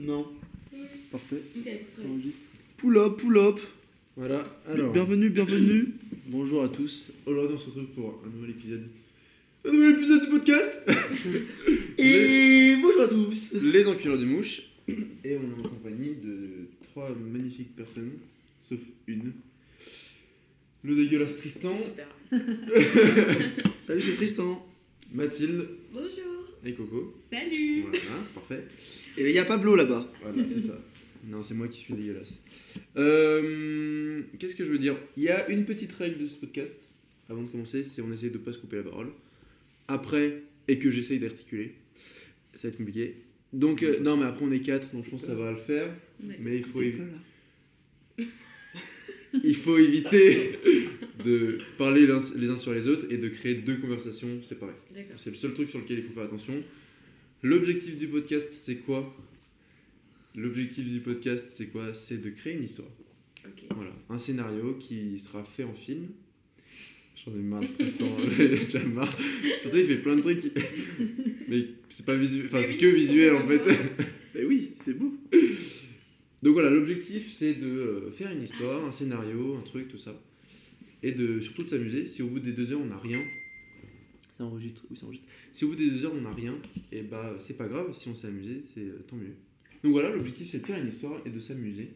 Non. 0.00 0.26
Parfait. 1.10 1.42
Ok, 1.56 1.64
Ça 1.86 2.02
enregistre. 2.06 2.40
Pull 2.76 2.98
up, 2.98 3.16
pull 3.16 3.38
up. 3.38 3.58
Voilà, 4.14 4.44
alors, 4.68 4.92
Bienvenue, 4.92 5.30
bienvenue. 5.30 5.94
bonjour 6.26 6.64
à 6.64 6.68
tous. 6.68 7.12
Aujourd'hui, 7.24 7.54
on 7.54 7.58
se 7.58 7.66
retrouve 7.66 7.86
pour 7.94 8.22
un 8.26 8.28
nouvel 8.28 8.50
épisode. 8.50 8.88
Un 9.64 9.72
nouvel 9.72 9.96
épisode 9.96 10.24
du 10.24 10.30
podcast 10.30 10.82
Et 11.98 12.76
bonjour 12.82 13.02
à 13.02 13.08
tous. 13.08 13.54
Les 13.54 13.86
enculeurs 13.86 14.18
de 14.18 14.26
mouches. 14.26 14.64
Et 14.88 15.38
on 15.38 15.42
est 15.42 15.64
en 15.64 15.68
compagnie 15.68 16.14
de 16.14 16.68
trois 16.82 17.08
magnifiques 17.14 17.74
personnes, 17.74 18.12
sauf 18.60 18.78
une. 19.06 19.32
Le 20.84 20.94
dégueulasse 20.94 21.36
Tristan, 21.36 21.72
Super. 21.74 22.06
Salut, 23.80 24.02
c'est 24.02 24.14
Tristan. 24.14 24.66
Mathilde 25.12 25.68
Bonjour. 25.92 26.35
Et 26.66 26.74
Coco. 26.74 27.16
Salut. 27.20 27.82
Voilà, 27.82 28.00
parfait. 28.34 28.64
Et 29.16 29.28
il 29.28 29.34
y 29.34 29.38
a 29.38 29.44
Pablo 29.44 29.76
là-bas. 29.76 30.10
Voilà, 30.22 30.42
c'est 30.46 30.60
ça. 30.60 30.78
Non, 31.26 31.42
c'est 31.42 31.54
moi 31.54 31.68
qui 31.68 31.80
suis 31.80 31.94
dégueulasse. 31.94 32.38
Euh, 32.96 34.22
Qu'est-ce 34.38 34.54
que 34.54 34.64
je 34.64 34.70
veux 34.70 34.78
dire? 34.78 34.96
Il 35.16 35.24
y 35.24 35.28
a 35.28 35.48
une 35.48 35.64
petite 35.64 35.92
règle 35.92 36.18
de 36.18 36.26
ce 36.26 36.36
podcast, 36.36 36.76
avant 37.28 37.42
de 37.42 37.48
commencer, 37.48 37.82
c'est 37.84 38.02
on 38.02 38.12
essaye 38.12 38.30
de 38.30 38.38
pas 38.38 38.52
se 38.52 38.58
couper 38.58 38.76
la 38.76 38.84
parole. 38.84 39.08
Après, 39.88 40.42
et 40.68 40.78
que 40.78 40.90
j'essaye 40.90 41.18
d'articuler, 41.18 41.74
ça 42.54 42.68
va 42.68 42.72
être 42.72 42.78
compliqué. 42.78 43.16
Donc, 43.52 43.82
euh, 43.82 44.00
non, 44.00 44.16
mais 44.16 44.26
après 44.26 44.44
on 44.44 44.52
est 44.52 44.60
quatre, 44.60 44.92
donc 44.92 45.04
je 45.04 45.10
pense 45.10 45.22
que 45.22 45.26
ça 45.28 45.34
va 45.34 45.50
le 45.50 45.56
faire. 45.56 45.88
Ouais. 46.22 46.36
Mais 46.40 46.56
il 46.56 46.64
faut, 46.64 46.80
là. 46.80 48.24
il 49.44 49.56
faut 49.56 49.78
éviter 49.78 50.52
de 51.24 51.58
parler 51.78 52.06
les 52.36 52.50
uns 52.50 52.56
sur 52.56 52.72
les 52.72 52.88
autres 52.88 53.06
et 53.10 53.16
de 53.16 53.28
créer 53.28 53.54
deux 53.54 53.76
conversations 53.76 54.42
séparées. 54.42 54.72
C'est 55.16 55.30
le 55.30 55.36
seul 55.36 55.54
truc 55.54 55.70
sur 55.70 55.78
lequel 55.78 55.98
il 55.98 56.04
faut 56.04 56.14
faire 56.14 56.24
attention. 56.24 56.54
L'objectif 57.42 57.96
du 57.96 58.06
podcast, 58.08 58.48
c'est 58.52 58.76
quoi? 58.76 59.14
L'objectif 60.34 60.84
du 60.90 61.00
podcast, 61.00 61.48
c'est 61.54 61.66
quoi? 61.66 61.94
C'est 61.94 62.22
de 62.22 62.30
créer 62.30 62.54
une 62.54 62.64
histoire. 62.64 62.88
Voilà, 63.74 63.92
un 64.10 64.18
scénario 64.18 64.74
qui 64.74 65.18
sera 65.18 65.44
fait 65.44 65.64
en 65.64 65.72
film. 65.72 66.08
J'en 67.24 67.32
ai 67.32 67.42
marre 67.42 67.60
de 67.60 67.66
Tristan, 67.66 68.06
déjà 68.38 68.84
marre. 68.84 69.10
Surtout, 69.60 69.78
il 69.78 69.86
fait 69.86 69.96
plein 69.96 70.16
de 70.16 70.20
trucs. 70.20 70.42
Mais 71.48 71.66
c'est 71.88 72.04
pas 72.04 72.16
visuel, 72.16 72.46
enfin, 72.46 72.60
Mais 72.60 72.66
c'est 72.66 72.76
que 72.76 72.86
visuel 72.86 73.34
en 73.34 73.46
fait. 73.46 73.62
Bah 74.34 74.40
oui, 74.46 74.72
c'est 74.76 74.94
beau. 74.94 75.14
Donc 76.46 76.52
voilà, 76.52 76.70
l'objectif 76.70 77.32
c'est 77.32 77.54
de 77.54 77.66
euh, 77.66 78.10
faire 78.12 78.30
une 78.30 78.44
histoire, 78.44 78.84
un 78.84 78.92
scénario, 78.92 79.56
un 79.56 79.62
truc, 79.62 79.88
tout 79.88 79.98
ça. 79.98 80.14
Et 81.02 81.10
de 81.10 81.40
surtout 81.40 81.64
de 81.64 81.68
s'amuser. 81.68 82.06
Si 82.06 82.22
au 82.22 82.28
bout 82.28 82.38
des 82.38 82.52
deux 82.52 82.72
heures 82.72 82.80
on 82.80 82.86
n'a 82.86 82.98
rien, 82.98 83.18
ça 84.38 84.44
enregistre, 84.44 84.84
oui 84.88 84.96
ça 84.96 85.06
enregistre. 85.06 85.26
Si 85.52 85.64
au 85.64 85.70
bout 85.70 85.74
des 85.74 85.90
deux 85.90 86.04
heures 86.04 86.14
on 86.14 86.20
n'a 86.20 86.32
rien, 86.32 86.54
et 86.92 87.02
bah 87.02 87.34
c'est 87.40 87.56
pas 87.56 87.66
grave, 87.66 87.92
si 87.94 88.08
on 88.08 88.14
s'est 88.14 88.28
amusé, 88.28 88.62
c'est 88.72 88.84
euh, 88.84 89.04
tant 89.08 89.16
mieux. 89.16 89.34
Donc 89.82 89.90
voilà, 89.90 90.10
l'objectif 90.10 90.48
c'est 90.48 90.60
de 90.60 90.66
faire 90.66 90.78
une 90.78 90.86
histoire 90.86 91.20
et 91.26 91.30
de 91.30 91.40
s'amuser. 91.40 91.88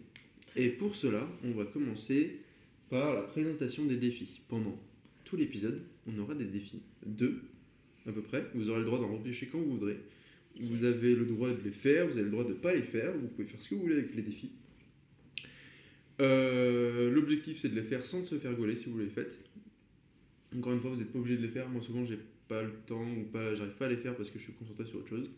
Et 0.57 0.71
pour 0.71 0.97
cela, 0.97 1.29
on 1.45 1.53
va 1.53 1.65
commencer 1.65 2.39
par 2.89 3.15
la 3.15 3.23
présentation 3.23 3.85
des 3.85 3.99
défis. 3.99 4.41
Pendant 4.49 4.77
tout 5.23 5.37
l'épisode, 5.37 5.81
on 6.09 6.19
aura 6.19 6.35
des 6.35 6.47
défis. 6.47 6.83
Deux, 7.07 7.41
à 8.05 8.11
peu 8.11 8.21
près. 8.21 8.51
Vous 8.57 8.69
aurez 8.69 8.81
le 8.81 8.87
droit 8.87 8.99
d'en 8.99 9.13
repêcher 9.13 9.47
quand 9.47 9.59
vous 9.59 9.79
voudrez. 9.79 10.01
Vous 10.59 10.85
avez 10.85 11.15
le 11.15 11.25
droit 11.25 11.51
de 11.51 11.63
les 11.65 11.71
faire, 11.71 12.07
vous 12.07 12.15
avez 12.15 12.25
le 12.25 12.31
droit 12.31 12.45
de 12.45 12.51
ne 12.51 12.55
pas 12.55 12.75
les 12.75 12.83
faire, 12.83 13.13
vous 13.17 13.29
pouvez 13.29 13.47
faire 13.47 13.61
ce 13.61 13.69
que 13.69 13.75
vous 13.75 13.83
voulez 13.83 13.97
avec 13.97 14.15
les 14.15 14.23
défis. 14.23 14.53
Euh, 16.21 17.11
L'objectif 17.11 17.59
c'est 17.61 17.69
de 17.69 17.77
les 17.77 17.83
faire 17.83 18.05
sans 18.05 18.25
se 18.25 18.39
faire 18.39 18.55
gauler 18.55 18.77
si 18.77 18.91
vous 18.91 18.99
les 18.99 19.09
faites. 19.09 19.39
Encore 20.55 20.73
une 20.73 20.81
fois, 20.81 20.91
vous 20.91 20.97
n'êtes 20.97 21.13
pas 21.13 21.19
obligé 21.19 21.37
de 21.37 21.43
les 21.43 21.49
faire. 21.49 21.69
Moi 21.69 21.81
souvent 21.81 22.05
j'ai 22.05 22.19
pas 22.49 22.63
le 22.63 22.73
temps 22.87 23.07
ou 23.17 23.23
pas, 23.25 23.55
j'arrive 23.55 23.75
pas 23.75 23.87
à 23.87 23.89
les 23.89 23.97
faire 23.97 24.15
parce 24.17 24.29
que 24.29 24.39
je 24.39 24.45
suis 24.45 24.53
concentré 24.53 24.85
sur 24.85 24.99
autre 24.99 25.09
chose. 25.09 25.31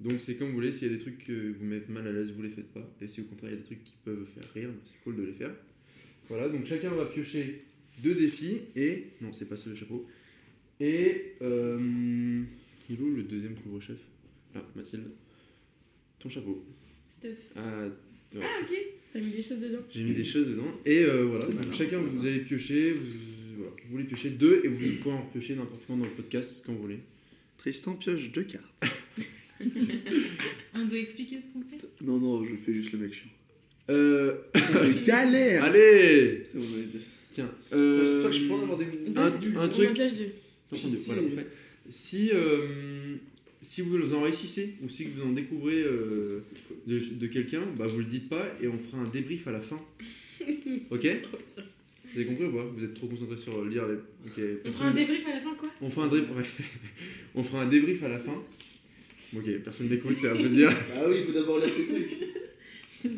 Donc 0.00 0.18
c'est 0.18 0.34
comme 0.34 0.48
vous 0.48 0.54
voulez, 0.54 0.72
s'il 0.72 0.88
y 0.88 0.90
a 0.90 0.94
des 0.94 1.00
trucs 1.00 1.24
que 1.24 1.52
vous 1.52 1.64
mettez 1.64 1.92
mal 1.92 2.06
à 2.06 2.12
l'aise, 2.12 2.32
vous 2.32 2.42
les 2.42 2.50
faites 2.50 2.72
pas. 2.72 2.88
Et 3.00 3.08
si 3.08 3.20
au 3.20 3.24
contraire 3.24 3.52
il 3.52 3.54
y 3.54 3.58
a 3.58 3.60
des 3.60 3.66
trucs 3.66 3.84
qui 3.84 3.96
peuvent 4.04 4.26
faire 4.26 4.52
rire, 4.54 4.70
bah, 4.70 4.80
c'est 4.86 5.00
cool 5.04 5.16
de 5.16 5.22
les 5.22 5.34
faire. 5.34 5.54
Voilà, 6.28 6.48
donc 6.48 6.64
chacun 6.64 6.90
va 6.90 7.06
piocher 7.06 7.62
deux 8.02 8.14
défis 8.14 8.62
et. 8.74 9.08
Non, 9.20 9.32
c'est 9.32 9.44
pas 9.44 9.56
le 9.64 9.74
chapeau. 9.74 10.08
Et. 10.80 11.34
Euh... 11.42 12.42
Il 12.88 12.96
est 12.96 13.02
où 13.02 13.14
le 13.14 13.22
deuxième 13.22 13.54
couvre-chef? 13.54 13.98
Ah, 14.54 14.62
Mathilde. 14.74 15.10
Ton 16.18 16.28
chapeau. 16.28 16.64
Stuff. 17.08 17.30
Ah, 17.56 17.84
ouais. 18.34 18.40
Ah, 18.42 18.60
ok. 18.62 18.76
T'as 19.12 19.20
mis 19.20 19.30
des 19.32 19.42
choses 19.42 19.60
dedans. 19.60 19.78
J'ai 19.92 20.02
mis 20.04 20.14
des 20.14 20.24
choses 20.24 20.48
dedans. 20.48 20.70
Et 20.86 21.02
euh, 21.04 21.24
voilà, 21.24 21.44
donc 21.46 21.54
malin, 21.56 21.72
chacun 21.72 21.98
vous 21.98 22.24
allez 22.26 22.40
piocher. 22.40 22.92
Vous, 22.92 23.02
voilà, 23.56 23.72
vous 23.84 23.90
voulez 23.90 24.04
piocher 24.04 24.30
deux 24.30 24.60
et 24.64 24.68
vous 24.68 24.76
pouvez 25.02 25.14
en 25.14 25.22
piocher 25.26 25.56
n'importe 25.56 25.82
quand 25.86 25.96
dans 25.96 26.04
le 26.04 26.10
podcast 26.10 26.62
quand 26.64 26.72
vous 26.72 26.82
voulez. 26.82 27.00
Tristan 27.58 27.94
pioche 27.94 28.30
deux 28.30 28.44
cartes. 28.44 28.64
On 30.74 30.84
doit 30.86 30.98
expliquer 30.98 31.40
ce 31.40 31.48
qu'on 31.48 31.60
fait? 31.62 31.76
Non, 32.02 32.18
non, 32.18 32.44
je 32.44 32.54
fais 32.64 32.72
juste 32.72 32.92
le 32.92 32.98
mec 33.00 33.12
chiant. 33.12 33.28
Euh. 33.90 34.36
Galère 35.06 35.64
Allez 35.64 36.46
C'est 36.50 36.58
bon, 36.58 36.64
on 36.64 36.78
a. 36.78 37.00
Tiens. 37.32 37.50
Euh... 37.72 38.04
J'espère 38.06 38.30
que 38.30 38.36
je 38.36 38.44
peux 38.46 38.52
en 38.54 38.62
avoir 38.62 38.78
des. 38.78 38.84
Un- 38.84 39.16
un 39.16 39.26
on 39.26 39.38
truc- 39.38 39.56
en 39.56 39.66
deux. 39.66 39.86
Entendu, 40.72 40.96
Pitié. 40.96 41.02
voilà. 41.06 41.42
Si, 41.88 42.30
euh, 42.32 43.16
si 43.62 43.82
vous 43.82 44.14
en 44.14 44.22
réussissez 44.22 44.74
ou 44.82 44.88
si 44.88 45.04
vous 45.04 45.22
en 45.22 45.32
découvrez 45.32 45.82
euh, 45.82 46.40
de, 46.86 46.98
de 46.98 47.26
quelqu'un, 47.26 47.62
bah 47.76 47.86
vous 47.86 47.98
le 47.98 48.04
dites 48.04 48.28
pas 48.28 48.46
et 48.62 48.68
on 48.68 48.78
fera 48.78 48.98
un 49.02 49.08
débrief 49.08 49.46
à 49.46 49.52
la 49.52 49.60
fin. 49.60 49.80
Ok? 50.90 51.06
Vous 52.12 52.18
avez 52.18 52.26
compris 52.26 52.44
ou 52.44 52.52
pas? 52.52 52.64
Vous 52.64 52.84
êtes 52.84 52.94
trop 52.94 53.06
concentré 53.06 53.36
sur 53.36 53.64
lire 53.64 53.84
les. 53.86 54.58
On 54.64 54.72
fera 54.72 54.88
un 54.88 54.94
débrief 54.94 55.26
à 55.26 55.30
la 55.30 55.40
fin, 55.40 55.54
quoi? 55.54 55.68
On 55.80 55.90
fera 55.90 56.06
un 56.06 56.08
débrief. 56.08 56.60
on 57.34 57.42
fera 57.42 57.62
un 57.62 57.68
débrief 57.68 58.02
à 58.02 58.08
la 58.08 58.18
fin. 58.18 58.42
Ok, 59.36 59.44
personne 59.62 59.88
n'écoute, 59.88 60.16
c'est 60.18 60.28
un 60.28 60.36
peu 60.36 60.48
dire. 60.48 60.70
Ah 60.94 61.04
oui, 61.08 61.18
il 61.20 61.26
faut 61.26 61.32
d'abord 61.32 61.58
lire 61.58 61.68
tes 61.74 61.84
trucs. 61.84 63.12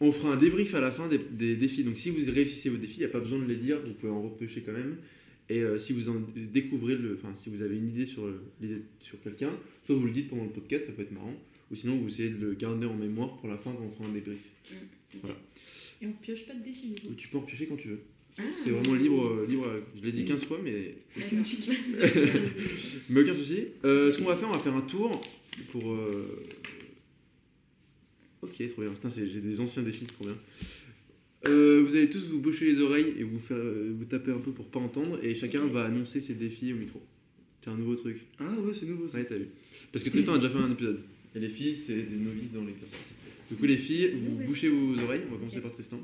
On 0.00 0.12
fera 0.12 0.34
un 0.34 0.36
débrief 0.36 0.74
à 0.74 0.80
la 0.80 0.90
fin 0.90 1.08
des, 1.08 1.18
des 1.18 1.56
défis. 1.56 1.82
Donc 1.84 1.96
si 1.98 2.10
vous 2.10 2.30
réussissez 2.30 2.68
vos 2.68 2.76
défis, 2.76 2.96
il 2.96 3.00
n'y 3.00 3.06
a 3.06 3.08
pas 3.08 3.20
besoin 3.20 3.38
de 3.38 3.46
les 3.46 3.56
dire, 3.56 3.78
vous 3.86 3.94
pouvez 3.94 4.12
en 4.12 4.22
repêcher 4.22 4.60
quand 4.60 4.72
même. 4.72 4.96
Et 5.48 5.60
euh, 5.60 5.78
si 5.78 5.92
vous 5.92 6.08
en 6.08 6.16
découvrez, 6.34 6.96
le, 6.96 7.14
enfin 7.14 7.32
si 7.36 7.50
vous 7.50 7.62
avez 7.62 7.76
une 7.76 7.88
idée 7.88 8.06
sur, 8.06 8.26
le- 8.26 8.42
l'idée 8.60 8.82
sur 9.00 9.20
quelqu'un, 9.22 9.50
soit 9.84 9.94
vous 9.94 10.06
le 10.06 10.12
dites 10.12 10.28
pendant 10.28 10.44
le 10.44 10.50
podcast, 10.50 10.86
ça 10.86 10.92
peut 10.92 11.02
être 11.02 11.12
marrant, 11.12 11.34
ou 11.70 11.76
sinon 11.76 11.96
vous 11.98 12.08
essayez 12.08 12.30
de 12.30 12.44
le 12.46 12.54
garder 12.54 12.86
en 12.86 12.94
mémoire 12.96 13.36
pour 13.38 13.48
la 13.48 13.56
fin 13.56 13.72
quand 13.72 13.84
on 13.84 13.90
fera 13.92 14.08
un 14.08 14.12
débrief. 14.12 14.40
Et 16.02 16.06
on 16.06 16.12
pioche 16.12 16.44
pas 16.46 16.54
de 16.54 16.62
défi, 16.64 16.88
du 16.90 17.08
Ou 17.08 17.14
tu 17.14 17.28
peux 17.28 17.38
en 17.38 17.42
piocher 17.42 17.66
quand 17.66 17.76
tu 17.76 17.88
veux. 17.88 18.00
Ah, 18.38 18.42
C'est 18.64 18.70
vraiment 18.70 18.94
libre, 18.96 19.24
euh, 19.28 19.46
libre. 19.48 19.66
Je 19.98 20.04
l'ai 20.04 20.12
dit 20.12 20.24
15 20.26 20.44
fois, 20.44 20.58
mais, 20.62 20.96
Explique. 21.16 21.70
mais 23.08 23.20
aucun 23.22 23.32
souci. 23.34 23.68
Euh, 23.84 24.12
ce 24.12 24.18
qu'on 24.18 24.24
va 24.26 24.36
faire, 24.36 24.48
on 24.48 24.52
va 24.52 24.58
faire 24.58 24.74
un 24.74 24.82
tour 24.82 25.10
pour. 25.70 25.90
euh, 25.92 26.44
Ok, 28.42 28.62
trop 28.68 28.82
bien. 28.82 28.90
Putain, 28.90 29.10
c'est- 29.10 29.26
j'ai 29.28 29.40
des 29.40 29.60
anciens 29.60 29.82
défis, 29.82 30.04
trop 30.06 30.24
bien. 30.24 30.36
Euh, 31.46 31.82
vous 31.84 31.94
allez 31.94 32.08
tous 32.10 32.26
vous 32.28 32.40
boucher 32.40 32.64
les 32.66 32.80
oreilles 32.80 33.14
et 33.18 33.22
vous 33.22 33.38
faire 33.38 33.56
euh, 33.58 33.92
vous 33.96 34.04
taper 34.04 34.32
un 34.32 34.38
peu 34.38 34.50
pour 34.52 34.66
pas 34.68 34.80
entendre 34.80 35.18
et 35.22 35.34
chacun 35.34 35.66
va 35.66 35.84
annoncer 35.84 36.20
ses 36.20 36.34
défis 36.34 36.72
au 36.72 36.76
micro. 36.76 37.00
C'est 37.62 37.70
un 37.70 37.76
nouveau 37.76 37.94
truc. 37.94 38.18
Ah 38.38 38.50
ouais, 38.60 38.72
c'est 38.74 38.86
nouveau 38.86 39.06
ça. 39.08 39.18
Ouais, 39.18 39.24
t'as 39.26 39.36
vu. 39.36 39.48
Parce 39.92 40.04
que 40.04 40.10
Tristan 40.10 40.34
a 40.34 40.38
déjà 40.38 40.50
fait 40.50 40.58
un 40.58 40.70
épisode. 40.72 41.00
Et 41.34 41.40
les 41.40 41.48
filles, 41.48 41.76
c'est 41.76 41.94
des 42.02 42.16
novices 42.16 42.52
dans 42.52 42.64
l'exercice. 42.64 43.14
Du 43.50 43.56
coup, 43.56 43.66
les 43.66 43.76
filles, 43.76 44.12
vous 44.14 44.38
Ouais. 44.38 44.46
bouchez 44.46 44.68
vos 44.68 44.98
oreilles. 45.00 45.22
On 45.28 45.32
va 45.34 45.38
commencer 45.38 45.60
par 45.60 45.72
Tristan. 45.72 46.00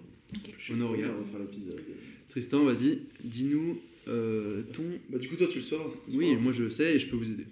On 0.70 0.81
en 0.81 0.88
regarde. 0.88 1.15
On 1.19 1.22
va 1.25 1.31
faire 1.31 1.41
l'épisode. 1.41 1.81
Tristan, 2.28 2.64
vas-y, 2.64 3.00
dis-nous 3.25 3.81
euh, 4.09 4.62
ton. 4.72 4.84
Bah, 5.10 5.19
du 5.19 5.28
coup, 5.28 5.37
toi, 5.37 5.47
tu 5.49 5.59
le 5.59 5.64
sors. 5.64 5.97
Oui, 6.12 6.37
moi 6.37 6.53
je 6.53 6.69
sais 6.69 6.94
et 6.97 6.99
je 6.99 7.06
peux 7.09 7.16
vous 7.16 7.31
aider. 7.31 7.47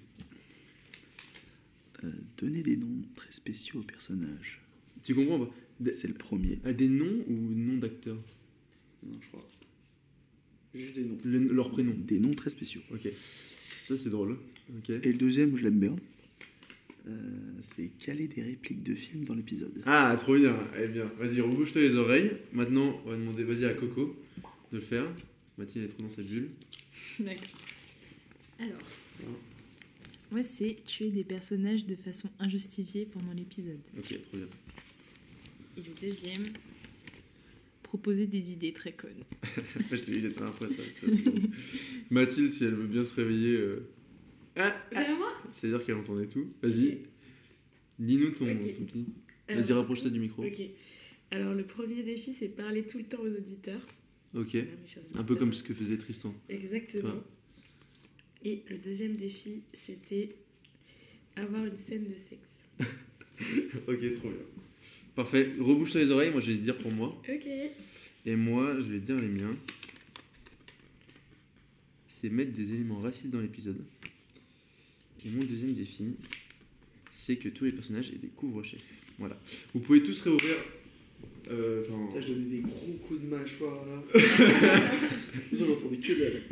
Euh, 2.04 2.10
donner 2.40 2.62
des 2.62 2.76
noms 2.76 3.02
très 3.14 3.30
spéciaux 3.32 3.80
aux 3.80 3.84
personnages. 3.84 4.60
Tu 5.04 5.14
comprends 5.14 5.38
pas? 5.40 5.50
C'est 5.94 6.08
le 6.08 6.14
premier. 6.14 6.58
ah, 6.64 6.72
des 6.72 6.88
noms 6.88 7.24
ou 7.28 7.32
noms 7.34 7.78
d'acteurs. 7.78 8.18
Non, 9.02 9.18
je 9.20 9.28
crois. 9.28 9.48
Juste 10.74 10.94
des 10.94 11.04
noms. 11.04 11.18
Le- 11.24 11.52
Leur 11.52 11.70
prénom. 11.70 11.94
Des 11.96 12.18
noms 12.18 12.34
très 12.34 12.50
spéciaux. 12.50 12.82
Ok. 12.92 13.08
Ça, 13.88 13.96
c'est 13.96 14.10
drôle. 14.10 14.36
Ok. 14.78 14.90
Et 14.90 15.12
le 15.12 15.18
deuxième, 15.18 15.56
je 15.56 15.64
l'aime 15.64 15.78
bien. 15.80 15.96
Euh, 17.08 17.18
c'est 17.62 17.88
caler 17.98 18.28
des 18.28 18.42
répliques 18.42 18.82
de 18.82 18.94
films 18.94 19.24
dans 19.24 19.34
l'épisode. 19.34 19.72
Ah, 19.86 20.14
trop 20.20 20.36
bien. 20.36 20.56
Eh 20.78 20.86
bien, 20.86 21.10
vas-y, 21.18 21.40
rebouche-toi 21.40 21.80
les 21.82 21.96
oreilles. 21.96 22.32
Maintenant, 22.52 23.00
on 23.06 23.10
va 23.10 23.16
demander, 23.16 23.42
vas-y, 23.42 23.64
à 23.64 23.72
Coco 23.74 24.16
de 24.70 24.76
le 24.76 24.82
faire. 24.82 25.06
Mathilde 25.56 25.86
est 25.86 25.88
trop 25.88 26.02
dans 26.02 26.10
sa 26.10 26.22
bulle. 26.22 26.50
D'accord. 27.18 27.58
Alors, 28.58 28.80
moi, 30.30 30.42
c'est 30.42 30.76
tuer 30.86 31.10
des 31.10 31.24
personnages 31.24 31.86
de 31.86 31.96
façon 31.96 32.28
injustifiée 32.38 33.06
pendant 33.10 33.32
l'épisode. 33.32 33.80
Ok, 33.98 34.20
trop 34.22 34.36
bien. 34.36 34.46
Et 35.76 35.80
le 35.82 35.94
deuxième, 36.00 36.44
proposer 37.82 38.26
des 38.26 38.52
idées 38.52 38.72
très 38.72 38.92
connes. 38.92 39.24
je 39.90 39.96
te 39.96 40.10
dis 40.10 40.20
la 40.20 40.30
dernière 40.30 40.54
fois, 40.54 40.68
ça. 40.68 40.76
ça 40.76 40.82
c'est. 40.92 41.08
Mathilde, 42.10 42.52
si 42.52 42.64
elle 42.64 42.74
veut 42.74 42.86
bien 42.86 43.04
se 43.04 43.14
réveiller, 43.14 43.54
euh, 43.54 43.88
C'est 44.56 44.96
à 44.96 45.16
moi? 45.16 45.32
C'est-à-dire 45.52 45.84
qu'elle 45.84 45.96
entendait 45.96 46.26
tout. 46.26 46.52
Vas-y, 46.62 46.98
dis-nous 47.98 48.30
ton, 48.30 48.46
ton 48.46 48.84
petit. 48.84 49.06
Vas-y, 49.48 49.72
rapproche-toi 49.72 50.10
du 50.10 50.20
micro. 50.20 50.44
Ok. 50.44 50.60
Alors, 51.32 51.54
le 51.54 51.64
premier 51.64 52.02
défi, 52.02 52.32
c'est 52.32 52.48
parler 52.48 52.84
tout 52.84 52.98
le 52.98 53.04
temps 53.04 53.20
aux 53.20 53.30
auditeurs. 53.30 53.86
Ok. 54.34 54.56
Un 55.16 55.24
peu 55.24 55.36
comme 55.36 55.52
ce 55.52 55.62
que 55.62 55.74
faisait 55.74 55.96
Tristan. 55.96 56.34
Exactement. 56.48 57.22
Et 58.44 58.62
le 58.70 58.78
deuxième 58.78 59.16
défi, 59.16 59.62
c'était 59.72 60.34
avoir 61.36 61.64
une 61.64 61.76
scène 61.76 62.04
de 62.04 62.14
sexe. 62.14 62.64
ok, 62.80 64.14
trop 64.14 64.30
bien. 64.30 64.46
Parfait. 65.14 65.50
Rebouche-toi 65.58 66.02
les 66.02 66.10
oreilles, 66.10 66.30
moi 66.30 66.40
je 66.40 66.52
vais 66.52 66.58
te 66.58 66.62
dire 66.64 66.78
pour 66.78 66.92
moi. 66.92 67.20
Ok. 67.28 67.46
Et 68.26 68.36
moi, 68.36 68.74
je 68.76 68.82
vais 68.92 68.98
te 68.98 69.06
dire 69.06 69.16
les 69.16 69.28
miens. 69.28 69.54
C'est 72.08 72.28
mettre 72.28 72.52
des 72.52 72.74
éléments 72.74 72.98
racistes 72.98 73.30
dans 73.30 73.40
l'épisode. 73.40 73.82
Et 75.24 75.28
mon 75.30 75.42
deuxième 75.42 75.72
défi, 75.74 76.04
c'est 77.12 77.36
que 77.36 77.48
tous 77.48 77.64
les 77.64 77.72
personnages 77.72 78.10
aient 78.10 78.18
des 78.18 78.28
couvre-chefs. 78.28 78.82
Voilà. 79.18 79.38
Vous 79.74 79.80
pouvez 79.80 80.02
tous 80.02 80.20
réouvrir. 80.22 80.54
euh, 81.50 81.82
Putain, 81.82 82.20
je 82.20 82.32
donnais 82.32 82.44
des 82.56 82.60
gros 82.60 82.92
coups 83.06 83.20
de 83.22 83.26
mâchoire 83.26 83.84
là. 83.86 84.02
J'entendais 85.52 85.96
que 85.98 86.12
dalle. 86.12 86.42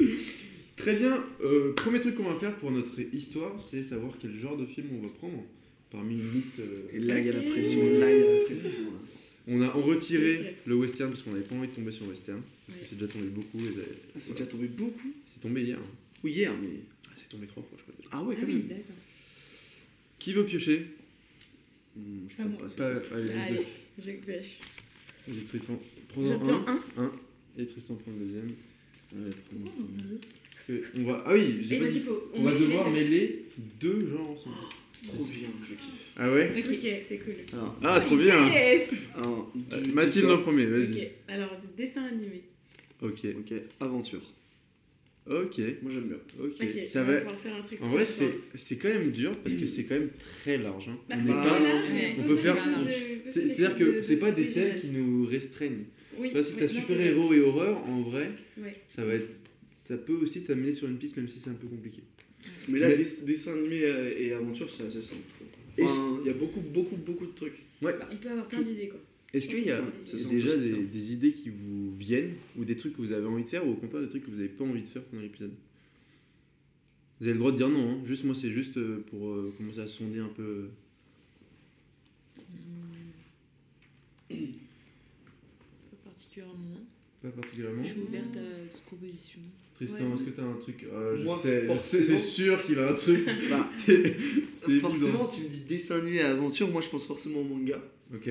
Très 0.77 0.97
bien. 0.97 1.23
Euh, 1.43 1.73
premier 1.75 2.01
truc 2.01 2.15
qu'on 2.15 2.31
va 2.31 2.39
faire 2.39 2.57
pour 2.57 2.71
notre 2.71 2.99
histoire, 3.15 3.59
c'est 3.61 3.83
savoir 3.83 4.13
quel 4.19 4.39
genre 4.39 4.57
de 4.57 4.65
film 4.67 4.89
on 4.99 5.03
va 5.03 5.09
prendre. 5.09 5.45
Parmi 5.91 6.15
une 6.15 6.21
liste. 6.33 6.61
euh, 6.61 6.89
Et 6.93 6.99
là, 6.99 7.19
il 7.19 7.27
y 7.27 7.29
a 7.31 7.33
la 7.33 7.43
pression, 7.43 7.81
là, 7.99 8.13
il 8.15 8.21
y 8.21 8.23
a 8.23 8.35
la 8.39 8.45
pression. 8.45 8.71
là. 8.71 8.99
On 9.51 9.63
a 9.63 9.69
retiré 9.71 10.55
Le 10.67 10.75
western 10.75 11.11
parce 11.11 11.23
qu'on 11.23 11.31
n'avait 11.33 11.45
pas 11.45 11.55
envie 11.55 11.69
de 11.69 11.73
tomber 11.75 11.91
sur 11.91 12.05
le 12.05 12.11
western. 12.11 12.43
Parce 12.67 12.79
que 12.79 12.85
c'est 12.85 12.97
déjà 12.97 13.11
tombé 13.11 13.29
beaucoup. 13.29 13.59
et 13.59 13.71
Ah, 14.15 14.19
c'est 14.21 14.33
déjà 14.33 14.45
tombé 14.47 14.67
beaucoup. 14.69 15.11
C'est 15.33 15.41
tombé 15.41 15.63
hier. 15.63 15.79
hein. 15.79 15.91
Oui, 16.23 16.33
hier, 16.33 16.53
mais. 16.61 16.69
Ah, 17.07 17.11
c'est 17.17 17.29
tombé 17.31 17.47
trois 17.47 17.63
fois, 17.63 17.79
je 17.79 17.83
crois. 17.85 17.95
déjà. 17.97 18.09
Ah 18.13 18.23
ouais, 18.23 18.35
Ah 18.37 18.41
quand 18.43 18.47
oui, 18.47 18.55
même. 18.57 18.69
d'accord. 18.69 18.95
Qui 20.19 20.33
veut 20.35 20.45
piocher? 20.45 20.87
Hmm, 21.97 22.27
je 22.29 22.37
Pas 22.37 22.43
prends 22.45 22.53
pas 22.59 22.69
ça. 22.69 22.77
Pas- 22.77 23.17
Allez, 23.17 23.31
Allez, 23.33 23.57
deux. 23.57 23.65
je 23.99 24.11
pêche. 24.27 24.59
Allez, 25.29 25.41
Tristan. 25.45 25.81
J'en 26.17 26.39
Prends-en 26.39 26.39
prends 26.39 26.73
un. 26.73 26.81
un. 27.05 27.13
Et 27.59 27.67
Tristan 27.67 27.95
prend 27.95 28.13
le 28.13 28.27
deuxième. 28.27 28.49
Prends- 29.09 29.19
Pourquoi 29.63 29.73
on 29.81 30.19
Parce 30.53 30.65
que 30.67 31.01
va... 31.03 31.23
Ah 31.27 31.33
oui, 31.35 31.61
j'ai 31.63 31.79
pas 31.79 31.89
dit. 31.91 32.01
faut. 32.01 32.31
On 32.35 32.43
va 32.43 32.53
devoir 32.53 32.91
mêler 32.91 33.47
deux 33.81 34.11
genres 34.11 34.31
ensemble. 34.33 34.57
Trop 35.05 35.25
bien, 35.25 35.49
je 35.63 35.75
kiffe. 35.75 36.13
Ah 36.17 36.31
ouais 36.33 36.53
Ok, 36.59 36.87
c'est 37.03 37.19
cool. 37.19 37.35
Alors, 37.53 37.79
Ah, 37.85 38.01
trop 38.01 38.17
bien 38.17 38.49
Yes 38.49 38.93
Euh, 39.17 39.81
du- 39.81 39.93
Mathilde 39.93 40.31
en 40.31 40.39
premier, 40.43 40.67
vas-y. 40.67 40.93
Ok, 41.03 41.11
alors 41.29 41.57
dessin 41.77 42.05
animé. 42.05 42.43
Ok. 43.01 43.21
Ok, 43.39 43.53
aventure. 43.81 44.23
Ok. 45.31 45.59
Moi 45.83 45.93
j'aime 45.93 46.05
bien. 46.09 46.17
Ok. 46.41 46.53
Ok, 46.61 46.87
Ça 46.87 47.03
on 47.03 47.05
va 47.05 47.13
va. 47.13 47.21
pouvoir 47.21 47.41
faire 47.41 47.55
un 47.57 47.63
truc. 47.63 47.83
En 47.83 47.89
vrai, 47.89 48.01
je 48.07 48.11
c'est 48.11 48.25
pense. 48.27 48.35
c'est 48.57 48.77
quand 48.79 48.89
même 48.89 49.11
dur 49.11 49.33
parce 49.45 49.55
que 49.57 49.67
c'est 49.67 49.85
quand 49.85 49.95
même 49.97 50.11
très 50.43 50.59
large. 50.59 50.89
hein. 50.89 50.99
Bah, 51.09 51.17
On 51.19 51.21
c'est 51.27 51.33
pas 51.33 51.61
large, 51.61 51.89
on 51.91 51.95
mais 51.95 52.15
peut 52.17 52.23
c'est 52.37 52.43
faire- 52.43 52.57
c'est- 53.31 53.49
C'est-à-dire 53.49 53.77
que 53.77 54.03
c'est 54.03 54.17
pas 54.17 54.31
des 54.33 54.47
thèmes 54.49 54.81
qui 54.81 54.89
nous 54.89 55.27
restreignent. 55.27 55.85
Oui, 56.19 56.31
si 56.31 56.35
oui, 56.35 56.43
t'as 56.59 56.63
non, 56.67 56.69
c'est 56.69 56.69
super-héros 56.81 57.33
et 57.35 57.41
horreur, 57.41 57.77
en 57.87 58.01
vrai, 58.01 58.31
vrai. 58.57 58.65
Ouais. 58.71 58.77
ça 58.97 59.05
va 59.05 59.15
être. 59.15 59.29
Ça 59.87 59.97
peut 59.97 60.15
aussi 60.15 60.43
t'amener 60.43 60.73
sur 60.73 60.89
une 60.89 60.97
piste, 60.99 61.17
même 61.17 61.29
si 61.29 61.39
c'est 61.41 61.51
un 61.51 61.55
peu 61.55 61.67
compliqué. 61.69 62.03
Mais 62.69 62.79
là, 62.79 62.89
Mais- 62.89 62.97
dess- 62.97 63.25
dessin 63.25 63.55
animé 63.55 63.83
euh, 63.85 64.13
et 64.19 64.33
aventure, 64.33 64.71
c'est 64.71 64.85
assez 64.85 65.03
simple, 65.03 65.23
je 65.29 65.35
trouve. 65.35 65.49
Enfin, 65.81 66.19
Il 66.23 66.27
y 66.27 66.31
a 66.31 66.35
beaucoup, 66.35 66.61
beaucoup, 66.61 66.97
beaucoup 66.97 67.27
de 67.27 67.33
trucs. 67.33 67.59
Ouais. 67.81 67.97
Bah, 67.99 68.09
on 68.13 68.17
peut 68.17 68.31
avoir 68.31 68.49
plein 68.49 68.63
d'idées 68.63 68.89
quoi. 68.89 68.99
Est-ce 69.33 69.47
qu'il 69.47 69.67
y 69.67 69.71
a, 69.71 69.83
il 70.11 70.29
déjà 70.29 70.57
des, 70.57 71.13
idées 71.13 71.33
qui 71.33 71.51
vous 71.51 71.95
viennent, 71.95 72.35
ou 72.57 72.65
des 72.65 72.77
trucs 72.77 72.95
que 72.95 73.03
vous 73.03 73.13
avez 73.13 73.27
envie 73.27 73.45
de 73.45 73.49
faire, 73.49 73.67
ou 73.67 73.73
au 73.73 73.75
contraire 73.75 74.01
des 74.01 74.09
trucs 74.09 74.25
que 74.25 74.31
vous 74.31 74.37
n'avez 74.37 74.49
pas 74.49 74.65
envie 74.65 74.83
de 74.83 74.89
faire 74.89 75.03
pendant 75.03 75.23
l'épisode? 75.23 75.53
Vous 77.21 77.27
avez 77.27 77.35
le 77.35 77.39
droit 77.39 77.53
de 77.53 77.57
dire 77.59 77.69
non, 77.69 77.91
hein. 77.91 78.01
juste 78.05 78.25
moi 78.25 78.35
c'est 78.35 78.51
juste 78.51 78.77
euh, 78.79 79.05
pour 79.11 79.29
euh, 79.29 79.53
commencer 79.59 79.81
à 79.81 79.89
sonder 79.89 80.21
un 80.21 80.29
peu. 80.29 80.69
Pas 84.29 84.37
particulièrement. 86.05 86.81
Pas 87.23 87.31
particulièrement. 87.31 87.83
Je 87.83 87.89
suis 87.89 88.01
ouverte 88.01 88.37
à 88.37 88.71
cette 88.71 88.85
proposition. 88.85 89.41
Tristan, 89.79 90.09
Ouais. 90.09 90.15
est-ce 90.15 90.23
que 90.25 90.31
t'as 90.31 90.43
un 90.43 90.55
truc 90.55 90.85
Euh, 90.93 91.17
Je 91.19 91.25
Moi, 91.25 91.39
sais, 91.43 91.67
forcément. 91.67 92.05
c'est 92.05 92.19
sûr 92.19 92.63
qu'il 92.65 92.79
a 92.81 92.91
un 92.91 92.95
truc. 92.95 93.25
Bah, 93.51 93.71
forcément, 94.81 94.91
évident. 94.91 95.27
tu 95.29 95.41
me 95.43 95.49
dis 95.49 95.61
dessin 95.61 95.99
animé 96.01 96.17
et 96.17 96.21
aventure, 96.23 96.69
moi 96.69 96.81
je 96.83 96.89
pense 96.89 97.07
forcément 97.07 97.41
au 97.41 97.45
manga. 97.45 97.81
Ok, 98.15 98.29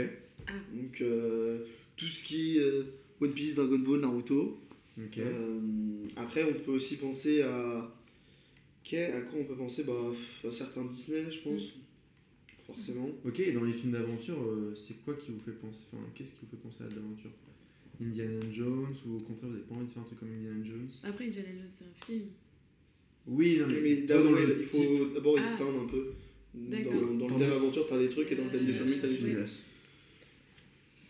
Donc, 0.74 1.02
euh, 1.02 1.60
tout 1.96 2.06
ce 2.06 2.24
qui 2.24 2.58
est 2.58 2.62
euh, 2.62 2.84
One 3.22 3.32
Piece, 3.32 3.56
Dragon 3.56 3.80
Ball, 3.80 4.02
Naruto. 4.02 4.60
ok. 4.98 5.18
Euh, 5.20 5.60
après, 6.18 6.44
on 6.44 6.54
peut 6.64 6.72
aussi 6.72 6.98
penser 6.98 7.42
à. 7.44 7.94
qu'est- 8.84 9.12
À 9.14 9.22
quoi 9.22 9.40
on 9.40 9.46
peut 9.46 9.56
penser? 9.56 9.84
Bah, 9.86 9.94
À 10.48 10.52
certains 10.52 10.84
Disney, 10.84 11.32
je 11.32 11.40
pense. 11.40 11.64
Forcément. 12.66 13.10
Ok, 13.26 13.40
et 13.40 13.54
dans 13.54 13.64
les 13.64 13.72
films 13.72 13.94
d'aventure, 13.94 14.38
euh, 14.44 14.76
c'est 14.76 14.96
quoi 15.06 15.14
qui 15.14 15.32
vous 15.32 15.40
fait 15.40 15.52
penser? 15.54 15.80
Enfin, 15.94 16.04
qu'est-ce 16.14 16.32
qui 16.32 16.38
vous 16.44 16.50
fait 16.52 16.62
penser 16.62 16.84
à 16.84 16.94
l'aventure? 16.94 17.32
Indiana 18.02 18.40
Jones, 18.52 18.94
ou 19.08 19.16
au 19.18 19.20
contraire, 19.20 19.50
vous 19.50 19.54
n'avez 19.54 19.64
pas 19.64 19.76
envie 19.76 19.86
de 19.86 19.92
faire 19.92 20.02
un 20.04 20.06
truc 20.06 20.20
comme 20.20 20.30
Indiana 20.30 20.64
Jones 20.64 20.90
Après, 21.04 21.26
Indiana 21.26 21.48
Jones, 21.50 21.70
c'est 21.70 21.86
un 21.86 22.06
film. 22.06 22.26
Oui, 23.28 23.58
non, 23.60 23.68
mais, 23.68 23.82
Mais 23.82 23.96
d'abord, 24.04 24.38
il 24.40 24.66
faut 24.66 25.06
d'abord 25.14 25.36
Ah. 25.40 25.46
scindent 25.46 25.84
un 25.84 25.88
peu. 25.88 26.14
Dans, 26.54 27.14
dans 27.18 27.28
le 27.28 27.36
thème 27.36 27.52
aventure, 27.52 27.86
t'as 27.88 27.98
des 28.00 28.10
trucs 28.10 28.32
et 28.32 28.36
dans 28.36 28.46
le 28.46 28.50
thème 28.52 28.66
dessin 28.66 28.84
animé, 28.84 28.98
t'as 29.02 29.08
des 29.08 29.18
trucs. 29.18 29.38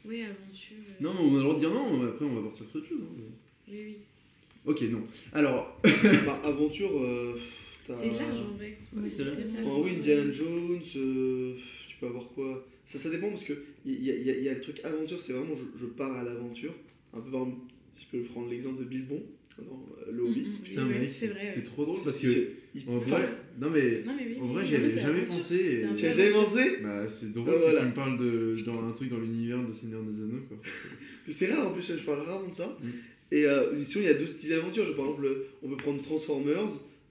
Oui, 0.05 0.21
aventure. 0.23 0.77
euh, 0.89 1.03
Non, 1.03 1.13
mais 1.13 1.19
on 1.21 1.33
a 1.33 1.37
le 1.37 1.43
droit 1.43 1.55
de 1.55 1.59
dire 1.59 1.73
non, 1.73 2.03
après 2.07 2.25
on 2.25 2.35
va 2.35 2.41
partir 2.49 2.65
sur 2.69 2.77
autre 2.79 2.87
chose. 2.87 2.99
hein. 3.01 3.31
Oui, 3.69 3.77
oui. 3.85 3.97
Ok, 4.65 4.81
non. 4.83 5.03
Alors, 5.33 5.79
Bah, 5.83 6.41
aventure, 6.45 6.91
euh, 7.01 7.39
t'as. 7.85 7.93
C'est 7.93 8.11
large 8.17 8.39
en 8.41 8.55
vrai. 8.57 8.77
Ouais, 8.95 9.09
c'est. 9.09 9.23
Ah 9.25 9.79
oui, 9.81 9.91
Indiana 9.97 10.31
Jones, 10.31 10.79
euh, 10.95 11.55
tu 11.87 11.97
peux 11.99 12.07
avoir 12.07 12.27
quoi? 12.29 12.65
Ça, 12.85 12.97
ça 12.97 13.09
dépend 13.09 13.29
parce 13.29 13.43
que 13.43 13.53
il 13.93 14.03
y, 14.03 14.11
a- 14.11 14.15
y 14.37 14.43
y 14.45 14.49
le 14.49 14.59
truc 14.59 14.79
aventure, 14.83 15.19
c'est 15.19 15.33
vraiment 15.33 15.55
je, 15.55 15.79
je 15.81 15.85
pars 15.85 16.17
à 16.17 16.23
l'aventure. 16.23 16.73
Un 17.13 17.19
peu 17.21 17.31
par 17.31 17.41
exemple, 17.41 17.57
si 17.93 18.05
je 18.11 18.17
peux 18.17 18.23
prendre 18.25 18.49
l'exemple 18.49 18.79
de 18.79 18.85
Bilbon 18.85 19.21
dans 19.57 19.85
euh, 20.07 20.11
Le 20.11 20.23
Hobbit. 20.23 20.43
Putain, 20.63 20.85
Oui, 20.85 20.93
ouais, 20.93 20.99
mec, 20.99 21.09
c'est 21.11 21.27
vrai, 21.27 21.51
c'est 21.53 21.63
trop 21.63 21.83
drôle 21.85 21.99
parce 22.03 22.19
que. 22.21 22.27
il- 22.75 22.83
En 22.87 22.97
vrai, 22.99 23.27
non 23.59 23.69
mais. 23.71 24.03
Non, 24.05 24.13
mais 24.15 24.27
oui. 24.27 24.37
En 24.39 24.47
vrai, 24.47 24.65
j'y 24.65 24.75
avais 24.75 24.87
jamais 24.89 25.19
aventure. 25.21 25.37
pensé. 25.37 25.85
tu 25.95 26.05
as 26.05 26.11
jamais 26.11 26.29
pensé? 26.31 26.77
Bah, 26.83 27.07
c'est 27.07 27.31
drôle 27.31 27.47
Ah, 27.49 27.53
que 27.53 27.59
voilà. 27.61 27.81
tu 27.81 27.87
me 27.87 27.93
parles 27.93 28.19
de, 28.19 28.55
dans 28.65 28.87
un 28.87 28.91
truc 28.91 29.09
dans 29.09 29.17
l'univers 29.19 29.57
de 29.67 29.73
Seigneur 29.73 30.03
des 30.03 30.21
Anneaux, 30.21 30.43
quoi. 30.47 30.57
C'est 31.27 31.51
rare 31.51 31.67
en 31.69 31.71
plus, 31.73 31.81
je 31.97 32.03
parle 32.05 32.19
rarement 32.21 32.47
de 32.47 32.53
ça. 32.53 32.77
Mm. 32.83 32.87
Et 33.31 33.45
euh, 33.45 33.83
sinon, 33.83 34.03
il 34.03 34.07
y 34.07 34.11
a 34.11 34.13
d'autres 34.13 34.31
styles 34.31 34.51
d'aventure. 34.51 34.83
Par 34.95 35.05
exemple, 35.05 35.27
on 35.63 35.69
peut 35.69 35.77
prendre 35.77 36.01
Transformers, 36.01 36.69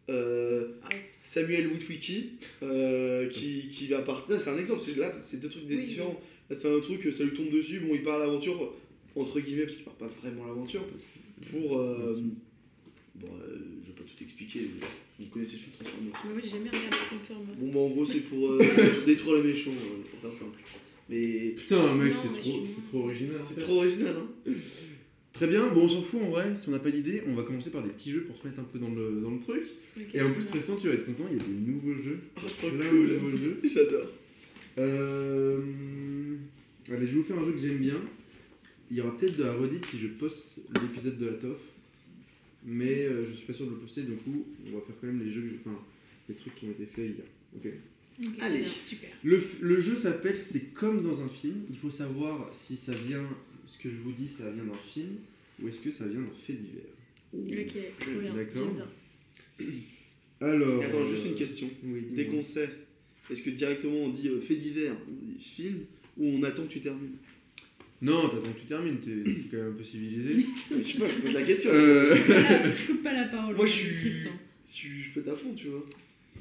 euh, 0.08 0.68
Ah, 0.84 0.88
Samuel 1.22 1.66
Witwicky, 1.66 2.30
euh, 2.62 3.28
qui, 3.28 3.68
qui 3.68 3.88
va 3.88 4.00
partir. 4.02 4.40
C'est 4.40 4.50
un 4.50 4.56
exemple, 4.58 4.80
c'est 4.80 4.96
là, 4.96 5.12
c'est 5.22 5.40
deux 5.40 5.48
trucs 5.48 5.64
Oui, 5.68 5.84
différents. 5.84 6.18
C'est 6.50 6.68
un 6.72 6.80
truc, 6.80 7.02
ça 7.12 7.24
lui 7.24 7.32
tombe 7.32 7.50
dessus, 7.50 7.80
bon, 7.80 7.94
il 7.94 8.02
part 8.02 8.16
à 8.16 8.18
l'aventure, 8.26 8.72
entre 9.14 9.40
guillemets, 9.40 9.64
parce 9.64 9.76
qu'il 9.76 9.84
part 9.84 9.94
pas 9.94 10.08
vraiment 10.22 10.44
à 10.44 10.48
l'aventure, 10.48 10.84
pour. 11.50 11.78
euh, 11.78 12.20
bon, 13.16 13.26
euh, 13.28 13.58
je 13.82 13.88
vais 13.88 13.94
pas 13.96 14.04
tout 14.04 14.22
expliquer, 14.22 14.60
mais 15.18 15.24
vous 15.26 15.30
connaissez 15.30 15.54
le 15.54 15.58
film 15.58 15.72
Transformers. 15.78 16.12
Mais 16.24 16.32
moi, 16.32 16.40
j'ai 16.44 16.50
jamais 16.50 16.68
regardé 16.68 16.96
Transformers. 17.10 17.54
Bon, 17.56 17.68
bah, 17.72 17.78
en 17.80 17.88
gros, 17.88 18.06
c'est 18.06 18.20
pour 18.20 18.48
euh, 18.52 18.62
détruire 19.06 19.36
les 19.42 19.48
méchants, 19.50 19.70
euh, 19.72 20.02
pour 20.10 20.20
faire 20.20 20.34
simple. 20.34 20.58
Mais 21.08 21.54
Putain, 21.56 21.94
mec, 21.94 22.12
c'est 22.14 22.40
trop, 22.40 22.64
c'est 22.74 22.88
trop 22.88 23.04
original. 23.04 23.40
c'est 23.42 23.58
trop 23.58 23.76
original, 23.78 24.14
hein. 24.18 24.52
Très 25.32 25.46
bien, 25.48 25.66
bon, 25.68 25.82
on 25.84 25.88
s'en 25.88 26.02
fout 26.02 26.22
en 26.22 26.30
vrai, 26.30 26.54
si 26.56 26.68
on 26.68 26.72
n'a 26.72 26.78
pas 26.78 26.90
d'idée, 26.90 27.22
on 27.28 27.34
va 27.34 27.42
commencer 27.42 27.68
par 27.70 27.82
des 27.82 27.90
petits 27.90 28.10
jeux 28.10 28.22
pour 28.22 28.36
se 28.38 28.46
mettre 28.46 28.58
un 28.58 28.64
peu 28.64 28.78
dans 28.78 28.88
le, 28.88 29.20
dans 29.20 29.30
le 29.30 29.38
truc. 29.38 29.64
Et 30.14 30.22
en 30.22 30.32
plus, 30.32 30.46
Tristan, 30.46 30.76
tu 30.80 30.88
vas 30.88 30.94
être 30.94 31.04
content, 31.04 31.24
il 31.30 31.36
y 31.36 31.40
a 31.40 31.44
des 31.44 31.52
nouveaux 31.52 31.94
jeux. 32.00 32.20
Oh, 32.36 32.40
trop 32.48 32.68
cool. 32.70 32.78
nouveaux 32.78 33.36
jeux. 33.36 33.60
J'adore. 33.64 34.06
Euh... 34.78 36.36
Allez, 36.88 37.06
je 37.06 37.12
vais 37.12 37.18
vous 37.18 37.24
faire 37.24 37.38
un 37.38 37.44
jeu 37.44 37.52
que 37.52 37.58
j'aime 37.58 37.78
bien. 37.78 38.00
Il 38.90 38.96
y 38.96 39.00
aura 39.00 39.16
peut-être 39.16 39.36
de 39.36 39.44
la 39.44 39.52
redite 39.52 39.84
si 39.86 39.98
je 39.98 40.06
poste 40.08 40.56
l'épisode 40.80 41.18
de 41.18 41.26
la 41.26 41.32
TOF. 41.34 41.58
Mais 42.64 43.04
euh, 43.04 43.26
je 43.28 43.36
suis 43.36 43.46
pas 43.46 43.52
sûr 43.52 43.66
de 43.66 43.70
le 43.70 43.76
poster, 43.76 44.02
du 44.02 44.16
coup, 44.16 44.44
on 44.66 44.76
va 44.76 44.80
faire 44.84 44.96
quand 45.00 45.06
même 45.06 45.24
les 45.24 45.30
jeux, 45.30 45.42
que 45.42 45.68
enfin, 45.68 45.78
les 46.28 46.34
trucs 46.34 46.54
qui 46.56 46.66
ont 46.66 46.70
été 46.70 46.86
faits 46.86 47.04
hier. 47.04 47.26
Ok 47.56 47.72
Allez. 48.40 48.66
Super. 48.66 49.10
le, 49.22 49.80
jeu 49.80 49.94
s'appelle 49.94 50.38
C'est 50.38 50.72
comme 50.72 51.02
dans 51.02 51.22
un 51.22 51.28
film. 51.28 51.64
Il 51.70 51.76
faut 51.76 51.90
savoir 51.90 52.48
si 52.52 52.76
ça 52.76 52.92
vient, 52.92 53.28
ce 53.66 53.78
que 53.78 53.90
je 53.90 53.96
vous 53.96 54.12
dis, 54.12 54.26
ça 54.26 54.50
vient 54.50 54.64
d'un 54.64 54.78
film 54.78 55.16
ou 55.62 55.68
est-ce 55.68 55.80
que 55.80 55.90
ça 55.90 56.06
vient 56.06 56.20
d'un 56.20 56.34
fait 56.34 56.54
divers. 56.54 56.82
Ok. 57.34 58.34
D'accord. 58.34 58.68
J'aime 59.58 59.68
bien. 59.68 59.80
Alors. 60.40 60.82
Attends, 60.82 60.98
euh, 60.98 61.06
juste 61.06 61.26
une 61.26 61.34
question. 61.34 61.70
Oui, 61.84 62.06
Dès 62.10 62.24
dis-moi. 62.24 62.42
Est-ce 63.30 63.42
que 63.42 63.50
directement 63.50 63.96
on 63.96 64.08
dit 64.08 64.28
euh, 64.28 64.40
fait 64.40 64.56
divers, 64.56 64.94
on 65.08 65.12
dit 65.26 65.42
film, 65.42 65.78
ou 66.16 66.26
on 66.28 66.42
attend 66.42 66.62
que 66.64 66.72
tu 66.72 66.80
termines? 66.80 67.16
Non, 68.02 68.28
t'attends 68.28 68.52
que 68.52 68.60
tu 68.60 68.66
termines, 68.66 68.98
t'es 68.98 69.10
quand 69.50 69.56
même 69.56 69.70
un 69.72 69.76
peu 69.76 69.82
civilisé. 69.82 70.46
Je 70.70 70.82
sais 70.82 70.98
pas, 70.98 71.08
je 71.08 71.18
pose 71.22 71.32
la 71.32 71.42
question. 71.42 71.70
Euh, 71.72 72.14
je 72.70 72.86
coupe 72.92 73.02
pas 73.02 73.12
la 73.14 73.24
parole. 73.28 73.56
Moi, 73.56 73.64
je 73.64 73.72
suis- 73.72 73.88
Tristan. 73.96 74.30
Je, 74.66 74.88
je 75.24 75.30
à 75.30 75.34
fond, 75.34 75.54
tu 75.54 75.68
vois. 75.68 75.84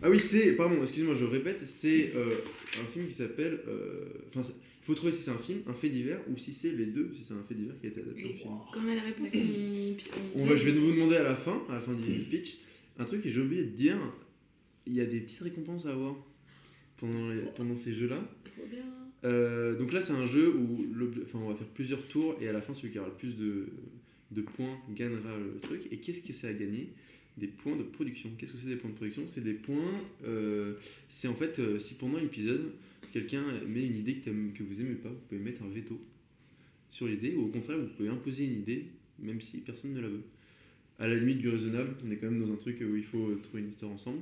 Ah 0.01 0.09
oui, 0.09 0.19
c'est. 0.19 0.51
Pardon, 0.53 0.81
excuse-moi, 0.81 1.15
je 1.15 1.23
répète, 1.25 1.65
c'est 1.65 2.11
euh, 2.15 2.35
un 2.81 2.91
film 2.91 3.07
qui 3.07 3.13
s'appelle. 3.13 3.61
euh, 3.69 4.05
Enfin, 4.27 4.41
il 4.51 4.85
faut 4.85 4.95
trouver 4.95 5.13
si 5.13 5.23
c'est 5.23 5.31
un 5.31 5.37
film, 5.37 5.59
un 5.67 5.73
fait 5.73 5.89
divers, 5.89 6.19
ou 6.29 6.37
si 6.37 6.53
c'est 6.53 6.71
les 6.71 6.87
deux, 6.87 7.11
si 7.17 7.23
c'est 7.23 7.33
un 7.33 7.43
fait 7.47 7.55
divers 7.55 7.75
qui 7.79 7.87
a 7.87 7.89
été 7.89 8.01
adapté 8.01 8.23
en 8.25 8.27
film. 8.27 8.49
quand 8.73 8.79
on 8.85 8.91
a 8.91 8.95
la 8.95 9.01
réponse, 9.03 9.29
on. 10.35 10.41
On 10.41 10.45
va, 10.45 10.55
je 10.55 10.65
vais 10.65 10.71
vous 10.73 10.91
demander 10.91 11.15
à 11.15 11.23
la 11.23 11.35
fin, 11.35 11.63
à 11.69 11.75
la 11.75 11.79
fin 11.79 11.93
du 11.93 12.01
pitch, 12.29 12.57
un 12.99 13.05
truc 13.05 13.21
que 13.23 13.29
j'ai 13.29 13.39
oublié 13.41 13.63
de 13.63 13.69
dire. 13.69 13.97
Il 14.87 14.93
y 14.93 15.01
a 15.01 15.05
des 15.05 15.21
petites 15.21 15.39
récompenses 15.41 15.85
à 15.85 15.91
avoir 15.91 16.15
pendant, 16.97 17.29
les- 17.29 17.41
pendant 17.55 17.77
ces 17.77 17.93
jeux-là. 17.93 18.21
Trop 18.45 18.65
bien. 18.69 18.85
Euh, 19.23 19.77
donc 19.77 19.91
là, 19.91 20.01
c'est 20.01 20.13
un 20.13 20.27
jeu 20.27 20.53
où 20.55 20.85
enfin, 21.23 21.39
on 21.39 21.49
va 21.49 21.55
faire 21.55 21.67
plusieurs 21.67 22.07
tours 22.07 22.37
et 22.41 22.47
à 22.47 22.53
la 22.53 22.61
fin, 22.61 22.73
celui 22.73 22.91
qui 22.91 22.99
aura 22.99 23.07
le 23.09 23.15
plus 23.15 23.35
de, 23.35 23.67
de 24.31 24.41
points 24.41 24.77
gagnera 24.93 25.37
le 25.37 25.59
truc. 25.61 25.81
Et 25.91 25.97
qu'est-ce 25.97 26.21
que 26.21 26.33
c'est 26.33 26.47
à 26.47 26.53
gagner? 26.53 26.89
Des 27.37 27.47
points 27.47 27.75
de 27.75 27.83
production. 27.83 28.29
Qu'est-ce 28.37 28.53
que 28.53 28.57
c'est 28.59 28.67
des 28.67 28.75
points 28.77 28.91
de 28.91 28.95
production? 28.95 29.23
C'est 29.27 29.43
des 29.43 29.53
points. 29.53 29.99
euh, 30.25 30.75
c'est 31.09 31.27
en 31.27 31.33
fait, 31.35 31.59
euh, 31.59 31.79
si 31.79 31.95
pendant 31.95 32.17
l'épisode, 32.19 32.71
quelqu'un 33.11 33.43
met 33.67 33.85
une 33.85 33.97
idée 33.97 34.15
que, 34.15 34.29
que 34.29 34.63
vous 34.63 34.79
aimez 34.79 34.95
pas, 34.95 35.09
vous 35.09 35.19
pouvez 35.27 35.41
mettre 35.41 35.63
un 35.63 35.69
veto 35.69 35.99
sur 36.91 37.07
l'idée, 37.07 37.35
ou 37.35 37.45
au 37.45 37.47
contraire, 37.47 37.77
vous 37.77 37.87
pouvez 37.87 38.07
imposer 38.09 38.45
une 38.45 38.59
idée, 38.59 38.85
même 39.19 39.41
si 39.41 39.57
personne 39.57 39.93
ne 39.93 39.99
la 40.01 40.07
veut. 40.07 40.23
À 40.97 41.07
la 41.07 41.15
limite 41.15 41.39
du 41.39 41.49
raisonnable, 41.49 41.95
on 42.05 42.11
est 42.11 42.15
quand 42.15 42.31
même 42.31 42.39
dans 42.39 42.53
un 42.53 42.55
truc 42.55 42.77
où 42.81 42.95
il 42.95 43.03
faut 43.03 43.35
trouver 43.43 43.63
une 43.63 43.69
histoire 43.69 43.91
ensemble. 43.91 44.19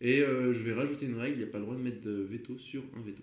Et 0.00 0.20
euh, 0.20 0.52
je 0.52 0.62
vais 0.62 0.74
rajouter 0.74 1.06
une 1.06 1.18
règle 1.18 1.36
il 1.36 1.38
n'y 1.38 1.48
a 1.48 1.52
pas 1.52 1.58
le 1.58 1.64
droit 1.64 1.76
de 1.76 1.82
mettre 1.82 2.02
de 2.02 2.12
veto 2.12 2.58
sur 2.58 2.82
un 2.96 3.00
veto. 3.00 3.22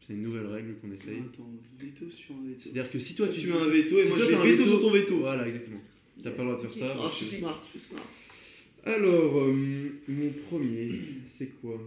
C'est 0.00 0.14
une 0.14 0.22
nouvelle 0.22 0.46
règle 0.46 0.74
qu'on 0.76 0.90
essaye. 0.92 1.18
Attends, 1.18 1.50
veto 1.78 2.10
sur 2.10 2.34
un 2.34 2.48
veto. 2.48 2.60
C'est-à-dire 2.60 2.90
que 2.90 2.98
si 2.98 3.14
toi 3.14 3.26
Toi, 3.26 3.34
tu 3.34 3.42
tu 3.42 3.46
mets 3.48 3.60
un 3.60 3.68
veto 3.68 3.98
et 3.98 4.02
si 4.02 4.08
moi 4.08 4.18
toi, 4.18 4.26
je 4.26 4.30
mets 4.32 4.36
un 4.36 4.44
veto 4.44 4.66
sur 4.66 4.80
ton 4.80 4.90
veto. 4.90 5.18
Voilà, 5.18 5.46
exactement. 5.46 5.80
T'as 6.22 6.30
pas 6.30 6.42
le 6.42 6.50
droit 6.50 6.62
de 6.62 6.68
faire 6.68 6.88
ça. 6.88 6.96
Ah, 6.98 7.08
je 7.10 7.24
suis 7.24 7.38
smart, 7.38 7.62
je 7.64 7.78
suis 7.78 7.88
smart. 7.88 8.02
Alors, 8.84 9.40
euh, 9.40 9.52
mon 10.08 10.30
premier, 10.48 10.90
c'est 11.28 11.60
quoi? 11.60 11.78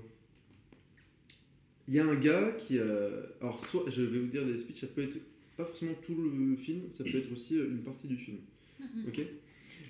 Il 1.88 1.96
y 1.96 2.00
a 2.00 2.06
un 2.06 2.16
gars 2.16 2.52
qui 2.52 2.80
a. 2.80 3.10
Alors, 3.42 3.66
soit, 3.66 3.86
je 3.90 4.04
vais 4.04 4.20
vous 4.20 4.28
dire 4.28 4.46
des 4.46 4.58
speeches, 4.60 4.82
ça 4.82 4.88
peut 4.88 5.04
être 5.04 5.18
pas 5.58 5.66
forcément 5.66 5.94
tout 6.06 6.16
le 6.16 6.56
film, 6.56 6.84
ça 6.98 7.04
peut 7.04 7.18
être 7.18 7.32
aussi 7.32 7.58
euh, 7.58 7.68
une 7.70 7.84
partie 7.84 8.08
du 8.08 8.18
film. 8.18 8.38
Ok? 9.08 9.22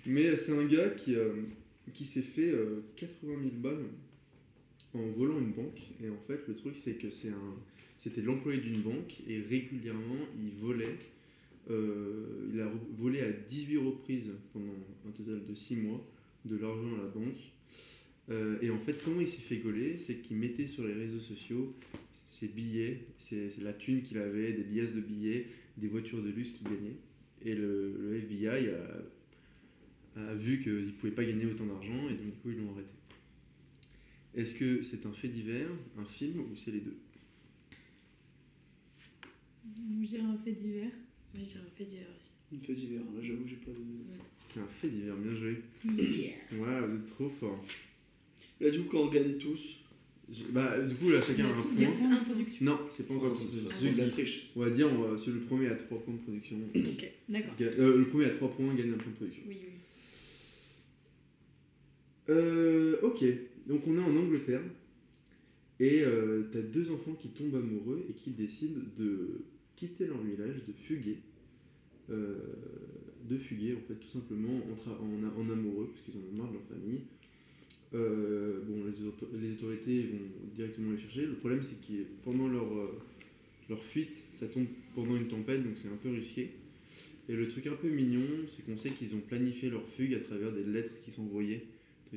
Mais 0.06 0.26
euh, 0.28 0.36
c'est 0.36 0.52
un 0.52 0.66
gars 0.66 0.90
qui, 0.90 1.16
euh, 1.16 1.34
qui 1.92 2.06
s'est 2.06 2.22
fait 2.22 2.50
euh, 2.50 2.82
80 2.96 3.36
000 3.42 3.56
balles 3.58 3.86
en 4.94 5.08
volant 5.12 5.40
une 5.40 5.52
banque. 5.52 5.82
Et 6.04 6.10
en 6.10 6.18
fait, 6.28 6.48
le 6.48 6.56
truc, 6.56 6.76
c'est 6.78 6.94
que 6.94 7.10
c'est 7.10 7.30
un. 7.30 7.56
C'était 7.98 8.22
l'employé 8.22 8.60
d'une 8.60 8.82
banque 8.82 9.22
et 9.28 9.40
régulièrement, 9.42 10.28
il 10.38 10.52
volait. 10.60 10.98
euh, 11.70 12.50
il 12.54 12.60
a 12.60 12.70
volé 12.98 13.22
à 13.22 13.32
18 13.32 13.78
reprises 13.78 14.32
pendant 14.52 14.74
un 15.08 15.12
total 15.12 15.46
de 15.46 15.56
6 15.56 15.78
mois 15.78 16.06
de 16.46 16.58
l'argent 16.58 16.94
à 16.96 17.04
la 17.04 17.10
banque. 17.10 17.54
Euh, 18.30 18.58
et 18.62 18.70
en 18.70 18.80
fait, 18.80 18.96
comment 19.04 19.22
il 19.22 19.28
s'est 19.28 19.42
fait 19.42 19.58
gauler? 19.58 19.98
C'est 20.00 20.16
qu'il 20.16 20.38
mettait 20.38 20.68
sur 20.68 20.86
les 20.86 20.94
réseaux 20.94 21.20
sociaux 21.20 21.74
ses 22.34 22.48
billets, 22.48 23.02
c'est 23.20 23.52
la 23.62 23.74
thune 23.74 24.02
qu'il 24.02 24.18
avait, 24.18 24.54
des 24.54 24.64
liasses 24.64 24.94
de 24.94 25.02
billets, 25.02 25.48
des 25.78 25.88
voitures 25.88 26.22
de 26.22 26.30
luxe 26.30 26.50
qu'il 26.52 26.68
gagnait. 26.68 26.98
Et 27.46 27.54
le 27.54 28.16
FBI 28.16 28.70
a, 28.70 29.04
a 30.16 30.34
vu 30.36 30.60
qu'il 30.60 30.74
ne 30.74 30.92
pouvait 30.92 31.12
pas 31.12 31.24
gagner 31.24 31.46
autant 31.46 31.66
d'argent 31.66 32.08
et 32.10 32.14
donc 32.14 32.26
du 32.26 32.32
coup 32.42 32.50
ils 32.52 32.58
l'ont 32.58 32.72
arrêté. 32.74 32.90
Est-ce 34.36 34.54
que 34.56 34.82
c'est 34.82 35.06
un 35.06 35.12
fait 35.14 35.28
divers, 35.28 35.70
un 36.00 36.06
film 36.06 36.40
ou 36.42 36.56
c'est 36.56 36.72
les 36.72 36.80
deux? 36.82 36.98
Je 40.02 40.08
dirais 40.08 40.24
un 40.24 40.38
fait 40.38 40.52
divers. 40.52 40.92
Moi, 41.34 41.44
j'ai 41.44 41.60
un 41.60 41.70
fait 41.76 41.86
divers 41.86 42.08
aussi. 42.18 42.30
Une 42.52 42.60
fait 42.60 42.74
divers, 42.74 43.02
là 43.02 43.22
j'avoue, 43.22 43.48
j'ai 43.48 43.56
pas 43.56 43.72
de. 43.72 43.78
C'est 44.50 44.60
un 44.60 44.68
fait 44.68 44.90
divers, 44.90 45.16
bien 45.16 45.34
joué. 45.34 45.62
Yeah. 45.86 46.34
Ouais, 46.60 46.88
vous 46.88 46.96
êtes 46.98 47.06
trop 47.08 47.30
fort. 47.30 47.64
Là, 48.62 48.70
du 48.70 48.80
coup, 48.82 48.90
quand 48.92 49.04
on 49.04 49.10
gagne 49.10 49.38
tous. 49.38 49.78
Je- 50.32 50.46
Bah, 50.52 50.80
du 50.80 50.96
coup, 50.96 51.10
là, 51.10 51.20
chacun 51.22 51.46
a 51.46 51.50
un 51.50 51.54
point. 51.54 52.12
un 52.12 52.24
production. 52.24 52.66
Non, 52.66 52.80
c'est 52.90 53.06
pas 53.08 53.14
encore 53.16 53.34
Oh, 53.36 53.48
c'est 53.50 53.92
de 53.92 53.98
la 53.98 54.10
triche. 54.10 54.52
On 54.56 54.62
va 54.62 54.70
dire, 54.70 54.88
on 54.92 55.00
va- 55.02 55.18
le 55.26 55.40
premier 55.42 55.68
à 55.68 55.76
3 55.76 56.00
points 56.02 56.14
de 56.14 56.20
production. 56.20 56.58
Ok. 56.76 57.12
D'accord. 57.30 57.54
Euh, 57.62 57.98
le 57.98 58.08
premier 58.08 58.26
à 58.26 58.30
3 58.30 58.50
points 58.52 58.74
gagne 58.74 58.92
un 58.94 58.98
point 58.98 59.12
de 59.12 59.16
production. 59.18 59.44
Oui, 59.48 59.58
oui. 59.62 59.73
Euh, 62.30 62.98
ok, 63.02 63.24
donc 63.68 63.82
on 63.88 63.98
est 63.98 64.02
en 64.02 64.16
Angleterre. 64.16 64.62
Et 65.80 66.02
euh, 66.04 66.44
t'as 66.52 66.62
deux 66.62 66.92
enfants 66.92 67.14
qui 67.14 67.30
tombent 67.30 67.56
amoureux 67.56 68.06
et 68.10 68.14
qui 68.14 68.32
décident 68.32 68.80
de 68.98 69.42
quitter 69.76 70.06
leur 70.06 70.22
village, 70.22 70.64
de 70.68 70.74
fuguer. 70.74 71.18
Euh, 72.10 72.38
de 73.30 73.38
fuguer, 73.38 73.76
en 73.76 73.88
fait, 73.88 73.96
tout 73.96 74.08
simplement 74.08 74.60
en, 74.60 75.50
amoureux, 75.50 75.90
parce 75.92 76.02
qu'ils 76.06 76.16
en 76.22 76.26
ont 76.34 76.38
marre 76.38 76.50
de 76.52 76.54
leur 76.54 76.64
famille. 76.64 77.02
Bon, 77.92 78.86
les, 78.86 79.06
auto- 79.08 79.30
les 79.40 79.54
autorités 79.54 80.04
vont 80.04 80.20
directement 80.56 80.92
les 80.92 80.98
chercher. 81.00 81.26
Le 81.26 81.36
problème, 81.36 81.62
c'est 81.64 81.80
que 81.86 82.04
pendant 82.24 82.48
leur, 82.48 82.66
leur 83.70 83.84
fuite, 83.84 84.14
ça 84.40 84.48
tombe 84.48 84.66
pendant 84.96 85.16
une 85.16 85.28
tempête, 85.28 85.64
donc 85.64 85.74
c'est 85.78 85.88
un 85.90 85.98
peu 86.02 86.10
risqué. 86.10 86.52
Et 87.30 87.34
le 87.36 87.48
truc 87.48 87.68
un 87.68 87.76
peu 87.76 87.90
mignon, 87.90 88.26
c'est 88.50 88.66
qu'on 88.66 88.78
sait 88.78 88.90
qu'ils 88.90 89.16
ont 89.16 89.22
planifié 89.22 89.70
leur 89.70 89.88
fugue 89.90 90.14
à 90.16 90.20
travers 90.20 90.52
des 90.52 90.64
lettres 90.64 91.00
qui 91.02 91.12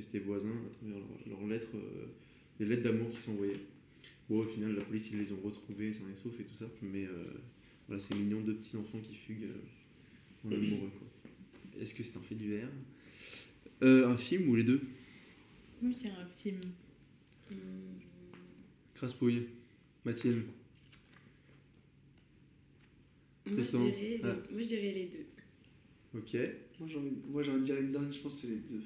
C'était 0.02 0.18
voisins, 0.18 0.50
à 0.50 0.74
travers 0.74 0.98
leurs 0.98 1.38
leurs 1.38 1.46
lettres, 1.48 1.74
euh, 1.74 2.06
des 2.58 2.66
lettres 2.66 2.82
d'amour 2.82 3.10
qui 3.10 3.20
s'envoyaient. 3.22 3.60
Bon, 4.28 4.40
au 4.40 4.44
final, 4.44 4.74
la 4.74 4.82
police, 4.82 5.08
ils 5.12 5.18
les 5.18 5.32
ont 5.32 5.40
retrouvés 5.42 5.92
sains 5.92 6.08
et 6.10 6.14
saufs 6.14 6.38
et 6.40 6.44
tout 6.44 6.54
ça. 6.58 6.66
Mais 6.82 7.04
euh, 7.06 7.24
voilà, 7.88 8.02
c'est 8.02 8.14
mignon, 8.16 8.40
deux 8.40 8.56
petits 8.56 8.76
enfants 8.76 8.98
qui 9.00 9.14
fuguent 9.14 9.44
euh, 9.44 10.48
en 10.48 10.52
amoureux. 10.52 10.90
quoi. 10.98 11.80
Est-ce 11.80 11.94
que 11.94 12.02
c'est 12.02 12.16
un 12.16 12.20
fait 12.20 12.34
divers? 12.34 12.68
Euh, 13.82 14.08
Un 14.08 14.16
film 14.16 14.48
ou 14.48 14.54
les 14.56 14.64
deux? 14.64 14.80
Moi, 15.82 15.92
je 15.92 15.98
dirais 15.98 16.14
un 16.20 16.26
film. 16.38 16.60
Hum, 17.50 17.56
Craspouille. 18.94 19.46
Mathilde. 20.04 20.44
Moi, 23.46 23.54
je 23.54 23.54
Tristan. 23.54 23.84
dirais, 23.84 24.00
les- 24.00 24.20
Ah. 24.24 24.34
moi, 24.50 24.60
je 24.62 24.66
dirais 24.66 24.92
les 24.92 25.06
deux. 25.06 26.18
Ok. 26.18 26.34
Moi, 26.80 26.88
j'ai 26.88 26.96
envie, 26.96 27.10
moi, 27.28 27.42
j'ai 27.42 27.50
envie 27.50 27.60
de 27.60 27.64
dire 27.66 28.02
une 28.02 28.12
je 28.12 28.18
pense 28.20 28.34
que 28.40 28.46
c'est 28.46 28.52
les 28.52 28.56
deux. 28.60 28.82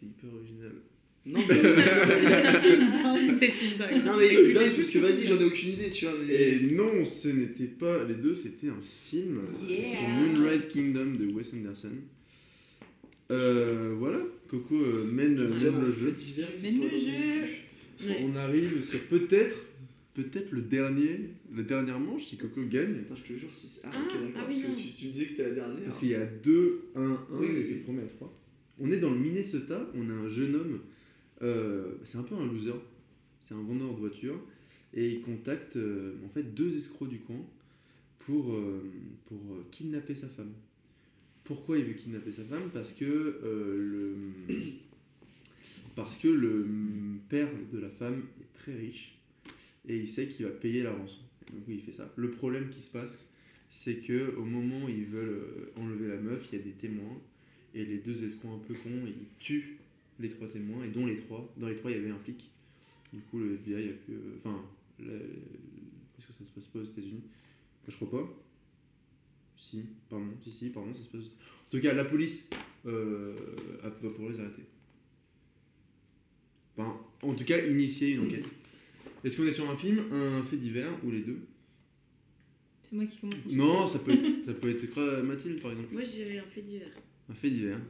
T'es 0.00 0.06
hyper 0.06 0.30
original. 0.34 0.72
Non, 1.26 1.40
mais. 1.46 1.54
C'est 2.62 2.74
une 2.74 2.90
dingue. 2.90 3.34
C'est 3.38 3.46
une 3.70 3.76
dingue. 3.78 4.04
non, 4.06 4.16
mais 4.16 4.34
une 4.34 4.54
dingue, 4.54 4.74
parce 4.74 4.90
que 4.90 4.98
vas-y, 4.98 5.26
j'en 5.26 5.38
ai 5.38 5.44
aucune 5.44 5.68
idée, 5.70 5.90
tu 5.90 6.06
vois. 6.06 6.14
Mais... 6.26 6.32
Et 6.34 6.60
non, 6.72 7.04
ce 7.04 7.28
n'était 7.28 7.64
pas 7.66 8.02
les 8.04 8.14
deux, 8.14 8.34
c'était 8.34 8.68
un 8.68 8.80
film. 8.80 9.42
Yeah. 9.68 9.84
C'est 9.84 10.08
Moonrise 10.08 10.66
Kingdom 10.72 11.16
de 11.18 11.26
Wes 11.26 11.52
Anderson. 11.54 11.92
Euh, 13.30 13.94
voilà, 13.96 14.18
Coco 14.48 14.74
euh, 14.74 15.04
mène, 15.04 15.36
dire, 15.54 15.72
le 15.78 15.90
jeu. 15.92 16.10
divers, 16.10 16.48
Je 16.52 16.62
mène 16.62 16.80
le 16.80 16.88
jeu. 16.88 18.08
Ouais. 18.08 18.24
On 18.24 18.34
arrive 18.34 18.84
sur 18.90 18.98
peut-être, 19.04 19.56
peut-être 20.14 20.50
le 20.50 20.62
dernier, 20.62 21.20
la 21.54 21.62
dernière 21.62 22.00
manche 22.00 22.24
si 22.26 22.36
Coco 22.38 22.62
gagne. 22.62 22.96
Attends, 23.02 23.14
je 23.14 23.32
te 23.32 23.38
jure, 23.38 23.52
si 23.52 23.66
c'est. 23.68 23.82
Ah, 23.84 23.90
Ah, 23.92 23.98
ok, 24.02 24.10
ah 24.14 24.26
d'accord, 24.34 24.48
oui, 24.48 24.62
parce 24.62 24.70
non. 24.72 24.76
que 24.76 24.80
tu, 24.88 24.88
tu 24.96 25.06
me 25.06 25.12
disais 25.12 25.24
que 25.26 25.30
c'était 25.32 25.42
la 25.44 25.50
dernière. 25.54 25.84
Parce 25.84 25.98
qu'il 25.98 26.08
y 26.08 26.14
a 26.14 26.24
2, 26.26 26.82
1, 26.96 27.00
1, 27.02 27.18
Oui, 27.32 27.46
oui, 27.52 27.60
et 27.60 27.66
c'est 27.66 27.74
le 27.74 27.80
premier 27.80 28.02
à 28.02 28.06
3. 28.06 28.36
On 28.80 28.90
est 28.90 28.98
dans 28.98 29.10
le 29.10 29.18
Minnesota, 29.18 29.86
on 29.94 30.08
a 30.08 30.12
un 30.12 30.28
jeune 30.28 30.54
homme, 30.54 30.80
euh, 31.42 31.92
c'est 32.04 32.16
un 32.16 32.22
peu 32.22 32.34
un 32.34 32.46
loser, 32.46 32.74
c'est 33.40 33.54
un 33.54 33.62
vendeur 33.62 33.92
de 33.92 33.98
voitures, 33.98 34.40
et 34.94 35.06
il 35.06 35.20
contacte 35.20 35.76
euh, 35.76 36.14
en 36.24 36.28
fait 36.30 36.54
deux 36.54 36.74
escrocs 36.76 37.10
du 37.10 37.20
coin 37.20 37.44
pour, 38.20 38.54
euh, 38.54 38.82
kidnapper 39.70 40.14
sa 40.14 40.28
femme. 40.28 40.52
Pourquoi 41.44 41.78
il 41.78 41.84
veut 41.84 41.92
kidnapper 41.92 42.32
sa 42.32 42.44
femme? 42.44 42.70
Parce 42.72 42.92
que 42.92 43.04
le 43.04 44.14
parce 45.96 46.16
que 46.16 46.28
le 46.28 46.66
père 47.28 47.48
de 47.72 47.78
la 47.78 47.90
femme 47.90 48.22
est 48.40 48.58
très 48.58 48.74
riche 48.74 49.18
et 49.88 49.98
il 49.98 50.08
sait 50.08 50.28
qu'il 50.28 50.46
va 50.46 50.52
payer 50.52 50.82
la 50.82 50.92
rançon. 50.92 51.20
Donc 51.52 51.64
il 51.68 51.80
fait 51.80 51.92
ça. 51.92 52.10
Le 52.16 52.30
problème 52.30 52.68
qui 52.70 52.80
se 52.80 52.90
passe, 52.90 53.26
c'est 53.68 53.96
que 53.96 54.34
au 54.36 54.44
moment 54.44 54.84
où 54.84 54.88
ils 54.88 55.06
veulent 55.06 55.72
enlever 55.76 56.08
la 56.08 56.16
meuf, 56.16 56.46
il 56.52 56.58
y 56.58 56.62
a 56.62 56.64
des 56.64 56.72
témoins 56.72 57.20
et 57.74 57.84
les 57.84 57.98
deux 57.98 58.24
escrocs 58.24 58.52
un 58.54 58.66
peu 58.66 58.74
cons, 58.74 59.06
ils 59.06 59.26
tuent 59.38 59.78
les 60.18 60.28
trois 60.28 60.48
témoins 60.48 60.84
et 60.84 60.88
dont 60.88 61.06
les 61.06 61.16
trois. 61.16 61.52
Dans 61.56 61.68
les 61.68 61.76
trois, 61.76 61.90
il 61.90 61.96
y 61.96 62.00
avait 62.00 62.10
un 62.10 62.18
flic. 62.18 62.50
Du 63.12 63.20
coup, 63.20 63.38
le 63.38 63.54
FBI 63.54 63.88
a 63.90 63.92
pu. 63.92 64.12
euh, 64.12 64.36
Enfin, 64.38 64.62
est-ce 65.00 66.26
que 66.26 66.32
ça 66.32 66.44
se 66.44 66.50
passe 66.52 66.66
pas 66.66 66.78
aux 66.80 66.84
États-Unis? 66.84 67.22
Je 67.88 67.96
crois 67.96 68.10
pas. 68.10 68.42
Si, 69.56 69.82
pardon, 70.08 70.26
si, 70.44 70.50
si, 70.52 70.68
pardon, 70.70 70.94
ça 70.94 71.02
se 71.02 71.08
passe. 71.08 71.24
En 71.26 71.70
tout 71.70 71.80
cas, 71.80 71.92
la 71.92 72.04
police 72.04 72.44
euh, 72.86 73.34
a- 73.82 73.88
va 73.88 74.10
pouvoir 74.10 74.30
les 74.32 74.40
arrêter. 74.40 74.62
Enfin, 76.76 76.96
en 77.22 77.34
tout 77.34 77.44
cas, 77.44 77.64
initier 77.66 78.10
une 78.10 78.20
enquête. 78.26 78.44
Est-ce 79.24 79.36
qu'on 79.36 79.46
est 79.46 79.52
sur 79.52 79.68
un 79.70 79.76
film, 79.76 80.00
un 80.12 80.42
fait 80.42 80.56
divers 80.56 80.92
ou 81.04 81.10
les 81.10 81.20
deux? 81.20 81.40
C'est 82.82 82.96
moi 82.96 83.04
qui 83.06 83.18
commence. 83.18 83.34
à 83.46 83.54
Non, 83.54 83.86
ça 83.86 83.98
peut 83.98 84.12
être, 84.12 84.44
ça 84.46 84.54
peut 84.54 84.70
être 84.70 85.20
Mathilde 85.22 85.60
par 85.60 85.72
exemple. 85.72 85.92
Moi, 85.92 86.04
je 86.04 86.10
dirais 86.10 86.38
un 86.38 86.44
fait 86.46 86.62
divers. 86.62 86.92
Un 87.30 87.34
fait 87.34 87.50
divers. 87.50 87.80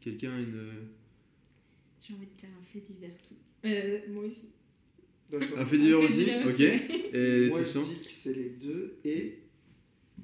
Quelqu'un 0.00 0.34
a 0.34 0.38
une. 0.38 0.70
J'ai 2.00 2.14
envie 2.14 2.26
de 2.26 2.32
dire 2.32 2.48
un 2.58 2.64
fait 2.64 2.80
divers 2.80 3.16
tout. 3.28 3.34
Euh, 3.64 3.98
moi 4.08 4.24
aussi. 4.24 4.46
Un 5.32 5.66
fait 5.66 5.78
divers 5.78 6.00
aussi 6.00 6.22
Ok. 6.46 6.60
Et 6.60 7.48
Moi, 7.48 7.62
je 7.62 7.78
dis 7.80 8.00
que 8.00 8.10
c'est 8.10 8.32
les 8.34 8.50
deux 8.50 8.98
et 9.04 9.40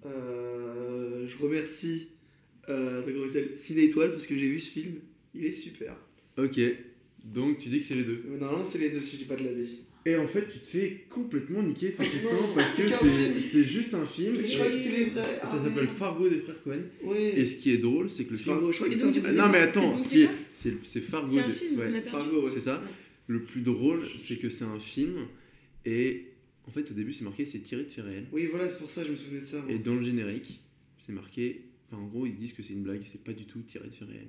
euh, 0.06 1.26
je 1.28 1.36
remercie 1.38 2.08
euh, 2.68 3.54
Ciné 3.56 3.84
Étoile 3.84 4.12
parce 4.12 4.26
que 4.26 4.36
j'ai 4.36 4.48
vu 4.48 4.60
ce 4.60 4.70
film. 4.70 4.94
Il 5.34 5.44
est 5.44 5.52
super. 5.52 5.96
Ok. 6.38 6.58
Donc 7.24 7.58
tu 7.58 7.68
dis 7.68 7.80
que 7.80 7.84
c'est 7.84 7.94
les 7.94 8.04
deux. 8.04 8.22
Euh, 8.26 8.38
Normalement, 8.38 8.64
c'est 8.64 8.78
les 8.78 8.90
deux 8.90 9.00
si 9.00 9.16
je 9.16 9.22
dis 9.22 9.28
pas 9.28 9.36
de 9.36 9.44
la 9.44 9.52
D. 9.52 9.66
Et 10.06 10.16
en 10.16 10.26
fait, 10.26 10.46
tu 10.52 10.58
te 10.58 10.66
fais 10.66 11.06
complètement 11.08 11.62
niquer, 11.62 11.92
Tristan, 11.92 12.28
non, 12.32 12.54
parce 12.54 12.76
que 12.76 12.82
c'est 13.40 13.64
juste 13.64 13.94
un 13.94 14.04
film. 14.04 14.36
Mais 14.40 14.46
je 14.46 14.54
crois 14.56 14.66
que 14.66 14.72
c'était 14.74 14.96
les 14.98 15.04
vrais. 15.06 15.38
Ça 15.42 15.52
s'appelle. 15.62 15.86
Fargo 15.86 16.28
des 16.28 16.40
frères 16.40 16.62
Cohen. 16.62 16.82
Oui. 17.02 17.16
Et 17.36 17.46
ce 17.46 17.56
qui 17.56 17.70
est 17.72 17.78
drôle, 17.78 18.10
c'est 18.10 18.24
que 18.24 18.32
le. 18.32 18.36
Fargo, 18.38 18.70
je 18.70 18.76
crois 18.76 18.88
que 18.88 18.94
c'était 18.94 19.32
non, 19.32 19.48
mais 19.50 19.58
attends, 19.58 19.90
C'est 19.92 19.96
donc 19.96 19.98
ce 20.00 20.04
c'est 20.04 20.10
qui 20.10 20.22
est- 20.22 20.26
quoi 20.26 20.34
c'est 20.52 20.74
c'est 20.84 21.00
Fargo. 21.00 21.32
C'est. 21.32 22.00
Fargo, 22.10 22.42
ouais. 22.44 22.50
C'est 22.52 22.60
ça. 22.60 22.82
Le 23.28 23.42
plus 23.44 23.62
drôle, 23.62 24.02
c'est 24.18 24.36
que 24.36 24.50
c'est 24.50 24.64
un 24.66 24.78
film 24.78 25.26
et 25.86 26.26
en 26.66 26.70
fait, 26.70 26.90
au 26.90 26.94
début, 26.94 27.12
c'est 27.14 27.24
marqué 27.24 27.46
c'est 27.46 27.60
tiré 27.60 27.84
de 27.84 27.88
faits 27.88 28.04
réels. 28.04 28.26
Oui, 28.32 28.48
voilà, 28.50 28.68
c'est 28.68 28.78
pour 28.78 28.90
ça 28.90 29.00
que 29.02 29.06
je 29.08 29.12
me 29.12 29.16
souvenais 29.16 29.40
de 29.40 29.44
ça. 29.46 29.60
moi. 29.62 29.72
Et 29.72 29.78
dans 29.78 29.94
le 29.94 30.02
générique, 30.02 30.60
c'est 30.98 31.12
marqué. 31.12 31.62
Enfin, 31.90 32.02
en 32.02 32.06
gros, 32.06 32.26
ils 32.26 32.34
disent 32.34 32.52
que 32.52 32.62
c'est 32.62 32.72
une 32.74 32.82
blague, 32.82 33.00
c'est 33.10 33.22
pas 33.24 33.32
du 33.32 33.44
tout 33.46 33.60
tiré 33.60 33.86
de 33.88 33.94
faits 33.94 34.08
réels. 34.08 34.28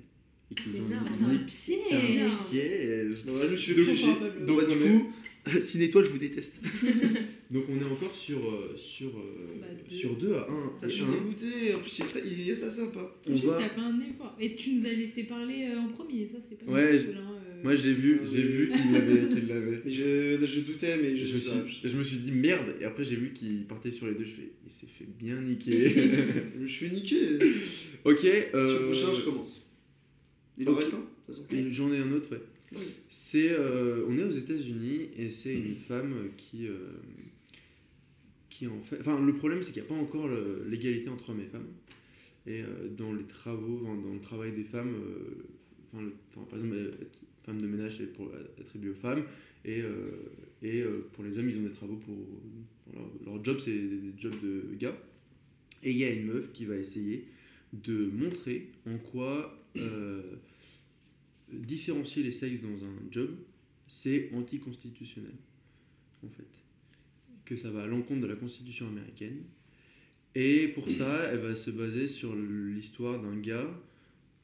Ah, 0.56 0.60
c'est 0.62 0.80
ont 0.80 0.86
énorme. 0.86 1.06
C'est 1.08 1.24
un 1.24 1.28
piège. 1.28 1.48
c'est 1.48 2.22
un 2.22 2.50
piège. 2.50 3.24
Je 3.26 3.50
me 3.50 3.56
suis 3.56 3.74
Donc, 4.46 4.68
du 4.68 4.76
coup, 4.78 5.12
Ciné 5.60 5.84
étoile, 5.84 6.04
je 6.04 6.10
vous 6.10 6.18
déteste. 6.18 6.60
Donc 7.50 7.64
on 7.70 7.80
est 7.80 7.84
encore 7.84 8.14
sur, 8.14 8.38
euh, 8.38 8.74
sur, 8.76 9.08
euh, 9.08 9.60
Bah, 9.60 9.66
deux. 9.88 9.94
sur 9.96 10.16
2 10.16 10.34
à 10.34 10.48
1. 10.50 10.72
Je 10.82 10.88
suis 10.88 11.04
dégoûté. 11.04 11.74
En 11.74 11.78
plus, 11.78 11.98
il 11.98 12.02
est, 12.04 12.08
très- 12.08 12.22
il 12.26 12.48
est 12.48 12.52
assez 12.52 12.70
sympa. 12.80 13.14
On 13.28 13.30
Juste, 13.32 13.44
va- 13.46 13.58
t'as 13.58 13.68
fait 13.68 13.80
un 13.80 14.00
effort. 14.00 14.36
Et 14.40 14.56
tu 14.56 14.72
nous 14.72 14.84
as 14.86 14.90
laissé 14.92 15.22
parler 15.24 15.68
euh, 15.70 15.78
en 15.78 15.88
premier, 15.88 16.26
ça 16.26 16.38
c'est 16.40 16.58
pas 16.58 16.70
Ouais, 16.72 17.04
cool, 17.06 17.14
hein, 17.16 17.30
euh. 17.48 17.62
Moi 17.62 17.74
j'ai 17.76 17.92
vu, 17.92 18.20
Ah 18.22 18.26
j'ai 18.30 18.42
vu 18.42 18.68
qu'il 18.68 18.92
l'avait. 18.92 19.28
qu'il 19.34 19.46
l'avait. 19.46 19.78
Je, 19.86 20.44
je 20.44 20.60
doutais, 20.60 20.96
mais 21.00 21.16
je, 21.16 21.26
Je, 21.26 21.34
me 21.36 21.68
suis 21.68 21.88
je 21.88 21.96
me 21.96 22.02
suis 22.02 22.16
dit 22.18 22.32
merde, 22.32 22.74
et 22.80 22.84
après 22.84 23.04
j'ai 23.04 23.16
vu 23.16 23.32
qu'il 23.32 23.64
partait 23.66 23.90
sur 23.92 24.06
les 24.08 24.14
deux, 24.14 24.24
je 24.24 24.32
fais, 24.34 24.50
il 24.66 24.70
s'est 24.72 24.86
fait 24.86 25.06
bien 25.18 25.40
niquer. 25.40 25.94
je 26.60 26.66
suis 26.66 26.90
niquer. 26.90 27.38
ok, 28.04 28.18
Sur 28.18 28.30
le 28.32 28.56
euh, 28.56 28.84
prochain, 28.86 29.12
je 29.14 29.22
commence. 29.22 29.64
Il 30.58 30.68
en 30.68 30.74
reste 30.74 30.94
un, 30.94 30.96
de 30.98 31.02
toute 31.34 31.46
façon. 31.46 31.56
et 31.56 31.72
j'en 31.72 31.92
ai 31.92 31.98
un 31.98 32.10
autre, 32.12 32.32
ouais. 32.32 32.40
C'est, 33.08 33.50
euh, 33.50 34.04
on 34.08 34.18
est 34.18 34.24
aux 34.24 34.30
États-Unis 34.32 35.08
et 35.16 35.30
c'est 35.30 35.54
une 35.54 35.76
femme 35.76 36.14
qui, 36.36 36.66
euh, 36.66 36.90
qui 38.50 38.66
en 38.66 38.80
fait, 38.80 38.98
enfin 39.00 39.24
le 39.24 39.34
problème 39.34 39.62
c'est 39.62 39.72
qu'il 39.72 39.82
n'y 39.82 39.88
a 39.88 39.94
pas 39.94 40.00
encore 40.00 40.28
l'égalité 40.68 41.08
entre 41.08 41.30
hommes 41.30 41.40
et 41.40 41.46
femmes. 41.46 41.68
Et 42.46 42.62
euh, 42.62 42.88
dans 42.96 43.12
les 43.12 43.24
travaux, 43.24 43.80
enfin, 43.84 44.00
dans 44.00 44.14
le 44.14 44.20
travail 44.20 44.52
des 44.52 44.64
femmes, 44.64 44.94
enfin, 45.92 46.04
le- 46.04 46.14
enfin, 46.30 46.46
par 46.48 46.58
exemple, 46.58 46.76
être 47.00 47.18
femme 47.44 47.60
de 47.60 47.66
ménage 47.66 47.98
c'est 47.98 48.12
pour 48.12 48.30
attribué 48.60 48.90
aux 48.90 48.94
femmes 48.94 49.22
et, 49.64 49.82
et 50.62 50.82
pour 51.12 51.22
les 51.24 51.38
hommes 51.38 51.48
ils 51.48 51.58
ont 51.58 51.62
des 51.62 51.70
travaux 51.70 51.96
pour 51.96 52.16
leur, 52.92 53.08
leur 53.24 53.44
job 53.44 53.58
c'est 53.64 53.70
des 53.72 54.12
jobs 54.18 54.34
de 54.42 54.74
gars. 54.78 54.96
Et 55.84 55.90
il 55.92 55.98
y 55.98 56.04
a 56.04 56.10
une 56.10 56.26
meuf 56.26 56.50
qui 56.52 56.64
va 56.64 56.76
essayer 56.76 57.26
de 57.72 58.06
montrer 58.06 58.68
en 58.86 58.98
quoi 58.98 59.56
différencier 61.52 62.22
les 62.22 62.32
sexes 62.32 62.60
dans 62.60 62.84
un 62.84 62.94
job, 63.10 63.36
c'est 63.88 64.30
anticonstitutionnel, 64.34 65.34
en 66.24 66.28
fait. 66.28 66.48
Que 67.44 67.56
ça 67.56 67.70
va 67.70 67.84
à 67.84 67.86
l'encontre 67.86 68.20
de 68.22 68.26
la 68.26 68.36
Constitution 68.36 68.88
américaine. 68.88 69.44
Et 70.34 70.68
pour 70.68 70.88
ça, 70.90 71.28
elle 71.32 71.38
va 71.38 71.54
se 71.54 71.70
baser 71.70 72.06
sur 72.06 72.34
l'histoire 72.34 73.22
d'un 73.22 73.36
gars 73.38 73.70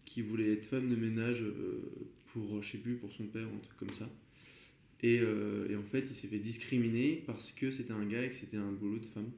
qui 0.04 0.23
voulait 0.23 0.52
être 0.52 0.66
femme 0.66 0.88
de 0.88 0.97
ménage 0.97 1.42
euh, 1.42 1.82
pour, 2.28 2.62
je 2.62 2.73
sais 2.73 2.78
plus, 2.78 2.94
pour 2.94 3.12
son 3.12 3.25
père 3.25 3.47
un 3.47 3.59
truc 3.59 3.76
comme 3.76 3.92
ça. 3.92 4.09
Et, 5.02 5.18
euh, 5.21 5.68
et 5.68 5.76
en 5.76 5.82
fait, 5.82 6.06
il 6.09 6.14
s'est 6.14 6.28
fait 6.28 6.38
discriminer 6.38 7.23
parce 7.26 7.52
que 7.52 7.71
c'était 7.71 7.92
un 7.92 8.06
gars 8.06 8.25
et 8.25 8.30
que 8.30 8.37
c'était 8.37 8.56
un 8.56 8.71
boulot 8.73 8.99
de 8.99 9.06
femme. 9.06 9.30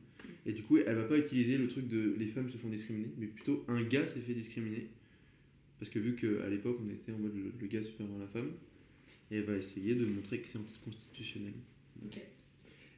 Et 0.46 0.52
du 0.52 0.62
coup, 0.62 0.76
elle 0.78 0.94
va 0.94 1.04
pas 1.04 1.16
utiliser 1.16 1.56
le 1.56 1.68
truc 1.68 1.88
de 1.88 2.14
les 2.18 2.26
femmes 2.26 2.50
se 2.50 2.58
font 2.58 2.68
discriminer, 2.68 3.08
mais 3.18 3.26
plutôt 3.26 3.64
un 3.68 3.82
gars 3.82 4.06
s'est 4.06 4.20
fait 4.20 4.34
discriminer. 4.34 4.88
Parce 5.78 5.90
que 5.90 5.98
vu 5.98 6.14
qu'à 6.14 6.48
l'époque, 6.48 6.78
on 6.84 6.90
était 6.90 7.12
en 7.12 7.18
mode 7.18 7.34
le, 7.34 7.52
le 7.60 7.66
gars 7.66 7.82
supérieur 7.82 8.16
à 8.16 8.20
la 8.20 8.28
femme, 8.28 8.52
et 9.30 9.36
elle 9.36 9.44
va 9.44 9.56
essayer 9.56 9.94
de 9.94 10.04
montrer 10.06 10.40
que 10.40 10.48
c'est 10.48 10.58
anticonstitutionnel. 10.58 11.54
Ok. 12.04 12.18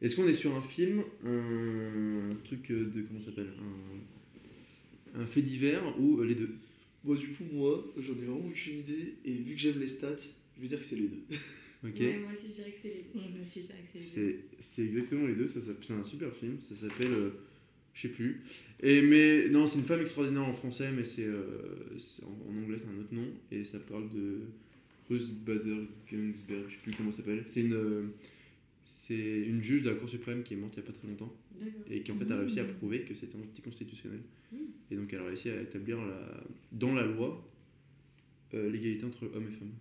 Est-ce 0.03 0.15
qu'on 0.17 0.29
est 0.29 0.35
sur 0.35 0.55
un 0.55 0.63
film, 0.63 1.03
un, 1.25 2.35
truc 2.45 2.71
de. 2.71 3.03
Comment 3.03 3.21
ça 3.21 3.27
s'appelle 3.27 3.53
un, 5.15 5.21
un 5.23 5.27
fait 5.27 5.43
divers 5.43 5.99
ou 5.99 6.21
euh, 6.21 6.27
les 6.27 6.35
deux? 6.35 6.57
Bon, 7.03 7.15
du 7.15 7.29
coup, 7.29 7.45
moi, 7.53 7.85
j'en 7.97 8.13
ai 8.13 8.25
vraiment 8.25 8.47
aucune 8.47 8.79
idée. 8.79 9.15
Et 9.25 9.35
vu 9.35 9.55
que 9.55 9.61
j'aime 9.61 9.79
les 9.79 9.89
stats, 9.89 10.17
je 10.57 10.63
vais 10.63 10.69
dire 10.69 10.79
que 10.79 10.85
c'est 10.85 10.97
les 10.97 11.09
deux. 11.09 11.23
Ok 11.85 12.01
Ouais, 12.01 12.19
moi 12.19 12.33
aussi, 12.33 12.49
je 12.49 12.55
dirais 12.55 12.71
que 12.73 12.79
c'est 12.81 12.89
les. 12.89 13.21
Ouais, 13.21 13.29
moi 13.31 13.43
aussi, 13.43 13.61
je 13.61 13.67
dirais 13.67 13.79
que 13.83 13.87
c'est 13.87 13.99
les 13.99 14.05
deux. 14.05 14.39
C'est 14.59 14.63
c'est 14.63 14.85
exactement 14.87 15.27
les 15.27 15.35
deux, 15.35 15.47
ça, 15.47 15.61
c'est 15.61 15.93
un 15.93 16.03
super 16.03 16.35
film, 16.35 16.59
ça 16.59 16.75
s'appelle, 16.75 17.13
euh, 17.13 17.31
je 17.97 18.03
sais 18.03 18.09
plus. 18.09 18.43
Et 18.83 19.01
mais 19.01 19.49
non, 19.49 19.67
c'est 19.67 19.79
une 19.79 19.85
femme 19.85 20.03
extraordinaire 20.03 20.45
en 20.45 20.53
français, 20.53 20.91
mais 20.95 21.05
c'est 21.05 21.25
euh, 21.25 21.97
en, 22.23 22.53
en 22.53 22.63
anglais 22.63 22.77
c'est 22.79 22.89
un 22.95 23.01
autre 23.01 23.13
nom 23.15 23.27
et 23.51 23.65
ça 23.65 23.79
parle 23.79 24.09
de 24.11 24.43
Ruth 25.09 25.33
Bader 25.45 25.89
Ginsburg, 26.11 26.65
je 26.69 26.75
sais 26.75 26.81
plus 26.83 26.93
comment 26.95 27.11
ça 27.11 27.19
s'appelle. 27.19 27.43
C'est 27.47 27.63
une 27.63 27.73
euh, 27.73 28.03
c'est 28.85 29.15
une 29.15 29.63
juge 29.63 29.83
de 29.83 29.91
la 29.91 29.97
Cour 29.97 30.09
suprême 30.11 30.43
qui 30.43 30.55
est 30.55 30.57
morte 30.57 30.75
il 30.77 30.81
y 30.81 30.83
a 30.83 30.87
pas 30.87 30.93
très 30.93 31.09
longtemps 31.09 31.35
et 31.91 32.03
qui 32.03 32.13
en 32.13 32.17
fait 32.19 32.31
a 32.31 32.37
réussi 32.37 32.61
à 32.61 32.65
Mmh. 32.65 32.75
prouver 32.75 33.01
que 33.01 33.15
c'était 33.15 33.37
anticonstitutionnel. 33.37 34.21
Mmh. 34.53 34.57
Et 34.91 34.97
donc 34.97 35.13
elle 35.13 35.21
a 35.21 35.25
réussi 35.25 35.49
à 35.49 35.61
établir 35.63 35.97
la, 35.99 36.43
dans 36.73 36.95
la 36.95 37.05
loi 37.05 37.43
euh, 38.55 38.71
l'égalité 38.71 39.07
entre 39.07 39.25
hommes 39.35 39.49
et 39.49 39.57
femmes. 39.59 39.73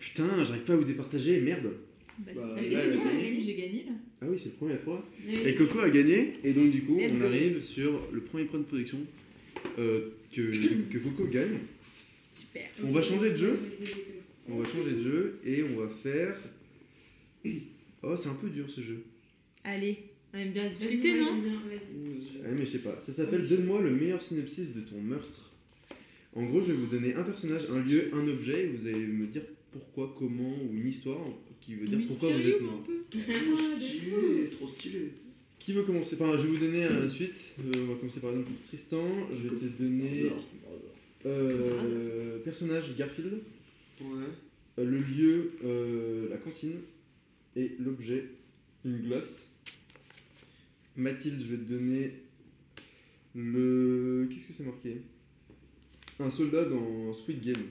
Putain, 0.00 0.44
j'arrive 0.44 0.64
pas 0.64 0.72
à 0.72 0.76
vous 0.76 0.84
départager, 0.84 1.40
merde. 1.40 1.70
Bah, 2.18 2.32
Bah, 2.34 2.42
c'est 2.56 2.68
gagné. 2.70 3.42
j'ai 3.42 3.54
gagné 3.54 3.84
là. 3.86 3.92
Ah 4.22 4.26
oui, 4.28 4.38
c'est 4.38 4.50
le 4.50 4.54
premier 4.54 4.74
à 4.74 4.76
3. 4.78 5.04
Mais- 5.26 5.50
Et 5.50 5.54
Coco 5.54 5.80
a 5.80 5.90
gagné, 5.90 6.34
et 6.44 6.52
donc 6.52 6.70
du 6.70 6.82
coup, 6.82 6.98
Let's 6.98 7.12
on 7.14 7.18
go. 7.18 7.24
arrive 7.24 7.60
sur 7.60 8.08
le 8.12 8.20
premier 8.20 8.44
point 8.44 8.60
de 8.60 8.64
production 8.64 8.98
euh, 9.78 10.10
que, 10.32 10.42
que 10.92 10.98
Coco 10.98 11.26
gagne. 11.26 11.58
Super. 12.30 12.64
On 12.84 12.90
va 12.92 13.02
changer 13.02 13.30
de 13.30 13.36
jeu. 13.36 13.58
On 14.48 14.58
va 14.58 14.68
changer 14.68 14.92
de 14.92 14.98
jeu 15.00 15.40
et 15.44 15.62
on 15.64 15.80
va 15.80 15.88
faire. 15.88 16.36
Oh, 18.06 18.14
c'est 18.18 18.28
un 18.28 18.34
peu 18.34 18.50
dur 18.50 18.68
ce 18.68 18.82
jeu. 18.82 19.02
Allez, 19.64 19.96
on 20.34 20.38
aime 20.38 20.50
bien 20.52 20.68
discuter, 20.68 21.14
moi, 21.14 21.30
non 21.30 21.40
j'aime 21.42 21.42
bien, 21.42 21.60
vas-y. 21.70 22.42
Ah, 22.44 22.48
mais 22.54 22.66
je 22.66 22.70
sais 22.72 22.78
pas. 22.80 22.98
Ça 23.00 23.12
s'appelle 23.12 23.48
Donne-moi 23.48 23.80
le 23.80 23.92
meilleur 23.92 24.22
synopsis 24.22 24.74
de 24.74 24.80
ton 24.82 25.00
meurtre. 25.00 25.50
En 26.34 26.44
gros, 26.44 26.60
je 26.60 26.72
vais 26.72 26.74
vous 26.78 26.84
donner 26.86 27.14
un 27.14 27.22
personnage, 27.22 27.62
un 27.72 27.80
lieu, 27.82 28.10
un 28.12 28.28
objet, 28.28 28.64
et 28.64 28.66
vous 28.66 28.86
allez 28.86 29.06
me 29.06 29.26
dire 29.26 29.40
pourquoi, 29.72 30.14
comment, 30.18 30.54
ou 30.64 30.74
une 30.76 30.86
histoire 30.86 31.18
qui 31.64 31.74
veut 31.74 31.86
dire 31.86 31.98
pourquoi 32.06 32.30
vous 32.30 32.46
êtes 32.46 32.60
mort. 32.60 32.84
Trop 33.10 33.78
stylé, 33.78 34.50
trop 34.50 34.68
stylé. 34.68 35.12
Qui 35.58 35.72
veut 35.72 35.82
commencer? 35.82 36.16
Enfin, 36.20 36.36
je 36.36 36.42
vais 36.42 36.48
vous 36.48 36.58
donner 36.58 36.84
à 36.84 36.92
la 36.92 37.08
suite. 37.08 37.54
Euh, 37.58 37.72
on 37.84 37.92
va 37.92 37.98
commencer 37.98 38.20
par 38.20 38.30
exemple 38.30 38.50
Tristan. 38.66 39.06
Je 39.32 39.48
vais 39.48 39.56
te 39.56 39.82
donner. 39.82 40.30
Euh, 41.24 42.38
personnage 42.40 42.94
Garfield. 42.96 43.40
Ouais. 44.00 44.06
Euh, 44.78 44.84
le 44.84 44.98
lieu, 44.98 45.52
euh, 45.64 46.28
la 46.28 46.36
cantine. 46.36 46.80
Et 47.56 47.72
l'objet, 47.78 48.26
une 48.84 48.98
glace. 48.98 49.48
Mathilde, 50.96 51.40
je 51.40 51.54
vais 51.54 51.64
te 51.64 51.70
donner 51.72 52.12
le. 53.34 54.28
Qu'est-ce 54.30 54.48
que 54.48 54.52
c'est 54.52 54.64
marqué? 54.64 55.00
Un 56.20 56.30
soldat 56.30 56.66
dans 56.66 57.12
Squid 57.14 57.42
Game. 57.42 57.64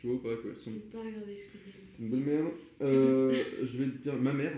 Tu 0.00 0.06
vois 0.06 0.16
ou 0.16 0.18
pas 0.20 0.32
à 0.32 0.36
quoi 0.36 0.50
il 0.50 0.56
ressemble 0.56 0.76
J'ai 0.92 0.98
pas 0.98 1.36
Squid 1.36 1.60
Game. 1.66 2.00
Une 2.00 2.08
bonne 2.08 2.24
merde. 2.24 2.52
Euh, 2.82 3.44
je 3.60 3.76
vais 3.76 3.90
te 3.90 4.02
dire 4.02 4.16
ma 4.16 4.32
mère. 4.32 4.54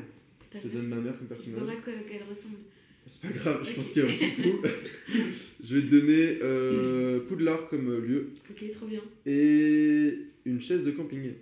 Je 0.54 0.60
te 0.60 0.68
donne 0.68 0.86
ma 0.86 0.96
mère 0.96 1.14
comme 1.18 1.26
Je 1.28 1.34
vois 1.34 1.36
personnage. 1.36 1.76
pas 1.76 1.82
quoi- 1.82 2.08
qu'elle 2.08 2.22
ressemble. 2.28 2.56
C'est 3.04 3.20
pas 3.20 3.28
grave, 3.36 3.68
je 3.68 3.72
pense 3.74 3.92
qu'on 3.92 4.16
s'en 4.16 4.30
fout. 4.30 4.70
je 5.64 5.76
vais 5.76 5.82
te 5.82 5.86
donner 5.90 6.38
euh, 6.42 7.18
Poudlard 7.26 7.68
comme 7.68 7.98
lieu 7.98 8.28
Ok, 8.48 8.70
trop 8.76 8.86
bien. 8.86 9.00
et 9.26 10.18
une 10.44 10.60
chaise 10.60 10.84
de 10.84 10.92
camping. 10.92 11.32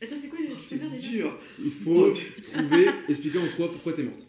Attends, 0.00 0.14
c'est 0.16 0.28
quoi 0.28 0.38
le 0.38 0.46
Oh, 0.50 0.54
je 0.56 0.60
c'est 0.62 0.76
peux 0.76 0.82
faire 0.82 0.90
déjà 0.92 1.08
dur. 1.08 1.38
Il 1.64 1.72
faut 1.72 2.10
trouver, 2.12 2.86
expliquer 3.08 3.38
en 3.38 3.48
quoi, 3.56 3.72
pourquoi 3.72 3.92
t'es 3.94 4.04
morte. 4.04 4.24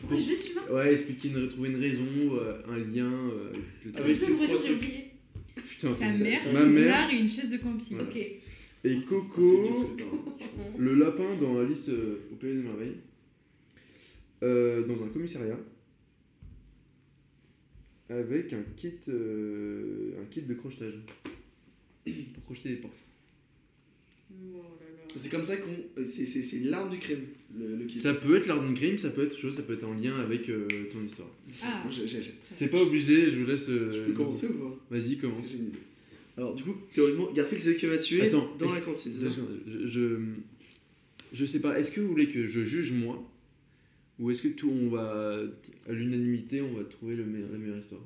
Pourquoi 0.00 0.18
je 0.18 0.34
suis 0.34 0.54
morte? 0.54 0.68
Ouais, 0.72 0.92
expliquer, 0.94 1.28
une, 1.28 1.48
trouver 1.48 1.68
une 1.68 1.76
raison, 1.80 2.04
euh, 2.32 2.62
un 2.68 2.78
lien. 2.78 3.12
euh, 3.30 3.52
le 3.84 3.92
truc. 3.92 3.96
Avec 4.04 4.18
Je 4.18 4.26
peux 4.26 4.32
me 4.32 4.36
ces 4.38 4.42
redire, 4.42 4.58
trois 4.58 4.68
j'ai 4.68 4.74
oublié. 4.74 5.04
Putain, 5.56 5.90
Sa 5.90 6.12
c'est- 6.12 6.22
mère, 6.22 6.52
ma 6.52 6.64
mère 6.64 7.10
et 7.10 7.18
une 7.18 7.28
chaise 7.28 7.50
de 7.50 7.56
camping. 7.56 7.96
Voilà. 7.96 8.16
Et 8.16 8.40
Ah, 8.84 8.88
dur, 8.88 9.08
Coco, 9.08 9.96
le 10.78 10.94
lapin 10.94 11.36
dans 11.40 11.58
Alice 11.58 11.88
euh, 11.88 12.20
au 12.32 12.36
Pays 12.36 12.54
des 12.54 12.62
Merveilles, 12.62 12.98
euh, 14.42 14.86
dans 14.86 15.02
un 15.02 15.08
commissariat, 15.08 15.58
avec 18.08 18.52
un 18.52 18.62
kit, 18.76 18.92
euh, 19.08 20.12
un 20.22 20.26
kit 20.26 20.42
de 20.42 20.54
crochetage 20.54 20.94
pour 22.34 22.44
crocheter 22.44 22.68
des 22.70 22.76
portes. 22.76 22.94
Oh 24.30 24.34
là 24.80 24.85
là. 24.85 24.85
C'est 25.16 25.30
comme 25.30 25.44
ça 25.44 25.56
qu'on. 25.56 26.04
C'est, 26.04 26.26
c'est, 26.26 26.42
c'est 26.42 26.58
l'arme 26.60 26.90
du 26.90 26.98
crime, 26.98 27.20
le. 27.58 27.86
Ça 28.00 28.14
peut 28.14 28.36
être 28.36 28.46
l'art 28.46 28.62
d'une 28.62 28.74
crime, 28.74 28.98
ça 28.98 29.10
peut 29.10 29.22
être 29.24 29.32
autre 29.32 29.40
chose, 29.40 29.56
ça 29.56 29.62
peut 29.62 29.74
être 29.74 29.84
en 29.84 29.94
lien 29.94 30.16
avec 30.18 30.48
euh, 30.48 30.66
ton 30.92 31.02
histoire. 31.02 31.28
Ah. 31.62 31.82
C'est 32.50 32.68
pas 32.68 32.80
obligé, 32.82 33.30
je 33.30 33.38
vous 33.38 33.46
laisse. 33.46 33.68
euh, 33.68 33.92
Je 33.92 34.00
peux 34.02 34.12
commencer 34.12 34.46
ou 34.48 34.52
pas 34.54 34.78
Vas-y, 34.90 35.16
commence. 35.16 35.42
C'est 35.42 35.52
génial. 35.56 35.72
Alors, 36.36 36.54
du 36.54 36.62
coup, 36.64 36.74
théoriquement, 36.92 37.30
Garfield, 37.32 37.62
c'est 37.62 37.70
lui 37.70 37.76
qui 37.76 37.86
m'a 37.86 37.96
tué 37.98 38.22
Attends, 38.22 38.54
dans 38.58 38.70
la 38.72 38.80
cantine. 38.80 39.12
Je, 39.18 39.86
je, 39.88 40.18
je 41.32 41.44
sais 41.46 41.60
pas, 41.60 41.78
est-ce 41.80 41.90
que 41.90 42.00
vous 42.00 42.08
voulez 42.08 42.28
que 42.28 42.46
je 42.46 42.62
juge 42.62 42.92
moi 42.92 43.26
Ou 44.18 44.30
est-ce 44.30 44.42
que 44.42 44.48
tout, 44.48 44.68
on 44.70 44.88
va, 44.90 45.40
à 45.88 45.92
l'unanimité, 45.92 46.60
on 46.60 46.74
va 46.74 46.84
trouver 46.84 47.16
le 47.16 47.24
meilleur, 47.24 47.48
la 47.52 47.58
meilleure 47.58 47.78
histoire? 47.78 48.02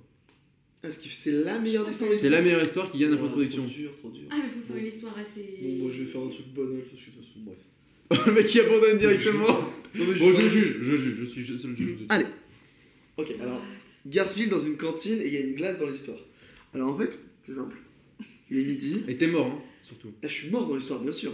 Que 0.83 0.89
c'est 1.11 1.33
la 1.45 1.59
meilleure 1.59 1.85
des 1.87 1.93
100 1.93 2.07
C'est 2.21 2.29
la 2.31 2.41
meilleure 2.41 2.63
histoire 2.65 2.91
qui 2.91 2.99
gagne 2.99 3.11
de 3.11 3.17
production. 3.17 3.65
Trop 3.67 3.75
dur, 3.75 3.91
trop 3.99 4.09
dur. 4.11 4.23
Ah, 4.31 4.37
mais 4.43 4.49
faut 4.49 4.67
faire 4.67 4.77
une 4.83 4.87
histoire 4.87 5.19
assez. 5.19 5.59
Bon, 5.63 5.69
moi, 5.75 5.91
je 5.93 5.99
vais 6.03 6.07
faire 6.07 6.23
un 6.23 6.29
truc 6.29 6.47
banal 6.55 6.79
parce 6.91 7.03
que 7.03 7.11
de 7.11 7.17
toute 7.17 7.25
façon, 7.27 7.41
bref. 7.45 8.27
le 8.27 8.33
mec 8.33 8.47
qui 8.47 8.61
abandonne 8.61 8.99
directement 8.99 9.47
Non, 9.95 10.07
mais 10.07 10.19
Bon, 10.19 10.33
je 10.33 10.49
juge, 10.49 10.79
je 10.81 10.97
juge, 10.97 11.17
je 11.21 11.25
suis 11.27 11.45
le 11.45 11.59
seul 11.59 11.77
juge. 11.77 11.99
de- 11.99 12.07
Allez. 12.09 12.25
Ok, 13.19 13.35
alors, 13.41 13.63
Garfield 14.07 14.51
dans 14.51 14.59
une 14.61 14.77
cantine 14.79 15.21
et 15.21 15.27
il 15.27 15.35
y 15.35 15.37
a 15.37 15.41
une 15.41 15.55
glace 15.55 15.79
dans 15.81 15.87
l'histoire. 15.87 16.19
Alors, 16.75 16.93
en 16.95 16.99
fait, 16.99 17.19
c'est 17.43 17.55
simple. 17.55 17.77
Il 18.51 18.59
est 18.59 18.65
midi. 18.65 19.03
Et 19.07 19.17
t'es 19.19 19.27
mort, 19.27 19.47
hein, 19.47 19.63
surtout. 19.83 20.09
Là, 20.23 20.29
je 20.29 20.35
suis 20.35 20.49
mort 20.51 20.67
dans 20.67 20.75
l'histoire, 20.77 21.01
bien 21.01 21.13
sûr. 21.13 21.33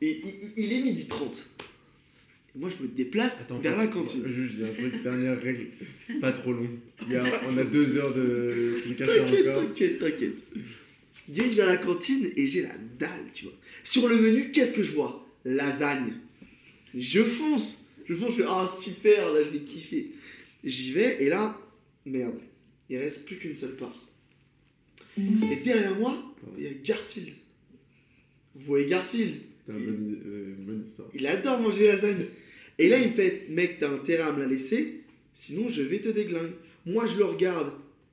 Et 0.00 0.20
il 0.56 0.72
est 0.72 0.80
midi 0.82 1.06
30. 1.06 1.46
Moi, 2.56 2.70
je 2.70 2.82
me 2.84 2.88
déplace 2.88 3.42
Attends, 3.42 3.58
vers 3.58 3.76
la 3.76 3.88
cantine. 3.88 4.22
Il 4.26 4.60
y 4.60 4.64
a 4.64 4.68
un 4.68 4.72
truc, 4.72 5.02
dernière 5.02 5.40
règle, 5.42 5.66
pas 6.20 6.30
trop 6.32 6.52
long. 6.52 6.68
Il 7.06 7.12
y 7.12 7.16
a- 7.16 7.24
on 7.50 7.58
a 7.58 7.64
deux 7.64 7.96
heures 7.96 8.14
de 8.14 8.78
trucs 8.82 9.00
à 9.00 9.06
faire 9.06 9.24
T'inquiète, 9.24 9.52
t'inquiète, 9.54 9.98
t'inquiète. 9.98 10.36
dirige 11.28 11.54
vers 11.56 11.66
la 11.66 11.76
cantine 11.78 12.30
et 12.36 12.46
j'ai 12.46 12.62
la 12.62 12.74
dalle, 12.98 13.24
tu 13.32 13.44
vois. 13.46 13.54
Sur 13.82 14.08
le 14.08 14.16
menu, 14.20 14.52
qu'est-ce 14.52 14.72
que 14.74 14.82
je 14.84 14.92
vois? 14.92 15.26
Lasagne. 15.44 16.14
Je 16.94 17.22
fonce. 17.24 17.82
Je 18.06 18.14
fonce, 18.14 18.36
je 18.36 18.42
fais 18.42 18.48
Ah, 18.48 18.70
super, 18.80 19.32
là, 19.32 19.40
je 19.42 19.50
vais 19.50 19.64
kiffer. 19.64 20.12
J'y 20.62 20.92
vais 20.92 21.22
et 21.24 21.28
là, 21.28 21.58
merde, 22.06 22.38
il 22.88 22.98
reste 22.98 23.24
plus 23.26 23.36
qu'une 23.36 23.54
seule 23.56 23.74
part. 23.76 24.06
Et 25.18 25.56
derrière 25.64 25.96
moi, 25.98 26.34
il 26.56 26.64
y 26.64 26.66
a 26.68 26.70
Garfield. 26.84 27.34
Vous 28.54 28.64
voyez 28.66 28.86
Garfield? 28.86 29.40
Bonne, 29.66 30.18
euh, 30.24 30.54
une 30.58 30.64
bonne 30.64 30.84
histoire. 30.86 31.08
Il 31.14 31.26
adore 31.26 31.60
manger 31.60 31.88
lasagne. 31.88 32.26
Et 32.78 32.88
là, 32.88 32.98
il 32.98 33.08
me 33.08 33.12
fait 33.12 33.46
Mec, 33.48 33.78
t'as 33.78 33.90
intérêt 33.90 34.22
à 34.22 34.32
me 34.32 34.40
la 34.40 34.46
laisser, 34.46 35.00
sinon 35.32 35.68
je 35.68 35.82
vais 35.82 36.00
te 36.00 36.08
déglinguer. 36.08 36.54
Moi, 36.86 37.06
je 37.06 37.16
le 37.16 37.24
regarde. 37.24 37.72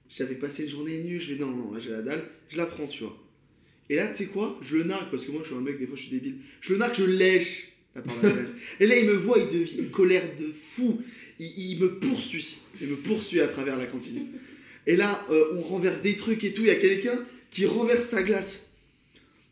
J'avais 0.10 0.36
passé 0.36 0.64
une 0.64 0.70
journée 0.70 1.00
nulle. 1.00 1.22
Je 1.22 1.34
vais 1.34 1.40
Non, 1.40 1.52
non, 1.52 1.80
j'ai 1.80 1.90
la 1.90 2.02
dalle. 2.02 2.24
Je 2.50 2.58
la 2.58 2.66
prends, 2.66 2.88
tu 2.88 3.04
vois. 3.04 3.18
Et 3.90 3.96
là, 3.96 4.08
tu 4.08 4.16
sais 4.16 4.26
quoi? 4.26 4.58
Je 4.62 4.78
le 4.78 4.84
nargue, 4.84 5.10
parce 5.10 5.26
que 5.26 5.32
moi, 5.32 5.42
je 5.42 5.48
suis 5.48 5.56
un 5.56 5.62
mec, 5.62 5.80
des 5.80 5.88
fois, 5.88 5.96
je 5.96 6.04
suis 6.04 6.12
débile. 6.12 6.36
Je 6.62 6.74
le 6.74 6.80
nargue, 6.80 6.96
je 6.96 7.04
lèche 7.04 7.70
la 7.96 8.02
lasagne. 8.22 8.48
Et 8.80 8.88
là, 8.88 8.98
il 8.98 9.06
me 9.06 9.16
voit, 9.16 9.40
il 9.40 9.48
devient 9.48 9.80
une 9.80 9.92
colère 9.92 10.24
de 10.40 10.52
fou. 10.52 11.02
Il, 11.40 11.72
il 11.72 11.80
me 11.80 12.00
poursuit. 12.00 12.60
Il 12.80 12.88
me 12.88 12.96
poursuit 12.98 13.42
à 13.42 13.48
travers 13.48 13.78
la 13.78 13.86
cantine. 13.86 14.28
Et 14.88 14.96
là, 14.96 15.26
euh, 15.30 15.54
on 15.56 15.62
renverse 15.62 16.02
des 16.02 16.16
trucs 16.16 16.44
et 16.44 16.54
tout. 16.54 16.62
Il 16.62 16.68
y 16.68 16.72
a 16.72 16.76
quelqu'un 16.76 17.20
qui 17.50 17.66
renverse 17.66 18.06
sa 18.06 18.24
glace. 18.24 18.68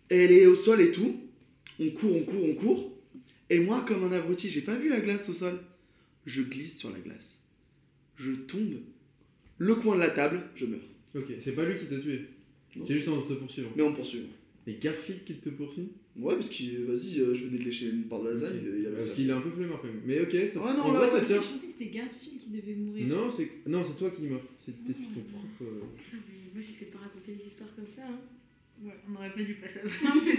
Elle 0.10 0.32
est 0.32 0.46
au 0.46 0.56
sol 0.56 0.82
et 0.82 0.92
tout. 0.92 1.20
On 1.80 1.90
court, 1.90 2.16
on 2.16 2.24
court, 2.24 2.44
on 2.44 2.54
court. 2.56 2.99
Et 3.50 3.60
moi, 3.60 3.84
comme 3.88 4.04
un 4.04 4.12
abruti, 4.12 4.50
j'ai 4.50 4.62
pas 4.62 4.76
vu 4.76 4.90
la 4.90 5.00
glace 5.00 5.28
au 5.30 5.34
sol. 5.34 5.60
Je 6.26 6.42
glisse 6.44 6.78
sur 6.80 6.92
la 6.92 7.00
glace. 7.00 7.40
Je 8.16 8.32
tombe. 8.32 8.80
Le 9.58 9.76
coin 9.76 9.96
de 9.96 10.00
la 10.02 10.10
table, 10.10 10.42
je 10.56 10.66
meurs. 10.66 10.80
Ok, 11.16 11.26
c'est 11.44 11.54
pas 11.54 11.66
lui 11.66 11.78
qui 11.80 11.86
t'a 11.86 11.98
tué. 12.00 12.28
C'est 12.86 12.96
juste 12.96 13.08
en 13.08 13.22
te 13.24 13.34
poursuivant. 13.34 13.70
Mais 13.76 13.82
on 13.84 13.94
poursuit. 13.94 14.28
Et 14.68 14.76
Garfield 14.80 15.24
qui 15.24 15.34
te 15.36 15.50
poursuit? 15.50 15.90
Ouais, 16.16 16.36
parce 16.36 16.50
que, 16.50 16.64
vas-y, 16.86 17.20
euh, 17.22 17.34
je 17.34 17.46
venais 17.46 17.58
de 17.60 17.64
lécher 17.64 17.90
une 17.90 18.04
part 18.04 18.22
de 18.22 18.30
lasagne. 18.30 18.60
Il 18.62 18.86
avait 18.86 18.96
Parce 18.98 19.10
qu'il 19.12 19.28
est 19.30 19.34
un 19.34 19.42
peu 19.42 19.50
flemmard 19.50 19.82
quand 19.82 19.88
même. 19.88 20.02
Mais 20.06 20.20
ok, 20.22 20.32
ça, 20.54 20.62
Ah 20.68 20.74
non, 20.74 20.84
en 20.84 20.92
là, 20.92 21.00
vrai, 21.08 21.20
ça 21.20 21.26
tient. 21.26 21.42
Je 21.42 21.48
pensais 21.48 21.68
que 21.68 21.72
c'était 21.74 21.90
Garfield 21.90 22.40
qui 22.40 22.50
devait 22.50 22.76
mourir. 22.76 23.08
Non, 23.08 23.32
c'est 23.32 23.50
non, 23.66 23.84
c'est 23.84 23.98
toi 23.98 24.12
qui 24.12 24.24
meurs. 24.24 24.42
C'est 24.64 24.74
Ah. 24.88 24.94
ton 25.16 25.22
propre. 25.22 25.64
euh, 25.64 25.82
Ah, 26.14 26.18
mais 26.28 26.52
Moi, 26.54 26.62
je 26.62 26.80
sais 26.80 26.92
pas 26.92 27.00
raconter 27.00 27.36
les 27.40 27.46
histoires 27.48 27.74
comme 27.76 27.88
ça. 27.88 28.04
Hein. 28.06 28.20
Ouais, 28.84 28.94
on 29.08 29.12
n'aurait 29.14 29.34
pas 29.34 29.42
dû 29.44 29.54
passer 29.56 29.80
à 29.80 29.84
Non, 29.84 30.22
mais 30.24 30.36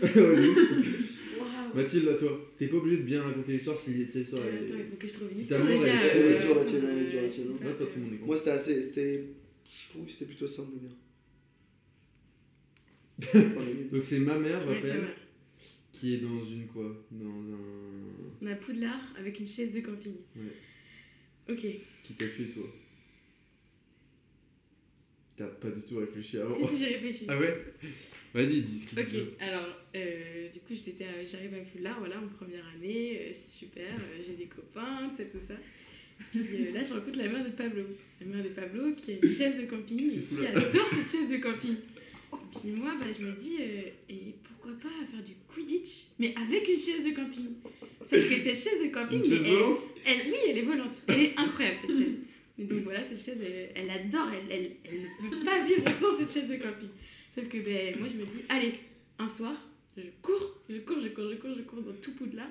Mathilde, 1.74 2.08
à 2.08 2.14
toi. 2.14 2.52
T'es 2.58 2.68
pas 2.68 2.76
obligé 2.76 2.98
de 2.98 3.02
bien 3.02 3.22
raconter 3.22 3.52
l'histoire 3.52 3.76
si 3.78 4.04
cette 4.06 4.14
histoire 4.22 4.42
Euh, 4.44 4.50
est. 4.52 4.64
Attends, 4.64 4.78
il 4.78 4.90
faut 4.90 4.96
que 4.96 5.06
je 5.08 5.12
trouve 5.12 5.30
une 5.32 5.38
histoire 5.38 5.60
elle 5.66 5.72
est- 5.72 6.38
dure, 6.40 6.54
la 6.56 6.64
tienne, 6.64 6.84
elle 6.90 6.98
est 7.06 7.10
dure, 7.10 7.22
la 7.22 7.28
tienne. 7.28 7.46
pas, 7.58 7.66
Ouais, 7.66 7.72
pas 7.74 7.84
tout 7.86 7.90
le 7.96 8.02
monde 8.04 8.14
est 8.14 8.16
con. 8.18 8.26
Moi, 8.26 8.36
c'était 8.36 8.50
assez. 8.50 8.82
C'était. 8.82 9.24
Je 9.70 9.88
trouve 9.90 10.06
que 10.06 10.12
c'était 10.12 10.24
plutôt 10.26 10.46
simple 10.46 10.72
de 10.74 10.78
dire. 10.80 10.96
Pas 13.54 13.64
limite. 13.64 13.92
Donc 13.92 14.04
c'est 14.04 14.18
ma 14.20 14.38
mère, 14.38 14.60
je 14.62 14.68
rappelle, 14.68 15.08
qui 15.92 16.14
est 16.14 16.18
dans 16.18 16.44
une 16.44 16.66
quoi? 16.68 17.04
Dans 17.10 17.26
un. 17.26 18.42
On 18.42 18.46
a 18.46 18.54
Poudlard 18.54 19.12
avec 19.18 19.40
une 19.40 19.46
chaise 19.46 19.72
de 19.72 19.80
camping. 19.80 20.14
Ouais. 20.36 21.52
Ok. 21.52 21.66
Qui 22.04 22.12
t'a 22.14 22.26
tué 22.28 22.46
toi 22.54 22.64
T'as 25.38 25.44
pas 25.46 25.68
du 25.70 25.80
tout 25.82 25.98
réfléchi 25.98 26.38
avant. 26.38 26.52
Si, 26.52 26.64
si, 26.64 26.78
j'ai 26.78 26.94
réfléchi. 26.94 27.24
Ah 27.28 27.38
ouais? 27.38 27.56
Vas-y, 28.34 28.60
dis 28.62 28.80
ce 28.80 29.00
Ok, 29.00 29.26
alors 29.40 29.68
euh, 29.96 30.48
du 30.52 30.58
coup 30.60 30.74
j'arrive 30.74 31.54
à 31.54 31.58
Poudlard, 31.72 31.98
voilà, 32.00 32.18
en 32.18 32.26
première 32.28 32.64
année, 32.76 33.20
euh, 33.22 33.28
c'est 33.32 33.58
super, 33.60 33.86
euh, 33.94 34.22
j'ai 34.24 34.34
des 34.34 34.44
copains, 34.46 35.08
tout 35.08 35.16
ça, 35.16 35.24
tout 35.24 35.38
ça. 35.38 35.54
Puis 36.32 36.40
euh, 36.68 36.72
là 36.74 36.82
je 36.84 36.92
rencontre 36.92 37.16
la 37.18 37.28
mère 37.28 37.42
de 37.44 37.50
Pablo, 37.50 37.84
la 38.20 38.26
mère 38.26 38.42
de 38.44 38.50
Pablo 38.50 38.92
qui 38.94 39.12
a 39.12 39.14
une 39.14 39.22
chaise 39.32 39.56
de 39.58 39.64
camping 39.64 39.98
et 40.18 40.20
qui 40.36 40.46
adore 40.46 40.88
cette 40.90 41.10
chaise 41.10 41.30
de 41.30 41.36
camping. 41.38 41.76
Puis 42.60 42.70
moi 42.72 42.94
bah, 43.00 43.06
je 43.18 43.24
me 43.24 43.32
dis, 43.32 43.56
euh, 43.60 43.82
et 44.10 44.34
pourquoi 44.44 44.72
pas 44.72 45.06
faire 45.10 45.22
du 45.24 45.32
Quidditch, 45.48 46.08
mais 46.18 46.34
avec 46.36 46.68
une 46.68 46.76
chaise 46.76 47.04
de 47.04 47.14
camping. 47.14 47.46
Sauf 48.02 48.28
que 48.28 48.36
cette 48.36 48.56
chaise 48.56 48.82
de 48.84 48.92
camping, 48.92 49.20
Une 49.20 49.26
chaise 49.26 49.40
mais 49.42 49.48
elle- 49.48 49.54
volante? 49.56 49.78
elle, 50.04 50.20
oui, 50.26 50.38
elle 50.50 50.58
est 50.58 50.62
volante. 50.62 50.94
Elle 51.06 51.20
est 51.20 51.38
incroyable 51.38 51.78
cette 51.80 51.96
chaise. 51.96 52.14
Et 52.58 52.64
donc 52.64 52.82
voilà, 52.82 53.02
cette 53.02 53.20
chaise, 53.20 53.40
elle, 53.40 53.70
elle 53.74 53.90
adore, 53.90 54.28
elle, 54.32 54.50
elle, 54.50 54.72
elle 54.84 55.02
ne 55.24 55.30
peut 55.30 55.44
pas 55.44 55.64
vivre 55.64 55.84
sans 56.00 56.18
cette 56.18 56.32
chaise 56.32 56.48
de 56.48 56.56
camping. 56.56 56.88
Sauf 57.30 57.48
que 57.48 57.58
ben, 57.58 57.98
moi, 57.98 58.08
je 58.08 58.16
me 58.16 58.24
dis, 58.24 58.42
allez, 58.48 58.72
un 59.18 59.28
soir, 59.28 59.54
je 59.96 60.02
cours, 60.22 60.60
je 60.68 60.78
cours, 60.78 61.00
je 61.00 61.08
cours, 61.08 61.28
je 61.30 61.36
cours, 61.36 61.54
je 61.56 61.62
cours 61.62 61.82
dans 61.82 61.94
tout 62.00 62.14
Poudlard. 62.14 62.50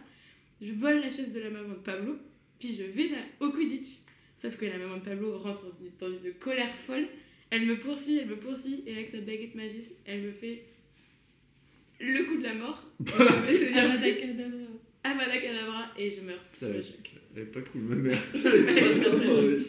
Je 0.61 0.73
vole 0.73 0.99
la 1.01 1.09
chaise 1.09 1.33
de 1.33 1.39
la 1.39 1.49
maman 1.49 1.73
de 1.73 1.79
Pablo, 1.79 2.17
puis 2.59 2.73
je 2.73 2.83
vais 2.83 3.09
au 3.39 3.51
Quidditch. 3.51 3.99
Sauf 4.35 4.55
que 4.57 4.65
la 4.65 4.77
maman 4.77 4.97
de 4.97 5.01
Pablo 5.01 5.37
rentre 5.39 5.65
dans 5.99 6.09
une 6.09 6.33
colère 6.39 6.73
folle. 6.75 7.07
Elle 7.49 7.65
me 7.65 7.77
poursuit, 7.77 8.17
elle 8.17 8.27
me 8.27 8.37
poursuit, 8.37 8.83
et 8.85 8.93
avec 8.93 9.09
sa 9.09 9.19
baguette 9.19 9.55
magique, 9.55 9.93
elle 10.05 10.21
me 10.21 10.31
fait 10.31 10.63
le 11.99 12.23
coup 12.25 12.37
de 12.37 12.43
la 12.43 12.53
mort. 12.53 12.83
Et 12.99 13.05
je 13.07 13.51
me 13.51 13.51
souviens 13.51 13.83
Avada 13.91 14.11
Kedavra. 14.11 14.67
Avada 15.03 15.41
Kedavra, 15.41 15.91
et 15.97 16.11
je 16.11 16.21
meurs 16.21 16.43
sur 16.53 16.69
le 16.69 16.81
choc. 16.81 17.16
Elle 17.37 17.43
est 17.43 17.45
pas 17.45 17.61
cool, 17.61 17.81
ma 17.81 17.95
mère. 17.95 18.19
Pas 18.33 18.39
sympa, 19.03 19.27
ouais. 19.27 19.59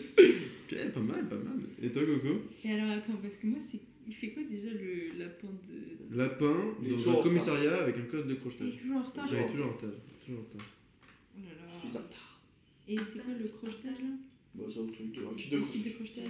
Ok, 0.71 0.93
pas 0.95 1.01
mal, 1.01 1.29
pas 1.29 1.37
mal. 1.37 1.59
Et 1.83 1.91
toi, 1.93 2.03
Coco? 2.07 2.43
Et 2.65 2.73
alors 2.73 2.91
attends, 2.93 3.17
parce 3.23 3.37
que 3.37 3.47
moi, 3.47 3.59
c'est... 3.61 3.79
il 4.07 4.15
fait 4.15 4.31
quoi 4.31 4.43
déjà 4.51 4.71
le 4.71 5.19
lapin 5.19 5.49
de. 5.69 6.17
Lapin 6.17 6.57
Il 6.83 6.89
est 6.89 6.91
dans 6.93 6.97
toujours 6.97 7.09
en 7.09 7.13
un 7.13 7.17
retard. 7.19 7.25
commissariat 7.25 7.77
avec 7.83 7.97
un 7.99 8.03
code 8.03 8.27
de 8.27 8.33
Il 8.33 8.37
est 8.37 8.41
crochetage. 8.41 8.77
toujours 8.77 8.97
en 8.97 9.03
retard. 9.03 9.29
J'avais 9.29 9.47
toujours 9.49 9.67
en 9.67 9.73
retard. 9.73 9.91
Toujours 10.25 10.41
en 10.41 10.45
retard. 10.45 10.67
Oh 11.37 11.41
là 11.45 11.53
là. 11.55 11.73
Je 11.85 11.89
suis 11.89 11.97
en 11.97 12.01
retard. 12.01 12.41
Et 12.89 12.97
c'est 12.97 13.23
quoi 13.23 13.35
le 13.39 13.49
crochetage 13.49 13.99
là? 14.01 14.15
Bah, 14.55 14.65
c'est 14.73 14.81
un 14.81 14.87
truc 14.87 15.13
de. 15.13 15.21
Un 15.27 15.35
kit 15.37 15.51
Le 15.53 15.61
de 15.61 15.65
kit 15.67 15.81
de 15.83 15.91
crochetage. 15.91 16.25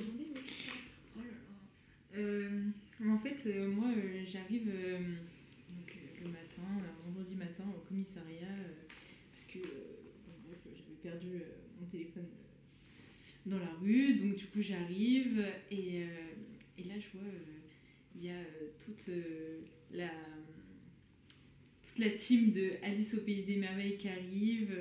Oh 1.17 1.21
là 1.21 1.25
là. 1.25 2.19
Euh, 2.19 2.71
en 3.07 3.19
fait, 3.19 3.37
euh, 3.47 3.69
moi, 3.71 3.89
euh, 3.97 4.25
j'arrive 4.27 4.69
euh, 4.75 4.99
donc, 4.99 5.87
euh, 5.95 6.25
le 6.25 6.29
matin, 6.31 6.67
euh, 6.67 6.91
vendredi 7.07 7.37
matin, 7.37 7.63
au 7.77 7.81
commissariat, 7.89 8.43
euh, 8.59 8.73
parce 9.33 9.45
que 9.47 9.59
euh, 9.59 9.98
perdu 11.03 11.37
euh, 11.37 11.41
mon 11.81 11.87
téléphone 11.87 12.27
euh, 12.27 13.51
dans 13.51 13.59
la 13.59 13.73
rue, 13.81 14.15
donc 14.15 14.37
du 14.37 14.47
coup 14.47 14.61
j'arrive 14.61 15.45
et, 15.71 16.03
euh, 16.03 16.07
et 16.77 16.85
là 16.85 16.95
je 16.99 17.19
vois 17.19 17.29
il 18.17 18.25
y 18.25 18.31
a 18.31 18.41
toute 18.85 19.09
la 19.93 20.11
toute 21.83 21.99
la 21.99 22.11
team 22.11 22.53
de 22.53 22.73
Alice 22.83 23.15
au 23.15 23.21
pays 23.21 23.45
des 23.45 23.57
merveilles 23.57 23.97
qui 23.97 24.09
arrive, 24.09 24.77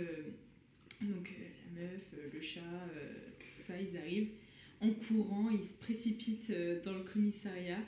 donc 1.01 1.33
la 1.75 1.81
meuf, 1.81 2.01
le 2.33 2.41
chat, 2.41 2.61
tout 3.39 3.61
ça, 3.61 3.79
ils 3.79 3.95
arrivent 3.95 4.31
en 4.81 4.89
courant, 4.89 5.49
ils 5.51 5.63
se 5.63 5.75
précipitent 5.75 6.51
dans 6.83 6.93
le 6.93 7.03
commissariat. 7.03 7.79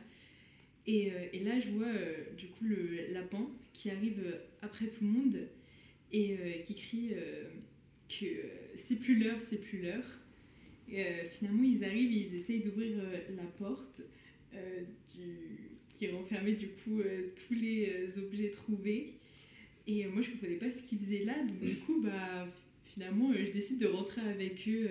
Et, 0.86 1.12
et 1.34 1.44
là, 1.44 1.60
je 1.60 1.70
vois 1.70 1.92
du 2.38 2.48
coup 2.48 2.64
le 2.64 3.12
lapin 3.12 3.50
qui 3.74 3.90
arrive 3.90 4.40
après 4.62 4.88
tout 4.88 5.04
le 5.04 5.10
monde 5.10 5.48
et 6.12 6.62
qui 6.64 6.76
crie 6.76 7.14
que 8.10 8.26
euh, 8.26 8.48
c'est 8.76 8.98
plus 8.98 9.18
l'heure, 9.18 9.42
c'est 9.42 9.62
plus 9.62 9.82
l'heure. 9.82 10.20
Et, 10.92 11.04
euh, 11.04 11.30
finalement, 11.30 11.64
ils 11.64 11.84
arrivent, 11.84 12.12
ils 12.12 12.36
essayent 12.36 12.62
d'ouvrir 12.62 12.98
euh, 12.98 13.36
la 13.36 13.44
porte 13.44 14.02
euh, 14.54 14.82
qui 15.88 16.08
renfermait 16.10 16.54
du 16.54 16.70
coup 16.70 17.02
tous 17.36 17.54
les 17.54 18.18
objets 18.18 18.52
trouvés. 18.52 19.14
Et 19.86 20.06
moi, 20.08 20.22
je 20.22 20.32
comprenais 20.32 20.56
pas 20.56 20.72
ce 20.72 20.84
qu'ils 20.84 21.00
faisaient 21.00 21.26
là. 21.26 21.36
Donc, 21.44 21.60
du 21.60 21.76
coup, 21.78 22.02
bah, 22.02 22.48
finalement, 22.86 23.34
je 23.34 23.52
décide 23.52 23.80
de 23.80 23.88
rentrer 23.88 24.22
avec 24.22 24.68
eux 24.68 24.90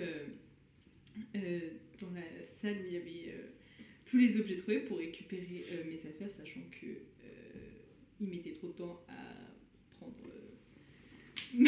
dans 1.34 2.10
la 2.14 2.44
salle 2.44 2.76
où 2.82 2.86
il 2.86 2.92
y 2.92 2.96
avait 2.96 3.34
tous 4.04 4.18
les 4.18 4.38
objets 4.38 4.56
trouvés 4.56 4.80
pour 4.80 4.98
récupérer 4.98 5.64
mes 5.88 5.98
affaires, 5.98 6.30
sachant 6.30 6.60
que 6.70 6.86
euh, 6.86 8.20
il 8.20 8.28
mettait 8.28 8.52
trop 8.52 8.68
de 8.68 8.72
temps 8.72 9.02
à 9.08 9.96
prendre 9.96 10.14
euh. 11.60 11.64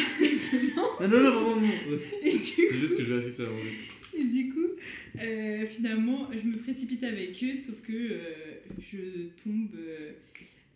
Ah 1.01 1.09
non, 1.09 1.21
non, 1.21 1.33
pardon, 1.33 1.61
non. 1.61 1.69
Du 1.69 1.73
C'est 2.23 2.79
juste 2.79 2.97
que 2.97 3.05
je 3.05 3.15
que 3.29 3.33
ça 3.33 3.45
enregistre. 3.51 3.95
et 4.19 4.25
du 4.25 4.49
coup, 4.53 4.67
euh, 5.21 5.67
finalement, 5.67 6.29
je 6.33 6.47
me 6.47 6.57
précipite 6.57 7.03
avec 7.05 7.43
eux, 7.43 7.55
sauf 7.55 7.81
que 7.83 7.93
euh, 7.93 8.19
je 8.79 9.29
tombe 9.43 9.75
euh, 9.77 10.13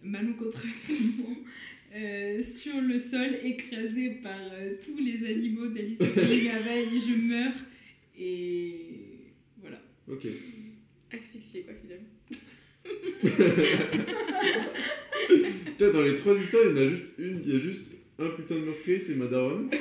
malencontreusement 0.03 1.37
euh, 1.95 2.43
sur 2.43 2.81
le 2.81 2.99
sol, 2.99 3.39
écrasée 3.45 4.11
par 4.23 4.41
euh, 4.53 4.75
tous 4.85 4.99
les 4.99 5.25
animaux 5.27 5.69
d'Alice 5.69 6.01
au 6.01 6.07
Pays 6.07 6.39
des 6.39 6.43
Merveilles, 6.49 7.01
je 7.09 7.15
meurs. 7.15 7.55
Et 8.19 8.77
voilà. 9.61 9.81
Ok. 10.09 10.27
Asphyxié, 11.13 11.63
quoi, 11.63 11.75
finalement. 11.81 12.09
Toi, 15.79 15.93
dans 15.93 16.03
les 16.03 16.15
trois 16.15 16.37
histoires, 16.37 16.63
il 16.67 16.71
y 16.71 16.73
en 16.73 16.77
a 16.77 16.89
juste 16.91 17.11
une, 17.19 17.43
il 17.45 17.53
y 17.53 17.57
a 17.57 17.61
juste 17.61 17.83
un 18.19 18.29
putain 18.31 18.55
de 18.57 18.61
meurtrier, 18.61 19.01
c'est 19.01 19.15
ma 19.17 19.27
daronne. 19.27 19.71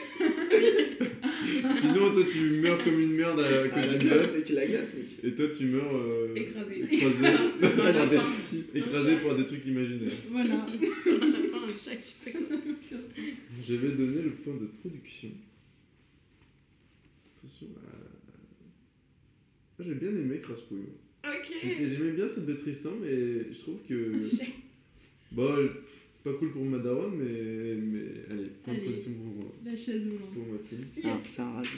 Sinon, 1.81 2.11
toi, 2.11 2.23
tu 2.31 2.39
meurs 2.61 2.83
comme 2.83 2.99
une 2.99 3.13
merde 3.13 3.39
à 3.39 3.45
Ah, 3.45 3.51
la 3.51 3.87
d'une 3.87 3.99
glace, 3.99 4.35
mec, 4.35 4.49
la 4.49 4.65
glace, 4.65 4.93
mec. 4.95 5.05
Et 5.23 5.35
toi, 5.35 5.45
tu 5.57 5.65
meurs 5.65 5.95
euh, 5.95 6.33
Écrasé. 6.35 6.83
écrasé, 6.91 7.17
Ah, 8.73 8.77
écrasé 8.77 9.15
par 9.17 9.35
des 9.35 9.45
trucs 9.45 9.65
imaginaires. 9.65 10.11
Voilà. 10.31 10.65
Je 11.67 11.71
sais 11.71 12.31
quoi. 12.31 12.57
Je 13.65 13.75
vais 13.75 13.89
donner 13.95 14.21
le 14.21 14.31
point 14.31 14.53
de 14.55 14.67
production. 14.81 15.29
Attention 17.37 17.67
à... 17.85 17.95
Ah, 19.79 19.83
J'ai 19.85 19.95
bien 19.95 20.09
aimé 20.09 20.39
Craspouille. 20.41 20.89
Ok. 21.25 21.51
J'aimais 21.61 22.11
bien 22.11 22.27
celle 22.27 22.45
de 22.45 22.53
Tristan, 22.53 22.91
mais 23.01 23.51
je 23.51 23.59
trouve 23.59 23.79
que. 23.87 24.21
Bon, 25.31 25.55
pas 26.23 26.33
cool 26.33 26.51
pour 26.51 26.63
Madaron, 26.65 27.09
mais, 27.11 27.75
mais 27.75 28.03
allez, 28.31 28.49
point 28.63 28.73
de 28.73 28.79
Allez. 28.79 28.89
position 28.91 29.11
pour, 29.13 29.53
La 29.65 29.75
chaise 29.75 30.01
pour 30.33 30.43
volante. 30.43 30.61
ma 30.63 30.69
team. 30.69 30.85
C'est 30.93 31.05
un, 31.05 31.19
c'est 31.27 31.41
un 31.41 31.51
rajout. 31.51 31.77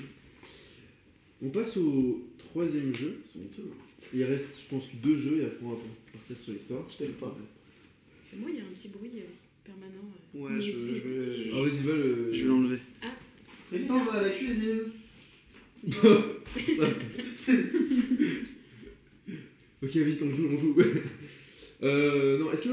On 1.41 1.49
passe 1.49 1.77
au 1.77 2.27
troisième 2.37 2.93
jeu. 2.95 3.19
C'est 3.25 3.39
honteux. 3.39 3.69
Il 4.13 4.23
reste, 4.23 4.45
je 4.63 4.69
pense, 4.75 4.85
deux 5.03 5.15
jeux 5.15 5.41
et 5.41 5.45
après 5.45 5.65
on 5.65 5.69
va 5.71 5.77
partir 6.13 6.37
sur 6.39 6.53
l'histoire. 6.53 6.85
Je 6.91 6.97
t'aime 6.97 7.13
pas. 7.13 7.35
C'est 8.23 8.37
moi, 8.39 8.49
il 8.51 8.57
y 8.57 8.59
a 8.59 8.63
un 8.63 8.73
petit 8.73 8.87
bruit 8.89 9.11
euh, 9.17 9.23
permanent. 9.63 10.09
euh. 10.35 10.39
Ouais, 10.39 10.61
je, 10.61 10.71
je, 10.71 10.77
vais- 11.43 11.51
Alors 11.51 11.65
vas-y, 11.65 11.77
va 11.83 11.93
le. 11.95 12.31
je 12.33 12.41
vais 12.43 12.47
l'enlever. 12.47 12.79
Ah. 13.01 13.07
Tristan 13.69 14.05
va 14.05 14.13
à 14.13 14.21
la 14.21 14.29
cuisine. 14.29 14.79
Ok, 19.83 19.95
vas-y, 19.97 20.23
on 20.23 20.31
joue, 20.35 20.47
on 20.51 20.57
joue. 20.57 20.75
euh, 21.83 22.39
non, 22.39 22.51
est-ce 22.51 22.63
que, 22.63 22.69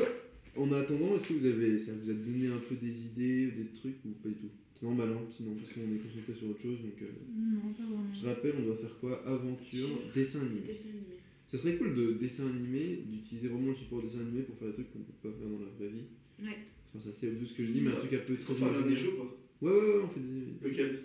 en 0.57 0.73
attendant, 0.73 1.17
est-ce 1.17 1.27
que 1.29 1.35
vous 1.35 1.47
avez, 1.47 1.79
ça 1.79 1.93
vous 1.93 2.11
a 2.11 2.15
donné 2.15 2.47
un 2.49 2.59
peu 2.59 2.75
des 2.77 2.93
idées, 3.07 3.47
des 3.53 3.67
trucs 3.75 3.97
ou 4.05 4.11
pas 4.23 4.29
du 4.29 4.35
tout? 4.37 4.51
C'est 4.75 4.87
normal, 4.87 5.11
hein, 5.13 5.23
sinon, 5.31 5.55
parce 5.55 5.73
qu'on 5.73 5.81
est 5.95 5.99
concentré 5.99 6.35
sur 6.35 6.51
autre 6.51 6.61
chose. 6.63 6.79
Donc, 6.83 7.01
euh, 7.03 7.07
Non, 7.37 7.73
pas 7.73 7.83
vraiment. 7.85 8.13
je 8.13 8.27
rappelle, 8.27 8.55
on 8.59 8.63
doit 8.67 8.77
faire 8.77 8.99
quoi? 8.99 9.23
Aventure, 9.27 9.89
dessin 10.15 10.41
animé. 10.41 10.61
dessins 10.67 10.89
animés. 10.91 11.21
Ça 11.51 11.59
serait 11.59 11.77
cool 11.77 11.95
de 11.95 12.13
dessin 12.15 12.47
animé, 12.49 13.05
d'utiliser 13.07 13.49
vraiment 13.49 13.69
le 13.71 13.75
support 13.77 14.03
dessin 14.03 14.21
animé 14.21 14.43
pour 14.43 14.57
faire 14.59 14.69
des 14.69 14.75
trucs 14.75 14.91
qu'on 14.93 15.01
peut 15.01 15.13
pas 15.23 15.29
faire 15.39 15.49
dans 15.49 15.61
la 15.61 15.71
vraie 15.79 15.89
vie. 15.95 16.07
Ouais. 16.43 16.59
Enfin, 16.95 16.99
c'est 17.05 17.11
assez 17.11 17.29
obvious 17.29 17.47
ce 17.47 17.55
que 17.55 17.65
je 17.65 17.71
dis, 17.73 17.81
mais 17.81 17.91
un 17.93 17.97
truc 17.97 18.13
un 18.13 18.19
peu 18.27 18.35
Est-ce 18.35 18.47
qu'on 18.47 18.55
très 18.55 18.65
fait 18.65 18.69
un 18.69 18.73
dernier 18.73 18.93
original. 18.93 19.05
jeu 19.05 19.19
ou 19.19 19.25
pas? 19.25 19.37
Ouais, 19.63 19.71
ouais, 19.73 19.87
ouais, 19.97 20.03
on 20.05 20.09
fait 20.09 20.21
des. 20.21 20.69
Lequel? 20.69 21.03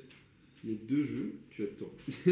Il 0.64 0.72
y 0.72 0.74
a 0.74 0.78
deux 0.90 1.06
jeux, 1.06 1.34
tu 1.52 1.64
attends. 1.64 1.94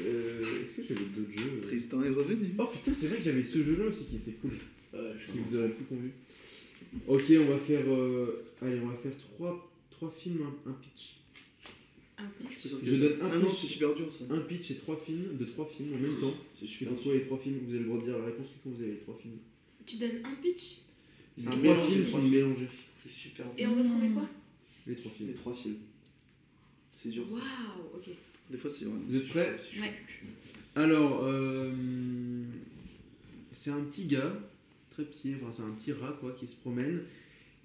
euh, 0.00 0.62
Est-ce 0.62 0.72
que 0.76 0.82
j'avais 0.88 1.06
d'autres 1.16 1.32
jeux? 1.36 1.60
Tristan 1.62 2.02
est 2.02 2.10
revenu. 2.10 2.48
Oh 2.58 2.66
putain, 2.72 2.94
c'est 2.94 3.06
vrai 3.06 3.18
que 3.18 3.22
j'avais 3.24 3.44
ce 3.44 3.62
jeu-là 3.62 3.86
aussi 3.86 4.04
qui 4.04 4.16
était 4.16 4.32
cool, 4.32 4.50
Ouais, 4.92 5.00
qui 5.30 5.38
vous 5.38 5.56
aurait 5.56 5.70
plus 5.70 5.84
convenu. 5.84 6.12
Ok, 7.06 7.24
on 7.30 7.44
va 7.50 7.58
faire. 7.58 7.84
euh, 7.88 8.44
Allez, 8.60 8.78
on 8.80 8.86
va 8.88 8.96
faire 8.96 9.12
trois, 9.16 9.72
trois 9.90 10.10
films, 10.10 10.42
un, 10.42 10.70
un 10.70 10.74
pitch. 10.74 11.16
Un 12.18 12.26
pitch. 12.26 12.62
Que 12.80 12.84
Je 12.86 12.96
donne 13.02 13.12
un 13.22 13.30
Ah 13.32 13.38
non, 13.38 13.46
pitch. 13.48 13.58
c'est 13.60 13.66
super 13.68 13.94
dur 13.94 14.12
ça. 14.12 14.24
Un 14.30 14.40
pitch 14.40 14.70
et 14.70 14.76
trois 14.76 14.96
films, 14.96 15.36
de 15.38 15.44
trois 15.46 15.66
films 15.66 15.94
en 15.94 15.98
même 15.98 16.14
C'est- 16.14 16.20
temps. 16.20 16.34
C'est 16.58 16.66
Je 16.66 16.70
super 16.70 16.88
dur. 16.88 16.96
retrouver 16.98 17.18
les 17.20 17.24
trois 17.24 17.38
films, 17.38 17.58
vous 17.64 17.70
avez 17.70 17.78
le 17.80 17.84
droit 17.86 17.98
de 18.00 18.04
dire 18.04 18.18
la 18.18 18.24
réponse 18.26 18.46
quand 18.62 18.70
vous 18.70 18.82
avez 18.82 18.92
les 18.92 18.98
trois 18.98 19.18
films. 19.20 19.38
Tu 19.86 19.96
donnes 19.96 20.20
un 20.24 20.34
pitch 20.42 20.76
C'est 21.36 21.42
Les 21.42 21.48
un 21.48 21.50
trois 21.52 21.62
mélange 21.62 21.88
films 21.88 22.02
trois 22.06 22.20
sont 22.20 22.26
films. 22.26 22.34
mélangés. 22.34 22.68
C'est 23.02 23.12
super 23.12 23.46
et 23.56 23.62
dur. 23.62 23.70
on 23.72 23.82
va 23.82 23.88
trouver 23.88 24.08
quoi? 24.10 24.28
Les 24.86 24.94
trois 24.94 25.10
films. 25.12 25.28
Les 25.28 25.34
trois 25.34 25.54
films. 25.54 25.76
C'est 26.94 27.08
dur. 27.08 27.24
ça. 27.28 27.34
Waouh, 27.34 27.96
ok. 27.96 28.10
Des 28.50 28.58
fois, 28.58 28.70
c'est 28.70 28.84
vraiment. 28.84 29.00
Vous 29.08 29.16
êtes 29.16 29.22
c'est 29.24 29.30
prêts. 29.30 29.56
Ouais. 29.80 29.92
Alors, 30.76 31.24
euh, 31.24 31.72
c'est 33.50 33.70
un 33.70 33.80
petit 33.84 34.04
gars, 34.06 34.38
très 34.92 35.04
petit, 35.04 35.34
enfin 35.36 35.52
c'est 35.52 35.62
un 35.62 35.72
petit 35.74 35.92
rat 35.92 36.16
quoi, 36.20 36.32
qui 36.32 36.46
se 36.46 36.56
promène 36.56 37.00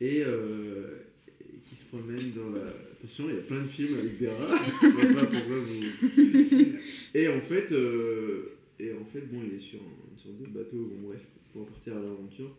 et, 0.02 0.24
euh, 0.24 1.00
et 1.42 1.60
qui 1.70 1.76
se 1.76 1.86
promène 1.86 2.32
dans 2.36 2.50
la. 2.52 2.62
Attention, 2.94 3.30
il 3.30 3.36
y 3.36 3.40
a 3.40 3.42
plein 3.42 3.62
de 3.62 3.68
films 3.68 3.98
avec 4.00 4.18
des 4.18 4.28
rats. 4.28 4.60
Je 4.82 4.88
vois 4.88 5.22
pas 5.22 5.26
pourquoi 5.28 5.60
vous. 5.60 6.78
Et 7.14 7.28
en 7.28 7.40
fait, 7.42 7.72
euh, 7.72 8.58
et 8.80 8.92
en 8.94 9.06
fait, 9.06 9.22
bon, 9.32 9.42
il 9.46 9.56
est 9.58 9.60
sur 9.60 9.80
un- 9.80 10.12
une 10.14 10.18
sorte 10.20 10.38
de 10.42 10.48
bateau, 10.48 10.78
bon 10.96 11.08
bref, 11.10 11.22
pour 11.54 11.68
partir 11.68 11.98
à 11.98 12.00
l'aventure. 12.02 12.56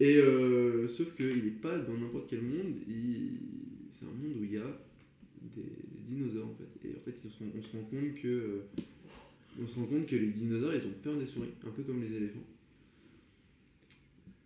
Et 0.00 0.16
euh, 0.18 0.88
sauf 0.88 1.14
qu'il 1.14 1.44
n'est 1.44 1.50
pas 1.62 1.76
dans 1.78 1.94
n'importe 1.94 2.28
quel 2.30 2.42
monde. 2.42 2.74
il- 2.88 3.38
C'est 3.92 4.06
un 4.06 4.08
monde 4.08 4.36
où 4.40 4.44
il 4.44 4.52
y 4.54 4.58
a 4.58 4.80
des, 5.56 5.62
des 5.62 6.02
dinosaures 6.08 6.46
en 6.48 6.54
fait. 6.54 6.88
Et 6.88 6.92
en 6.96 7.00
fait, 7.04 7.14
on 7.56 7.62
se 7.62 7.72
rend 7.76 7.82
compte 7.84 8.14
que 8.20 8.28
euh, 8.28 8.60
on 9.62 9.66
se 9.68 9.74
rend 9.76 9.86
compte 9.86 10.06
que 10.06 10.16
les 10.16 10.28
dinosaures, 10.28 10.74
ils 10.74 10.86
ont 10.86 10.94
peur 11.02 11.16
des 11.16 11.26
souris, 11.26 11.50
un 11.64 11.70
peu 11.70 11.82
comme 11.84 12.02
les 12.02 12.12
éléphants. 12.16 12.42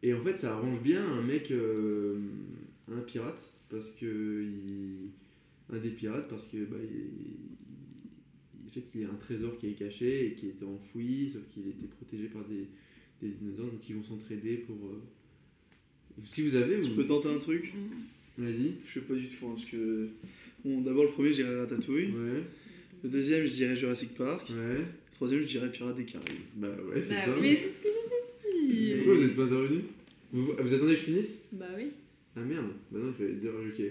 Et 0.02 0.14
en 0.14 0.20
fait, 0.22 0.36
ça 0.38 0.54
arrange 0.54 0.80
bien 0.82 1.04
un 1.04 1.22
mec, 1.22 1.50
euh, 1.50 2.18
un 2.92 3.00
pirate, 3.00 3.42
parce 3.68 3.90
que 3.92 4.42
il- 4.44 5.10
un 5.70 5.78
des 5.78 5.90
pirates, 5.90 6.28
parce 6.28 6.46
que 6.46 6.64
bah, 6.64 6.76
il, 6.82 6.96
il- 6.96 8.68
en 8.68 8.70
fait, 8.70 8.84
il 8.94 9.00
y 9.00 9.04
a 9.04 9.08
un 9.08 9.14
trésor 9.14 9.58
qui 9.58 9.68
est 9.68 9.72
caché 9.72 10.26
et 10.26 10.32
qui 10.34 10.46
était 10.48 10.64
enfoui, 10.64 11.30
sauf 11.32 11.42
qu'il 11.52 11.66
était 11.68 11.86
protégé 11.96 12.28
par 12.28 12.44
des, 12.44 12.66
des 13.22 13.34
dinosaures, 13.34 13.66
donc 13.72 13.88
ils 13.88 13.96
vont 13.96 14.04
s'entraider 14.04 14.58
pour. 14.58 14.76
euh, 14.76 16.22
Si 16.24 16.42
vous 16.42 16.54
avez, 16.54 16.82
Je 16.82 16.90
vous- 16.90 16.96
peux 16.96 17.06
tenter 17.06 17.28
un 17.28 17.38
truc 17.38 17.72
vas-y. 18.36 18.74
Je 18.86 18.94
sais 18.94 19.00
pas 19.06 19.14
du 19.14 19.28
tout, 19.28 19.46
hein, 19.46 19.54
parce 19.56 19.64
que. 19.66 20.08
Bon, 20.64 20.80
d'abord, 20.80 21.04
le 21.04 21.10
premier, 21.10 21.30
je 21.30 21.42
dirais 21.42 21.58
Ratatouille. 21.60 22.06
Ouais, 22.12 22.42
Le 23.02 23.08
deuxième, 23.10 23.44
je 23.46 23.52
dirais 23.52 23.74
Jurassic 23.76 24.14
Park. 24.14 24.48
ouais. 24.50 24.78
Le 24.78 24.84
troisième, 25.12 25.40
je 25.42 25.46
dirais 25.48 25.70
Pirates 25.72 25.96
des 25.96 26.04
Caraïbes. 26.04 26.38
Bah 26.56 26.68
ouais, 26.88 27.00
c'est 27.00 27.14
Bah 27.14 27.24
ça. 27.24 27.36
Mais 27.40 27.54
c'est 27.56 27.70
ce 27.70 27.80
que 27.80 27.88
Pourquoi 28.96 29.14
vous 29.14 29.24
êtes 29.24 29.36
pas 29.36 29.42
intervenu 29.42 29.80
vous, 30.32 30.46
vous 30.58 30.74
attendez 30.74 30.92
que 30.94 31.00
je 31.00 31.04
finisse 31.04 31.38
Bah 31.52 31.66
oui. 31.76 31.84
Ah 32.36 32.40
merde, 32.40 32.66
bah 32.90 32.98
non, 33.02 33.12
il 33.18 33.24
fallait 33.24 33.38
dire 33.38 33.50
ok. 33.50 33.84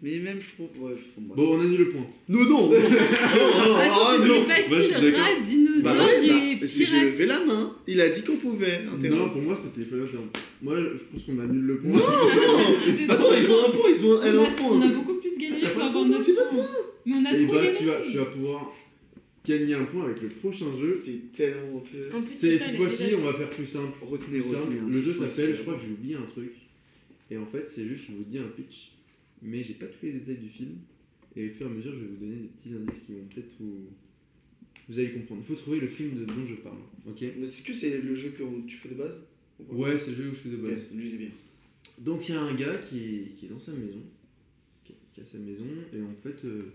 Mais 0.00 0.18
même, 0.20 0.40
je 0.40 0.54
trouve. 0.54 0.68
Bref, 0.80 0.98
bon, 1.18 1.56
on 1.56 1.60
annule 1.60 1.78
le 1.78 1.88
point. 1.90 2.06
Non, 2.30 2.40
non, 2.40 2.48
non, 2.48 2.70
non, 2.70 3.68
non, 3.68 3.76
Attends, 3.76 4.18
non. 4.18 4.34
c'était 4.48 4.62
suis 4.62 4.72
facile. 4.72 5.02
d'accord. 5.02 5.20
Rat, 5.20 5.40
dinosaure 5.44 5.82
Bah 5.94 6.04
ouais, 6.06 6.26
et 6.26 6.54
bah, 6.54 6.60
que 6.60 6.66
j'ai 6.66 7.00
levé 7.00 7.26
la 7.26 7.44
main. 7.44 7.76
Il 7.86 8.00
a 8.00 8.08
dit 8.08 8.22
qu'on 8.22 8.36
pouvait. 8.36 8.80
Non, 9.10 9.28
pour 9.28 9.42
moi, 9.42 9.54
c'était. 9.54 9.86
Moi, 10.62 10.74
je 10.78 11.02
pense 11.12 11.22
qu'on 11.26 11.38
annule 11.38 11.66
le 11.66 11.78
point. 11.80 11.90
Non, 11.92 11.98
C'était 12.92 13.12
Attends, 13.12 13.24
ils 13.34 13.50
ont 13.50 13.66
un 13.66 13.70
point, 13.70 13.90
ils 13.94 14.06
ont 14.06 14.20
un, 14.22 14.22
a 14.22 14.30
On 14.32 14.40
un 14.40 14.44
a, 14.44 14.50
point. 14.52 14.70
on 14.70 14.80
a 14.80 14.88
beaucoup 14.88 15.14
plus 15.20 15.36
galéré 15.38 15.70
pour 15.70 15.82
avoir 15.84 16.04
notre 16.06 16.48
point. 16.50 16.66
Mais 17.04 17.12
on 17.16 17.24
a 17.26 17.36
Et 17.36 17.44
trop 17.44 17.52
bah, 17.54 17.58
galéré. 17.62 17.76
tu 17.78 17.84
vas, 17.84 18.00
tu 18.10 18.16
vas 18.16 18.24
pouvoir 18.24 18.72
gagner 19.48 19.74
un 19.74 19.84
point 19.84 20.04
avec 20.04 20.20
le 20.22 20.28
prochain 20.28 20.68
jeu. 20.70 20.94
C'est 20.94 21.32
tellement 21.32 21.76
honteux. 21.78 22.10
C'est 22.26 22.58
cette 22.58 22.76
fois-ci, 22.76 23.14
on 23.16 23.22
va 23.22 23.34
faire 23.34 23.50
plus 23.50 23.66
simple. 23.66 23.96
Retenez, 24.02 24.40
Plus 24.40 24.50
simple. 24.52 24.72
retenez. 24.74 24.92
Le 24.92 25.00
jeu 25.02 25.12
s'appelle, 25.14 25.54
je 25.56 25.62
crois 25.62 25.74
que 25.76 25.84
j'ai 25.86 25.92
oublié 25.92 26.14
un 26.16 26.22
truc. 26.26 26.52
Et 27.30 27.36
en 27.36 27.46
fait, 27.46 27.66
c'est 27.68 27.86
juste, 27.86 28.04
je 28.08 28.12
vous 28.16 28.24
dis 28.24 28.38
un 28.38 28.48
pitch, 28.48 28.92
mais 29.42 29.62
j'ai 29.62 29.74
pas 29.74 29.86
tous 29.86 30.06
les 30.06 30.12
détails 30.12 30.36
du 30.38 30.48
film. 30.48 30.76
Et 31.36 31.50
au 31.50 31.52
fur 31.52 31.66
et 31.66 31.70
à 31.70 31.72
mesure, 31.72 31.92
je 31.92 31.98
vais 32.00 32.06
vous 32.06 32.16
donner 32.24 32.36
des 32.36 32.48
petits 32.48 32.74
indices 32.74 33.02
qui 33.06 33.12
vont 33.12 33.26
peut-être 33.34 33.52
vous. 33.60 33.86
Vous 34.88 34.98
allez 34.98 35.12
comprendre. 35.12 35.42
Il 35.44 35.46
faut 35.46 35.54
trouver 35.60 35.80
le 35.80 35.86
film 35.88 36.18
de- 36.18 36.24
dont 36.24 36.46
je 36.48 36.54
parle. 36.54 36.78
Ok? 37.06 37.22
Mais 37.38 37.44
c'est 37.46 37.62
que 37.66 37.74
c'est 37.74 37.98
le 38.00 38.14
jeu 38.14 38.30
que 38.30 38.42
tu 38.66 38.76
fais 38.76 38.88
de 38.88 38.94
base? 38.94 39.22
Ouais, 39.68 39.98
c'est 39.98 40.12
le 40.12 40.16
jeu 40.16 40.28
où 40.30 40.34
je 40.34 40.38
fais 40.38 40.48
de 40.48 40.56
base. 40.56 40.90
lui 40.94 41.08
il 41.08 41.14
est 41.14 41.18
bien. 41.18 41.30
Donc 41.98 42.28
il 42.28 42.32
y 42.34 42.38
a 42.38 42.40
un 42.40 42.54
gars 42.54 42.76
qui 42.78 42.98
est, 43.04 43.34
qui 43.36 43.46
est 43.46 43.48
dans 43.48 43.58
sa 43.60 43.72
maison, 43.72 44.00
qui, 44.84 44.94
qui 45.12 45.20
a 45.20 45.24
sa 45.24 45.36
maison, 45.38 45.66
et 45.92 46.00
en 46.00 46.14
fait, 46.14 46.44
euh, 46.46 46.70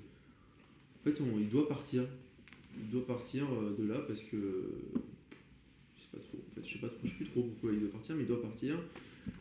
en 1.00 1.04
fait 1.10 1.22
on- 1.22 1.40
il 1.40 1.50
doit 1.50 1.68
partir. 1.68 2.04
Il 2.80 2.90
doit 2.92 3.06
partir 3.08 3.44
euh, 3.52 3.76
de 3.78 3.88
là 3.88 4.00
parce 4.08 4.22
que. 4.24 4.38
Je 5.96 6.02
sais 6.02 6.10
pas 6.12 6.20
trop, 6.20 6.38
en 6.38 6.56
fait, 6.56 6.68
je 6.68 6.74
sais 6.74 6.80
pas 6.80 6.88
trop, 6.88 6.98
je 7.04 7.10
sais 7.10 7.16
plus 7.16 7.26
trop 7.28 7.42
pourquoi 7.44 7.72
il 7.74 7.80
doit 7.80 7.92
partir, 7.92 8.16
mais 8.16 8.24
il 8.24 8.28
doit 8.28 8.42
partir. 8.42 8.80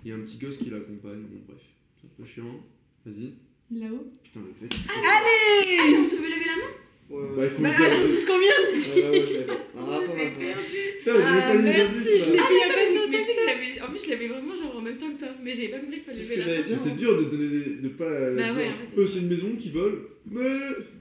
Il 0.05 0.11
y 0.11 0.13
a 0.13 0.17
un 0.17 0.21
petit 0.21 0.39
gosse 0.39 0.57
qui 0.59 0.71
l'accompagne, 0.71 1.23
bon 1.23 1.41
bref, 1.49 1.61
c'est 2.01 2.07
un 2.07 2.11
peu 2.17 2.25
chiant. 2.29 2.61
Vas-y, 3.05 3.33
Là-haut. 3.81 4.07
putain, 4.23 4.41
le 4.47 4.69
fait. 4.69 4.77
Ah, 4.89 5.19
Allez 5.19 5.97
on 5.99 6.05
se 6.05 6.17
veut 6.17 6.29
lever 6.29 6.47
la 6.47 6.57
main? 6.57 6.73
Ouais, 7.11 7.37
Bah, 7.37 7.45
il 7.45 7.51
faut 7.51 7.63
Bah 7.63 7.71
attends, 7.71 7.85
c'est 7.91 8.21
ce 8.23 8.27
qu'on 8.27 8.39
vient 8.39 8.63
de 8.63 8.79
dire. 8.79 9.05
ouais, 9.05 10.07
ouais, 10.07 10.33
je 10.33 10.41
l'ai 10.41 10.93
fait. 11.03 11.11
Ah, 11.11 11.13
Ah, 11.19 11.53
pas 11.53 11.63
merci, 11.63 12.11
je 12.17 12.31
l'ai 12.31 12.37
pris 12.39 12.55
il 12.55 12.59
y 12.59 12.63
a 12.63 12.69
pas 12.69 12.77
Mais 12.77 12.87
si 12.87 12.93
tu 12.95 12.99
longtemps 13.01 13.11
sais 13.13 13.19
que 13.19 13.27
que 13.27 13.33
je 13.33 13.39
ça. 13.41 13.45
l'avais- 13.47 13.81
En 13.83 13.91
plus, 13.91 14.05
je 14.05 14.11
l'avais 14.11 14.29
vraiment 14.29 14.55
genre 14.57 14.77
en 14.77 14.81
même 14.83 14.99
temps 14.99 15.11
que 15.13 15.19
toi, 15.19 15.29
mais 15.43 15.55
j'avais 15.57 15.69
pas 15.69 15.81
compris 15.81 16.01
qu'il 16.01 16.05
fallait 16.15 16.37
lever 16.37 16.63
que 16.63 16.69
la 16.71 16.77
main. 16.77 16.83
C'est 16.85 16.97
dur 16.97 17.19
de 17.19 17.25
donner 17.25 17.49
des, 17.49 17.71
de 17.83 17.89
pas. 17.89 18.05
Bah 18.09 18.53
ouais, 18.53 18.53
vrai, 18.53 18.75
c'est 18.85 19.09
c'est 19.09 19.19
une 19.19 19.29
maison 19.29 19.57
qui 19.57 19.71
vole, 19.71 20.09
mais. 20.31 20.59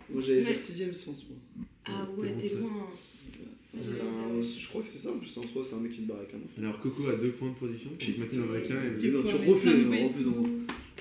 Moi 0.10 0.22
j'allais 0.26 0.42
dire 0.42 0.60
sixième 0.60 0.94
sens, 0.96 1.24
moi. 1.30 1.38
Ah 1.86 2.08
ouais, 2.18 2.34
t'es 2.40 2.50
loin. 2.56 2.88
Un- 3.74 4.42
Je 4.44 4.68
crois 4.68 4.82
que 4.82 4.88
c'est 4.88 4.98
ça 4.98 5.12
en 5.12 5.18
plus, 5.18 5.36
en 5.38 5.42
soi, 5.42 5.64
c'est 5.64 5.76
un 5.76 5.80
mec 5.80 5.92
qui 5.94 6.02
se 6.02 6.06
barre 6.06 6.18
avec 6.20 6.34
un 6.34 6.38
enfant. 6.38 6.60
Alors 6.60 6.80
Coco 6.82 7.08
a 7.08 7.16
deux 7.16 7.32
points 7.32 7.50
de 7.50 7.56
production, 7.56 7.90
puis 7.98 8.16
Mathilde 8.18 8.44
en 8.50 8.54
a 8.54 8.60
qu'un. 8.60 8.84
et- 8.84 9.00
Tu- 9.00 9.10
non, 9.12 9.24
tu 9.24 9.36
arrêter 9.36 9.86
non, 10.26 10.42
non. 10.42 10.60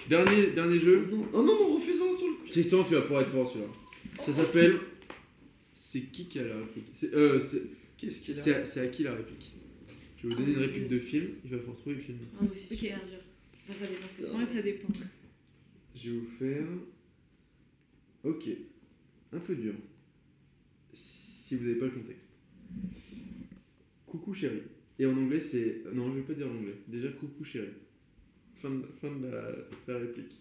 Dernier, 0.09 0.47
dernier 0.55 0.79
jeu. 0.81 1.09
Non, 1.11 1.27
oh 1.33 1.43
non, 1.43 1.59
non, 1.59 1.75
refais-en 1.77 2.13
sur 2.13 2.27
le. 2.29 2.49
Tristan, 2.51 2.85
tu 2.85 2.95
vas 2.95 3.03
pouvoir 3.03 3.23
être 3.23 3.31
fort 3.31 3.51
celui-là. 3.51 3.71
Ça 4.25 4.33
s'appelle. 4.33 4.79
C'est 5.75 6.03
qui 6.03 6.27
qui 6.27 6.39
a 6.39 6.45
la 6.45 6.57
réplique 6.59 6.87
C'est 6.95 7.13
euh, 7.13 7.41
c'est- 7.41 7.63
Qu'est-ce 7.99 8.21
qu'il 8.23 8.33
c'est 8.35 8.55
a 8.55 8.59
à, 8.61 8.65
c'est 8.65 8.81
à 8.81 8.87
qui 8.87 9.03
la 9.03 9.15
réplique 9.15 9.53
Je 10.23 10.29
vais 10.29 10.35
vous 10.35 10.41
donner 10.41 10.53
une 10.53 10.59
réplique 10.61 10.89
de 10.89 10.99
film, 11.01 11.31
il 11.45 11.51
va 11.51 11.59
falloir 11.59 11.77
trouver 11.77 11.97
le 11.97 12.03
film. 12.03 12.19
Ah 12.35 12.39
oui, 12.43 12.49
c'est 12.55 12.75
Ok. 12.75 12.81
super 12.81 12.99
dur. 13.07 13.19
Enfin, 13.69 13.85
ça 13.85 13.87
dépend 13.91 14.07
ce 14.09 14.15
que 14.15 14.29
c'est. 14.31 14.37
Ouais, 14.37 14.45
ça 14.47 14.63
dépend. 14.63 14.89
Je 15.97 16.11
vais 16.11 16.17
vous 16.19 16.31
faire. 16.39 16.67
Ok. 18.25 18.49
Un 19.33 19.39
peu 19.39 19.55
dur. 19.57 19.75
Si 21.51 21.57
vous 21.57 21.65
n'avez 21.65 21.81
pas 21.81 21.87
le 21.87 21.91
contexte. 21.91 22.29
Coucou 24.07 24.33
chérie. 24.33 24.63
Et 25.01 25.07
en 25.07 25.17
anglais, 25.17 25.41
c'est. 25.41 25.83
Non, 25.93 26.13
je 26.13 26.21
vais 26.21 26.23
pas 26.25 26.35
dire 26.35 26.47
en 26.47 26.55
anglais. 26.55 26.77
Déjà, 26.87 27.09
coucou 27.09 27.43
chérie. 27.43 27.73
Fin 28.63 28.71
de, 28.71 28.85
fin 29.01 29.11
de 29.11 29.27
la, 29.27 29.51
la 29.89 29.99
réplique. 29.99 30.41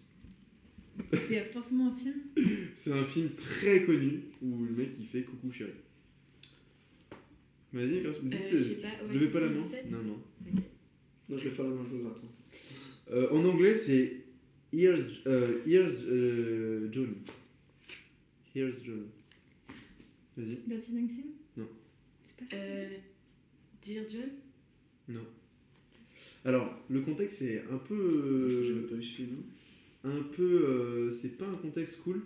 C'est 1.18 1.40
forcément 1.46 1.88
un 1.88 1.90
film? 1.90 2.14
C'est 2.76 2.92
un 2.92 3.04
film 3.04 3.30
très 3.30 3.82
connu 3.82 4.20
où 4.40 4.64
le 4.64 4.70
mec 4.70 4.90
il 5.00 5.06
fait 5.08 5.24
coucou 5.24 5.50
chérie. 5.50 5.72
Vas-y, 7.72 7.88
dites. 7.88 8.06
Euh, 8.06 8.48
je 8.52 8.56
sais 8.56 8.74
pas, 8.76 9.04
ouais, 9.04 9.12
levez 9.12 9.30
pas 9.30 9.40
la 9.40 9.48
main. 9.48 9.56
77. 9.56 9.90
Non, 9.90 10.02
non. 10.04 10.22
Non, 11.28 11.36
je 11.36 11.44
le 11.44 11.50
fais 11.50 11.62
à 11.62 11.64
la 11.64 11.70
main, 11.70 11.86
je 11.90 11.96
le 11.96 12.02
gratte. 12.04 12.22
Euh, 13.10 13.30
en 13.32 13.44
anglais, 13.46 13.74
c'est 13.74 14.26
Here's, 14.72 15.26
euh, 15.26 15.60
here's 15.66 16.04
euh, 16.04 16.88
Johnny. 16.92 17.16
Here's 18.54 18.80
Johnny. 18.84 19.08
Vas-y. 20.40 20.58
Dirty 20.66 20.92
Dancing 20.92 21.24
Non. 21.56 21.68
C'est 22.22 22.36
pas 22.36 22.46
ça. 22.46 22.56
Euh, 22.56 22.88
Dear 23.82 24.04
John? 24.08 24.30
Non. 25.08 25.24
Alors, 26.44 26.74
le 26.88 27.00
contexte 27.00 27.42
est 27.42 27.64
un 27.70 27.78
peu. 27.78 28.48
Je 28.48 28.56
euh, 28.70 28.74
n'avais 28.76 28.86
pas 28.88 28.94
vu 28.96 29.02
ce 29.02 29.14
film. 29.16 29.36
un 30.04 30.22
peu. 30.34 30.42
euh, 30.42 31.10
c'est 31.10 31.36
pas 31.36 31.46
un 31.46 31.56
contexte 31.56 32.00
cool. 32.02 32.22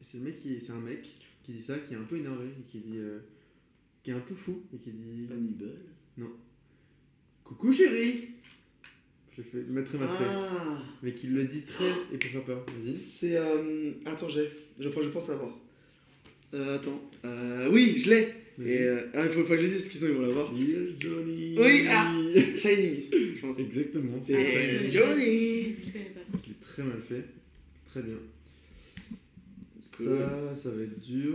C'est 0.00 0.18
le 0.18 0.24
mec 0.24 0.36
qui. 0.36 0.60
C'est 0.60 0.72
un 0.72 0.80
mec 0.80 1.08
qui 1.42 1.52
dit 1.52 1.62
ça, 1.62 1.78
qui 1.78 1.94
est 1.94 1.96
un 1.96 2.02
peu 2.04 2.16
énervé, 2.16 2.46
et 2.58 2.62
qui 2.62 2.78
dit. 2.80 2.96
euh, 2.98 3.20
qui 4.02 4.10
est 4.10 4.14
un 4.14 4.20
peu 4.20 4.34
fou, 4.34 4.62
et 4.74 4.78
qui 4.78 4.90
dit. 4.90 5.26
Hannibal? 5.32 5.76
Coucou 7.44 7.70
chérie 7.72 8.28
Je 9.36 9.42
fais 9.42 9.62
mettre 9.64 9.96
ma 9.98 10.08
fait. 10.08 10.24
Ah 10.26 10.82
Mais 11.02 11.14
qui 11.14 11.26
le 11.28 11.44
dit 11.44 11.62
très. 11.62 11.90
et 12.12 12.16
pour 12.18 12.30
faire 12.30 12.44
peur. 12.44 12.66
Vas-y. 12.78 12.96
C'est. 12.96 13.36
euh, 13.36 13.92
Attends, 14.06 14.28
j'ai. 14.28 14.48
Je, 14.78 14.88
enfin, 14.88 15.02
je 15.02 15.08
pense 15.10 15.28
avoir. 15.30 15.56
Euh, 16.54 16.76
attends. 16.76 17.02
Euh, 17.24 17.68
oui, 17.70 17.98
je 17.98 18.10
l'ai. 18.10 18.28
Et. 18.64 18.82
euh, 18.82 19.00
Ah, 19.14 19.24
il 19.26 19.32
faut, 19.32 19.40
faut 19.42 19.48
que 19.48 19.56
je 19.58 19.62
le 19.62 19.68
dise 19.68 19.76
parce 19.78 19.88
qu'ils 19.88 20.00
sont, 20.00 20.06
ils 20.06 20.12
vont 20.14 20.22
l'avoir. 20.22 20.52
Dear 20.52 20.80
Johnny 21.00 21.54
Oui, 21.58 21.80
ah. 21.88 22.14
Shining, 22.56 23.00
je 23.12 23.40
pense. 23.40 23.58
Exactement. 23.58 24.20
C'est 24.20 24.86
je 24.86 24.98
Johnny 24.98 25.74
Je 25.82 25.92
connais 25.92 26.04
pas. 26.06 26.20
Il 26.46 26.50
est 26.52 26.60
très 26.64 26.82
mal 26.84 27.00
fait. 27.08 27.24
Très 27.90 28.02
bien. 28.02 28.14
Cool. 29.96 30.06
Ça, 30.06 30.54
ça 30.56 30.70
va 30.70 30.82
être 30.82 31.00
dur. 31.00 31.34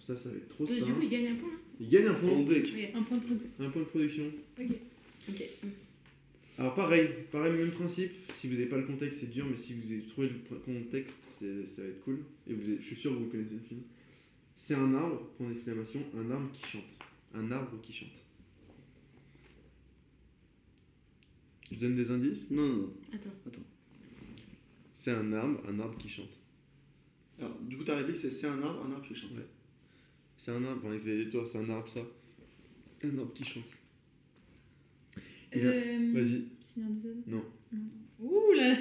Ça, 0.00 0.16
ça 0.16 0.28
va 0.28 0.36
être 0.36 0.48
trop 0.48 0.64
Donc, 0.64 0.76
simple. 0.76 0.86
du 0.88 0.92
coup, 0.94 1.02
il 1.02 1.08
gagne 1.08 1.26
un 1.28 1.34
point 1.34 1.50
là 1.50 1.56
Il 1.80 1.88
gagne 1.88 2.06
un 2.06 2.14
Son 2.14 2.44
point. 2.44 2.54
Un 2.94 3.02
point 3.02 3.16
de 3.18 3.22
progrès. 3.24 3.46
Un 3.60 3.70
point 3.70 3.82
de 3.82 3.86
production. 3.86 4.24
Ok. 4.60 4.66
Ok. 5.28 5.42
Alors 6.58 6.74
pareil, 6.74 7.08
pareil, 7.30 7.52
même 7.52 7.70
principe. 7.70 8.12
Si 8.32 8.46
vous 8.46 8.54
n'avez 8.54 8.66
pas 8.66 8.78
le 8.78 8.84
contexte, 8.84 9.20
c'est 9.20 9.30
dur, 9.30 9.44
mais 9.50 9.56
si 9.58 9.74
vous 9.74 9.92
avez 9.92 10.00
trouvé 10.02 10.28
le 10.28 10.56
contexte, 10.56 11.18
ça 11.40 11.82
va 11.82 11.88
être 11.88 12.00
cool. 12.04 12.20
Et 12.48 12.54
vous 12.54 12.62
je 12.80 12.86
suis 12.86 12.96
sûr 12.96 13.10
que 13.12 13.16
vous 13.18 13.26
connaissez 13.26 13.54
le 13.54 13.68
film. 13.68 13.80
C'est 14.56 14.74
un 14.74 14.94
arbre, 14.94 15.22
point 15.36 15.48
d'exclamation, 15.48 16.00
un 16.16 16.30
arbre 16.30 16.50
qui 16.52 16.64
chante. 16.66 16.98
Un 17.34 17.50
arbre 17.52 17.80
qui 17.80 17.92
chante. 17.92 18.22
Je 21.70 21.78
donne 21.78 21.96
des 21.96 22.10
indices? 22.10 22.50
Non, 22.50 22.66
non, 22.66 22.76
non. 22.76 22.92
Attends. 23.12 23.60
C'est 24.92 25.10
un 25.10 25.32
arbre, 25.32 25.60
un 25.68 25.78
arbre 25.80 25.96
qui 25.98 26.08
chante. 26.08 26.40
Alors, 27.38 27.58
du 27.60 27.76
coup, 27.76 27.84
ta 27.84 27.96
réplique, 27.96 28.16
c'est 28.16 28.30
c'est 28.30 28.46
un 28.46 28.62
arbre, 28.62 28.84
un 28.86 28.92
arbre 28.92 29.06
qui 29.06 29.14
chante. 29.14 29.32
Ouais. 29.32 29.46
C'est 30.36 30.50
un 30.52 30.64
arbre, 30.64 30.80
enfin, 30.84 30.94
il 30.94 31.00
fait 31.00 31.24
des 31.24 31.30
tours, 31.30 31.46
c'est 31.46 31.58
un 31.58 31.68
arbre 31.68 31.88
ça? 31.88 32.00
Un 33.04 33.18
arbre 33.18 33.32
qui 33.34 33.44
chante. 33.44 33.64
Euh, 35.54 36.12
Vas-y. 36.12 36.44
Seigneur 36.60 36.90
des 36.90 37.08
Anneaux 37.08 37.22
Non. 37.26 37.44
Non. 37.72 37.80
Ouh 38.20 38.52
là 38.54 38.76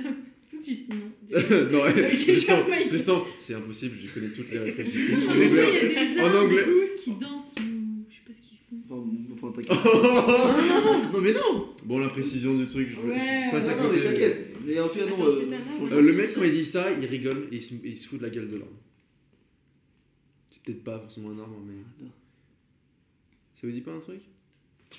Tout 0.49 0.57
de 0.57 0.61
suite, 0.63 0.89
non. 0.89 0.95
non, 1.71 1.81
Tristan, 1.91 2.63
Tristan, 2.87 3.25
c'est 3.39 3.53
impossible, 3.55 3.95
je 3.97 4.13
connais 4.13 4.29
toutes 4.29 4.51
les 4.51 4.71
film. 4.71 5.19
En 5.21 5.25
temps, 5.25 5.33
il 5.35 5.41
y 5.41 5.47
anglais. 5.47 5.97
a 5.97 6.13
des 6.13 6.21
En 6.21 6.43
anglais. 6.43 6.65
qui 6.97 7.11
dansent 7.13 7.55
ou 7.59 8.05
je 8.09 8.15
sais 8.15 8.21
pas 8.25 8.33
ce 8.33 8.41
qu'ils 8.41 8.57
font. 8.59 8.75
Enfin, 9.31 9.47
enfin 9.47 9.51
t'inquiète. 9.61 9.85
non, 9.85 10.01
non, 10.03 10.83
non, 11.03 11.11
non, 11.13 11.21
mais 11.21 11.33
non 11.33 11.69
Bon, 11.83 11.99
la 11.99 12.07
précision 12.09 12.55
du 12.57 12.67
truc, 12.67 12.89
je, 12.89 13.51
passe 13.51 13.67
à 13.67 13.75
non, 13.75 13.83
mais 13.83 13.97
côté. 13.97 14.03
t'inquiète. 14.03 14.55
Mais 14.65 14.79
en 14.79 14.87
tout 14.87 14.97
cas, 14.99 15.05
non. 15.05 15.13
Attends, 15.15 15.25
euh, 15.25 15.41
c'est 15.41 15.55
un 15.55 15.57
arbre. 15.57 15.65
franchement, 15.77 15.97
Euh, 15.97 16.01
le 16.01 16.13
mec, 16.13 16.33
quand 16.33 16.43
il 16.43 16.51
dit 16.51 16.65
ça, 16.65 16.91
il 16.91 17.05
rigole 17.05 17.47
et 17.51 17.55
il 17.57 17.61
se, 17.63 17.73
il 17.83 17.97
se 17.97 18.07
fout 18.07 18.19
de 18.19 18.23
la 18.23 18.29
gueule 18.29 18.47
de 18.47 18.57
l'arbre. 18.57 18.79
C'est 20.51 20.61
peut-être 20.63 20.83
pas 20.83 20.99
forcément 20.99 21.29
un 21.31 21.39
arbre, 21.39 21.59
mais. 21.67 22.05
Ça 23.55 23.67
vous 23.67 23.71
dit 23.73 23.81
pas 23.81 23.91
un 23.93 23.99
truc? 23.99 24.21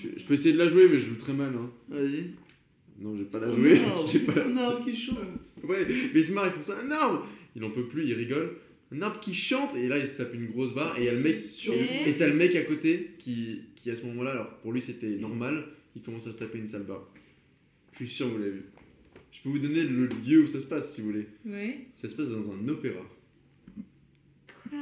Je, 0.01 0.09
je 0.19 0.25
peux 0.25 0.35
essayer 0.35 0.53
de 0.53 0.59
la 0.59 0.69
jouer, 0.69 0.89
mais 0.89 0.99
je 0.99 1.07
joue 1.09 1.15
très 1.17 1.33
mal. 1.33 1.53
Hein. 1.55 1.71
Vas-y. 1.89 2.31
Non, 2.99 3.17
j'ai 3.17 3.25
pas 3.25 3.39
la 3.41 3.51
jouer. 3.55 3.79
J'ai 4.07 4.21
pas 4.21 4.33
Un 4.45 4.57
arbre 4.57 4.83
qui 4.85 4.95
chante. 4.97 5.19
Ouais, 5.63 5.87
mais 6.15 6.21
il 6.21 6.25
se 6.25 6.33
marre, 6.33 6.47
il 6.47 6.53
fait 6.53 6.63
ça, 6.63 6.79
un 6.79 6.91
arbre 6.91 7.27
Il 7.55 7.63
en 7.65 7.71
peut 7.71 7.87
plus, 7.87 8.07
il 8.07 8.15
rigole. 8.15 8.57
Un 8.93 9.03
arbre 9.03 9.19
qui 9.21 9.35
chante, 9.35 9.75
et 9.77 9.89
là 9.89 9.99
il 9.99 10.07
se 10.07 10.19
tape 10.19 10.33
une 10.35 10.47
grosse 10.47 10.73
barre, 10.73 10.97
et 10.97 11.03
il 11.03 11.07
y 11.07 11.09
a 11.09 11.13
le 11.13 11.23
mec. 11.23 11.35
Sur- 11.35 11.75
Et- 11.75 12.15
t'as 12.17 12.29
le 12.29 12.35
mec 12.35 12.55
à 12.55 12.63
côté 12.63 13.11
qui, 13.19 13.63
qui 13.75 13.91
à 13.91 13.97
ce 13.97 14.05
moment-là, 14.07 14.31
alors 14.31 14.57
pour 14.59 14.73
lui 14.73 14.81
c'était 14.81 15.17
normal, 15.17 15.67
il 15.97 16.03
commence 16.03 16.27
à 16.29 16.33
se 16.33 16.39
taper 16.39 16.59
une 16.59 16.69
sale 16.69 16.85
barre. 16.85 17.07
Je 17.93 18.05
suis 18.05 18.09
sûr 18.15 18.27
que 18.29 18.33
vous 18.33 18.39
l'avez 18.39 18.53
vu. 18.53 18.65
Je 19.33 19.43
peux 19.43 19.49
vous 19.51 19.59
donner 19.59 19.83
le 19.83 20.09
lieu 20.27 20.43
où 20.43 20.47
ça 20.47 20.61
se 20.61 20.67
passe 20.67 20.95
si 20.95 21.01
vous 21.03 21.09
voulez. 21.09 21.27
Ouais. 21.45 21.87
Ça 21.97 22.09
se 22.09 22.15
passe 22.15 22.29
dans 22.31 22.51
un 22.51 22.69
opéra. 22.69 23.03
Quoi? 24.71 24.79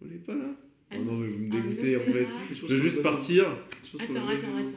Vous 0.00 0.06
l'avez 0.06 0.18
pas 0.20 0.34
là? 0.34 0.50
Oh 0.52 0.94
Attends. 0.94 1.04
non, 1.04 1.12
mais 1.18 1.28
vous 1.28 1.38
me 1.38 1.50
dégoûtez 1.50 1.96
en 1.96 2.00
fait. 2.00 2.26
Je 2.54 2.66
veux 2.66 2.80
juste 2.82 3.02
partir. 3.02 3.46
Je 3.84 3.92
pense 3.96 4.06
qu'on 4.06 4.14
Attends, 4.16 4.28
attends, 4.28 4.56
attends. 4.58 4.68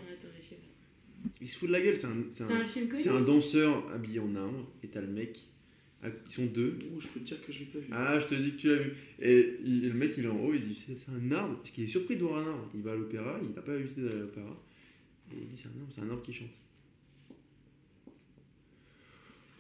Il 1.42 1.48
se 1.50 1.58
fout 1.58 1.68
de 1.68 1.74
la 1.74 1.82
gueule, 1.82 1.96
c'est 1.98 2.08
un, 2.08 2.16
c'est 2.32 2.44
C'est 3.00 3.10
un, 3.10 3.22
danseur 3.22 3.90
habillé 3.94 4.20
en 4.20 4.36
arbre, 4.36 4.70
et 4.84 4.88
t'as 4.88 5.02
le 5.02 5.08
mec. 5.08 5.40
ah, 6.04 6.08
Ils 6.28 6.32
sont 6.34 6.46
deux. 6.46 6.78
Oh, 6.96 7.00
je 7.00 7.08
peux 7.08 7.20
te 7.22 7.26
dire 7.26 7.46
que 7.46 7.52
je 7.52 7.60
l'ai 7.60 7.66
pas 7.66 7.80
vu. 7.80 7.88
Ah, 7.92 8.20
je 8.20 8.28
te 8.28 8.36
dis 8.36 8.52
que 8.52 8.58
tu 8.58 8.68
l'as 8.68 8.76
vu. 8.82 8.94
Et, 9.22 9.58
il- 9.64 9.88
le 9.90 9.94
mec 9.94 10.12
il 10.18 10.26
est 10.26 10.28
en 10.28 10.38
haut, 10.40 10.54
il 10.54 10.62
dit 10.68 10.76
c'est 10.76 10.96
c'est 10.98 11.12
un 11.12 11.32
arbre, 11.32 11.58
parce 11.58 11.72
qu'il 11.72 11.84
est 11.86 11.88
surpris 11.88 12.16
de 12.18 12.24
voir 12.24 12.40
un 12.46 12.50
arbre. 12.52 12.70
Il 12.76 12.82
va 12.82 12.92
à 12.92 12.96
l'opéra, 12.96 13.40
il 13.42 13.54
n'a 13.56 13.62
pas 13.62 13.74
l'habitude 13.74 14.04
d'aller 14.04 14.18
à 14.18 14.22
l'opéra. 14.22 14.64
Et 15.32 15.36
il 15.42 15.48
dit 15.48 15.56
c'est 15.58 15.68
un 15.68 15.80
arbre, 15.82 15.92
c'est 15.94 16.02
un 16.02 16.10
arbre 16.10 16.22
qui 16.24 16.34
chante. 16.34 16.50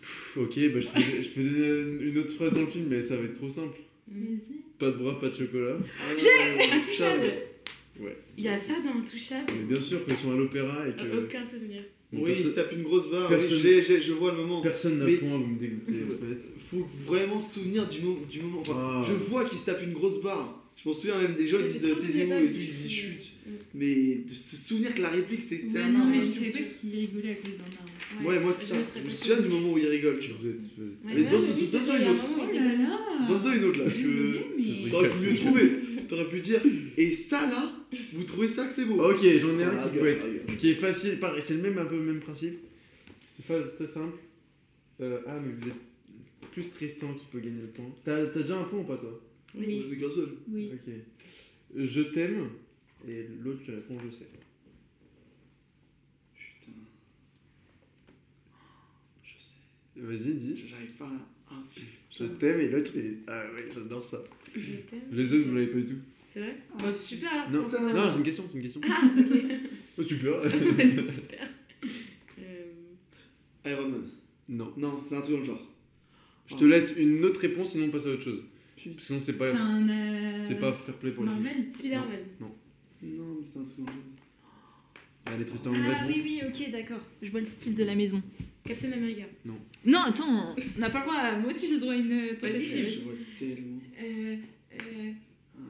Pff, 0.01 0.37
ok, 0.37 0.55
bah 0.73 0.79
je, 0.81 0.87
peux, 0.87 1.21
je 1.23 1.29
peux 1.29 1.43
donner 1.43 2.09
une 2.09 2.17
autre 2.17 2.33
phrase 2.33 2.53
dans 2.53 2.61
le 2.61 2.67
film, 2.67 2.87
mais 2.89 3.01
ça 3.01 3.15
va 3.15 3.23
être 3.23 3.35
trop 3.35 3.49
simple. 3.49 3.77
Pas 4.79 4.91
de 4.91 4.97
bras, 4.97 5.17
pas 5.19 5.29
de 5.29 5.35
chocolat. 5.35 5.77
Ah, 6.01 6.11
Intouchable 6.75 7.31
Ouais. 7.99 8.17
Il 8.37 8.43
y 8.43 8.47
a 8.47 8.57
ça 8.57 8.73
dans 8.83 8.99
Intouchable 8.99 9.45
bien 9.69 9.79
sûr 9.81 10.03
qu'ils 10.05 10.17
sont 10.17 10.31
à 10.31 10.35
l'opéra 10.35 10.87
et 10.87 10.91
que. 10.93 11.17
Aucun 11.25 11.45
souvenir. 11.45 11.83
Oui, 12.15 12.31
il 12.39 12.45
se 12.47 12.53
tape 12.53 12.71
une 12.73 12.83
grosse 12.83 13.09
barre. 13.09 13.27
Oui, 13.31 13.37
personne- 13.37 14.01
je, 14.01 14.11
vois 14.13 14.31
le 14.31 14.37
moment. 14.37 14.61
Personne 14.61 14.99
n'a 14.99 15.05
point, 15.05 15.37
vous 15.37 15.47
me 15.47 15.59
dégoûtez 15.59 15.91
en 16.03 16.09
fait. 16.09 16.43
Faut 16.69 16.87
vraiment 17.07 17.39
se 17.39 17.55
souvenir 17.55 17.87
du, 17.87 18.01
mo- 18.01 18.19
du 18.29 18.39
moment. 18.41 18.59
Enfin, 18.61 18.73
Ah. 18.77 19.05
Je 19.07 19.13
vois 19.13 19.45
qu'il 19.45 19.57
se 19.57 19.65
tape 19.65 19.81
une 19.83 19.93
grosse 19.93 20.21
barre. 20.21 20.59
Je 20.83 20.89
m'en 20.89 20.93
souviens 20.93 21.17
même 21.19 21.35
des 21.35 21.47
gens, 21.47 21.57
ils 21.59 21.71
disent 21.71 21.85
euh, 21.85 21.95
taisez-vous 21.95 22.33
et 22.33 22.51
tout, 22.51 22.57
ils 22.59 22.73
disent 22.75 22.91
chute. 22.91 23.31
Mais 23.73 24.15
de 24.27 24.29
se 24.31 24.55
souvenir 24.57 24.93
que 24.93 25.01
la 25.01 25.09
réplique 25.09 25.41
c'est 25.41 25.57
c'est 25.57 25.77
Ouais, 25.77 25.83
un 25.83 25.89
non, 25.91 25.99
arbre. 26.01 26.11
mais 26.11 26.19
je 26.25 26.31
savais 26.31 26.49
pas 26.51 26.59
qu'il 26.59 26.95
rigolait 26.99 27.31
à 27.31 27.35
cause 27.35 27.53
d'un 27.57 27.63
arbre. 27.79 28.27
Ouais, 28.29 28.39
moi 28.39 28.53
c'est 28.53 28.65
ça. 28.65 28.75
Je 28.95 29.03
me 29.05 29.09
souviens 29.09 29.37
du 29.39 29.49
moment 29.49 29.71
où 29.73 29.77
il 29.77 29.87
rigole, 29.87 30.19
tu 30.19 30.31
Ouais, 30.31 30.35
Allez, 31.09 31.23
ouais, 31.23 31.29
donne- 31.29 31.41
oui, 31.41 31.47
donne- 31.47 31.57
c'est 31.57 31.71
donne-en 31.71 31.85
vrai, 31.85 32.01
une 32.03 32.09
autre. 32.09 32.23
Oh 32.27 33.27
Donne-en 33.27 33.53
une 33.55 33.63
autre 33.63 33.77
là, 33.79 33.83
parce 33.85 33.97
que 33.97 34.89
t'aurais 34.89 35.09
pu 35.09 35.19
mieux 35.27 35.35
trouver. 35.35 35.71
T'aurais 36.13 36.29
pu 36.29 36.39
dire, 36.41 36.61
et 36.97 37.09
ça 37.09 37.49
là, 37.49 37.73
vous 38.13 38.23
trouvez 38.23 38.47
ça 38.47 38.67
que 38.67 38.73
c'est 38.73 38.85
beau 38.85 39.01
Ok, 39.01 39.21
j'en 39.23 39.57
ai 39.57 39.63
un 39.63 39.87
qui 39.89 39.95
gueule, 39.95 39.99
peut 39.99 40.07
être 40.07 40.45
gueule. 40.47 40.57
qui 40.57 40.69
est 40.69 40.75
facile, 40.75 41.19
pareil, 41.19 41.41
c'est 41.43 41.55
le 41.55 41.61
même 41.63 41.77
un 41.79 41.85
peu 41.85 41.95
le 41.95 42.03
même 42.03 42.19
principe. 42.19 42.59
C'est 43.35 43.47
pas 43.47 43.59
très 43.63 43.87
simple. 43.87 44.17
Euh, 45.01 45.21
ah 45.25 45.39
mais 45.39 45.53
vous 45.59 45.67
êtes 45.69 46.51
plus 46.51 46.69
Tristan 46.69 47.15
qui 47.15 47.25
peut 47.25 47.39
gagner 47.39 47.61
le 47.61 47.67
point. 47.67 47.89
T'as 48.05 48.27
t'as 48.27 48.41
déjà 48.43 48.57
un 48.59 48.65
point 48.65 48.81
ou 48.81 48.83
pas 48.83 48.97
toi? 48.97 49.19
Oui. 49.55 49.81
je 49.81 49.87
n'ai 49.87 49.97
qu'un 49.99 50.09
seul. 50.11 50.29
Oui. 50.51 50.69
Ok. 50.71 50.93
Je 51.75 52.01
t'aime 52.01 52.49
et 53.07 53.25
l'autre 53.43 53.61
tu 53.65 53.71
réponds 53.71 53.97
je 54.05 54.11
sais. 54.11 54.27
Putain. 56.35 56.77
Je 59.23 59.31
sais. 59.39 59.55
Vas-y 59.95 60.33
dis. 60.35 60.63
J'arrive 60.69 60.91
pas 60.91 61.07
à. 61.07 61.25
Ah, 61.49 61.63
Je 62.11 62.23
putain. 62.25 62.35
t'aime 62.39 62.59
et 62.61 62.67
l'autre 62.69 62.91
il 62.95 63.01
est... 63.05 63.17
Ah 63.27 63.45
ouais 63.55 63.65
j'adore 63.73 64.05
ça. 64.05 64.23
Je 64.55 64.59
t'aime. 64.89 64.99
Les 65.11 65.33
autres 65.33 65.47
vous 65.47 65.55
l'avez 65.55 65.67
pas 65.67 65.79
du 65.79 65.85
tout. 65.85 65.99
C'est 66.29 66.39
vrai 66.39 66.57
Bah, 66.79 66.85
c'est 66.93 67.05
super 67.15 67.31
alors. 67.31 67.49
Non, 67.51 67.57
comment 67.57 67.67
ça 67.69 67.77
ça, 67.79 67.93
non 67.93 68.11
c'est 68.11 68.17
une 68.17 68.23
question, 68.23 68.43
c'est 68.49 68.57
une 68.57 68.63
question. 68.63 68.81
Ah, 68.89 69.01
ok. 69.17 69.41
Oh, 69.97 70.03
super. 70.03 70.41
Ouais, 70.41 70.49
c'est 70.79 71.01
super. 71.01 71.49
Euh, 72.39 73.69
Iron 73.71 73.89
Man. 73.89 74.09
non. 74.49 74.73
Non, 74.77 75.03
c'est 75.07 75.15
un 75.15 75.21
truc 75.21 75.33
dans 75.33 75.39
le 75.39 75.45
genre. 75.45 75.61
Je 76.47 76.55
te 76.55 76.65
laisse 76.65 76.93
une 76.97 77.23
autre 77.23 77.39
réponse 77.39 77.71
sinon 77.71 77.85
on 77.85 77.89
passe 77.89 78.05
à 78.05 78.09
autre 78.09 78.23
chose. 78.23 78.43
Sinon 78.99 79.19
c'est 79.19 79.19
C'est 79.19 79.33
pas 79.37 79.55
un. 79.55 79.87
euh, 79.89 80.39
c'est 80.45 80.59
pas 80.59 80.73
fair 80.73 80.95
play 80.97 81.11
pour 81.11 81.23
le 81.23 81.31
film. 81.31 81.43
Marvel 81.43 81.71
Spider-Man. 81.71 82.03
Non, 82.41 82.51
mais 83.01 83.09
c'est 83.43 83.59
un 83.59 83.63
truc 83.63 83.77
dans 83.77 83.85
le 83.85 83.91
genre. 83.91 84.01
Allez 85.25 85.45
Tristan 85.45 85.71
Ah 85.73 86.03
oui, 86.05 86.21
oui, 86.21 86.41
ok, 86.45 86.71
d'accord. 86.71 86.99
Je 87.21 87.31
vois 87.31 87.39
le 87.39 87.45
style 87.45 87.75
de 87.75 87.83
la 87.85 87.95
maison. 87.95 88.21
Captain 88.65 88.91
America. 88.91 89.23
Non, 89.85 89.99
attends, 90.05 90.53
on 90.57 90.79
n'a 90.79 90.89
pas 90.89 90.99
le 90.99 91.05
droit. 91.05 91.15
à- 91.17 91.37
Moi 91.39 91.49
aussi, 91.51 91.67
j'ai 91.67 91.75
le 91.75 91.79
droit 91.79 91.93
à 91.93 91.95
une 91.95 92.11
euh, 92.11 92.33
Vas-y, 92.41 92.51
tentative. 92.53 92.89
Je 92.89 93.01
vois 93.03 93.13
tellement. 93.39 93.72
Euh, 94.01 94.35
euh, 94.73 95.11
Ah, 95.57 95.61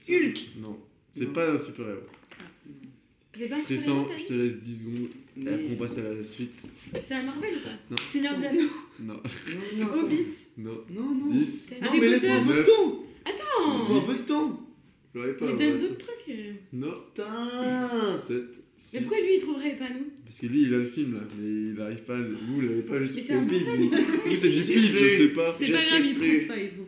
putain. 0.00 0.14
Hulk. 0.26 0.38
Non. 0.60 0.78
C'est 1.16 1.24
Non. 1.24 1.32
pas 1.32 1.50
un 1.52 1.58
super 1.58 1.88
héros. 1.88 2.00
C'est 3.36 3.48
pas 3.48 3.56
un 3.56 3.62
super-héros, 3.62 4.06
je 4.18 4.24
te 4.24 4.32
laisse 4.32 4.56
10 4.58 4.78
secondes 4.80 4.96
et 5.36 5.40
Mais- 5.40 5.52
après 5.52 5.66
on 5.72 5.76
passe 5.76 5.98
à 5.98 6.02
la 6.14 6.24
suite. 6.24 6.62
C'est 7.02 7.14
un 7.14 7.22
Marvel 7.22 7.54
ou 7.54 7.94
pas 7.94 8.02
Seigneur 8.06 8.36
des 8.36 8.46
Anneaux. 8.46 8.60
Non, 9.00 9.14
Non, 9.14 9.22
non. 9.86 10.00
Hobbit. 10.04 10.24
non. 10.56 10.70
Non, 10.90 11.14
non. 11.14 11.30
10. 11.32 11.70
Non, 11.80 11.86
Harry 11.86 12.00
mais 12.00 12.08
laisse-moi 12.08 12.34
un 12.34 12.44
Potter. 12.44 12.52
peu 12.54 12.60
de 12.62 12.66
temps. 12.66 13.04
Attends 13.24 13.78
Laisse-moi 13.78 13.98
un 13.98 14.06
peu 14.06 14.14
de 14.14 14.22
temps. 14.26 14.60
J'aurais 15.14 15.36
pas. 15.36 15.46
Mais 15.52 15.70
donne 15.70 15.78
d'autres 15.78 15.98
trucs. 15.98 16.28
euh. 16.30 16.52
Non. 16.72 16.94
Putain. 17.14 18.18
7. 18.26 18.44
Mais 18.94 19.00
pourquoi 19.02 19.20
lui 19.20 19.34
il 19.36 19.40
trouverait 19.40 19.76
pas 19.76 19.90
nous? 19.90 20.06
Parce 20.24 20.38
que 20.38 20.46
lui 20.46 20.62
il 20.62 20.74
a 20.74 20.78
le 20.78 20.86
film 20.86 21.14
là, 21.14 21.20
mais 21.38 21.46
il 21.74 21.80
arrive 21.80 22.02
pas. 22.04 22.16
Vous, 22.20 22.60
l'avez 22.60 22.82
pas 22.82 23.00
juste 23.02 23.14
Mais 23.14 23.20
c'est 23.20 23.32
un. 23.34 23.42
Vous, 24.26 24.36
c'est 24.36 24.48
du 24.50 24.62
pif, 24.62 24.92
je 24.96 25.16
sais 25.16 25.28
pas. 25.28 25.52
C'est 25.52 25.66
pas 25.70 25.78
grave, 25.84 26.04
il 26.06 26.14
trouve 26.14 26.46
pas, 26.48 26.56
il 26.58 26.68
trouve. 26.68 26.86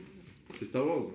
C'est 0.61 0.67
Star 0.67 0.87
Wars. 0.87 1.07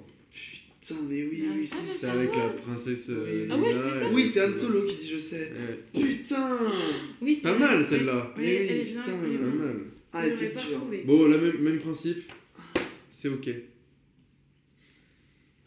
Putain, 0.81 0.95
mais 1.07 1.23
oui, 1.23 1.43
Ah, 1.47 1.53
oui, 1.55 1.63
ça, 1.63 1.77
c'est 1.85 2.07
avec 2.07 2.35
la 2.35 2.47
princesse. 2.49 3.09
euh, 3.11 3.43
Oui. 3.45 3.47
Ah 3.51 3.57
ouais, 3.57 3.69
Lina 3.73 3.89
je 3.89 3.95
ça. 3.95 4.09
Oui, 4.11 4.27
c'est 4.27 4.43
Han 4.43 4.53
Solo 4.53 4.85
qui 4.87 4.95
dit 4.97 5.07
je 5.09 5.17
sais. 5.19 5.51
Ouais. 5.51 6.01
Putain. 6.01 6.57
Oui, 7.21 7.35
c'est 7.35 7.43
Pas 7.43 7.57
mal 7.59 7.85
celle-là. 7.85 8.33
Oui, 8.37 8.43
Mais 8.43 8.59
oui, 8.59 8.67
bien. 8.67 8.83
putain. 8.83 9.01
oui, 9.23 9.37
Pas 9.37 9.43
oui. 9.45 9.57
mal. 9.57 9.75
Ah, 10.13 10.25
elle 10.27 10.33
était 10.33 10.49
dure. 10.49 10.81
Bon, 11.05 11.27
la 11.27 11.37
même, 11.37 11.59
même 11.61 11.79
principe. 11.79 12.23
C'est 13.11 13.29
ok. 13.29 13.47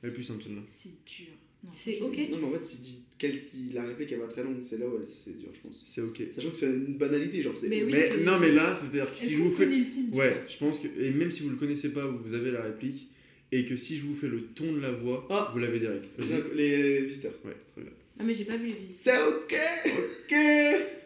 Elle 0.03 0.11
est 0.11 0.12
plus 0.12 0.24
simple 0.24 0.43
celle-là. 0.45 0.62
C'est 0.66 0.91
dur. 1.07 1.26
Non, 1.64 1.70
C'est 1.72 2.01
ok. 2.01 2.18
Non, 2.33 2.39
mais 2.41 2.47
en 2.47 2.51
fait, 2.59 2.64
si 2.64 2.79
dit 2.79 3.03
qui 3.18 3.70
la 3.74 3.83
réplique 3.85 4.12
elle 4.12 4.20
va 4.20 4.29
très 4.29 4.45
longue, 4.45 4.59
c'est 4.62 4.79
là 4.79 4.87
où 4.87 4.97
elle 5.01 5.07
c'est 5.07 5.37
dur, 5.39 5.49
je 5.53 5.61
pense. 5.61 5.85
C'est 5.87 6.01
ok. 6.01 6.22
Sachant 6.33 6.51
que 6.51 6.57
c'est 6.57 6.66
une 6.66 6.97
banalité, 6.97 7.43
genre 7.43 7.55
c'est. 7.57 7.68
Mais 7.68 7.83
oui, 7.85 7.91
mais 7.93 8.09
c'est- 8.11 8.18
non, 8.24 8.39
mais 8.41 8.53
là, 8.53 8.74
c'est-à-dire 8.76 9.11
que 9.12 9.18
si 9.18 9.35
vous 9.35 9.51
vous 9.51 9.61
le 9.61 9.66
tu 10.11 10.16
Ouais, 10.16 10.41
je 10.49 10.57
pense 10.59 10.79
que. 10.79 10.87
Et 11.01 11.11
même 11.11 11.31
si 11.33 11.43
vous 11.43 11.51
le 11.51 11.57
connaissez 11.57 11.89
pas, 11.89 12.07
vous 12.07 12.33
avez 12.35 12.51
la 12.53 12.62
réplique. 12.62 13.09
Et 13.51 13.64
que 13.64 13.76
si 13.76 13.96
je 13.99 14.05
vous 14.05 14.14
fais 14.14 14.28
le 14.28 14.42
ton 14.55 14.72
de 14.72 14.80
la 14.80 14.90
voix, 14.92 15.26
Ah. 15.30 15.51
vous 15.53 15.59
l'avez 15.59 15.78
direct. 15.80 16.07
Les, 16.55 17.03
visiteurs. 17.03 17.32
Ouais, 17.44 17.57
très 17.72 17.82
bien. 17.82 17.92
Ah, 18.20 18.24
mais 18.24 18.34
j'ai 18.34 18.44
pas 18.44 18.57
vu 18.57 18.66
les 18.66 18.72
visites. 18.74 18.96
C'est 19.01 19.18
ok, 19.22 19.55
ok. 19.86 20.34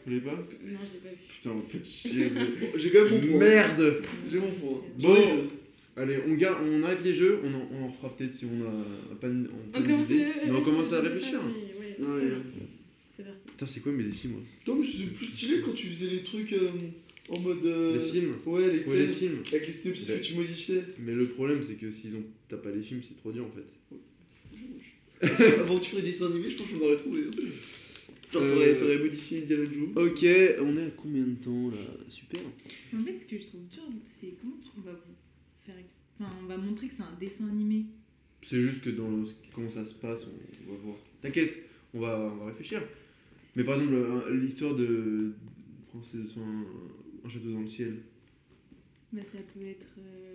Vous 0.04 0.10
l'avez 0.10 0.20
pas? 0.22 0.32
Non, 0.32 0.78
j'ai 0.82 0.98
pas 0.98 1.10
vu. 1.10 1.16
Putain, 1.28 1.50
vous 1.50 1.64
faites 1.68 1.86
chier. 1.86 2.26
J'ai 2.76 2.90
quand 2.90 3.04
même 3.04 3.12
mon 3.12 3.28
point. 3.28 3.38
Merde 3.38 4.02
J'ai 4.30 4.38
mon 4.38 4.50
point. 4.52 4.80
Bon. 4.98 5.48
Allez, 5.94 6.16
on, 6.26 6.32
garde, 6.34 6.64
on 6.64 6.82
arrête 6.84 7.04
les 7.04 7.12
jeux, 7.14 7.40
on 7.44 7.52
en, 7.54 7.68
on 7.70 7.84
en 7.84 7.92
fera 7.92 8.16
peut-être 8.16 8.34
si 8.34 8.46
on 8.46 8.62
a 8.64 9.14
pas 9.16 9.28
de, 9.28 9.34
le- 9.34 10.46
Mais 10.46 10.50
on 10.50 10.62
commence 10.62 10.90
à 10.92 11.00
réfléchir. 11.02 11.38
c'est 13.16 13.24
parti. 13.24 13.46
Putain, 13.46 13.66
c'est 13.66 13.80
quoi 13.80 13.92
mes 13.92 14.04
défis, 14.04 14.28
moi? 14.28 14.40
Non, 14.66 14.76
mais 14.76 14.84
c'était 14.86 15.10
plus 15.10 15.26
stylé 15.26 15.60
quand 15.60 15.72
tu 15.74 15.88
faisais 15.88 16.10
les 16.10 16.22
trucs 16.22 16.52
euh, 16.54 16.70
en 17.36 17.40
mode. 17.40 17.64
euh, 17.66 17.98
Les 17.98 18.04
films 18.10 18.34
Ouais, 18.46 18.60
les 18.72 18.84
Ouais, 18.84 18.96
les 18.96 19.06
thèmes. 19.06 19.14
films. 19.14 19.42
Avec 19.48 19.66
les 19.66 19.72
synopsis 19.72 20.08
Ouais. 20.10 20.18
que 20.20 20.24
tu 20.24 20.34
modifiais. 20.34 20.82
Mais 20.98 21.14
le 21.14 21.26
problème, 21.28 21.62
c'est 21.62 21.74
que 21.74 21.90
s'ils 21.90 22.14
ont 22.16 22.24
t'as 22.48 22.56
pas 22.58 22.70
les 22.70 22.82
films, 22.82 23.00
c'est 23.06 23.16
trop 23.16 23.32
dur 23.32 23.46
en 23.46 23.50
fait. 23.50 23.64
Aventure 25.60 25.98
et 25.98 26.02
dessin 26.02 26.26
animé, 26.30 26.50
je 26.50 26.56
pense 26.56 26.66
qu'on 26.72 26.84
aurait 26.84 26.96
trouvé. 26.96 27.22
hein. 27.22 27.30
Genre, 28.32 28.42
Euh. 28.42 28.48
t'aurais, 28.48 28.76
t'aurais 28.76 28.98
modifié 28.98 29.42
Indiana 29.42 29.64
Jones. 29.64 29.92
Ok, 29.94 30.24
on 30.62 30.76
est 30.76 30.86
à 30.86 30.90
combien 30.96 31.22
de 31.22 31.34
temps 31.34 31.68
là? 31.68 31.76
Super. 32.08 32.40
En 32.98 33.04
fait, 33.04 33.16
ce 33.16 33.26
que 33.26 33.38
je 33.38 33.44
trouve 33.46 33.60
dur, 33.70 33.82
c'est 34.06 34.34
comment 34.40 34.56
tu 34.62 34.80
vas 34.84 34.92
vous 34.92 35.14
faire. 35.66 35.74
Enfin, 36.18 36.32
on 36.42 36.46
va 36.46 36.56
montrer 36.56 36.88
que 36.88 36.94
c'est 36.94 37.02
un 37.02 37.16
dessin 37.20 37.48
animé. 37.48 37.84
C'est 38.42 38.60
juste 38.60 38.80
que 38.82 38.90
dans 38.90 39.22
comment 39.54 39.68
ça 39.68 39.84
se 39.84 39.94
passe, 39.94 40.24
on, 40.26 40.70
on 40.70 40.74
va 40.74 40.78
voir. 40.82 40.96
T'inquiète, 41.20 41.58
on 41.94 42.00
va, 42.00 42.32
on 42.32 42.36
va 42.38 42.46
réfléchir. 42.46 42.82
Mais 43.54 43.62
par 43.64 43.76
exemple, 43.80 43.94
un- 43.96 44.34
l'histoire 44.34 44.74
de. 44.74 45.32
Français 45.90 46.16
de 46.16 46.26
un, 47.24 47.28
château 47.28 47.50
dans 47.50 47.60
le 47.60 47.68
ciel. 47.68 47.96
Bah, 49.12 49.22
ça 49.24 49.38
peut 49.52 49.64
être. 49.66 49.88
euh, 49.98 50.32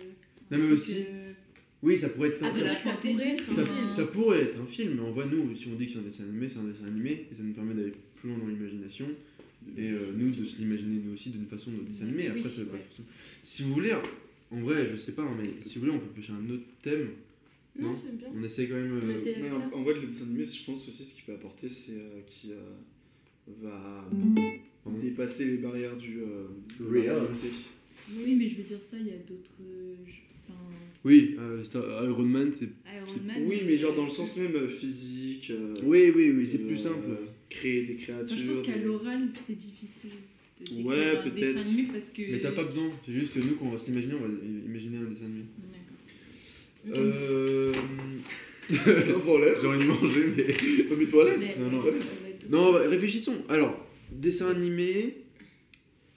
Non, 0.50 0.58
mais 0.58 0.72
aussi- 0.72 1.04
euh, 1.08 1.32
Ah, 1.32 1.86
Oui, 1.86 1.96
ça 1.96 2.08
pourrait 2.08 2.30
être. 2.30 2.42
Après, 2.42 2.60
ça, 2.60 2.76
ça 2.78 2.92
pourrait 2.94 3.28
être 3.34 3.52
ça- 3.52 3.60
un 3.62 3.64
film. 3.66 3.90
ça 3.90 4.04
pourrait 4.06 4.42
être 4.42 4.58
un 4.60 4.66
film, 4.66 4.94
mais 4.96 5.00
en 5.02 5.12
vrai, 5.12 5.26
nous, 5.30 5.54
si 5.54 5.68
on 5.68 5.76
dit 5.76 5.86
que 5.86 5.92
c'est 5.92 5.98
un 5.98 6.02
dessin 6.02 6.24
animé, 6.24 6.48
c'est 6.48 6.58
un 6.58 6.64
dessin 6.64 6.86
animé, 6.86 7.26
et 7.30 7.34
ça 7.34 7.42
nous 7.44 7.52
permet 7.52 7.74
d'aller 7.74 7.92
plus 8.16 8.30
loin 8.30 8.38
dans 8.38 8.48
l'imagination, 8.48 9.06
et 9.76 9.90
euh, 9.92 10.10
nous 10.16 10.30
de 10.30 10.44
se 10.44 10.56
l'imaginer 10.58 11.00
nous 11.04 11.12
aussi 11.14 11.30
d'une 11.30 11.46
façon 11.46 11.70
de 11.70 11.82
dessin 11.88 12.04
animé. 12.04 12.26
Après, 12.26 12.40
Oui, 12.42 12.48
ça 12.48 12.62
ouais. 12.62 12.80
Si 13.44 13.62
vous 13.62 13.74
voulez, 13.74 13.92
en 14.50 14.60
vrai, 14.60 14.88
je 14.90 14.96
sais 14.96 15.12
pas, 15.12 15.22
hein, 15.22 15.36
mais 15.40 15.50
si 15.62 15.78
vous 15.78 15.84
voulez, 15.84 15.96
on 15.96 16.00
peut 16.00 16.06
pêcher 16.16 16.32
un 16.32 16.50
autre 16.50 16.64
thème. 16.82 17.10
Non, 17.78 17.90
Non. 17.90 17.96
c'est 17.96 18.16
bien. 18.18 18.26
On 18.34 18.42
essaie 18.42 18.66
quand 18.66 18.74
même. 18.74 18.98
euh, 19.00 19.16
Mais 19.40 19.50
en, 19.54 19.78
en 19.78 19.82
vrai, 19.84 19.94
le 19.94 20.06
dessin 20.08 20.24
animé, 20.24 20.46
je 20.46 20.64
pense 20.64 20.88
aussi 20.88 21.04
ce 21.04 21.14
qu'il 21.14 21.22
peut 21.24 21.34
apporter, 21.34 21.68
c'est 21.68 21.92
euh, 21.92 22.22
qu'il 22.26 22.50
euh, 22.52 23.54
va 23.62 24.04
Pardon. 24.84 24.98
dépasser 25.00 25.44
les 25.44 25.56
barrières 25.58 25.96
du. 25.96 26.18
Euh, 26.20 26.46
réalité. 26.90 27.48
Oui, 28.16 28.36
mais 28.38 28.48
je 28.48 28.56
veux 28.56 28.62
dire, 28.62 28.80
ça, 28.80 28.96
il 28.98 29.06
y 29.08 29.10
a 29.10 29.18
d'autres. 29.28 29.56
euh, 29.62 29.94
Enfin, 30.50 30.58
Oui, 31.04 31.36
euh, 31.38 31.62
Iron 32.08 32.22
Man, 32.22 32.50
c'est. 32.58 32.64
Iron 32.64 33.20
Man. 33.26 33.36
Oui, 33.46 33.62
mais 33.66 33.76
genre 33.76 33.94
dans 33.94 34.04
le 34.04 34.10
sens 34.10 34.34
même 34.36 34.68
physique. 34.68 35.50
euh, 35.50 35.74
Oui, 35.84 36.10
oui, 36.14 36.30
oui, 36.30 36.48
c'est 36.50 36.60
euh, 36.62 36.66
plus 36.66 36.78
simple. 36.78 37.06
Créer 37.50 37.82
des 37.84 37.94
Enfin, 37.96 38.02
créatures. 38.14 38.36
je 38.38 38.50
trouve 38.50 38.62
qu'à 38.62 38.72
des- 38.78 38.84
l'oral, 38.84 39.28
c'est 39.32 39.56
difficile 39.58 40.10
de 40.60 40.82
Ouais, 40.82 41.22
peut-être. 41.22 41.92
parce 41.92 42.08
que. 42.10 42.22
Mais 42.32 42.40
t'as 42.40 42.52
pas 42.52 42.64
besoin, 42.64 42.88
c'est 43.04 43.12
juste 43.12 43.32
que 43.34 43.40
nous, 43.40 43.56
quand 43.56 43.66
on 43.66 43.70
va 43.72 43.78
s'imaginer, 43.78 44.14
on 44.14 44.20
va 44.20 44.28
imaginer 44.66 44.96
un 44.98 45.04
dessin 45.10 45.24
animé. 45.26 45.44
D'accord. 46.86 47.02
Euh. 47.04 47.72
Pas. 48.68 49.60
J'ai 49.60 49.66
envie 49.66 49.78
de 49.78 49.86
manger, 49.90 50.24
mais. 50.36 50.42
À 51.20 51.24
l'aise. 51.24 51.54
Mais- 51.58 51.64
non, 51.64 51.70
non. 51.70 51.82
Non, 52.50 52.72
bah, 52.72 52.88
réfléchissons. 52.88 53.34
Alors, 53.48 53.87
dessin 54.12 54.48
animé, 54.48 55.24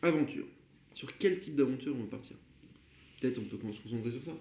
aventure. 0.02 0.46
Sur 0.94 1.18
quel 1.18 1.40
type 1.40 1.56
d'aventure 1.56 1.96
on 1.98 2.04
va 2.04 2.10
partir? 2.10 2.36
Peut-être 3.20 3.40
on 3.40 3.44
peut 3.44 3.58
se 3.74 3.82
concentrer 3.82 4.12
sur 4.12 4.24
ça. 4.24 4.38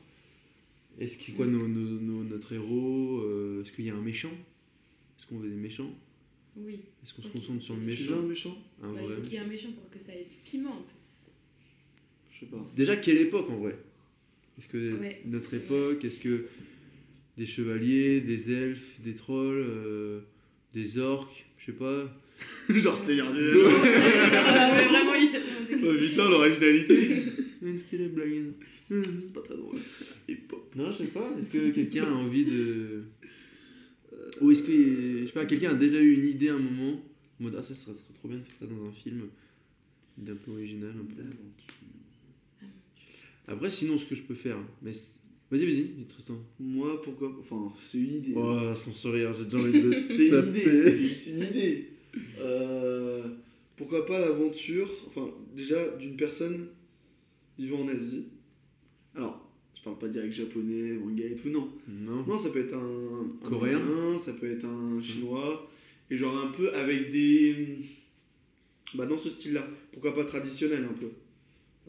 Est-ce 0.98 1.16
qu'il 1.16 1.34
quoi 1.34 1.46
nos- 1.46 1.68
nos- 1.68 2.00
nos- 2.00 2.24
notre 2.24 2.52
héros? 2.52 3.20
Euh, 3.22 3.62
Est-ce 3.62 3.72
qu'il 3.72 3.84
y 3.84 3.90
a 3.90 3.94
un 3.94 4.00
méchant? 4.00 4.32
Est-ce 5.16 5.26
qu'on 5.26 5.38
veut 5.38 5.48
des 5.48 5.56
méchants? 5.56 5.90
Oui. 6.56 6.80
Est-ce 7.02 7.14
qu'on 7.14 7.22
se 7.22 7.28
concentre 7.28 7.62
sur 7.62 7.76
le 7.76 7.86
Tu 7.94 8.02
veux 8.04 8.14
un 8.16 8.22
méchant? 8.22 8.50
Méchant 8.50 8.58
Un 8.82 8.92
Bah, 8.92 8.98
il 9.02 9.06
vrai 9.06 9.16
faut 9.16 9.22
qu'il 9.22 9.32
y 9.34 9.36
ait 9.36 9.40
un 9.40 9.46
méchant 9.46 9.72
pour 9.72 9.88
que 9.90 9.98
ça 9.98 10.12
ait 10.14 10.24
du 10.24 10.36
piment 10.44 10.72
un 10.78 10.82
peu. 10.82 11.30
Je 12.32 12.40
sais 12.40 12.46
pas. 12.46 12.70
Déjà, 12.74 12.96
quelle 12.96 13.18
époque 13.18 13.48
en 13.50 13.58
vrai? 13.58 13.78
Est-ce 14.58 14.68
que 14.68 14.98
Ouais, 14.98 15.22
notre 15.26 15.54
époque, 15.54 16.04
est-ce 16.04 16.18
que 16.20 16.46
des 17.36 17.46
chevaliers, 17.46 18.20
des 18.20 18.50
elfes, 18.50 19.00
des 19.00 19.14
trolls, 19.14 19.64
euh, 19.66 20.20
des 20.74 20.98
orques, 20.98 21.46
je 21.58 21.66
sais 21.66 21.72
pas. 21.78 22.12
Genre 22.70 22.98
Seigneur 22.98 23.32
des 23.32 23.40
Ouais. 23.40 23.62
ah 24.34 24.72
ouais, 24.74 24.88
vraiment, 24.88 25.14
il 25.14 25.30
Oh 25.82 25.94
putain, 25.98 26.28
l'originalité. 26.28 27.22
Mais 27.62 27.76
C'était 27.76 28.04
la 28.04 28.08
blague. 28.08 28.52
C'est 28.88 29.32
pas 29.32 29.40
très 29.42 29.56
drôle. 29.56 29.78
Et 30.28 30.34
pop. 30.34 30.70
Non, 30.76 30.90
je 30.90 30.98
sais 30.98 31.04
pas. 31.04 31.30
Est-ce 31.38 31.48
que 31.48 31.70
quelqu'un 31.70 32.04
a 32.04 32.10
envie 32.14 32.44
de. 32.44 33.02
Ou 34.40 34.50
est-ce 34.50 34.62
que. 34.62 34.72
Je 35.22 35.26
sais 35.26 35.32
pas, 35.32 35.44
quelqu'un 35.46 35.70
a 35.70 35.74
déjà 35.74 36.00
eu 36.00 36.14
une 36.14 36.26
idée 36.28 36.48
à 36.48 36.54
un 36.54 36.58
moment 36.58 36.92
en 37.40 37.42
mode 37.44 37.56
Ah, 37.58 37.62
ça 37.62 37.74
serait, 37.74 37.92
trop 38.14 38.28
bien 38.28 38.38
de 38.38 38.42
faire 38.44 38.56
ça 38.60 38.66
dans 38.66 38.88
un 38.88 38.92
film 38.92 39.22
d'un 40.18 40.34
peu 40.34 40.50
original. 40.52 40.90
Un 40.90 41.04
peu. 41.04 41.22
Après, 43.48 43.70
sinon, 43.70 43.98
ce 43.98 44.04
que 44.06 44.14
je 44.14 44.22
peux 44.22 44.34
faire. 44.34 44.58
Mais 44.82 44.92
c'est- 44.92 45.18
Vas-y, 45.50 45.64
vas-y, 45.66 45.84
Tristan. 46.08 46.38
Moi, 46.60 47.02
pourquoi 47.02 47.36
Enfin, 47.40 47.72
c'est 47.82 47.98
une 47.98 48.14
idée. 48.14 48.32
Oh, 48.36 48.72
son 48.76 48.92
sourire, 48.92 49.32
j'ai 49.32 49.44
déjà 49.46 49.58
envie 49.58 49.82
de. 49.82 49.90
C'est 49.92 50.26
une 50.26 50.30
taper. 50.30 50.48
idée, 50.50 50.60
c'est 50.60 50.96
juste 51.08 51.26
une 51.26 51.42
idée. 51.42 51.88
Euh, 52.38 53.28
pourquoi 53.76 54.04
pas 54.06 54.18
l'aventure, 54.18 54.90
enfin 55.08 55.30
déjà 55.54 55.96
d'une 55.96 56.16
personne 56.16 56.68
vivant 57.58 57.80
en 57.80 57.88
Asie. 57.88 58.26
Alors, 59.14 59.48
je 59.76 59.82
parle 59.82 59.98
pas 59.98 60.08
direct 60.08 60.32
japonais, 60.32 60.92
manga 60.92 61.24
et 61.24 61.34
tout, 61.34 61.48
non. 61.50 61.68
Non. 61.88 62.24
Non, 62.26 62.38
ça 62.38 62.50
peut 62.50 62.60
être 62.60 62.74
un, 62.74 63.30
un 63.44 63.48
Coréen. 63.48 63.78
Indien, 63.80 64.18
ça 64.18 64.32
peut 64.34 64.50
être 64.50 64.64
un 64.64 65.00
chinois, 65.00 65.70
et 66.10 66.16
genre 66.16 66.36
un 66.38 66.48
peu 66.52 66.72
avec 66.74 67.10
des... 67.10 67.78
Bah 68.94 69.06
dans 69.06 69.18
ce 69.18 69.30
style-là, 69.30 69.66
pourquoi 69.92 70.14
pas 70.14 70.24
traditionnel 70.24 70.84
un 70.84 70.92
peu. 70.94 71.10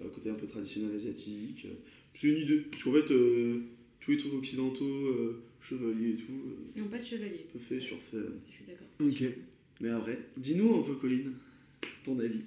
Euh, 0.02 0.10
côté 0.10 0.30
un 0.30 0.36
peu 0.36 0.46
traditionnel 0.48 0.96
asiatique. 0.96 1.66
euh, 1.66 1.74
C'est 2.16 2.28
une 2.28 2.38
idée, 2.38 2.60
parce 2.70 2.84
qu'en 2.84 2.94
fait, 2.94 3.12
euh, 3.12 3.60
tous 4.00 4.12
les 4.12 4.18
trucs 4.18 4.34
occidentaux, 4.34 4.86
euh, 5.08 5.42
chevaliers 5.62 6.12
et 6.12 6.16
tout, 6.16 6.32
euh, 6.78 6.80
Non, 6.82 6.88
pas 6.88 7.00
de 7.00 7.06
chevalier. 7.06 7.46
peu 7.52 7.60
fait, 7.60 7.80
surfait. 7.82 8.18
Je 8.50 8.54
suis 8.54 8.66
d'accord. 8.68 8.88
Ok. 9.00 9.24
Mais 9.82 9.90
après, 9.90 10.20
dis-nous 10.38 10.76
un 10.76 10.84
peu, 10.84 10.96
Colline, 10.96 11.34
ton 12.04 12.18
avis. 12.20 12.42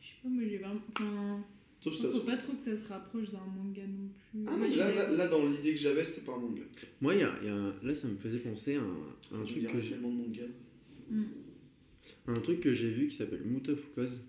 Je 0.00 0.06
sais 0.08 0.14
pas, 0.22 0.28
moi 0.28 0.42
j'ai 0.48 0.58
vraiment. 0.58 0.80
Enfin, 0.92 1.44
Toi, 1.82 1.92
je 1.92 1.98
faut 2.08 2.20
pas 2.20 2.36
trop 2.36 2.52
que 2.54 2.60
ça 2.62 2.76
se 2.76 2.86
rapproche 2.88 3.30
d'un 3.30 3.38
manga 3.56 3.82
non 3.86 4.08
plus. 4.30 4.44
Ah 4.46 4.68
je 4.68 4.78
là, 4.78 4.92
là, 4.94 5.10
là, 5.10 5.28
dans 5.28 5.46
l'idée 5.46 5.72
que 5.74 5.78
j'avais, 5.80 6.04
c'était 6.04 6.22
pas 6.22 6.32
un 6.34 6.38
manga. 6.38 6.62
Moi, 7.00 7.14
il 7.14 7.20
y 7.20 7.22
a, 7.24 7.34
il 7.42 7.46
y 7.48 7.50
a 7.50 7.74
là, 7.82 7.94
ça 7.94 8.08
me 8.08 8.16
faisait 8.16 8.38
penser 8.38 8.76
à 8.76 8.80
un, 8.82 9.36
à 9.36 9.40
un 9.40 9.44
truc 9.44 9.66
que 9.66 9.80
j'ai. 9.80 9.90
tellement 9.90 10.10
de 10.10 10.16
mangas. 10.16 10.42
Mm. 11.10 11.22
Un 12.28 12.34
truc 12.34 12.60
que 12.60 12.72
j'ai 12.74 12.90
vu 12.90 13.08
qui 13.08 13.16
s'appelle 13.16 13.42
Mutafukaz, 13.44 14.20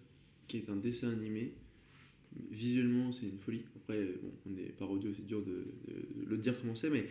qui 0.48 0.58
est 0.58 0.70
un 0.70 0.76
dessin 0.78 1.10
animé. 1.12 1.54
Visuellement, 2.50 3.12
c'est 3.12 3.26
une 3.26 3.38
folie. 3.40 3.64
Après, 3.76 3.98
euh, 3.98 4.16
bon, 4.22 4.32
on 4.50 4.58
est 4.58 4.72
par 4.78 4.90
audio, 4.90 5.12
c'est 5.14 5.26
dur 5.26 5.42
de, 5.42 5.52
de- 5.88 6.24
de 6.26 6.30
le 6.30 6.38
dire 6.38 6.56
comment 6.60 6.76
c'est, 6.76 6.90
mais 6.90 7.06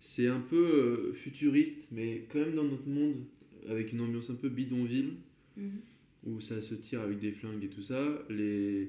c'est 0.00 0.26
un 0.26 0.40
peu 0.40 0.56
euh, 0.56 1.12
futuriste, 1.14 1.86
mais 1.90 2.26
quand 2.30 2.38
même 2.40 2.54
dans 2.54 2.64
notre 2.64 2.86
monde, 2.86 3.16
avec 3.68 3.92
une 3.92 4.00
ambiance 4.00 4.30
un 4.30 4.34
peu 4.34 4.48
bidonville, 4.48 5.12
Mhm. 5.56 5.70
où 6.26 6.40
ça 6.40 6.60
se 6.60 6.74
tire 6.74 7.00
avec 7.00 7.18
des 7.18 7.32
flingues 7.32 7.64
et 7.64 7.68
tout 7.68 7.82
ça. 7.82 8.24
Les, 8.28 8.88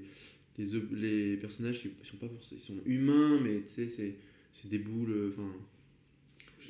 les, 0.58 0.66
les 0.94 1.38
personnages, 1.38 1.82
ils 1.86 2.06
sont 2.08 2.18
pas 2.18 2.28
forcément, 2.28 2.60
ils 2.62 2.66
sont 2.66 2.82
humains, 2.86 3.40
mais 3.42 3.62
tu 3.62 3.74
sais, 3.76 3.90
c'est, 3.90 4.16
c'est 4.54 4.70
des 4.70 4.80
boules, 4.80 5.12
euh, 5.12 5.30
enfin. 5.34 5.50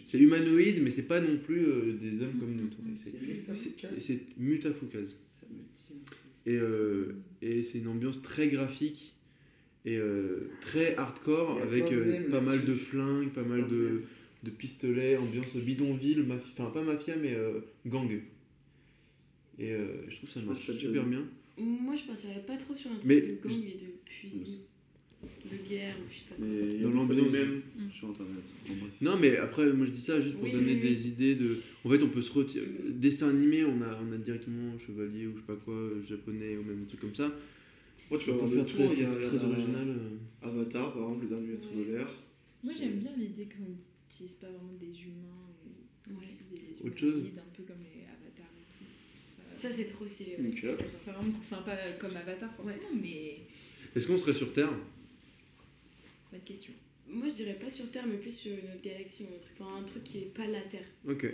c'est 0.05 0.19
humanoïde, 0.19 0.81
mais 0.83 0.91
c'est 0.91 1.03
pas 1.07 1.19
non 1.21 1.37
plus 1.37 1.65
euh, 1.65 1.93
des 1.99 2.21
hommes 2.21 2.37
comme 2.39 2.55
nous. 2.55 2.69
C'est, 3.03 3.11
dit. 3.11 3.25
Et, 6.45 6.55
euh, 6.57 7.13
et 7.41 7.63
c'est 7.63 7.79
une 7.79 7.87
ambiance 7.87 8.21
très 8.21 8.47
graphique 8.49 9.13
et 9.85 9.97
euh, 9.97 10.49
très 10.61 10.95
hardcore 10.95 11.59
avec 11.61 11.91
euh, 11.91 12.29
pas 12.29 12.41
mal 12.41 12.65
de 12.65 12.73
flingues, 12.73 13.29
pas 13.31 13.43
mal 13.43 13.67
de 13.67 14.01
de, 14.43 14.49
pistolets, 14.51 15.17
ambiance 15.17 15.55
bidonville, 15.55 16.19
maf- 16.23 16.41
enfin 16.57 16.69
pas 16.71 16.83
mafia 16.83 17.15
mais 17.15 17.33
euh, 17.33 17.59
gang. 17.85 18.09
Et 19.59 19.71
euh, 19.71 19.87
je 20.09 20.15
trouve 20.17 20.29
que 20.29 20.33
ça 20.33 20.41
Je 20.41 20.45
marche 20.45 20.65
super 20.77 21.03
bien. 21.05 21.23
Moi, 21.59 21.95
je 21.95 22.03
partirais 22.03 22.43
pas 22.45 22.55
trop 22.57 22.75
sur 22.75 22.91
un 22.91 22.95
truc 22.95 23.05
Mais- 23.05 23.21
de 23.21 23.35
gang 23.43 23.51
et 23.63 23.77
de 23.79 23.91
fusil, 24.05 24.59
de 25.23 25.67
guerre 25.69 25.95
ou 25.99 26.07
je 26.09 26.15
sais 26.15 26.21
pas. 26.29 26.35
quoi. 26.35 26.45
Mais 26.45 26.77
Dans 26.83 26.89
l'ambiance. 26.91 27.31
mèmes 27.31 27.61
Mm. 27.75 27.89
sur 27.89 28.09
internet. 28.09 28.43
Non 29.01 29.17
mais 29.17 29.37
après 29.37 29.65
moi 29.73 29.85
je 29.87 29.91
dis 29.91 30.01
ça 30.01 30.19
juste 30.21 30.35
pour 30.35 30.43
Oui, 30.43 30.51
donner 30.51 30.73
oui, 30.73 30.79
oui. 30.83 30.89
des 30.95 31.07
idées 31.07 31.35
de... 31.35 31.57
En 31.83 31.89
fait 31.89 32.03
on 32.03 32.09
peut 32.09 32.21
se 32.21 32.31
retirer... 32.31 32.65
Dessin 32.89 33.29
animé 33.29 33.63
on 33.65 33.81
a, 33.81 33.99
on 34.07 34.11
a 34.13 34.17
directement 34.17 34.77
chevalier 34.77 35.25
ou 35.25 35.31
je 35.33 35.37
sais 35.39 35.47
pas 35.47 35.55
quoi, 35.55 35.73
euh, 35.73 36.03
japonais 36.03 36.57
ou 36.57 36.63
même 36.63 36.81
des 36.81 36.85
trucs 36.87 36.99
comme 37.01 37.15
ça. 37.15 37.31
Moi, 38.11 38.19
tu 38.19 38.25
peux 38.27 38.33
avoir 38.33 38.49
faire 38.51 38.65
tout. 38.65 38.75
très. 38.77 38.85
Il 38.93 38.99
y 39.01 39.03
a, 39.05 39.15
très, 39.15 39.27
il 39.35 39.41
y 39.41 39.43
a 39.43 39.47
original. 39.47 39.87
euh. 39.89 40.47
Avatar, 40.47 40.93
par 40.93 41.01
exemple, 41.03 41.23
le 41.23 41.29
dernier 41.29 41.47
maître 41.47 41.67
de 41.75 41.83
l'air. 41.91 42.07
Moi 42.63 42.73
j'aime 42.77 42.99
bien 42.99 43.11
l'idée 43.17 43.45
qu'on 43.45 43.73
n'utilisent 44.09 44.35
pas 44.35 44.47
vraiment 44.47 44.73
des 44.79 45.03
humains, 45.03 45.47
mais 45.65 46.13
Ouais. 46.13 46.23
aussi 46.23 46.37
des 46.81 46.87
Autre 46.87 46.97
chose 46.97 47.23
un 47.37 47.55
peu 47.55 47.63
comme 47.63 47.79
les 47.81 48.03
avatars 48.03 48.53
et 48.55 48.65
tout. 48.71 49.57
Ça, 49.57 49.69
c'est 49.69 49.85
trop 49.85 50.07
stylé. 50.07 50.37
ouais. 50.39 50.77
C'est 50.87 51.11
vraiment, 51.11 51.33
enfin 51.39 51.61
pas 51.63 51.77
comme 51.99 52.15
Avatar 52.15 52.53
forcément, 52.55 52.89
mais 53.01 53.39
Est-ce 53.95 54.07
qu'on 54.07 54.17
serait 54.17 54.33
sur 54.33 54.53
Terre? 54.53 54.71
Pas 56.31 56.37
de 56.37 56.43
question. 56.43 56.73
Moi, 57.09 57.27
je 57.29 57.33
dirais 57.35 57.55
pas 57.59 57.69
sur 57.69 57.89
Terre, 57.89 58.05
mais 58.07 58.17
plus 58.17 58.31
sur 58.35 58.51
une 58.51 58.69
autre 58.71 58.81
galaxie 58.83 59.23
ou 59.23 59.27
un 59.35 59.39
truc. 59.39 59.53
Enfin, 59.59 59.77
un 59.79 59.83
truc 59.83 60.03
qui 60.03 60.17
est 60.19 60.33
pas 60.33 60.45
la 60.47 60.61
Terre. 60.61 60.85
Ok. 61.07 61.25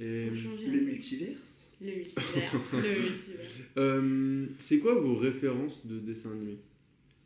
Et 0.00 0.26
Pour 0.28 0.36
changer 0.36 0.66
Le 0.66 0.80
multiverse? 0.80 1.66
Le 1.82 1.92
multivers. 1.96 2.52
le 2.72 3.02
multivers. 3.10 3.40
euh, 3.76 4.46
c'est 4.60 4.78
quoi 4.78 4.94
vos 4.94 5.16
références 5.16 5.86
de 5.86 5.98
dessins 5.98 6.32
animés? 6.32 6.58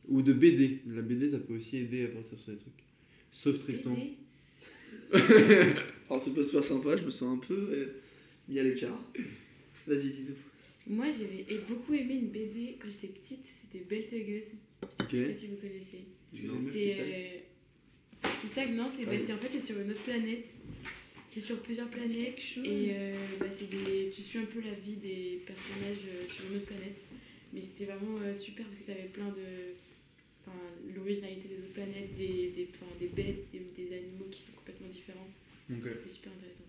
Ou 0.08 0.20
de 0.22 0.32
BD 0.32 0.80
La 0.88 1.02
BD, 1.02 1.30
ça 1.30 1.38
peut 1.38 1.54
aussi 1.56 1.76
aider 1.78 2.04
à 2.04 2.08
partir 2.08 2.38
sur 2.38 2.52
des 2.52 2.58
trucs. 2.58 2.72
Sauf 3.30 3.58
Tristan. 3.60 3.94
BD. 3.94 4.14
Alors 6.08 6.22
c'est 6.22 6.34
pas 6.34 6.42
super 6.42 6.64
sympa, 6.64 6.96
je 6.96 7.04
me 7.04 7.10
sens 7.10 7.36
un 7.36 7.38
peu 7.46 7.54
euh, 7.54 8.02
mis 8.48 8.58
à 8.58 8.62
l'écart. 8.62 9.00
Vas-y, 9.86 10.10
dis-nous. 10.10 10.34
Moi, 10.86 11.06
j'avais 11.10 11.58
beaucoup 11.68 11.94
aimé 11.94 12.14
une 12.14 12.28
BD 12.28 12.76
quand 12.80 12.88
j'étais 12.90 13.08
petite. 13.08 13.46
C'était 13.46 13.84
Beltegueuse. 13.84 14.52
Ok. 14.82 15.08
Je 15.12 15.16
sais 15.16 15.24
pas 15.26 15.34
si 15.34 15.46
vous 15.48 15.56
connaissez. 15.56 16.04
C'est. 16.72 16.96
Euh... 17.00 18.28
Pitag, 18.42 18.74
non, 18.74 18.86
c'est 18.94 19.02
Ah 19.04 19.06
bah, 19.06 19.12
oui. 19.14 19.22
c'est- 19.26 19.32
en 19.32 19.38
fait 19.38 19.48
c'est 19.52 19.60
sur 19.64 19.80
une 19.80 19.90
autre 19.90 20.02
planète. 20.02 20.48
C'est 21.28 21.40
sur 21.40 21.58
plusieurs 21.60 21.86
Ça 21.86 21.92
planètes 21.94 22.38
et 22.64 22.88
euh, 22.92 23.16
bah, 23.40 23.46
c'est 23.50 23.68
des... 23.68 24.08
tu 24.14 24.20
suis 24.22 24.38
un 24.38 24.44
peu 24.44 24.60
la 24.60 24.72
vie 24.72 24.96
des 24.96 25.42
personnages 25.46 26.04
euh, 26.08 26.26
sur 26.26 26.44
une 26.50 26.56
autre 26.58 26.66
planète. 26.66 27.02
Mais 27.52 27.60
c'était 27.60 27.86
vraiment 27.86 28.18
euh, 28.22 28.32
super 28.32 28.66
parce 28.66 28.78
que 28.80 28.84
t'avais 28.86 29.08
plein 29.12 29.28
de. 29.28 29.74
Enfin, 30.46 30.58
l'originalité 30.94 31.48
des 31.48 31.58
autres 31.60 31.72
planètes, 31.72 32.14
des, 32.16 32.50
des, 32.50 32.68
enfin, 32.74 32.86
des 33.00 33.08
bêtes, 33.08 33.50
des, 33.50 33.60
des 33.76 33.96
animaux 33.96 34.26
qui 34.30 34.40
sont 34.42 34.52
complètement 34.52 34.88
différents. 34.88 35.28
Ok. 35.70 35.88
C'était 35.88 36.08
super 36.08 36.32
intéressant. 36.32 36.64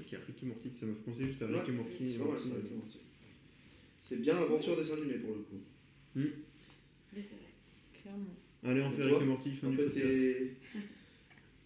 Ok, 0.00 0.06
Rick 0.26 0.42
et 0.42 0.46
Morty, 0.46 0.70
ça 0.78 0.86
m'a 0.86 0.92
fait 0.94 1.00
penser 1.10 1.24
juste 1.26 1.42
à 1.42 1.46
Ouais, 1.46 1.58
Rick 1.60 1.68
et 1.70 1.72
Morty. 1.72 2.08
C'est 2.08 2.18
mal 2.18 2.26
Morty. 2.28 2.48
ça, 2.48 2.54
Rick 2.56 2.66
et 2.70 2.74
Morty. 2.74 2.98
C'est 4.00 4.20
bien 4.20 4.36
aventure 4.36 4.76
dessin 4.76 4.94
animé 4.98 5.14
pour 5.14 5.34
le 5.34 5.40
coup. 5.42 5.60
Mais 6.14 6.30
c'est 7.14 7.20
vrai. 7.20 7.52
Clairement. 8.02 8.36
Allez, 8.64 8.82
on 8.82 8.90
fait 8.90 9.02
toi 9.08 9.18
Rick 9.18 9.22
et 9.22 9.24
Morty, 9.26 9.50
fin 9.52 9.66
Un 9.66 9.70
du 9.70 9.76
peu 9.78 9.84
podcast. 9.84 10.06
tes. 10.06 10.56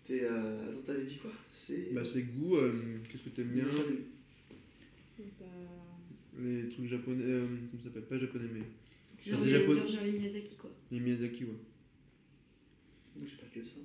T'es. 0.04 0.20
Euh... 0.24 0.70
Attends, 0.70 0.82
t'avais 0.86 1.04
dit 1.04 1.16
quoi? 1.18 1.30
C'est. 1.52 1.92
Bah, 1.92 2.02
c'est 2.04 2.22
goût, 2.22 2.56
euh, 2.56 2.72
qu'est-ce 3.08 3.22
que 3.24 3.28
t'aimes 3.30 3.48
bien? 3.48 3.64
Bah, 5.18 5.24
Les 6.40 6.68
trucs 6.68 6.86
japonais, 6.88 7.24
euh, 7.24 7.46
comment 7.70 7.82
ça 7.82 7.84
s'appelle? 7.88 8.04
Pas 8.04 8.18
japonais, 8.18 8.48
mais 8.52 8.62
Genre, 9.26 9.40
les, 9.44 9.50
genre, 9.52 9.86
genre 9.86 10.04
les 10.04 10.12
Miyazaki 10.12 10.56
quoi. 10.56 10.70
les 10.90 11.00
Miyazaki, 11.00 11.44
ouais. 11.44 11.50
Moi, 13.16 13.26
J'ai 13.28 13.36
pas 13.36 13.46
que 13.54 13.64
ça. 13.64 13.76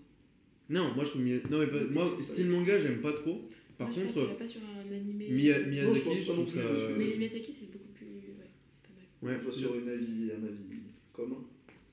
Non, 0.70 0.94
moi 0.96 1.04
je 1.04 1.10
trouve 1.12 1.22
Miyazaki. 1.22 1.52
Non, 1.52 1.60
mais 1.60 1.68
pas- 1.68 1.84
moi, 1.86 2.18
style 2.24 2.48
manga, 2.48 2.80
j'aime 2.80 3.02
pas 3.02 3.14
trop. 3.14 3.48
Par 3.78 3.88
Moi, 3.90 3.96
je 3.98 4.02
contre, 4.06 4.14
partirais 4.16 4.38
pas 4.38 4.48
sur 4.48 4.62
un 4.64 4.92
animé. 4.96 5.30
Miya- 5.30 5.64
Miyazaki, 5.68 6.00
je 6.00 6.04
pense 6.04 6.18
je 6.18 6.24
pas 6.24 6.34
non 6.34 6.46
trouve 6.46 6.54
plus, 6.54 6.62
ça. 6.62 6.90
Mais 6.98 7.06
les 7.06 7.18
Miyazaki 7.18 7.52
c'est 7.52 7.72
beaucoup 7.72 7.92
plus. 7.94 8.06
Ouais, 8.08 8.50
c'est 8.68 8.82
pas 8.82 8.94
mal. 8.96 9.36
Ouais, 9.36 9.40
Je 9.40 9.44
vois 9.50 9.54
sur 9.58 9.76
une 9.76 9.90
avis, 9.90 10.32
un 10.32 10.44
avis 10.48 10.80
commun. 11.14 11.44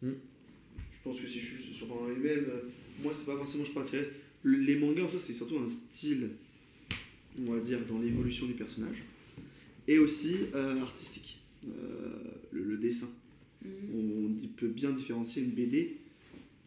Hmm. 0.03 0.13
Je 0.93 0.99
pense 1.11 1.21
que 1.21 1.27
si 1.27 1.41
je 1.41 1.57
suis 1.57 1.75
sur 1.75 1.87
un 1.93 2.09
même, 2.09 2.45
euh, 2.49 2.63
moi 3.03 3.13
c'est 3.15 3.27
pas 3.27 3.37
forcément 3.37 3.65
je 3.65 3.73
partirais. 3.73 4.09
Le- 4.43 4.59
Les 4.59 4.77
mangas 4.77 5.03
en 5.05 5.09
soi 5.11 5.19
c'est 5.19 5.35
surtout 5.35 5.59
un 5.59 5.69
style, 5.69 6.31
on 7.39 7.53
va 7.53 7.61
dire, 7.61 7.85
dans 7.87 7.99
l'évolution 7.99 8.47
du 8.47 8.55
personnage. 8.55 9.03
Et 9.87 9.99
aussi 9.99 10.37
euh, 10.55 10.81
artistique. 10.81 11.41
Euh, 11.67 11.69
le, 12.53 12.63
le 12.65 12.77
dessin. 12.79 13.09
On 13.95 14.35
peut 14.57 14.69
bien 14.69 14.91
différencier 14.93 15.43
une 15.43 15.51
BD, 15.51 15.97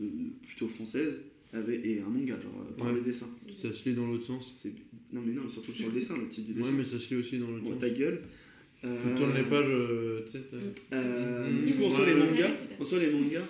euh, 0.01 0.05
plutôt 0.45 0.67
française, 0.67 1.19
avec, 1.53 1.85
et 1.85 2.01
un 2.01 2.09
manga, 2.09 2.39
genre 2.41 2.65
euh, 2.69 2.77
par 2.77 2.87
Ouais. 2.87 2.93
le 2.93 3.01
dessin. 3.01 3.27
ça 3.61 3.69
se 3.69 3.87
lit 3.87 3.95
dans 3.95 4.07
l'autre 4.11 4.25
sens. 4.25 4.65
Non 5.13 5.21
mais 5.25 5.33
non, 5.33 5.43
mais 5.45 5.49
surtout 5.49 5.73
sur 5.73 5.87
le 5.87 5.93
dessin, 5.93 6.17
le 6.17 6.27
type 6.27 6.47
Ouais, 6.49 6.53
dessin. 6.55 6.71
mais 6.73 6.83
ça 6.85 6.99
se 6.99 7.09
lit 7.13 7.19
aussi 7.21 7.37
dans 7.37 7.49
l'autre 7.49 7.63
Bon, 7.63 7.71
sens. 7.71 7.79
ta 7.81 7.89
gueule. 7.89 8.21
Tu 8.81 8.87
Euh, 8.87 9.17
tournes 9.17 9.33
les 9.35 9.43
pages, 9.43 9.65
euh, 9.69 10.21
tu 10.25 10.31
sais. 10.33 10.43
Euh, 10.93 11.49
Mmh. 11.51 11.65
du 11.65 11.73
coup, 11.75 11.83
en 11.85 11.89
soi, 11.91 12.01
Ouais, 12.01 12.13
les 12.13 12.19
ouais. 12.21 12.27
mangas, 12.29 12.49
Ouais, 12.49 12.55
c'est 12.77 12.81
en 12.81 12.85
soi, 12.85 12.99
les 12.99 13.09
mangas, 13.11 13.47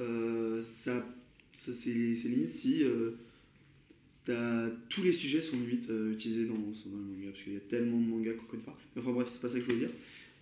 euh, 0.00 0.60
ça, 0.62 1.06
ça 1.52 1.72
c'est 1.72 1.90
limite 1.92 2.50
si 2.50 2.82
euh, 2.84 3.10
tous 4.88 5.02
les 5.02 5.12
sujets 5.12 5.40
sont 5.40 5.56
limite 5.58 5.88
euh, 5.90 6.12
utilisés 6.12 6.46
dans, 6.46 6.54
dans 6.54 6.60
les 6.60 7.14
mangas, 7.16 7.30
parce 7.30 7.42
qu'il 7.44 7.52
y 7.52 7.56
a 7.56 7.60
tellement 7.60 8.00
de 8.00 8.06
mangas 8.06 8.32
qu'on 8.32 8.46
connaît 8.46 8.62
pas. 8.64 8.76
Mais 8.94 9.02
enfin 9.02 9.12
bref, 9.12 9.28
c'est 9.32 9.40
pas 9.40 9.48
ça 9.48 9.54
que 9.58 9.60
je 9.60 9.66
voulais 9.66 9.86
dire. 9.86 9.94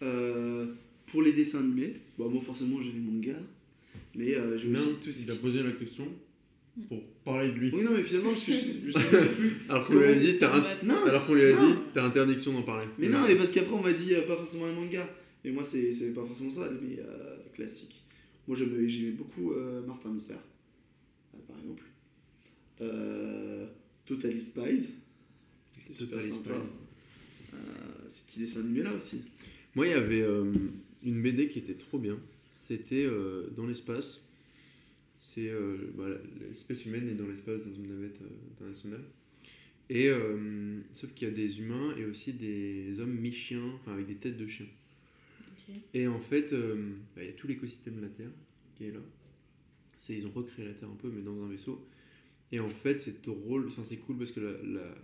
Euh, 0.02 0.66
pour 1.06 1.22
les 1.22 1.32
dessins 1.32 1.58
animés, 1.60 1.94
bon, 2.18 2.28
moi 2.30 2.42
forcément 2.42 2.80
j'ai 2.80 2.92
les 2.92 3.00
mangas, 3.00 3.40
mais 4.14 4.34
euh, 4.34 4.56
j'ai 4.58 4.70
aussi 4.72 4.96
tout 5.02 5.12
ce 5.12 5.24
il 5.24 5.30
a 5.30 5.36
posé 5.36 5.62
la 5.62 5.72
question 5.72 6.06
pour 6.88 7.00
parler 7.24 7.48
de 7.48 7.54
lui. 7.54 7.70
Oui, 7.72 7.82
non, 7.84 7.92
mais 7.92 8.02
finalement, 8.02 8.30
parce 8.30 8.44
que 8.44 8.52
je, 8.52 8.72
plus. 9.36 9.56
Alors 9.68 9.86
qu'on 9.86 9.94
lui 9.94 10.04
a 10.04 10.14
dit, 10.18 10.34
t'as 10.38 12.02
un- 12.02 12.06
interdiction 12.06 12.52
d'en 12.52 12.62
parler. 12.62 12.86
Mais 12.98 13.08
non, 13.08 13.20
mais 13.26 13.36
parce 13.36 13.52
qu'après 13.52 13.72
on 13.72 13.82
m'a 13.82 13.92
dit 13.92 14.14
euh, 14.14 14.22
pas 14.22 14.36
forcément 14.36 14.66
les 14.66 14.74
mangas. 14.74 15.08
Mais 15.44 15.50
moi 15.50 15.62
c'est 15.62 15.92
c'est 15.92 16.12
pas 16.12 16.24
forcément 16.24 16.50
ça, 16.50 16.68
mais 16.82 16.98
euh, 16.98 17.36
classique. 17.54 18.02
Moi 18.48 18.56
j'aimais 18.56 18.88
j'aimais 18.88 19.12
beaucoup 19.12 19.52
euh, 19.52 19.86
Martin 19.86 20.08
Mystère, 20.10 20.40
euh, 21.34 21.38
par 21.46 21.56
exemple. 21.58 21.84
Totally 24.06 24.40
Spies. 24.40 24.90
Totally 25.98 26.22
sympa. 26.22 26.50
Spies. 26.50 27.58
Ces 28.08 28.20
petits 28.22 28.38
dessins 28.40 28.60
animés 28.60 28.82
là 28.82 28.92
aussi. 28.94 29.22
Moi, 29.74 29.86
il 29.88 29.90
y 29.90 29.94
avait 29.94 30.24
une 31.04 31.22
BD 31.22 31.48
qui 31.48 31.58
était 31.58 31.74
trop 31.74 31.98
bien. 31.98 32.18
C'était 32.50 33.04
euh, 33.04 33.50
dans 33.56 33.66
l'espace. 33.66 34.20
C'est 35.18 35.48
euh, 35.48 35.92
bah, 35.96 36.06
l'espèce 36.40 36.84
humaine 36.86 37.08
est 37.08 37.14
dans 37.14 37.26
l'espace 37.26 37.60
dans 37.62 37.74
une 37.74 37.88
navette 37.88 38.20
euh, 38.22 38.52
internationale. 38.52 39.04
Et 39.90 40.08
sauf 40.94 41.12
qu'il 41.12 41.28
y 41.28 41.30
a 41.30 41.34
des 41.34 41.58
humains 41.58 41.94
et 41.98 42.06
aussi 42.06 42.32
des 42.32 42.98
hommes 43.00 43.12
mi-chiens, 43.12 43.70
enfin 43.74 43.92
avec 43.92 44.06
des 44.06 44.14
têtes 44.14 44.38
de 44.38 44.46
chiens. 44.46 44.66
Et 45.92 46.08
en 46.08 46.20
fait, 46.20 46.54
bah, 46.54 47.22
il 47.22 47.26
y 47.26 47.28
a 47.28 47.32
tout 47.32 47.46
l'écosystème 47.46 47.96
de 47.96 48.00
la 48.00 48.08
Terre 48.08 48.30
qui 48.76 48.86
est 48.86 48.92
là. 48.92 49.00
C'est, 49.98 50.14
ils 50.14 50.26
ont 50.26 50.30
recréé 50.30 50.66
la 50.66 50.72
Terre 50.72 50.88
un 50.88 50.96
peu, 50.96 51.10
mais 51.14 51.20
dans 51.20 51.38
un 51.44 51.48
vaisseau. 51.50 51.86
Et 52.50 52.60
en 52.60 52.68
fait, 52.68 52.98
c'est 52.98 53.22
drôle, 53.22 53.66
enfin, 53.66 53.82
c'est 53.86 53.98
cool 53.98 54.16
parce 54.16 54.30
que 54.30 54.40
la, 54.40 54.80
la, 54.80 54.94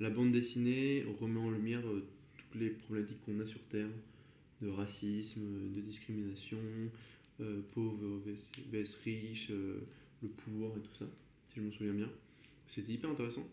la 0.00 0.10
bande 0.10 0.32
dessinée 0.32 1.04
remet 1.20 1.38
en 1.38 1.52
lumière 1.52 1.82
toutes 2.36 2.60
les 2.60 2.70
problématiques 2.70 3.20
qu'on 3.24 3.38
a 3.38 3.46
sur 3.46 3.60
Terre 3.70 3.88
de 4.64 4.70
racisme, 4.70 5.72
de 5.74 5.80
discrimination, 5.80 6.58
euh, 7.40 7.60
pauvre 7.72 8.20
vs, 8.72 8.96
riche, 9.04 9.48
euh, 9.50 9.80
le 10.22 10.28
pouvoir 10.28 10.76
et 10.76 10.80
tout 10.80 10.94
ça, 10.98 11.06
si 11.48 11.56
je 11.56 11.60
me 11.62 11.70
souviens 11.70 11.92
bien. 11.92 12.10
C'était 12.66 12.92
hyper 12.92 13.10
intéressant. 13.10 13.46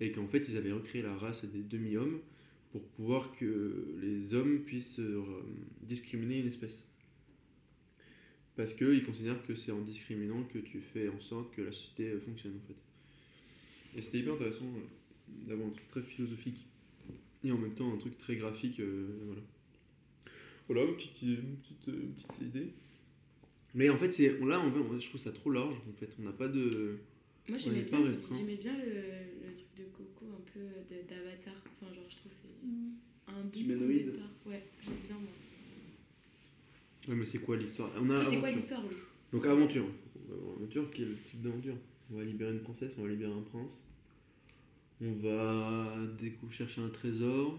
Et 0.00 0.12
qu'en 0.12 0.26
fait, 0.26 0.44
ils 0.48 0.56
avaient 0.56 0.72
recréé 0.72 1.02
la 1.02 1.14
race 1.14 1.44
des 1.44 1.62
demi-hommes 1.62 2.20
pour 2.72 2.82
pouvoir 2.82 3.34
que 3.36 3.96
les 4.00 4.34
hommes 4.34 4.60
puissent 4.60 5.00
euh, 5.00 5.22
discriminer 5.82 6.40
une 6.40 6.48
espèce. 6.48 6.84
Parce 8.56 8.74
qu'ils 8.74 9.04
considèrent 9.04 9.42
que 9.44 9.54
c'est 9.54 9.72
en 9.72 9.80
discriminant 9.80 10.42
que 10.44 10.58
tu 10.58 10.80
fais 10.80 11.08
en 11.08 11.20
sorte 11.20 11.54
que 11.54 11.62
la 11.62 11.72
société 11.72 12.10
euh, 12.10 12.20
fonctionne 12.20 12.56
en 12.56 12.66
fait. 12.66 13.98
Et 13.98 14.02
c'était 14.02 14.18
hyper 14.18 14.34
intéressant 14.34 14.66
d'avoir 15.46 15.68
un 15.68 15.70
truc 15.70 15.88
très 15.88 16.02
philosophique 16.02 16.66
et 17.44 17.52
en 17.52 17.58
même 17.58 17.74
temps 17.74 17.92
un 17.92 17.98
truc 17.98 18.18
très 18.18 18.36
graphique. 18.36 18.80
voilà. 18.80 19.42
Voilà, 20.68 20.84
une 20.84 20.96
petite, 20.96 21.22
une 21.22 21.56
petite, 21.56 21.88
euh, 21.88 22.02
une 22.02 22.12
petite 22.12 22.40
idée. 22.42 22.72
Mais 23.74 23.88
en 23.90 23.96
fait, 23.96 24.12
c'est, 24.12 24.38
là, 24.40 24.60
en 24.60 24.70
fait, 24.72 25.00
je 25.00 25.08
trouve 25.08 25.20
ça 25.20 25.32
trop 25.32 25.50
large. 25.50 25.74
En 25.88 25.92
fait, 25.98 26.14
on 26.18 26.22
n'a 26.22 26.32
pas 26.32 26.48
de. 26.48 26.98
Moi 27.48 27.56
j'aimais 27.56 27.78
est 27.78 27.90
pas 27.90 27.96
bien, 27.98 28.12
j'aimais 28.36 28.56
bien 28.56 28.76
le, 28.76 29.46
le 29.48 29.54
truc 29.54 29.68
de 29.78 29.84
Coco, 29.84 30.26
un 30.26 30.42
peu 30.52 30.60
de- 30.60 31.08
d'Avatar. 31.08 31.54
Enfin, 31.66 31.92
genre, 31.94 32.04
je 32.10 32.16
trouve 32.16 32.30
que 32.30 32.36
c'est 32.36 33.32
un 33.32 33.40
bon 33.44 33.58
Humanoïde. 33.60 34.06
départ. 34.12 34.28
Ouais, 34.46 34.62
j'aime 34.84 34.94
bien 35.06 35.16
moi. 35.16 35.30
Ouais, 37.08 37.14
mais 37.14 37.24
c'est 37.24 37.38
quoi 37.38 37.56
l'histoire? 37.56 37.90
On 37.96 38.10
a 38.10 38.18
Ah, 38.18 38.24
c'est 38.28 38.36
quoi 38.36 38.48
aventure. 38.48 38.56
l'histoire, 38.56 38.82
oui? 38.90 38.96
Donc 39.32 39.46
aventure. 39.46 39.86
On 39.86 40.30
va 40.30 40.36
avoir 40.36 40.56
Aventure, 40.56 40.90
quel 40.90 41.16
type 41.22 41.40
d'aventure 41.40 41.76
On 42.12 42.16
va 42.16 42.24
libérer 42.24 42.52
une 42.52 42.60
princesse, 42.60 42.94
on 42.98 43.02
va 43.04 43.08
libérer 43.08 43.32
un 43.32 43.40
prince. 43.42 43.82
On 45.00 45.12
va 45.12 45.96
chercher 46.50 46.82
un 46.82 46.90
trésor. 46.90 47.58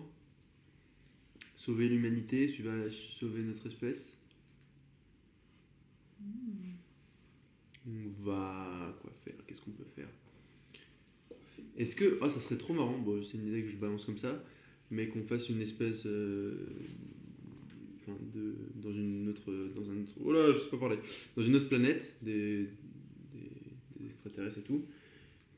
Sauver 1.59 1.89
l'humanité, 1.89 2.47
sauver 2.47 3.41
notre 3.41 3.67
espèce. 3.67 4.15
On 7.85 8.23
va 8.23 8.97
quoi 9.01 9.11
faire? 9.25 9.35
Qu'est-ce 9.45 9.59
qu'on 9.59 9.71
peut 9.71 9.83
faire? 9.93 10.07
Est-ce 11.75 11.97
que 11.97 12.17
ah 12.21 12.29
ça 12.29 12.39
serait 12.39 12.57
trop 12.57 12.73
marrant. 12.73 12.97
Bon, 12.97 13.21
c'est 13.21 13.37
une 13.37 13.49
idée 13.49 13.63
que 13.63 13.71
je 13.71 13.75
balance 13.75 14.05
comme 14.05 14.17
ça, 14.17 14.41
mais 14.89 15.09
qu'on 15.09 15.21
fasse 15.23 15.49
une 15.49 15.61
espèce 15.61 16.05
euh, 16.05 16.65
enfin, 17.97 18.17
de 18.33 18.55
dans 18.75 18.93
une 18.93 19.27
autre 19.27 19.51
dans 19.75 19.91
un 19.91 20.01
autre 20.01 20.13
oh 20.23 20.31
là 20.31 20.53
je 20.53 20.59
sais 20.59 20.69
pas 20.69 20.77
parler 20.77 20.99
dans 21.35 21.43
une 21.43 21.55
autre 21.57 21.67
planète 21.67 22.15
des, 22.21 22.69
des, 23.33 23.99
des 23.99 24.05
extraterrestres 24.05 24.59
et 24.59 24.63
tout 24.63 24.85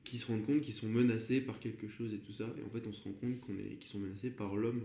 qui 0.03 0.17
se 0.17 0.25
rendent 0.25 0.45
compte 0.47 0.61
qu'ils 0.61 0.73
sont 0.73 0.89
menacés 0.89 1.41
par 1.41 1.59
quelque 1.59 1.87
chose 1.87 2.11
et 2.11 2.17
tout 2.17 2.33
ça 2.33 2.51
et 2.57 2.63
en 2.63 2.69
fait 2.69 2.87
on 2.87 2.91
se 2.91 3.03
rend 3.03 3.13
compte 3.13 3.39
qu'on 3.41 3.53
est 3.53 3.75
qu'ils 3.79 3.91
sont 3.91 3.99
menacés 3.99 4.31
par 4.31 4.55
l'homme 4.55 4.81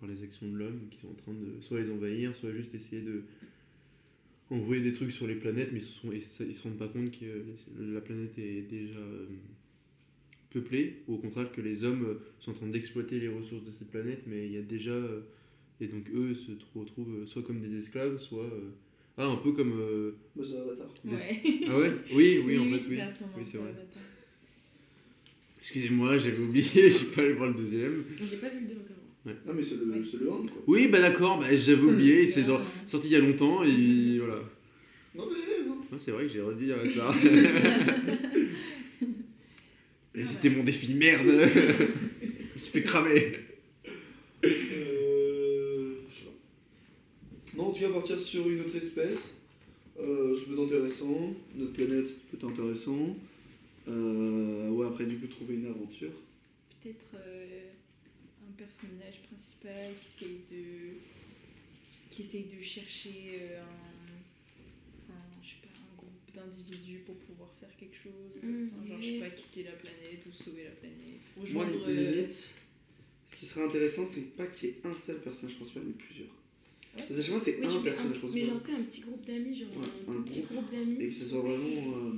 par 0.00 0.08
les 0.08 0.22
actions 0.22 0.50
de 0.50 0.56
l'homme 0.56 0.80
qui 0.90 0.98
sont 0.98 1.08
en 1.08 1.14
train 1.14 1.32
de 1.32 1.60
soit 1.62 1.80
les 1.80 1.90
envahir 1.90 2.34
soit 2.36 2.52
juste 2.52 2.74
essayer 2.74 3.02
de 3.02 3.22
envoyer 4.50 4.82
des 4.82 4.92
trucs 4.92 5.10
sur 5.12 5.26
les 5.26 5.34
planètes, 5.36 5.70
mais 5.72 5.80
ils 5.80 5.82
se, 5.82 6.00
sont, 6.00 6.12
ils 6.12 6.22
se, 6.54 6.62
rendent 6.62 6.78
pas 6.78 6.88
compte 6.88 7.10
que 7.10 7.24
la 7.80 8.00
planète 8.00 8.38
est 8.38 8.62
déjà 8.62 8.98
euh, 8.98 9.26
peuplée, 10.50 11.02
ou 11.08 11.14
au 11.14 11.18
contraire 11.18 11.50
que 11.50 11.60
les 11.60 11.84
hommes 11.84 12.04
euh, 12.04 12.14
sont 12.40 12.50
en 12.52 12.54
train 12.54 12.66
d'exploiter 12.68 13.18
les 13.18 13.28
ressources 13.28 13.64
de 13.64 13.72
cette 13.72 13.90
planète, 13.90 14.22
mais 14.26 14.46
il 14.46 14.52
y 14.52 14.58
a 14.58 14.62
déjà. 14.62 14.92
euh, 14.92 15.22
et 15.80 15.88
donc 15.88 16.08
eux 16.14 16.34
se 16.34 16.52
trou- 16.52 16.80
retrouvent 16.80 17.26
soit 17.26 17.42
comme 17.42 17.60
des 17.60 17.76
esclaves, 17.78 18.18
soit. 18.18 18.48
ah, 19.16 19.24
un 19.24 19.36
peu 19.36 19.52
comme. 19.52 19.72
euh, 19.80 20.12
Bah, 20.36 20.42
Ouais. 21.04 21.42
Ah 21.68 21.78
ouais? 21.78 21.92
Oui, 22.12 22.38
oui, 22.44 22.58
en 22.58 22.64
fait, 22.78 22.88
oui. 22.90 23.00
Oui, 23.36 23.44
c'est 23.44 23.56
vrai. 23.58 23.74
Excusez-moi, 25.58 26.18
j'avais 26.18 26.38
oublié, 26.38 26.64
je 26.74 26.88
suis 26.90 27.06
pas 27.06 27.22
allé 27.22 27.32
voir 27.32 27.48
le 27.48 27.54
deuxième. 27.54 28.04
J'ai 28.22 28.36
pas 28.36 28.50
vu 28.50 28.60
le 28.60 28.66
2 28.66 28.74
encore. 28.74 28.93
Non, 29.26 29.32
mais 29.54 29.62
c'est 29.62 29.76
le, 29.76 29.84
Ouais. 29.90 30.02
c'est 30.10 30.18
le 30.20 30.26
1, 30.30 30.36
quoi. 30.46 30.62
Oui, 30.66 30.88
bah 30.88 31.00
d'accord, 31.00 31.38
bah, 31.40 31.46
j'avais 31.56 31.82
oublié, 31.92 32.26
c'est 32.26 32.42
dans- 32.42 32.58
Ouais. 32.58 32.64
sorti 32.86 33.08
il 33.08 33.12
y 33.12 33.16
a 33.16 33.20
longtemps, 33.20 33.64
et 33.64 34.18
voilà. 34.18 34.40
Non, 35.14 35.26
mais 35.30 35.36
allez, 35.42 35.68
hein. 35.68 35.76
Non, 35.90 35.98
c'est 35.98 36.10
vrai 36.10 36.24
que 36.26 36.32
j'ai 36.32 36.40
redit 36.42 36.72
Avatar. 36.72 37.14
Et 40.16 40.22
Ah 40.22 40.26
c'était 40.30 40.48
ouais. 40.48 40.54
mon 40.56 40.62
défi, 40.64 40.94
merde 40.94 41.26
Je 41.26 41.84
me 41.84 42.58
suis 42.58 42.70
fait 42.72 42.82
cramer 42.82 43.32
Euh, 44.44 45.94
je 46.10 46.14
sais 46.18 46.24
pas. 46.26 47.56
Non, 47.56 47.68
en 47.68 47.72
tout 47.72 47.80
cas, 47.80 47.88
partir 47.90 48.20
sur 48.20 48.48
une 48.48 48.60
autre 48.60 48.76
espèce, 48.76 49.32
euh, 50.00 50.36
ça 50.36 50.42
peut 50.46 50.52
être 50.54 50.64
intéressant. 50.66 51.34
Notre 51.56 51.72
planète 51.72 52.14
peut 52.30 52.36
être 52.36 52.44
intéressant. 52.48 53.16
Euh, 53.88 54.68
ouais, 54.70 54.86
après, 54.86 55.04
du 55.06 55.16
coup, 55.16 55.26
trouver 55.26 55.54
une 55.54 55.66
aventure. 55.66 56.12
Peut-être 56.82 57.06
euh, 57.16 57.46
personnage 58.56 59.20
principal 59.28 59.92
qui 60.00 60.24
essaye 60.24 60.40
de, 60.50 60.64
qui 62.10 62.22
essaye 62.22 62.44
de 62.44 62.62
chercher 62.62 63.40
euh, 63.40 63.62
un, 65.08 65.12
un, 65.12 65.42
je 65.42 65.48
sais 65.50 65.54
pas, 65.62 65.68
un 65.74 65.96
groupe 65.96 66.34
d'individus 66.34 66.98
pour 67.06 67.16
pouvoir 67.16 67.50
faire 67.60 67.74
quelque 67.76 67.96
chose. 67.96 68.40
Mm, 68.42 68.68
Enfin, 68.72 68.86
genre, 68.86 68.96
oui. 68.98 69.06
je 69.06 69.12
sais 69.14 69.20
pas, 69.20 69.30
quitter 69.30 69.62
la 69.64 69.72
planète 69.72 70.26
ou 70.28 70.32
sauver 70.32 70.64
la 70.64 70.70
planète. 70.70 70.98
Moi, 71.36 71.44
Rejoindre. 71.64 71.86
les, 71.88 72.00
euh, 72.00 72.10
limites, 72.12 72.50
ce 73.26 73.36
qui 73.36 73.46
serait 73.46 73.64
intéressant, 73.64 74.06
c'est 74.06 74.36
pas 74.36 74.46
qu'il 74.46 74.68
y 74.68 74.72
ait 74.72 74.80
un 74.84 74.94
seul 74.94 75.20
personnage 75.20 75.56
principal, 75.56 75.82
mais 75.86 75.92
plusieurs. 75.94 76.28
ouais, 76.28 76.32
Parce 76.98 77.08
que 77.10 77.14
à 77.18 77.22
chaque 77.22 77.30
fois, 77.30 77.38
c'est 77.40 77.58
Oui, 77.58 77.66
un 77.66 77.82
personnage 77.82 78.20
petit- 78.20 78.34
mais 78.34 78.44
genre, 78.44 78.60
principal. 78.60 78.62
tu 78.62 78.70
sais, 78.70 78.76
un 78.78 78.84
petit 78.84 79.00
groupe 79.00 79.26
d'amis, 79.26 79.56
genre 79.56 79.68
Ouais, 79.70 79.84
un, 80.08 80.16
un 80.18 80.22
petit 80.22 80.40
groupe. 80.42 80.52
groupe 80.58 80.70
d'amis. 80.72 80.96
Et 81.02 81.08
que 81.08 81.14
ce 81.14 81.24
soit 81.24 81.40
vraiment. 81.40 81.96
euh, 81.96 82.12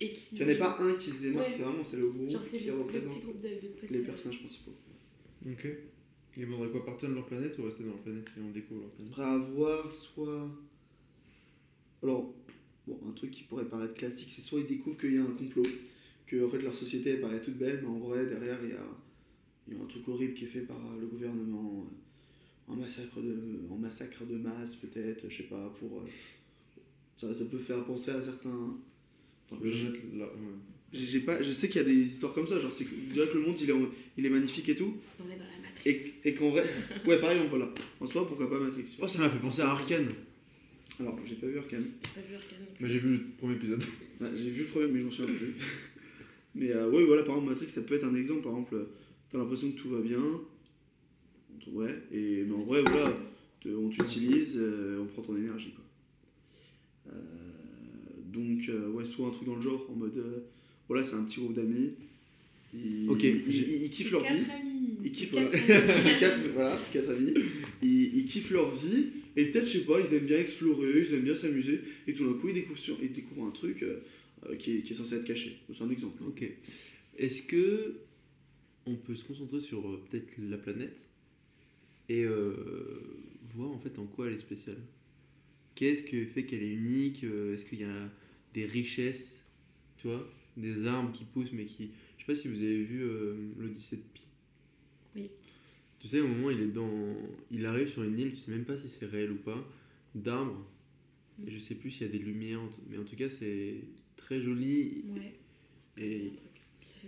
Et 0.00 0.12
qui. 0.12 0.20
qu'il 0.36 0.38
n'y 0.38 0.44
en 0.44 0.48
ait 0.48 0.58
pas 0.58 0.76
un 0.80 0.94
qui 0.94 1.10
se 1.10 1.20
démarque, 1.22 1.48
Ouais. 1.48 1.54
c'est 1.56 1.62
vraiment 1.62 1.84
c'est 1.84 1.96
le 1.96 2.08
groupe 2.10 2.30
Genre, 2.30 2.42
c'est 2.50 2.58
qui 2.58 2.64
le, 2.64 2.72
le 2.72 2.78
représente 2.80 3.08
petit 3.08 3.20
groupe 3.20 3.40
de, 3.40 3.48
de 3.48 3.68
potes. 3.68 3.90
les 3.90 4.00
personnages 4.02 4.38
principaux. 4.40 4.74
Ok. 5.46 5.66
Ils 6.36 6.46
voudraient 6.46 6.70
quoi 6.70 6.84
Partir 6.84 7.08
de 7.08 7.14
leur 7.14 7.26
planète 7.26 7.58
ou 7.58 7.64
rester 7.64 7.82
dans 7.82 7.90
leur 7.90 7.98
planète 8.00 8.30
et 8.36 8.40
on 8.40 8.50
découvre 8.50 8.82
leur 8.82 8.90
planète? 8.90 9.12
Après 9.12 9.24
avoir 9.24 9.90
soit. 9.90 10.48
Alors, 12.02 12.32
bon, 12.86 12.98
un 13.08 13.12
truc 13.12 13.30
qui 13.30 13.42
pourrait 13.44 13.68
paraître 13.68 13.94
classique, 13.94 14.30
c'est 14.30 14.40
soit 14.42 14.60
ils 14.60 14.66
découvrent 14.66 14.98
qu'il 14.98 15.14
y 15.14 15.18
a 15.18 15.22
un 15.22 15.34
complot, 15.34 15.66
que 16.26 16.44
en 16.46 16.50
fait 16.50 16.62
leur 16.62 16.74
société 16.74 17.10
elle 17.10 17.20
paraît 17.20 17.40
toute 17.40 17.58
belle, 17.58 17.80
mais 17.82 17.88
en 17.88 17.98
vrai 17.98 18.26
derrière 18.26 18.58
il 18.62 18.70
y 18.70 18.72
a, 18.72 18.86
il 19.68 19.74
y 19.74 19.80
a 19.80 19.82
un 19.82 19.86
truc 19.86 20.08
horrible 20.08 20.34
qui 20.34 20.44
est 20.44 20.48
fait 20.48 20.62
par 20.62 20.80
le 20.98 21.06
gouvernement, 21.06 21.86
euh, 22.68 22.72
un 22.72 22.76
massacre 22.76 23.20
de, 23.20 23.60
un 23.70 23.76
massacre 23.76 24.24
de 24.24 24.36
masse 24.36 24.76
peut-être, 24.76 25.28
je 25.28 25.38
sais 25.38 25.48
pas, 25.48 25.74
pour. 25.78 26.00
euh, 26.00 26.06
ça, 27.16 27.34
ça 27.34 27.44
peut 27.44 27.58
faire 27.58 27.84
penser 27.84 28.12
à 28.12 28.22
certains. 28.22 28.78
Enfin, 29.50 29.62
le 29.62 29.70
ouais. 29.70 29.98
J'ai 30.92 31.06
j'ai 31.06 31.20
pas, 31.20 31.42
je 31.42 31.52
sais 31.52 31.68
qu'il 31.68 31.80
y 31.80 31.84
a 31.84 31.86
des 31.86 31.94
histoires 31.94 32.32
comme 32.32 32.46
ça, 32.46 32.58
genre 32.58 32.72
c'est 32.72 32.84
que, 32.84 32.90
le 32.94 33.40
monde 33.40 33.60
il 33.60 33.70
est, 33.70 33.72
en- 33.72 33.88
il 34.18 34.26
est 34.26 34.30
magnifique 34.30 34.68
et 34.68 34.74
tout, 34.74 34.96
On 35.20 35.24
est 35.30 35.36
dans 35.36 35.44
la 35.44 35.68
matrice. 35.68 35.86
et, 35.86 36.28
et 36.28 36.34
qu'en 36.34 36.50
vrai. 36.50 36.64
Ouais, 37.06 37.20
pareil, 37.20 37.40
voilà. 37.48 37.72
En 38.00 38.06
soi, 38.06 38.26
pourquoi 38.26 38.50
pas 38.50 38.58
Matrix. 38.58 38.96
Oh, 39.00 39.06
ça 39.08 39.18
m'a 39.20 39.30
fait 39.30 39.38
penser 39.38 39.62
à 39.62 39.70
Arkane. 39.70 40.08
Alors, 40.98 41.18
j'ai 41.24 41.36
pas 41.36 41.46
vu 41.46 41.58
Arcane. 41.58 41.86
J'ai 42.02 42.20
pas 42.20 42.26
vu 42.28 42.36
plus. 42.36 42.56
Mais 42.80 42.88
j'ai 42.90 42.98
vu 42.98 43.10
le 43.12 43.20
premier 43.38 43.54
épisode. 43.54 43.82
Ouais, 44.20 44.28
j'ai 44.34 44.50
vu 44.50 44.62
le 44.62 44.68
premier, 44.68 44.86
mais 44.88 44.98
je 45.00 45.04
m'en 45.04 45.10
souviens 45.10 45.34
plus. 45.34 45.54
mais 46.54 46.70
euh, 46.72 46.90
ouais, 46.90 47.04
voilà, 47.04 47.22
par 47.22 47.36
exemple, 47.36 47.50
Matrix, 47.52 47.68
ça 47.70 47.82
peut 47.82 47.94
être 47.94 48.04
un 48.04 48.14
exemple. 48.16 48.42
Par 48.42 48.52
exemple, 48.52 48.86
t'as 49.30 49.38
l'impression 49.38 49.70
que 49.72 49.76
tout 49.78 49.88
va 49.90 50.00
bien. 50.00 50.22
Ouais, 51.72 51.94
et, 52.12 52.42
mais 52.42 52.54
en 52.54 52.62
vrai, 52.64 52.82
voilà, 52.82 53.16
te- 53.60 53.68
on 53.68 53.88
t'utilise, 53.90 54.58
euh, 54.58 54.98
on 55.02 55.06
prend 55.06 55.22
ton 55.22 55.36
énergie, 55.36 55.70
quoi. 55.72 55.84
Euh, 57.12 57.16
donc, 58.24 58.68
euh, 58.68 58.88
ouais, 58.90 59.04
soit 59.04 59.26
un 59.28 59.30
truc 59.30 59.46
dans 59.46 59.56
le 59.56 59.62
genre, 59.62 59.86
en 59.90 59.94
mode, 59.94 60.16
euh, 60.16 60.40
voilà, 60.90 61.04
c'est 61.04 61.14
un 61.14 61.22
petit 61.22 61.38
groupe 61.38 61.54
d'amis. 61.54 61.92
Ils, 62.74 63.08
Ok, 63.08 63.22
ils, 63.22 63.42
j'ai- 63.48 63.76
ils- 63.76 63.82
ils 63.84 63.90
kiffent 63.90 64.10
leur 64.10 64.22
vie. 64.22 64.28
Amis. 64.28 64.98
Ils 65.04 65.12
kiffent, 65.12 65.30
voilà. 65.30 65.50
c'est 66.02 66.18
quatre, 66.18 66.42
voilà, 66.52 66.76
c'est 66.78 66.92
quatre 66.92 67.10
amis. 67.10 67.32
Ils, 67.80 68.18
ils 68.18 68.24
kiffent 68.24 68.50
leur 68.50 68.74
vie 68.74 69.06
et 69.36 69.44
peut-être, 69.46 69.66
je 69.66 69.78
sais 69.78 69.84
pas, 69.84 70.00
ils 70.00 70.12
aiment 70.14 70.26
bien 70.26 70.38
explorer, 70.40 71.06
ils 71.08 71.14
aiment 71.14 71.22
bien 71.22 71.34
s'amuser 71.36 71.80
et 72.08 72.12
tout 72.12 72.26
d'un 72.26 72.38
coup, 72.40 72.48
ils 72.48 72.54
découvrent, 72.54 72.78
sur- 72.78 72.98
ils 73.00 73.12
découvrent 73.12 73.46
un 73.46 73.50
truc 73.52 73.82
euh, 73.84 74.00
euh, 74.46 74.56
qui, 74.56 74.78
est, 74.78 74.80
qui 74.82 74.92
est 74.92 74.96
censé 74.96 75.14
être 75.14 75.24
caché. 75.24 75.58
C'est 75.72 75.82
un 75.84 75.90
exemple. 75.90 76.20
hein. 76.22 76.26
Ok. 76.28 76.44
Est-ce 77.18 77.42
que 77.42 77.94
on 78.86 78.96
peut 78.96 79.14
se 79.14 79.22
concentrer 79.24 79.60
sur 79.60 79.88
euh, 79.88 80.02
peut-être 80.10 80.26
la 80.50 80.58
planète 80.58 80.98
et 82.08 82.24
euh, 82.24 82.54
voir 83.54 83.70
en 83.70 83.78
fait 83.78 83.96
en 83.98 84.06
quoi 84.06 84.26
elle 84.26 84.34
est 84.34 84.38
spéciale? 84.40 84.78
Qu'est-ce 85.76 86.02
qui 86.02 86.24
fait 86.26 86.44
qu'elle 86.44 86.62
est 86.62 86.72
unique? 86.74 87.24
Est-ce 87.24 87.64
qu'il 87.64 87.80
y 87.80 87.84
a 87.84 88.10
des 88.54 88.66
richesses, 88.66 89.44
tu 89.98 90.08
vois, 90.08 90.28
des 90.60 90.86
arbres 90.86 91.12
qui 91.12 91.24
poussent 91.24 91.52
mais 91.52 91.64
qui... 91.66 91.90
Je 92.18 92.24
sais 92.24 92.32
pas 92.32 92.34
si 92.38 92.48
vous 92.48 92.56
avez 92.62 92.82
vu 92.82 93.02
euh, 93.02 93.34
l'Odyssée 93.58 93.96
de 93.96 94.02
Pi. 94.14 94.22
Oui. 95.16 95.30
Tu 95.98 96.08
sais, 96.08 96.20
au 96.20 96.28
moment 96.28 96.50
il 96.50 96.60
est 96.60 96.66
dans... 96.66 97.16
Il 97.50 97.66
arrive 97.66 97.88
sur 97.88 98.02
une 98.02 98.18
île, 98.18 98.30
tu 98.30 98.36
sais 98.36 98.50
même 98.50 98.64
pas 98.64 98.76
si 98.76 98.88
c'est 98.88 99.06
réel 99.06 99.32
ou 99.32 99.36
pas, 99.36 99.66
d'arbres. 100.14 100.66
Et 101.46 101.50
je 101.50 101.58
sais 101.58 101.74
plus 101.74 101.90
s'il 101.90 102.06
y 102.06 102.10
a 102.10 102.12
des 102.12 102.18
lumières, 102.18 102.60
mais 102.90 102.98
en 102.98 103.04
tout 103.04 103.16
cas 103.16 103.28
c'est 103.28 103.76
très 104.16 104.40
joli. 104.42 105.04
Ouais. 105.14 105.34
Et 105.96 106.32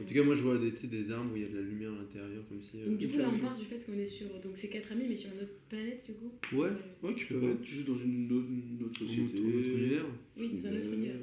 en 0.00 0.04
tout 0.04 0.14
cas, 0.14 0.22
moi 0.22 0.34
je 0.34 0.42
vois 0.42 0.56
des, 0.58 0.72
tu 0.72 0.86
des 0.86 1.10
arbres 1.10 1.32
où 1.32 1.36
il 1.36 1.42
y 1.42 1.44
a 1.44 1.48
de 1.48 1.56
la 1.56 1.62
lumière 1.62 1.92
à 1.92 1.96
l'intérieur, 1.96 2.42
comme 2.48 2.62
si. 2.62 2.78
euh, 2.78 2.86
Donc, 2.86 2.96
du 2.98 3.08
coup, 3.08 3.18
là, 3.18 3.30
on 3.32 3.38
part 3.38 3.58
du 3.58 3.66
fait 3.66 3.84
qu'on 3.84 3.98
est 3.98 4.06
sur. 4.06 4.26
Donc, 4.40 4.52
c'est 4.54 4.68
quatre 4.68 4.90
amis, 4.92 5.04
mais 5.06 5.14
sur 5.14 5.30
une 5.32 5.40
autre 5.42 5.52
planète, 5.68 6.02
du 6.06 6.14
coup. 6.14 6.32
Ouais. 6.56 6.70
Ouais, 7.02 7.14
peuvent 7.28 7.40
pas. 7.40 7.46
être 7.48 7.64
juste 7.64 7.86
dans 7.86 7.96
une 7.96 8.32
autre, 8.32 8.46
une 8.48 8.84
autre 8.86 9.02
un 9.02 9.06
société. 9.06 9.38
autre, 9.38 9.46
un 9.46 9.58
autre 9.58 9.68
univers. 9.68 10.04
Oui, 10.38 10.48
dans 10.48 10.66
un 10.66 10.76
autre 10.78 10.92
univers. 10.94 11.16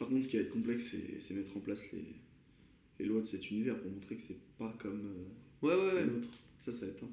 Par 0.00 0.08
contre, 0.08 0.22
ce 0.24 0.28
qui 0.28 0.36
va 0.36 0.42
être 0.42 0.50
complexe, 0.50 0.96
c'est 1.20 1.34
mettre 1.34 1.56
en 1.56 1.60
place 1.60 1.84
les, 1.92 2.02
les 2.98 3.04
lois 3.06 3.20
de 3.20 3.26
cet 3.26 3.50
univers 3.50 3.78
pour 3.78 3.90
montrer 3.92 4.16
que 4.16 4.22
c'est 4.22 4.38
pas 4.58 4.74
comme 4.78 5.00
euh, 5.00 5.66
Ouais, 5.66 5.74
ouais, 5.74 5.92
ouais. 5.94 6.04
le 6.06 6.10
nôtre. 6.14 6.28
Ça, 6.58 6.72
ça 6.72 6.86
va 6.86 6.92
être 6.92 7.04
un 7.04 7.08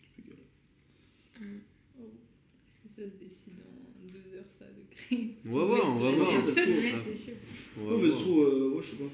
petit 0.00 0.10
peu 0.16 0.22
galère. 0.30 1.58
Oh. 2.00 2.04
Est-ce 2.66 2.80
que 2.80 2.88
ça 2.88 3.02
se 3.10 3.22
décide 3.22 3.52
en 3.60 4.06
deux 4.06 4.36
heures, 4.38 4.44
ça, 4.48 4.64
de 4.64 4.82
créer 4.94 5.34
On 5.48 5.52
va 5.58 5.64
voir, 5.66 5.96
on 5.96 5.98
va 6.00 6.10
Ouais, 6.10 6.16
voir. 6.16 6.30
Ouais. 6.32 6.36
On 7.78 8.00
Ouais, 8.00 8.10
se 8.10 8.16
trouve, 8.16 8.42
euh, 8.42 8.70
ouais, 8.74 8.82
je 8.82 8.86
sais 8.88 8.96
pas. 8.96 9.04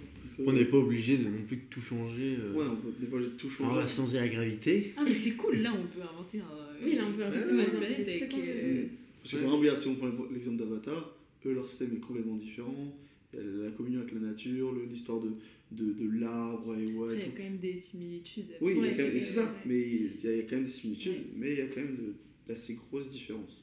On 0.46 0.52
n'est 0.52 0.66
pas 0.66 0.76
obligé 0.76 1.16
de 1.18 1.24
non 1.24 1.42
plus 1.48 1.56
de 1.56 1.62
tout 1.70 1.80
changer. 1.80 2.36
euh. 2.38 2.52
Ouais, 2.52 2.64
on 2.66 3.00
n'est 3.00 3.06
pas 3.08 3.16
obligé 3.16 3.30
de 3.32 3.36
tout 3.36 3.46
on 3.46 3.50
changer. 3.50 3.74
va 3.76 3.88
changer 3.88 4.14
la 4.18 4.28
gravité. 4.28 4.92
Ah, 4.96 5.02
mais 5.04 5.14
c'est 5.14 5.32
cool, 5.32 5.56
là, 5.58 5.72
on 5.74 5.86
peut 5.86 6.02
inventer 6.02 6.40
un. 6.40 6.84
Oui, 6.84 6.94
là, 6.94 7.04
on 7.08 7.12
peut 7.12 7.24
un 7.24 7.28
un 7.28 7.32
système 7.32 7.54
une 7.54 7.60
avec 7.60 7.70
planète 7.76 8.08
avec. 8.08 8.34
euh, 8.34 8.84
Parce 9.22 9.30
que 9.32 9.36
Ouais. 9.36 9.42
par 9.42 9.48
exemple, 9.50 9.60
regarde, 9.64 9.80
si 9.80 9.88
on 9.88 9.94
prend 9.96 10.10
l'exemple 10.30 10.58
d'Avatar, 10.58 11.16
eux, 11.46 11.54
leur 11.54 11.68
système 11.68 11.94
est 11.96 12.00
complètement 12.00 12.36
différent. 12.36 12.94
La 13.34 13.70
communion 13.72 14.00
avec 14.00 14.12
la 14.14 14.20
nature, 14.20 14.72
l'histoire 14.88 15.20
de, 15.20 15.30
de, 15.72 15.92
de 15.92 16.20
l'arbre 16.20 16.74
et 16.78 16.86
ouais. 16.86 17.04
Après, 17.04 17.16
il 17.16 17.20
y 17.20 17.22
a 17.22 17.36
quand 17.36 17.42
même 17.42 17.58
des 17.58 17.76
similitudes. 17.76 18.46
Oui, 18.60 18.74
Ouais, 18.74 18.94
c'est 18.96 19.20
ça, 19.20 19.42
ouais. 19.42 19.48
mais 19.66 19.80
il 19.80 20.36
y 20.36 20.40
a 20.40 20.42
quand 20.44 20.56
même 20.56 20.64
des 20.64 20.70
similitudes, 20.70 21.12
Ouais. 21.12 21.24
mais 21.36 21.52
il 21.52 21.58
y 21.58 21.62
a 21.62 21.66
quand 21.66 21.80
même 21.82 21.96
de- 21.96 22.14
d'assez 22.48 22.74
grosses 22.74 23.08
différences. 23.08 23.62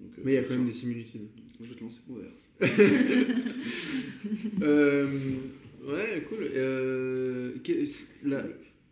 Donc, 0.00 0.12
euh, 0.18 0.22
Mais 0.24 0.32
il 0.32 0.34
y 0.34 0.38
a 0.38 0.42
quand 0.42 0.50
ça, 0.50 0.56
même 0.58 0.66
des 0.68 0.72
similitudes. 0.72 1.22
Je 1.60 1.66
vais 1.66 1.74
te 1.74 1.80
lancer 1.80 2.00
mon 2.08 2.16
verre. 2.16 2.32
Euh, 4.62 5.06
ouais, 5.84 6.24
cool. 6.28 6.38
Euh, 6.54 7.52
que- 7.62 7.84
la- 8.24 8.46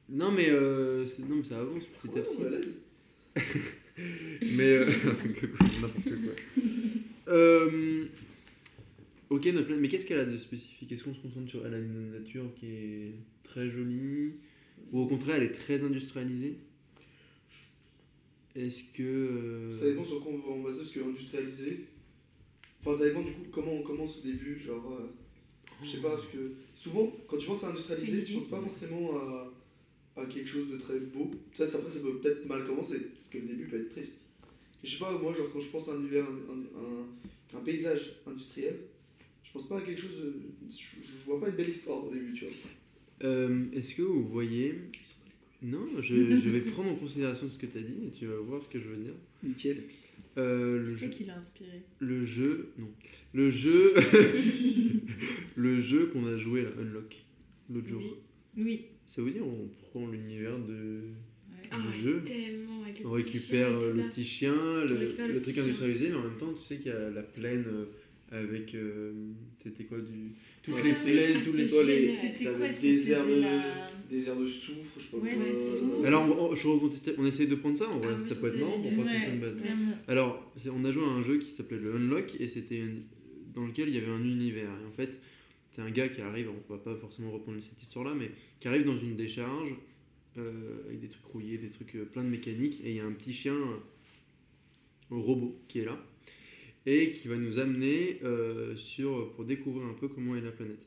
Non, 0.09 0.31
mais, 0.31 0.49
euh, 0.51 1.07
non, 1.29 1.37
mais 1.37 1.45
ça 1.49 1.61
avance 1.61 1.85
petit 2.03 2.19
à 2.19 2.23
petit. 2.23 2.75
Mais. 4.57 4.77
euh, 4.77 4.87
N'importe 5.81 6.05
quoi. 6.25 6.63
Euh, 7.29 8.05
ok, 9.37 9.47
notre 9.47 9.67
planète. 9.67 9.83
Mais 9.83 9.89
qu'est-ce 9.89 10.07
qu'elle 10.07 10.19
a 10.21 10.25
de 10.25 10.37
spécifique? 10.37 10.91
Est-ce 10.93 11.05
qu'on 11.05 11.15
se 11.15 11.21
concentre 11.21 11.49
sur. 11.49 11.67
Elle 11.67 11.75
a 11.75 11.79
une 11.79 12.13
nature 12.13 12.45
qui 12.55 12.67
est 12.67 13.13
très 13.45 13.69
jolie? 13.71 14.33
Ou 14.93 15.01
au 15.01 15.07
contraire, 15.07 15.37
elle 15.37 15.45
est 15.45 15.53
très 15.53 15.83
industrialisée? 15.85 16.57
Est-ce 18.55 18.85
que. 18.93 19.03
euh, 19.03 19.73
Ça 19.73 19.85
dépend 19.87 20.05
sur 20.05 20.21
quoi 20.23 20.33
on 20.33 20.39
va 20.39 20.53
en 20.55 20.61
baser, 20.63 20.81
parce 20.81 20.93
que 20.93 21.01
industrialisé. 21.01 21.87
Enfin, 22.81 22.95
ça 22.99 23.05
dépend 23.07 23.23
du 23.23 23.33
coup 23.33 23.43
comment 23.51 23.73
on 23.73 23.83
commence 23.83 24.19
au 24.19 24.21
début. 24.23 24.59
Genre, 24.59 24.93
euh, 24.93 25.07
je 25.83 25.91
sais 25.91 25.99
pas, 26.01 26.11
parce 26.17 26.27
que 26.29 26.53
souvent, 26.75 27.11
quand 27.27 27.37
tu 27.39 27.47
penses 27.47 27.65
à 27.65 27.71
industrialisé, 27.71 28.23
tu 28.23 28.35
penses 28.35 28.49
pas 28.49 28.61
forcément 28.61 29.17
à, 29.19 29.53
à 30.17 30.27
quelque 30.27 30.49
chose 30.49 30.71
de 30.71 30.77
très 30.77 30.99
beau. 31.01 31.31
Peut-être 31.57 31.75
après, 31.75 31.91
ça 31.91 32.01
peut 32.01 32.19
peut-être 32.19 32.47
mal 32.47 32.65
commencer, 32.65 32.99
parce 33.01 33.29
que 33.31 33.39
le 33.39 33.47
début 33.47 33.67
peut 33.67 33.81
être 33.81 33.89
triste. 33.91 34.27
Je 34.85 34.91
sais 34.91 34.99
pas, 34.99 35.17
moi, 35.19 35.33
genre, 35.35 35.49
quand 35.53 35.61
je 35.61 35.71
pense 35.71 35.89
à 35.89 35.93
un 35.95 36.01
univers, 36.01 36.27
un, 36.27 37.57
un- 37.57 37.59
un 37.59 37.63
paysage 37.63 38.13
industriel, 38.27 38.79
pense 39.55 39.69
pas 39.69 39.79
à 39.79 39.81
quelque 39.81 40.01
chose. 40.01 40.35
Je, 40.71 40.77
je 40.77 41.25
vois 41.27 41.41
pas 41.41 41.49
une 41.49 41.57
belle 41.57 41.69
histoire 41.71 42.05
au 42.05 42.13
début, 42.13 42.33
tu 42.35 42.45
vois. 42.45 42.55
Euh, 43.25 43.65
Est-ce 43.73 43.95
que 43.95 44.03
vous 44.03 44.27
voyez 44.29 44.75
Non, 45.63 45.87
je, 46.01 46.03
je 46.41 46.49
vais 46.51 46.61
prendre 46.61 46.91
en 46.91 46.97
considération 46.97 47.49
ce 47.49 47.59
que 47.59 47.67
tu 47.67 47.79
as 47.79 47.83
dit 47.83 48.07
et 48.07 48.11
tu 48.11 48.27
vas 48.27 48.37
voir 48.37 48.63
ce 48.63 48.69
que 48.69 48.79
je 48.81 48.89
veux 48.89 48.97
dire. 48.97 49.15
Nickel. 49.43 49.85
Euh, 50.37 50.81
le, 50.81 50.87
C'est 50.87 50.97
toi 50.97 51.07
jeu, 51.07 51.13
qui 51.13 51.25
l'as 51.25 51.39
inspiré. 51.39 51.83
le 52.01 52.25
jeu. 52.25 52.73
Non. 52.79 52.91
Le 53.33 53.49
jeu. 53.51 53.95
le 55.57 55.81
jeu 55.81 56.07
qu'on 56.07 56.27
a 56.27 56.37
joué 56.37 56.63
là, 56.63 56.71
Unlock, 56.81 57.25
l'autre 57.73 57.89
jour. 57.89 58.03
Oui. 58.57 58.63
Oui. 58.65 58.85
Ça 59.07 59.23
veut 59.23 59.31
dire 59.31 59.47
on 59.47 59.69
prend 59.91 60.07
l'univers 60.09 60.59
de. 60.59 60.73
Ouais. 61.51 61.69
Ah, 61.71 61.79
Le 61.79 62.03
jeu. 62.03 62.23
tellement 62.25 62.83
avec 62.83 63.01
le 63.01 63.07
On 63.07 63.15
petit 63.15 63.25
récupère 63.25 63.69
chien 63.69 63.81
euh, 63.81 63.93
le 63.95 64.09
petit 64.09 64.25
chien, 64.25 64.55
le, 64.85 65.33
le 65.35 65.41
truc 65.41 65.55
chien. 65.55 65.63
industrialisé, 65.65 66.09
mais 66.09 66.15
en 66.17 66.23
même 66.23 66.37
temps, 66.39 66.53
tu 66.53 66.63
sais 66.63 66.79
qu'il 66.79 66.87
y 66.93 66.95
a 66.95 67.11
la 67.11 67.23
plaine 67.23 67.65
euh, 67.69 67.85
avec. 68.35 68.75
euh, 68.75 69.13
C'était 69.63 69.85
quoi 69.85 69.99
du. 69.99 70.33
Toutes 70.63 70.75
Ouais, 70.75 70.83
les 70.83 70.91
ah, 70.91 70.95
tous 71.45 71.53
les. 71.53 71.59
c'était 71.59 71.65
Soit 71.67 71.85
les 71.85 72.01
génial. 72.13 72.17
C'était 72.17 72.45
quoi 72.45 72.69
des 72.69 72.97
de 72.97 73.37
de, 73.37 73.41
la- 73.41 73.89
désert 74.11 74.37
de 74.37 74.47
soufre, 74.47 74.79
je 74.99 75.03
sais 75.03 75.09
pas 75.11 75.17
Ouais, 75.19 75.35
quoi. 75.35 75.45
du 75.45 75.55
soufre. 75.55 76.05
Alors, 76.07 76.25
on, 76.25 76.51
on- 76.51 76.55
je 76.55 76.69
recontestais- 76.69 77.15
on 77.19 77.27
essaye 77.27 77.47
de 77.47 77.55
prendre 77.55 77.77
ça 77.77 77.89
en 77.89 77.99
vrai, 77.99 78.15
Ah, 78.19 78.29
ça 78.29 78.35
peut 78.37 78.49
être 78.49 78.59
marrant 78.61 78.81
pour 78.81 79.05
Ouais, 79.05 79.31
une 79.33 79.41
base. 79.41 79.57
Alors, 80.09 80.53
on 80.73 80.85
a 80.85 80.91
joué 80.91 81.05
à 81.05 81.09
un 81.09 81.23
jeu 81.23 81.39
qui 81.39 81.51
s'appelait 81.53 81.79
le 81.79 81.95
Unlock 81.97 82.37
et 82.41 82.49
c'était 82.49 82.83
dans 83.55 83.67
lequel 83.67 83.89
il 83.89 83.95
y 83.95 83.99
avait 83.99 84.11
un 84.11 84.23
univers. 84.25 84.69
Et 84.83 84.87
en 84.89 84.93
fait, 84.93 85.21
c'est 85.73 85.83
un 85.83 85.91
gars 85.91 86.09
qui 86.09 86.21
arrive, 86.21 86.49
on 86.51 86.73
va 86.73 86.79
pas 86.79 86.95
forcément 86.97 87.31
reprendre 87.31 87.59
cette 87.63 87.81
histoire-là, 87.83 88.15
mais 88.17 88.31
qui 88.61 88.69
arrive 88.69 88.85
dans 88.85 88.99
une 88.99 89.17
décharge 89.17 89.75
euh, 90.39 90.85
avec 90.87 91.01
des 91.01 91.09
trucs 91.09 91.25
rouillés, 91.27 91.59
des 91.59 91.69
trucs 91.71 91.95
euh, 91.95 92.05
plein 92.05 92.25
de 92.25 92.29
mécanique, 92.29 92.81
et 92.85 92.91
il 92.91 92.97
y 92.97 93.01
a 93.01 93.05
un 93.05 93.13
petit 93.13 93.33
chien 93.33 93.55
euh, 93.55 93.77
robot 95.11 95.57
qui 95.69 95.81
est 95.81 95.85
là 95.85 95.99
et 96.87 97.13
qui 97.13 97.29
va 97.29 97.37
nous 97.37 97.59
amener 97.59 98.21
euh, 98.25 98.77
sur, 98.77 99.33
pour 99.33 99.45
découvrir 99.45 99.87
un 99.87 99.95
peu 99.95 100.09
comment 100.09 100.37
est 100.37 100.41
la 100.43 100.53
planète. 100.53 100.85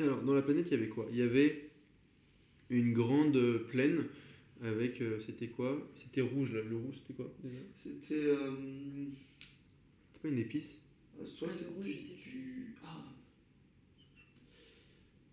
Alors, 0.00 0.22
dans 0.22 0.34
la 0.34 0.42
planète, 0.42 0.66
il 0.68 0.72
y 0.72 0.74
avait 0.74 0.88
quoi? 0.88 1.06
Il 1.10 1.18
y 1.18 1.22
avait 1.22 1.70
une 2.70 2.92
grande 2.92 3.38
plaine 3.68 4.04
avec, 4.62 5.00
euh, 5.00 5.18
c'était 5.24 5.48
quoi? 5.48 5.88
C'était 5.94 6.20
rouge 6.20 6.52
là, 6.52 6.60
le 6.62 6.76
rouge 6.76 6.96
c'était 6.98 7.14
quoi 7.14 7.32
déjà? 7.42 7.60
C'était. 7.76 8.14
euh, 8.14 8.50
C'est 10.12 10.22
pas 10.22 10.28
une 10.28 10.38
épice? 10.38 10.78
soit 11.24 11.48
Ah, 11.48 11.52
le 11.52 11.56
c'était 11.58 11.70
rouge, 11.74 11.86
je 11.94 12.00
sais 12.00 12.14
du. 12.14 12.74
Ah. 12.84 13.04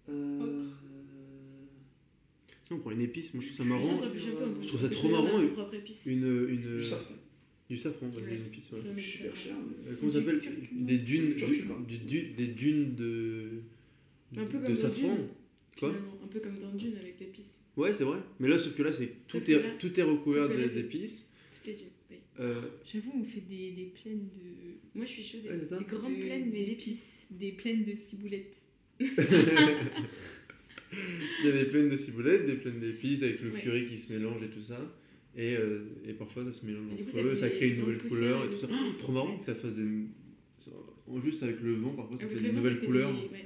Euh, 0.10 0.70
Si 2.68 2.74
on 2.74 2.80
prend 2.80 2.92
une 2.92 3.02
épice, 3.02 3.34
moi 3.34 3.44
je 3.44 3.48
trouve 3.54 3.58
ça 3.58 3.64
marrant. 3.66 3.96
Je 3.96 4.68
trouve 4.68 4.82
ça 4.82 4.90
trop 4.90 5.10
marrant, 5.10 5.40
une- 5.42 5.54
propre 5.54 5.74
épice. 5.76 6.06
Une, 6.06 6.48
une, 6.50 6.78
Du 6.78 6.84
safran. 6.84 7.16
Du 7.70 7.78
safran, 7.78 8.08
ouais, 8.08 8.22
Ouais. 8.22 8.36
une 8.36 8.46
épice. 8.48 8.72
ouais. 8.72 8.80
Ouais, 8.80 8.86
mais 8.96 9.02
super 9.02 9.36
cher. 9.36 9.54
mais- 9.86 9.96
comment 10.00 10.12
ça 10.12 10.20
s'appelle. 10.20 10.42
Des 10.72 10.98
dunes, 11.00 11.34
Du 11.88 11.98
du- 11.98 12.30
des 12.38 12.48
dunes 12.48 12.96
de, 12.96 13.50
Un 14.38 14.46
peu 14.46 14.58
de 14.60 14.64
comme 14.64 14.74
dans 14.74 14.82
safran. 14.82 15.16
Dune. 15.16 15.28
Quoi 15.80 15.94
un 16.24 16.28
peu 16.28 16.40
comme 16.40 16.58
dans 16.60 16.72
Dune 16.74 16.96
avec 17.02 17.20
l'épice. 17.20 17.60
Ouais, 17.76 17.92
c'est 17.94 18.04
vrai. 18.06 18.20
Mais 18.40 18.48
là, 18.48 18.58
sauf 18.60 18.74
que 18.76 18.84
là, 18.84 18.94
c'est 18.94 19.12
tout, 19.28 19.38
est, 19.52 19.62
là- 19.62 19.72
tout 19.80 20.00
est 20.00 20.04
recouvert 20.04 20.48
d'épices. 20.48 21.28
Toutes 21.52 21.68
les 21.68 21.74
dunes, 21.74 21.88
oui. 22.12 22.18
Euh, 22.40 22.62
J'avoue, 22.86 23.12
on 23.20 23.24
fait 23.26 23.42
des, 23.42 23.72
des 23.72 23.92
plaines 24.02 24.30
de. 24.34 24.76
Moi, 24.94 25.06
je 25.06 25.12
suis 25.12 25.24
chaude. 25.24 25.42
Ouais, 25.46 25.58
c'est 25.62 25.68
ça. 25.70 25.78
des 25.78 25.86
grandes 25.86 26.16
de- 26.16 26.22
plaines, 26.22 26.50
mais 26.54 26.64
d'épices. 26.66 27.28
Des 27.32 27.52
plaines 27.52 27.84
de 27.84 27.96
ciboulettes. 27.96 28.62
Il 29.02 29.08
y 31.46 31.50
a 31.50 31.52
des 31.52 31.66
plaines 31.66 31.90
de 31.90 31.98
ciboulettes, 31.98 32.46
des 32.46 32.56
plaines 32.56 32.80
d'épices 32.80 33.24
avec 33.24 33.42
le 33.42 33.52
Ouais. 33.52 33.62
curry 33.62 33.86
qui 33.86 34.00
se 34.00 34.12
mélange 34.14 34.42
et 34.44 34.50
tout 34.50 34.64
ça. 34.64 34.80
Et, 35.38 35.56
euh, 35.58 35.84
et 36.08 36.14
parfois 36.14 36.46
ça 36.46 36.54
se 36.54 36.66
mélange 36.66 36.88
coup, 36.96 37.02
entre 37.04 37.12
ça 37.12 37.22
eux, 37.22 37.36
ça 37.36 37.50
crée 37.50 37.70
une 37.70 37.80
nouvelle 37.82 37.98
couleur 37.98 38.46
et 38.46 38.50
tout 38.50 38.58
ça. 38.58 38.68
Oh, 38.72 38.94
trop 38.98 39.12
marrant 39.12 39.38
que 39.38 39.46
ça 39.46 39.56
fasse 39.56 39.74
des. 39.76 40.06
Juste 41.24 41.44
avec 41.44 41.60
le 41.62 41.74
vent, 41.76 41.92
parfois 41.94 42.18
ça 42.18 42.24
Avec 42.26 42.38
fait 42.38 42.44
des 42.44 42.52
nouvelles 42.52 42.80
couleurs. 42.80 43.12
des- 43.14 43.28
ouais. 43.30 43.46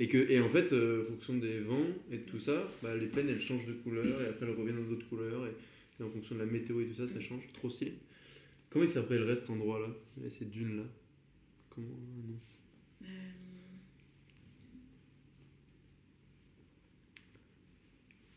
Et, 0.00 0.08
que, 0.08 0.16
et 0.30 0.40
en 0.40 0.48
fait, 0.48 0.72
euh, 0.72 1.02
en 1.02 1.04
fonction 1.12 1.36
des 1.36 1.60
vents 1.60 1.84
et 2.10 2.16
de 2.18 2.22
tout 2.22 2.40
ça, 2.40 2.68
bah, 2.82 2.96
les 2.96 3.06
plaines 3.06 3.28
elles 3.28 3.40
changent 3.40 3.66
de 3.66 3.74
couleur 3.74 4.04
et 4.22 4.26
après 4.28 4.46
elles 4.46 4.54
reviennent 4.56 4.76
dans 4.82 4.88
d'autres 4.90 5.06
couleurs. 5.08 5.46
Et, 5.46 5.50
et 6.00 6.04
en 6.06 6.08
fonction 6.10 6.34
de 6.36 6.40
la 6.40 6.46
météo 6.46 6.80
et 6.80 6.86
tout 6.86 6.94
ça, 6.94 7.06
ça 7.06 7.20
change. 7.20 7.42
Trop 7.52 7.68
stylé. 7.68 7.92
Comment 8.70 8.84
il 8.86 8.90
s'appelle 8.90 9.26
cet 9.36 9.50
endroit 9.50 9.78
là 9.78 10.28
Ces 10.30 10.46
dunes 10.46 10.78
là 10.78 10.82
Comment 11.68 11.86
non. 12.28 12.38
Euh, 13.02 13.06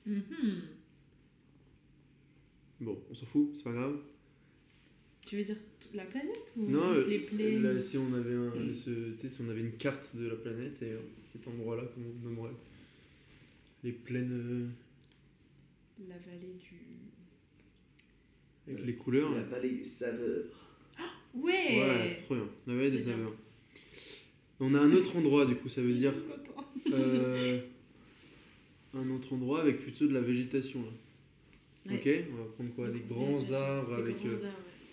Mhm. 0.05 0.61
Bon, 2.83 2.97
on 3.09 3.13
s'en 3.15 3.25
fout, 3.25 3.51
c'est 3.55 3.63
pas 3.63 3.71
grave. 3.73 3.97
Tu 5.25 5.37
veux 5.37 5.43
dire 5.43 5.55
la 5.93 6.03
planète 6.05 6.53
ou 6.57 6.69
Non, 6.69 6.93
juste 6.93 7.07
euh, 7.07 7.09
les 7.11 7.19
plaines 7.19 7.63
là, 7.63 7.81
si 7.81 7.97
on 7.97 8.13
avait 8.13 8.33
un, 8.35 8.51
ce- 8.75 9.15
si 9.17 9.41
on 9.41 9.49
avait 9.49 9.61
une 9.61 9.71
carte 9.77 10.15
de 10.15 10.27
la 10.27 10.35
planète 10.35 10.81
et 10.81 10.91
euh, 10.91 10.99
cet 11.31 11.47
endroit 11.47 11.77
là, 11.77 11.83
comment 11.93 12.07
on 12.09 12.29
nommerait 12.29 12.51
Les 13.83 13.93
plaines 13.93 14.31
euh, 14.31 14.67
La 16.09 16.15
vallée 16.17 16.55
du. 16.59 16.75
avec 18.73 18.85
les 18.85 18.95
couleurs. 18.95 19.31
La 19.31 19.43
vallée 19.43 19.71
des 19.71 19.83
saveurs. 19.83 20.43
Ouais, 21.33 21.79
Ouais, 21.79 22.19
trop 22.23 22.35
bien. 22.35 22.47
La 22.67 22.75
vallée 22.75 22.91
des 22.91 22.97
bien. 22.97 23.13
saveurs. 23.15 23.33
On 24.59 24.75
a 24.75 24.79
un 24.81 24.91
autre 24.91 25.15
endroit 25.15 25.45
du 25.45 25.55
coup, 25.55 25.69
ça 25.69 25.81
veut 25.81 25.93
dire 25.93 26.13
euh, 26.91 27.59
un 28.93 29.09
autre 29.09 29.33
endroit 29.33 29.61
avec 29.61 29.79
plutôt 29.81 30.05
de 30.07 30.13
la 30.13 30.21
végétation 30.21 30.81
là. 30.81 30.89
Ouais. 31.85 31.95
Ok, 31.95 32.09
on 32.31 32.35
va 32.37 32.45
prendre 32.45 32.73
quoi 32.75 32.87
Des 32.89 32.99
grands 33.01 33.51
arbres 33.51 33.97
des 33.97 34.01
avec, 34.03 34.15
grands 34.17 34.29
euh, 34.29 34.35
arbres, 34.35 34.45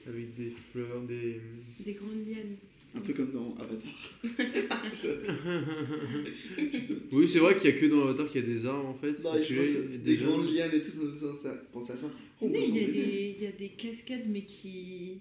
ouais. 0.07 0.13
avec 0.13 0.35
des 0.35 0.51
fleurs, 0.73 1.01
des. 1.03 1.41
Des 1.85 1.93
grandes 1.93 2.27
lianes. 2.27 2.57
Un 2.93 3.01
peu 3.01 3.13
comme 3.13 3.31
dans 3.31 3.55
Avatar. 3.55 3.93
Oui, 7.13 7.29
c'est 7.29 7.39
vrai 7.39 7.57
qu'il 7.57 7.71
y 7.71 7.73
a 7.73 7.77
que 7.79 7.87
dans 7.87 8.01
l'avatar 8.01 8.27
qu'il 8.29 8.41
y 8.41 8.45
a 8.45 8.47
des 8.49 8.67
arbres 8.67 8.89
en 8.89 8.95
fait. 8.95 9.13
Non, 9.23 9.41
je 9.41 9.55
pense 9.55 9.69
des 9.91 9.99
des 9.99 10.17
grandes 10.17 10.53
lianes 10.53 10.73
et 10.75 10.83
tout, 10.83 10.91
ça 10.91 11.33
ça, 11.35 11.55
penser 11.73 11.93
à 11.93 11.97
ça. 11.97 12.11
Oh, 12.41 12.51
il 12.53 12.53
y, 12.53 12.57
a 12.57 12.67
s'en 12.67 12.73
des, 12.75 13.35
il 13.37 13.43
y 13.45 13.47
a 13.47 13.53
des 13.53 13.69
cascades, 13.69 14.27
mais 14.29 14.43
qui, 14.43 15.21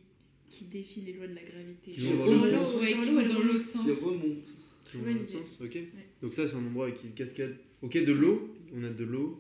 qui 0.50 0.64
défient 0.66 1.02
les 1.02 1.14
lois 1.14 1.28
de 1.28 1.36
la 1.36 1.44
gravité. 1.44 1.92
Qui 1.92 2.08
vont 2.08 2.26
dans 2.26 2.42
l'autre 2.42 2.66
sens. 2.66 2.82
ouais, 2.82 2.94
Qui 2.94 3.12
vont 3.12 3.28
dans 3.28 3.40
l'autre 3.44 3.64
sens. 3.64 3.86
Qui 3.86 3.92
remonte. 4.06 4.46
Qui 4.86 4.98
vont 4.98 5.04
dans 5.04 5.12
l'autre 5.20 5.30
sens, 5.30 5.60
ok. 5.64 5.78
Donc 6.24 6.34
ça 6.34 6.48
c'est 6.48 6.56
un 6.56 6.66
endroit 6.66 6.86
avec 6.88 7.04
une 7.04 7.14
cascade. 7.14 7.56
Ok, 7.84 8.04
de 8.04 8.12
l'eau, 8.14 8.50
on 8.76 8.84
a 8.84 8.90
de 8.90 9.04
l'eau 9.04 9.40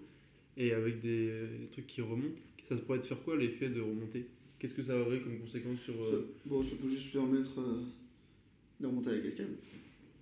et 0.60 0.74
avec 0.74 1.02
des, 1.02 1.28
des 1.60 1.68
trucs 1.72 1.88
qui 1.88 2.02
remontent. 2.02 2.40
Ça 2.68 2.76
pourrait 2.78 3.00
te 3.00 3.06
faire 3.08 3.22
quoi 3.24 3.36
l'effet 3.38 3.70
de 3.70 3.82
remonter? 3.82 4.26
Qu'est-ce 4.60 4.74
que 4.76 4.84
ça 4.84 4.96
aurait 5.00 5.20
comme 5.22 5.40
conséquence 5.40 5.80
sur... 5.80 5.94
Ça- 6.06 6.14
euh, 6.16 6.22
Bon, 6.46 6.62
ça 6.62 6.76
peut 6.80 6.88
juste 6.90 7.12
permettre 7.12 7.60
euh, 7.60 7.82
de 8.80 8.86
remonter 8.86 9.10
à 9.10 9.14
la 9.14 9.20
cascade. 9.22 9.48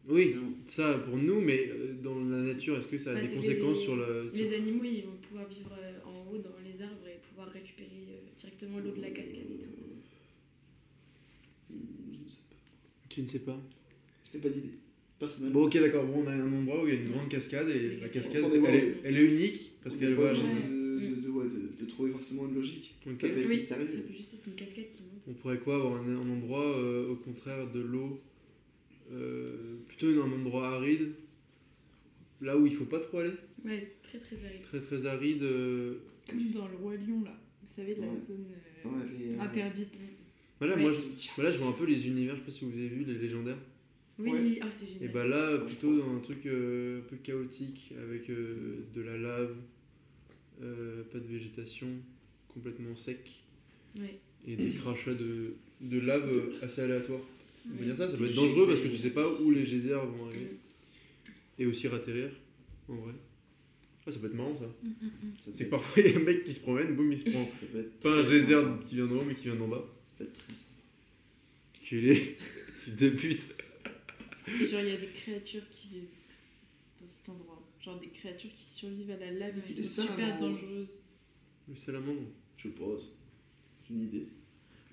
Oui, 0.07 0.27
Finalement. 0.29 0.51
ça 0.67 0.93
pour 0.99 1.17
nous, 1.17 1.41
mais 1.41 1.69
euh, 1.69 1.93
dans 2.01 2.19
la 2.23 2.41
nature, 2.43 2.77
est-ce 2.77 2.87
que 2.87 2.97
ça 2.97 3.11
a 3.11 3.15
Bah, 3.15 3.21
des 3.21 3.35
conséquences 3.35 3.77
les- 3.79 3.83
sur 3.83 3.95
la... 3.97 4.23
Les 4.33 4.53
animaux, 4.53 4.83
ils 4.85 5.03
vont 5.03 5.17
pouvoir 5.27 5.47
vivre 5.49 5.71
en 6.05 6.31
haut 6.31 6.37
dans 6.37 6.55
les 6.63 6.81
arbres 6.81 7.07
et 7.07 7.19
pouvoir 7.27 7.49
récupérer 7.49 7.89
euh, 8.09 8.29
directement 8.37 8.79
l'eau 8.79 8.91
de 8.91 9.01
la 9.01 9.09
cascade 9.09 9.39
et 9.51 9.57
tout. 9.57 9.71
Je 11.69 12.19
ne 12.23 12.27
sais 12.29 12.37
pas. 12.37 12.55
Tu 13.09 13.21
ne 13.23 13.27
sais 13.27 13.39
pas? 13.39 13.59
Je 14.31 14.37
n'ai 14.37 14.43
pas 14.43 14.49
d'idée. 14.49 14.69
Personnellement. 15.19 15.59
Bon 15.61 15.65
ok 15.65 15.79
d'accord, 15.79 16.05
bon, 16.05 16.23
on 16.23 16.27
a 16.27 16.31
un 16.33 16.53
endroit 16.53 16.83
où 16.83 16.87
il 16.87 16.93
y 16.93 16.97
a 16.97 17.01
une 17.01 17.09
grande 17.09 17.27
cascade 17.27 17.67
et 17.69 17.97
la 17.99 18.07
cascade, 18.07 18.43
elle 19.03 19.17
est 19.17 19.25
unique 19.25 19.71
parce 19.89 19.95
va... 20.15 20.29
obligé 20.31 20.43
Ouais. 20.43 20.67
de, 20.69 21.15
de, 21.15 21.21
de, 21.21 21.29
ouais, 21.29 21.45
de- 21.45 21.83
de 21.83 21.89
trouver 21.89 22.11
forcément 22.11 22.47
une 22.47 22.55
logique. 22.55 22.95
Ça 23.03 23.27
peut 23.29 23.37
être 23.37 23.47
Oui, 23.47 23.53
mystérieux. 23.55 23.91
ça 23.91 23.97
peut 23.99 24.13
juste 24.13 24.33
être 24.33 24.47
une 24.47 24.53
cascade 24.55 24.89
qui 24.89 25.01
monte. 25.03 25.23
On 25.27 25.33
pourrait 25.33 25.59
quoi 25.59 25.75
avoir 25.75 26.01
un, 26.01 26.07
un 26.15 26.29
endroit 26.29 26.77
euh, 26.77 27.09
au 27.09 27.15
contraire 27.15 27.69
de 27.71 27.79
l'eau 27.79 28.19
euh, 29.11 29.75
Plutôt 29.87 30.07
un 30.21 30.31
endroit 30.31 30.67
aride 30.75 31.11
Là 32.41 32.55
où 32.57 32.67
il 32.67 32.75
faut 32.75 32.85
pas 32.85 32.99
trop 32.99 33.19
aller? 33.19 33.31
Ouais, 33.65 33.93
très 34.03 34.19
très 34.19 34.35
aride. 34.45 34.61
Très 34.63 34.79
très 34.81 35.05
aride. 35.07 35.41
euh, 35.43 35.95
Comme 36.29 36.51
dans 36.51 36.67
le 36.67 36.75
Roi 36.75 36.95
Lion, 36.95 37.23
là. 37.23 37.35
Vous 37.63 37.67
savez, 37.67 37.95
de 37.95 38.01
la 38.01 38.07
Ouais. 38.07 38.17
zone 38.27 38.45
euh, 38.85 38.89
Ouais, 38.89 39.05
les, 39.17 39.33
euh, 39.33 39.41
interdite. 39.41 39.97
Voilà, 40.59 40.75
Ouais, 40.75 40.81
moi, 40.83 40.91
voilà, 41.35 41.51
je 41.51 41.57
vois 41.57 41.67
un 41.69 41.71
peu 41.73 41.85
les 41.85 42.07
univers, 42.07 42.35
je 42.35 42.39
sais 42.41 42.45
pas 42.45 42.51
si 42.51 42.65
vous 42.65 42.71
avez 42.77 42.87
vu, 42.89 43.03
les 43.05 43.15
légendaires. 43.15 43.57
Oui, 44.19 44.29
Ouais. 44.31 44.59
ah, 44.61 44.67
c'est 44.71 44.85
Et 44.85 44.93
génial. 44.93 45.11
bah 45.13 45.25
là, 45.27 45.57
plutôt 45.59 45.97
dans 45.97 46.15
un 46.15 46.19
truc 46.19 46.45
euh, 46.45 46.99
un 46.99 47.09
peu 47.09 47.15
chaotique, 47.17 47.93
avec 48.01 48.29
euh, 48.29 48.77
de 48.93 49.01
la 49.01 49.17
lave, 49.17 49.55
euh, 50.61 51.03
pas 51.11 51.19
de 51.19 51.27
végétation, 51.27 51.87
complètement 52.47 52.95
sec, 52.95 53.43
Ouais. 53.99 54.19
et 54.45 54.55
des 54.55 54.71
crachats 54.71 55.13
de, 55.13 55.55
de 55.81 55.99
lave 55.99 56.29
assez 56.61 56.81
aléatoires. 56.81 57.21
On 57.69 57.75
peut 57.77 57.85
dire 57.85 57.97
ça, 57.97 58.07
ça 58.09 58.15
peut 58.17 58.25
être 58.27 58.35
dangereux 58.35 58.67
parce 58.67 58.79
que 58.79 58.85
geysers. 58.85 58.97
tu 58.97 59.03
sais 59.03 59.13
pas 59.13 59.27
où 59.41 59.51
les 59.51 59.63
geysers 59.65 60.05
vont 60.05 60.27
arriver. 60.27 60.57
Et 61.59 61.65
aussi 61.65 61.87
ratterrir, 61.87 62.29
en 62.87 62.95
vrai. 62.95 63.13
Ah, 64.05 64.11
ça 64.11 64.19
peut 64.19 64.27
être 64.27 64.35
marrant 64.35 64.55
ça. 64.55 64.65
Mm, 64.83 64.87
mm, 64.87 65.05
mm. 65.07 65.33
C'est 65.53 65.65
que 65.65 65.69
parfois 65.71 66.01
il 66.03 66.11
y 66.11 66.15
a 66.15 66.17
un 66.17 66.23
mec 66.23 66.43
qui 66.45 66.53
se 66.53 66.59
promène, 66.61 66.95
boum, 66.95 67.11
il 67.11 67.17
se 67.17 67.29
prend. 67.29 67.43
ça 67.45 67.65
peut 67.71 67.79
être 67.79 67.99
Pas 67.99 68.19
un 68.21 68.27
geyser 68.27 68.53
sympa. 68.53 68.83
qui 68.87 68.95
vient 68.95 69.07
d'en 69.07 69.15
haut, 69.17 69.25
mais 69.25 69.35
qui 69.35 69.43
vient 69.45 69.55
d'en 69.55 69.67
bas. 69.67 69.83
Ça 70.05 70.13
peut 70.17 70.23
être 70.25 70.33
très 70.37 70.53
sympa. 70.53 70.65
Culé, 71.83 72.37
fils 72.83 72.95
de 73.01 73.09
pute. 73.09 73.47
Genre, 74.47 74.81
il 74.81 74.87
y 74.87 74.91
a 74.91 74.97
des 74.97 75.07
créatures 75.07 75.69
qui 75.71 75.87
vivent 75.89 76.03
dans 77.01 77.07
cet 77.07 77.27
endroit. 77.29 77.56
Genre 77.87 77.99
des 78.01 78.07
créatures 78.09 78.53
qui 78.53 78.65
survivent 78.65 79.11
à 79.11 79.15
la 79.17 79.31
lave 79.31 79.57
et 79.57 79.61
qui 79.61 79.71
C'est 79.71 79.85
sont 79.85 80.01
super 80.01 80.37
dangereuses. 80.37 80.99
Le 81.69 81.75
salamandre. 81.75 82.27
Je 82.57 82.67
pense. 82.67 83.13
J'ai 83.87 83.93
une 83.95 84.03
idée. 84.03 84.27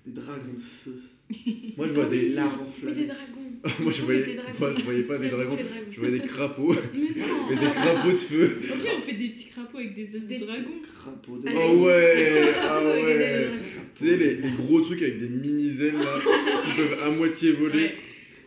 Des 0.05 0.13
dragons 0.13 0.53
de 0.53 0.61
feu. 0.61 1.01
Moi, 1.75 1.87
je 1.89 1.93
vois 1.93 2.05
des. 2.05 2.29
L'arbre 2.29 2.61
Oui, 2.61 2.67
enflammé. 2.69 2.95
des 2.95 3.07
dragons. 3.07 3.51
Moi, 3.83 3.91
je 3.91 4.01
voyais, 4.01 4.23
des 4.25 4.35
dragons. 4.35 4.59
moi, 4.59 4.73
je 4.77 4.83
voyais 4.85 5.03
pas 5.03 5.17
des 5.17 5.29
dragons. 5.29 5.57
Je 5.91 5.99
voyais 5.99 6.19
des 6.19 6.25
crapauds. 6.25 6.73
Mais 6.93 6.99
non 7.19 7.47
Mais 7.49 7.55
des 7.57 7.65
crapauds 7.73 8.11
de 8.13 8.17
feu. 8.17 8.61
Ok, 8.71 8.89
on 8.97 9.01
fait 9.01 9.13
des 9.13 9.29
petits 9.29 9.47
crapauds 9.49 9.77
avec 9.79 9.93
des 9.93 10.15
ailes 10.15 10.27
Des 10.27 10.39
de 10.39 10.45
dragon. 10.45 10.71
Crapaud 10.87 11.37
de 11.39 11.47
Allez. 11.49 11.57
Oh 11.61 11.83
ouais 11.83 12.53
Ah 12.61 12.79
Ah 12.79 12.85
ouais. 12.85 13.49
Tu 13.93 14.05
sais, 14.07 14.15
les, 14.15 14.35
les 14.35 14.51
gros 14.51 14.79
trucs 14.79 15.01
avec 15.01 15.19
des 15.19 15.27
mini-ailes 15.27 15.95
là, 15.97 16.17
qui 16.63 16.77
peuvent 16.77 17.03
à 17.03 17.09
moitié 17.11 17.51
voler, 17.51 17.77
Ouais. 17.83 17.95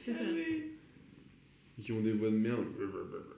C'est 0.01 0.13
ça. 0.13 0.21
Qui 1.89 1.93
ont 1.93 2.03
des 2.03 2.12
voix 2.12 2.28
de 2.28 2.36
merde. 2.36 2.66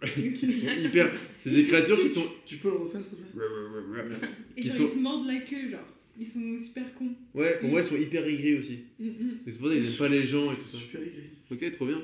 qui 0.35 0.53
sont 0.53 0.67
hyper. 0.77 1.13
C'est 1.37 1.51
des 1.51 1.63
créatures 1.63 2.01
qui 2.03 2.09
sont. 2.09 2.27
Tu 2.45 2.57
peux 2.57 2.69
le 2.69 2.75
refaire, 2.79 3.01
s'il 3.07 3.19
te 3.19 3.23
plaît? 3.23 3.47
Merci. 3.95 4.27
Et 4.57 4.61
Qui 4.63 4.69
genre, 4.71 4.77
sont- 4.77 4.83
ils 4.83 4.89
se 4.89 4.99
mordent 4.99 5.27
la 5.29 5.39
queue, 5.39 5.71
genre. 5.71 5.87
Ils 6.19 6.27
sont 6.27 6.59
super 6.59 6.93
cons. 6.95 7.15
Ouais, 7.33 7.61
pour 7.61 7.69
moi, 7.71 7.81
ils 7.81 7.85
sont 7.87 7.95
hyper 7.97 8.27
aigris 8.27 8.57
aussi. 8.57 8.79
Mm, 8.99 9.07
mm. 9.07 9.31
C'est 9.47 9.57
pour 9.61 9.69
ça 9.69 9.75
qu'ils 9.77 9.87
aiment 9.89 9.97
pas 9.99 10.09
les 10.09 10.25
gens 10.25 10.53
et 10.53 10.57
tout 10.57 10.67
ça. 10.67 10.79
Super 10.79 11.01
aigri. 11.01 11.23
Ok, 11.53 11.73
trop 11.75 11.87
bien. 11.87 12.03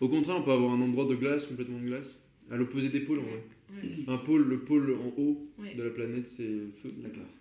Au 0.00 0.08
contraire, 0.08 0.36
on 0.38 0.42
peut 0.42 0.52
avoir 0.52 0.72
un 0.72 0.80
endroit 0.80 1.04
de 1.04 1.14
glace, 1.16 1.44
complètement 1.44 1.78
de 1.80 1.86
glace. 1.86 2.14
À 2.50 2.56
l'opposé 2.56 2.88
des 2.88 3.00
pôles 3.00 3.18
en 3.18 3.22
vrai. 3.24 3.44
Ouais. 3.74 3.90
Un 4.06 4.16
pôle, 4.16 4.48
le 4.48 4.60
pôle 4.60 4.94
en 4.94 5.20
haut 5.20 5.46
Ouais. 5.58 5.74
de 5.74 5.82
la 5.82 5.90
planète, 5.90 6.28
c'est 6.34 6.44
le 6.48 6.70
feu. 6.82 6.90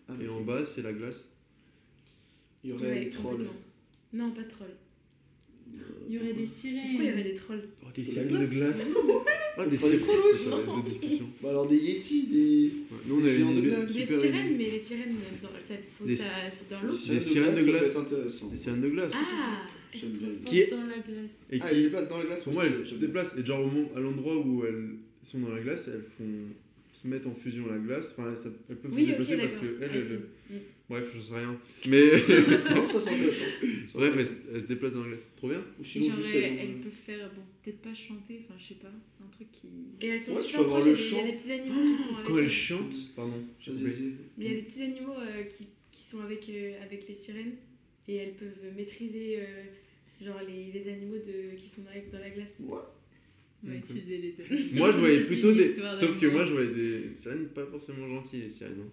Ah, 0.09 0.13
Et 0.21 0.27
en 0.27 0.41
bas, 0.41 0.65
c'est 0.65 0.81
la 0.81 0.91
glace. 0.91 1.29
Il 2.65 2.71
y 2.71 2.73
aurait 2.73 2.87
Ouais, 2.91 3.05
des 3.05 3.09
trolls. 3.09 3.45
Non, 4.11 4.31
pas 4.31 4.41
de 4.43 4.49
trolls. 4.49 4.67
Il 6.09 6.15
y 6.15 6.17
aurait 6.19 6.33
des 6.33 6.43
Pourquoi 6.43 6.69
il 6.71 6.93
y 6.93 6.95
aurait 6.95 7.11
sirènes. 7.11 7.23
des 7.23 7.33
trolls 7.33 7.63
Oh, 7.83 7.87
des 7.93 8.05
sirènes 8.05 8.27
de 8.29 8.45
glace. 8.45 8.87
Ah, 9.57 9.65
des 9.65 9.77
sirènes. 9.77 9.99
Bah 11.43 11.49
alors 11.49 11.67
des 11.67 11.75
yétis, 11.77 12.27
des. 12.27 12.71
Ouais, 12.89 12.97
Nous, 13.07 13.15
on 13.17 13.21
Des 13.21 13.29
a 13.29 13.37
géants 13.37 13.49
une 13.49 13.55
de 13.55 13.61
glace. 13.61 13.93
Des 13.93 14.01
sirènes, 14.05 14.57
mais 14.57 14.71
les 14.71 14.79
sirènes, 14.79 15.15
dans, 15.41 15.49
ça, 15.59 15.73
faut 15.97 16.05
Des- 16.05 16.15
ça, 16.15 16.23
c'est 16.49 16.69
dans 16.69 16.81
l'eau. 16.81 16.91
Des 16.93 17.21
sirènes 17.21 17.55
de 17.55 17.63
glace. 17.63 17.97
Des 18.51 18.57
sirènes 18.57 18.81
de 18.81 18.89
glace. 18.89 19.11
Ah 19.15 19.67
Elles 19.93 19.99
se 19.99 20.05
transportent 20.11 20.69
dans 20.71 20.87
la 20.87 20.99
glace. 20.99 21.49
Et 21.51 21.59
Ah, 21.61 21.71
ils 21.73 21.75
se 21.77 21.81
déplacent 21.83 22.09
dans 22.09 22.17
la 22.19 22.25
glace 22.25 22.43
Pour 22.43 22.53
moi, 22.53 22.65
elles 22.65 22.87
se 22.87 22.95
déplacent. 22.95 23.31
Et 23.37 23.45
genre, 23.45 23.61
au 23.61 23.67
moment- 23.69 23.89
à 23.95 23.99
l'endroit 23.99 24.37
où 24.37 24.63
elles 24.65 24.89
sont 25.25 25.39
dans 25.39 25.49
la 25.53 25.59
glace, 25.61 25.83
elles 25.87 26.05
font 26.17 26.23
se 27.01 27.07
mettent 27.07 27.27
en 27.27 27.35
fusion 27.35 27.65
à 27.69 27.73
la 27.73 27.77
glace. 27.79 28.05
Enfin, 28.17 28.29
elles, 28.31 28.51
elles 28.69 28.75
peuvent 28.77 28.91
Oui, 28.93 29.01
se 29.03 29.07
déplacer 29.09 29.37
parce 29.37 29.55
que 29.55 29.77
elles, 29.81 30.21
Bref, 30.89 31.05
je 31.13 31.19
sais 31.19 31.35
rien. 31.35 31.59
Mais 31.89 31.99
Non, 32.75 32.85
ça 32.85 32.99
bref, 32.99 34.13
ça- 34.25 34.33
elles, 34.53 34.61
se- 34.61 34.65
déplacent 34.67 34.93
dans 34.93 35.01
la 35.03 35.09
glace. 35.09 35.27
Trop 35.35 35.49
bien. 35.49 35.61
Ou 35.79 35.83
sinon, 35.83 36.05
genre, 36.07 36.15
juste 36.15 36.29
elles, 36.35 36.43
elles 36.43 36.51
ont- 36.53 36.59
elles 36.61 36.81
peuvent 36.81 36.91
faire, 37.05 37.29
bon, 37.35 37.41
peut-être 37.63 37.81
pas 37.81 37.93
chanter, 37.93 38.39
enfin, 38.45 38.53
je 38.57 38.67
sais 38.69 38.75
pas, 38.75 38.87
un 38.87 39.27
truc 39.29 39.51
qui. 39.51 39.67
Et 40.01 40.07
elles 40.07 40.19
sont 40.19 40.35
Ouais, 40.35 40.43
super 40.43 40.63
proches, 40.65 40.85
il 41.11 41.17
y 41.17 41.19
a 41.19 41.23
des- 41.25 41.33
petits 41.33 41.51
animaux 41.51 41.81
qui 41.95 42.03
sont 42.03 42.13
avec 42.15 42.25
Quand 42.27 42.37
elles 42.37 42.49
chantent, 42.49 43.15
pardon, 43.15 43.43
vas-y. 43.67 44.13
Mais 44.37 44.45
il 44.45 44.47
y 44.47 44.51
a 44.51 44.55
des 44.55 44.61
petits 44.61 44.81
animaux 44.83 45.15
euh, 45.19 45.43
qui, 45.43 45.67
qui 45.91 46.01
sont 46.03 46.21
avec, 46.21 46.47
euh, 46.49 46.81
avec 46.83 47.07
les 47.07 47.13
sirènes 47.13 47.55
et 48.07 48.15
elles 48.15 48.33
peuvent 48.35 48.73
maîtriser 48.77 49.39
euh, 49.41 50.25
genre 50.25 50.39
les, 50.47 50.71
les 50.71 50.89
animaux 50.89 51.17
de, 51.17 51.55
qui 51.57 51.67
sont 51.67 51.81
dans 51.81 51.89
la, 51.91 51.99
dans 52.17 52.19
la 52.23 52.29
glace. 52.29 52.61
Ouais. 52.65 52.77
On 53.63 53.67
va 53.69 53.73
Ok. 53.73 53.79
utiliser 53.79 54.17
les 54.19 54.31
deux. 54.33 54.73
Moi, 54.77 54.91
je 54.93 54.97
voyais 54.99 55.21
plutôt 55.25 55.51
des. 55.51 55.73
Sauf 55.73 56.17
que 56.19 56.27
moi, 56.27 56.45
je 56.45 56.53
voyais 56.53 56.71
des 56.73 57.11
sirènes 57.11 57.47
pas 57.47 57.65
forcément 57.65 58.07
gentilles, 58.07 58.43
les 58.43 58.49
sirènes. 58.49 58.83
hein. 58.85 58.91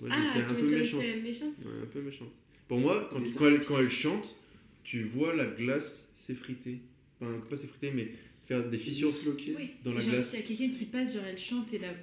Moi, 0.00 0.10
Ah, 0.12 0.30
tu 0.32 0.38
un 0.40 0.54
peu 0.54 0.84
sirènes 0.84 1.22
méchantes 1.22 1.58
Ouais, 1.64 1.82
un 1.82 1.86
peu 1.86 2.00
méchantes. 2.02 2.32
Pour 2.68 2.78
moi, 2.78 3.08
quand, 3.10 3.20
quand, 3.66 3.78
elles 3.80 3.88
chantent, 3.90 4.36
tu 4.84 5.02
vois 5.04 5.34
la 5.34 5.46
glace 5.46 6.08
s'effriter. 6.14 6.78
Enfin, 7.20 7.32
pas 7.48 7.56
s'effriter, 7.56 7.90
mais 7.94 8.08
faire 8.46 8.68
des 8.68 8.78
fissures. 8.78 9.08
Oui, 9.56 9.70
dans 9.84 9.92
la 9.92 10.00
genre, 10.00 10.10
glace. 10.12 10.30
s'il 10.30 10.40
y 10.40 10.42
a 10.42 10.46
quelqu'un 10.46 10.70
qui 10.76 10.84
passe, 10.86 11.14
genre, 11.14 11.24
elle 11.26 11.38
chante 11.38 11.72
et 11.72 11.78
la 11.78 11.94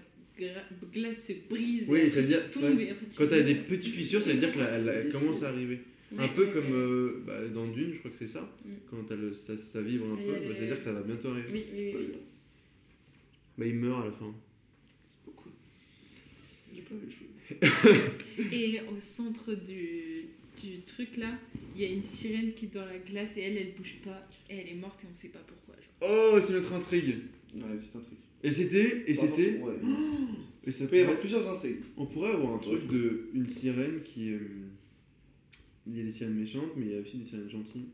glace 0.91 1.27
se 1.27 1.33
brise. 1.49 1.85
Oui, 1.87 1.99
et 1.99 2.09
ça 2.09 2.21
veut 2.21 2.25
dire- 2.27 2.49
tu 2.49 2.59
tombes 2.59 2.75
ouais. 2.77 2.95
tu 3.09 3.17
Quand 3.17 3.27
t'as 3.27 3.35
meurs. 3.37 3.45
des 3.45 3.55
petites 3.55 3.93
fissures, 3.93 4.21
ça 4.21 4.33
veut 4.33 4.39
dire 4.39 4.51
qu'elle 4.53 5.11
commence 5.11 5.43
à 5.43 5.49
arriver. 5.49 5.81
un 6.17 6.27
peu 6.29 6.45
ouais, 6.45 6.51
comme 6.51 6.73
euh, 6.73 7.23
bah, 7.25 7.47
dans 7.47 7.67
Dune, 7.67 7.91
je 7.93 7.99
crois 7.99 8.11
que 8.11 8.17
c'est 8.17 8.27
ça. 8.27 8.41
Mm. 8.65 8.69
Quand 8.89 9.03
t'as 9.07 9.15
le- 9.15 9.33
ça, 9.33 9.57
ça 9.57 9.81
vibre 9.81 10.05
un 10.13 10.15
peu, 10.15 10.31
bah, 10.31 10.53
ça 10.53 10.59
veut 10.61 10.67
dire 10.67 10.77
que 10.77 10.83
ça 10.83 10.93
va 10.93 11.01
bientôt 11.01 11.29
arriver. 11.29 11.49
Oui, 11.51 11.65
oui, 11.73 11.93
oui. 11.97 12.07
Bah, 13.57 13.65
il 13.67 13.75
meurt 13.75 14.01
à 14.03 14.05
la 14.05 14.11
fin. 14.11 14.33
C'est 15.07 15.25
beaucoup. 15.25 15.49
J'ai 16.73 16.81
pas 16.81 16.95
vu 16.95 17.05
le 17.05 17.11
film. 17.11 17.22
Et 18.51 18.79
au 18.93 18.97
centre 18.97 19.53
du, 19.53 20.25
du 20.61 20.79
truc 20.85 21.17
là, 21.17 21.37
il 21.75 21.81
y 21.81 21.85
a 21.85 21.89
une 21.89 22.01
sirène 22.01 22.53
qui 22.53 22.65
est 22.65 22.73
dans 22.73 22.85
la 22.85 22.97
glace 22.97 23.37
et 23.37 23.41
elle, 23.41 23.57
elle 23.57 23.73
bouge 23.77 23.95
pas. 24.03 24.27
Et 24.49 24.57
elle 24.57 24.69
est 24.69 24.75
morte 24.79 25.03
et 25.03 25.07
on 25.09 25.13
sait 25.13 25.29
pas 25.29 25.43
pourquoi. 25.45 25.75
genre. 25.75 26.09
Oh, 26.35 26.39
c'est 26.41 26.53
notre 26.53 26.73
intrigue. 26.73 27.15
Ouais, 27.55 27.61
c'est 27.81 27.97
un 27.97 28.01
truc. 28.01 28.17
Et 28.43 28.51
c'était. 28.51 29.03
Et 29.07 29.15
c'était. 29.15 29.57
ouais. 29.59 29.73
Et 30.65 30.71
ça 30.71 30.85
Il 30.85 30.89
peut 30.89 30.97
y 30.97 31.01
avoir 31.01 31.19
plusieurs 31.19 31.47
intrigues. 31.49 31.79
On 31.97 32.05
pourrait 32.05 32.31
avoir 32.31 32.53
un 32.55 32.57
truc 32.57 32.87
de 32.89 33.27
une 33.33 33.49
sirène 33.49 34.01
qui. 34.03 34.29
euh, 34.31 34.39
il 35.85 35.97
y 35.97 35.99
a 35.99 36.03
des 36.05 36.13
sirènes 36.13 36.35
méchantes, 36.35 36.71
mais 36.77 36.85
il 36.85 36.91
y 36.93 36.95
a 36.97 37.01
aussi 37.01 37.17
des 37.17 37.25
sirènes 37.25 37.49
gentilles. 37.49 37.87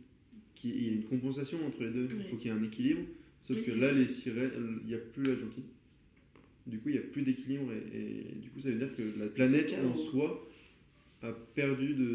Qui, 0.54 0.70
il 0.70 0.84
y 0.86 0.90
a 0.90 0.92
une 0.94 1.04
compensation 1.04 1.66
entre 1.66 1.82
les 1.84 1.90
deux. 1.90 2.04
Il 2.04 2.10
faut 2.10 2.18
Ouais. 2.34 2.38
qu'il 2.38 2.52
y 2.52 2.54
ait 2.54 2.58
un 2.58 2.64
équilibre. 2.64 3.02
Sauf 3.42 3.66
que 3.66 3.72
là, 3.72 3.92
les 3.92 4.08
sirènes, 4.08 4.52
il 4.84 4.88
n'y 4.88 4.94
a 4.94 4.98
plus 5.00 5.24
la 5.24 5.36
gentille. 5.36 5.64
Du 6.68 6.78
coup, 6.80 6.90
il 6.90 6.94
n'y 6.94 6.98
a 7.00 7.02
plus 7.04 7.22
d'équilibre 7.24 7.72
et, 7.72 7.98
et 7.98 8.36
du 8.42 8.50
coup, 8.50 8.60
ça 8.62 8.70
veut 8.70 8.76
dire 8.78 8.96
que 8.96 9.02
la 9.20 9.28
planète 9.28 9.74
en 9.84 9.96
soi 9.96 10.48
a 11.22 11.32
perdu 11.56 11.94
de. 11.96 12.06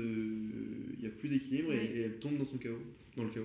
Il 0.97 1.01
n'y 1.01 1.07
a 1.07 1.11
plus 1.11 1.29
d'équilibre 1.29 1.73
et- 1.73 1.77
Ouais. 1.79 1.85
et, 1.97 2.01
elle 2.03 2.19
tombe 2.19 2.39
dans 2.39 2.45
son 2.45 2.59
chaos. 2.59 2.79
Dans 3.17 3.25
le 3.25 3.31
chaos. 3.31 3.45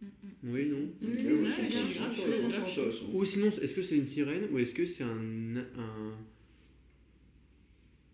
Mm, 0.00 0.06
mm. 0.06 0.52
Oui, 0.54 0.66
non? 0.68 0.78
Oui, 1.02 1.08
oui, 1.16 1.32
oui, 1.42 1.48
c'est. 1.48 3.14
Ou 3.14 3.24
sinon, 3.24 3.48
est-ce 3.48 3.74
que 3.74 3.82
c'est 3.82 3.96
une 3.96 4.06
sirène 4.06 4.44
ou 4.52 4.58
est-ce 4.58 4.74
que 4.74 4.86
c'est 4.86 5.02
un, 5.04 5.56
un. 5.76 6.12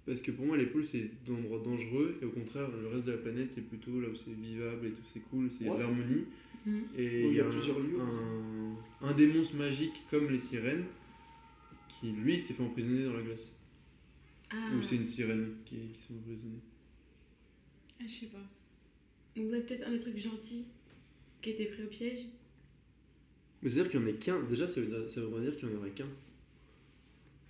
Parce 0.07 0.21
que 0.21 0.31
pour 0.31 0.45
moi, 0.47 0.57
les 0.57 0.67
pôles, 0.67 0.85
c'est 0.85 1.11
des 1.25 1.33
endroits 1.33 1.61
dangereux 1.65 2.19
et 2.21 2.25
au 2.27 2.31
contraire, 2.31 2.69
le 2.81 2.89
reste 2.89 3.07
de 3.07 3.13
la 3.13 3.19
planète, 3.19 3.51
c'est 3.55 3.67
plutôt 3.67 4.01
là 4.01 4.09
où 4.09 4.15
c'est 4.15 4.31
vivable 4.35 4.87
et 4.87 4.91
tout, 4.91 5.03
c'est 5.13 5.21
cool, 5.31 5.49
c'est 5.59 5.67
Ouais. 5.69 5.79
l'harmonie. 5.79 6.25
Mhm. 6.67 6.85
Et 6.97 7.29
il 7.29 7.35
y 7.35 7.41
a, 7.41 7.47
un, 7.47 7.51
plusieurs 7.51 7.79
lieux. 7.79 7.99
un, 8.01 9.07
un 9.07 9.13
des 9.15 9.27
monstres 9.27 9.57
magiques 9.57 10.05
comme 10.11 10.31
les 10.31 10.41
sirènes 10.41 10.85
qui, 11.89 12.13
lui, 12.13 12.41
s'est 12.41 12.55
fait 12.55 12.63
emprisonner 12.63 13.05
dans 13.05 13.13
la 13.13 13.23
glace. 13.23 13.51
Ah. 14.51 14.71
Ou 14.77 14.83
c'est 14.83 14.97
une 14.97 15.07
sirène 15.07 15.57
qui, 15.65 15.77
qui 15.77 16.01
s'est 16.01 16.15
emprisonnée. 16.15 16.61
Ah, 18.01 18.05
je 18.07 18.13
sais 18.13 18.27
pas. 18.27 19.41
Ou 19.41 19.51
ouais, 19.51 19.61
peut-être 19.61 19.87
un 19.87 19.91
des 19.91 19.99
trucs 19.99 20.19
gentils 20.19 20.67
qui 21.43 21.51
était 21.51 21.67
pris 21.67 21.83
au 21.83 21.89
piège. 21.89 22.27
Mais 23.63 23.71
c'est-à-dire 23.71 23.91
qu'il 23.91 24.01
n'y 24.01 24.11
en 24.13 24.15
a 24.15 24.19
qu'un. 24.19 24.43
Déjà, 24.45 24.69
ça 24.69 24.81
veut, 24.81 24.87
dire- 24.87 25.11
ça 25.11 25.21
dire 25.41 25.57
qu'il 25.57 25.69
n'y 25.69 25.75
en 25.75 25.79
aurait 25.79 25.91
qu'un. 25.91 26.09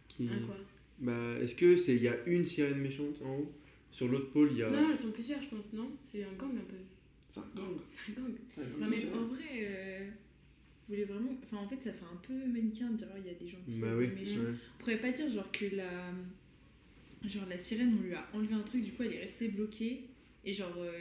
Qui... 0.09 0.29
Ah 0.31 0.37
quoi? 0.47 0.57
Bah, 1.01 1.39
est-ce 1.41 1.55
que 1.55 1.77
c'est 1.77 1.97
il 1.97 2.03
y 2.03 2.09
a 2.09 2.25
une 2.27 2.45
sirène 2.45 2.79
méchante 2.79 3.21
en 3.23 3.37
haut? 3.39 3.53
Sur 3.91 4.09
l'autre 4.09 4.31
pôle, 4.31 4.51
il 4.53 4.59
y 4.59 4.63
a. 4.63 4.71
Non, 4.71 4.91
elles 4.91 4.99
sont 4.99 5.11
plusieurs, 5.13 5.41
je 5.41 5.49
pense, 5.49 5.73
non? 5.73 5.91
C'est 6.05 6.25
un 6.25 6.33
gang 6.33 6.51
un 6.57 6.65
peu. 6.69 6.77
C'est 7.35 7.41
un 7.41 7.51
gang. 7.57 7.75
C'est 7.89 8.13
un 8.13 8.23
gang. 8.23 8.81
Non, 8.81 8.87
mais. 8.89 8.97
En 9.13 9.27
vrai, 9.27 9.45
euh, 9.63 9.99
vous 10.87 10.95
voulez 10.95 11.05
vraiment. 11.05 11.37
Enfin, 11.45 11.57
en 11.65 11.69
fait, 11.69 11.81
ça 11.81 11.93
fait 11.93 12.05
un 12.05 12.17
peu 12.27 12.33
mannequin 12.35 12.91
de 12.91 12.97
dire 12.99 13.09
oh, 13.13 13.19
il 13.19 13.27
y 13.27 13.31
a 13.31 13.35
des 13.35 13.49
gentils 13.49 13.81
Bah 13.81 13.89
oui. 13.97 14.09
des 14.09 14.15
méchants. 14.15 14.41
ouais. 14.43 14.55
On 14.77 14.79
pourrait 14.81 14.99
pas 14.99 15.11
dire 15.11 15.31
genre 15.33 15.51
que 15.51 15.67
la. 15.75 16.13
Genre 17.27 17.47
la 17.49 17.57
sirène, 17.57 17.97
on 17.99 18.03
lui 18.07 18.13
a 18.15 18.27
enlevé 18.35 18.55
un 18.55 18.61
truc, 18.61 18.83
du 18.85 18.93
coup 18.93 19.03
elle 19.03 19.15
est 19.15 19.21
restée 19.21 19.49
bloquée. 19.49 20.03
Et 20.45 20.53
genre 20.53 20.75
euh, 20.79 20.93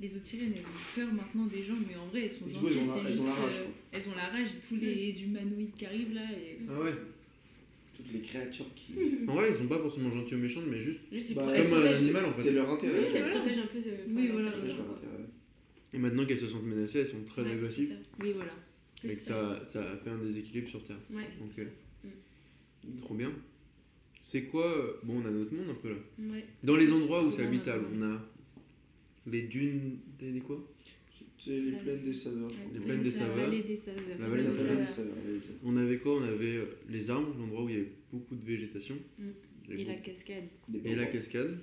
les 0.00 0.14
autres 0.16 0.24
sirènes, 0.24 0.52
elles 0.54 0.62
ont 0.64 0.94
peur 0.94 1.12
maintenant 1.12 1.46
des 1.46 1.60
gens, 1.62 1.74
mais 1.88 1.96
en 1.96 2.06
vrai 2.06 2.22
elles 2.22 2.30
sont 2.30 2.44
coup, 2.44 2.50
gentilles. 2.68 2.78
elles 2.78 2.82
ont 2.82 2.86
la- 2.86 2.94
c'est 2.94 3.00
elles 3.00 3.06
ont 3.20 3.24
juste. 3.24 3.26
la 3.26 3.34
rage, 3.34 3.54
euh, 3.58 3.64
quoi. 3.64 3.72
elles 3.92 4.08
ont 4.08 4.14
la 4.14 4.26
rage 4.28 4.48
et 4.54 4.60
tous 4.68 4.76
les 4.76 5.22
humanoïdes 5.24 5.74
qui 5.74 5.86
arrivent 5.86 6.14
là. 6.14 6.22
Et... 6.32 6.56
Ah 6.70 6.80
ouais 6.80 6.94
Toutes 7.96 8.12
les 8.12 8.20
créatures 8.20 8.72
qui. 8.76 8.94
En 9.26 9.34
vrai, 9.34 9.50
ils 9.50 9.56
sont 9.56 9.66
pas 9.66 9.78
forcément 9.80 10.10
gentils 10.12 10.36
ou 10.36 10.38
méchants, 10.38 10.62
mais 10.70 10.80
juste. 10.80 11.00
Juste, 11.10 11.34
Bah, 11.34 11.42
comme 11.46 11.82
un 11.82 11.86
animal, 11.86 12.24
en 12.24 12.30
fait. 12.30 12.42
C'est 12.42 12.52
leur 12.52 12.70
intérêt. 12.70 13.00
Juste, 13.00 13.14
elles 13.16 13.22
voilà. 13.22 13.40
protègent 13.40 13.58
un 13.58 13.66
peu 13.66 13.80
ce. 13.80 13.88
enfin, 13.88 13.96
Oui, 14.14 14.26
leur 14.28 14.32
voilà. 14.34 14.48
Intérêt. 14.50 14.72
Et 15.96 15.98
maintenant 15.98 16.26
qu'elles 16.26 16.38
se 16.38 16.46
sentent 16.46 16.64
menacées, 16.66 17.00
elles 17.00 17.06
sont 17.08 17.24
très 17.24 17.42
Ouais, 17.42 17.52
agressives. 17.52 17.96
Oui, 18.20 18.32
voilà. 18.34 18.52
Plus 19.00 19.10
Et 19.10 19.14
que 19.14 19.20
ça, 19.20 19.62
ça 19.66 19.90
a 19.92 19.96
fait 19.96 20.10
un 20.10 20.18
déséquilibre 20.18 20.68
sur 20.68 20.84
Terre. 20.84 20.98
Ouais, 21.10 21.22
Ok. 21.42 21.54
plus 21.54 21.64
ça. 21.64 21.70
Trop 23.00 23.14
bien. 23.14 23.32
C'est 24.22 24.42
quoi 24.42 24.66
euh, 24.66 24.92
Bon, 25.04 25.22
on 25.22 25.26
a 25.26 25.30
notre 25.30 25.54
monde 25.54 25.70
un 25.70 25.74
peu 25.74 25.88
là. 25.90 25.96
Ouais. 26.18 26.44
Dans 26.62 26.76
les 26.76 26.92
endroits 26.92 27.24
où 27.24 27.32
c'est 27.32 27.44
habitable, 27.44 27.86
on 27.96 28.02
a 28.02 28.20
les 29.26 29.42
dunes. 29.42 29.98
Des, 30.18 30.32
des 30.32 30.40
quoi? 30.40 30.62
C'est 31.38 31.58
les 31.60 31.72
plaines 31.72 32.02
des 32.02 32.12
saveurs, 32.12 32.50
je 32.50 32.56
crois. 32.58 32.70
Les 32.74 32.80
plaines 32.80 33.02
des 33.02 33.12
saveurs. 33.12 33.36
La 33.36 33.44
vallée 33.46 33.62
des 33.62 33.76
saveurs. 33.76 34.02
la 34.18 34.28
vallée 34.28 34.42
des 34.76 34.86
saveurs. 34.86 35.14
On 35.64 35.76
avait 35.76 35.98
quoi? 35.98 36.16
On 36.16 36.22
avait 36.24 36.56
euh, 36.56 36.64
les 36.88 37.08
arbres, 37.10 37.34
l'endroit 37.38 37.64
où 37.64 37.68
il 37.68 37.74
y 37.74 37.78
avait 37.78 37.92
beaucoup 38.12 38.34
de 38.34 38.44
végétation. 38.44 38.96
Mm. 39.18 39.28
Et 39.70 39.80
Et 39.80 39.84
la 39.84 39.94
cascade. 39.94 40.44
Et 40.84 40.94
la 40.94 41.06
cascade. 41.06 41.58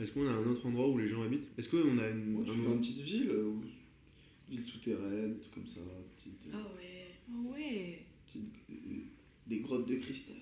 Est-ce 0.00 0.12
qu'on 0.12 0.26
a 0.26 0.30
un 0.32 0.46
autre 0.46 0.64
endroit 0.66 0.88
où 0.88 0.98
les 0.98 1.08
gens 1.08 1.22
habitent? 1.22 1.48
Est-ce 1.58 1.68
qu'on 1.68 1.98
a 1.98 2.08
une. 2.08 2.36
Ouais, 2.36 2.44
Tu 2.44 2.50
un- 2.50 2.54
fais 2.54 2.60
une 2.72 2.80
petite 2.80 3.00
ville, 3.02 3.28
euh, 3.30 3.44
ou- 3.44 3.62
ville 4.48 4.64
souterraine, 4.64 5.34
des 5.34 5.40
trucs 5.40 5.54
comme 5.54 5.66
ça. 5.66 5.80
petite- 6.18 6.38
Ah 6.52 6.56
ouais. 6.76 7.06
Oh 7.32 7.52
ouais. 7.52 7.98
petite- 8.26 8.44
euh, 8.70 8.74
des 9.46 9.58
grottes 9.60 9.88
de 9.88 9.96
cristal. 9.96 10.36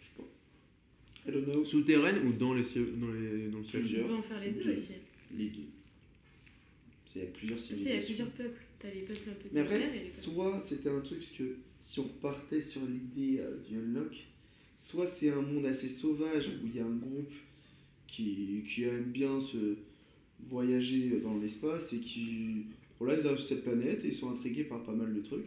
Je 0.00 0.04
sais 0.06 0.10
pas. 0.16 1.28
I 1.28 1.32
don't 1.32 1.44
know. 1.44 1.64
souterraine 1.64 2.26
ou 2.26 2.32
dans, 2.32 2.54
les, 2.54 2.62
dans, 2.62 3.12
les, 3.12 3.48
dans 3.48 3.58
le 3.58 3.64
ciel? 3.64 3.76
On 3.76 3.80
Plusieurs. 3.80 4.06
peut 4.08 4.14
en 4.14 4.22
faire 4.22 4.40
les 4.40 4.50
deux 4.52 4.62
Deux. 4.64 4.70
aussi. 4.70 4.92
Les 5.36 5.48
deux. 5.48 5.60
C'est- 7.06 7.18
Il 7.18 7.24
y 7.24 7.26
a 7.26 7.30
plusieurs 7.30 7.58
sais, 7.58 7.74
il 7.74 7.78
y 7.78 7.82
a 7.82 8.00
civilisations. 8.00 8.06
plusieurs 8.06 8.30
peuples. 8.30 8.62
T'as 8.78 8.90
les 8.90 9.02
peuples 9.02 9.30
un 9.30 9.34
peu 9.34 9.48
Mais 9.52 9.60
après, 9.60 10.08
soit 10.08 10.60
c'était 10.60 10.88
un 10.88 11.00
truc, 11.00 11.18
parce 11.18 11.30
que 11.32 11.56
si 11.82 12.00
on 12.00 12.04
repartait 12.04 12.62
sur 12.62 12.80
l'idée 12.86 13.38
euh, 13.40 13.58
du 13.68 13.76
Unlock, 13.78 14.16
soit 14.78 15.06
c'est 15.06 15.30
un 15.30 15.42
monde 15.42 15.66
assez 15.66 15.88
sauvage 15.88 16.48
où 16.48 16.66
il 16.66 16.76
y 16.76 16.80
a 16.80 16.84
un 16.86 16.96
groupe 16.96 17.30
qui, 18.12 18.62
qui 18.68 18.84
aime 18.84 19.10
bien 19.10 19.40
se, 19.40 19.76
voyager 20.48 21.20
dans 21.20 21.36
l'espace 21.38 21.92
et 21.92 22.00
qui. 22.00 22.66
Voilà, 22.98 23.18
ils 23.18 23.26
arrivent 23.26 23.38
sur 23.38 23.48
cette 23.48 23.64
planète 23.64 24.04
et 24.04 24.08
ils 24.08 24.14
sont 24.14 24.30
intrigués 24.30 24.64
par 24.64 24.82
pas 24.84 24.92
mal 24.92 25.12
de 25.14 25.20
trucs. 25.20 25.46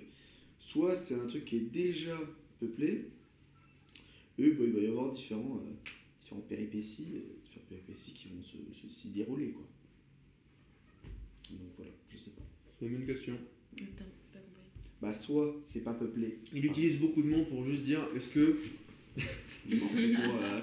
Soit 0.59 0.95
c'est 0.95 1.15
un 1.15 1.25
truc 1.27 1.45
qui 1.45 1.57
est 1.57 1.71
déjà 1.71 2.17
peuplé, 2.59 3.05
et 4.39 4.49
bah, 4.51 4.63
il 4.65 4.71
va 4.73 4.79
y 4.79 4.87
avoir 4.87 5.11
différents, 5.13 5.61
euh, 5.63 5.89
différents 6.21 6.41
péripéties, 6.41 7.09
euh, 7.15 7.19
différentes 7.45 7.67
péripéties 7.69 8.13
qui 8.13 8.27
vont 8.29 8.41
se, 8.41 8.57
se- 8.81 8.93
s'y 8.93 9.09
dérouler. 9.09 9.49
Quoi. 9.51 9.65
Donc 11.51 11.59
voilà, 11.77 11.91
je 12.09 12.17
sais 12.17 12.31
pas. 12.31 12.41
C'est 12.79 12.87
une 12.87 13.05
question. 13.05 13.35
Attends, 13.77 14.05
pas 14.33 14.39
compris. 14.39 14.69
Bah, 15.01 15.13
soit 15.13 15.55
c'est 15.63 15.83
pas 15.83 15.93
peuplé. 15.93 16.39
Il 16.53 16.65
utilise 16.65 16.97
beaucoup 16.99 17.21
de 17.21 17.27
mots 17.29 17.45
pour 17.45 17.63
juste 17.65 17.83
dire 17.83 18.05
est-ce 18.15 18.27
que. 18.29 18.57
Non, 19.69 19.87
c'est 19.95 20.13
pour. 20.13 20.35
euh, 20.35 20.61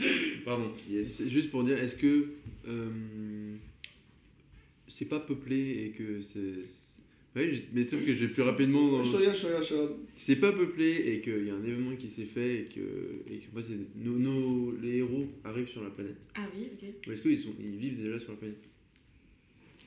Pardon. 0.44 0.70
yes. 0.90 1.16
C'est 1.16 1.28
juste 1.30 1.50
pour 1.50 1.64
dire 1.64 1.78
est-ce 1.78 1.96
que. 1.96 2.30
euh, 2.68 3.56
c'est 4.88 5.04
pas 5.06 5.20
peuplé 5.20 5.84
et 5.86 5.90
que 5.90 6.20
c'est. 6.20 6.64
c'est- 6.64 7.38
Ouais, 7.38 7.48
j'ai- 7.48 7.64
mais 7.72 7.86
sauf 7.86 8.04
que 8.04 8.12
je 8.12 8.24
vais 8.24 8.32
plus 8.32 8.42
rapidement. 8.42 8.90
dans- 8.90 9.04
Je 9.04 9.12
te 9.12 9.16
regarde, 9.18 9.36
je 9.36 9.42
te 9.42 9.46
regarde, 9.46 9.62
je 9.64 9.68
te 9.68 9.74
regarde. 9.74 9.96
C'est 10.16 10.36
pas 10.36 10.50
peuplé 10.52 10.90
et 11.12 11.20
qu'il 11.20 11.46
y 11.46 11.50
a 11.50 11.54
un 11.54 11.62
événement 11.64 11.94
qui 11.94 12.08
s'est 12.10 12.24
fait 12.24 12.62
et 12.62 12.64
que, 12.64 12.80
et 13.32 13.38
que 13.38 13.46
bah, 13.54 13.60
c'est- 13.62 13.78
nos, 14.04 14.16
nos- 14.18 14.72
les 14.82 14.96
héros 14.96 15.26
arrivent 15.44 15.68
sur 15.68 15.84
la 15.84 15.90
planète. 15.90 16.16
Ah 16.34 16.48
oui, 16.56 16.66
ok. 16.72 16.88
Ou 17.06 17.12
est-ce 17.12 17.22
qu'ils 17.22 17.38
sont, 17.38 17.54
ils 17.60 17.76
vivent 17.76 18.02
déjà 18.02 18.18
sur 18.18 18.30
la 18.32 18.36
planète? 18.38 18.56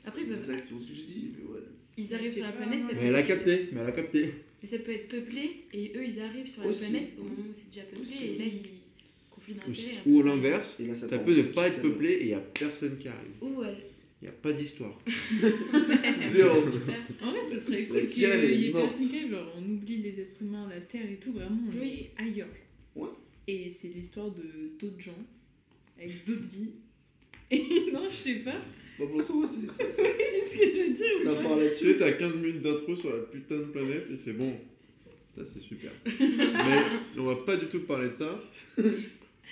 Après, 0.05 0.21
ils, 0.21 0.23
C'est 0.23 0.29
peuvent- 0.29 0.39
exactement 0.39 0.79
ce 0.81 0.87
que 0.87 0.95
je 0.95 1.03
dis, 1.03 1.31
mais 1.37 1.53
ouais. 1.53 1.59
ils 1.97 2.13
arrivent 2.13 2.27
C'est 2.31 2.37
sur 2.39 2.45
la 2.45 2.51
planète, 2.53 2.81
peut 2.87 2.95
Mais 3.01 3.07
elle 3.07 3.15
a 3.15 3.23
capté, 3.23 3.69
mais 3.73 3.81
elle 3.81 3.87
a 3.87 3.91
capté. 3.91 4.29
Mais 4.61 4.69
ça 4.69 4.77
peut 4.79 4.91
être 4.91 5.09
peuplé 5.09 5.65
et 5.73 5.91
eux 5.97 6.05
ils 6.07 6.19
arrivent 6.21 6.47
sur 6.47 6.63
la 6.63 6.69
Aussi. 6.69 6.91
planète 6.91 7.13
au 7.19 7.23
moment 7.23 7.35
où 7.49 7.53
c'est 7.53 7.67
déjà 7.69 7.81
peuplé 7.85 8.01
Aussi. 8.03 8.23
et 8.23 8.37
là 8.37 8.45
ils 8.45 8.61
conflient 9.43 9.55
d'intérêts. 9.55 10.01
Ou 10.05 10.21
à 10.21 10.23
l'inverse, 10.23 10.77
ça, 10.95 11.17
peut 11.19 11.35
ne 11.35 11.41
pas 11.43 11.67
être 11.67 11.81
peuplé 11.81 12.09
et 12.13 12.21
il 12.21 12.27
n'y 12.27 12.33
a 12.33 12.39
personne 12.39 12.97
qui 12.97 13.07
arrive. 13.07 13.31
Ou 13.41 13.63
elle. 13.63 13.77
Il 14.21 14.25
n'y 14.25 14.29
a 14.29 14.31
pas 14.33 14.53
d'histoire. 14.53 14.97
Zéro. 16.31 16.57
En 17.21 17.31
vrai, 17.31 17.43
ce 17.43 17.59
serait 17.59 17.85
cool 17.87 17.99
qu'il 18.01 18.21
y 18.21 18.25
ait 18.25 18.71
personne 18.71 19.09
qui 19.09 19.17
arrive, 19.17 19.31
genre 19.31 19.53
on 19.57 19.63
oublie 19.73 19.97
les 19.97 20.19
êtres 20.21 20.35
humains, 20.41 20.67
la 20.69 20.79
Terre 20.81 21.09
et 21.11 21.17
tout, 21.17 21.33
vraiment 21.33 21.57
on 21.67 21.79
Oui. 21.79 22.07
est 22.17 22.21
ailleurs. 22.21 22.47
Ouais. 22.95 23.09
Et 23.47 23.69
c'est 23.69 23.89
l'histoire 23.89 24.31
de 24.31 24.43
d'autres 24.79 24.99
gens, 25.01 25.11
avec 25.99 26.23
d'autres 26.25 26.47
vies. 26.53 26.69
Et 27.51 27.91
non, 27.91 28.03
je 28.09 28.15
sais 28.15 28.35
pas. 28.35 28.55
Bon, 28.97 29.07
pour 29.07 29.17
l'instant, 29.17 29.45
c'est 29.45 29.69
ça. 29.69 29.83
C'est 29.91 30.01
ce 30.01 30.57
que 30.57 30.75
je 30.75 30.81
veux 30.83 30.93
dire. 30.93 31.05
ou 31.19 31.23
ça 31.25 31.33
part 31.43 31.57
Tu 31.57 31.63
là-dessus. 31.63 31.85
sais, 31.91 31.97
t'as 31.97 32.11
15 32.13 32.35
minutes 32.37 32.61
d'intro 32.61 32.95
sur 32.95 33.09
la 33.09 33.23
putain 33.23 33.57
de 33.57 33.63
planète 33.63 34.05
et 34.11 34.15
tu 34.17 34.23
fais 34.23 34.31
bon, 34.33 34.53
ça 35.35 35.43
c'est 35.43 35.59
super. 35.59 35.91
mais 36.05 37.19
on 37.19 37.23
va 37.25 37.35
pas 37.35 37.57
du 37.57 37.67
tout 37.67 37.81
parler 37.81 38.09
de 38.09 38.15
ça. 38.15 38.41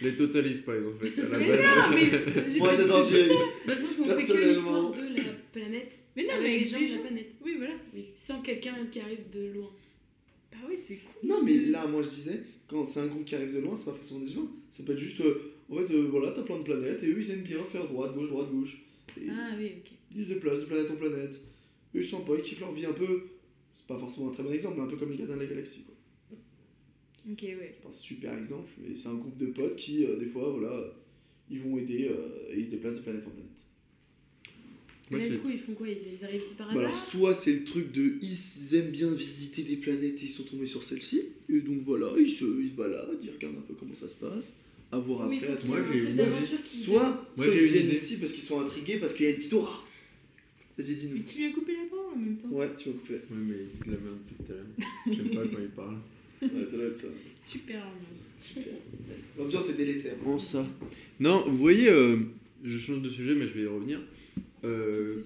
Les 0.02 0.16
Total 0.16 0.54
Spies 0.56 0.72
en 0.72 0.98
fait. 1.00 1.22
À 1.22 1.28
la 1.30 1.38
Mais 1.38 1.48
base. 1.48 1.60
non, 1.60 2.44
mais 2.44 2.58
Moi, 2.60 2.74
j'adore 2.74 3.04
Jerry. 3.06 3.30
Dans 3.68 3.74
le 3.74 3.80
sens 3.80 3.98
où 4.00 4.02
on 4.02 4.06
fait 4.06 4.10
que 4.12 4.16
Personnellement. 4.16 4.90
l'histoire 4.90 4.92
de 4.92 5.18
la 5.18 5.24
planète 5.54 6.00
Mais 6.16 6.24
non, 6.24 6.30
avec 6.32 6.42
mais 6.44 6.48
les 6.50 6.56
avec 6.56 6.68
gens 6.70 6.80
des 6.80 6.88
de 6.88 6.94
la 6.94 7.00
planète. 7.02 7.36
Oui, 7.46 7.54
voilà. 7.58 7.74
Oui. 7.94 8.06
Sans 8.16 8.42
quelqu'un 8.42 8.76
qui 8.92 9.00
arrive 9.00 9.30
de 9.32 9.48
loin. 9.54 9.70
Bah 10.52 10.58
oui, 10.68 10.76
c'est 10.76 10.96
cool. 10.98 11.30
Non, 11.30 11.42
mais 11.44 11.58
là, 11.68 11.86
moi, 11.88 12.02
je 12.02 12.10
disais, 12.10 12.42
quand 12.68 12.84
c'est 12.86 13.00
un 13.00 13.08
groupe 13.08 13.26
qui 13.26 13.36
arrive 13.36 13.54
de 13.54 13.60
loin, 13.60 13.76
c'est 13.78 13.86
pas 13.86 13.94
forcément 13.94 14.20
des 14.22 14.34
humains. 14.34 14.50
Ça 14.70 14.84
peut 14.84 14.94
être 14.94 15.00
juste, 15.00 15.22
euh, 15.22 15.54
en 15.70 15.78
fait, 15.78 15.94
euh, 15.94 16.08
voilà, 16.10 16.32
t'as 16.32 16.42
plein 16.42 16.58
de 16.58 16.64
planètes 16.64 17.02
et 17.04 17.08
eux, 17.08 17.18
ils 17.20 17.32
aiment 17.32 17.42
bien 17.44 17.64
faire 17.64 17.88
droite, 17.88 18.14
gauche, 18.16 18.30
droite, 18.30 18.50
gauche. 18.52 18.78
Et 19.22 19.28
Ah 19.30 19.52
oui, 19.58 19.72
ok. 19.78 19.92
ils 20.16 20.24
se 20.24 20.30
déplacent 20.30 20.60
de 20.62 20.66
planète 20.66 20.90
en 20.92 20.96
planète. 20.96 21.36
Eux, 21.96 22.00
ils 22.00 22.06
sont 22.06 22.22
pas, 22.22 22.34
ils 22.38 22.42
kiffent 22.42 22.60
leur 22.60 22.74
vie 22.74 22.86
un 22.86 22.94
peu. 22.94 23.24
C'est 23.76 23.88
pas 23.88 23.98
forcément 23.98 24.30
un 24.30 24.32
très 24.34 24.44
bon 24.44 24.52
exemple, 24.52 24.76
mais 24.78 24.84
un 24.84 24.88
peu 24.88 24.98
comme 24.98 25.12
les 25.12 25.18
gardiens 25.18 25.36
de 25.38 25.42
la 25.42 25.48
galaxie, 25.48 25.84
quoi. 25.84 25.91
Ok, 27.30 27.42
ouais. 27.44 27.76
Je 27.78 27.84
pense 27.84 28.00
super 28.00 28.38
exemple, 28.38 28.70
mais 28.80 28.96
c'est 28.96 29.08
un 29.08 29.16
groupe 29.16 29.38
de 29.38 29.48
potes 29.48 29.76
qui, 29.76 30.06
euh, 30.06 30.18
des 30.18 30.26
fois, 30.26 30.50
voilà, 30.50 30.84
ils 31.50 31.60
vont 31.60 31.78
aider 31.78 32.08
euh, 32.10 32.52
et 32.54 32.60
ils 32.60 32.66
se 32.66 32.70
déplacent 32.72 32.96
de 32.98 33.02
planète 33.02 33.24
en 33.28 33.30
planète. 33.30 33.48
Et 35.12 35.16
là 35.16 35.20
c'est- 35.20 35.30
du 35.32 35.40
coup 35.40 35.50
ils 35.50 35.60
font 35.60 35.74
quoi? 35.74 35.88
Ils, 35.90 35.98
ils 36.20 36.24
arrivent 36.24 36.42
ici 36.42 36.56
par 36.56 36.68
Bah 36.68 36.80
hasard? 36.80 36.90
alors, 36.90 37.06
soit 37.10 37.36
c'est 37.36 37.52
le 37.52 37.64
truc 37.66 37.92
de 37.92 38.14
ils 38.22 38.76
aiment 38.76 38.92
bien 38.92 39.12
visiter 39.14 39.64
des 39.64 39.76
planètes 39.76 40.22
et 40.22 40.26
ils 40.26 40.30
sont 40.30 40.44
tombés 40.44 40.68
sur 40.68 40.84
celle-ci, 40.84 41.22
et 41.50 41.60
donc 41.60 41.82
voilà, 41.84 42.14
ils 42.18 42.30
se, 42.30 42.46
ils 42.62 42.70
se 42.70 42.76
baladent, 42.76 43.20
ils 43.22 43.30
regardent 43.32 43.58
un 43.58 43.62
peu 43.62 43.74
comment 43.74 43.94
ça 43.94 44.08
se 44.08 44.16
passe, 44.16 44.54
à 44.92 45.00
voir 45.00 45.28
Oui, 45.30 45.38
après. 45.44 45.68
moi, 45.68 45.80
un 45.80 45.92
j'ai 45.92 46.00
une. 46.00 46.18
Soit, 46.64 47.28
Moi, 47.36 47.46
soit 47.46 47.54
j'ai 47.54 47.64
ils 47.66 47.72
viennent 47.74 47.86
idée. 47.88 47.94
ici 47.96 48.18
parce 48.18 48.32
qu'ils 48.32 48.44
sont 48.44 48.62
intrigués, 48.62 49.00
parce 49.00 49.14
qu'il 49.14 49.26
y 49.26 49.28
a 49.28 49.32
une 49.32 49.38
petite 49.38 49.54
aura. 49.54 49.84
Vas-y, 50.78 50.92
Mais 50.92 50.96
dis-nous. 50.96 51.24
tu 51.24 51.38
lui 51.40 51.46
as 51.48 51.52
coupé 51.52 51.74
la 51.74 51.90
parole 51.90 52.14
en 52.14 52.18
même 52.18 52.38
temps? 52.38 52.50
Ouais, 52.50 52.70
tu 52.78 52.90
vas 52.90 52.96
couper. 52.98 53.14
Ouais, 53.16 53.22
mais 53.32 53.56
il 53.86 53.92
la 53.92 53.98
merde 53.98 54.18
depuis 54.26 54.46
tout 54.46 54.52
à 54.54 54.56
l'heure. 54.56 54.66
J'aime 55.08 55.30
pas 55.32 55.46
quand 55.48 55.62
il 55.62 55.70
parle. 55.70 55.98
Ouais, 56.42 56.66
ça 56.66 56.78
doit 56.78 56.88
être 56.88 56.98
ça. 56.98 57.08
Super 57.40 57.86
ambiance. 57.86 58.32
Super. 58.40 58.74
L'ambiance 59.38 59.70
est 59.70 59.78
délétère. 59.78 60.16
En 60.26 60.40
ça? 60.40 60.68
Non, 61.20 61.44
vous 61.48 61.58
voyez, 61.58 61.90
euh, 61.90 62.18
je 62.64 62.78
change 62.78 63.02
de 63.02 63.10
sujet, 63.10 63.36
mais 63.36 63.48
je 63.48 63.54
vais 63.54 63.64
y 63.64 63.68
revenir. 63.68 64.00
Euh, 64.64 65.22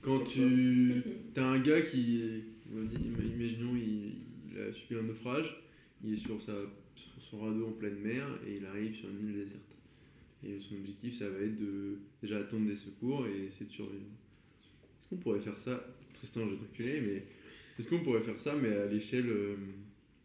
quand 0.00 0.20
tu 0.24 1.02
as 1.36 1.44
un 1.44 1.60
gars 1.60 1.82
qui, 1.82 2.42
imaginons, 2.72 3.76
il, 3.76 4.14
il 4.52 4.60
a 4.60 4.72
subi 4.72 4.96
un 4.96 5.02
naufrage, 5.02 5.56
il 6.04 6.14
est 6.14 6.16
sur, 6.16 6.42
sa, 6.42 6.54
sur 6.96 7.22
son 7.30 7.40
radeau 7.40 7.68
en 7.68 7.72
pleine 7.72 7.98
mer 7.98 8.26
et 8.46 8.56
il 8.56 8.66
arrive 8.66 8.94
sur 8.94 9.08
une 9.10 9.28
île 9.28 9.34
déserte. 9.34 9.60
Et 10.44 10.58
son 10.58 10.74
objectif, 10.74 11.18
ça 11.18 11.28
va 11.28 11.38
être 11.38 11.54
de 11.54 11.98
déjà 12.20 12.38
attendre 12.38 12.66
des 12.66 12.74
secours 12.74 13.26
et 13.28 13.46
essayer 13.46 13.66
de 13.66 13.72
survivre. 13.72 14.02
Est-ce 14.02 15.08
qu'on 15.08 15.16
pourrait 15.16 15.40
faire 15.40 15.56
ça? 15.56 15.86
Tristan, 16.14 16.46
je 16.46 16.54
vais 16.54 16.56
t'enculer, 16.56 17.00
mais 17.00 17.22
est-ce 17.78 17.88
qu'on 17.88 18.00
pourrait 18.00 18.22
faire 18.22 18.40
ça, 18.40 18.56
mais 18.60 18.72
à 18.72 18.86
l'échelle 18.86 19.28
euh, 19.28 19.54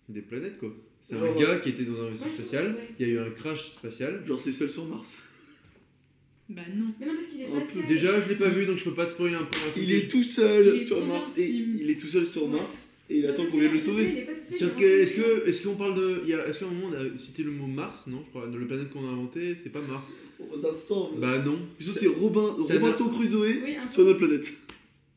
des 0.10 0.22
planètes, 0.22 0.58
quoi 0.58 0.74
C'est 1.02 1.16
un 1.16 1.36
gars 1.36 1.58
qui 1.58 1.70
était 1.70 1.84
dans 1.84 2.02
un 2.04 2.10
vaisseau 2.10 2.26
spatial, 2.34 2.76
il 3.00 3.08
y 3.08 3.10
a 3.10 3.14
eu 3.14 3.20
un 3.20 3.30
crash 3.30 3.72
spatial. 3.72 4.24
Genre, 4.28 4.40
c'est 4.40 4.52
seul 4.52 4.70
sur 4.72 4.86
Mars. 4.86 5.18
Bah 6.50 6.62
non. 6.74 6.86
Mais 7.00 7.06
non 7.08 7.14
parce 7.16 7.28
qu'il 7.28 7.42
est 7.84 7.88
Déjà, 7.88 8.22
je 8.22 8.30
l'ai 8.30 8.36
pas 8.38 8.48
vu, 8.48 8.66
donc 8.66 8.78
je 8.78 8.84
peux 8.86 8.94
pas 8.94 9.06
te 9.06 9.12
spoiler 9.12 9.36
un 9.36 9.44
peu. 9.44 9.58
Il 9.76 9.92
est 9.92 10.10
tout 10.10 10.24
seul 10.24 10.80
sur 10.80 11.06
Mars, 11.06 11.38
et 11.38 11.50
il 11.50 11.90
est 11.90 12.00
tout 12.00 12.08
seul 12.08 12.26
sur 12.26 12.44
Ouais. 12.46 12.52
Mars, 12.60 12.88
et 13.10 13.18
il 13.20 13.26
attend 13.28 13.46
qu'on 13.48 13.58
vienne 13.60 13.74
le 13.74 13.80
sauver. 13.82 14.26
Sauf 14.58 14.76
que, 14.78 14.84
est-ce 14.86 15.14
que, 15.14 15.48
est-ce 15.50 15.62
qu'on 15.62 15.76
parle 15.76 15.96
de, 15.96 16.22
il 16.24 16.30
y 16.30 16.34
a- 16.34 16.48
est-ce 16.48 16.60
qu'à 16.60 16.66
un 16.66 16.70
moment 16.72 16.88
on 16.88 16.94
a 16.94 17.20
cité 17.20 17.44
le 17.44 17.52
mot 17.52 17.68
Mars? 17.68 18.08
Non, 18.08 18.24
je 18.26 18.30
crois. 18.30 18.48
Dans 18.48 18.56
le 18.56 18.66
planète 18.66 18.90
qu'on 18.92 19.06
a 19.06 19.12
inventé, 19.12 19.56
c'est 19.62 19.70
pas 19.70 19.82
Mars. 19.82 20.14
Oh, 20.40 20.58
ça 20.58 20.72
ressemble. 20.72 21.20
Bah 21.20 21.40
non. 21.40 21.60
Plutôt, 21.76 21.92
c'est 21.92 22.08
Robin, 22.08 22.56
Robinson 22.58 23.10
Crusoe 23.10 23.46
sur 23.90 24.06
notre 24.06 24.18
planète. 24.20 24.50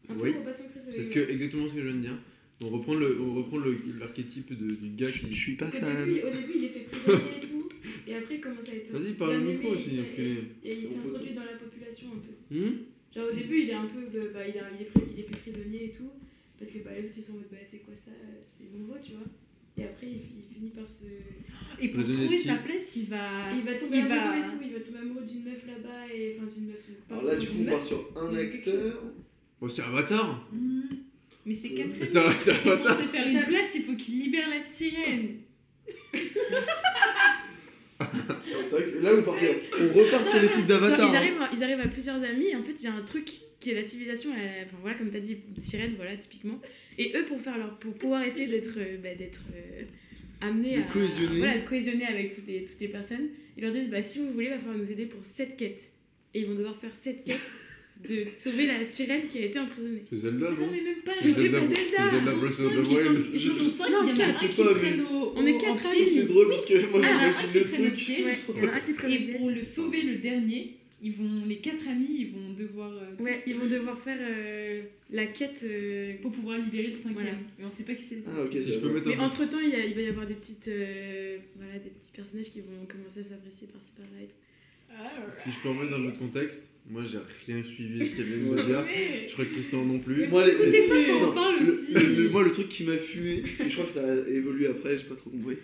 Un 0.08 0.14
peu 0.14 0.22
Oui. 0.24 0.34
C'est 0.78 1.02
ce 1.02 1.06
oui. 1.06 1.10
que, 1.14 1.30
exactement 1.30 1.68
ce 1.68 1.74
que 1.74 1.80
je 1.80 1.86
viens 1.86 1.96
de 1.96 2.00
dire. 2.02 2.18
On 2.62 2.68
reprend 2.68 2.94
le, 2.94 3.18
on 3.20 3.34
reprend 3.34 3.56
le- 3.58 3.76
l'archétype 3.98 4.52
de- 4.52 4.74
du 4.74 4.90
gars 4.90 5.08
Je 5.08 5.20
qui. 5.20 5.32
je 5.32 5.38
suis 5.38 5.56
pas 5.56 5.68
Au 5.68 5.70
fan. 5.70 6.04
début, 6.06 6.20
au 6.22 6.30
début, 6.30 6.52
il 6.56 6.64
est 6.64 6.68
fait 6.68 6.80
prisonnier 6.90 7.36
et 7.42 7.46
tout, 7.46 7.68
et 8.06 8.14
après, 8.14 8.34
il 8.34 8.40
commence 8.40 8.68
à 8.68 8.74
être. 8.74 8.90
Vas-y, 8.92 9.12
parle 9.14 9.38
bien 9.38 9.46
au 9.48 9.50
micro 9.52 9.68
aimé, 9.68 9.76
aussi, 9.76 9.98
et. 9.98 10.22
Et, 10.68 10.72
et 10.72 10.78
il 10.82 10.88
s'introduit 10.88 11.32
dans 11.34 11.44
la 11.44 11.56
population 11.58 12.08
un 12.14 12.18
peu. 12.20 12.54
Hmm 12.54 12.72
Genre, 13.14 13.28
au 13.32 13.34
début, 13.34 13.60
il 13.62 13.70
est 13.70 13.74
un 13.74 13.86
peu. 13.86 14.00
Bah, 14.34 14.46
il, 14.46 14.58
a- 14.58 14.70
il, 14.76 14.82
est, 14.82 14.84
pris- 14.92 15.02
il 15.14 15.20
est 15.20 15.22
fait 15.22 15.36
prisonnier 15.50 15.84
et 15.86 15.90
tout, 15.92 16.10
parce 16.58 16.70
que 16.70 16.78
bah, 16.84 16.90
les 16.96 17.04
autres, 17.06 17.14
ils 17.16 17.22
sont 17.22 17.32
en 17.32 17.36
mode, 17.36 17.48
bah, 17.50 17.56
c'est 17.64 17.78
quoi 17.78 17.96
ça 17.96 18.10
C'est 18.42 18.78
nouveau, 18.78 18.94
tu 19.02 19.12
vois. 19.12 19.26
Et 19.78 19.84
après, 19.84 20.06
il, 20.08 20.20
fi- 20.20 20.44
il 20.50 20.54
finit 20.54 20.70
par 20.70 20.86
se. 20.88 21.04
Et 21.80 21.88
pour 21.88 22.02
Prisonnier 22.02 22.26
trouver 22.26 22.38
sa 22.38 22.56
place, 22.56 22.96
il 22.96 23.06
va. 23.06 23.50
Il 23.56 23.62
va 23.64 23.74
tomber 23.74 23.96
il 23.96 24.02
amoureux 24.04 24.36
va- 24.36 24.38
et 24.38 24.44
tout, 24.44 24.60
il 24.62 24.72
va 24.74 24.80
tomber 24.80 24.98
amoureux 24.98 25.24
d'une 25.24 25.44
meuf 25.44 25.66
là-bas, 25.66 26.12
et 26.14 26.36
enfin 26.36 26.46
d'une 26.54 26.66
meuf. 26.66 26.82
pas 27.08 27.14
Alors 27.14 27.24
là, 27.24 27.36
du 27.36 27.46
coup, 27.46 27.54
on 27.60 27.64
part 27.64 27.82
sur 27.82 28.10
un 28.16 28.34
acteur. 28.34 29.02
Bon, 29.60 29.68
c'est 29.68 29.82
Avatar. 29.82 30.46
Hmm. 30.52 30.69
Mais 31.50 31.56
c'est 31.56 31.70
Catherine. 31.70 32.00
Un- 32.00 32.38
c'est 32.38 32.50
Et 32.52 32.54
pour 32.54 32.90
se 32.90 33.02
faire 33.08 33.24
Ça- 33.24 33.28
une 33.32 33.42
place, 33.44 33.74
il 33.74 33.82
faut 33.82 33.96
qu'il 33.96 34.20
libère 34.20 34.48
la 34.48 34.60
sirène. 34.60 35.38
C'est 38.64 38.76
vrai 38.76 38.84
que 38.84 38.98
là, 38.98 39.12
vous 39.14 39.22
partez. 39.22 39.62
On 39.80 39.92
repart 39.98 40.24
sur 40.24 40.40
les 40.40 40.46
trucs 40.48 40.68
Genre, 40.68 40.80
d'Avatar. 40.80 41.08
ils, 41.10 41.16
hein. 41.16 41.18
arrivent, 41.18 41.40
à- 41.42 41.50
ils 41.52 41.62
arrivent 41.64 41.80
à 41.80 41.88
plusieurs 41.88 42.22
amis, 42.22 42.46
et 42.52 42.56
en 42.56 42.62
fait, 42.62 42.74
il 42.78 42.84
y 42.84 42.86
a 42.86 42.94
un 42.94 43.02
truc 43.02 43.28
qui 43.58 43.70
est 43.70 43.74
la 43.74 43.82
civilisation, 43.82 44.30
elle- 44.32 44.66
enfin 44.66 44.76
voilà, 44.80 44.96
comme 44.96 45.10
tu 45.10 45.16
as 45.16 45.20
dit, 45.20 45.38
sirène, 45.58 45.94
voilà, 45.96 46.16
typiquement. 46.16 46.60
Et 46.98 47.12
eux, 47.16 47.24
pour, 47.24 47.40
faire 47.40 47.58
leur, 47.58 47.76
pour 47.80 47.92
pouvoir 47.94 48.22
essayer 48.22 48.46
d'être 48.46 48.78
euh, 48.78 48.96
bah, 49.02 49.12
d'être 49.16 49.42
euh, 49.56 49.82
amenés 50.40 50.76
De 50.76 50.82
à. 50.82 50.84
cohésionner. 50.84 51.38
Voilà, 51.38 51.56
de 51.58 51.66
cohésionner 51.68 52.06
avec 52.06 52.32
toutes 52.32 52.46
les, 52.46 52.64
toutes 52.64 52.80
les 52.80 52.88
personnes, 52.88 53.28
ils 53.56 53.64
leur 53.64 53.72
disent 53.72 53.90
bah, 53.90 54.02
si 54.02 54.20
vous 54.20 54.30
voulez, 54.32 54.46
il 54.46 54.50
va 54.52 54.58
falloir 54.58 54.78
nous 54.78 54.92
aider 54.92 55.06
pour 55.06 55.24
cette 55.24 55.56
quête. 55.56 55.82
Et 56.32 56.40
ils 56.42 56.46
vont 56.46 56.54
devoir 56.54 56.76
faire 56.76 56.94
cette 56.94 57.24
quête 57.24 57.40
de 58.08 58.24
sauver 58.34 58.66
la 58.66 58.82
sirène 58.82 59.26
qui 59.28 59.38
a 59.38 59.44
été 59.46 59.58
emprisonnée. 59.58 60.02
C'est 60.08 60.18
Zelda, 60.18 60.46
Ah 60.48 60.54
non, 60.54 60.66
non 60.66 60.72
mais 60.72 60.80
même 60.82 61.02
pas. 61.04 61.12
C'est 61.20 61.24
Mais 61.26 61.30
c'est 61.32 61.48
pas 61.50 61.58
Zelda, 61.66 61.74
Zelda 61.74 62.12
Ils 62.12 62.30
sont 62.30 62.36
Breath 62.38 62.50
of 62.50 62.56
cinq, 62.56 62.64
the 62.64 62.86
ils 62.90 62.96
sont- 62.96 63.10
Wild. 63.10 63.26
Ils 63.34 63.40
sont 63.40 63.68
cinq, 63.68 63.90
Non, 63.90 63.98
il 64.02 64.08
y 64.08 64.10
en 64.10 64.14
a 64.14 64.16
quatre, 64.16 64.44
un 64.44 64.48
qui 64.48 64.62
pas, 64.62 64.74
prennent 64.74 65.00
au. 65.02 65.32
On 65.36 65.46
est 65.46 65.52
au- 65.54 65.58
quatre 65.58 65.86
en 65.86 65.90
amis. 65.90 66.00
pied. 66.04 66.10
C'est 66.10 66.26
drôle 66.26 66.48
parce 66.48 66.66
que 66.66 66.86
moi, 66.90 67.00
Ah, 67.04 67.30
j'imagine 67.30 67.60
le 67.84 67.90
truc. 67.90 67.94
pied. 67.94 68.24
Ouais, 68.24 68.38
il 68.56 68.64
y 68.64 68.66
en 68.68 68.72
a 68.72 68.74
un 68.76 68.80
qui 68.80 68.92
prend 68.94 69.08
le 69.08 69.14
Et 69.14 69.18
pour 69.36 69.50
le 69.50 69.62
sauver, 69.62 70.02
le 70.02 70.16
dernier, 70.16 70.76
ils 71.02 71.12
vont, 71.12 71.44
les 71.46 71.56
quatre 71.58 71.88
amis, 71.88 72.08
ils 72.20 72.30
vont 72.32 72.52
devoir. 72.56 72.90
euh, 72.92 73.22
Ouais, 73.22 73.42
ils 73.46 73.54
vont 73.56 73.66
devoir 73.66 73.98
faire 73.98 74.18
euh, 74.20 74.82
la 75.10 75.26
quête. 75.26 75.60
euh, 75.64 76.14
Pour 76.22 76.32
pouvoir 76.32 76.58
libérer 76.58 76.88
le 76.88 76.94
cinquième. 76.94 77.14
Voilà. 77.14 77.30
Et 77.60 77.64
on 77.64 77.70
sait 77.70 77.84
pas 77.84 77.94
qui 77.94 78.02
c'est. 78.02 78.18
Ah, 78.26 78.44
ok, 78.44 78.52
Si 78.52 78.72
je 78.72 78.78
peux 78.78 78.92
mettre 78.92 79.08
Mais 79.08 79.16
un 79.16 79.20
entre 79.26 79.46
temps, 79.48 79.60
il, 79.62 79.70
y 79.70 79.74
a- 79.74 79.84
il 79.84 79.94
va 79.94 80.00
y 80.02 80.08
avoir 80.08 80.26
des 80.26 80.34
petites, 80.34 80.70
voilà, 81.56 81.74
des 81.74 81.90
petits 81.90 82.12
personnages 82.14 82.50
qui 82.50 82.60
vont 82.60 82.86
commencer 82.88 83.20
à 83.20 83.24
s'apprécier 83.24 83.66
par-ci 83.68 83.92
par-là 83.96 84.22
et 84.22 84.26
tout. 84.26 84.34
Si 85.44 85.50
je 85.52 85.62
peux 85.62 85.68
remettre 85.70 85.90
dans 85.90 85.98
le 85.98 86.10
contexte, 86.12 86.60
moi 86.88 87.02
j'ai 87.10 87.18
rien 87.52 87.62
suivi 87.62 88.06
ce 88.06 88.16
qu'elle 88.16 88.24
vient 88.26 88.36
de 88.56 88.56
me 88.60 88.66
dire. 88.66 88.84
Mais- 88.86 89.26
Je 89.28 89.32
crois 89.34 89.44
que 89.44 89.52
Tristan 89.52 89.84
non 89.84 89.98
plus. 89.98 90.26
Moi, 90.28 90.44
les- 90.46 90.52
Écoutez 90.52 90.82
pas 90.88 90.94
quand 91.06 91.20
non, 91.20 91.28
on 91.28 91.32
parle 91.32 91.62
le- 91.64 91.70
aussi. 91.72 91.92
le- 91.92 92.22
le- 92.24 92.28
moi, 92.30 92.42
le 92.42 92.50
truc 92.50 92.68
qui 92.68 92.84
m'a 92.84 92.96
fumé, 92.98 93.42
et 93.64 93.68
je 93.68 93.72
crois 93.74 93.84
que 93.84 93.90
ça 93.92 94.00
a 94.02 94.28
évolué 94.30 94.66
après, 94.66 94.96
j'ai 94.98 95.04
pas 95.04 95.14
trop 95.14 95.30
compris, 95.30 95.56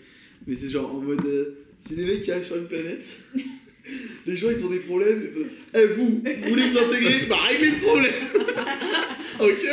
mais 0.46 0.54
c'est 0.54 0.68
genre 0.70 0.94
en 0.94 1.00
mode. 1.00 1.24
euh, 1.26 1.58
c'est 1.80 1.94
des 1.96 2.04
mecs 2.04 2.22
qui 2.22 2.30
arrivent 2.32 2.44
sur 2.44 2.56
une 2.56 2.66
planète, 2.66 3.06
Les 4.26 4.36
gens, 4.36 4.50
ils 4.50 4.64
ont 4.64 4.68
des 4.68 4.80
problèmes. 4.80 5.30
Eh, 5.72 5.86
vous, 5.86 6.20
vous 6.20 6.48
voulez 6.48 6.68
vous 6.70 6.76
intégrer? 6.78 7.26
Bah, 7.28 7.36
réglez 7.46 7.70
le 7.70 7.76
problème 7.78 8.12
Ok 9.38 9.64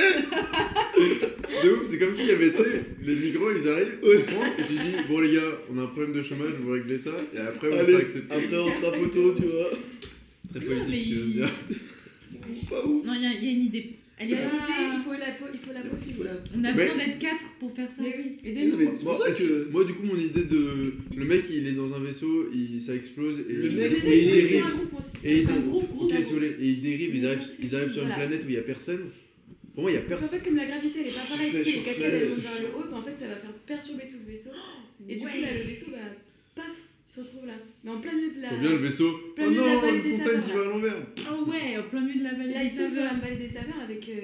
De 1.63 1.69
ouf, 1.71 1.87
c'est 1.89 1.97
comme 1.97 2.15
s'il 2.15 2.27
y 2.27 2.31
avait, 2.31 2.51
sais, 2.51 2.83
les 3.03 3.15
migrants, 3.15 3.47
ils 3.49 3.67
arrivent 3.67 3.97
en 4.03 4.31
France 4.31 4.49
et 4.59 4.63
tu 4.67 4.73
dis, 4.73 4.95
bon 5.09 5.19
les 5.19 5.33
gars, 5.33 5.41
on 5.71 5.79
a 5.79 5.81
un 5.83 5.87
problème 5.87 6.13
de 6.13 6.21
chômage, 6.21 6.51
vous 6.61 6.71
réglez 6.73 6.99
ça, 6.99 7.09
et 7.33 7.39
après 7.39 7.69
on 7.71 7.73
Allez, 7.79 7.85
sera 7.85 7.97
accepté. 7.99 8.33
après, 8.35 8.57
on 8.57 8.71
sera 8.71 8.91
poteau, 8.91 9.33
tu 9.33 9.43
vois. 9.47 9.71
Très 10.53 10.75
Non, 10.75 10.83
politique, 10.83 10.89
mais 10.89 10.97
ce 10.99 11.03
que 11.09 11.15
j'aime 11.15 11.29
il- 11.29 11.33
bien. 11.33 11.49
Pas 12.69 12.85
ouf. 12.85 13.05
Non, 13.05 13.13
il 13.15 13.21
y, 13.23 13.25
a- 13.25 13.33
il 13.33 13.43
y 13.43 13.47
a 13.47 13.51
une 13.51 13.65
idée. 13.65 13.89
Elle 14.19 14.31
est 14.31 14.35
il 14.35 14.99
faut 15.03 15.11
la 15.13 15.31
peau, 15.31 15.45
il 15.51 15.59
faut 15.59 15.73
la 15.73 15.81
peau 15.81 15.95
Il 16.07 16.13
faut 16.13 16.23
la- 16.23 16.31
On 16.55 16.63
a 16.63 16.71
Mais- 16.71 16.85
besoin 16.85 16.97
d'être 16.97 17.19
quatre 17.19 17.43
pour 17.59 17.71
faire 17.75 17.89
ça. 17.89 18.03
Mais 18.03 18.13
oui. 18.15 18.37
Non, 18.43 18.49
Aidez-nous. 18.49 18.77
mais 18.77 18.85
c'est 18.95 19.03
Bon, 19.05 19.11
pour 19.11 19.15
ça 19.21 19.29
est-ce 19.29 19.39
que. 19.43 19.47
que- 19.65 19.71
moi, 19.71 19.83
du 19.85 19.93
coup, 19.93 20.03
mon 20.05 20.17
idée 20.17 20.43
de. 20.43 20.93
Le 21.15 21.25
mec, 21.25 21.43
il 21.49 21.67
est 21.67 21.71
dans 21.73 21.91
un 21.93 21.99
vaisseau, 21.99 22.49
il... 22.53 22.79
ça 22.81 22.93
explose, 22.95 23.39
et 23.49 23.53
Le 23.53 23.65
il... 23.65 23.75
mec, 23.75 23.91
Déjà, 23.95 24.07
et 24.07 24.17
il 24.17 24.23
ils 24.23 24.29
sont- 24.29 24.29
c'est 24.29 25.27
dérive. 25.29 25.45
c'est 25.45 25.51
un 25.51 25.55
ils- 25.57 25.61
groupe, 25.67 25.89
gros 25.89 26.05
Ok, 26.05 26.11
groupe. 26.11 26.23
désolé. 26.23 26.47
Et 26.59 26.67
ils 26.69 26.81
dérivent, 26.81 27.15
ils 27.15 27.25
arrivent, 27.25 27.51
ils 27.61 27.75
arrivent 27.75 27.91
sur 27.93 28.03
une 28.03 28.13
planète 28.13 28.43
où 28.45 28.49
il 28.49 28.53
y 28.55 28.57
a 28.57 28.61
personne. 28.61 29.09
Pour 29.73 29.81
moi, 29.81 29.91
il 29.91 29.95
y 29.95 29.97
a 29.97 30.01
Parce 30.01 30.21
qu'en 30.21 30.27
personne. 30.27 30.39
fait, 30.39 30.45
comme 30.49 30.57
la 30.57 30.65
gravité 30.67 30.99
elle 31.01 31.07
est 31.07 31.11
pas 31.17 31.25
pareille, 31.27 31.49
tu 31.49 31.55
Surfait, 31.57 31.71
sais, 31.71 31.77
les 31.77 31.83
cascades 31.83 32.03
elles 32.13 32.19
surfait. 32.21 32.35
vont 32.35 32.41
vers 32.41 32.61
le 32.61 32.67
haut, 32.77 32.83
puis 32.85 32.93
en 32.93 33.01
fait 33.01 33.15
ça 33.19 33.27
va 33.27 33.35
faire 33.37 33.53
perturber 33.65 34.03
tout 34.07 34.17
le 34.23 34.31
vaisseau. 34.31 34.51
Et 35.09 35.15
du 35.15 35.19
coup, 35.19 35.25
là, 35.25 35.51
le 35.57 35.63
vaisseau, 35.67 35.87
paf, 36.55 36.65
il 36.69 36.82
se 37.13 37.19
retrouve 37.21 37.45
là. 37.45 37.53
Mais 37.83 37.91
en 37.91 37.99
plein 37.99 38.13
milieu 38.13 38.31
de 38.31 38.41
la. 38.41 38.49
Faut 38.49 38.57
bien 38.57 38.69
le 38.71 38.77
vaisseau. 38.77 39.17
Plein 39.35 39.45
Oh 39.45 39.49
milieu 39.49 39.61
de 39.61 39.67
la 39.67 39.73
non, 39.75 39.81
vallée 39.81 39.97
une 39.97 40.03
des 40.03 40.11
fontaine 40.11 40.25
saveurs, 40.25 40.45
qui 40.45 40.51
va 40.51 40.61
à 40.61 40.65
l'envers. 40.65 41.07
Oh 41.19 41.49
ouais, 41.49 41.77
au 41.77 41.83
plein 41.83 42.01
milieu 42.01 42.19
de 42.19 42.23
la 42.23 42.33
vallée 42.33 42.53
Là, 42.53 42.63
des 42.63 42.69
ils 42.69 42.75
tombent 42.75 42.89
sur 42.89 43.03
la 43.03 43.09
saveurs. 43.09 43.23
vallée 43.23 43.35
des 43.37 43.47
saveurs 43.47 43.81
avec 43.83 44.09
euh, 44.09 44.21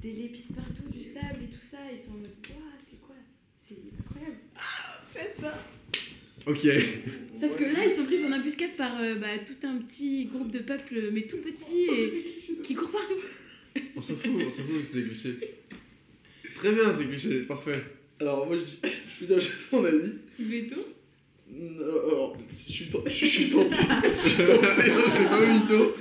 des 0.00 0.12
l'épice 0.12 0.52
partout, 0.52 0.88
du 0.92 1.00
sable 1.02 1.40
et 1.42 1.50
tout 1.52 1.62
ça. 1.62 1.78
Ils 1.92 1.98
sont 1.98 2.12
en 2.12 2.18
mode, 2.18 2.30
waouh, 2.48 2.62
c'est 2.78 3.00
quoi? 3.00 3.16
C'est 3.58 3.76
incroyable. 3.98 4.36
Ok. 6.46 6.66
Sauf 7.34 7.58
que 7.58 7.64
là, 7.64 7.84
ils 7.84 7.92
sont 7.92 8.04
pris 8.04 8.24
en 8.24 8.32
embuscade 8.32 8.76
par 8.76 9.00
euh, 9.00 9.16
bah, 9.16 9.38
tout 9.44 9.66
un 9.66 9.78
petit 9.78 10.26
groupe 10.26 10.50
de 10.50 10.60
peuple, 10.60 11.10
mais 11.12 11.22
tout 11.22 11.38
petit, 11.38 11.86
et 11.90 12.62
qui 12.62 12.74
court 12.74 12.90
partout. 12.90 13.18
On 13.96 14.00
s'en 14.00 14.14
fout, 14.14 14.30
on 14.34 14.50
s'en 14.50 14.62
fout, 14.62 14.84
c'est 14.84 15.02
cliché. 15.02 15.38
Très 16.54 16.72
bien, 16.72 16.92
c'est 16.92 17.04
cliché, 17.04 17.40
parfait. 17.42 17.82
Alors, 18.20 18.46
moi, 18.46 18.58
je 18.58 18.64
dis. 18.64 18.78
Je 18.82 19.24
suis 19.24 19.26
dire 19.26 19.40
juste 19.40 19.72
mon 19.72 19.84
avis. 19.84 20.12
Veto 20.38 20.76
Alors, 21.50 22.36
je 22.50 22.72
suis, 22.72 22.88
ten- 22.88 23.00
je 23.06 23.26
suis 23.26 23.48
tenté. 23.48 23.76
Je 24.24 24.28
suis 24.28 24.44
tenté, 24.44 24.58
hein, 24.60 25.02
je 25.06 25.10
fais 25.10 25.24
pas 25.28 25.40
le 25.40 25.46
mytho. 25.54 25.94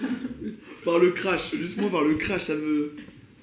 Par 0.84 1.00
le 1.00 1.12
crash, 1.12 1.52
justement 1.60 1.90
par 1.90 2.04
le 2.04 2.16
crash, 2.16 2.44
ça 2.44 2.56
me. 2.56 2.92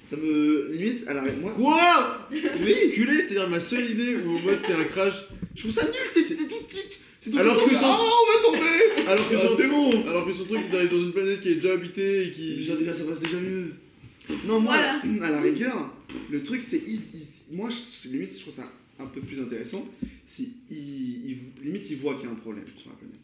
Ça 0.09 0.15
me. 0.17 0.71
Limite, 0.71 1.07
à 1.07 1.13
la 1.13 1.21
moi. 1.33 1.51
Quoi? 1.51 2.27
Oui, 2.31 2.75
culé, 2.93 3.21
c'est-à-dire 3.21 3.49
ma 3.49 3.59
seule 3.59 3.91
idée 3.91 4.15
où 4.17 4.37
en 4.37 4.39
mode 4.41 4.59
c'est 4.65 4.73
un 4.73 4.83
crash. 4.85 5.15
Je 5.55 5.61
trouve 5.61 5.71
ça 5.71 5.85
nul, 5.85 5.93
c'est 6.11 6.23
c'est 6.23 6.35
tout 6.47 6.63
petit. 6.67 6.81
C'est 7.19 7.31
tout 7.31 7.39
Alors 7.39 7.55
petit, 7.63 7.71
que 7.71 7.79
Ah, 7.81 7.99
on 7.99 8.51
va 8.51 8.57
tomber 8.59 9.07
Alors 9.11 9.29
que, 9.29 9.35
Ah, 9.35 9.53
c'est 9.57 9.67
bon 9.67 10.07
Alors 10.07 10.25
que 10.27 10.33
son 10.33 10.45
truc, 10.45 10.61
arrivent 10.73 10.91
dans 10.91 10.97
une 11.01 11.11
planète 11.11 11.39
qui 11.39 11.49
est 11.49 11.55
déjà 11.55 11.73
habitée 11.73 12.27
et 12.27 12.31
qui. 12.31 12.55
Déjà, 12.57 12.75
déjà, 12.75 12.93
ça 12.93 13.03
passe 13.03 13.19
déjà 13.19 13.37
mieux. 13.39 13.71
Non, 14.47 14.59
moi, 14.59 14.75
Voilà. 14.77 15.25
à 15.25 15.31
la 15.31 15.41
rigueur, 15.41 15.91
le 16.29 16.43
truc, 16.43 16.61
c'est. 16.61 16.81
Moi, 17.51 17.69
je- 17.71 18.09
limite, 18.09 18.33
je 18.35 18.41
trouve 18.41 18.53
ça 18.53 18.71
un 18.99 19.05
peu 19.07 19.21
plus 19.21 19.39
intéressant 19.41 19.87
si. 20.25 20.53
ils- 20.71 21.29
ils- 21.31 21.63
limite, 21.63 21.89
ils 21.89 21.97
voient 21.97 22.15
qu'il 22.15 22.25
y 22.25 22.27
a 22.27 22.31
un 22.31 22.35
problème 22.35 22.65
sur 22.77 22.89
la 22.89 22.95
planète. 22.95 23.19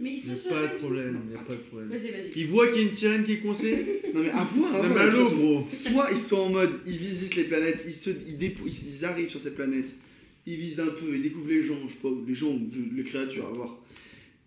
Mais 0.00 0.10
ils 0.10 0.16
Il 0.16 0.20
sont 0.20 0.26
n'y 0.28 0.32
a 0.34 0.36
sur 0.40 0.50
pas 0.50 0.66
de 0.66 0.78
problème, 0.78 1.20
il 1.26 1.30
n'y 1.30 1.36
a 1.36 1.42
pas 1.44 1.52
de 1.54 1.58
problème. 1.60 1.88
Vas-y, 1.90 2.10
vas-y. 2.10 2.30
Il 2.36 2.46
voit 2.48 2.66
qu'il 2.68 2.76
y 2.82 2.84
a 2.84 2.88
une 2.88 2.92
sirène 2.92 3.22
qui 3.22 3.32
est 3.32 3.38
coincée. 3.38 4.02
Non, 4.14 4.20
mais 4.22 4.30
à 4.30 4.42
voir, 4.44 4.74
à 4.74 4.82
Non, 4.88 4.94
voir, 4.94 5.32
gros. 5.34 5.66
Soit 5.70 6.08
ils 6.10 6.18
sont 6.18 6.36
en 6.38 6.48
mode, 6.50 6.80
ils 6.86 6.96
visitent 6.98 7.36
les 7.36 7.44
planètes, 7.44 7.82
ils, 7.86 7.92
se, 7.92 8.10
ils, 8.10 8.42
ils, 8.42 8.88
ils 8.88 9.04
arrivent 9.04 9.28
sur 9.28 9.40
cette 9.40 9.54
planète, 9.54 9.94
ils 10.46 10.56
visitent 10.56 10.80
un 10.80 10.86
peu, 10.88 11.14
ils 11.14 11.22
découvrent 11.22 11.48
les 11.48 11.62
gens, 11.62 11.76
je 11.86 11.92
sais 11.92 11.98
pas, 12.02 12.08
les 12.26 12.34
gens, 12.34 12.58
les 12.96 13.04
créatures, 13.04 13.46
à 13.46 13.50
voir. 13.52 13.78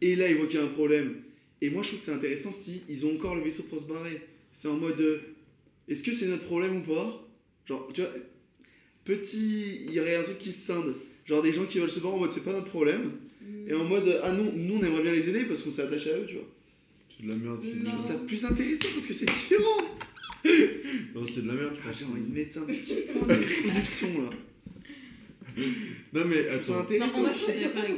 Et 0.01 0.15
là, 0.17 0.29
ils 0.29 0.35
voient 0.35 0.47
qu'il 0.47 0.59
y 0.59 0.61
a 0.61 0.65
un 0.65 0.69
problème. 0.69 1.15
Et 1.61 1.69
moi, 1.69 1.83
je 1.83 1.87
trouve 1.89 1.99
que 1.99 2.05
c'est 2.05 2.11
intéressant 2.13 2.51
si 2.51 2.81
ils 2.89 3.05
ont 3.05 3.13
encore 3.15 3.35
le 3.35 3.41
vaisseau 3.41 3.63
pour 3.63 3.79
se 3.79 3.85
barrer. 3.85 4.21
C'est 4.51 4.67
en 4.67 4.75
mode, 4.77 4.99
euh, 4.99 5.19
est-ce 5.87 6.03
que 6.03 6.11
c'est 6.13 6.27
notre 6.27 6.43
problème 6.43 6.77
ou 6.77 6.81
pas? 6.81 7.25
Genre, 7.65 7.89
tu 7.93 8.01
vois, 8.01 8.11
petit, 9.05 9.85
il 9.87 9.93
y 9.93 9.99
aurait 9.99 10.15
un 10.17 10.23
truc 10.23 10.37
qui 10.37 10.51
se 10.51 10.59
scinde. 10.65 10.93
Genre 11.25 11.41
des 11.41 11.53
gens 11.53 11.65
qui 11.65 11.79
veulent 11.79 11.89
se 11.89 11.99
barrer 11.99 12.15
en 12.15 12.19
mode, 12.19 12.31
c'est 12.31 12.43
pas 12.43 12.51
notre 12.53 12.67
problème. 12.69 13.11
Et 13.67 13.73
en 13.73 13.83
mode, 13.83 14.19
ah 14.23 14.31
non, 14.31 14.51
nous 14.55 14.75
on 14.75 14.83
aimerait 14.83 15.01
bien 15.03 15.13
les 15.13 15.29
aider 15.29 15.45
parce 15.45 15.61
qu'on 15.61 15.69
s'est 15.71 15.81
attaché 15.83 16.11
à 16.11 16.17
eux, 16.17 16.25
tu 16.27 16.35
vois. 16.35 16.47
C'est 17.17 17.23
de 17.25 17.29
la 17.29 17.35
merde. 17.35 17.63
Je 17.63 17.83
trouve 17.89 17.99
ça 18.05 18.15
plus 18.15 18.43
intéressant 18.45 18.87
parce 18.93 19.05
que 19.07 19.13
c'est 19.13 19.25
différent. 19.25 19.81
Non, 21.15 21.25
c'est 21.25 21.41
de 21.41 21.47
la 21.47 21.53
merde, 21.53 21.75
Ah. 21.87 21.91
J'ai 21.93 22.05
envie 22.05 22.21
de 22.21 22.33
mettre 22.33 22.57
un 22.59 22.65
petit 22.65 22.93
point 23.13 23.27
d'introduction 23.27 24.07
là. 24.21 24.29
Non, 26.13 26.25
mais 26.25 26.43
Je 26.49 26.55
attends. 26.55 26.73
Non, 26.73 27.05
on 27.15 27.23
va 27.23 27.29
toi. 27.29 27.47
peut 27.47 27.53
trouver, 27.55 27.93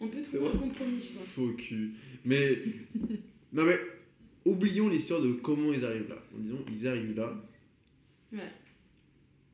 on 0.00 0.08
peut 0.08 0.18
C'est 0.22 0.36
trouver 0.36 0.50
un 0.50 0.50
vrai 0.50 0.58
compromis, 0.58 1.00
je 1.00 1.18
pense. 1.18 1.28
Faux 1.28 1.52
cul. 1.56 1.90
Mais. 2.24 2.58
Non, 3.52 3.64
mais. 3.64 3.78
Oublions 4.44 4.88
l'histoire 4.88 5.20
de 5.20 5.32
comment 5.32 5.72
ils 5.72 5.84
arrivent 5.84 6.08
là. 6.08 6.22
En 6.34 6.38
disant, 6.40 6.64
ils 6.72 6.86
arrivent 6.88 7.16
là. 7.16 7.34
Ouais. 8.32 8.38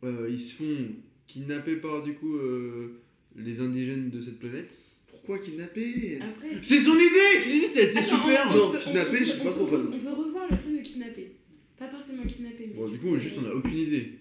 Euh, 0.05 0.29
ils 0.31 0.41
se 0.41 0.55
font 0.55 0.87
kidnapper 1.27 1.77
par 1.77 2.03
du 2.03 2.15
coup 2.15 2.37
euh, 2.37 3.01
les 3.37 3.61
indigènes 3.61 4.11
de 4.11 4.21
cette 4.21 4.39
planète. 4.39 4.71
Pourquoi 5.09 5.39
kidnapper? 5.39 6.19
Après, 6.21 6.49
C'est 6.63 6.81
son 6.83 6.95
idée 6.95 7.43
Tu 7.43 7.51
dis 7.51 7.79
Attends, 7.97 8.03
super 8.03 8.47
on- 8.49 8.53
on 8.53 8.57
Non, 8.67 8.73
peut- 8.73 8.79
kidnapper, 8.79 9.17
on- 9.17 9.25
je 9.25 9.25
suis 9.25 9.41
on 9.41 9.45
pas 9.45 9.53
trop 9.53 9.67
fan. 9.67 9.87
On 9.93 9.99
peut 9.99 10.11
revoir 10.23 10.51
le 10.51 10.59
truc 10.59 10.73
de 10.79 10.83
kidnapper. 10.83 11.31
Pas 11.79 11.89
forcément 11.89 12.23
kidnapper, 12.25 12.67
mais. 12.69 12.75
Bon, 12.75 12.89
du 12.89 12.99
coup, 12.99 13.17
juste 13.19 13.37
on 13.41 13.47
a 13.47 13.55
aucune 13.55 13.79
idée. 13.79 14.13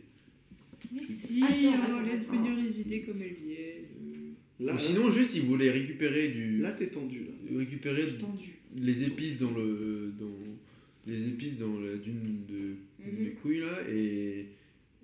Mais 0.93 1.03
si, 1.03 1.41
Attends, 1.43 1.55
on 1.55 1.83
attends, 1.83 2.01
laisse 2.03 2.21
attends. 2.23 2.35
venir 2.43 2.63
les 2.63 2.81
idées 2.81 3.01
comme 3.01 3.21
elles 3.21 3.35
viennent. 3.45 4.33
Là, 4.59 4.75
Ou 4.75 4.79
sinon, 4.79 5.11
juste 5.11 5.35
ils 5.35 5.41
voulaient 5.43 5.71
récupérer 5.71 6.29
du. 6.29 6.59
là 6.59 6.71
t'es 6.71 6.87
tendu 6.87 7.19
là. 7.25 7.57
récupérer 7.59 8.03
Je 8.03 8.09
suis 8.09 8.17
tendue. 8.19 8.53
les 8.81 9.03
épices 9.03 9.37
dans 9.37 9.51
le. 9.51 10.13
Dans, 10.19 10.31
les 11.05 11.27
épices 11.27 11.57
dans 11.57 11.79
la 11.81 11.97
dune 11.97 12.43
de. 12.47 12.75
Mhm. 13.05 13.23
des 13.25 13.31
couilles 13.31 13.59
là 13.59 13.79
et. 13.91 14.45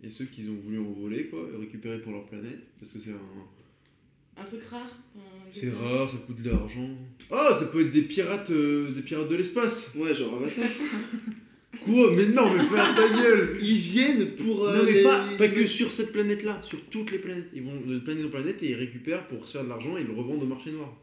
Et 0.04 0.10
ceux 0.12 0.26
qu'ils 0.26 0.50
ont 0.50 0.56
voulu 0.64 0.80
envoler 0.80 1.26
quoi, 1.28 1.48
récupérer 1.60 2.00
pour 2.02 2.12
leur 2.14 2.26
planète. 2.26 2.60
Parce 2.80 2.92
que 2.92 3.00
c'est 3.00 3.12
un. 3.12 4.42
Un 4.42 4.46
truc 4.46 4.64
rare. 4.64 4.98
un- 5.18 5.20
C'est 5.54 5.72
pas. 5.72 5.80
rare, 5.80 6.10
ça 6.10 6.16
coûte 6.26 6.42
de 6.42 6.50
l'argent. 6.50 6.90
Oh, 7.30 7.36
ça 7.60 7.66
peut 7.66 7.82
être 7.86 7.92
des 7.92 8.04
pirates, 8.04 8.50
euh, 8.52 8.92
des 8.92 9.02
pirates 9.02 9.28
de 9.28 9.36
l'espace. 9.36 9.92
Ouais, 9.96 10.14
genre 10.16 10.36
Avatar. 10.38 10.66
Quoi 11.84 12.14
Mais 12.16 12.26
non, 12.28 12.54
mais 12.54 12.64
ferme 12.64 12.96
ta 12.96 13.08
gueule. 13.22 13.58
Ils 13.62 13.76
viennent 13.78 14.36
pour. 14.36 14.66
euh, 14.68 14.78
Non 14.80 14.84
mais 14.86 14.92
les- 14.94 15.04
pas, 15.04 15.26
les- 15.30 15.38
pas 15.38 15.48
que 15.50 15.66
sur 15.66 15.92
cette 15.92 16.12
planète-là, 16.12 16.62
sur 16.64 16.82
toutes 16.86 17.12
les 17.12 17.20
planètes. 17.20 17.50
Ils 17.54 17.64
vont 17.64 17.80
de 17.82 18.00
planète 18.00 18.26
en 18.26 18.30
planète 18.30 18.64
et 18.64 18.70
ils 18.72 18.76
récupèrent 18.76 19.28
pour 19.28 19.46
se 19.46 19.54
faire 19.54 19.64
de 19.64 19.70
l'argent 19.70 19.98
et 19.98 20.02
ils 20.02 20.08
le 20.08 20.14
revendent 20.14 20.44
au 20.44 20.48
marché 20.48 20.72
noir. 20.72 20.96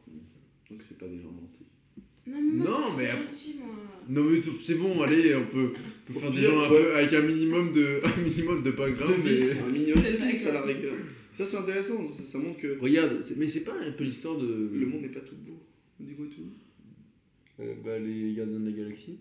Donc 0.70 0.82
c'est 0.82 0.98
pas 0.98 1.06
des 1.06 1.20
gens 1.20 1.30
mentis. 1.30 1.64
Non, 2.26 2.40
mais 2.40 2.64
Non, 2.64 2.96
mais 2.96 3.12
moi. 3.58 3.66
Non 4.08 4.22
mais 4.24 4.40
tout- 4.40 4.58
c'est 4.62 4.76
bon, 4.76 5.02
allez, 5.02 5.34
on 5.34 5.46
peut, 5.46 5.72
on 6.08 6.12
peut 6.12 6.16
Au 6.18 6.20
faire 6.20 6.30
des 6.30 6.40
gens 6.42 6.60
un 6.60 6.70
ouais. 6.70 6.78
peu 6.84 6.94
avec 6.94 7.12
un 7.12 7.22
minimum 7.22 7.72
de, 7.72 8.00
un 8.04 8.22
minimum 8.22 8.62
de 8.62 8.70
background. 8.70 9.16
De 9.16 9.28
vis, 9.28 9.54
mais- 9.56 9.60
un 9.62 9.68
minimum 9.70 10.02
de 10.04 10.08
vis 10.30 10.46
à 10.46 10.52
la 10.52 10.62
rigueur. 10.62 10.94
Ça 11.32 11.44
c'est 11.44 11.56
intéressant, 11.56 12.08
ça, 12.08 12.22
ça 12.22 12.38
montre 12.38 12.58
que 12.58 12.78
Regarde, 12.78 13.22
mais 13.36 13.48
c'est 13.48 13.60
pas 13.64 13.74
un 13.78 13.90
peu 13.92 14.04
l'histoire 14.04 14.36
de. 14.38 14.70
le 14.72 14.86
monde 14.86 15.02
n'est 15.02 15.08
pas 15.08 15.20
tout 15.20 15.34
beau. 15.46 15.60
Dis-moi 16.00 16.26
tout. 16.34 16.42
Euh, 17.62 17.74
bah 17.84 17.98
les 17.98 18.32
gardiens 18.34 18.60
de 18.60 18.66
la 18.70 18.76
galaxie. 18.76 19.18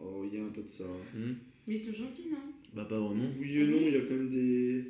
Oh, 0.00 0.24
il 0.30 0.36
y 0.38 0.40
a 0.40 0.44
un 0.44 0.48
peu 0.48 0.62
de 0.62 0.68
ça. 0.68 0.84
Hmm. 1.14 1.34
Mais 1.66 1.74
ils 1.74 1.78
sont 1.78 1.92
gentils, 1.92 2.26
non? 2.30 2.38
Bah 2.74 2.86
pas 2.88 2.98
vraiment. 2.98 3.30
Oui 3.38 3.56
et 3.58 3.66
non, 3.66 3.78
il 3.86 3.92
y 3.94 3.96
a 3.96 4.00
quand 4.00 4.14
même 4.14 4.28
des. 4.28 4.84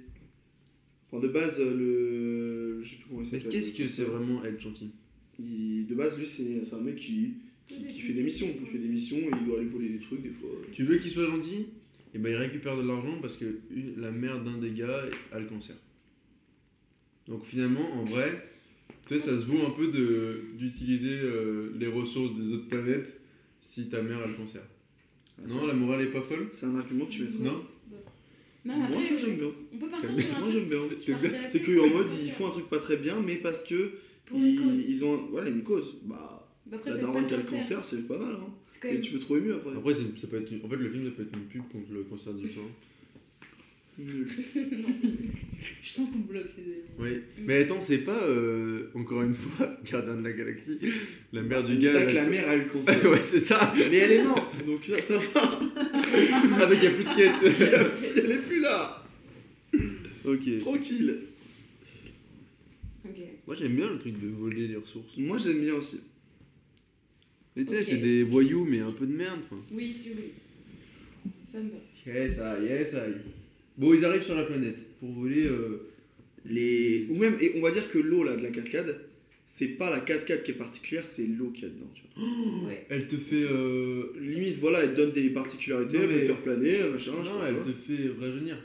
Enfin, 1.10 1.20
de 1.26 1.28
base, 1.28 1.60
le. 1.60 2.80
Je 2.82 2.88
sais 2.88 2.96
plus 2.96 3.04
comment 3.08 3.20
il 3.22 3.24
Mais 3.24 3.30
s'appelle. 3.40 3.48
qu'est-ce 3.52 3.72
que 3.72 3.86
c'est 3.86 4.04
vraiment 4.04 4.44
être 4.44 4.60
gentil? 4.60 4.90
Il- 5.40 5.86
De 5.86 5.94
base, 5.94 6.18
lui, 6.18 6.26
c'est 6.26 6.62
un 6.74 6.80
mec 6.80 6.96
qui, 6.96 7.34
qui, 7.68 8.00
fait 8.00 8.12
des 8.14 8.22
missions. 8.22 8.48
Il 8.60 8.66
fait 8.66 8.78
des 8.78 8.88
missions 8.88 9.18
et 9.18 9.30
il 9.40 9.46
doit 9.46 9.58
aller 9.58 9.68
voler 9.68 9.90
des 9.90 9.98
trucs 9.98 10.22
des 10.22 10.30
fois. 10.30 10.48
Tu 10.72 10.84
veux 10.84 10.96
qu'il 10.96 11.10
soit 11.10 11.26
gentil? 11.26 11.66
Et 12.14 12.18
ben 12.18 12.30
il 12.30 12.36
récupère 12.36 12.76
de 12.76 12.86
l'argent 12.86 13.18
parce 13.20 13.36
que 13.36 13.58
une- 13.70 14.00
la 14.00 14.10
mère 14.10 14.42
d'un 14.42 14.56
des 14.58 14.70
gars 14.70 15.02
a 15.32 15.38
le 15.38 15.46
cancer. 15.46 15.76
Donc 17.26 17.44
finalement, 17.44 17.92
en 17.92 18.04
vrai, 18.04 18.42
tu 19.06 19.14
sais, 19.18 19.26
ça 19.26 19.38
se 19.40 19.44
vaut 19.46 19.60
un 19.66 19.70
peu 19.70 19.88
de 19.88 20.44
d'utiliser 20.58 21.10
euh, 21.20 21.72
les 21.78 21.86
ressources 21.86 22.34
des 22.34 22.52
autres 22.54 22.68
planètes 22.68 23.20
si 23.60 23.88
ta 23.88 24.00
mère 24.02 24.18
a 24.22 24.26
le 24.26 24.34
cancer. 24.34 24.62
Ah, 25.38 25.42
non, 25.46 25.60
ça, 25.62 25.68
la 25.68 25.74
morale 25.74 26.02
est 26.02 26.06
pas 26.12 26.22
folle? 26.22 26.48
C'est 26.52 26.66
un 26.66 26.76
argument 26.76 27.04
que 27.04 27.10
tu 27.12 27.22
mets. 27.24 27.28
Non 27.40 27.62
Non, 28.64 28.76
Moi, 28.76 28.86
après, 28.86 29.04
je- 29.04 29.16
j'aime 29.16 29.36
bien. 29.36 29.50
On 29.74 29.76
peut 29.78 29.88
partir 29.88 30.16
sur 30.16 30.34
un 30.36 30.40
Moi, 30.40 30.48
j'aime 30.50 30.64
bien. 30.68 30.78
partirais 30.80 31.48
C'est 31.48 31.60
qu'en 31.62 31.88
mode, 31.94 32.08
ils 32.24 32.30
font 32.30 32.46
un 32.48 32.50
truc 32.50 32.68
pas 32.68 32.78
très 32.78 32.96
bien, 32.96 33.20
mais 33.20 33.36
parce 33.36 33.62
que. 33.62 33.92
pour 34.24 34.38
une 34.38 34.46
ils, 34.46 34.56
cause. 34.60 34.84
ils 34.88 35.04
ont. 35.04 35.14
un- 35.14 35.26
Voilà, 35.30 35.50
une 35.50 35.62
cause. 35.62 35.96
Bah, 36.04 36.37
après, 36.72 36.90
la 36.90 36.96
daronne 36.98 37.26
qui 37.26 37.34
a 37.34 37.36
le 37.38 37.42
cancer. 37.42 37.84
c'est 37.84 38.06
pas 38.06 38.18
mal. 38.18 38.34
Hein. 38.34 38.48
C'est 38.80 38.94
Et 38.94 39.00
tu 39.00 39.12
peux 39.12 39.18
trop 39.18 39.36
ému 39.36 39.52
après. 39.52 39.70
Après, 39.76 39.94
c'est- 39.94 40.20
ça 40.20 40.26
peut 40.28 40.40
être 40.40 40.50
une- 40.52 40.64
en 40.64 40.68
fait, 40.68 40.76
le 40.76 40.90
film, 40.90 41.04
ça 41.04 41.10
peut 41.12 41.22
être 41.22 41.34
une 41.34 41.44
pub 41.46 41.62
contre 41.72 41.92
le 41.92 42.02
cancer 42.02 42.32
du 42.34 42.48
sang. 42.48 42.60
Nul. 43.98 44.28
Je 45.82 45.88
sens 45.90 46.08
qu'on 46.10 46.18
bloque 46.20 46.46
les 46.56 46.62
amis. 46.64 46.82
Oui. 47.00 47.20
Mais 47.44 47.58
attends, 47.62 47.82
c'est 47.82 47.98
pas, 47.98 48.22
euh, 48.22 48.90
encore 48.94 49.22
une 49.22 49.34
fois, 49.34 49.76
Gardien 49.90 50.14
de 50.14 50.22
la 50.22 50.32
Galaxie, 50.32 50.78
la 51.32 51.42
mère 51.42 51.64
du 51.64 51.74
C'est 51.74 51.78
gars. 51.80 51.90
ça 51.92 52.02
que 52.06 52.14
la 52.14 52.26
mère 52.26 52.48
a 52.48 52.54
eu 52.56 52.60
le 52.60 52.64
cancer. 52.66 53.10
ouais, 53.10 53.22
c'est 53.24 53.40
ça 53.40 53.72
Mais 53.76 53.96
elle 53.96 54.12
est 54.12 54.22
morte, 54.24 54.64
donc 54.64 54.84
ça, 54.84 55.00
ça 55.00 55.18
va. 55.18 55.24
Ah, 55.34 56.66
donc 56.66 56.74
il 56.74 56.80
n'y 56.80 56.86
a 56.86 56.90
plus 56.90 57.04
de 57.04 57.16
quête 57.16 58.14
Elle 58.16 58.30
est 58.30 58.42
plus 58.46 58.60
là. 58.60 59.04
Ok. 60.24 60.58
Tranquille. 60.58 61.18
Ok. 63.04 63.16
Moi, 63.46 63.56
j'aime 63.56 63.74
bien 63.74 63.90
le 63.90 63.98
truc 63.98 64.18
de 64.20 64.28
voler 64.28 64.68
les 64.68 64.76
ressources. 64.76 65.16
Moi, 65.16 65.38
j'aime 65.38 65.60
bien 65.60 65.74
aussi. 65.74 66.00
Mais 67.56 67.64
tu 67.64 67.74
sais, 67.74 67.82
c'est 67.82 67.96
des 67.96 68.22
voyous, 68.22 68.64
mais 68.64 68.78
un 68.80 68.92
peu 68.92 69.06
de 69.06 69.12
merde. 69.12 69.40
Quoi. 69.48 69.58
Oui, 69.72 69.92
si, 69.92 70.10
oui. 70.10 70.32
Ça 71.44 71.58
me 71.58 71.70
va. 71.70 71.76
Yes, 72.06 72.36
I, 72.36 72.64
yes, 72.64 72.92
I. 72.94 73.12
Bon, 73.76 73.92
ils 73.94 74.04
arrivent 74.04 74.22
sur 74.22 74.34
la 74.36 74.44
planète 74.44 74.78
pour 75.00 75.10
voler. 75.12 75.44
euh, 75.46 75.88
Les... 76.44 77.06
Ou 77.10 77.16
même, 77.16 77.36
et 77.40 77.52
on 77.56 77.60
va 77.60 77.70
dire 77.70 77.90
que 77.90 77.98
l'eau 77.98 78.22
là 78.24 78.36
de 78.36 78.42
la 78.42 78.50
cascade, 78.50 79.00
c'est 79.44 79.68
pas 79.68 79.90
la 79.90 80.00
cascade 80.00 80.42
qui 80.42 80.52
est 80.52 80.54
particulière, 80.54 81.04
c'est 81.04 81.26
l'eau 81.26 81.50
qu'il 81.50 81.64
y 81.64 81.66
a 81.66 81.70
dedans. 81.70 81.90
Tu 81.94 82.02
vois. 82.02 82.08
Ouais. 82.68 82.86
Elle 82.90 83.06
te 83.08 83.16
fait. 83.16 83.42
euh, 83.44 84.12
Limite, 84.20 84.58
voilà, 84.58 84.82
elle 84.82 84.92
te 84.92 84.96
donne 84.96 85.12
des 85.12 85.30
particularités, 85.30 85.96
Non, 85.96 86.02
elle 86.04 86.08
peut 86.08 86.14
mais- 86.14 86.20
te 86.20 86.26
faire 86.26 86.42
planer, 86.42 86.78
là, 86.78 86.88
machin. 86.90 87.12
je 87.20 87.26
sais 87.26 87.32
Non, 87.32 87.46
elle 87.46 87.54
quoi. 87.56 87.64
te 87.64 87.72
fait 87.72 88.08
rajeunir. 88.20 88.56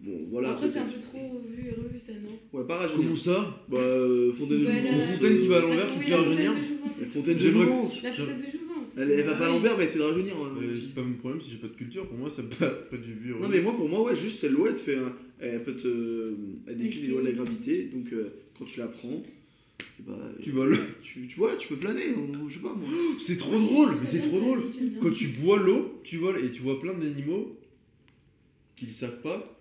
Bon, 0.00 0.26
voilà. 0.30 0.50
Après, 0.50 0.68
c'est 0.68 0.78
un 0.78 0.84
peu 0.84 1.00
trop 1.00 1.40
vu 1.48 1.68
et 1.68 1.72
revu, 1.72 1.98
ça, 1.98 2.12
non 2.12 2.38
Ouais, 2.52 2.64
pas 2.66 2.76
rajeunir. 2.76 3.02
Comment 3.04 3.16
ça 3.16 3.64
Bah, 3.68 3.78
euh, 3.78 4.32
Fontaine 4.34 4.60
de 4.60 4.64
Bah, 4.66 4.72
Jouvence. 4.76 4.92
la- 4.92 5.04
Une 5.06 5.10
fontaine 5.12 5.38
qui 5.38 5.46
va 5.48 5.56
à 5.56 5.60
l'envers, 5.62 5.90
qui 5.90 5.98
te 5.98 6.04
fait 6.04 6.10
la 6.10 6.16
rajeunir 6.18 6.54
de 6.54 6.60
Jouvence. 6.60 7.00
La 7.00 7.06
fontaine 7.06 7.38
de 7.38 7.50
Jouvence. 7.50 8.02
La 8.02 8.12
fontaine 8.12 8.36
de 8.38 8.42
Jouvence. 8.42 8.98
Elle, 8.98 9.10
elle 9.10 9.26
va 9.26 9.34
pas 9.34 9.46
à 9.46 9.48
Oui. 9.48 9.54
l'envers, 9.56 9.76
mais 9.78 9.84
elle 9.84 9.90
te 9.90 9.96
fait 9.98 10.04
rajeunir. 10.04 10.34
hein, 10.36 10.54
Euh. 10.62 10.74
C'est 10.74 10.94
pas 10.94 11.02
mon 11.02 11.14
problème 11.14 11.40
si 11.40 11.50
j'ai 11.50 11.56
pas 11.56 11.66
de 11.68 11.72
culture. 11.74 12.06
Pour 12.08 12.18
moi, 12.18 12.30
ça 12.30 12.42
pas, 12.42 12.68
pas 12.70 12.96
du 12.96 13.14
vu. 13.14 13.34
Non 13.40 13.48
mais 13.48 13.60
moi 13.60 13.74
pour 13.74 13.88
moi 13.88 14.02
ouais 14.04 14.14
juste 14.16 14.38
c'est 14.40 14.48
l'eau 14.48 14.66
elle 14.66 14.74
te 14.74 14.80
fait 14.80 14.96
un- 14.96 15.12
elle 15.40 15.62
peut 15.62 15.74
te 15.74 16.34
elle 16.68 16.76
défie 16.76 17.00
les 17.02 17.08
lois 17.08 17.22
de 17.22 17.26
la 17.26 17.32
gravité 17.32 17.84
donc 17.92 18.12
euh, 18.12 18.28
quand 18.58 18.64
tu 18.64 18.78
la 18.78 18.86
prends 18.86 19.22
eh 19.98 20.02
bah, 20.06 20.16
Tu 20.42 20.50
voles. 20.52 20.78
tu, 21.02 21.26
tu 21.26 21.36
vois 21.36 21.56
tu 21.56 21.68
peux 21.68 21.76
planer 21.76 22.02
ou 22.16 22.48
je 22.48 22.54
sais 22.54 22.60
pas 22.60 22.74
moi 22.74 22.88
C'est 23.18 23.36
trop 23.38 23.58
drôle, 23.58 23.90
mais 24.00 24.06
c'est 24.06 24.20
trop 24.20 24.38
drôle. 24.38 24.60
Quand 25.02 25.10
tu 25.10 25.28
bois 25.28 25.58
l'eau, 25.58 26.00
tu 26.04 26.18
voles 26.18 26.44
et 26.44 26.50
tu 26.52 26.62
vois 26.62 26.78
plein 26.78 26.94
d'animaux 26.94 27.58
qu'ils 28.76 28.92
savent 28.92 29.20
pas, 29.22 29.55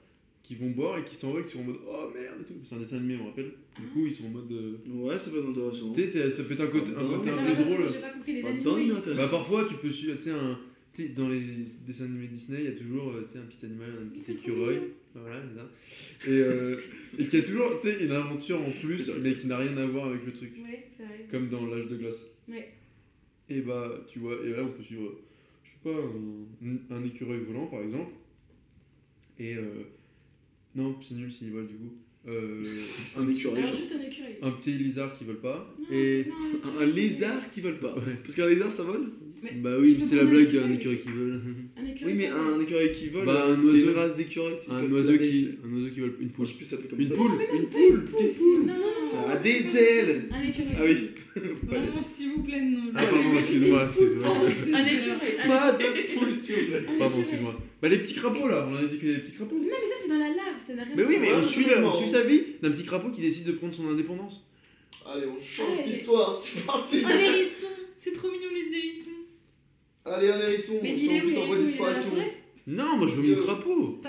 qui 0.48 0.56
vont 0.56 0.70
boire 0.70 0.98
et 1.00 1.04
qui 1.04 1.16
s'envolent, 1.16 1.46
qui 1.46 1.54
sont 1.54 1.60
en 1.60 1.64
mode 1.64 1.80
oh 1.88 2.10
merde 2.14 2.36
et 2.42 2.44
tout. 2.46 2.54
C'est 2.64 2.76
un 2.76 2.80
dessin 2.80 2.98
animé, 2.98 3.18
me 3.18 3.24
rappelle. 3.24 3.52
Du 3.80 3.88
coup, 3.88 4.06
ils 4.06 4.14
sont 4.14 4.26
en 4.26 4.30
mode. 4.30 4.52
euh, 4.52 4.78
ouais 4.88 5.18
ça 5.20 5.30
peut 5.32 5.40
être 5.40 5.50
intéressant 5.50 5.92
Tu 5.92 6.02
sais, 6.02 6.08
c'est- 6.08 6.30
ça 6.32 6.44
fait 6.44 6.60
un 6.62 6.68
côté, 6.68 6.92
un 6.96 7.08
côté 7.08 7.30
un 7.30 7.34
peu 7.56 7.64
drôle. 7.64 7.88
J'ai 7.92 8.00
pas 8.00 8.10
compris 8.10 8.34
les 8.34 8.42
Pas 8.42 8.50
animaux. 8.50 8.76
dingue, 8.76 8.94
ils-. 9.08 9.16
Bah 9.16 9.28
parfois 9.30 9.66
tu 9.66 9.76
peux 9.76 9.92
suivre, 9.92 10.16
tu 10.18 10.24
sais, 10.24 10.32
un... 10.32 10.60
tu 10.94 11.04
sais, 11.04 11.10
dans 11.10 11.30
les 11.30 11.42
dessins 11.88 12.06
animés 12.06 12.28
Disney, 12.28 12.60
il 12.60 12.66
y 12.66 12.68
a 12.68 12.72
toujours 12.74 13.10
euh, 13.12 13.28
tu 13.32 13.38
sais, 13.38 13.44
un 13.44 13.48
petit 13.48 13.66
animal, 13.66 13.90
un 14.04 14.08
petit 14.10 14.22
C'est 14.24 14.34
trop 14.36 14.42
écureuil. 14.52 14.76
mignon. 14.76 14.88
Voilà, 15.16 15.42
c'est 15.48 16.28
ça. 16.28 16.32
Et, 16.32 16.40
euh, 16.42 16.78
et 17.18 17.26
qui 17.26 17.38
a 17.38 17.42
toujours 17.42 17.80
tu 17.82 17.88
sais, 17.90 18.04
une 18.04 18.12
aventure 18.12 18.60
en 18.62 18.70
plus, 18.70 19.12
mais 19.22 19.36
qui 19.36 19.48
n'a 19.48 19.58
rien 19.58 19.76
à 19.78 19.86
voir 19.86 20.08
avec 20.10 20.26
le 20.26 20.34
truc. 20.34 20.52
Ouais, 20.58 20.88
ça 20.98 21.04
arrive. 21.06 21.28
Comme 21.32 21.48
dans 21.50 21.66
l'âge 21.68 21.88
de 21.88 21.96
glace. 21.98 22.22
Ouais. 22.50 22.70
Et 23.50 23.62
bah, 23.62 24.04
tu 24.12 24.20
vois, 24.20 24.36
et 24.46 24.50
là 24.52 24.64
on 24.64 24.70
peut 24.72 24.84
suivre, 24.84 25.12
je 25.64 25.70
sais 25.70 25.78
pas, 25.96 26.02
un, 26.02 26.96
un 26.98 27.04
écureuil 27.06 27.40
volant 27.48 27.68
par 27.68 27.82
exemple. 27.82 28.12
Et 29.40 29.56
euh, 29.56 29.84
non, 30.76 30.96
c'est 31.02 31.16
nul 31.16 31.32
s'il 31.32 31.52
vole 31.52 31.68
du 31.68 31.76
coup. 31.76 31.94
Euh, 32.28 32.64
un 33.18 33.28
écureuil 33.30 33.62
Alors, 33.62 33.76
juste 33.76 33.94
un 33.94 34.02
écureuil. 34.04 34.38
un 34.42 34.50
petit 34.52 34.74
lézard 34.74 35.14
qui 35.14 35.26
vole 35.26 35.40
pas. 35.40 35.76
Non, 35.80 35.86
et 35.96 36.26
non, 36.28 36.80
un, 36.82 36.86
lézard 36.86 37.52
qui 37.52 37.62
vole 37.62 37.78
pas 37.80 37.94
Ouais. 37.96 38.16
parce 38.24 38.34
qu'un 38.36 38.48
lézard 38.48 38.72
ça 38.72 38.82
vole 38.82 39.12
Mais 39.44 39.52
bah 39.52 39.76
oui, 39.80 39.96
c'est 40.10 40.16
la 40.16 40.24
blague 40.26 40.46
d'un 40.52 40.72
écureuil. 40.72 40.76
écureuil 40.76 40.98
qui 41.02 41.10
vole. 41.10 41.42
Un 41.78 41.86
écureuil. 41.86 42.14
oui 42.14 42.18
mais 42.18 42.28
un 42.30 42.60
écureuil 42.60 42.92
qui 42.94 43.10
vole 43.10 43.26
Bah, 43.28 43.46
un 43.48 43.56
c'est 43.56 43.62
une 43.62 43.68
oiseau. 43.90 43.94
race 44.00 44.16
d'écureuil 44.16 44.56
Un 44.72 44.92
oiseau 44.92 45.18
qui, 45.20 45.50
un 45.64 45.74
oiseau 45.76 45.90
qui 45.94 46.00
vole, 46.00 46.16
une 46.20 46.30
poule. 46.30 46.46
je 46.48 46.52
sais 46.52 46.58
plus 46.58 46.66
s'appeler 46.66 46.88
comme 46.90 47.00
Une 47.00 47.06
ça 47.08 47.14
poule, 47.16 47.30
non, 47.32 47.38
une 47.60 47.70
pas 47.70 47.78
une 47.80 47.94
poule. 48.04 48.04
poule, 48.06 48.32
ça 48.32 49.30
a 49.30 49.38
des 49.38 49.78
ailes 49.78 50.24
Un 50.32 50.42
écureuil. 50.42 50.74
ah 50.78 50.84
oui 50.84 51.10
Vraiment, 51.68 52.02
s'il 52.04 52.32
vous 52.32 52.44
plaît, 52.44 52.62
non. 52.62 52.92
Ah 52.96 53.04
pardon, 53.04 53.38
excuse-moi, 53.38 53.84
excuse-moi. 53.86 54.28
Un- 54.28 55.48
pas 55.48 55.72
de 55.74 56.14
poule 56.18 56.34
s'il 56.34 56.56
vous 56.56 56.66
plaît 56.72 56.86
Pardon, 57.00 57.20
excuse-moi. 57.20 57.56
Bah 57.82 57.90
les 57.90 57.98
petits 58.00 58.14
crapauds 58.16 58.48
là, 58.48 58.68
on 58.70 58.76
a 58.76 58.84
dit 58.84 58.98
qu'il 58.98 59.08
y 59.08 59.12
avait 59.12 59.20
des 59.22 59.24
petits 59.26 59.36
crapauds. 59.38 59.56
Non, 59.56 59.64
mais 59.64 59.88
ça, 59.88 59.94
c'est 60.02 60.10
dans 60.10 60.18
la 60.20 60.30
lave, 60.30 60.58
ça 60.60 60.74
n'a 60.74 60.84
rien 60.84 60.94
Mais 60.96 61.04
à 61.04 61.06
oui, 61.08 61.18
mais 61.20 61.28
voir. 61.28 61.40
on 61.40 61.42
Ouais, 61.44 61.48
suit, 61.48 61.66
on 61.84 61.94
suit 62.02 62.10
sa 62.12 62.22
vie 62.22 62.42
d'un 62.62 62.72
petit 62.72 62.84
crapaud 62.84 63.12
qui 63.12 63.22
décide 63.22 63.46
de 63.46 63.52
prendre 63.54 63.74
son 63.74 63.88
indépendance. 63.90 64.46
allez 65.12 65.26
on 65.28 65.40
change 65.40 65.80
Allez. 65.80 65.84
d'histoire 65.90 66.34
c'est 66.36 66.66
parti 66.66 67.04
Un 67.06 67.10
hérisson 67.20 67.68
C'est 67.96 68.12
trop 68.14 68.30
mignon, 68.32 68.50
les 68.54 68.78
hérissons 68.78 69.10
allez 70.06 70.30
un 70.30 70.40
hérisson 70.40 70.74
Mais 70.84 70.94
on 70.94 70.98
s'en 70.98 71.20
plus 71.20 71.32
mais 71.32 71.38
en 71.38 71.46
voie 71.48 71.58
ils 71.58 71.60
sont- 71.60 71.66
il 71.66 71.74
est 71.74 71.78
dans 71.78 71.86
la 71.86 71.94
disparition 71.94 72.10
forêt 72.12 72.34
Non, 72.68 72.98
moi 72.98 73.08
je 73.08 73.16
veux 73.16 73.36
mon 73.36 73.42
crapaud. 73.44 74.02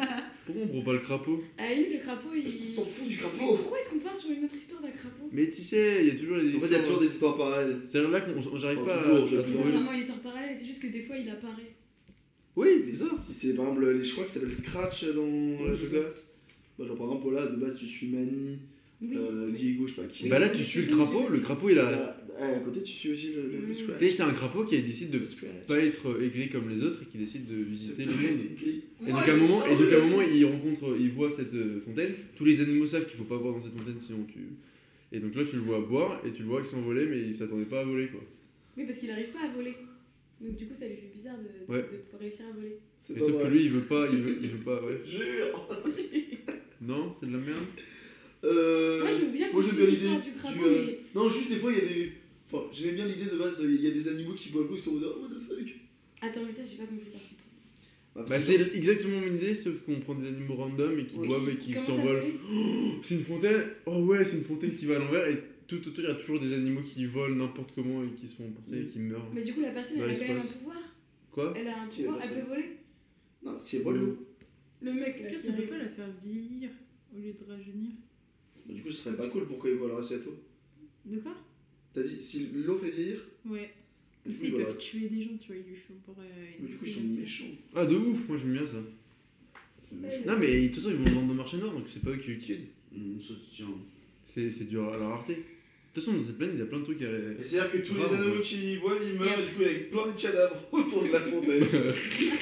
Pourquoi 0.47 0.64
on 0.64 0.68
prend 0.68 0.82
pas 0.82 0.93
le 0.93 0.98
crapaud 1.01 1.43
la 1.59 1.74
limite, 1.74 1.93
le 1.94 1.98
crapaud, 1.98 2.28
il. 2.35 2.47
on 2.47 2.74
s'en 2.77 2.85
fout 2.85 3.09
du 3.09 3.14
Mais 3.16 3.20
crapaud 3.20 3.56
pourquoi 3.56 3.81
est-ce 3.81 3.90
qu'on 3.90 3.98
part 3.98 4.16
sur 4.16 4.31
une 4.31 4.44
autre 4.44 4.55
histoire 4.56 4.81
d'un 4.81 4.90
crapaud? 4.90 5.28
Mais 5.32 5.51
tu 5.51 5.62
sais, 5.62 5.98
il 6.02 6.06
y 6.09 6.10
a 6.16 6.18
toujours 6.20 6.36
les 6.39 6.55
En 6.56 6.60
fait, 6.60 6.66
il 6.66 6.73
y 6.73 6.74
a 6.77 6.78
toujours 6.78 7.01
des 7.01 7.06
histoires 7.06 7.36
parallèles. 7.36 7.81
C'est 7.85 8.01
là 8.02 8.20
qu'on 8.20 8.56
j'arrive 8.56 8.85
pas 8.85 8.98
toujours, 9.02 9.16
à, 9.16 9.40
à 9.40 9.43
trouver. 9.43 9.64
le- 9.64 9.70
vraiment 9.73 9.93
une 9.93 10.01
histoire 10.01 10.20
parallèle, 10.20 10.56
c'est 10.59 10.66
juste 10.66 10.81
que 10.81 10.86
des 10.86 11.02
fois, 11.02 11.16
il 11.18 11.28
apparaît. 11.28 11.74
Oui, 12.55 12.85
Mais 12.86 12.93
ça. 12.94 13.14
si 13.14 13.32
c'est 13.32 13.55
par 13.55 13.66
exemple, 13.66 13.90
les- 13.90 14.02
je 14.05 14.12
crois 14.12 14.24
que 14.24 14.31
ça 14.31 14.40
s'appelle 14.40 14.52
Scratch 14.55 15.05
dans 15.05 15.66
l'âge 15.66 15.82
de 15.82 15.89
glace. 15.89 16.24
Bah, 16.78 16.86
genre 16.86 16.97
par 16.97 17.06
exemple, 17.09 17.35
là, 17.35 17.47
de 17.47 17.56
base, 17.56 17.77
tu 17.78 17.86
suis 17.86 18.06
Manny, 18.06 18.59
Oui. 19.02 19.10
euh, 19.16 19.47
oui. 19.48 19.52
Diego, 19.52 19.86
je 19.86 19.94
sais 19.94 20.01
pas 20.02 20.09
qui. 20.09 20.28
Bah 20.28 20.39
là, 20.39 20.48
tu 20.48 20.62
suis 20.64 20.82
le 20.82 20.86
crapaud. 20.94 21.28
Le 21.28 21.39
crapaud, 21.40 21.68
il 21.70 21.78
a. 21.78 22.16
Ouais, 22.39 22.55
à 22.55 22.59
côté, 22.60 22.82
tu 22.82 22.93
suis 22.93 23.10
aussi 23.10 23.32
le, 23.32 23.43
le 23.43 23.66
Mm. 23.68 23.74
Scratch. 23.74 23.98
Tu 23.98 24.09
sais, 24.09 24.14
c'est 24.16 24.23
un 24.23 24.32
crapaud 24.32 24.64
qui 24.64 24.81
décide 24.82 25.10
de 25.10 25.20
pas 25.66 25.78
être 25.78 26.23
aigri 26.23 26.48
comme 26.48 26.68
les 26.68 26.82
autres 26.82 27.01
et 27.02 27.06
qui 27.06 27.18
décide 27.18 27.47
de 27.47 27.56
visiter 27.56 28.05
le 28.05 28.12
monde. 28.12 28.40
Et 29.06 29.10
donc, 29.10 29.28
à 29.28 29.32
un 29.32 29.36
moment, 29.36 29.66
et 29.66 29.77
donc 29.77 29.93
à 29.93 29.97
un 29.97 30.06
moment, 30.09 30.23
il 30.23 30.44
rencontre, 30.44 30.97
il 30.98 31.10
voit 31.10 31.31
cette 31.31 31.55
euh, 31.55 31.81
fontaine. 31.85 32.12
Tous 32.36 32.44
les 32.44 32.60
animaux 32.60 32.86
savent 32.86 33.06
qu'il 33.06 33.16
faut 33.16 33.24
pas 33.24 33.39
boire 33.39 33.55
dans 33.55 33.60
cette 33.60 33.77
fontaine, 33.77 33.98
sinon 34.01 34.24
tu. 34.32 34.39
Et 35.12 35.20
donc 35.20 35.35
là, 35.35 35.44
tu 35.48 35.56
le 35.56 35.62
vois 35.62 35.81
boire 35.81 36.20
et 36.27 36.32
tu 36.32 36.43
le 36.43 36.48
vois 36.48 36.60
qu'il 36.60 36.70
s'envolait, 36.70 37.06
mais 37.06 37.20
il 37.20 37.32
s'attendait 37.35 37.64
pas 37.64 37.81
à 37.81 37.85
voler 37.85 38.09
quoi. 38.09 38.20
Oui, 38.77 38.85
parce 38.85 38.98
qu'il 38.98 39.10
arrive 39.10 39.28
pas 39.31 39.44
à 39.44 39.55
voler. 39.55 39.74
Donc, 40.40 40.56
du 40.56 40.66
coup, 40.66 40.74
ça 40.74 40.86
lui 40.86 40.97
fait 40.97 41.10
bizarre 41.14 41.36
de, 41.39 41.73
Ouais. 41.73 41.82
de 42.12 42.18
réussir 42.18 42.44
à 42.51 42.55
voler. 42.55 42.77
Mais 43.09 43.20
sauf 43.20 43.31
vrai. 43.31 43.44
que 43.44 43.48
lui, 43.48 43.64
il 43.64 43.70
veut 43.70 43.81
pas, 43.82 44.06
il 44.12 44.20
veut, 44.20 44.39
il 44.43 44.48
veut 44.51 44.59
pas, 44.64 44.82
ouais. 44.85 45.01
Jure 45.06 45.68
Non, 46.82 47.12
c'est 47.18 47.27
de 47.27 47.32
la 47.32 47.39
merde. 47.39 47.64
Euh... 48.44 49.00
Moi, 49.00 49.12
je 49.12 49.18
veux 49.18 49.32
bien 49.32 49.52
moi, 49.52 49.62
j'aime 49.62 49.70
suive 49.70 49.80
bien 49.80 49.90
l'histoire 49.90 50.18
l'idée 50.18 50.30
du 50.30 50.36
crapaud, 50.36 50.58
du, 50.58 50.64
euh, 50.64 50.84
mais. 50.86 50.98
Non, 51.14 51.30
juste 51.30 51.48
des 51.50 51.56
fois, 51.56 51.72
il 51.72 51.78
y 51.78 51.80
a 51.80 51.88
des. 51.94 52.12
Enfin, 52.50 52.64
j'aime 52.72 52.94
bien 52.94 53.06
l'idée 53.06 53.30
de 53.30 53.36
base, 53.36 53.56
il 53.60 53.82
y 53.82 53.86
a 53.86 53.90
des 53.90 54.08
animaux 54.08 54.34
qui 54.34 54.50
volent 54.50 54.68
l'eau, 54.68 54.76
ils 54.76 54.82
sont 54.82 54.90
en 54.90 54.94
mode 54.94 55.12
oh, 55.16 55.22
what 55.22 55.28
the 55.28 55.42
fuck. 55.42 55.74
Attends, 56.22 56.40
mais 56.44 56.50
ça, 56.50 56.62
j'ai 56.62 56.76
pas 56.76 56.84
compris 56.86 57.10
par 57.10 57.20
contre. 57.20 57.44
Bah, 58.14 58.24
Bah, 58.28 58.40
c'est 58.40 58.56
que- 58.56 58.76
exactement 58.76 59.20
mon 59.20 59.34
idée, 59.34 59.54
sauf 59.54 59.74
qu'on 59.84 60.00
prend 60.00 60.14
des 60.14 60.28
animaux 60.28 60.54
random 60.54 60.98
et 60.98 61.04
qui 61.06 61.18
Ouais, 61.18 61.26
boivent 61.26 61.48
et 61.50 61.56
qui 61.56 61.72
s'envolent. 61.74 62.20
voler. 62.20 62.98
C'est 63.02 63.16
une 63.16 63.24
fontaine. 63.24 63.62
Oh 63.84 63.98
ouais, 64.04 64.24
c'est 64.24 64.36
une 64.36 64.44
fontaine 64.44 64.74
qui 64.76 64.86
va 64.86 64.96
à 64.96 64.98
l'envers 65.00 65.26
et 65.28 65.42
tout 65.66 65.76
autour 65.86 66.04
il 66.04 66.08
y 66.08 66.12
a 66.12 66.14
toujours 66.14 66.40
des 66.40 66.52
animaux 66.52 66.82
qui 66.82 67.04
volent 67.06 67.34
n'importe 67.34 67.72
comment 67.74 68.04
et 68.04 68.10
qui 68.12 68.28
se 68.28 68.36
font 68.36 68.46
emporter 68.46 68.82
et 68.82 68.86
qui 68.86 69.00
meurent. 69.00 69.28
Mais 69.34 69.42
du 69.42 69.52
coup, 69.52 69.60
la 69.60 69.70
personne, 69.70 69.98
elle 69.98 70.10
a 70.10 70.14
quand 70.14 70.28
même 70.28 70.38
un 70.38 70.40
pouvoir. 70.40 70.76
Quoi 71.32 71.54
Elle 71.56 71.68
a 71.68 71.82
un 71.82 71.86
pouvoir, 71.88 72.20
elle 72.22 72.42
peut 72.42 72.48
voler. 72.48 72.76
Non, 73.44 73.58
si 73.58 73.76
elle 73.76 73.82
boit 73.82 73.92
l'eau. 73.92 74.16
Le 74.80 74.92
mec, 74.92 75.20
là. 75.22 75.38
Ça 75.38 75.52
peut 75.52 75.64
pas 75.64 75.78
la 75.78 75.88
faire 75.88 76.08
vieillir 76.20 76.70
au 77.14 77.18
lieu 77.18 77.32
de 77.32 77.44
rajeunir. 77.52 77.90
Bah, 78.66 78.74
du 78.74 78.82
coup, 78.82 78.90
ce 78.90 79.02
serait 79.05 79.16
pas 79.16 79.28
cool 79.28 79.47
pourquoi 79.47 79.70
ils 79.70 79.76
voleraient 79.76 80.02
cette 80.02 80.26
eau. 80.26 80.34
De 81.05 81.18
quoi? 81.18 81.34
T'as 81.94 82.02
dit, 82.02 82.22
si 82.22 82.48
l'eau 82.55 82.78
fait 82.78 82.90
vieillir, 82.90 83.20
Ouais. 83.48 83.70
Comme 84.24 84.34
ça, 84.34 84.44
ils 84.47 84.52
peuvent 84.52 84.76
tuer 84.78 85.09
des 85.09 85.22
gens, 85.22 85.36
tu 85.40 85.47
vois, 85.48 85.56
ils 85.56 85.70
lui 85.70 85.76
font 85.76 85.94
pour. 86.05 86.16
euh, 86.18 86.24
mais 86.60 86.68
du 86.68 86.74
coup, 86.76 86.84
ils 86.86 86.93
sont 86.94 87.01
méchants. 87.20 87.44
Ah 87.76 87.86
de 87.86 87.94
ouf, 87.94 88.28
moi 88.28 88.36
j'aime 88.38 88.55
bien 88.55 88.66
ça. 88.66 88.72
Ils 88.74 89.88
sont 89.88 90.02
méchants. 90.02 90.22
Non 90.26 90.36
mais 90.38 90.60
de 90.62 90.66
toute 90.66 90.76
façon 90.82 90.90
ils 90.90 90.97
vont 90.97 91.05
le 91.05 91.10
vendre 91.12 91.30
au 91.30 91.34
marché 91.34 91.56
noir 91.59 91.72
donc 91.72 91.84
c'est 91.93 92.02
pas 92.02 92.10
eux 92.10 92.16
qui 92.16 92.30
l'utilisent. 92.30 92.66
Hum, 92.93 93.20
ça 93.20 93.34
se 93.36 93.55
tient. 93.55 93.68
C'est 94.24 94.51
c'est 94.51 94.64
dur 94.64 94.93
à 94.93 94.97
la 94.98 95.06
rareté. 95.06 95.34
De 95.34 95.40
toute 95.94 96.02
façon 96.05 96.16
dans 96.18 96.24
cette 96.26 96.36
planète 96.38 96.56
il 96.56 96.59
y 96.59 96.62
a 96.62 96.66
plein 96.66 96.80
de 96.80 96.84
trucs 96.84 97.02
à... 97.02 97.05
Et 97.09 97.43
c'est-à-dire 97.44 97.70
que 97.70 97.78
tous 97.86 97.94
les 97.94 98.02
animaux 98.05 98.34
ouais. 98.34 98.40
qui 98.43 98.76
boivent, 98.78 99.01
ils 99.06 99.16
meurent, 99.16 99.38
et 99.38 99.47
du 99.47 99.52
coup, 99.55 99.62
avec 99.62 99.90
plein 99.93 100.06
de 100.09 100.20
cadavres 100.20 100.68
autour 100.72 101.05
de 101.05 101.09
la 101.12 101.20
fontaine. 101.20 101.64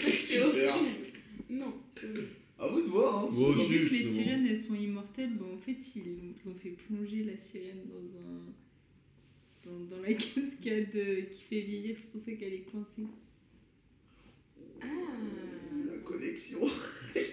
C'est 0.06 0.10
Super. 0.10 0.76
Non, 1.50 1.74
c'est 2.00 2.06
horrible. 2.08 2.28
À 2.64 2.68
vous 2.68 2.80
de 2.80 2.86
voir, 2.88 3.24
hein. 3.24 3.28
Vu 3.30 3.84
que 3.86 3.94
les 3.94 4.02
sirènes 4.04 4.46
elles 4.46 4.56
sont 4.58 4.74
immortelles, 4.74 5.32
bah, 5.38 5.46
en 5.52 5.58
fait 5.58 5.76
ils 5.96 6.48
ont 6.48 6.54
fait 6.54 6.70
plonger 6.70 7.24
la 7.24 7.36
sirène 7.36 7.82
dans 7.88 8.18
un. 8.20 8.42
dans, 9.64 9.96
dans 9.96 10.02
la 10.02 10.12
cascade 10.14 10.88
euh, 10.96 11.22
qui 11.30 11.42
fait 11.44 11.60
vieillir, 11.60 11.96
c'est 11.98 12.10
pour 12.10 12.20
ça 12.20 12.32
qu'elle 12.32 12.54
est 12.54 12.64
coincée. 12.70 13.02
Ah. 14.82 14.86
La 15.92 15.98
connexion. 16.00 16.60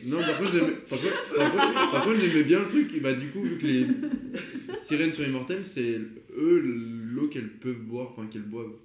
Non 0.05 0.19
par 0.19 0.37
contre 0.37 0.51
j'aimais 0.53 0.73
par 0.87 0.99
contre, 0.99 1.35
par 1.37 1.51
contre- 1.51 1.91
par 1.91 2.03
contre, 2.05 2.19
j'aimais 2.19 2.43
bien 2.43 2.59
le 2.59 2.67
truc. 2.67 3.01
Bah 3.01 3.13
du 3.13 3.29
coup 3.29 3.41
vu 3.41 3.57
que 3.57 3.65
les 3.65 3.87
sirènes 4.83 5.11
sont 5.13 5.23
immortelles 5.23 5.65
c'est 5.65 5.97
eux 6.37 6.59
l'eau 6.59 7.27
qu'elles 7.29 7.49
peuvent 7.49 7.79
boire, 7.81 8.09
enfin 8.11 8.27
qu'elles 8.27 8.43
boivent. 8.43 8.75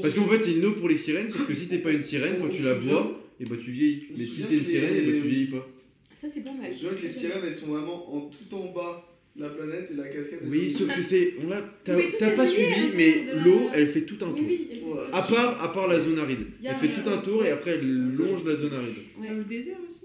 Parce 0.00 0.14
qu'en 0.14 0.28
fait 0.28 0.38
c'est 0.40 0.54
une 0.54 0.64
eau 0.64 0.72
pour 0.74 0.88
les 0.88 0.96
sirènes 0.96 1.28
sauf 1.28 1.44
que 1.46 1.54
si 1.54 1.66
t'es 1.66 1.78
pas 1.78 1.90
une 1.92 2.04
sirène 2.04 2.38
quand 2.40 2.50
tu 2.50 2.62
la 2.62 2.74
bois 2.76 3.20
et 3.40 3.44
bah 3.44 3.56
tu 3.62 3.70
vieillis. 3.72 4.06
Mais 4.16 4.24
si 4.26 4.42
t'es 4.44 4.58
une 4.58 4.66
sirène 4.66 4.94
les- 4.94 5.00
et 5.00 5.06
bah 5.06 5.12
tu 5.22 5.28
vieillis 5.28 5.46
pas. 5.46 5.68
Ça, 6.14 6.28
c'est 6.28 6.42
pas 6.44 6.52
mal. 6.52 6.72
se 6.72 6.78
souvient 6.80 6.94
que 6.94 7.02
les 7.02 7.08
sirènes, 7.10 7.42
elles 7.46 7.54
sont 7.54 7.66
vraiment 7.68 8.14
en 8.14 8.20
tout 8.28 8.54
en 8.54 8.70
bas 8.72 9.06
la 9.36 9.48
planète 9.48 9.88
et 9.92 9.96
la 9.96 10.08
cascade. 10.08 10.40
Oui 10.46 10.70
sauf 10.72 10.92
que 10.94 11.00
c'est... 11.02 11.34
on 11.42 11.46
l'a- 11.48 11.64
T'as 11.84 12.30
pas 12.32 12.44
suivi 12.44 12.68
l'intérieur 12.68 12.94
mais 12.96 13.24
l'eau 13.44 13.70
elle 13.72 13.88
fait 13.88 14.02
tout 14.02 14.16
un 14.24 14.32
tour. 14.32 14.44
oui. 14.46 14.68
Ouais. 14.84 14.98
À 15.12 15.22
part, 15.22 15.62
à 15.62 15.72
part 15.72 15.86
la 15.88 16.00
zone 16.00 16.18
aride. 16.18 16.46
Elle 16.62 16.74
fait 16.76 16.88
tout 17.00 17.08
un 17.08 17.18
tour 17.18 17.44
et 17.44 17.50
après 17.50 17.70
elle 17.78 18.10
longe 18.10 18.44
la 18.44 18.56
zone 18.56 18.74
aride. 18.74 18.96
Ouais. 19.18 19.28
Dans 19.28 19.34
le 19.36 19.44
désert 19.44 19.78
aussi 19.88 20.04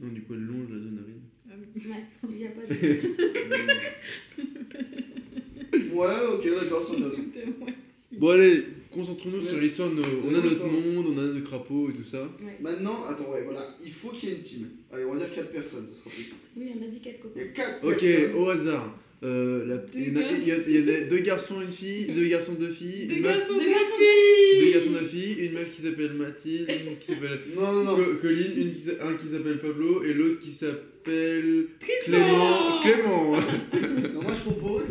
Non, 0.00 0.08
du 0.10 0.22
coup 0.22 0.32
elle 0.34 0.40
longe 0.46 0.68
la 0.70 0.78
zone 0.78 0.98
aride. 1.04 1.20
Ah. 1.48 1.54
Ouais, 1.76 2.04
il 2.34 2.40
y 2.40 2.46
a 2.46 2.50
pas 2.50 2.62
de. 2.62 2.74
Ouais, 5.96 6.06
ok, 6.34 6.44
d'accord, 6.60 6.82
c'est 6.86 6.96
intéressant. 6.96 7.22
De 7.32 7.58
moitié. 7.60 8.18
Bon 8.18 8.28
allez, 8.30 8.64
concentrons-nous 8.92 9.38
Ouais. 9.40 9.48
sur 9.48 9.58
l'histoire 9.58 9.90
de 9.90 10.00
On 10.00 10.28
a 10.34 10.40
notre 10.42 10.66
monde, 10.66 11.06
on 11.14 11.18
a 11.18 11.26
nos 11.26 11.40
crapauds 11.42 11.90
et 11.90 11.94
tout 11.94 12.04
ça. 12.04 12.22
Ouais. 12.22 12.56
Maintenant, 12.60 13.04
attends, 13.08 13.30
ouais, 13.32 13.42
voilà, 13.44 13.76
il 13.84 13.90
faut 13.92 14.10
qu'il 14.10 14.28
y 14.28 14.32
ait 14.32 14.36
une 14.36 14.42
team. 14.42 14.68
Allez, 14.92 15.04
on 15.04 15.12
va 15.14 15.18
dire 15.18 15.34
4 15.34 15.50
personnes, 15.50 15.86
ça 15.90 15.98
sera 15.98 16.10
possible. 16.10 16.36
Oui, 16.56 16.66
on 16.78 16.84
a 16.84 16.88
dit 16.88 17.00
quatre 17.00 17.16
Il 17.16 17.20
copains. 17.22 17.40
y 17.40 17.42
a 17.44 17.46
4 17.48 17.84
Ok, 17.84 17.98
personnes. 18.00 18.34
au 18.36 18.48
hasard. 18.48 18.98
Euh, 19.24 19.64
la- 19.66 19.84
il, 19.94 20.08
y 20.08 20.10
en 20.10 20.20
a, 20.20 20.32
il 20.32 20.48
y 20.48 20.50
a- 20.50 20.56
il 20.66 20.80
y 20.80 20.82
en 20.82 20.94
a 20.96 21.00
deux 21.08 21.18
garçons, 21.18 21.60
une 21.60 21.72
fille, 21.72 22.06
deux 22.06 22.26
garçons, 22.26 22.54
deux 22.58 22.70
filles, 22.72 23.06
Deux 23.06 23.20
meuf- 23.20 23.38
garçons, 23.38 23.52
deux 23.54 23.60
deux 23.66 23.70
garçons, 23.70 23.94
filles 23.96 24.64
deux 24.64 24.72
garçons, 24.72 24.90
deux 25.00 25.06
filles, 25.06 25.34
une 25.46 25.52
meuf 25.52 25.70
qui 25.70 25.80
s'appelle 25.82 26.12
Mathilde, 26.14 26.68
une 26.68 26.98
qui 26.98 27.06
s'appelle 27.12 27.38
Non, 27.56 27.72
non, 27.72 27.84
non. 27.84 27.94
Co- 27.96 28.14
Colline, 28.20 28.52
une 28.56 28.72
qui 28.72 28.82
un 29.00 29.14
qui 29.14 29.28
s'appelle 29.28 29.60
Pablo 29.60 30.02
et 30.02 30.12
l'autre 30.12 30.40
qui 30.40 30.50
s'appelle 30.50 31.66
Tristan 31.78 32.10
Clément. 32.20 32.80
Clément 32.82 33.36
Non, 34.14 34.22
moi 34.22 34.32
je 34.34 34.50
propose 34.50 34.82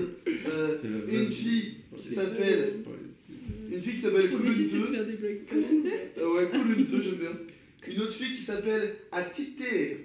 euh, 0.48 0.78
une 1.12 1.30
fille 1.30 1.74
qui 1.98 2.08
s'appelle. 2.08 2.76
Une 3.72 3.82
fille 3.82 3.94
qui 3.94 4.00
s'appelle 4.00 4.30
Ton 4.30 4.38
Colune 4.38 4.54
défi, 4.58 4.70
c'est 4.70 4.78
de 4.78 4.84
2. 4.84 4.92
faire 4.94 5.06
des 5.06 5.14
blagues. 5.14 5.46
Colline 5.50 5.82
2 5.82 5.90
Euh, 6.22 6.34
ouais, 6.36 6.50
2, 6.52 7.02
j'aime 7.02 7.16
bien. 7.16 7.30
Une 7.88 8.00
autre 8.02 8.14
fille 8.14 8.36
qui 8.36 8.42
s'appelle 8.42 8.96
Atite. 9.12 9.60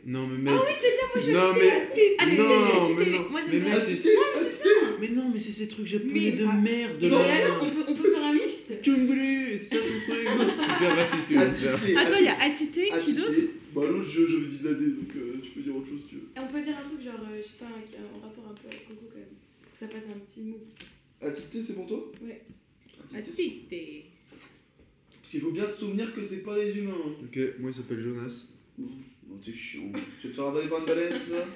Non 0.06 0.26
mais 0.26 0.38
mec. 0.38 0.54
Ah 0.56 0.62
oui, 0.66 0.72
c'est 0.80 0.92
bien, 0.96 1.06
moi 1.12 1.20
je 1.20 1.26
vais 1.26 1.32
Non 1.34 1.52
mais. 1.52 2.16
Ah, 2.18 2.24
c'est 2.30 2.38
non, 2.42 2.48
bien, 2.48 2.58
je 2.88 2.94
vais 2.98 3.04
mais 3.04 3.10
non. 3.18 3.28
Moi, 3.30 3.40
mais 3.52 3.80
c'est- 3.80 3.92
Atite. 3.92 4.06
mais 5.00 5.08
non, 5.10 5.30
mais 5.30 5.38
c'est 5.38 5.52
ces 5.52 5.68
trucs 5.68 5.86
japonais 5.86 6.12
Mais- 6.14 6.32
de 6.32 6.46
ah. 6.48 6.52
merde 6.54 7.02
Et 7.02 7.08
là. 7.10 7.18
alors, 7.44 7.58
on 7.62 7.70
peut, 7.70 7.84
on 7.88 7.94
peut 7.94 8.10
faire 8.10 8.22
un 8.24 8.32
mixte 8.32 8.72
Chumbré, 8.82 9.58
c'est 9.58 9.76
ton 9.76 9.82
truc. 9.82 10.26
Super, 10.26 10.96
vas-y, 10.96 11.26
tu 11.28 11.34
vas 11.34 11.44
le 11.44 11.54
faire. 11.54 11.74
Atite. 11.76 11.96
Attends, 11.98 12.16
il 12.18 12.24
y 12.24 12.28
a 12.28 12.40
Atité, 12.40 12.88
qui 13.04 13.12
d'autre. 13.12 13.30
Bah, 13.74 13.82
l'autre 13.90 14.08
jeu, 14.08 14.26
j'avais 14.26 14.46
dit 14.46 14.56
de 14.56 14.68
la 14.68 14.74
D, 14.74 14.86
donc 14.86 15.10
euh, 15.16 15.34
tu 15.42 15.50
peux 15.50 15.60
dire 15.60 15.76
autre 15.76 15.88
chose 15.90 16.00
si 16.00 16.08
tu 16.08 16.14
veux. 16.14 16.28
Et 16.34 16.40
on 16.40 16.46
peut 16.48 16.60
dire 16.62 16.74
un 16.80 16.82
truc 16.88 17.02
genre, 17.02 17.20
euh, 17.30 17.36
je 17.36 17.42
sais 17.42 17.58
pas, 17.60 17.66
qui 17.86 17.96
a 17.96 17.98
un 18.00 18.26
rapport 18.26 18.44
un 18.48 18.54
peu 18.54 18.68
avec 18.68 18.88
Coco 18.88 19.04
quand 19.12 19.18
même. 19.18 19.36
Pour 19.62 19.72
que 19.74 19.78
ça 19.78 19.86
passe 19.88 20.04
un 20.08 20.18
petit 20.20 20.40
mot. 20.40 20.64
Atite, 21.20 21.60
c'est 21.60 21.74
pour 21.74 21.86
toi? 21.86 22.10
Ouais. 22.24 22.40
Atite, 23.14 23.32
c'est- 23.34 23.42
Atité. 23.44 24.04
Parce 25.20 25.30
qu'il 25.32 25.40
faut 25.40 25.50
bien 25.50 25.66
se 25.66 25.78
souvenir 25.78 26.14
que 26.14 26.22
c'est 26.22 26.42
pas 26.42 26.56
des 26.56 26.76
humains. 26.78 26.92
hein. 27.04 27.10
Ok, 27.24 27.38
moi 27.58 27.70
il 27.70 27.74
s'appelle 27.74 28.00
Jonas. 28.00 28.46
Non, 28.78 29.36
t'es 29.44 29.52
chiant. 29.52 29.90
Tu 30.20 30.26
vas 30.28 30.30
te 30.32 30.36
faire 30.36 30.46
avaler 30.46 30.68
par 30.68 30.80
une 30.80 30.86
baleine, 30.86 31.14
c'est 31.20 31.30
ça? 31.32 31.46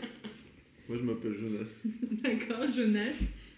Moi 0.89 0.99
je 0.99 1.03
m'appelle 1.05 1.37
Jonas. 1.41 1.83
D'accord, 2.23 2.73
Jonas. 2.73 3.15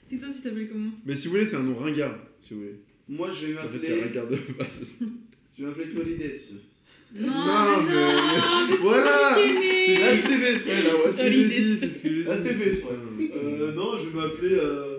Tristan, 0.09 0.32
tu 0.35 0.40
t'appelles 0.43 0.69
comment? 0.69 0.90
Mais 1.06 1.14
si 1.16 1.27
vous 1.28 1.35
voulez, 1.35 1.47
c'est 1.47 1.56
un 1.56 1.62
nom 1.62 1.77
ringard. 1.77 2.19
Si 2.43 2.52
vous 2.55 2.60
voulez. 2.60 2.74
Moi, 3.09 3.31
je 3.31 3.47
vais 3.47 3.59
En 3.59 3.62
fait, 3.62 3.69
m'appeler. 3.73 3.86
c'est 3.89 4.02
ringard 4.05 4.28
de 4.28 4.36
base. 4.59 4.97
Je 5.59 5.62
vais 5.64 5.69
m'appeler 5.69 5.90
Tolides. 5.90 6.32
Non, 7.14 7.27
Non, 7.28 7.82
mais 7.82 7.93
non, 7.94 8.69
mais 8.70 8.77
Voilà 8.77 9.35
c'est 9.35 9.43
Kenny. 9.43 9.94
Là, 9.98 10.12
ouais. 10.12 11.01
C'est 11.05 11.12
ce 11.12 11.23
que 11.23 11.31
j'ai 11.32 11.44
dit, 11.44 11.77
c'est 11.77 11.89
ce 11.89 11.98
que 11.98 12.09
j'ai 12.09 12.23
dit. 12.23 12.28
Ah, 12.31 12.36
c'était 12.39 12.55
fait 12.55 12.69
exprès. 12.70 12.94
Euh, 13.35 13.73
non, 13.74 13.98
je 13.98 14.09
vais 14.09 14.14
m'appeler. 14.16 14.55
Euh. 14.55 14.91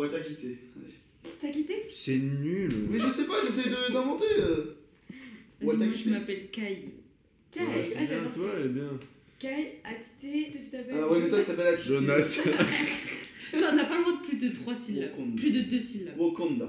Watakite. 0.00 0.38
Allez. 0.44 0.58
T'as 1.40 1.48
quitté? 1.48 1.86
C'est 1.90 2.16
nul. 2.16 2.86
Mais 2.90 2.98
je 2.98 3.08
sais 3.10 3.24
pas, 3.24 3.34
j'essaie 3.44 3.68
de- 3.68 3.92
d'inventer. 3.92 4.24
euh. 4.38 4.76
Vas-y, 5.60 5.76
moi, 5.76 5.86
je 6.04 6.10
m'appelle 6.10 6.50
Kai. 6.50 6.84
Kai, 7.52 7.60
Ouais, 7.60 7.84
c'est 7.84 7.94
ah, 7.96 7.98
bien, 7.98 8.06
j'adore. 8.08 8.30
toi, 8.32 8.50
elle 8.56 8.66
est 8.66 8.68
bien. 8.68 8.90
Kai, 9.38 9.80
Atité, 9.84 10.50
toi 10.52 10.60
tu 10.62 10.70
t'appelles 10.70 10.96
Ah 10.98 11.08
ouais, 11.08 11.20
mais 11.20 11.28
toi, 11.28 11.38
tu 11.40 11.46
t'appelles. 11.46 11.80
Jonas. 11.80 12.38
Non, 13.54 13.60
t'as 13.76 13.84
pas 13.84 13.96
le 13.96 14.02
droit 14.02 14.12
de 14.20 14.26
plus 14.26 14.36
de 14.36 14.54
3 14.54 14.74
syllabes. 14.76 15.10
Wakanda. 15.18 15.36
Plus 15.40 15.50
de 15.50 15.60
2 15.62 15.80
syllabes. 15.80 16.18
Wakanda. 16.20 16.68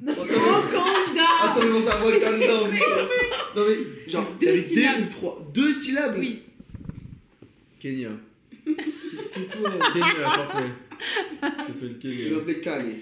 Non, 0.00 0.14
Oh, 0.18 0.24
ça 0.24 0.32
va. 0.34 0.40
Ah, 0.44 0.60
Wakanda 0.60 1.54
ça 1.54 1.60
fait 1.60 1.70
penser 1.70 1.88
à 1.88 2.04
Wakanda. 2.04 2.70
Non, 3.56 3.64
mais 3.66 4.10
genre, 4.10 4.28
Deux 4.38 4.46
t'avais 4.46 4.62
syllabes. 4.62 4.98
deux 5.00 5.04
ou 5.04 5.08
trois? 5.08 5.50
Deux 5.54 5.72
syllabes? 5.72 6.16
Oui, 6.18 6.42
Kenya. 7.80 8.10
Tais-toi. 8.64 9.70
Kenya, 9.92 10.24
parfait. 10.24 10.64
S'appelle 11.40 11.96
Je 12.02 12.08
vais 12.08 12.14
Kenya. 12.24 12.30
m'appeler 12.36 12.60
Calais. 12.60 12.98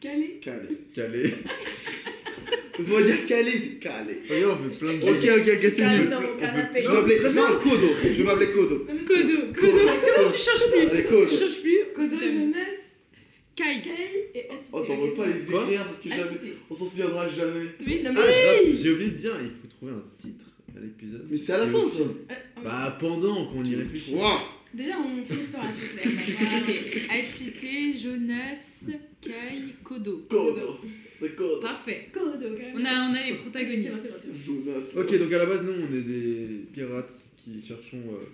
Calé 0.00 0.38
Calais. 0.40 0.76
Calais. 0.94 1.34
On 2.80 2.82
va 2.84 3.02
dire 3.02 3.24
Calais, 3.26 3.50
c'est 3.50 3.78
Calais. 3.80 4.20
Regarde, 4.30 4.58
on 4.60 4.70
fait 4.70 4.78
plein 4.78 4.94
de 4.94 5.02
Ok, 5.02 5.08
ok, 5.08 5.54
ok, 5.54 5.60
c'est 5.62 5.76
Calais 5.76 5.98
nul. 5.98 6.08
Je 6.08 6.88
vais 6.88 6.94
m'appeler 6.94 7.18
je 7.22 7.26
vais 7.28 7.32
m'appeler 7.34 7.58
Kodo. 7.70 7.88
Je 8.04 8.08
vais 8.08 8.22
m'appeler 8.24 8.50
Kodo. 8.50 8.76
Kodo, 9.06 9.38
Kodo. 9.54 9.78
C'est 10.02 10.22
bon, 10.22 10.30
tu 10.30 10.38
changes 10.38 10.70
plus. 10.70 10.80
Allez, 10.88 11.02
Kodo. 11.04 11.26
Tu 11.26 11.36
changes 11.36 11.60
plus. 11.60 11.78
Kodo. 11.94 12.16
Jonas, 12.20 12.78
Kai. 13.56 13.82
Kai 13.82 14.30
et. 14.36 14.48
Oh, 14.72 14.80
t'en 14.82 14.96
veux 14.96 15.10
pas 15.14 15.26
les 15.26 15.42
écrire 15.42 15.84
parce 15.86 16.00
que 16.00 16.08
jamais. 16.10 16.54
On 16.70 16.74
s'en 16.74 16.86
souviendra 16.88 17.28
jamais. 17.28 17.64
Mais 17.84 18.02
Non, 18.04 18.10
si. 18.10 18.16
mais- 18.16 18.22
Ah, 18.22 18.54
je- 18.70 18.76
J'ai 18.76 18.90
oublié 18.92 19.10
de 19.10 19.16
dire, 19.16 19.36
il 19.40 19.48
faut 19.50 19.66
trouver 19.76 19.92
un 19.92 20.04
titre 20.22 20.44
à 20.76 20.80
l'épisode. 20.80 21.26
Mais 21.28 21.36
c'est 21.36 21.52
à 21.54 21.58
la 21.58 21.66
fin 21.66 21.88
ça. 21.88 21.98
Bah, 22.62 22.96
pendant 23.00 23.46
qu'on 23.46 23.64
y 23.64 23.74
réfléchit. 23.74 24.14
Déjà, 24.74 24.98
on 25.00 25.24
fait 25.24 25.34
l'histoire 25.34 25.64
à. 25.64 25.68
Ok, 25.70 27.08
Atité, 27.10 27.94
Jonas, 27.96 28.90
Kai, 29.20 29.32
Kodo. 29.82 30.26
Kodo. 30.28 30.78
C'est 31.18 31.34
Kodo. 31.34 31.60
Parfait. 31.60 32.08
Kodo, 32.12 32.38
quand 32.40 32.48
même. 32.50 32.74
On 32.76 32.84
a, 32.84 33.10
on 33.10 33.14
a 33.14 33.22
les 33.24 33.34
protagonistes. 33.36 34.26
Jonas. 34.44 34.92
Ok, 34.96 35.18
donc 35.18 35.32
à 35.32 35.38
la 35.38 35.46
base, 35.46 35.62
nous, 35.64 35.72
on 35.72 35.94
est 35.96 36.02
des 36.02 36.66
pirates 36.72 37.14
qui 37.36 37.66
cherchons. 37.66 38.02
euh, 38.12 38.26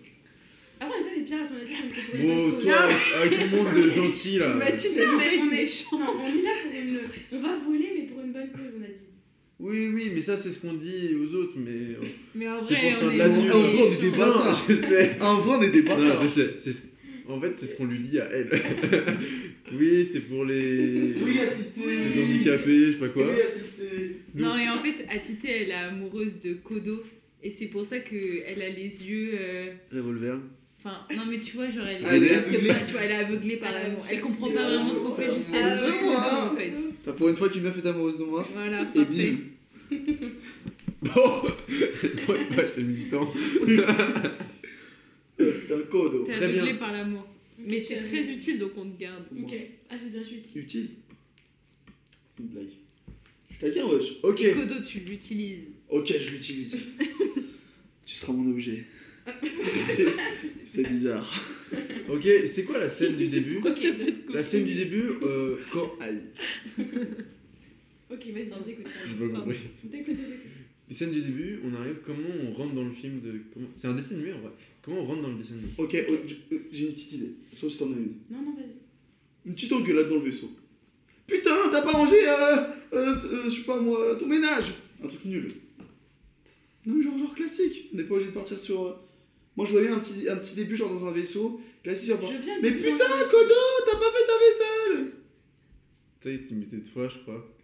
Après, 0.81 0.97
on 0.99 1.07
est 1.07 1.09
pas 1.11 1.15
des 1.17 1.23
pirates, 1.25 1.51
on 1.53 1.89
pour 1.89 2.19
les 2.19 2.23
Bon, 2.27 2.49
bateaux. 2.51 2.63
toi, 2.63 2.89
avec 3.21 3.39
ton 3.39 3.47
monde 3.57 3.75
de 3.75 3.91
gentils 3.91 4.39
là. 4.39 4.55
Mathilde, 4.55 5.01
on 5.01 5.21
est- 5.21 5.51
méchant. 5.51 5.99
Non, 5.99 6.07
on 6.21 6.27
est 6.27 6.43
là 6.43 6.51
pour 6.65 6.73
une. 6.81 6.99
On 7.33 7.43
va 7.43 7.57
voler, 7.59 7.91
mais 7.97 8.03
pour 8.07 8.21
une 8.23 8.33
bonne 8.33 8.49
cause, 8.51 8.75
on 8.79 8.83
a 8.83 8.87
dit. 8.89 9.14
Oui, 9.61 9.89
oui, 9.95 10.11
mais 10.15 10.21
ça, 10.21 10.37
c'est 10.37 10.51
ce 10.51 10.59
qu'on 10.59 10.75
dit 10.75 11.15
aux 11.15 11.35
autres, 11.37 11.55
mais. 11.57 11.71
euh, 11.71 12.05
Mais 12.35 12.49
en 12.49 12.63
C'est 12.63 12.75
vrai, 12.75 12.91
pour 12.91 12.99
ça 13.01 13.07
on 13.07 13.11
est 13.11 13.19
vrai, 13.19 13.29
on 13.55 13.87
est 13.93 14.01
des 14.01 14.11
bâtards. 14.11 14.65
je 14.69 14.75
sais. 14.75 15.17
En 15.21 15.39
vrai, 15.41 15.57
on 15.59 15.63
est 15.63 15.71
des 15.71 15.83
Non, 15.83 15.97
bâtards. 15.97 16.23
je 16.25 16.29
sais. 16.29 16.51
c'est 16.57 16.73
ce- 16.73 16.83
En 17.29 17.41
fait, 17.41 17.53
c'est 17.59 17.67
ce 17.69 17.75
qu'on 17.77 17.87
lui 17.87 18.01
dit 18.01 18.19
à 18.19 18.29
elle. 18.31 18.51
oui, 19.73 20.05
c'est 20.05 20.21
pour 20.21 20.45
les. 20.45 21.15
Oui, 21.25 21.39
Atité. 21.39 21.81
Les 22.15 22.23
handicapés, 22.25 22.87
je 22.87 22.93
sais 22.93 22.99
pas 22.99 23.09
quoi. 23.09 23.27
Oui, 23.27 23.41
Atité. 23.41 24.17
Non, 24.35 24.57
et 24.59 24.69
en 24.69 24.83
fait, 24.83 25.07
Atité, 25.09 25.49
elle 25.63 25.71
est 25.71 25.73
amoureuse 25.73 26.41
de 26.41 26.55
Kodo. 26.55 27.03
Et 27.43 27.51
c'est 27.51 27.67
pour 27.67 27.85
ça 27.85 27.99
qu'elle 28.01 28.61
a 28.63 28.69
les 28.71 29.05
yeux. 29.09 29.31
euh, 29.35 29.73
Revolver. 29.93 30.39
Enfin, 30.87 30.99
non, 31.17 31.25
mais 31.27 31.41
tu 31.41 31.57
vois, 31.57 31.71
genre, 31.71 31.87
elle, 31.87 32.05
Elle 32.07 32.25
est 32.25 32.35
aveuglée. 32.35 32.69
pas, 32.69 32.81
tu 32.81 32.93
vois, 32.93 33.01
elle 33.03 33.11
est 33.13 33.15
aveuglée 33.15 33.57
par 33.57 33.73
l'amour. 33.73 34.05
Elle 34.11 34.21
comprend 34.21 34.51
pas 34.51 34.65
vraiment 34.69 34.93
ce 34.93 35.01
qu'on 35.01 35.15
fait, 35.15 35.33
juste 35.35 35.49
elle 35.55 35.63
Ah, 36.15 36.51
en 36.53 36.57
fait. 36.57 36.75
T'as 37.05 37.13
pour 37.15 37.29
une 37.31 37.37
fois 37.37 37.49
qu'une 37.49 37.63
meuf 37.63 37.79
est 37.83 37.87
amoureuse 37.89 38.19
de 38.19 38.25
moi. 38.25 38.47
Voilà, 38.53 38.83
Et 38.83 38.99
parfait. 39.05 39.31
bim. 39.31 39.39
Bon 41.03 41.43
Ouais, 42.29 42.47
bah, 42.57 42.63
je 42.67 42.73
t'ai 42.73 42.83
mis 42.83 42.95
du 42.97 43.09
temps. 43.09 43.31
Putain, 45.37 45.79
Kodo. 45.91 46.25
T'es 46.25 46.33
Très 46.33 46.45
aveuglée 46.45 46.63
bien. 46.73 46.77
par 46.77 46.93
l'amour. 46.93 47.27
Mais 47.59 47.81
t'es 47.83 47.99
très 48.01 48.29
utile, 48.29 48.59
donc 48.59 48.73
on 48.77 48.89
te 48.91 49.01
garde. 49.01 49.25
Ok. 49.39 49.55
Ah, 49.91 49.95
c'est 49.99 50.11
bien, 50.11 50.23
je 50.23 50.27
suis 50.29 50.37
utile. 50.39 50.63
Utile. 50.63 50.89
C'est 52.37 52.43
une 52.43 52.49
blague. 52.49 52.69
Je 53.51 53.55
suis 53.55 53.61
taquin, 53.65 53.87
wesh. 53.87 54.13
Ok. 54.23 54.41
Et 54.43 54.53
Kodo, 54.53 54.75
tu 54.83 55.01
l'utilises. 55.01 55.69
Ok, 55.89 56.07
je 56.19 56.31
l'utilise. 56.31 56.77
tu 58.07 58.15
seras 58.15 58.33
mon 58.33 58.51
objet. 58.51 58.85
C'est- 60.67 60.83
bizarre. 60.89 61.33
Ok, 62.09 62.27
c'est 62.47 62.65
quoi 62.65 62.79
la 62.79 62.89
scène 62.89 63.17
du 63.17 63.27
début 63.27 63.55
Pourquoi 63.55 63.73
t'as 63.73 63.93
pas 63.93 64.05
de 64.05 64.11
Kodo 64.11 64.35
La 64.35 64.45
scène 64.45 64.65
du 64.65 64.75
début, 64.75 65.05
euh, 65.23 65.57
quand. 65.73 65.93
Aïe, 66.01 66.21
Ok, 68.11 68.27
vas-y, 68.33 68.53
on 68.53 68.63
t'écoute. 68.63 68.87
j'ai 69.09 69.15
pas 69.29 69.41
compris. 69.41 69.57
T'écoutes, 69.91 70.07
t'écoutes. 70.17 70.17
Les 70.89 70.95
scènes 70.95 71.13
du 71.13 71.23
début, 71.23 71.61
on 71.65 71.75
arrive, 71.75 71.97
comment 72.05 72.29
on 72.43 72.53
rentre 72.53 72.75
dans 72.75 72.85
le 72.85 72.93
film 72.93 73.21
de. 73.21 73.41
Comment... 73.53 73.67
C'est 73.77 73.89
un 73.89 73.95
dessin 73.95 74.15
animé 74.17 74.33
en 74.35 74.41
vrai. 74.41 74.51
Comment 74.83 75.01
on 75.01 75.05
rentre 75.07 75.23
dans 75.23 75.29
le 75.31 75.39
dessin 75.39 75.55
animé 75.55 75.69
Ok, 75.79 75.97
oh, 76.11 76.13
j- 76.27 76.37
j'ai 76.71 76.87
une 76.87 76.93
petite 76.93 77.13
idée. 77.15 77.31
Sauf 77.57 77.73
si 77.73 77.79
t'en 77.79 77.87
as 77.87 77.97
une. 77.97 78.13
Non, 78.31 78.43
non, 78.43 78.55
vas-y. 78.55 79.47
Une 79.47 79.55
petite 79.55 79.73
engueulade 79.73 80.09
dans 80.09 80.17
le 80.17 80.23
vaisseau. 80.23 80.51
Putain, 81.27 81.57
t'as 81.71 81.81
pas 81.83 81.93
rangé, 81.93 82.17
euh, 82.29 82.57
euh, 82.93 83.17
euh, 83.25 83.45
je 83.45 83.49
sais 83.51 83.63
pas 83.63 83.81
moi, 83.81 84.15
ton 84.19 84.27
ménage 84.27 84.75
Un 85.03 85.07
truc 85.07 85.25
nul. 85.25 85.55
Non 86.87 86.95
mais 86.97 87.03
genre, 87.03 87.17
genre 87.17 87.35
classique. 87.35 87.89
On 87.93 87.97
n'est 87.97 88.05
pas 88.05 88.15
obligé 88.15 88.31
de 88.31 88.35
partir 88.35 88.59
sur... 88.59 89.01
Moi 89.57 89.67
je 89.67 89.73
voyais 89.73 89.89
un 89.89 89.99
petit, 89.99 90.29
un 90.29 90.37
petit 90.37 90.55
début 90.55 90.77
genre 90.77 90.93
dans 90.93 91.07
un 91.07 91.13
vaisseau. 91.13 91.61
Classique, 91.83 92.11
genre... 92.11 92.21
Je 92.23 92.43
viens 92.43 92.57
de 92.59 92.63
Mais 92.63 92.73
putain. 92.73 93.05
Kodo, 93.31 93.55
t'as 93.87 93.99
pas 93.99 94.11
fait 94.13 94.27
ta 94.27 94.39
vaisselle 94.39 95.13
est, 96.27 96.47
tu 96.47 96.55
mettais 96.55 96.77
de 96.77 96.89
toi, 96.89 97.09
je 97.09 97.19
crois. 97.19 97.55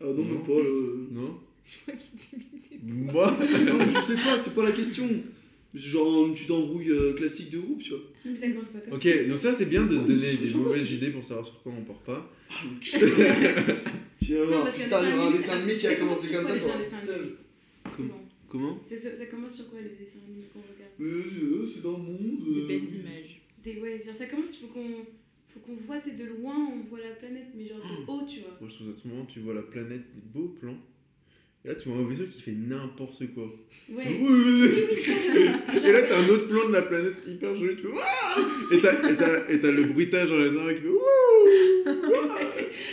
Ah 0.00 0.04
non, 0.06 0.24
mais 0.24 0.38
pas... 0.46 0.52
euh, 0.60 1.08
Non 1.10 1.40
Je 1.64 1.82
crois 1.82 1.94
qu'il 1.94 2.18
t'imitait. 2.18 2.78
Moi 2.84 3.30
non, 3.40 3.78
mais 3.78 3.86
je 3.86 4.00
sais 4.00 4.22
pas, 4.22 4.38
c'est 4.38 4.54
pas 4.54 4.64
la 4.64 4.72
question. 4.72 5.08
C'est 5.74 5.80
genre 5.82 6.26
une 6.26 6.32
petite 6.34 6.50
embrouille 6.50 6.90
euh, 6.90 7.12
classique 7.14 7.50
de 7.50 7.58
groupe, 7.58 7.82
tu 7.82 7.90
vois. 7.90 7.98
Non, 7.98 8.30
mais 8.32 8.36
ça 8.36 8.48
commence 8.48 8.68
pas 8.68 8.78
comme 8.80 8.94
Ok, 8.94 9.02
ça. 9.02 9.24
donc 9.28 9.40
ça 9.40 9.52
c'est 9.52 9.66
bien 9.68 9.84
de 9.84 9.96
donner 9.96 10.34
des 10.34 10.54
mauvaises 10.54 10.92
idées 10.92 11.10
pour 11.10 11.24
savoir 11.24 11.44
sur 11.46 11.60
quoi 11.62 11.72
on 11.76 11.84
part 11.84 12.00
pas. 12.00 12.32
Tu 14.20 14.34
vas 14.34 14.44
voir, 14.44 14.72
putain, 14.72 15.02
il 15.04 15.10
y 15.10 15.12
aura 15.14 15.28
un 15.28 15.30
dessin 15.30 15.52
animé, 15.52 15.76
qui 15.76 15.86
a 15.86 15.94
commencé 15.94 16.32
comme 16.32 16.44
ça, 16.44 16.56
toi. 16.58 16.72
Comment 18.48 18.80
Ça, 18.82 18.96
ça 19.14 19.26
commence 19.26 19.54
sur 19.54 19.68
quoi 19.70 19.78
les 19.80 19.90
dessins 19.90 20.18
animés 20.26 20.46
qu'on 20.52 20.60
regarde? 20.60 20.87
Euh, 21.00 21.22
euh, 21.62 21.66
c'est 21.66 21.82
dans 21.82 21.92
le 21.92 21.98
monde. 22.04 22.54
Des 22.54 22.60
euh. 22.62 22.66
belles 22.66 22.84
images. 22.94 23.40
Des, 23.62 23.80
Ouais, 23.80 23.98
genre 24.04 24.14
ça 24.14 24.26
commence, 24.26 24.54
il 24.56 24.60
faut 24.66 24.72
qu'on 24.72 25.04
faut 25.48 25.60
qu'on 25.60 25.74
voit, 25.86 25.98
de 25.98 26.24
loin, 26.24 26.54
on 26.72 26.88
voit 26.88 27.00
la 27.00 27.10
planète, 27.14 27.48
mais 27.56 27.66
genre 27.66 27.78
de 27.78 28.10
haut, 28.10 28.22
tu 28.26 28.40
vois. 28.40 28.56
Moi 28.60 28.68
je 28.70 28.74
trouve 28.76 28.88
ça 28.94 28.98
trop 29.00 29.08
marrant, 29.08 29.26
tu 29.26 29.40
vois 29.40 29.54
la 29.54 29.62
planète, 29.62 30.02
des 30.14 30.20
beaux 30.32 30.48
plans. 30.60 30.76
Et 31.64 31.68
là 31.68 31.74
tu 31.74 31.88
vois 31.88 31.98
un 31.98 32.04
vaisseau 32.08 32.24
qui 32.32 32.40
fait 32.40 32.52
n'importe 32.52 33.24
quoi. 33.34 33.52
Ouais. 33.90 34.04
Et 34.08 35.92
là 35.92 36.02
t'as 36.08 36.22
un 36.22 36.28
autre 36.28 36.48
plan 36.48 36.68
de 36.68 36.72
la 36.72 36.82
planète 36.82 37.16
hyper 37.26 37.56
joli, 37.56 37.76
tu 37.76 37.82
fais 37.82 37.88
Wouah 37.88 38.72
Et 38.72 38.80
t'as- 38.80 39.10
et 39.10 39.16
t'as 39.16 39.48
et 39.50 39.60
t'as 39.60 39.70
le 39.72 39.84
bruitage 39.84 40.28
dans 40.30 40.38
les 40.38 40.50
oreilles 40.56 40.76
qui 40.76 40.82
fait 40.82 40.88
Wouh 40.88 40.98
Ça, 41.84 41.94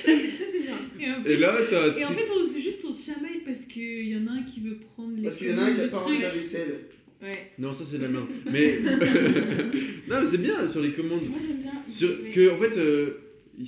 c'est 0.06 0.32
ça, 0.32 0.44
c'est 0.52 0.60
bien. 0.61 0.77
Et 0.99 1.11
en 1.11 1.19
Et 1.22 1.23
fait, 1.23 1.38
là 1.38 1.57
t'as. 1.69 1.98
et 1.98 2.06
en 2.06 2.11
fait 2.11 2.30
on 2.32 2.44
se, 2.44 2.60
juste 2.60 2.84
on 2.88 2.94
se 2.94 3.11
chamaille 3.11 3.41
parce 3.45 3.65
qu'il 3.65 4.07
y 4.10 4.18
en 4.18 4.27
a 4.27 4.32
un 4.32 4.44
qui 4.44 4.61
veut 4.61 4.77
prendre 4.95 5.15
les 5.15 5.23
Parce 5.23 5.38
qu'il 5.38 5.49
y 5.49 5.53
en 5.53 5.57
a 5.60 5.64
un 5.65 5.73
qui 5.73 5.82
a 5.82 5.88
pas 5.90 5.99
rangé 5.99 6.22
sa 6.22 6.30
vaisselle. 6.30 6.80
Ouais. 7.21 7.51
Non, 7.57 7.71
ça 7.73 7.83
c'est 7.89 7.97
la 7.97 8.09
main. 8.09 8.27
Mais. 8.51 8.79
non, 10.07 10.21
mais 10.21 10.25
c'est 10.25 10.37
bien 10.41 10.67
sur 10.67 10.81
les 10.81 10.91
commandes. 10.91 11.27
Moi 11.29 11.39
j'aime 11.41 11.61
bien. 11.61 11.73
Sur- 11.91 12.17
mais- 12.21 12.31
que, 12.31 12.49
en 12.51 12.57
fait, 12.57 12.77
euh, 12.77 13.11
il 13.57 13.65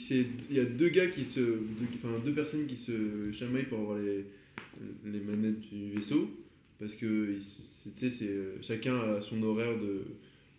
y 0.55 0.59
a 0.59 0.65
deux 0.65 0.89
gars 0.89 1.07
qui 1.07 1.23
se. 1.25 1.39
Enfin, 1.95 2.09
deux 2.25 2.33
personnes 2.33 2.65
qui 2.67 2.75
se 2.75 3.31
chamaillent 3.31 3.65
pour 3.65 3.79
avoir 3.79 3.99
les, 3.99 4.25
les 5.05 5.19
manettes 5.19 5.61
du 5.61 5.91
vaisseau. 5.95 6.29
Parce 6.79 6.93
que, 6.93 7.33
tu 7.37 7.89
sais, 7.95 8.09
c'est, 8.09 8.27
euh, 8.27 8.55
chacun 8.61 8.95
a 8.99 9.21
son 9.21 9.41
horaire 9.41 9.75
de, 9.79 10.01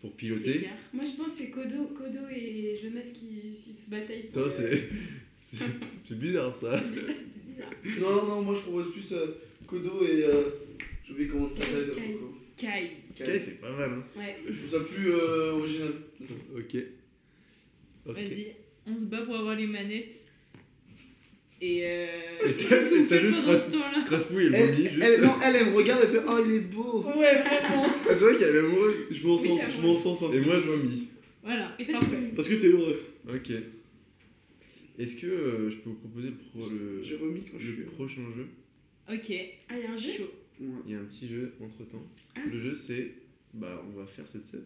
pour 0.01 0.13
piloter. 0.15 0.67
Moi 0.93 1.05
je 1.05 1.17
pense 1.17 1.33
que 1.33 1.39
c'est 1.39 1.51
Kodo, 1.51 1.85
Kodo 1.95 2.27
et 2.35 2.77
Jonas 2.83 3.13
qui, 3.15 3.51
qui 3.53 3.73
se 3.73 3.89
bataillent. 3.89 4.29
pour, 4.33 4.43
euh, 4.43 4.51
c'est. 5.43 6.19
bizarre 6.19 6.57
ça. 6.57 6.73
c'est 6.83 6.91
bizarre, 7.55 7.73
bizarre. 7.85 8.01
Non, 8.01 8.27
non, 8.27 8.43
moi 8.43 8.55
je 8.57 8.61
propose 8.63 8.93
plus 8.93 9.13
euh, 9.13 9.27
Kodo 9.67 10.03
et. 10.05 10.25
Euh, 10.25 10.43
J'ai 11.07 11.13
oublié 11.13 11.29
comment 11.29 11.49
ça 11.53 11.63
s'appelle. 11.63 11.93
Kai. 12.59 12.91
Kai. 13.15 13.39
C'est 13.41 13.61
pas 13.61 13.71
mal. 13.71 13.91
Hein. 13.91 14.05
Ouais. 14.19 14.37
Je 14.49 14.65
trouve 14.67 14.71
ça 14.81 14.85
plus 14.85 15.11
euh, 15.13 15.53
original. 15.53 15.93
Ok. 16.57 16.77
Vas-y, 18.07 18.55
on 18.87 18.97
se 18.97 19.05
bat 19.05 19.23
pour 19.23 19.37
avoir 19.37 19.55
les 19.55 19.67
manettes. 19.67 20.31
Et 21.61 21.81
euh. 21.85 22.07
Et 22.47 22.53
Qu'est-ce 22.55 23.09
t'as- 23.09 23.19
que 23.19 23.27
juste 23.27 23.43
Craspouille, 24.07 24.47
elle 24.47 24.55
Elle, 24.55 24.77
juste. 24.77 24.93
elle, 25.03 25.21
non, 25.23 25.35
elle, 25.45 25.57
elle 25.57 25.67
me 25.71 25.77
regarde, 25.77 26.03
elle 26.05 26.11
fait 26.21 26.25
Oh, 26.27 26.39
il 26.45 26.53
est 26.55 26.61
beau 26.61 27.03
Ouais, 27.05 27.13
vraiment. 27.43 27.87
Ah, 28.03 28.07
c'est 28.11 28.15
vrai 28.15 28.37
qu'elle 28.39 28.55
est 28.55 28.59
amoureuse. 28.61 28.95
Je 29.11 29.27
m'en 29.27 29.37
sens, 29.37 29.61
je 29.77 29.81
m'en 29.87 29.97
sens 29.97 30.23
un 30.23 30.33
Et 30.33 30.41
moi, 30.41 30.55
je 30.59 30.63
vomis. 30.71 31.09
Voilà. 31.43 31.75
Et 31.79 31.85
Parce 32.35 32.49
que 32.49 32.55
t'es 32.55 32.69
heureux. 32.69 33.03
Ok. 33.29 33.51
Est-ce 34.99 35.17
que 35.17 35.27
euh, 35.27 35.71
je 35.71 35.77
peux 35.77 35.91
vous 35.91 35.97
proposer 35.97 36.29
le, 36.29 36.35
pro- 36.37 36.69
le, 36.71 37.03
J'ai 37.03 37.17
remis 37.17 37.43
quand 37.51 37.59
je 37.59 37.71
le 37.73 37.85
prochain 37.85 38.23
jeu? 38.37 38.47
Ok. 39.13 39.33
Ah, 39.69 39.75
il 39.77 39.83
y 39.83 39.87
a 39.87 39.91
un 39.93 39.97
jeu? 39.97 40.11
Chaud. 40.13 40.31
Ouais. 40.61 40.67
Il 40.87 40.93
y 40.93 40.95
a 40.97 40.99
un 40.99 41.05
petit 41.05 41.29
jeu 41.29 41.53
entre 41.63 41.85
temps. 41.89 42.03
Ah. 42.37 42.41
Le 42.51 42.61
jeu, 42.61 42.75
c'est. 42.75 43.13
Bah, 43.55 43.83
on 43.87 43.99
va 43.99 44.07
faire 44.07 44.27
cette 44.27 44.47
scène. 44.47 44.65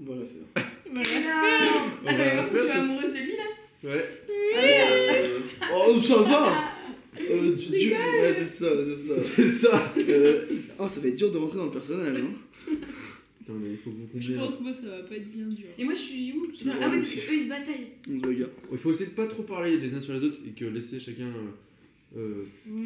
On 0.00 0.04
va 0.04 0.14
la 0.16 0.22
faire. 0.26 0.66
On 0.90 0.94
va 0.94 1.00
mais 1.00 1.04
faire 1.04 2.36
par 2.36 2.48
contre, 2.50 2.62
tu 2.62 2.68
es 2.68 2.70
amoureuse 2.70 3.12
de 3.12 3.18
lui 3.18 3.32
là 3.36 3.44
Ouais. 3.84 4.04
Euh, 4.56 5.38
Oh, 5.74 6.00
ça 6.00 6.22
va 6.22 6.72
euh, 7.20 7.54
du, 7.54 7.66
du- 7.66 7.90
Ouais, 7.92 8.32
c'est 8.34 8.44
ça, 8.44 8.66
c'est 8.84 8.94
ça. 8.96 9.14
C'est 9.20 9.48
ça 9.48 9.92
Euh, 9.98 10.46
Oh, 10.78 10.88
ça 10.88 11.00
va 11.00 11.08
être 11.08 11.16
dur 11.16 11.30
de 11.32 11.36
rentrer 11.38 11.58
dans 11.58 11.66
le 11.66 11.70
personnage. 11.72 12.16
Hein. 12.16 12.32
Putain, 13.38 13.52
mais 13.54 13.70
il 13.72 13.76
faut 13.78 13.90
que 13.90 13.96
vous 13.96 14.06
Je 14.06 14.12
combiez. 14.12 14.34
là. 14.36 14.40
pense, 14.46 14.60
moi, 14.60 14.72
ça 14.72 14.86
va 14.88 15.02
pas 15.02 15.16
être 15.16 15.30
bien 15.30 15.46
dur. 15.46 15.66
Et 15.76 15.84
moi 15.84 15.94
je 15.94 15.98
suis 16.00 16.32
où? 16.32 16.46
Ah 16.46 16.88
oui, 16.90 17.00
aussi. 17.00 17.16
parce 17.16 17.26
qu'eux 17.26 17.34
ils 17.34 17.44
se 17.44 17.48
bataillent. 17.48 17.88
On 18.10 18.16
se 18.16 18.22
bagarre. 18.22 18.48
Il 18.72 18.78
faut 18.78 18.90
essayer 18.92 19.06
de 19.10 19.14
pas 19.14 19.26
trop 19.26 19.42
parler 19.42 19.76
les 19.78 19.92
uns 19.94 20.00
sur 20.00 20.14
les 20.14 20.24
autres 20.24 20.38
et 20.46 20.50
que 20.52 20.64
laisser 20.66 21.00
chacun. 21.00 21.26
euh, 21.26 21.50
Ouais, 22.16 22.22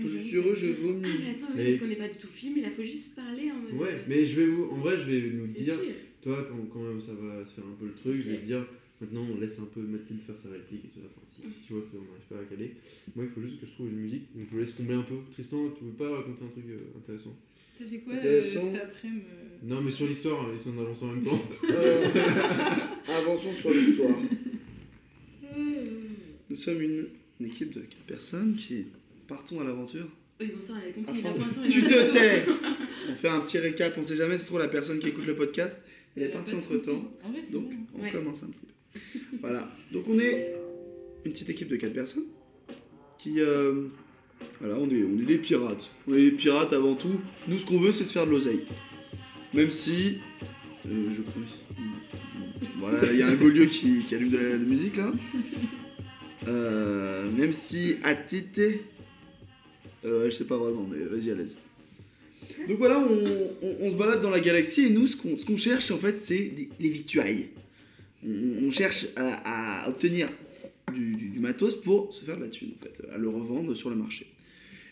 Je 0.04 0.18
suis 0.18 0.36
heureux, 0.36 0.54
je 0.54 0.66
Ah, 0.66 0.80
vomis. 0.80 1.00
mais 1.02 1.30
attends, 1.30 1.46
Mais- 1.54 1.64
parce 1.66 1.78
qu'on 1.78 1.86
n'est 1.86 1.96
pas 1.96 2.08
du 2.08 2.16
tout 2.18 2.26
film, 2.28 2.54
il 2.58 2.70
faut 2.70 2.82
juste 2.82 3.14
parler 3.14 3.50
en 3.52 3.56
mode. 3.56 3.80
Ouais, 3.80 4.02
mais 4.08 4.24
je 4.26 4.40
vais 4.40 4.46
vous. 4.46 4.64
En 4.72 4.78
vrai, 4.78 4.98
je 4.98 5.04
vais 5.10 5.30
nous 5.30 5.46
dire. 5.46 5.74
Toi, 6.22 6.46
quand, 6.48 6.56
quand 6.72 7.00
ça 7.00 7.12
va 7.14 7.44
se 7.46 7.54
faire 7.54 7.64
un 7.64 7.74
peu 7.78 7.86
le 7.86 7.94
truc, 7.94 8.20
je 8.22 8.30
vais 8.32 8.38
te 8.38 8.46
dire. 8.46 8.66
Maintenant, 9.00 9.26
on 9.34 9.40
laisse 9.40 9.58
un 9.58 9.64
peu 9.64 9.80
Mathilde 9.80 10.20
faire 10.24 10.36
sa 10.40 10.48
réplique 10.48 10.84
et 10.84 10.88
tout 10.88 11.00
ça. 11.00 11.06
Enfin, 11.10 11.26
si, 11.34 11.42
si 11.52 11.66
tu 11.66 11.72
vois 11.72 11.82
qu'on 11.82 11.98
n'arrive 11.98 12.28
pas 12.30 12.38
à 12.38 12.44
caler. 12.44 12.74
Moi, 13.16 13.24
il 13.24 13.30
faut 13.32 13.40
juste 13.42 13.60
que 13.60 13.66
je 13.66 13.72
trouve 13.72 13.88
une 13.88 13.96
musique. 13.98 14.26
Donc, 14.34 14.46
je 14.48 14.54
vous 14.54 14.60
laisse 14.60 14.72
combler 14.74 14.94
un 14.94 15.02
peu. 15.02 15.14
Tristan, 15.32 15.70
tu 15.76 15.84
veux 15.84 15.90
pas 15.90 16.08
raconter 16.08 16.44
un 16.44 16.48
truc 16.48 16.64
euh, 16.70 16.98
intéressant? 16.98 17.36
T'as 17.76 17.84
fait 17.86 17.98
quoi 17.98 18.12
euh, 18.14 18.40
cet 18.40 18.74
après-midi 18.76 19.24
euh, 19.28 19.66
Non, 19.66 19.80
mais 19.80 19.90
sur 19.90 20.06
l'histoire, 20.06 20.46
hein, 20.46 20.56
s'en 20.56 20.78
avancent 20.78 21.02
en 21.02 21.12
même 21.14 21.24
temps. 21.24 21.42
Euh, 21.64 22.06
avançons 23.08 23.52
sur 23.54 23.72
l'histoire. 23.74 24.16
Nous 26.50 26.56
sommes 26.56 26.82
une, 26.82 27.08
une 27.40 27.46
équipe 27.46 27.72
de 27.72 27.80
4 27.80 27.96
personnes 28.06 28.54
qui 28.56 28.86
partons 29.32 29.60
à 29.60 29.64
l'aventure. 29.64 30.06
Oui, 30.40 30.46
bon, 30.54 30.60
on 30.70 30.74
avait 30.76 30.92
compris. 30.92 31.22
La 31.22 31.30
poisson, 31.30 31.60
Tu 31.68 31.78
elle 31.84 31.90
te 31.90 32.12
tais 32.12 32.44
On 33.10 33.14
fait 33.16 33.28
un 33.28 33.40
petit 33.40 33.58
récap, 33.58 33.94
on 33.98 34.02
sait 34.04 34.16
jamais, 34.16 34.38
c'est 34.38 34.46
trop 34.46 34.58
la 34.58 34.68
personne 34.68 34.98
qui 34.98 35.08
écoute 35.08 35.26
le 35.26 35.34
podcast. 35.36 35.84
Elle 36.16 36.24
est 36.24 36.28
partie 36.28 36.54
entre 36.54 36.76
temps. 36.78 37.10
c'est 37.42 37.52
Donc, 37.52 37.70
bon. 37.70 37.76
on 37.98 38.02
Ouais. 38.02 38.10
commence 38.10 38.42
un 38.42 38.46
petit 38.48 38.62
peu. 38.66 38.98
Voilà. 39.40 39.70
Donc, 39.92 40.04
on 40.08 40.18
est 40.18 40.54
une 41.24 41.32
petite 41.32 41.48
équipe 41.50 41.68
de 41.68 41.76
4 41.76 41.92
personnes 41.92 42.24
qui. 43.18 43.40
euh, 43.40 43.86
voilà, 44.60 44.76
on 44.78 44.90
est, 44.90 45.02
on 45.04 45.18
est 45.20 45.24
des 45.26 45.38
pirates. 45.38 45.88
On 46.08 46.14
est 46.14 46.22
des 46.30 46.32
pirates 46.32 46.72
avant 46.72 46.94
tout. 46.96 47.20
Nous, 47.48 47.58
ce 47.58 47.64
qu'on 47.66 47.78
veut, 47.78 47.92
c'est 47.92 48.04
de 48.04 48.10
faire 48.10 48.26
de 48.26 48.32
l'oseille. 48.32 48.64
Même 49.54 49.70
si. 49.70 50.18
euh, 50.86 51.10
je, 51.14 51.22
voilà, 52.78 53.12
il 53.12 53.18
y 53.18 53.22
a 53.22 53.28
un 53.28 53.36
Gaulieu 53.36 53.66
qui, 53.66 54.00
qui 54.00 54.14
allume 54.16 54.30
de 54.30 54.36
la, 54.38 54.44
de 54.44 54.48
la 54.52 54.58
musique 54.58 54.96
là. 54.96 55.12
Euh, 56.48 57.30
même 57.30 57.52
si 57.52 57.96
à. 58.02 58.14
Euh, 60.04 60.26
je 60.26 60.30
sais 60.30 60.44
pas 60.44 60.56
vraiment, 60.56 60.86
mais 60.90 60.98
vas-y 61.04 61.30
à 61.30 61.34
l'aise. 61.34 61.56
Donc 62.68 62.78
voilà, 62.78 62.98
on, 62.98 63.50
on- 63.62 63.76
on 63.80 63.90
se 63.92 63.96
balade 63.96 64.20
dans 64.20 64.30
la 64.30 64.40
galaxie 64.40 64.86
et 64.86 64.90
nous, 64.90 65.06
ce 65.06 65.16
qu'on 65.16 65.56
cherche 65.56 65.90
en 65.90 65.98
fait, 65.98 66.16
c'est 66.16 66.52
les 66.80 66.88
victuailles. 66.88 67.48
On, 68.26 68.66
on 68.66 68.70
cherche 68.70 69.06
à, 69.16 69.84
à 69.84 69.88
obtenir 69.88 70.28
du, 70.92 71.14
du- 71.14 71.28
du 71.28 71.38
matos 71.38 71.76
pour 71.80 72.12
se 72.12 72.24
faire 72.24 72.36
de 72.36 72.42
la 72.42 72.48
thune, 72.48 72.72
en 72.78 72.82
fait, 72.82 73.00
à 73.14 73.16
le 73.18 73.28
revendre 73.28 73.74
sur 73.76 73.90
le 73.90 73.96
marché. 73.96 74.26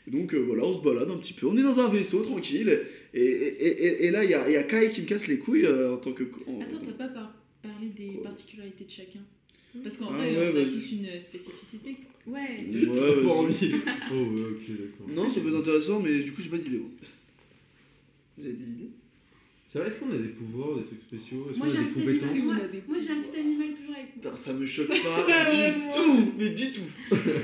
Et 0.06 0.10
donc 0.12 0.32
euh, 0.32 0.38
voilà, 0.38 0.64
on 0.64 0.74
se 0.78 0.82
balade 0.82 1.10
un 1.10 1.18
petit 1.18 1.32
peu. 1.34 1.46
On 1.46 1.56
est 1.56 1.62
dans 1.62 1.78
un 1.80 1.88
vaisseau 1.88 2.22
tranquille. 2.22 2.80
Et, 3.12 3.20
et- 3.20 3.84
et- 3.86 4.04
et 4.06 4.10
là, 4.12 4.24
il 4.24 4.30
y 4.30 4.34
a, 4.34 4.48
il 4.48 4.52
y 4.52 4.56
a 4.56 4.62
Kai 4.62 4.90
qui 4.90 5.02
me 5.02 5.06
casse 5.06 5.26
les 5.26 5.38
couilles 5.38 5.66
euh, 5.66 5.94
en 5.94 5.96
tant 5.98 6.12
que. 6.12 6.22
en- 6.46 6.60
Attends, 6.60 6.78
t'as 6.84 6.92
pas 6.92 7.08
par- 7.08 7.34
parlé 7.62 7.88
des 7.88 8.14
Quoi 8.14 8.24
particularités 8.30 8.84
de 8.84 8.90
chacun? 8.90 9.20
Parce 9.82 9.96
qu'en 9.96 10.08
Ah 10.12 10.16
vrai, 10.16 10.36
ouais, 10.36 10.52
on 10.54 10.56
a 10.60 10.64
tous 10.70 10.92
une 10.92 11.20
spécificité. 11.20 11.96
Ouais. 12.26 12.38
Ouais, 12.40 12.66
J'ai 12.72 12.86
vas-y. 12.86 13.24
pas 13.26 13.32
envie. 13.32 13.72
Oh, 14.12 14.14
ouais, 14.14 14.40
ok, 14.50 14.68
d'accord. 14.68 15.08
Non, 15.14 15.30
ça 15.30 15.40
peut 15.40 15.48
être 15.48 15.60
intéressant, 15.60 16.00
mais 16.00 16.18
du 16.20 16.32
coup, 16.32 16.42
j'ai 16.42 16.50
pas 16.50 16.58
d'idée. 16.58 16.78
moi. 16.78 16.88
Vous 18.38 18.44
avez 18.44 18.54
des 18.54 18.70
idées? 18.70 18.90
Ça 19.72 19.78
va, 19.78 19.86
est-ce 19.86 19.96
qu'on 19.96 20.10
a 20.10 20.16
des 20.16 20.30
pouvoirs, 20.30 20.78
des 20.78 20.84
trucs 20.84 21.02
spéciaux? 21.02 21.46
Est-ce 21.48 21.58
Moi, 21.58 21.68
qu'on 21.68 21.72
j'ai 21.72 21.78
a 21.78 21.80
un 21.80 21.84
des 21.84 21.90
petit 21.90 22.00
compétences 22.00 22.30
animal. 22.30 22.44
Moi, 22.46 22.56
On 22.60 22.64
a 22.64 22.68
des 22.68 22.82
moi, 22.88 22.96
j'ai 22.98 23.10
un 23.12 23.20
petit 23.20 23.38
animal 23.38 23.68
toujours 23.68 23.94
avec 23.94 24.06
moi. 24.16 24.22
Putain, 24.22 24.36
ça 24.36 24.52
me 24.52 24.66
choque 24.66 24.88
pas 24.88 25.44
du 25.54 25.94
tout 25.94 26.32
Mais 26.38 26.50
du 26.50 26.70
tout 26.72 26.80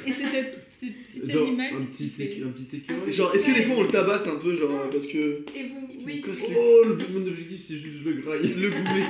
Et 0.06 0.10
c'était 0.10 0.54
ce 0.68 0.86
petit 0.86 1.30
Genre, 1.32 1.46
animal, 1.46 1.74
un 1.74 1.82
petit, 1.84 2.08
fait 2.08 2.24
écu- 2.24 2.44
un 2.44 2.48
petit 2.50 2.76
écureuil. 2.78 3.00
c'est 3.02 3.12
Genre, 3.12 3.32
est-ce 3.34 3.46
que 3.46 3.54
des 3.54 3.62
fois 3.62 3.76
on 3.76 3.82
le 3.82 3.88
tabasse 3.88 4.26
un 4.26 4.36
peu, 4.36 4.56
genre, 4.56 4.90
parce 4.90 5.06
que. 5.06 5.44
Et 5.54 5.68
vous, 5.68 5.86
qu'il 5.86 6.04
oui, 6.04 6.20
casse 6.20 6.34
c'est- 6.34 6.48
les- 6.48 6.56
Oh, 6.58 6.84
le 6.88 7.08
mon 7.20 7.26
objectif, 7.28 7.60
c'est 7.68 7.78
juste 7.78 8.04
le 8.04 8.12
graille. 8.14 8.54
Le 8.58 8.70
goûter. 8.70 9.04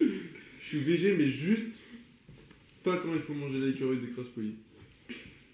Je 0.62 0.78
suis 0.78 0.78
végé, 0.78 1.14
mais 1.18 1.28
juste 1.28 1.81
pas 2.82 2.96
quand 2.98 3.14
il 3.14 3.20
faut 3.20 3.34
manger 3.34 3.58
l'écureuil 3.60 3.98
des. 3.98 4.08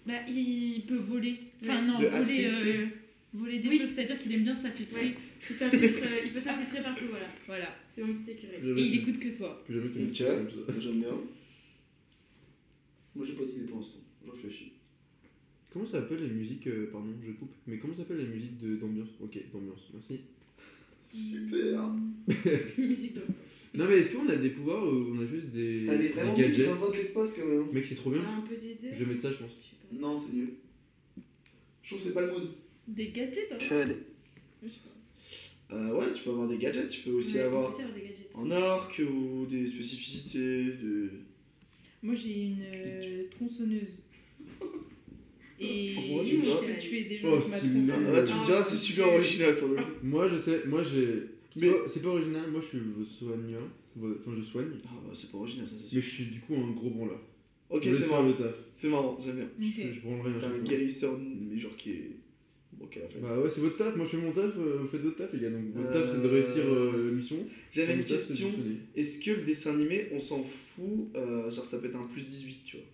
Bah, 0.05 0.13
il 0.27 0.83
peut 0.87 0.95
voler. 0.97 1.35
Enfin, 1.61 1.81
non, 1.81 1.99
De 1.99 2.07
voler, 2.07 2.45
euh, 2.45 2.85
voler 3.33 3.59
des 3.59 3.67
Oui. 3.69 3.77
choses, 3.79 3.89
c'est-à-dire 3.91 4.17
qu'il 4.19 4.31
aime 4.33 4.43
bien 4.43 4.55
s'infiltrer. 4.55 5.01
Ouais. 5.05 5.15
il 5.49 5.55
s'infiltre, 5.55 5.99
euh, 6.03 6.21
il 6.25 6.31
peut 6.31 6.39
s'infiltrer 6.39 6.81
partout, 6.81 7.05
voilà. 7.09 7.27
Voilà. 7.47 7.75
C'est 7.89 8.03
mon 8.03 8.13
petit 8.13 8.31
écureuil. 8.31 8.79
Et 8.79 8.81
il 8.87 8.95
écoute 9.01 9.19
que 9.19 9.35
toi. 9.37 9.63
Plus 9.65 9.75
jamais 9.75 9.87
Ok, 9.87 10.17
comme 10.17 10.49
ça. 10.73 10.79
j'aime 10.79 10.99
bien. 11.01 11.13
Moi 13.15 13.25
j'ai 13.25 13.33
pas 13.33 13.43
d'idée 13.43 13.65
pour 13.65 13.79
l'instant, 13.79 13.99
j'en 14.25 14.31
réfléchis. 14.33 14.73
Comment 15.71 15.85
ça 15.85 15.93
s'appelle 15.99 16.21
les 16.23 16.29
musiques 16.33 16.65
euh, 16.67 16.89
Pardon, 16.91 17.09
je 17.25 17.31
coupe. 17.33 17.53
Mais 17.67 17.77
comment 17.77 17.93
ça 17.93 17.99
s'appelle 17.99 18.17
les 18.17 18.27
musiques 18.27 18.57
de- 18.57 18.75
d'ambiance? 18.77 19.09
Ok, 19.21 19.37
d'ambiance, 19.53 19.89
merci. 19.93 20.21
Super 21.11 21.89
Musique 22.77 23.15
de 23.15 23.21
Non, 23.75 23.85
mais 23.87 23.99
est-ce 23.99 24.15
qu'on 24.15 24.27
a 24.29 24.35
des 24.35 24.49
pouvoirs 24.49 24.83
ou 24.83 25.13
on 25.15 25.21
a 25.21 25.25
juste 25.25 25.47
des, 25.47 25.85
T'avais 25.87 26.07
des 26.07 26.13
vraiment 26.13 26.35
les 26.35 26.41
gadgets 26.43 26.65
zinzins 26.67 26.89
de 26.91 26.95
l'espace 26.95 27.33
quand 27.33 27.45
même. 27.45 27.65
Mec, 27.71 27.85
c'est 27.87 27.95
trop 27.95 28.11
bien. 28.11 28.21
Un 28.21 28.41
peu 28.41 28.55
des 28.55 28.75
deux. 28.75 28.89
Je 28.93 29.03
vais 29.03 29.05
mettre 29.05 29.21
ça, 29.21 29.31
je 29.31 29.37
pense. 29.37 29.51
Je 29.61 29.69
sais 29.69 29.75
pas. 29.75 29.95
Non, 30.07 30.17
c'est 30.17 30.33
nul. 30.33 30.53
Je 31.83 31.89
trouve 31.89 31.99
que 31.99 32.03
c'est 32.09 32.13
pas 32.13 32.21
le 32.21 32.31
mood. 32.31 32.49
Des 32.87 33.09
gadgets, 33.09 33.51
hein 33.51 33.57
Je 33.59 33.73
vais 33.73 33.81
aller. 33.81 33.97
Je 34.63 34.67
sais 34.67 34.79
pas. 34.79 35.75
Euh, 35.75 35.93
ouais, 35.99 36.13
tu 36.13 36.23
peux 36.23 36.31
avoir 36.31 36.47
des 36.47 36.57
gadgets, 36.57 36.87
tu 36.87 37.01
peux 37.01 37.11
aussi 37.11 37.35
Ouais, 37.35 37.41
avoir 37.41 37.69
on 37.69 37.71
peut 37.71 37.83
faire 37.83 37.93
des 37.93 38.01
gadgets. 38.01 38.29
en 38.33 38.49
orc 38.51 38.99
ou 38.99 39.45
des 39.45 39.67
spécificités 39.67 40.63
de. 40.65 41.09
Moi, 42.01 42.15
j'ai 42.15 42.43
une 42.43 42.63
euh, 42.73 43.23
tronçonneuse. 43.29 43.97
Et 45.61 45.95
Oh, 45.97 46.21
je 46.23 46.29
tu 46.29 46.35
vois. 46.37 46.61
peux 46.61 46.77
tuer 46.79 47.03
des 47.03 47.17
gens 47.17 47.29
Oh, 47.33 47.41
stylé. 47.41 47.57
tronçonneuse. 47.81 47.91
Ah, 48.07 48.11
là, 48.13 48.23
tu 48.23 48.33
me 48.33 48.39
Ah, 48.39 48.45
diras, 48.45 48.63
c'est 48.63 48.75
super 48.77 49.07
original 49.13 49.53
sur 49.55 49.67
le 49.69 49.75
coup. 49.75 49.81
Moi, 50.03 50.27
je 50.27 50.37
sais, 50.37 50.61
moi 50.65 50.83
j'ai. 50.83 51.23
C'est 51.55 51.61
Mais- 51.65 51.71
pas- 51.71 51.87
c'est 51.87 52.01
pas 52.01 52.09
original, 52.09 52.49
moi 52.51 52.61
je 52.61 52.67
suis 52.67 52.79
soigneur. 53.19 53.61
Enfin, 53.99 54.31
je 54.37 54.41
soigne. 54.43 54.67
Ah, 54.85 54.89
bah, 55.05 55.11
c'est 55.13 55.31
pas 55.31 55.37
original, 55.39 55.67
ça 55.67 55.73
c'est 55.77 55.95
Mais 55.95 56.01
je 56.01 56.09
suis 56.09 56.25
du 56.25 56.39
coup 56.41 56.55
un 56.55 56.71
gros 56.71 56.89
branleur. 56.91 57.19
Ok, 57.69 57.83
je 57.83 57.93
c'est 57.93 57.99
faire 58.03 58.09
marrant. 58.11 58.27
le 58.27 58.33
taf. 58.35 58.55
C'est 58.71 58.87
marrant, 58.89 59.17
j'aime 59.23 59.35
bien. 59.35 59.49
Je, 59.59 59.67
Ok. 59.67 59.73
fais- 59.75 59.93
je 59.93 59.99
branlerai 60.01 60.29
un 60.29 60.33
T'as 60.33 60.41
chaque 60.47 60.59
un 60.59 60.63
guérisseur, 60.63 61.19
mais 61.19 61.59
genre 61.59 61.75
qui 61.75 61.89
est. 61.91 62.11
Flemme. 62.91 63.21
Bah 63.21 63.37
ouais, 63.41 63.49
c'est 63.49 63.59
votre 63.59 63.75
taf, 63.75 63.93
moi 63.97 64.05
je 64.05 64.11
fais 64.11 64.17
mon 64.23 64.31
taf, 64.31 64.55
euh, 64.57 64.77
vous 64.81 64.87
faites 64.87 65.01
votre 65.01 65.17
taf 65.17 65.33
les 65.33 65.39
gars. 65.41 65.49
Donc 65.49 65.73
votre 65.75 65.91
taf 65.91 66.09
c'est 66.11 66.21
de 66.21 66.27
Euh, 66.27 66.31
réussir 66.31 66.63
euh, 66.65 67.05
la 67.07 67.11
mission. 67.11 67.35
J'avais 67.73 67.93
une 67.95 68.05
taf, 68.05 68.25
question. 68.27 68.47
Est-ce 68.95 69.19
que 69.19 69.31
le 69.31 69.41
dessin 69.43 69.73
animé, 69.73 70.07
on 70.13 70.21
s'en 70.21 70.41
fout 70.43 71.09
euh, 71.15 71.51
Genre, 71.51 71.65
ça 71.65 71.77
peut 71.79 71.87
être 71.87 71.97
un 71.97 72.05
plus 72.07 72.25
18, 72.25 72.61
tu 72.63 72.77
vois? 72.77 72.85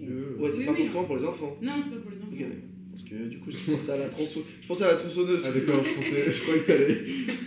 Je- 0.00 0.40
Ouais, 0.42 0.50
c'est 0.50 0.58
Oui, 0.58 0.64
pas 0.66 0.72
oui. 0.72 0.78
forcément 0.78 1.04
pour 1.04 1.16
les 1.16 1.24
enfants. 1.24 1.56
Non, 1.62 1.72
c'est 1.82 1.90
pas 1.90 1.96
pour 1.96 2.10
les 2.10 2.16
enfants. 2.22 2.56
Parce 2.92 3.04
que 3.04 3.28
du 3.28 3.38
coup, 3.38 3.50
je 3.50 3.70
pensais 3.72 3.92
à 3.92 3.96
la, 3.98 4.08
tronçon... 4.08 4.40
je 4.60 4.66
pensais 4.68 4.84
à 4.84 4.88
la 4.88 4.96
tronçonneuse. 4.96 5.42
Ah 5.46 5.52
d'accord, 5.52 5.82
je 5.84 5.94
pensais, 5.94 6.32
je 6.32 6.42
croyais 6.42 6.60
que 6.62 6.66
t'allais, 6.66 6.98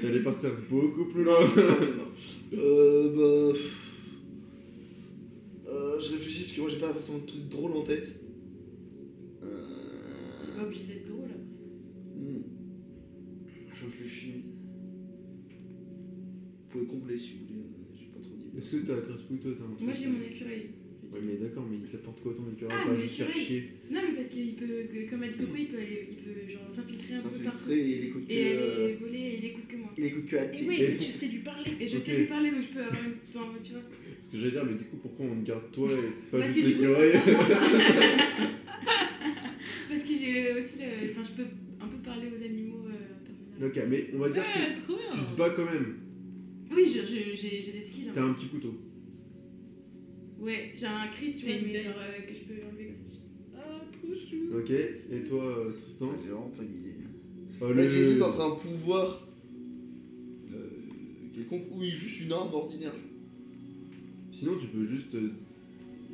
t'allais 0.02 0.20
partir 0.22 0.50
beaucoup 0.70 1.06
plus 1.06 1.24
loin. 1.24 1.40
non, 1.42 1.48
non. 1.56 2.58
Euh, 2.60 3.52
bah. 3.54 3.60
Euh, 5.68 6.00
je 6.00 6.12
réfléchis 6.14 6.42
parce 6.44 6.52
que 6.54 6.62
moi 6.62 6.70
j'ai 6.70 6.78
pas 6.80 6.94
forcément 6.94 7.18
de 7.20 7.26
truc 7.26 7.48
drôle 7.50 7.72
en 7.74 7.82
tête. 7.84 8.06
C'est 9.40 9.46
Euh... 9.46 10.58
pas 10.58 10.64
obligé 10.64 10.84
d'être 10.86 11.08
drôle 11.08 11.26
après. 11.26 12.20
hmm. 12.20 12.44
je 13.80 13.86
réfléchis. 13.86 14.44
Vous 16.62 16.70
pouvez 16.70 16.86
combler 16.86 17.18
si 17.18 17.34
vous 17.34 17.46
voulez, 17.48 17.60
euh, 17.60 17.96
j'ai 18.00 18.06
pas 18.08 18.20
trop 18.22 18.36
d'idées. 18.36 18.58
Est-ce 18.58 18.70
que 18.72 18.78
t'as 18.88 19.02
Crespouille, 19.02 19.40
toi 19.40 19.52
t'as 19.58 19.64
un 19.66 19.86
Moi 19.86 19.94
j'ai 19.94 20.08
mon 20.08 20.22
écureuil. 20.22 20.70
Ouais, 21.14 21.20
mais 21.24 21.34
d'accord, 21.36 21.66
mais 21.70 21.78
il 21.84 21.90
t'apporte 21.90 22.22
quoi 22.22 22.34
ton 22.34 22.50
écureuil 22.52 22.76
Ah, 22.76 22.88
Pas 22.88 22.96
juste 22.98 23.14
faire 23.16 23.34
chier. 23.34 23.70
Non, 23.92 24.02
mais 24.08 24.16
parce 24.16 24.28
qu'il 24.30 24.56
peut, 24.56 24.66
que- 24.92 25.10
comme 25.10 25.22
a 25.24 25.28
dit 25.28 25.38
Coco, 25.38 25.56
il 25.58 25.68
peut, 25.68 25.78
aller, 25.78 26.08
il 26.10 26.18
peut 26.18 26.52
genre 26.52 26.70
s'infiltrer 26.74 27.14
un 27.16 27.22
peu 27.22 27.30
partout. 27.44 27.58
S'infiltrer 27.70 27.80
et 27.80 27.98
il 27.98 28.04
écoute 28.06 28.28
que. 28.28 28.34
Et 28.34 28.46
euh, 28.58 28.86
aller 28.86 28.94
voler 28.96 29.20
et 29.20 29.38
il 29.38 29.46
écoute 29.46 29.68
que 29.68 29.76
moi. 29.78 29.90
Il 29.98 30.06
écoute 30.06 30.26
que 30.26 30.36
à 30.38 30.46
Et 30.46 30.68
oui, 30.68 30.78
Et- 30.82 30.98
tu 31.06 31.12
sais 31.12 31.28
lui 31.28 31.40
parler. 31.40 31.72
Et 31.80 31.88
je 31.88 31.98
sais 31.98 32.18
lui 32.18 32.26
parler 32.26 32.50
donc 32.52 32.62
je 32.64 32.68
peux 32.70 32.82
avoir 32.82 33.04
une. 33.04 33.14
enfin, 33.30 33.54
tu 33.64 33.72
vois. 33.74 33.82
Parce 33.82 34.30
que 34.32 34.38
j'allais 34.40 34.52
dire, 34.52 34.66
mais 34.66 34.74
du 34.74 34.84
coup, 34.86 34.98
pourquoi 34.98 35.26
on 35.28 35.42
garde 35.44 35.72
toi 35.72 35.90
et 35.92 35.96
pas 36.32 36.40
Parce 36.40 36.54
juste 36.54 36.62
que 36.66 36.68
du 36.68 36.74
coup- 36.76 36.82
l'écureuil 36.82 37.12
Parce 39.90 40.04
que 40.04 40.16
j'ai 40.16 40.54
aussi 40.54 40.78
le. 40.80 41.12
Enfin, 41.12 41.22
je 41.24 41.32
peux 41.44 41.48
un 41.82 41.88
peu 41.88 41.98
parler 42.04 42.28
aux 42.36 42.42
animaux. 42.44 42.88
euh, 42.88 43.68
Ok, 43.68 43.80
mais 43.88 44.10
on 44.16 44.18
va 44.18 44.30
dire 44.30 44.44
que 44.44 44.92
Ouais, 44.92 45.00
tu 45.14 45.20
te 45.20 45.38
bats 45.38 45.52
quand 45.56 45.66
même. 45.66 45.98
Oui, 46.76 46.88
j'ai 46.88 47.02
des 47.72 47.80
skills. 47.82 48.10
T'as 48.16 48.22
hein. 48.22 48.30
un 48.30 48.34
petit 48.34 48.48
couteau. 48.48 48.74
Ouais, 50.44 50.74
j'ai 50.76 50.86
un 50.86 51.08
cri, 51.08 51.34
tu 51.34 51.46
vois, 51.46 51.56
euh, 51.56 52.22
que 52.28 52.34
je 52.34 52.40
peux 52.46 52.66
enlever 52.68 52.86
comme 52.86 52.94
ça. 52.94 53.20
Ah, 53.56 53.82
trop 53.92 54.14
chou. 54.14 54.58
Ok, 54.58 54.70
et 54.72 55.24
toi, 55.30 55.44
euh, 55.44 55.72
Tristan 55.82 56.12
J'ai 56.24 56.30
vraiment 56.32 56.50
pas 56.56 56.64
d'idée. 56.64 56.94
Oh, 57.62 57.68
Là, 57.70 57.84
le- 57.84 57.90
j'hésite 57.90 58.22
entre 58.22 58.42
un 58.42 58.56
pouvoir 58.56 59.28
euh, 60.54 60.70
quelconque 61.34 61.64
ou 61.72 61.84
juste 61.84 62.22
une 62.22 62.32
arme 62.34 62.54
ordinaire. 62.54 62.94
Sinon, 64.32 64.58
tu 64.60 64.68
peux 64.68 64.86
juste. 64.88 65.16
euh, 65.16 65.30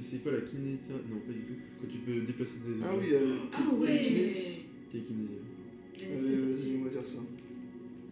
C'est 0.01 0.21
quoi 0.23 0.31
la 0.31 0.41
kinéthérapie 0.41 1.09
Non, 1.11 1.19
pas 1.19 1.33
du 1.33 1.39
tout. 1.41 1.59
Quand 1.81 1.87
tu 1.87 1.97
peux 1.97 2.21
déplacer 2.21 2.51
des 2.65 2.81
Ah 2.83 2.93
oui, 2.97 3.07
euh, 3.11 3.35
Ah 3.53 3.73
ouais 3.75 3.87
télékinésie. 3.87 4.51
T'es 4.91 4.99
kiné- 4.99 5.27
Ouais, 5.99 6.17
Allez, 6.17 6.35
vas-y, 6.35 6.77
on 6.79 6.83
va 6.85 6.89
faire 6.91 7.05
ça. 7.05 7.17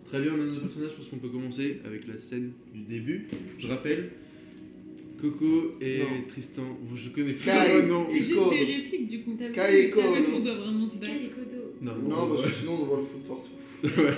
Très 0.05 0.21
bien, 0.21 0.31
on 0.33 0.41
a 0.41 0.45
notre 0.45 0.61
personnage. 0.63 0.91
Je 0.91 0.95
pense 0.97 1.07
qu'on 1.07 1.17
peut 1.19 1.29
commencer 1.29 1.77
avec 1.85 2.07
la 2.07 2.17
scène 2.17 2.51
du 2.73 2.81
début. 2.81 3.27
Je 3.59 3.67
rappelle 3.67 4.09
Coco 5.19 5.73
et 5.81 5.99
Non. 5.99 6.05
Tristan. 6.27 6.63
Vous- 6.83 6.97
Je 6.97 7.09
connais 7.09 7.33
plus 7.33 7.87
nom. 7.87 8.05
C'est 8.09 8.17
juste 8.23 8.49
des 8.49 8.63
répliques 8.65 9.07
du 9.07 9.21
coup. 9.21 9.35
Et 9.39 9.51
Parce 9.53 10.25
son- 10.25 10.31
qu'on 10.31 10.39
doit 10.39 10.55
vraiment 10.55 10.85
se 10.87 10.95
battre. 10.97 11.13
et 11.13 11.27
Kodo. 11.29 11.73
Non, 11.81 11.93
Non, 12.07 12.27
parce 12.29 12.43
que 12.43 12.51
sinon 12.51 12.77
on 12.81 12.85
va 12.85 12.97
le 12.97 13.03
foutre 13.03 13.25
partout. 13.27 13.49
Ouais. 14.01 14.13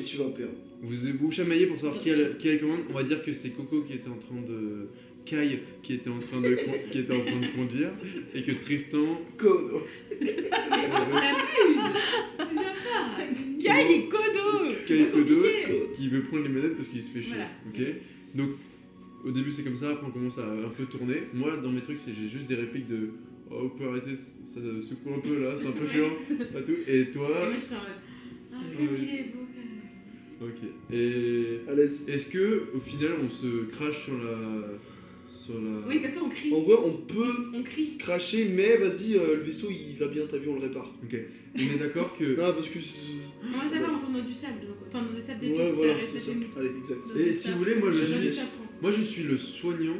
Et 0.00 0.02
tu 0.02 0.16
vas 0.16 0.24
perdre. 0.30 0.52
Vous 0.82 0.94
vous 1.20 1.30
chamaillez 1.30 1.66
pour 1.66 1.76
savoir 1.78 1.98
qui 1.98 2.10
a, 2.10 2.16
qui 2.38 2.48
a 2.48 2.52
les 2.52 2.58
commandes. 2.58 2.80
On 2.90 2.94
va 2.94 3.02
dire 3.04 3.22
que 3.22 3.32
c'était 3.32 3.50
Coco 3.50 3.82
qui 3.82 3.92
était 3.94 4.08
en 4.08 4.16
train 4.18 4.40
de. 4.46 4.88
Kai 5.24 5.58
qui 5.82 5.94
était 5.94 6.08
en 6.10 6.18
train 6.20 6.40
de, 6.40 6.54
con- 6.54 6.72
qui 6.92 6.98
était 7.00 7.12
en 7.12 7.20
train 7.20 7.40
de 7.40 7.46
conduire. 7.56 7.90
Et 8.34 8.42
que 8.44 8.52
Tristan. 8.52 9.20
Kodo. 9.36 9.82
T'abuses 10.10 11.92
Tu 12.30 12.36
te 12.36 12.48
souviens 12.48 12.74
pas 12.84 13.24
Kai 13.58 13.94
et 13.94 14.08
Kodo 14.08 14.74
Kai 14.86 15.04
pas 15.04 15.18
Kodo 15.18 15.36
qui 15.94 16.08
veut 16.08 16.22
prendre 16.22 16.44
les 16.44 16.48
manettes 16.48 16.76
parce 16.76 16.88
qu'il 16.88 17.02
se 17.02 17.10
fait 17.10 17.22
chier. 17.22 17.32
Voilà. 17.34 17.50
Ok? 17.68 17.94
Donc 18.34 18.50
au 19.26 19.30
début 19.32 19.52
c'est 19.52 19.62
comme 19.62 19.76
ça, 19.76 19.90
après 19.90 20.06
on 20.06 20.10
commence 20.10 20.38
à 20.38 20.46
un 20.46 20.68
peu 20.76 20.84
tourner. 20.86 21.24
Moi 21.34 21.56
dans 21.56 21.70
mes 21.70 21.80
trucs 21.82 21.98
c'est 21.98 22.12
j'ai 22.14 22.28
juste 22.28 22.46
des 22.48 22.54
répliques 22.54 22.88
de 22.88 23.10
Oh 23.50 23.62
vous 23.62 23.68
pouvez 23.70 23.88
arrêter, 23.88 24.14
ça 24.16 24.60
secoue 24.80 25.14
un 25.14 25.20
peu 25.20 25.40
là, 25.42 25.54
c'est 25.56 25.66
un 25.68 25.72
peu 25.72 25.86
chiant. 25.92 26.10
Pas 26.52 26.62
tout. 26.62 26.72
Et 26.88 27.00
Et 27.00 27.10
toi 27.10 27.28
moi 27.28 27.52
je 27.54 27.60
serais 27.60 27.76
en 27.76 27.78
mode. 27.80 27.88
Ah, 28.52 28.56
comme 28.76 28.96
il 29.02 29.08
est 29.14 29.32
beau. 29.32 29.40
Ok. 30.38 30.92
Et 30.92 32.12
est-ce 32.12 32.26
que 32.28 32.64
au 32.74 32.80
final 32.80 33.12
on 33.24 33.30
se 33.30 33.64
crache 33.70 34.04
sur 34.04 34.14
la. 34.18 34.78
Sur 35.34 35.54
la. 35.54 35.86
Oui, 35.88 36.02
comme 36.02 36.10
ça 36.10 36.20
on 36.24 36.28
crie. 36.28 36.52
En 36.52 36.60
vrai, 36.60 36.74
on 36.84 36.92
peut 36.92 37.34
On 37.54 37.62
crie. 37.62 37.86
se 37.86 37.96
cracher, 37.98 38.48
mais 38.54 38.76
vas-y, 38.76 39.14
euh, 39.16 39.36
le 39.36 39.42
vaisseau 39.42 39.68
il 39.70 39.96
va 39.96 40.08
bien, 40.08 40.24
t'as 40.28 40.36
vu, 40.38 40.48
on 40.48 40.54
le 40.56 40.60
répare. 40.60 40.92
Ok. 41.02 41.16
On 41.56 41.60
est 41.74 41.78
d'accord 41.78 42.14
que. 42.18 42.24
Non, 42.36 42.52
parce 42.52 42.68
que. 42.68 42.78
On 42.78 43.58
va 43.62 43.66
savoir 43.68 43.94
en 43.94 43.98
tournant 43.98 44.22
du 44.22 44.32
sable. 44.32 44.60
donc- 44.66 44.76
Enfin, 44.88 45.04
dans 45.06 45.14
du 45.14 45.22
sable 45.22 45.40
d'épices, 45.40 45.58
Ouais, 45.58 45.72
voilà, 45.72 45.94
ça 45.94 46.00
reste. 46.00 46.30
Allez, 46.58 46.70
exact. 46.80 47.00
Dans 47.14 47.20
Et 47.20 47.32
si 47.32 47.50
vous 47.52 47.58
voulez, 47.58 47.74
moi, 47.76 47.90
je 47.92 48.00
Dans 48.00 48.06
suis-. 48.06 48.40
Moi 48.82 48.90
je 48.90 49.02
suis 49.02 49.22
le 49.22 49.36
soignant, 49.38 49.96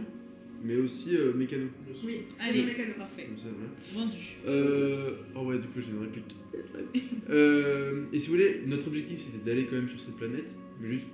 mais 0.63 0.77
aussi 0.77 1.17
euh, 1.17 1.33
mécano. 1.35 1.67
Oui, 2.05 2.21
Allez, 2.39 2.65
mécano. 2.65 2.93
parfait. 2.99 3.25
Comme 3.27 3.39
ça, 3.39 3.45
voilà. 3.57 4.05
Vendu. 4.07 4.37
Euh... 4.49 5.11
Oh 5.35 5.41
ouais, 5.45 5.59
du 5.59 5.67
coup 5.69 5.81
j'ai 5.81 5.91
une 5.93 6.01
réplique. 6.03 6.35
Euh, 7.29 8.05
et 8.13 8.21
si 8.21 8.29
vous 8.29 8.35
voulez, 8.35 8.63
notre 8.67 8.87
objectif 8.87 9.19
c'était 9.19 9.45
d'aller 9.45 9.67
quand 9.67 9.75
même 9.77 9.89
sur 9.89 9.99
cette 10.01 10.15
planète, 10.15 10.49
mais 10.81 10.89
juste 10.93 11.07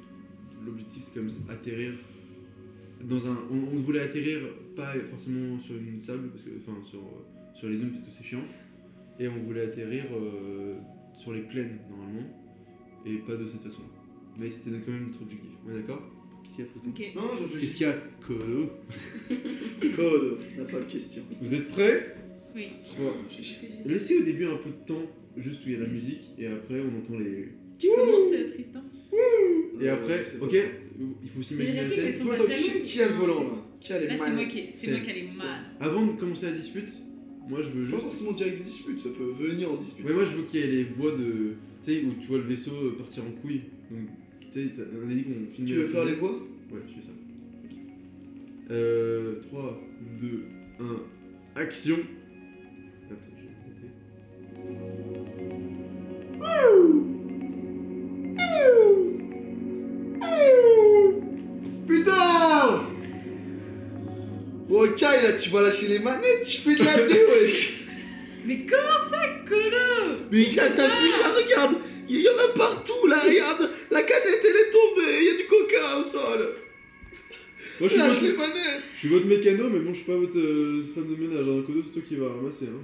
l'objectif 0.66 1.05
c'est 1.05 1.14
comme 1.14 1.28
atterrir 1.48 1.94
dans 3.02 3.26
un. 3.28 3.39
On, 3.51 3.74
on 3.76 3.80
voulait 3.80 4.01
atterrir 4.01 4.40
pas 4.76 4.93
forcément 5.10 5.59
sur 5.59 5.74
une 5.74 6.02
sable, 6.02 6.28
parce 6.28 6.43
que, 6.43 6.51
enfin 6.60 6.78
sur, 6.84 7.01
sur 7.55 7.68
les 7.70 7.76
dunes 7.78 7.93
parce 7.93 8.05
que 8.05 8.10
c'est 8.12 8.24
chiant, 8.24 8.44
et 9.18 9.26
on 9.26 9.39
voulait 9.43 9.62
atterrir 9.62 10.05
euh, 10.12 10.74
sur 11.18 11.32
les 11.32 11.40
plaines 11.43 11.78
normalement, 11.90 12.28
et 13.06 13.14
pas 13.26 13.36
de 13.36 13.47
cette 13.47 13.62
façon. 13.62 13.82
Mais 14.39 14.51
c'était 14.51 14.70
quand 14.70 14.93
même 14.93 15.06
notre 15.09 15.22
objectif. 15.22 15.51
On 15.66 15.70
est 15.72 15.80
d'accord? 15.80 16.02
Qu'est-ce 16.43 16.55
qu'il 16.56 16.64
y 16.64 16.69
a 16.69 16.70
Tristan 16.70 16.90
Ok. 16.90 17.12
Non, 17.16 17.48
je 17.55 17.59
Qu'est-ce 17.60 17.77
qu'il 17.77 17.86
y 17.86 17.90
a 17.90 17.97
Colo 18.27 18.70
Code, 19.97 20.39
n'a 20.59 20.64
pas 20.64 20.81
de 20.81 20.85
question. 20.85 21.23
Vous 21.40 21.55
êtes 21.55 21.69
prêts? 21.69 22.16
Oui. 22.55 22.69
Laissez 23.86 24.19
au 24.19 24.23
début 24.23 24.47
un 24.47 24.56
peu 24.56 24.70
de 24.70 24.86
temps, 24.86 25.02
juste 25.36 25.64
où 25.64 25.69
il 25.69 25.73
y 25.73 25.77
a 25.77 25.81
la 25.81 25.86
musique, 25.89 26.31
et 26.39 26.47
après 26.47 26.81
on 26.81 26.98
entend 26.98 27.19
les. 27.19 27.48
Tu 27.78 27.89
commences, 27.89 28.32
euh, 28.32 28.48
Tristan 28.52 28.82
Et 29.81 29.89
après, 29.89 30.23
pas 30.23 30.44
ok, 30.47 30.52
il 31.23 31.28
faut 31.31 31.39
Mais 31.39 31.44
s'imaginer 31.44 31.82
la 31.82 31.90
scène. 31.90 32.12
pas 32.28 32.36
qui, 32.85 33.01
a 33.01 33.09
le 33.09 33.14
volant 33.14 33.43
là? 33.44 33.66
Qui 33.81 33.93
a 33.94 34.01
les 34.01 34.06
Là, 34.06 34.16
c'est 34.16 34.32
moi 34.32 34.44
qui 34.44 34.59
ai- 34.59 34.69
c'est 34.70 34.86
C'est- 34.86 34.90
moi 34.93 35.01
qui 35.01 35.10
ai 35.10 35.14
les 35.14 35.23
mal. 35.36 35.60
Avant 35.81 36.06
de 36.06 36.12
commencer 36.12 36.47
la 36.47 36.52
dispute, 36.52 36.89
moi 37.48 37.60
je 37.62 37.69
veux 37.70 37.85
Pas 37.86 37.90
juste. 37.93 38.02
forcément 38.02 38.32
direct 38.32 38.59
des 38.59 38.64
disputes, 38.64 39.01
ça 39.01 39.09
peut 39.09 39.32
venir 39.44 39.73
en 39.73 39.77
dispute. 39.77 40.05
Ouais, 40.06 40.12
moi 40.12 40.24
je 40.27 40.36
veux 40.36 40.43
qu'il 40.44 40.60
y 40.60 40.62
ait 40.62 40.66
les 40.66 40.85
voix 40.85 41.12
de. 41.12 41.55
Tu 41.85 41.93
sais, 41.94 42.02
où 42.05 42.12
tu 42.20 42.28
vois 42.28 42.39
le 42.39 42.44
vaisseau 42.44 42.70
partir 42.98 43.24
en 43.24 43.32
couille. 43.40 43.62
Donc, 43.90 44.09
tu 44.53 44.62
sais, 44.69 44.73
t'as- 44.74 44.83
on 45.05 45.11
a 45.11 45.15
dit 45.15 45.24
qu'on 45.24 45.53
filmait. 45.55 45.70
Tu 45.70 45.74
veux 45.77 45.89
faire 45.89 46.05
les 46.05 46.15
voix? 46.15 46.31
Ouais, 46.70 46.81
je 46.89 46.95
fais 46.95 47.03
ça. 47.03 47.12
Euh. 48.70 49.41
3, 49.43 49.81
2, 50.20 50.45
1, 50.81 51.61
action 51.61 51.97
Attends, 51.97 53.16
je 53.37 53.43
vais 53.43 53.49
compter. 53.65 54.93
Putain 61.87 62.87
Ok, 64.70 65.01
là 65.03 65.33
tu 65.41 65.51
vas 65.51 65.62
lâcher 65.62 65.89
les 65.89 65.99
manettes, 65.99 66.49
je 66.49 66.61
fais 66.61 66.74
de 66.74 66.83
la 66.85 66.97
dé, 67.09 67.15
wesh 67.43 67.85
Mais 68.47 68.61
comment 68.69 69.11
ça, 69.11 69.19
Kodo 69.47 70.20
Mais 70.31 70.45
gars, 70.55 70.70
t'as 70.74 70.89
vu 70.89 71.07
là, 71.09 71.29
regarde 71.37 71.77
Il 72.14 72.20
y 72.20 72.28
en 72.28 72.39
a 72.39 72.48
partout 72.56 73.06
là, 73.06 73.20
regarde 73.20 73.70
La 73.90 74.02
canette 74.02 74.44
elle 74.48 74.56
est 74.56 74.70
tombée, 74.70 75.18
il 75.20 75.26
y 75.26 75.30
a 75.30 75.34
du 75.34 75.47
coca 75.47 75.98
au 75.98 76.02
sol 76.05 76.56
Moi 77.80 77.89
je 77.89 77.94
suis, 77.94 77.98
Lâche 77.98 78.20
les 78.22 78.32
votre, 78.32 78.40
manettes 78.48 78.82
je 78.94 78.98
suis 78.98 79.09
votre 79.09 79.26
mécano, 79.26 79.68
mais 79.70 79.78
bon, 79.80 79.93
je 79.93 79.98
suis 80.01 80.06
pas 80.06 80.16
votre 80.16 80.39
euh, 80.39 80.82
femme 80.94 81.06
de 81.09 81.16
ménage. 81.16 81.40
Un 81.48 81.62
codo, 81.62 81.80
c'est 81.84 81.93
toi 81.93 82.02
qui 82.06 82.16
va 82.16 82.28
ramasser. 82.28 82.66
Hein. 82.66 82.82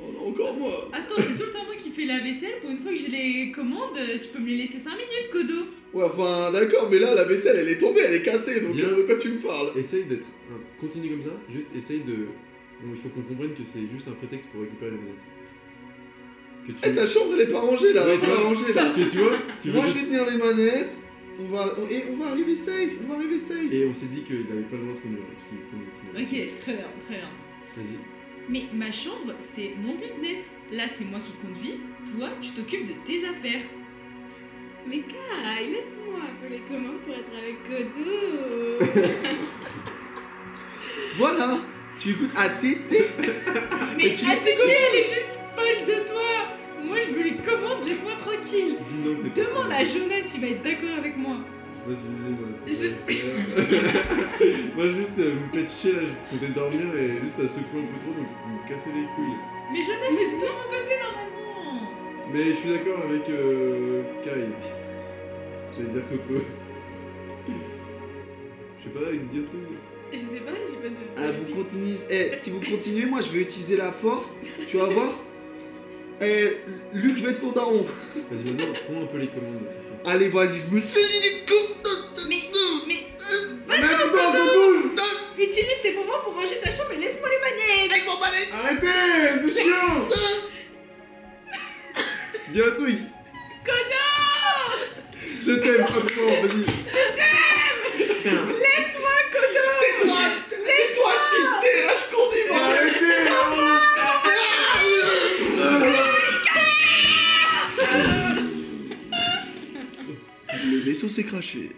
Oh 0.00 0.04
non, 0.14 0.28
encore 0.30 0.54
moi 0.54 0.88
Attends, 0.92 1.16
c'est 1.18 1.34
tout 1.36 1.44
le 1.46 1.50
temps 1.52 1.64
moi 1.66 1.76
qui 1.76 1.90
fais 1.90 2.06
la 2.06 2.20
vaisselle. 2.20 2.56
Pour 2.62 2.70
une 2.70 2.78
fois 2.78 2.90
que 2.92 2.96
j'ai 2.98 3.08
les 3.08 3.52
commandes, 3.52 3.96
euh, 3.98 4.16
tu 4.20 4.28
peux 4.28 4.38
me 4.38 4.48
les 4.48 4.56
laisser 4.56 4.78
5 4.78 4.90
minutes, 4.92 5.30
Kodo. 5.30 5.60
Ouais, 5.92 6.04
enfin, 6.04 6.50
d'accord, 6.52 6.88
mais 6.90 6.98
là, 6.98 7.14
la 7.14 7.24
vaisselle 7.24 7.56
elle 7.58 7.68
est 7.68 7.78
tombée, 7.78 8.00
elle 8.00 8.14
est 8.14 8.22
cassée, 8.22 8.60
donc 8.60 8.74
Bien. 8.76 8.86
euh, 8.86 8.96
de 8.98 9.02
quoi 9.02 9.16
tu 9.16 9.28
me 9.28 9.38
parles? 9.40 9.72
Essaye 9.76 10.04
d'être. 10.04 10.26
hein, 10.50 10.58
continue 10.80 11.10
comme 11.10 11.22
ça, 11.22 11.36
juste 11.52 11.68
essaye 11.76 12.00
de. 12.00 12.16
Bon, 12.82 12.92
il 12.94 13.00
faut 13.02 13.10
qu'on 13.10 13.22
comprenne 13.22 13.52
que 13.52 13.62
c'est 13.70 13.86
juste 13.92 14.08
un 14.08 14.12
prétexte 14.12 14.48
pour 14.50 14.62
récupérer 14.62 14.92
les 14.92 14.96
manettes. 14.96 15.26
Que 16.72 16.86
tu. 16.86 16.90
Eh, 16.90 16.94
ta 16.94 17.06
chambre 17.06 17.32
elle 17.34 17.40
est 17.42 17.52
pas 17.52 17.60
rangée 17.60 17.92
là, 17.92 18.04
Ouais, 18.04 18.10
elle 18.12 18.16
est 18.16 18.20
tu 18.20 18.26
pas 18.26 18.34
vois. 18.34 18.44
rangée 18.44 18.72
là 18.72 18.84
que 18.96 19.02
tu 19.10 19.18
vois 19.18 19.36
tu 19.60 19.68
veux 19.70 19.74
Moi 19.76 19.86
je 19.88 19.92
vais 19.94 20.02
tenir 20.06 20.24
les 20.30 20.36
manettes, 20.36 20.94
on 21.40 21.44
va, 21.54 21.74
on- 21.78 21.88
et 21.88 22.04
on 22.12 22.16
va 22.16 22.30
arriver 22.30 22.56
safe, 22.56 22.90
on 23.04 23.08
va 23.12 23.16
arriver 23.18 23.38
safe 23.38 23.72
Et 23.72 23.86
on 23.86 23.94
s'est 23.94 24.06
dit 24.06 24.22
qu'il 24.22 24.46
avait 24.50 24.62
pas 24.62 24.76
le 24.76 24.82
droit 24.82 24.94
de 24.94 25.00
conduire, 25.00 25.22
parce 25.34 25.46
qu'il 25.48 25.58
mal. 25.58 26.22
Ok, 26.22 26.60
très 26.62 26.72
bien, 26.74 26.86
très 27.06 27.14
bien. 27.16 27.30
Vas-y. 27.76 27.98
Mais 28.48 28.64
ma 28.74 28.90
chambre, 28.90 29.34
c'est 29.38 29.74
mon 29.80 29.94
business. 29.94 30.54
Là, 30.72 30.84
c'est 30.88 31.04
moi 31.04 31.20
qui 31.20 31.32
conduis. 31.40 31.80
Toi, 32.18 32.30
tu 32.40 32.50
t'occupes 32.50 32.84
de 32.86 32.94
tes 33.04 33.18
affaires. 33.24 33.62
Mais 34.88 34.98
Kai, 35.00 35.66
laisse-moi 35.70 36.18
un 36.20 36.34
peu 36.42 36.52
les 36.52 36.60
commandes 36.60 36.98
pour 37.04 37.14
être 37.14 37.30
avec 37.38 37.62
Kodo. 37.68 39.00
Voilà 41.18 41.58
Tu 41.98 42.10
écoutes 42.10 42.30
ATT 42.36 42.92
Mais 43.96 44.06
Et 44.06 44.14
tu 44.14 44.24
ATT, 44.24 44.48
elle 44.58 45.00
est 45.00 45.04
juste 45.14 45.38
folle 45.54 45.84
de 45.86 46.06
toi. 46.08 46.56
Moi, 46.84 46.96
je 47.06 47.14
veux 47.14 47.22
les 47.22 47.36
commandes, 47.36 47.86
laisse-moi 47.86 48.12
tranquille. 48.18 48.76
Non, 49.04 49.10
Demande 49.34 49.72
à 49.72 49.84
Jonas, 49.84 50.32
il 50.34 50.40
va 50.40 50.46
être 50.48 50.62
d'accord 50.62 50.96
avec 50.98 51.16
moi. 51.16 51.36
Je 51.88 51.94
sais 51.94 51.98
pas 51.98 52.00
si 52.00 52.06
vous 52.06 52.16
voulez, 52.18 52.36
moi, 52.36 52.48
ce 52.52 52.58
que 52.60 52.72
je 52.72 52.82
vais 52.88 53.16
faire. 53.16 54.04
Moi, 54.76 54.86
juste, 54.88 55.18
euh, 55.18 55.34
vous 55.34 55.46
me 55.46 55.62
faites 55.62 55.72
chier 55.72 55.92
là, 55.92 56.00
je 56.02 56.36
comptais 56.36 56.52
dormir 56.52 56.94
et 56.96 57.20
juste 57.22 57.36
ça 57.36 57.48
secoue 57.48 57.78
un 57.78 57.92
peu 57.92 57.98
trop, 58.00 58.12
donc 58.12 58.26
vous 58.44 58.52
me 58.52 58.68
cassez 58.68 58.90
les 58.90 59.06
couilles. 59.14 59.40
Mais 59.72 59.80
Jonas, 59.80 60.10
c'est 60.10 60.40
de 60.40 60.50
mon 60.52 60.66
côté 60.68 60.94
normalement. 61.02 61.90
Mais 62.32 62.44
je 62.44 62.52
suis 62.52 62.68
d'accord 62.70 63.00
avec 63.08 63.28
euh, 63.30 64.02
Kai. 64.22 64.48
J'allais 65.76 65.88
dire 65.90 66.02
Coco. 66.10 66.44
Je 68.78 68.84
sais 68.84 68.90
pas, 68.90 69.10
il 69.12 69.20
me 69.20 69.28
dit 69.28 69.38
un 69.38 69.42
truc. 69.42 69.60
Je 70.12 70.18
sais 70.18 70.40
pas, 70.40 70.52
j'ai 70.68 70.76
pas 70.76 70.88
de. 70.88 70.94
Ah, 71.16 71.32
vous 71.32 71.54
continuez. 71.54 71.94
Eh, 72.10 72.36
si 72.38 72.50
vous 72.50 72.60
continuez, 72.60 73.06
moi 73.06 73.20
je 73.20 73.30
vais 73.32 73.40
utiliser 73.40 73.76
la 73.76 73.92
force. 73.92 74.36
Tu 74.66 74.76
vas 74.76 74.86
voir 74.86 75.14
Eh, 76.22 76.58
Luc, 76.92 77.16
je 77.16 77.24
vais 77.24 77.30
être 77.32 77.38
ton 77.38 77.52
daron. 77.52 77.86
Vas-y, 78.30 78.44
maintenant, 78.50 78.74
prends 78.86 79.00
un 79.02 79.06
peu 79.06 79.16
les 79.18 79.28
commandes 79.28 79.60
de 79.60 79.64
Tristan. 79.64 79.88
Allez, 80.04 80.28
vas-y, 80.28 80.58
je 80.68 80.74
me 80.74 80.78
suis 80.80 81.02
dit 81.02 81.20
du 81.20 81.30
coup. 81.46 81.54
Mais, 82.28 82.50
mais, 82.86 83.06
utilise 85.42 85.80
tes 85.82 85.92
pouvoirs 85.92 86.22
pour 86.22 86.34
ranger 86.34 86.60
ta 86.62 86.70
chambre 86.70 86.92
et 86.92 86.96
laisse-moi 86.98 87.28
les 87.30 87.38
manettes. 87.38 87.90
Avec 87.92 88.04
mon 88.06 88.18
manette 88.18 88.50
Arrêtez, 88.52 89.50
c'est 89.50 89.62
chiant. 89.62 90.06
Dis 92.52 92.60
un 92.60 92.70
truc. 92.72 92.98
Je 95.46 95.52
t'aime, 95.52 95.86
pas 95.86 95.92
trop, 95.92 96.42
vas-y. 96.42 96.64
Laisse-moi, 98.24 99.16
Kodo 99.32 99.64
Tais-toi 99.80 100.18
Tais-toi, 100.50 101.12
petite 101.30 101.54
thé, 101.62 101.72
là, 101.86 101.94
je 101.94 102.04
conduis, 102.14 102.44
moi. 102.50 102.60
Arrêtez 102.60 103.20
Le 110.70 110.76
vaisseau 110.78 111.08
s'est 111.08 111.24
craché. 111.24 111.70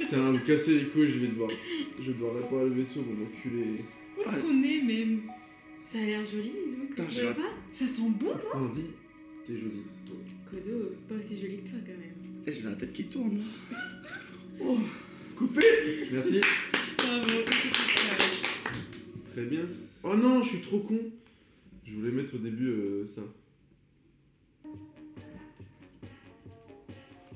Putain, 0.00 0.32
vous 0.32 0.38
cassez 0.40 0.74
les 0.80 0.84
couilles, 0.86 1.10
je 1.10 1.18
vais 1.18 1.28
devoir. 1.28 1.50
Je 1.98 2.06
vais 2.06 2.12
devoir 2.12 2.34
réparer 2.36 2.64
le 2.64 2.74
vaisseau, 2.74 3.00
mon 3.02 3.24
enculé. 3.26 3.64
Où 4.16 4.20
est-ce 4.22 4.36
Ah. 4.36 4.40
qu'on 4.40 4.62
est 4.62 4.80
même? 4.82 5.20
Ça 5.86 5.98
a 5.98 6.02
l'air 6.06 6.24
joli, 6.24 6.48
dis 6.50 6.76
donc. 6.78 6.88
Putain, 6.90 7.04
tu 7.06 7.14
j'ai 7.14 7.20
vois 7.22 7.30
la- 7.30 7.36
pas? 7.36 7.52
Ça 7.70 7.88
sent 7.88 8.02
bon 8.20 8.32
Non, 8.54 8.68
dis, 8.74 8.86
t'es 9.46 9.54
joli, 9.54 9.82
toi. 10.06 10.16
Kodo, 10.50 10.92
pas 11.08 11.14
aussi 11.16 11.36
joli 11.40 11.56
que 11.58 11.68
toi 11.70 11.78
quand 11.84 11.92
même. 11.92 12.42
Eh, 12.46 12.52
j'ai 12.54 12.62
la 12.62 12.72
tête 12.74 12.92
qui 12.92 13.04
tourne. 13.04 13.40
Oh. 14.60 14.78
Coupé 15.36 15.60
Merci. 16.12 16.40
Bravo. 16.98 17.42
Très 19.32 19.44
bien. 19.44 19.66
Oh 20.02 20.16
non, 20.16 20.42
je 20.42 20.48
suis 20.50 20.60
trop 20.60 20.80
con. 20.80 20.98
Je 21.86 21.92
voulais 21.94 22.10
mettre 22.12 22.34
au 22.34 22.38
début 22.38 22.68
euh, 22.68 23.06
ça. 23.06 23.22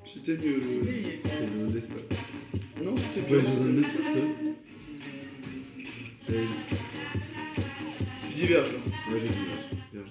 C'était 0.06 0.36
mieux. 0.36 0.56
le-. 0.56 1.20
C'est 1.24 1.64
le 1.66 1.72
d'espace. 1.72 2.02
Non, 2.82 2.94
c'était 2.96 3.20
Ouais, 3.32 3.40
bien. 3.40 3.54
zone 3.56 3.76
d'espace, 3.76 4.12
ça. 4.14 4.20
Allez, 6.28 6.46
Tu 8.28 8.34
diverges 8.34 8.72
là. 8.72 8.78
Ouais, 9.12 9.20
j'ai 9.20 9.28
dit, 9.28 9.34
ouais, 9.34 9.78
vierge. 9.92 10.10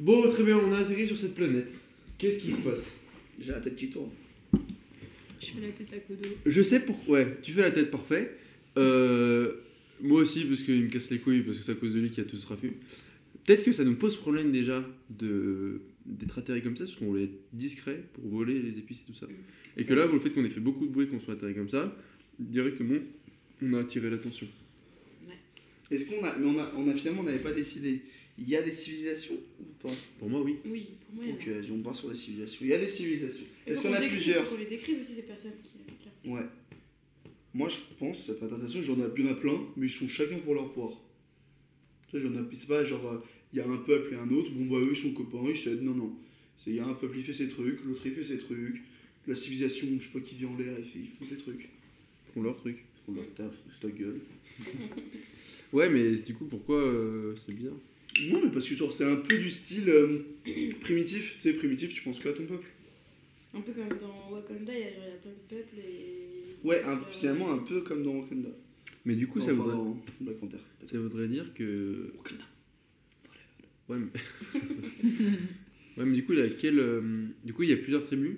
Bon, 0.00 0.28
très 0.30 0.42
bien, 0.42 0.58
on 0.58 0.72
a 0.72 0.78
atterri 0.78 1.06
sur 1.06 1.18
cette 1.18 1.34
planète. 1.34 1.72
Qu'est-ce 2.18 2.38
qui 2.38 2.52
se 2.52 2.56
passe? 2.58 2.84
J'ai 3.40 3.52
la 3.52 3.60
tête 3.60 3.76
qui 3.76 3.88
tourne. 3.90 4.10
Je 5.40 5.46
fais 5.46 5.60
la 5.60 5.68
tête 5.72 5.88
à 5.92 5.98
Kodo. 5.98 6.28
Je 6.46 6.62
sais 6.62 6.80
pourquoi. 6.80 7.18
Ouais, 7.18 7.36
tu 7.42 7.52
fais 7.52 7.62
la 7.62 7.70
tête 7.72 7.90
parfait. 7.90 8.36
Euh, 8.78 9.52
moi 10.00 10.20
aussi, 10.20 10.44
parce 10.44 10.62
qu'il 10.62 10.82
me 10.84 10.88
casse 10.88 11.10
les 11.10 11.18
couilles, 11.18 11.42
parce 11.42 11.58
que 11.58 11.64
c'est 11.64 11.72
à 11.72 11.74
cause 11.74 11.92
de 11.94 12.00
lui 12.00 12.10
qu'il 12.10 12.22
y 12.22 12.26
a 12.26 12.30
tout 12.30 12.36
ce 12.36 12.42
trafic. 12.46 12.72
Peut-être 13.44 13.64
que 13.64 13.72
ça 13.72 13.84
nous 13.84 13.96
pose 13.96 14.16
problème 14.16 14.52
déjà 14.52 14.84
de 15.10 15.82
d'être 16.04 16.38
atterri 16.38 16.62
comme 16.62 16.76
ça, 16.76 16.84
parce 16.84 16.96
qu'on 16.96 17.06
voulait 17.06 17.24
être 17.24 17.38
discret 17.52 18.02
pour 18.14 18.26
voler 18.26 18.60
les 18.60 18.76
épices 18.78 18.98
et 19.00 19.12
tout 19.12 19.14
ça. 19.14 19.26
Et 19.76 19.84
que 19.84 19.94
là, 19.94 20.06
le 20.06 20.18
fait 20.18 20.30
qu'on 20.30 20.44
ait 20.44 20.50
fait 20.50 20.60
beaucoup 20.60 20.86
de 20.86 20.92
bruit, 20.92 21.06
qu'on 21.06 21.20
soit 21.20 21.34
atterri 21.34 21.54
comme 21.54 21.68
ça, 21.68 21.96
directement, 22.40 22.98
on 23.62 23.74
a 23.74 23.80
attiré 23.80 24.10
l'attention. 24.10 24.48
Est-ce 25.90 26.06
qu'on 26.06 26.24
a. 26.24 26.36
Mais 26.38 26.46
on 26.46 26.58
a, 26.58 26.72
on 26.76 26.88
a 26.88 26.94
finalement, 26.94 27.20
on 27.20 27.24
n'avait 27.24 27.38
pas 27.38 27.52
décidé. 27.52 28.02
Il 28.38 28.48
y 28.48 28.56
a 28.56 28.62
des 28.62 28.72
civilisations 28.72 29.36
ou 29.60 29.64
pas? 29.80 29.94
Pour 30.18 30.28
moi, 30.28 30.40
oui. 30.42 30.56
Oui, 30.64 30.88
pour 31.04 31.16
moi, 31.16 31.24
il 31.24 31.30
y 31.30 31.32
en 31.32 31.36
a. 31.36 31.38
Donc, 31.38 31.48
euh, 31.48 31.74
on 31.74 31.82
part 31.82 31.94
sur 31.94 32.08
des 32.08 32.14
civilisations. 32.14 32.60
Il 32.62 32.68
y 32.68 32.74
a 32.74 32.78
des 32.78 32.88
civilisations. 32.88 33.44
Est-ce 33.66 33.82
qu'on 33.82 33.92
a 33.92 34.00
plusieurs? 34.00 34.48
qu'on 34.48 34.56
les 34.56 34.66
décrive 34.66 35.00
aussi 35.00 35.14
ces 35.14 35.22
personnes 35.22 35.52
qui 35.62 35.74
habitent 35.86 36.06
là. 36.06 36.32
Ouais. 36.32 36.46
Moi, 37.54 37.68
je 37.68 37.76
pense, 37.98 38.28
être 38.30 38.42
intéressant, 38.42 38.82
j'en 38.82 38.94
ai, 38.94 39.04
il 39.18 39.24
y 39.24 39.28
en 39.28 39.32
a 39.32 39.34
plein, 39.34 39.60
mais 39.76 39.86
ils 39.86 39.92
sont 39.92 40.08
chacun 40.08 40.38
pour 40.38 40.54
leur 40.54 40.72
poire. 40.72 40.92
Tu 40.92 40.96
sais, 40.96 40.96
j'en 40.96 40.98
ai, 40.98 41.02
c'est 42.12 42.68
pas 42.68 42.84
genre, 42.84 43.06
euh, 43.12 43.18
il 43.52 43.58
y 43.58 43.62
a 43.62 43.66
un 43.68 43.76
peuple 43.78 44.14
et 44.14 44.16
un 44.16 44.30
autre, 44.30 44.50
bon 44.50 44.66
bah 44.66 44.84
eux 44.84 44.92
ils 44.92 44.96
sont 45.00 45.12
copains, 45.12 45.48
ils 45.50 45.56
s'aident, 45.56 45.82
non, 45.82 45.94
non. 45.94 46.12
C'est, 46.58 46.70
il 46.70 46.76
y 46.76 46.80
a 46.80 46.86
un 46.86 46.94
peuple, 46.94 47.16
il 47.18 47.24
fait 47.24 47.34
ses 47.34 47.48
trucs, 47.48 47.82
l'autre 47.84 48.02
il 48.04 48.12
fait 48.12 48.24
ses 48.24 48.38
trucs, 48.38 48.82
la 49.26 49.34
civilisation, 49.34 49.88
je 49.98 50.04
sais 50.04 50.10
pas 50.12 50.20
qui 50.20 50.34
vit 50.36 50.46
en 50.46 50.56
l'air, 50.56 50.76
ils 50.78 51.08
font 51.18 51.26
ses 51.26 51.36
trucs. 51.36 51.68
Ils 52.28 52.32
font 52.34 52.42
leur 52.42 52.56
truc. 52.56 52.76
Ils 52.78 53.06
font 53.06 53.20
leur 53.20 53.34
taf, 53.34 53.54
c'est 53.68 53.80
ta 53.80 53.90
gueule. 53.92 54.20
Ouais, 55.72 55.88
mais 55.88 56.12
du 56.16 56.34
coup, 56.34 56.44
pourquoi 56.44 56.76
euh, 56.76 57.34
c'est 57.46 57.54
bizarre? 57.54 57.72
Non, 58.28 58.42
mais 58.44 58.50
parce 58.50 58.68
que 58.68 58.74
genre, 58.74 58.92
c'est 58.92 59.04
un 59.06 59.16
peu 59.16 59.38
du 59.38 59.48
style 59.48 59.88
euh, 59.88 60.18
primitif, 60.82 61.34
tu 61.36 61.40
sais, 61.40 61.54
primitif, 61.54 61.94
tu 61.94 62.02
penses 62.02 62.18
que 62.18 62.28
à 62.28 62.32
ton 62.34 62.44
peuple? 62.44 62.66
Un 63.54 63.60
peu 63.62 63.72
comme 63.72 63.88
dans 63.98 64.30
Wakanda, 64.34 64.70
il 64.74 64.80
y 64.80 64.82
a, 64.82 64.90
genre, 64.92 65.02
il 65.06 65.08
y 65.08 65.14
a 65.14 65.16
plein 65.16 65.30
de 65.30 65.48
peuples 65.48 65.78
et. 65.78 66.66
Ouais, 66.68 66.82
un- 66.84 67.00
finalement 67.10 67.52
un 67.52 67.58
peu 67.58 67.80
comme 67.80 68.02
dans 68.02 68.16
Wakanda. 68.18 68.50
Mais 69.04 69.16
du 69.16 69.26
coup, 69.26 69.40
ça, 69.40 69.52
voudrait, 69.52 69.74
dans 69.74 70.00
Black 70.20 70.36
Panther. 70.38 70.58
ça 70.84 70.98
voudrait 70.98 71.28
dire 71.28 71.52
que. 71.54 72.12
Wakanda. 72.16 72.44
Ouais, 73.88 73.98
mais. 73.98 74.60
ouais, 75.98 76.04
mais 76.04 76.12
du 76.14 76.24
coup, 76.24 76.32
laquelle. 76.32 76.78
euh, 76.78 77.26
Du 77.44 77.52
coup, 77.52 77.62
il 77.64 77.70
y 77.70 77.72
a 77.72 77.76
plusieurs 77.76 78.04
tribus. 78.04 78.36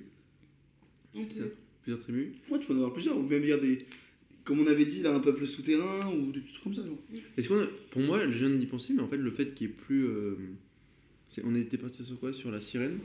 Ça. 1.15 1.45
Plusieurs 1.83 2.01
tribus. 2.01 2.29
Ouais, 2.51 2.59
tu 2.59 2.67
peux 2.67 2.73
en 2.73 2.77
avoir 2.77 2.93
plusieurs, 2.93 3.17
ou 3.19 3.23
même 3.23 3.43
il 3.43 3.49
y 3.49 3.53
a 3.53 3.59
des. 3.59 3.85
Comme 4.45 4.61
on 4.61 4.67
avait 4.67 4.85
dit, 4.87 5.01
là, 5.01 5.15
un 5.15 5.21
peuple 5.21 5.47
souterrain, 5.47 6.11
ou 6.13 6.33
des 6.33 6.41
trucs 6.41 6.63
comme 6.63 6.75
ça, 6.75 6.85
genre. 6.87 6.99
Est-ce 7.37 7.49
qu'on 7.49 7.61
a- 7.61 7.69
Pour 7.91 8.03
moi, 8.03 8.27
je 8.31 8.39
viens 8.39 8.51
d'y 8.51 8.67
penser, 8.67 8.93
mais 8.95 9.01
en 9.03 9.09
fait, 9.09 9.17
le 9.17 9.31
fait 9.31 9.55
qu'il 9.55 9.69
y 9.69 9.71
ait 9.71 9.73
plus. 9.75 10.05
euh, 10.07 10.35
c'est- 11.29 11.43
On 11.45 11.55
était 11.55 11.79
parti 11.79 12.05
sur 12.05 12.19
quoi? 12.19 12.33
Sur 12.33 12.51
la 12.51 12.61
sirène, 12.61 12.99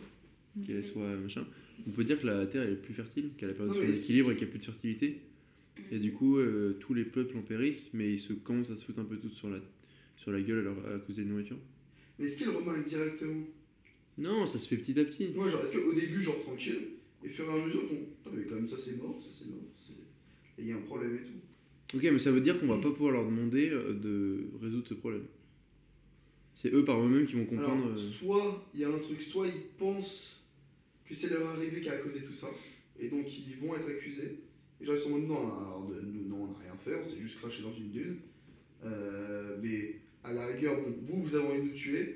qu'elle 0.66 0.84
soit 0.86 1.16
machin. 1.18 1.46
On 1.88 1.92
peut 1.92 2.04
dire 2.04 2.20
que 2.20 2.28
la 2.28 2.46
Terre 2.46 2.64
est 2.64 2.76
plus 2.76 2.94
fertile, 2.94 3.30
qu'elle 3.38 3.52
a 3.52 3.54
perdu 3.54 3.74
son 3.76 3.82
équilibre 3.84 4.28
c'est- 4.30 4.34
et 4.34 4.38
qu'il 4.38 4.46
n'y 4.48 4.50
a 4.50 4.52
plus 4.52 4.60
de 4.60 4.66
fertilité. 4.66 5.20
Et 5.92 6.00
du 6.00 6.14
coup, 6.14 6.38
euh, 6.38 6.78
tous 6.80 6.94
les 6.94 7.06
peuples 7.06 7.38
en 7.38 7.42
périssent, 7.42 7.92
mais 7.94 8.14
ils 8.14 8.20
se 8.20 8.34
commencent 8.34 8.72
à 8.72 8.76
se 8.78 8.86
foutre 8.86 9.00
un 9.00 9.06
peu 9.06 9.18
tous 9.18 9.30
sur 9.30 9.50
la, 9.50 9.60
sur 10.18 10.32
la 10.32 10.42
gueule 10.42 10.60
à, 10.60 10.62
leur- 10.64 10.96
à 10.96 11.00
cause 11.00 11.16
des 11.18 11.26
nourritures. 11.26 11.58
Mais 12.18 12.26
est-ce 12.28 12.38
qu'ils 12.38 12.50
remarquent 12.50 12.84
directement? 12.88 13.44
Non, 14.18 14.46
ça 14.46 14.60
se 14.60 14.68
fait 14.68 14.78
petit 14.78 15.00
à 15.00 15.06
petit. 15.06 15.28
Ouais, 15.36 15.50
genre, 15.50 15.64
est-ce 15.64 15.78
qu'au 15.78 15.94
début, 15.94 16.22
genre, 16.22 16.40
tranquille, 16.42 16.80
et 17.24 17.28
au 17.28 17.32
fur 17.32 17.46
et 17.50 17.62
à 17.62 17.66
mesure, 17.66 17.82
ils 17.84 17.90
font. 17.98 18.04
Ah, 18.26 18.30
mais 18.34 18.44
quand 18.44 18.56
même, 18.56 18.68
ça 18.68 18.78
c'est 18.78 18.98
mort, 18.98 19.18
ça 19.22 19.30
c'est 19.38 19.48
mort, 19.50 19.60
et 20.58 20.62
il 20.64 20.68
y 20.68 20.72
a 20.72 20.76
un 20.76 20.82
problème 20.82 21.16
et 21.16 21.20
tout. 21.26 21.98
Ok, 21.98 22.04
mais 22.04 22.20
ça 22.20 22.32
veut 22.32 22.42
dire 22.42 22.60
qu'on 22.60 22.68
va 22.68 22.78
pas 22.78 22.92
pouvoir 22.92 23.14
leur 23.14 23.26
demander 23.26 23.70
euh, 23.70 23.94
de 23.94 24.46
résoudre 24.62 24.88
ce 24.88 24.94
problème. 24.94 25.24
C'est 26.56 26.74
eux 26.74 26.84
par 26.84 27.00
eux-mêmes 27.00 27.26
qui 27.26 27.34
vont 27.36 27.46
comprendre. 27.46 27.86
Alors, 27.86 27.98
euh, 27.98 27.98
soit 27.98 28.70
il 28.74 28.82
y 28.82 28.84
a 28.84 28.90
un 28.90 29.00
truc, 29.00 29.22
soit 29.22 29.48
ils 29.48 29.62
pensent 29.78 30.38
que 31.06 31.14
c'est 31.16 31.30
leur 31.30 31.48
arrivée 31.48 31.80
qui 31.80 31.90
a 31.90 31.98
causé 31.98 32.22
tout 32.22 32.34
ça, 32.34 32.48
et 33.00 33.08
donc 33.08 33.26
ils 33.40 33.56
vont 33.58 33.74
être 33.76 33.90
accusés. 33.90 34.36
Et 34.82 34.86
genre, 34.86 34.96
ils 34.96 35.02
sont 35.02 35.10
en 35.12 35.18
mode 35.20 35.28
non, 35.28 35.38
alors, 35.40 35.90
nous, 36.04 36.28
non, 36.30 36.44
on 36.44 36.48
n'a 36.54 36.60
rien 36.60 36.76
fait, 36.84 36.96
on 36.96 37.06
s'est 37.06 37.20
juste 37.20 37.38
craché 37.38 37.62
dans 37.62 37.74
une 37.74 37.90
dune. 37.92 38.16
Euh, 38.86 39.58
mais 39.62 39.96
à 40.24 40.34
la 40.34 40.48
rigueur, 40.48 40.80
bon, 40.82 40.96
vous, 41.02 41.24
vous 41.24 41.36
avez 41.36 41.46
envie 41.48 41.60
de 41.62 41.66
nous 41.66 41.74
tuer. 41.74 42.16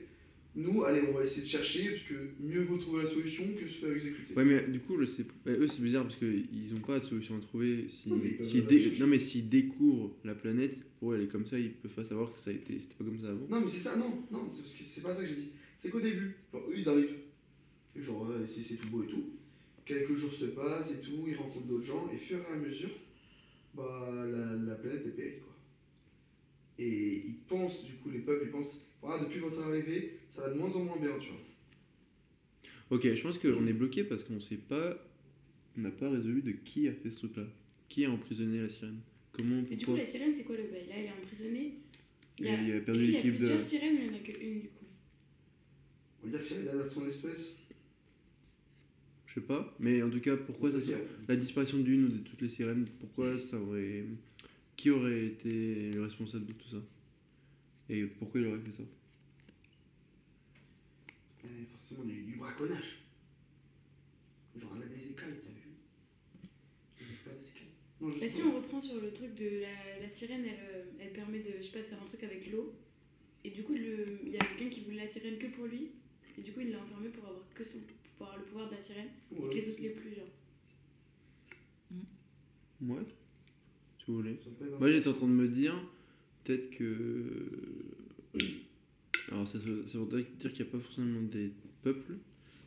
Nous, 0.56 0.84
allez, 0.84 1.02
on 1.10 1.14
va 1.14 1.24
essayer 1.24 1.42
de 1.42 1.48
chercher, 1.48 1.90
parce 1.90 2.04
que 2.04 2.14
mieux 2.40 2.62
vaut 2.64 2.78
trouver 2.78 3.04
la 3.04 3.10
solution 3.10 3.44
que 3.60 3.68
se 3.68 3.80
faire 3.80 3.92
exécuter. 3.92 4.36
Ouais, 4.36 4.46
mais 4.46 4.68
du 4.68 4.80
coup, 4.80 4.96
le- 4.96 5.08
ouais, 5.08 5.58
eux, 5.58 5.68
c'est 5.68 5.82
bizarre 5.82 6.04
parce 6.04 6.16
qu'ils 6.16 6.74
n'ont 6.74 6.80
pas 6.82 7.00
de 7.00 7.04
solution 7.06 7.36
à 7.38 7.40
trouver. 7.40 7.88
Si, 7.90 8.08
Non, 8.10 8.18
mais 8.24 8.38
s'ils 8.46 8.62
la 8.62 8.68
dé- 8.68 8.82
chercher. 8.82 9.00
non, 9.02 9.08
mais 9.08 9.20
s'ils 9.20 9.50
découvrent 9.50 10.16
la 10.24 10.36
planète, 10.36 10.76
pour 11.00 11.16
elle 11.16 11.24
est 11.24 11.28
comme 11.28 11.48
ça, 11.48 11.58
ils 11.58 11.72
peuvent 11.72 11.92
pas 11.92 12.06
savoir 12.06 12.32
que 12.32 12.40
ça 12.40 12.52
a 12.52 12.54
été. 12.54 12.80
C'était 12.80 12.94
pas 12.96 13.04
comme 13.04 13.20
ça 13.20 13.30
avant. 13.30 13.48
Non, 13.50 13.62
mais 13.62 13.72
c'est 13.72 13.80
ça, 13.80 13.96
non, 13.98 14.24
non, 14.32 14.48
c'est 14.52 14.62
parce 14.62 14.76
que 14.76 14.84
c'est 14.84 15.02
pas 15.02 15.14
ça 15.14 15.24
que 15.24 15.28
j'ai 15.28 15.36
dit. 15.36 15.50
C'est 15.76 15.90
qu'au 15.90 16.00
début, 16.00 16.36
genre, 16.54 16.62
eux, 16.70 16.74
ils 16.78 16.88
arrivent. 16.88 17.16
Genre, 17.96 18.22
ouais, 18.30 18.46
c'est 18.46 18.62
c'est 18.62 18.76
tout 18.76 18.90
beau 18.90 19.04
et 19.04 19.08
tout. 19.08 19.24
Quelques 19.86 20.16
jours 20.16 20.34
se 20.34 20.46
passent 20.46 20.92
et 20.94 21.02
tout, 21.02 21.26
ils 21.28 21.36
rencontrent 21.36 21.66
d'autres 21.68 21.84
gens, 21.84 22.10
et 22.14 22.18
fur 22.18 22.40
et 22.42 22.54
à 22.54 22.56
mesure, 22.56 22.92
bah, 23.74 24.10
la, 24.26 24.54
la 24.56 24.76
planète 24.76 25.06
est 25.06 25.12
périe, 25.12 25.40
quoi. 25.40 25.54
Et 26.80 27.22
ils 27.26 27.38
pensent, 27.48 27.84
du 27.84 27.94
coup, 27.94 28.10
les 28.10 28.20
peuples, 28.20 28.46
ils 28.46 28.52
pensent, 28.52 28.80
voilà, 29.02 29.24
depuis 29.24 29.40
votre 29.40 29.62
arrivée, 29.62 30.20
ça 30.30 30.42
va 30.44 30.50
de 30.50 30.58
moins 30.58 30.72
en 30.74 30.84
moins 30.86 30.98
bien, 31.00 31.18
tu 31.20 31.30
vois. 31.30 31.40
Ok, 32.90 33.14
je 33.14 33.22
pense 33.22 33.38
qu'on 33.38 33.68
est 33.68 33.74
bloqué 33.74 34.04
parce 34.04 34.24
qu'on 34.24 34.40
sait 34.40 34.58
pas. 34.58 34.98
On 35.78 35.82
n'a 35.82 35.92
pas 35.92 36.10
résolu 36.10 36.42
de 36.44 36.52
qui 36.52 36.88
a 36.88 36.94
fait 36.94 37.10
ce 37.10 37.18
truc-là. 37.18 37.44
Qui 37.90 38.06
a 38.06 38.12
emprisonné 38.12 38.62
la 38.62 38.70
sirène? 38.70 39.00
Comment 39.32 39.62
Et 39.72 39.76
du 39.76 39.86
coup, 39.86 39.92
Pourquoi 39.92 39.98
la 40.04 40.06
sirène, 40.06 40.34
c'est 40.36 40.44
quoi 40.44 40.56
le 40.58 40.64
bail? 40.64 40.86
Là, 40.88 40.94
elle 40.98 41.06
est 41.06 41.12
emprisonnée. 41.12 41.74
Il 42.40 42.48
a, 42.48 42.62
il 42.62 42.76
a 42.76 42.80
perdu 42.82 43.00
Est-ce 43.00 43.06
qu'il 43.06 43.14
y 43.14 43.18
a 43.18 43.24
l'équipe 43.24 43.34
de. 43.34 43.38
plusieurs 43.38 43.62
sirènes 43.62 43.96
il 43.96 44.04
n'y 44.04 44.10
en 44.10 44.14
a 44.16 44.20
qu'une 44.20 44.60
du 44.62 44.68
coup 44.70 44.86
On 46.22 46.26
va 46.28 46.32
dire 46.38 46.42
que 46.42 46.46
c'est 46.48 46.64
la 46.64 46.84
de 46.84 46.90
son 46.90 47.08
espèce. 47.08 47.56
Je 49.34 49.40
sais 49.40 49.46
pas, 49.48 49.76
mais 49.80 50.04
en 50.04 50.10
tout 50.12 50.20
cas, 50.20 50.38
pourquoi 50.38 50.72
ça 50.72 50.78
La 51.28 51.36
disparition 51.36 51.80
d'une 51.80 52.06
ou 52.06 52.10
de 52.10 52.18
toutes 52.20 52.42
les 52.42 52.50
sirènes, 52.50 52.86
pourquoi 53.00 53.36
ça 53.40 53.58
aurait. 53.58 54.04
Qui 54.76 54.90
aurait 54.92 55.26
été 55.26 55.92
le 55.92 56.04
responsable 56.04 56.46
de 56.46 56.54
tout 56.54 56.68
ça? 56.70 56.78
Et 57.90 58.04
pourquoi 58.06 58.42
il 58.42 58.48
aurait 58.48 58.60
fait 58.60 58.72
ça? 58.72 58.84
Forcément, 61.72 62.04
du, 62.04 62.22
du 62.24 62.36
braconnage. 62.36 63.00
Genre, 64.60 64.72
elle 64.78 64.84
a 64.84 64.86
des 64.96 65.10
écailles, 65.10 65.34
t'as 65.44 67.04
vu 67.06 67.14
pas 67.26 67.32
des 67.32 67.48
écailles. 67.50 67.68
Non, 68.02 68.10
Bah, 68.20 68.28
si 68.30 68.42
on 68.44 68.56
reprend 68.56 68.80
sur 68.82 69.02
le 69.02 69.12
truc 69.12 69.34
de 69.36 69.62
la, 69.62 70.00
la 70.02 70.10
sirène, 70.10 70.44
elle, 70.46 70.60
euh, 70.76 70.84
elle 71.00 71.12
permet 71.14 71.40
de, 71.40 71.54
je 71.58 71.64
sais 71.64 71.72
pas, 71.72 71.80
de 71.80 71.84
faire 71.86 72.02
un 72.02 72.06
truc 72.06 72.24
avec 72.24 72.52
l'eau. 72.52 72.74
Et 73.44 73.50
du 73.50 73.64
coup, 73.64 73.74
le- 73.74 74.20
il 74.24 74.32
y 74.32 74.38
a 74.38 74.40
quelqu'un 74.46 74.70
qui 74.70 74.82
voulait 74.82 74.98
la 74.98 75.08
sirène 75.08 75.38
que 75.38 75.48
pour 75.48 75.66
lui. 75.66 75.90
Et 76.38 76.42
du 76.42 76.52
coup, 76.52 76.62
il 76.62 76.72
l'a 76.72 76.82
enfermé 76.82 77.10
pour 77.10 77.26
avoir, 77.26 77.44
que 77.54 77.64
son, 77.64 77.80
pour 78.24 78.32
avoir 78.32 78.38
le 78.40 78.46
pouvoir 78.46 78.70
de 78.70 78.76
la 78.76 78.80
sirène. 78.82 79.08
Et 79.32 79.36
que 79.36 79.54
les 79.54 79.70
autres 79.70 79.82
les 79.82 79.90
plus, 79.90 80.16
genre. 80.16 80.28
Ouais. 82.82 83.04
Si 84.00 84.06
vous 84.08 84.16
voulez. 84.18 84.38
Moi 84.80 84.92
j'étais 84.92 85.08
en 85.08 85.14
train 85.14 85.28
de 85.28 85.32
me 85.34 85.48
dire, 85.48 85.74
peut-être 86.44 86.70
que. 86.72 87.50
Alors 89.32 89.48
ça, 89.48 89.60
ça- 89.60 89.66
ça 89.92 89.98
voudrait 89.98 90.24
dire 90.40 90.52
qu'il 90.54 90.64
n'y 90.66 90.70
a 90.70 90.72
pas 90.72 90.80
forcément 90.80 91.22
des 91.22 91.52
peuples, 91.82 92.14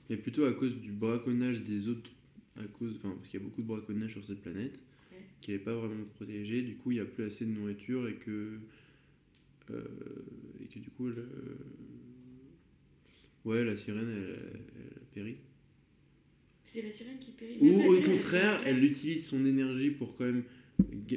mais 0.09 0.17
plutôt 0.17 0.45
à 0.47 0.53
cause 0.55 0.75
du 0.77 0.91
braconnage 0.93 1.61
des 1.63 1.89
autres, 1.89 2.11
à 2.57 2.65
cause, 2.65 2.95
enfin 2.97 3.11
parce 3.17 3.29
qu'il 3.29 3.41
y 3.41 3.43
a 3.43 3.47
beaucoup 3.47 3.61
de 3.63 3.67
braconnage 3.67 4.13
sur 4.13 4.25
cette 4.25 4.41
planète, 4.41 4.73
Ouais. 5.13 5.19
qui 5.43 5.51
n'est 5.53 5.59
pas 5.59 5.75
vraiment 5.75 6.05
protégée, 6.15 6.63
du 6.63 6.77
coup 6.77 6.93
il 6.93 6.95
n'y 6.95 7.01
a 7.01 7.05
plus 7.05 7.25
assez 7.25 7.45
de 7.45 7.51
nourriture 7.51 8.09
et 8.09 8.15
que, 8.15 8.59
euh, 9.71 9.85
et 10.63 10.67
que 10.67 10.79
du 10.79 10.89
coup, 10.91 11.09
le- 11.09 11.29
ouais 13.47 13.65
la 13.65 13.77
sirène 13.77 14.09
elle, 14.11 14.39
elle 14.77 15.03
périt. 15.15 15.37
C'est 16.67 16.83
la 16.83 16.91
sirène 16.91 17.19
qui 17.19 17.31
périt. 17.33 17.57
Ou 17.61 17.81
au 17.93 18.03
contraire, 18.03 18.61
elle 18.67 18.85
utilise 18.85 19.27
son 19.27 19.47
énergie 19.47 19.91
pour 19.91 20.15
quand 20.17 20.25
même 20.25 20.43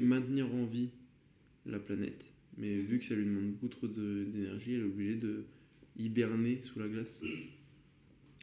maintenir 0.01 0.53
en 0.53 0.65
vie 0.65 0.89
la 1.65 1.79
planète. 1.79 2.23
Mais 2.57 2.75
Mhm. 2.75 2.81
vu 2.85 2.99
que 2.99 3.05
ça 3.05 3.15
lui 3.15 3.25
demande 3.25 3.51
beaucoup 3.51 3.67
trop 3.67 3.87
de- 3.87 4.25
d'énergie, 4.31 4.73
elle 4.75 4.81
est 4.81 4.83
obligée 4.85 5.15
de 5.15 5.43
hiberner 5.97 6.61
sous 6.63 6.79
la 6.79 6.87
glace. 6.87 7.21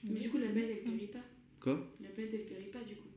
Mais 0.04 0.20
du 0.20 0.28
coup, 0.28 0.38
la 0.38 0.48
bête, 0.48 0.68
elle 0.70 0.92
périt 0.92 1.06
pas. 1.10 1.24
Quoi? 1.60 1.90
La 2.02 2.08
bête, 2.10 2.30
elle 2.32 2.44
périt 2.44 2.70
pas, 2.72 2.82
du 2.84 2.94
coup. 2.96 3.08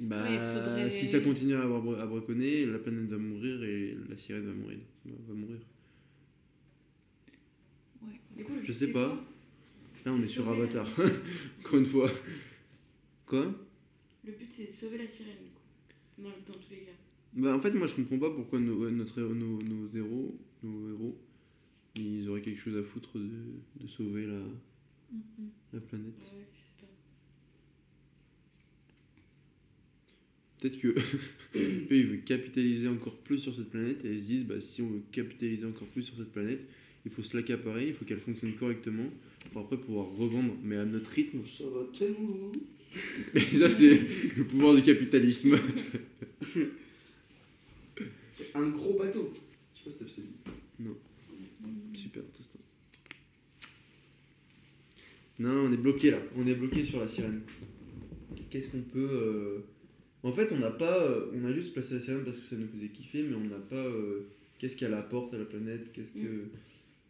Bah, 0.00 0.22
Ouais, 0.22 0.38
faudrait- 0.54 0.90
si 0.90 1.08
ça 1.08 1.18
continue 1.20 1.54
à, 1.54 1.62
avoir, 1.62 1.98
à 2.00 2.06
braconner, 2.06 2.66
la 2.66 2.78
planète 2.78 3.08
va 3.08 3.16
mourir 3.18 3.64
et 3.64 3.96
la 4.08 4.16
sirène 4.16 4.44
va 4.46 4.52
mourir. 4.52 4.78
Va, 5.04 5.34
mourir. 5.34 5.58
Du 8.36 8.44
coup, 8.44 8.52
le 8.54 8.62
Je 8.64 8.72
sais 8.72 8.92
pas. 8.92 9.20
Quoi 10.08 10.16
Là, 10.16 10.20
on 10.20 10.22
est 10.22 10.26
sur 10.28 10.44
la- 10.46 10.52
Avatar. 10.52 10.86
Encore 11.60 11.78
une 11.78 11.86
fois. 11.86 12.10
Quoi? 13.26 13.54
Le 14.24 14.32
but, 14.32 14.48
c'est 14.50 14.66
de 14.66 14.72
sauver 14.72 14.98
la 14.98 15.08
sirène, 15.08 15.36
du 15.44 15.50
coup. 15.50 15.62
Dans, 16.18 16.30
dans 16.52 16.58
tous 16.58 16.70
les 16.70 16.78
cas. 16.78 16.92
Bah, 17.34 17.54
en 17.56 17.60
fait, 17.60 17.72
moi, 17.72 17.86
je 17.86 17.94
comprends 17.94 18.18
pas 18.18 18.30
pourquoi 18.30 18.58
nos, 18.58 18.90
notre, 18.90 19.20
nos, 19.20 19.58
nos 19.62 19.88
héros, 19.96 20.38
nos 20.62 20.90
héros, 20.90 21.18
ils 21.96 22.28
auraient 22.28 22.40
quelque 22.42 22.60
chose 22.60 22.76
à 22.76 22.82
foutre 22.82 23.18
de, 23.18 23.28
de 23.80 23.86
sauver 23.86 24.26
la, 24.26 24.40
Mhm. 25.10 25.48
la 25.72 25.80
planète. 25.80 26.14
Ouais, 26.18 26.44
je 26.52 26.58
sais 26.58 26.86
pas. 26.86 26.86
Peut-être 30.60 30.80
que 30.80 30.88
eux, 31.58 31.86
ils 31.96 32.06
veulent 32.06 32.24
capitaliser 32.24 32.88
encore 32.88 33.16
plus 33.16 33.38
sur 33.38 33.54
cette 33.54 33.70
planète 33.70 34.04
et 34.04 34.12
ils 34.14 34.20
se 34.22 34.26
disent 34.26 34.44
bah, 34.44 34.60
si 34.60 34.82
on 34.82 34.88
veut 34.90 35.02
capitaliser 35.12 35.64
encore 35.66 35.88
plus 35.88 36.02
sur 36.02 36.16
cette 36.16 36.32
planète, 36.32 36.60
il 37.08 37.14
faut 37.14 37.22
se 37.22 37.34
l'accaparer, 37.36 37.88
il 37.88 37.94
faut 37.94 38.04
qu'elle 38.04 38.20
fonctionne 38.20 38.52
correctement 38.52 39.08
pour 39.52 39.62
après 39.62 39.78
pouvoir 39.78 40.06
revendre, 40.16 40.54
mais 40.62 40.76
à 40.76 40.84
notre 40.84 41.10
rythme. 41.10 41.38
Ça 41.46 41.64
va 41.64 41.80
tellement. 41.98 42.52
Et 43.34 43.40
ça, 43.40 43.70
c'est 43.70 44.00
le 44.36 44.44
pouvoir 44.44 44.74
du 44.76 44.82
capitalisme. 44.82 45.58
Un 48.54 48.68
gros 48.70 48.98
bateau. 48.98 49.32
Je 49.74 49.78
sais 49.78 49.84
pas 49.84 49.90
si 49.90 49.98
t'as 49.98 50.04
vu 50.04 50.10
ça 50.10 50.22
dit. 50.84 51.98
Super 52.02 52.22
intéressant. 52.22 52.58
Non, 55.38 55.66
on 55.68 55.72
est 55.72 55.76
bloqué 55.76 56.10
là. 56.10 56.18
On 56.36 56.46
est 56.46 56.54
bloqué 56.54 56.84
sur 56.84 57.00
la 57.00 57.06
sirène. 57.06 57.42
Qu'est-ce 58.50 58.68
qu'on 58.68 58.82
peut. 58.82 59.08
euh, 59.12 59.58
En 60.22 60.32
fait, 60.32 60.50
on 60.52 60.58
n'a 60.58 60.70
pas. 60.70 61.02
euh, 61.02 61.30
On 61.34 61.44
a 61.44 61.52
juste 61.52 61.72
placé 61.72 61.94
la 61.94 62.00
sirène 62.00 62.24
parce 62.24 62.38
que 62.38 62.46
ça 62.46 62.56
nous 62.56 62.68
faisait 62.68 62.88
kiffer, 62.88 63.22
mais 63.22 63.34
on 63.36 63.44
n'a 63.44 63.58
pas. 63.58 63.76
euh, 63.76 64.28
Qu'est-ce 64.58 64.76
qu'elle 64.76 64.94
apporte 64.94 65.32
à 65.34 65.38
la 65.38 65.44
planète 65.44 65.92
Qu'est-ce 65.92 66.12
que. 66.12 66.46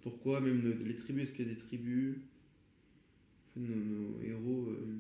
Pourquoi 0.03 0.41
même 0.41 0.61
nos- 0.63 0.85
les 0.85 0.97
tribus 0.97 1.25
Est-ce 1.25 1.33
qu'il 1.37 1.49
y 1.49 1.51
a 1.51 1.55
des 1.55 1.61
tribus 1.61 2.17
nos, 3.57 3.75
nos 3.75 4.23
héros. 4.23 4.69
euh, 4.71 4.99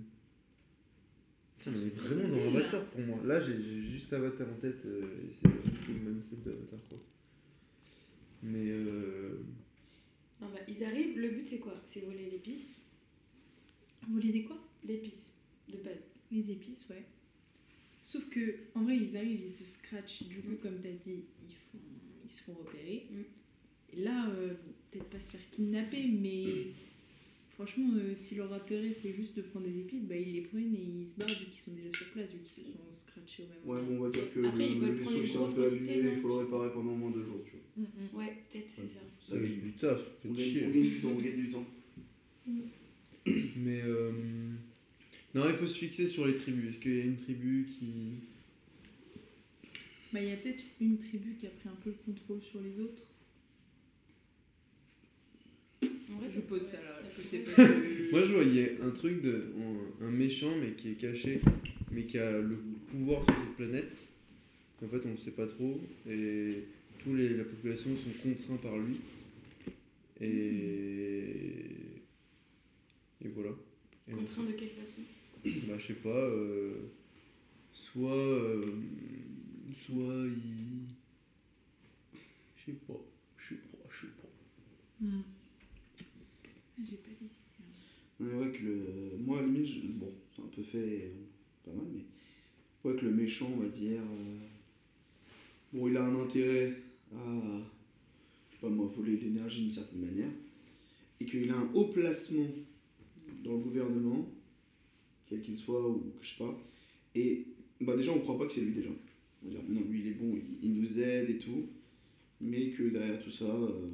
Putain, 1.59 1.73
on 1.77 1.87
est 1.87 1.91
vraiment 1.97 2.29
dans 2.29 2.57
Avatar 2.57 2.85
pour 2.87 3.01
moi. 3.01 3.20
Là, 3.25 3.41
j'ai 3.41 3.83
juste 3.91 4.12
Avatar 4.12 4.49
en 4.49 4.55
tête 4.61 4.85
euh, 4.87 5.20
et 5.23 5.33
c'est 5.43 5.93
le 5.93 5.99
mindset 6.11 6.37
d'Avatar 6.45 6.81
quoi. 6.89 6.99
Mais. 8.43 8.69
euh, 8.70 9.41
Non, 10.41 10.49
bah, 10.51 10.61
ils 10.69 10.85
arrivent, 10.85 11.19
le 11.19 11.31
but, 11.31 11.47
c'est 11.47 11.59
quoi? 11.59 11.75
C'est 11.87 12.01
voler 12.01 12.31
l'épice. 12.31 12.81
Voler 14.09 14.33
des 14.33 14.45
quoi? 14.45 14.57
L'épice, 14.85 15.33
de 15.69 15.77
base. 15.79 15.99
Les 16.31 16.51
épices, 16.51 16.87
ouais. 16.91 17.05
Sauf 18.03 18.29
que, 18.31 18.57
en 18.75 18.83
vrai, 18.85 18.97
ils 18.97 19.16
arrivent, 19.16 19.41
ils 19.45 19.51
se 19.51 19.65
scratchent. 19.65 20.23
Du 20.25 20.41
coup, 20.41 20.53
Mm. 20.53 20.59
comme 20.59 20.81
t'as 20.81 20.93
dit, 20.93 21.25
ils, 21.49 21.55
font, 21.55 21.79
ils 22.25 22.31
se 22.31 22.43
font 22.43 22.55
repérer. 22.55 23.07
Mm. 23.11 23.23
Et 23.97 24.02
là, 24.02 24.28
euh, 24.31 24.55
peut-être 24.90 25.09
pas 25.10 25.20
se 25.20 25.31
faire 25.31 25.40
kidnapper, 25.51 26.05
mais 26.06 26.44
franchement, 27.51 27.90
euh, 27.97 28.12
si 28.15 28.35
leur 28.36 28.52
intérêt 28.52 28.93
c'est 28.93 29.12
juste 29.12 29.36
de 29.36 29.43
prendre 29.43 29.66
des 29.66 29.78
épices, 29.78 30.02
bah, 30.05 30.16
ils 30.16 30.32
les 30.35 30.40
prennent 30.43 30.74
et 30.74 30.82
ils 31.02 31.06
se 31.06 31.16
barrent 31.19 31.28
vu 31.28 31.47
qu'ils 31.47 31.59
sont 31.60 31.73
déjà 31.73 31.90
sur 31.97 32.06
place, 32.09 32.32
vu 32.32 32.39
qu'ils 32.40 32.65
se 32.65 32.70
sont 32.70 32.78
scratchés 32.93 33.44
au 33.44 33.47
même 33.48 33.59
Ouais, 33.65 33.82
moment. 33.82 33.98
bon, 33.98 34.05
on 34.05 34.09
va 34.09 34.10
dire 34.10 34.32
que 34.32 34.44
Après, 34.47 34.69
le, 34.69 34.74
le 34.86 34.93
vaisseau 34.93 35.27
s'est 35.27 35.39
un 35.39 35.52
peu 35.52 35.66
abîmé, 35.66 36.12
il 36.16 36.20
faut 36.20 36.28
le 36.28 36.35
réparer 36.35 36.73
pendant 36.73 36.93
au 36.93 36.97
moins 36.97 37.10
deux 37.10 37.24
jours, 37.24 37.43
tu 37.44 37.52
vois. 37.52 37.60
Mm, 37.77 37.82
mm. 37.82 38.19
Ouais, 38.19 38.36
peut-être, 38.51 38.69
c'est 38.74 38.89
ça. 38.89 39.01
Ça 39.20 39.39
fait 39.40 39.47
du 39.48 39.73
taf, 39.73 40.01
On 40.24 40.32
gagne, 40.32 40.44
chier. 40.44 40.66
on 40.66 40.70
gagne 40.70 40.82
du 40.89 41.01
temps, 41.01 41.09
on 41.10 41.20
gagne 41.20 41.36
du 41.36 41.51
temps. 41.51 41.66
Mais 43.56 43.82
euh, 43.82 44.10
non, 45.35 45.48
il 45.48 45.55
faut 45.56 45.66
se 45.66 45.77
fixer 45.78 46.06
sur 46.06 46.27
les 46.27 46.35
tribus. 46.36 46.70
Est-ce 46.70 46.78
qu'il 46.78 46.97
y 46.97 47.01
a 47.01 47.05
une 47.05 47.16
tribu 47.16 47.66
qui. 47.78 47.86
Bah, 50.12 50.20
il 50.23 50.28
y 50.28 50.32
a 50.32 50.36
peut-être 50.36 50.62
une 50.81 50.97
tribu 50.97 51.35
qui 51.39 51.47
a 51.47 51.51
pris 51.51 51.69
un 51.69 51.77
peu 51.85 51.90
le 51.90 51.97
contrôle 52.06 52.43
sur 52.43 52.60
les 52.62 52.81
autres. 52.81 53.02
En 56.10 56.16
vrai, 56.18 56.28
Je 56.35 56.40
pose 56.40 56.62
ça 56.62 56.78
ouais, 56.78 56.85
là, 56.85 57.10
je 57.16 57.20
sais 57.22 57.39
pas. 57.40 57.62
Moi, 58.12 58.22
je 58.22 58.32
voyais 58.35 58.78
un 58.82 58.90
truc 58.90 59.20
de. 59.22 59.52
Un, 60.01 60.06
un 60.06 60.10
méchant, 60.10 60.55
mais 60.60 60.72
qui 60.72 60.90
est 60.93 60.94
caché, 60.94 61.40
mais 61.90 62.05
qui 62.05 62.18
a 62.18 62.39
le 62.40 62.56
pouvoir 62.89 63.24
sur 63.24 63.35
cette 63.35 63.56
planète. 63.56 63.97
En 64.82 64.89
fait, 64.89 65.05
on 65.06 65.12
ne 65.12 65.16
sait 65.16 65.32
pas 65.32 65.47
trop. 65.47 65.80
Et 66.09 66.64
tous 67.02 67.14
les, 67.14 67.30
la 67.36 67.44
population 67.44 67.90
sont 67.97 68.10
contraints 68.28 68.56
par 68.56 68.78
lui. 68.78 68.97
Et. 70.20 71.64
Et 73.24 73.28
voilà. 73.35 73.51
Et 74.09 74.14
on 74.14 74.18
Contraint 74.18 74.44
de 74.44 74.52
quelle 74.52 74.70
façon? 74.70 75.02
Bah, 75.44 75.74
je 75.78 75.86
sais 75.89 75.94
pas. 75.94 76.09
euh, 76.09 76.74
soit. 77.72 78.16
euh, 78.16 78.72
soit 79.85 80.24
il. 80.26 80.86
Je 82.56 82.64
sais 82.72 82.78
pas. 82.86 83.01
Je 83.36 83.48
sais 83.48 83.55
pas, 83.60 83.89
je 83.90 84.01
sais 84.06 84.12
pas. 84.22 84.28
Mm. 85.01 85.22
Ah, 86.01 86.82
J'ai 86.89 86.97
pas 86.97 87.10
décidé. 87.20 87.43
Ouais, 88.20 88.53
que 88.53 88.62
le. 88.65 89.16
Moi, 89.24 89.43
limite, 89.43 89.99
bon, 89.99 90.12
c'est 90.35 90.43
un 90.43 90.47
peu 90.47 90.62
fait 90.62 91.12
pas 91.65 91.73
mal, 91.73 91.86
mais. 91.93 92.05
Ouais, 92.85 92.97
que 92.97 93.05
le 93.05 93.12
méchant, 93.12 93.51
on 93.55 93.61
va 93.61 93.69
dire. 93.69 94.01
euh, 94.01 94.39
Bon, 95.73 95.86
il 95.89 95.97
a 95.97 96.05
un 96.05 96.20
intérêt 96.20 96.74
à. 97.15 97.19
Je 98.51 98.57
sais 98.57 98.61
pas 98.61 98.69
moi, 98.70 98.86
voler 98.97 99.16
l'énergie 99.16 99.62
d'une 99.62 99.70
certaine 99.70 100.01
manière. 100.01 100.31
Et 101.20 101.27
qu'il 101.27 101.51
a 101.51 101.57
un 101.57 101.70
haut 101.74 101.89
placement 101.89 102.47
dans 103.45 103.53
le 103.53 103.59
gouvernement, 103.59 104.28
quel 105.27 105.43
qu'il 105.43 105.59
soit, 105.59 105.86
ou 105.89 106.12
je 106.23 106.28
sais 106.28 106.36
pas. 106.39 106.59
Et 107.15 107.47
bah, 107.81 107.97
déjà, 107.97 108.12
on 108.12 108.20
croit 108.20 108.39
pas 108.39 108.47
que 108.47 108.53
c'est 108.53 108.61
lui 108.62 108.73
déjà. 108.74 108.90
On 109.45 109.49
va 109.49 109.55
dire, 109.55 109.62
non, 109.69 109.81
lui, 109.89 110.01
il 110.01 110.07
est 110.09 110.12
bon, 110.15 110.39
il, 110.62 110.73
nous 110.74 110.99
aide 111.01 111.31
et 111.31 111.39
tout. 111.39 111.66
Mais 112.40 112.70
que 112.70 112.85
derrière 112.85 113.23
tout 113.23 113.31
ça. 113.31 113.45
euh, 113.45 113.90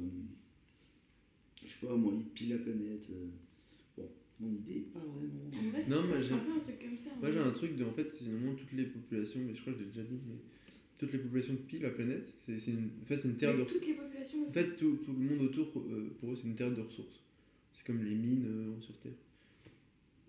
je 1.65 1.71
sais 1.71 1.85
pas, 1.87 1.95
moi, 1.95 2.13
il 2.15 2.23
pille 2.25 2.49
la 2.49 2.57
planète. 2.59 3.09
euh, 3.09 3.27
mon 4.39 4.51
idée, 4.53 4.85
pas 4.93 4.99
vraiment. 4.99 5.49
En 5.53 5.69
vrai, 5.71 5.81
Non, 5.89 6.03
mais 6.09 6.21
j'ai- 6.23 6.33
un 6.33 6.37
peu 6.39 6.51
un 6.51 6.59
truc 6.59 6.79
comme 6.79 6.97
ça. 6.97 7.09
Moi 7.21 7.31
j'ai 7.31 7.39
un 7.39 7.51
truc 7.51 7.75
de 7.77 7.83
en 7.85 7.91
fait 7.93 8.09
finalement 8.11 8.53
toutes 8.55 8.73
les 8.73 8.83
populations, 8.85 9.39
mais 9.47 9.55
je 9.55 9.61
crois 9.61 9.73
que 9.73 9.79
je 9.79 9.83
l'ai 9.85 9.89
déjà 9.91 10.03
dit, 10.03 10.19
mais 10.27 10.35
toutes 10.97 11.13
les 11.13 11.19
populations 11.19 11.55
pillent 11.67 11.79
la 11.79 11.89
planète. 11.91 12.33
C'est 12.45 12.57
c'est 12.59 12.71
une, 12.71 12.89
en 13.01 13.05
fait 13.05 13.17
c'est 13.19 13.27
une 13.29 13.37
terre 13.37 13.57
de 13.57 13.63
toutes 13.63 13.85
les 13.85 13.93
populations. 13.93 14.47
En 14.47 14.51
fait 14.51 14.75
tout, 14.75 14.97
tout 15.05 15.13
le 15.13 15.19
monde 15.19 15.41
autour 15.41 15.71
euh, 15.77 16.15
pour 16.19 16.31
eux 16.31 16.35
c'est 16.35 16.47
une 16.47 16.55
terre 16.55 16.71
de 16.73 16.81
ressources. 16.81 17.21
C'est 17.73 17.85
comme 17.85 18.03
les 18.03 18.15
mines 18.15 18.45
euh, 18.47 18.81
sur 18.81 18.97
Terre. 18.99 19.11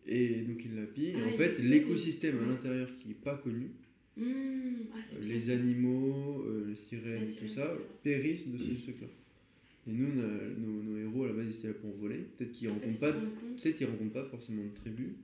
Et 0.07 0.43
donc 0.43 0.65
ils 0.65 0.74
la 0.77 0.87
pillent. 0.87 1.12
Ah, 1.16 1.19
et 1.19 1.23
en 1.24 1.28
ils 1.31 1.37
fait 1.37 1.62
l'écosystème 1.62 2.39
à 2.43 2.47
l'intérieur 2.47 2.89
qui 2.99 3.11
est 3.11 3.15
pas 3.15 3.37
connu, 3.37 3.70
Mmh, 4.19 4.23
Ah, 4.95 4.99
euh, 5.15 5.19
les 5.28 5.51
animaux, 5.51 6.43
euh, 6.47 6.69
les 6.70 6.74
sirènes, 6.77 7.20
La 7.20 7.27
tout 7.27 7.27
sirène, 7.49 7.49
ça, 7.51 7.77
périssent 8.03 8.49
de 8.49 8.57
ce 8.57 8.83
truc-là. 8.83 9.09
Et 9.88 9.92
nous, 9.92 10.08
nos, 10.14 10.82
nos 10.82 10.98
héros 10.98 11.24
à 11.24 11.28
la 11.28 11.34
base 11.34 11.46
ils 11.48 11.58
étaient 11.58 11.68
là 11.68 11.74
pour 11.74 11.92
voler. 11.92 12.26
Peut-être 12.36 12.52
qu'ils 12.52 12.68
fait, 12.68 12.74
rencontrent 12.74 13.00
pas. 13.00 13.12
Peut-être 13.12 13.76
qu'ils 13.76 13.86
rencontrent 13.86 14.12
pas 14.12 14.24
forcément 14.24 14.64
de 14.64 14.74
tribu, 14.74 15.16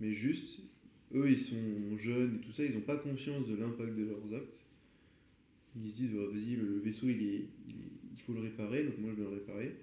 mais 0.00 0.12
juste, 0.14 0.60
eux 1.14 1.30
ils 1.30 1.40
sont 1.40 1.96
jeunes 1.98 2.36
et 2.36 2.46
tout 2.46 2.52
ça, 2.52 2.64
ils 2.64 2.74
n'ont 2.74 2.80
pas 2.80 2.96
conscience 2.96 3.46
de 3.46 3.56
l'impact 3.56 3.94
de 3.96 4.04
leurs 4.04 4.34
actes. 4.34 4.64
Ils 5.76 5.90
se 5.90 5.96
disent, 5.96 6.14
Ouais, 6.14 6.26
vas-y, 6.26 6.56
le 6.56 6.78
vaisseau 6.84 7.08
il, 7.08 7.22
est, 7.22 7.44
il, 7.68 8.20
faut 8.26 8.32
le 8.34 8.40
réparer, 8.40 8.84
donc 8.84 8.98
moi 8.98 9.10
je 9.16 9.22
vais 9.22 9.28
le 9.28 9.34
réparer. 9.36 9.74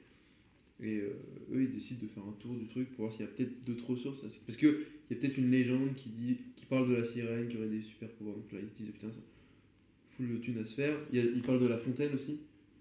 Et 0.82 0.98
euh, 1.00 1.10
eux 1.54 1.64
ils 1.64 1.72
décident 1.72 2.02
de 2.02 2.08
faire 2.08 2.24
un 2.24 2.36
tour 2.40 2.56
du 2.56 2.66
truc 2.68 2.90
pour 2.92 3.06
voir 3.06 3.12
s'il 3.12 3.22
y 3.22 3.28
a 3.28 3.32
peut-être 3.32 3.64
d'autres 3.66 3.86
ressources. 3.92 4.22
Parce 4.48 4.58
qu'il 4.58 4.70
y 4.70 5.14
a 5.14 5.16
peut-être 5.18 5.38
une 5.38 5.52
légende 5.52 5.94
qui, 5.96 6.10
dit, 6.10 6.38
qui 6.56 6.66
parle 6.66 6.90
de 6.90 6.96
la 6.96 7.06
sirène 7.06 7.48
qui 7.48 7.58
aurait 7.58 7.68
des 7.68 7.82
super 7.82 8.10
pouvoirs. 8.10 8.38
Donc 8.38 8.52
là 8.54 8.60
ils 8.62 8.70
se 8.70 8.76
disent, 8.84 8.92
putain, 8.94 9.12
ça 9.12 9.20
fout 10.16 10.26
le 10.28 10.40
thune 10.40 10.58
à 10.60 10.66
se 10.66 10.74
faire. 10.74 10.98
Il 11.12 11.20
y 11.20 11.22
a- 11.22 11.26
ils 11.26 11.42
parlent 11.42 11.60
de 11.62 11.68
la 11.68 11.78
fontaine 11.78 12.14
aussi. 12.14 12.40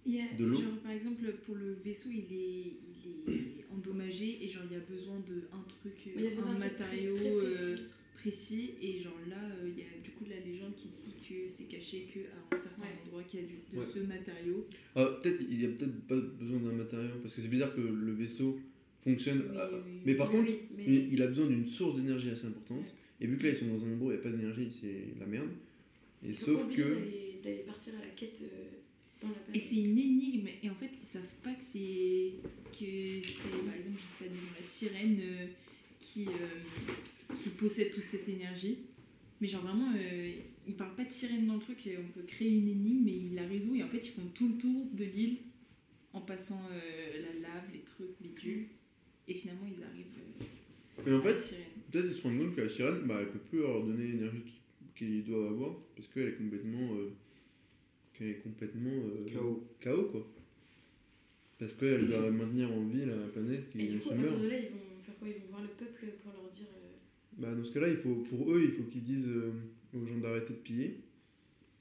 De 0.08 0.44
l'eau 0.46 0.54
genre, 0.56 0.78
par 0.82 0.92
exemple, 0.92 1.22
pour 1.44 1.54
le 1.56 1.74
vaisseau, 1.84 2.08
il 2.10 2.32
est, 2.34 2.72
il 3.04 3.32
est 3.60 3.64
endommagé 3.74 4.38
et 4.42 4.48
genre, 4.48 4.62
il 4.70 4.72
y 4.72 4.76
a 4.80 4.84
besoin 4.84 5.20
de 5.28 5.42
un 5.52 5.62
truc, 5.68 5.92
Mais 6.06 6.12
il 6.16 6.24
y 6.24 6.26
a 6.28 6.30
besoin 6.30 6.46
un 6.50 6.52
d'un 6.54 6.58
matériau 6.60 7.14
précis, 7.14 7.28
euh, 7.28 7.76
précis. 8.14 8.70
et 8.80 8.98
genre 9.00 9.18
là 9.28 9.36
euh, 9.60 9.68
il 9.68 9.78
y 9.78 9.82
a 9.82 10.02
du 10.02 10.10
coup 10.12 10.24
la 10.28 10.40
légende 10.40 10.74
qui 10.76 10.88
dit 10.88 11.14
que 11.28 11.46
c'est 11.46 11.64
caché 11.64 12.06
que 12.12 12.20
à 12.20 12.56
un 12.56 12.58
certain 12.58 12.82
Ouais. 12.82 12.88
endroit 13.04 13.22
qu'il 13.24 13.40
y 13.40 13.42
a 13.42 13.46
du, 13.46 13.54
de 13.72 13.78
Ouais. 13.80 13.86
ce 13.92 13.98
matériau. 14.00 14.66
Ah, 14.96 15.18
peut-être, 15.22 15.42
il 15.48 15.60
y 15.60 15.66
a 15.66 15.68
peut-être 15.68 16.00
pas 16.06 16.16
besoin 16.16 16.58
d'un 16.60 16.72
matériau, 16.72 17.10
parce 17.22 17.34
que 17.34 17.42
c'est 17.42 17.48
bizarre 17.48 17.74
que 17.74 17.80
le 17.82 18.12
vaisseau 18.14 18.58
fonctionne. 19.04 19.42
Oui, 19.54 20.00
mais 20.06 20.14
par 20.14 20.30
Oui, 20.32 20.36
contre, 20.40 20.52
oui, 20.52 20.84
mais- 20.86 21.08
il, 21.12 21.22
a 21.22 21.26
besoin 21.26 21.46
d'une 21.48 21.66
source 21.66 21.96
d'énergie 21.96 22.30
assez 22.30 22.46
importante. 22.46 22.80
Ouais. 22.80 22.92
Et 23.20 23.26
vu 23.26 23.36
que 23.36 23.42
là, 23.44 23.50
ils 23.50 23.56
sont 23.56 23.66
dans 23.66 23.84
un 23.84 23.92
endroit 23.92 24.08
où 24.08 24.12
il 24.12 24.14
n'y 24.14 24.20
a 24.20 24.22
pas 24.22 24.30
d'énergie, 24.30 24.70
c'est 24.80 25.20
la 25.20 25.26
merde. 25.26 25.50
Et 26.24 26.28
Ils 26.28 26.34
sont 26.34 26.46
sauf 26.46 26.62
obligés 26.64 26.82
que. 26.82 26.88
d'aller- 26.94 27.38
d'aller 27.44 27.62
partir 27.66 27.92
à 27.94 28.00
la 28.04 28.10
quête 28.16 28.40
euh, 28.42 28.46
Et 29.52 29.58
c'est 29.58 29.76
une 29.76 29.98
énigme 29.98 30.46
et 30.62 30.70
en 30.70 30.74
fait 30.74 30.90
ils 31.00 31.04
savent 31.06 31.34
pas 31.42 31.52
que 31.52 31.62
c'est 31.62 32.32
que 32.72 33.20
c'est 33.22 33.64
par 33.66 33.74
exemple 33.74 33.98
je 33.98 34.04
sais 34.04 34.24
pas 34.24 34.30
disons 34.32 34.46
la 34.56 34.62
sirène 34.62 35.18
euh, 35.20 35.46
qui 35.98 36.26
euh, 36.28 37.34
qui 37.34 37.48
possède 37.50 37.90
toute 37.90 38.04
cette 38.04 38.28
énergie. 38.28 38.78
Mais 39.40 39.48
genre 39.48 39.62
vraiment 39.62 39.92
euh, 39.96 40.32
ils 40.66 40.74
parlent 40.74 40.94
pas 40.94 41.04
de 41.04 41.10
sirène 41.10 41.46
dans 41.46 41.54
le 41.54 41.60
truc 41.60 41.84
et 41.86 41.96
on 41.98 42.08
peut 42.12 42.24
créer 42.26 42.50
une 42.50 42.68
énigme 42.68 43.04
mais 43.04 43.16
ils 43.16 43.34
la 43.34 43.46
résout 43.46 43.74
et 43.74 43.82
en 43.82 43.88
fait 43.88 44.06
ils 44.06 44.10
font 44.12 44.26
tout 44.34 44.48
le 44.48 44.58
tour 44.58 44.86
de 44.92 45.04
l'île 45.04 45.38
en 46.12 46.20
passant 46.20 46.60
euh, 46.70 47.22
la 47.22 47.40
lave, 47.48 47.64
les 47.72 47.80
trucs, 47.80 48.10
bidules 48.20 48.66
et 49.26 49.34
finalement 49.34 49.66
ils 49.66 49.82
arrivent 49.82 50.06
euh, 50.40 51.02
Mais 51.06 51.12
en 51.12 51.20
à 51.20 51.24
la 51.24 51.34
fait, 51.34 51.40
sirène. 51.40 51.64
peut-être 51.90 52.06
ils 52.10 52.14
se 52.16 52.22
rendent 52.22 52.38
compte 52.38 52.54
que 52.56 52.60
la 52.62 52.68
sirène, 52.68 53.02
bah, 53.06 53.16
elle 53.20 53.30
peut 53.30 53.38
plus 53.38 53.58
leur 53.60 53.84
donner 53.84 54.06
l'énergie 54.08 54.42
qu'ils 54.96 55.06
qu'ils 55.08 55.24
doivent 55.24 55.52
avoir, 55.52 55.74
parce 55.96 56.08
qu'elle 56.08 56.28
est 56.28 56.36
complètement. 56.36 56.94
euh, 56.94 57.10
qu'elle 58.18 58.28
est 58.30 58.42
complètement. 58.42 58.90
euh, 58.90 59.26
KO. 59.32 59.66
KO, 59.82 60.02
quoi. 60.10 60.26
Parce 61.58 61.72
qu'elle 61.72 62.06
doit 62.08 62.30
maintenir 62.30 62.70
en 62.72 62.84
vie 62.86 63.04
la 63.06 63.16
planète 63.32 63.70
qui 63.70 63.80
Et 63.80 63.88
du 63.88 63.98
coup, 63.98 64.10
à 64.10 64.14
meurt. 64.14 64.26
partir 64.28 64.44
de 64.44 64.48
là, 64.50 64.58
ils 64.58 64.70
vont 64.70 65.02
faire 65.04 65.16
quoi? 65.18 65.28
Ils 65.28 65.34
vont 65.42 65.48
voir 65.50 65.62
le 65.62 65.68
peuple 65.68 66.06
pour 66.22 66.32
leur 66.32 66.50
dire. 66.50 66.66
euh, 66.76 67.38
Bah, 67.38 67.54
dans 67.54 67.64
ce 67.64 67.72
cas-là, 67.72 67.88
il 67.88 67.96
faut, 67.96 68.14
pour 68.16 68.52
eux, 68.52 68.62
il 68.64 68.72
faut 68.72 68.84
qu'ils 68.84 69.02
disent 69.02 69.26
euh, 69.28 69.52
aux 69.94 70.06
gens 70.06 70.18
d'arrêter 70.18 70.52
de 70.54 70.58
piller. 70.58 71.00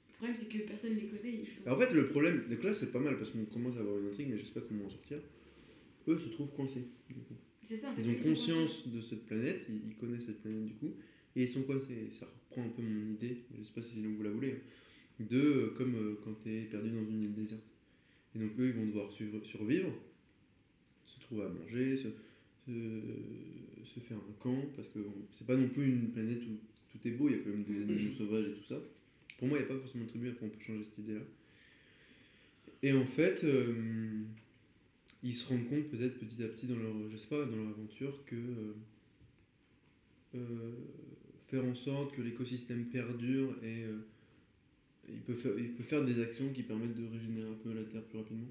Le 0.08 0.14
problème, 0.26 0.36
c'est 0.36 0.48
que 0.48 0.58
personne 0.66 0.94
ne 0.94 1.00
les 1.00 1.06
connaît. 1.06 1.34
Ils 1.42 1.46
sont... 1.46 1.62
Alors, 1.66 1.78
en 1.78 1.80
fait, 1.80 1.94
le 1.94 2.08
problème, 2.08 2.44
donc 2.50 2.62
là, 2.64 2.74
c'est 2.74 2.90
pas 2.90 2.98
mal 2.98 3.16
parce 3.18 3.30
qu'on 3.30 3.44
commence 3.44 3.76
à 3.76 3.80
avoir 3.80 3.98
une 3.98 4.06
intrigue, 4.08 4.28
mais 4.30 4.38
je 4.38 4.46
sais 4.46 4.52
pas 4.52 4.62
comment 4.62 4.86
en 4.86 4.90
sortir. 4.90 5.18
Eux 6.08 6.18
se 6.18 6.28
trouvent 6.30 6.50
coincés. 6.56 6.88
Du 7.08 7.14
coup. 7.20 7.34
c'est 7.68 7.76
ça, 7.76 7.90
en 7.90 7.94
fait, 7.94 8.02
Ils 8.02 8.10
ont 8.10 8.22
conscience 8.30 8.88
de 8.88 9.00
cette 9.00 9.26
planète, 9.26 9.60
ils, 9.68 9.90
ils 9.90 9.94
connaissent 9.94 10.26
cette 10.26 10.40
planète 10.40 10.64
du 10.64 10.74
coup, 10.74 10.92
et 11.36 11.42
ils 11.44 11.48
sont 11.48 11.62
coincés. 11.62 12.08
Ça 12.18 12.26
reprend 12.26 12.64
un 12.64 12.70
peu 12.70 12.82
mon 12.82 13.12
idée, 13.12 13.44
je 13.56 13.62
sais 13.62 13.72
pas 13.72 13.82
si 13.82 14.02
vous 14.02 14.22
la 14.24 14.30
voulez, 14.30 14.52
hein, 14.52 14.60
de 15.20 15.40
euh, 15.40 15.74
comme 15.76 15.94
euh, 15.94 16.18
quand 16.24 16.34
t'es 16.44 16.62
perdu 16.62 16.90
dans 16.90 17.04
une 17.08 17.22
île 17.24 17.34
déserte. 17.34 17.62
Et 18.34 18.38
donc 18.38 18.50
eux, 18.58 18.68
ils 18.68 18.74
vont 18.74 18.86
devoir 18.86 19.10
survivre, 19.10 19.92
se 21.06 21.20
trouver 21.20 21.44
à 21.44 21.48
manger, 21.48 21.96
se, 21.96 22.08
se, 22.66 23.00
se 23.84 24.00
faire 24.00 24.18
un 24.18 24.42
camp, 24.42 24.66
parce 24.76 24.88
que 24.88 25.00
c'est 25.32 25.46
pas 25.46 25.56
non 25.56 25.68
plus 25.68 25.88
une 25.88 26.10
planète 26.10 26.42
où 26.42 26.58
tout 26.92 27.08
est 27.08 27.12
beau, 27.12 27.28
il 27.28 27.36
y 27.36 27.40
a 27.40 27.42
quand 27.42 27.50
même 27.50 27.64
des 27.64 27.82
animaux 27.82 28.14
sauvages 28.16 28.46
et 28.46 28.52
tout 28.52 28.64
ça. 28.68 28.80
Pour 29.38 29.48
moi, 29.48 29.58
il 29.58 29.64
n'y 29.64 29.70
a 29.70 29.74
pas 29.74 29.80
forcément 29.80 30.04
de 30.04 30.10
tribu, 30.10 30.28
après 30.30 30.46
on 30.46 30.50
peut 30.50 30.60
changer 30.60 30.84
cette 30.84 30.98
idée-là. 30.98 31.20
Et 32.82 32.92
en 32.92 33.06
fait, 33.06 33.42
euh, 33.44 34.24
ils 35.22 35.34
se 35.34 35.48
rendent 35.48 35.68
compte 35.68 35.88
peut-être 35.88 36.18
petit 36.18 36.42
à 36.42 36.48
petit 36.48 36.66
dans 36.66 36.76
leur, 36.76 36.94
je 37.10 37.16
sais 37.16 37.26
pas, 37.26 37.44
dans 37.44 37.56
leur 37.56 37.68
aventure 37.68 38.24
que 38.24 38.36
euh, 38.36 38.74
euh, 40.36 40.72
faire 41.48 41.64
en 41.64 41.74
sorte 41.74 42.14
que 42.14 42.22
l'écosystème 42.22 42.84
perdure 42.86 43.56
et 43.64 43.84
il, 45.12 45.20
peut 45.22 45.34
faire, 45.34 45.58
il 45.58 45.72
peut 45.74 45.82
faire 45.84 46.04
des 46.04 46.20
actions 46.20 46.52
qui 46.52 46.62
permettent 46.62 46.94
de 46.94 47.06
régénérer 47.06 47.48
un 47.48 47.54
peu 47.54 47.72
la 47.72 47.84
Terre 47.84 48.04
plus 48.04 48.18
rapidement. 48.18 48.48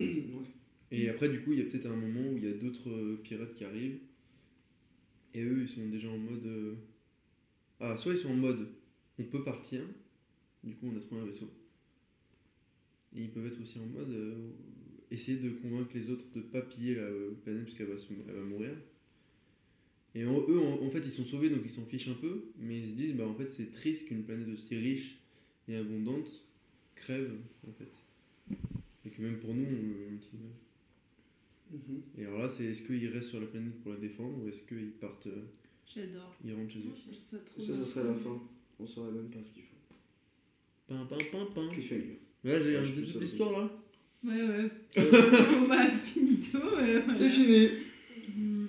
Ouais. 0.00 0.46
Et 0.90 1.08
après, 1.08 1.28
du 1.28 1.40
coup, 1.42 1.52
il 1.52 1.58
y 1.58 1.62
a 1.62 1.64
peut-être 1.64 1.86
un 1.86 1.96
moment 1.96 2.30
où 2.30 2.36
il 2.36 2.44
y 2.44 2.48
a 2.48 2.52
d'autres 2.54 2.90
euh, 2.90 3.16
pirates 3.22 3.54
qui 3.54 3.64
arrivent. 3.64 3.98
Et 5.34 5.42
eux, 5.42 5.62
ils 5.62 5.68
sont 5.68 5.86
déjà 5.88 6.08
en 6.08 6.16
mode. 6.18 6.46
euh, 6.46 6.74
Ah, 7.80 7.96
soit 7.98 8.14
ils 8.14 8.20
sont 8.20 8.30
en 8.30 8.34
mode 8.36 8.68
on 9.18 9.24
peut 9.24 9.44
partir, 9.44 9.82
du 10.64 10.74
coup, 10.76 10.88
on 10.92 10.96
a 10.96 11.00
trouvé 11.00 11.20
un 11.22 11.26
vaisseau. 11.26 11.50
Et 13.14 13.22
ils 13.22 13.30
peuvent 13.30 13.46
être 13.46 13.60
aussi 13.60 13.78
en 13.78 13.86
mode 13.86 14.10
euh, 14.10 14.50
essayer 15.10 15.38
de 15.38 15.50
convaincre 15.50 15.90
les 15.94 16.10
autres 16.10 16.24
de 16.34 16.38
ne 16.40 16.44
pas 16.44 16.62
piller 16.62 16.94
la 16.96 17.08
planète 17.44 17.64
parce 17.66 17.76
qu'elle 17.76 17.86
va, 17.86 18.42
mourir. 18.44 18.72
Et 20.14 20.24
en- 20.24 20.46
eux, 20.48 20.58
en, 20.58 20.82
en 20.84 20.90
fait, 20.90 21.00
ils 21.04 21.12
sont 21.12 21.24
sauvés 21.24 21.50
donc 21.50 21.60
ils 21.64 21.70
s'en 21.70 21.84
fichent 21.86 22.08
un 22.08 22.14
peu, 22.14 22.44
mais 22.58 22.78
ils 22.80 22.86
se 22.88 22.92
disent 22.94 23.14
bah 23.14 23.26
en 23.26 23.34
fait, 23.34 23.48
c'est 23.48 23.70
triste 23.70 24.06
qu'une 24.06 24.24
planète 24.24 24.48
aussi 24.48 24.76
riche 24.76 25.21
et 25.72 25.76
abondante 25.76 26.28
crève 26.94 27.30
en 27.68 27.72
fait. 27.72 27.90
Et 29.04 29.10
que 29.10 29.22
même 29.22 29.38
pour 29.38 29.54
nous, 29.54 29.64
on 29.64 30.10
l'utilise. 30.12 30.54
Mhm. 31.72 32.02
Et 32.18 32.24
alors 32.26 32.40
là, 32.40 32.48
c'est 32.48 32.64
est-ce 32.66 32.82
qu'ils 32.82 33.08
restent 33.08 33.30
sur 33.30 33.40
la 33.40 33.46
planète 33.46 33.80
pour 33.82 33.92
la 33.92 33.98
défendre 33.98 34.42
ou 34.44 34.48
est-ce 34.48 34.62
qu'ils 34.62 34.92
partent, 35.00 35.26
euh, 35.26 35.42
J'adore. 35.86 36.34
ils 36.44 36.54
rentrent 36.54 36.70
chez 36.72 36.80
eux? 36.80 37.14
Ça 37.14 37.38
trop 37.38 37.60
Ça, 37.60 37.84
serait 37.86 38.04
la 38.08 38.14
fin. 38.14 38.40
On 38.78 38.86
saurait 38.86 39.12
même 39.12 39.30
pas 39.30 39.42
ce 39.42 39.50
qu'il 39.52 39.62
faut. 39.62 39.68
Pam, 40.86 41.06
pam, 41.08 41.18
pam, 41.30 41.46
pam. 41.54 41.70
Cliffhanger. 41.70 42.18
Là, 42.44 42.58
j'ai 42.62 42.70
Ouais, 42.72 42.76
un 42.76 42.84
je 42.84 42.92
toute 43.00 43.20
l'histoire 43.22 43.52
là. 43.52 43.70
Ouais, 44.24 44.42
ouais. 44.42 44.70
on 45.56 45.66
va 45.66 45.90
finito. 45.94 46.58
euh, 46.58 47.00
voilà. 47.04 47.14
C'est 47.14 47.30
fini 47.30 47.68
Mm. 48.36 48.66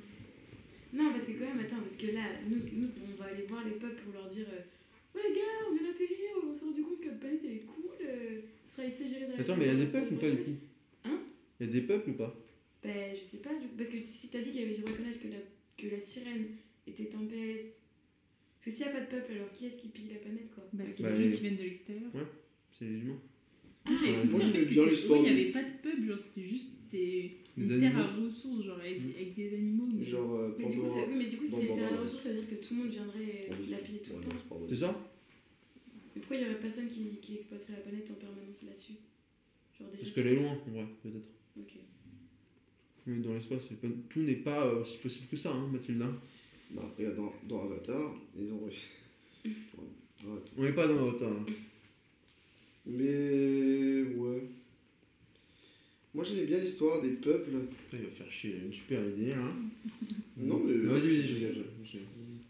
Non, 0.94 1.12
parce 1.12 1.26
que 1.28 1.32
quand 1.34 1.46
même, 1.46 1.60
attends, 1.60 1.82
parce 1.82 1.96
que 1.96 2.08
là, 2.08 2.22
nous, 2.50 2.58
nous 2.74 2.88
on 3.08 3.16
va 3.22 3.26
aller 3.26 3.44
voir 3.48 3.64
les 3.66 3.72
peuples 3.74 4.02
pour 4.04 4.14
leur 4.14 4.28
dire 4.28 4.48
euh, 4.52 4.62
Oh 5.16 5.20
les 5.24 5.34
gars, 5.36 5.42
on 5.70 5.76
vient 5.76 5.84
d'atterrir, 5.92 6.18
on 6.44 6.54
s'est 6.56 6.66
rendu 6.66 6.82
compte 6.82 7.00
que 7.00 7.06
notre 7.08 7.20
planète 7.20 7.42
elle 7.44 7.52
est 7.52 7.66
cool, 7.66 7.92
euh, 8.02 8.42
ce 8.63 8.63
sera 8.76 8.84
laissé 8.88 9.08
gérer 9.08 9.26
dans 9.28 9.34
la 9.36 9.40
Attends, 9.40 9.58
mais 9.58 9.66
il 9.66 9.74
y 9.74 9.82
a 9.82 9.86
des 9.86 9.92
peuples 9.92 10.14
ou 10.14 10.18
pas 10.18 10.30
du 10.32 10.38
coup 10.38 10.52
Hein 11.06 11.20
Il 11.60 11.66
y 11.68 11.70
a 11.70 11.74
des 11.74 11.82
peuples 11.82 12.10
ou 12.10 12.14
pas 12.14 12.36
Ben, 12.84 13.16
je 13.16 13.24
sais 13.24 13.38
pas, 13.38 13.52
parce 13.78 13.90
que 13.90 14.02
si 14.02 14.30
t'as 14.30 14.40
dit 14.40 14.52
qu'il 14.52 14.62
y 14.62 14.64
avait 14.64 14.76
du 14.76 14.82
braconnage, 14.82 15.20
que 15.20 15.28
la, 15.28 15.38
que 15.78 15.94
la 15.94 16.00
sirène 16.02 16.46
était 16.88 17.16
en 17.16 17.26
PLS. 17.26 17.80
Parce 18.60 18.66
que 18.66 18.72
s'il 18.72 18.86
n'y 18.86 18.92
a 18.92 18.96
pas 18.96 19.02
de 19.02 19.10
peuple, 19.12 19.32
alors 19.34 19.52
qui 19.52 19.66
est-ce 19.66 19.78
qui 19.78 19.88
pille 19.90 20.10
la 20.14 20.20
planète 20.20 20.50
quoi 20.56 20.64
Bah, 20.74 20.84
À 20.86 20.90
c'est 20.90 21.04
Bah, 21.04 21.12
des 21.12 21.18
c'est 21.18 21.24
gens 21.24 21.30
les- 21.30 21.36
qui 21.36 21.42
viennent 21.42 21.58
de 21.58 21.64
l'extérieur. 21.64 22.12
C'est 22.72 22.86
les 22.86 23.00
humains. 23.00 23.20
Ah, 23.86 23.92
j'avais 24.00 24.12
Ouais, 24.18 24.28
compris 24.32 24.52
que 24.52 25.16
il 25.18 25.22
n'y 25.24 25.30
avait 25.30 25.52
pas 25.52 25.64
de 25.64 25.78
peuple, 25.84 26.08
genre 26.08 26.18
c'était 26.20 26.48
juste 26.48 26.72
des... 26.90 27.38
Des 27.58 27.76
une 27.76 27.80
terre 27.82 27.98
à 27.98 28.08
ressources, 28.16 28.64
genre 28.66 28.80
avec, 28.80 28.98
Mm. 29.00 29.10
avec 29.16 29.34
des 29.36 29.54
animaux. 29.56 29.88
Mais... 29.94 30.06
Genre 30.06 30.34
euh, 30.36 30.56
Mais 30.58 30.70
du 30.70 30.78
coup, 30.80 30.86
oui, 30.86 31.16
mais 31.18 31.26
du 31.28 31.38
coup, 31.38 31.46
si 31.46 31.52
c'est 31.52 31.66
une 31.68 31.76
terre 31.76 31.92
bon. 31.94 32.02
ressources, 32.02 32.24
ça 32.24 32.30
veut 32.30 32.36
dire 32.40 32.50
que 32.50 32.56
tout 32.66 32.74
le 32.74 32.80
monde 32.82 32.90
viendrait 32.92 33.50
dit- 33.62 33.72
la 33.72 33.78
piller 33.78 34.00
tout 34.00 34.12
le 34.14 34.18
Ouais, 34.20 34.24
temps. 34.50 34.60
C'est 34.70 34.76
ça 34.78 35.13
Mais 36.16 36.22
pourquoi 36.22 36.36
il 36.38 36.40
n'y 36.44 36.46
aurait 36.50 36.60
personne 36.60 36.88
qui, 36.90 37.18
qui 37.22 37.36
exploiterait 37.36 37.74
la 37.74 37.80
planète 37.80 38.10
en 38.12 38.16
permanence 38.16 38.62
là-dessus? 38.66 38.94
Genre 39.80 39.90
déjà. 39.90 40.02
Parce 40.04 40.12
qu'elle 40.14 40.28
est 40.28 40.36
loin, 40.36 40.52
en 40.52 40.72
vrai, 40.72 40.86
peut-être. 41.02 41.16
Ok. 41.60 41.74
Mais 43.06 43.20
dans 43.22 43.34
l'espace, 43.34 43.64
pas- 43.82 43.88
tout 44.10 44.22
n'est 44.22 44.36
pas 44.36 44.66
euh, 44.66 44.82
aussi 44.82 44.98
facile 44.98 45.28
que 45.30 45.36
ça, 45.38 45.52
hein, 45.52 45.68
Mathilda. 45.72 46.10
Bah, 46.72 46.90
regarde, 46.98 47.16
dans, 47.18 47.34
dans 47.48 47.64
Avatar, 47.64 48.16
ils 48.40 48.52
ont 48.54 48.64
réussi. 48.64 48.86
On 50.58 50.64
n'est 50.64 50.72
pas 50.74 50.88
dans 50.88 51.06
retard. 51.08 51.32
hein. 51.32 51.46
Mais. 52.86 54.04
Ouais. 54.16 54.44
Moi 56.14 56.24
j'aimais 56.24 56.46
bien 56.46 56.60
l'histoire 56.60 57.02
des 57.02 57.10
peuples. 57.14 57.50
Après, 57.86 57.98
il 57.98 58.06
va 58.06 58.12
faire 58.12 58.32
chier, 58.32 58.52
il 58.58 58.62
a 58.62 58.66
une 58.68 58.74
super 58.74 59.04
idée 59.06 59.34
hein. 59.34 59.54
Non, 60.38 60.60
mais- 60.64 60.74
Vas-y, 60.74 61.00
vas-y, 61.00 61.54
je 61.84 61.98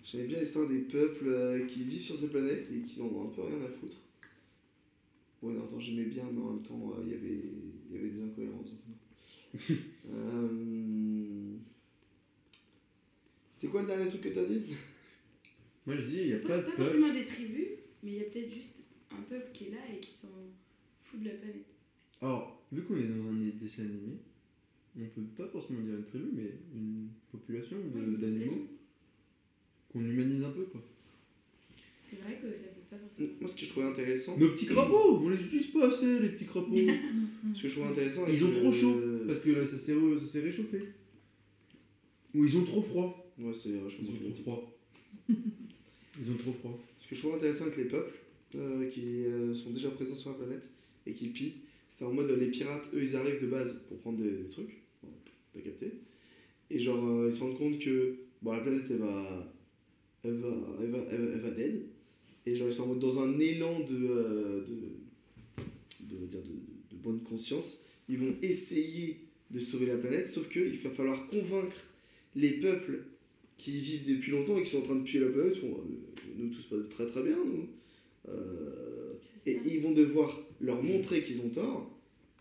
J'aimais 0.03 0.25
bien 0.27 0.39
l'histoire 0.39 0.67
des 0.67 0.79
peuples 0.79 1.27
euh, 1.27 1.65
qui 1.65 1.83
vivent 1.83 2.01
sur 2.01 2.17
cette 2.17 2.31
planète 2.31 2.67
et 2.71 2.81
qui 2.81 3.01
en 3.01 3.05
ont 3.05 3.23
un 3.29 3.33
peu 3.33 3.41
rien 3.43 3.61
à 3.61 3.69
foutre. 3.69 3.97
Ouais, 5.41 5.53
non, 5.53 5.63
attends, 5.63 5.79
j'aimais 5.79 6.05
bien, 6.05 6.23
mais 6.31 6.41
en 6.41 6.51
même 6.53 6.61
temps, 6.63 6.93
euh, 6.97 7.03
il 7.05 7.11
y 7.11 7.15
avait- 7.15 7.43
il 7.89 7.95
y 7.95 7.99
avait 7.99 8.09
des 8.09 8.21
incohérences. 8.21 8.69
Euh, 10.09 11.53
C'était 13.55 13.67
quoi 13.71 13.81
le 13.81 13.87
dernier 13.87 14.07
truc 14.09 14.21
que 14.21 14.29
t'as 14.29 14.43
dit? 14.45 14.63
Moi, 15.85 15.95
je 15.95 16.01
dis, 16.07 16.17
il 16.17 16.27
n'y 16.27 16.33
a 16.33 16.39
Pas, 16.39 16.47
pas 16.49 16.57
de 16.57 16.61
pas 16.63 16.69
peuple. 16.71 16.83
forcément 16.83 17.13
des 17.13 17.23
tribus, 17.23 17.67
mais 18.03 18.11
il 18.11 18.17
y 18.17 18.21
a 18.21 18.25
peut-être 18.25 18.53
juste 18.53 18.75
un 19.11 19.21
peuple 19.21 19.51
qui 19.53 19.65
est 19.65 19.71
là 19.71 19.77
et 19.93 19.99
qui 19.99 20.11
s'en 20.11 20.27
fout 20.99 21.19
de 21.21 21.25
la 21.25 21.35
planète. 21.35 21.65
Alors, 22.21 22.65
vu 22.71 22.83
qu'on 22.83 22.97
est 22.97 23.03
dans 23.07 23.29
un 23.29 23.49
dessin 23.61 23.83
animé, 23.83 24.17
on 24.97 25.05
peut 25.05 25.21
pas 25.43 25.47
forcément 25.47 25.81
dire 25.81 25.95
une 25.95 26.05
tribu, 26.05 26.25
mais 26.33 26.51
une 26.75 27.09
population 27.31 27.77
d'animaux. 27.93 28.67
Qu'on 29.93 30.01
humanise 30.01 30.43
un 30.43 30.49
peu, 30.49 30.63
quoi. 30.63 30.81
C'est 32.01 32.17
vrai 32.17 32.33
que 32.41 32.47
ça 32.47 32.67
peut 32.75 32.81
pas 32.89 32.97
forcément. 32.97 33.29
Moi, 33.41 33.49
ce 33.49 33.55
que 33.55 33.65
je 33.65 33.69
trouvais 33.69 33.85
intéressant, 33.87 34.37
Nos 34.37 34.49
petits 34.49 34.65
crapauds, 34.65 35.19
on 35.23 35.29
les 35.29 35.41
utilise 35.41 35.67
pas 35.67 35.87
assez, 35.87 36.19
les 36.19 36.29
petits 36.29 36.45
crapauds. 36.45 36.75
Ce 37.55 37.61
que 37.63 37.67
je 37.67 37.73
trouvais 37.75 37.91
intéressant, 37.91 38.25
Ils 38.27 38.43
ont 38.45 38.51
trop 38.51 38.71
chaud, 38.71 38.95
parce 39.27 39.39
que 39.39 39.49
là, 39.51 39.65
ça 39.65 39.77
s'est 39.77 39.93
re- 39.93 40.19
ça 40.19 40.25
s'est 40.27 40.39
réchauffé. 40.41 40.79
Ou 42.35 42.45
ils 42.45 42.57
ont 42.57 42.63
trop 42.63 42.81
froid. 42.81 43.31
Ouais, 43.39 43.53
c'est 43.53 43.69
Ils 43.69 43.79
réchauffement 43.83 44.09
ont 44.27 44.31
trop 44.31 44.41
froid. 44.43 44.77
Ils 45.29 46.31
ont 46.31 46.37
trop 46.37 46.53
froid. 46.53 46.79
Ce 46.99 47.07
que 47.07 47.15
je 47.15 47.19
trouve 47.21 47.35
intéressant 47.35 47.65
avec 47.65 47.77
les 47.77 47.85
peuples 47.85 48.15
euh, 48.55 48.87
qui 48.89 49.25
euh, 49.25 49.53
sont 49.53 49.71
déjà 49.71 49.89
présents 49.89 50.15
sur 50.15 50.29
la 50.31 50.35
planète 50.37 50.69
et 51.05 51.13
qui 51.13 51.27
pillent, 51.27 51.55
c'était 51.87 52.05
en 52.05 52.13
mode 52.13 52.29
euh, 52.29 52.37
les 52.37 52.47
pirates, 52.47 52.87
eux 52.93 53.01
ils 53.03 53.15
arrivent 53.15 53.41
de 53.41 53.47
base 53.47 53.79
pour 53.87 53.97
prendre 53.99 54.19
des, 54.19 54.29
des 54.29 54.49
trucs, 54.49 54.81
t'as 55.53 55.59
capté, 55.61 55.91
et 56.69 56.79
genre 56.79 57.03
euh, 57.05 57.29
ils 57.31 57.35
se 57.35 57.39
rendent 57.41 57.57
compte 57.57 57.79
que 57.79 58.15
bon, 58.41 58.53
la 58.53 58.59
planète 58.59 58.83
elle 58.89 58.97
va, 58.97 59.52
elle 60.23 60.37
va, 60.37 60.49
elle 60.81 60.89
va, 60.89 60.99
elle 61.09 61.21
va, 61.21 61.31
elle 61.33 61.41
va 61.41 61.49
dead, 61.51 61.81
et 62.45 62.55
genre 62.55 62.67
ils 62.67 62.73
sont 62.73 62.83
en 62.83 62.87
mode 62.87 62.99
dans 62.99 63.19
un 63.19 63.39
élan 63.39 63.79
de, 63.79 64.07
euh, 64.09 64.65
de, 65.99 66.15
de, 66.15 66.25
dire 66.27 66.41
de, 66.41 66.95
de 66.95 67.01
bonne 67.01 67.21
conscience, 67.21 67.79
ils 68.09 68.17
vont 68.17 68.35
essayer 68.41 69.19
de 69.51 69.59
sauver 69.59 69.85
la 69.85 69.97
planète, 69.97 70.27
sauf 70.27 70.49
qu'il 70.49 70.77
va 70.79 70.89
falloir 70.89 71.27
convaincre 71.27 71.75
les 72.35 72.59
peuples 72.59 73.05
qui 73.57 73.77
y 73.77 73.81
vivent 73.81 74.15
depuis 74.15 74.31
longtemps 74.31 74.57
et 74.57 74.63
qui 74.63 74.71
sont 74.71 74.79
en 74.79 74.83
train 74.83 74.95
de 74.95 75.03
tuer 75.03 75.19
la 75.19 75.29
planète. 75.29 75.57
Font 75.57 75.67
euh, 75.67 76.33
nous 76.37 76.49
tout 76.49 76.61
se 76.61 76.75
passe 76.75 76.89
très 76.89 77.05
très 77.05 77.23
bien 77.23 77.37
nous. 77.37 77.67
Euh, 78.29 79.13
et 79.45 79.59
ils 79.65 79.81
vont 79.81 79.91
devoir 79.91 80.41
leur 80.59 80.81
montrer 80.81 81.23
qu'ils 81.23 81.41
ont 81.41 81.49
tort. 81.49 81.89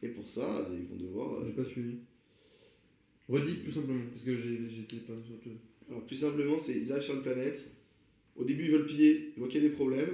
Et 0.03 0.09
pour 0.09 0.29
ça 0.29 0.67
ils 0.73 0.87
vont 0.87 0.97
devoir 0.97 1.35
euh, 1.35 1.45
J'ai 1.47 1.53
pas 1.53 1.69
suivi. 1.69 1.97
Redis 3.29 3.55
plus 3.55 3.73
simplement, 3.73 4.03
parce 4.11 4.25
que 4.25 4.37
j'étais 4.37 4.97
pas 4.97 5.15
sur 5.25 5.35
le 5.35 5.53
alors 5.91 6.05
plus 6.07 6.17
simplement 6.17 6.59
c'est 6.59 6.77
ils 6.77 6.91
arrivent 6.93 7.05
sur 7.05 7.15
une 7.15 7.23
planète. 7.23 7.71
Au 8.37 8.45
début 8.45 8.65
ils 8.65 8.71
veulent 8.71 8.87
piller 8.87 9.33
ils 9.37 9.39
voient 9.41 9.49
qu'il 9.49 9.63
y 9.63 9.67
a 9.67 9.69
des 9.69 9.75
problèmes. 9.75 10.11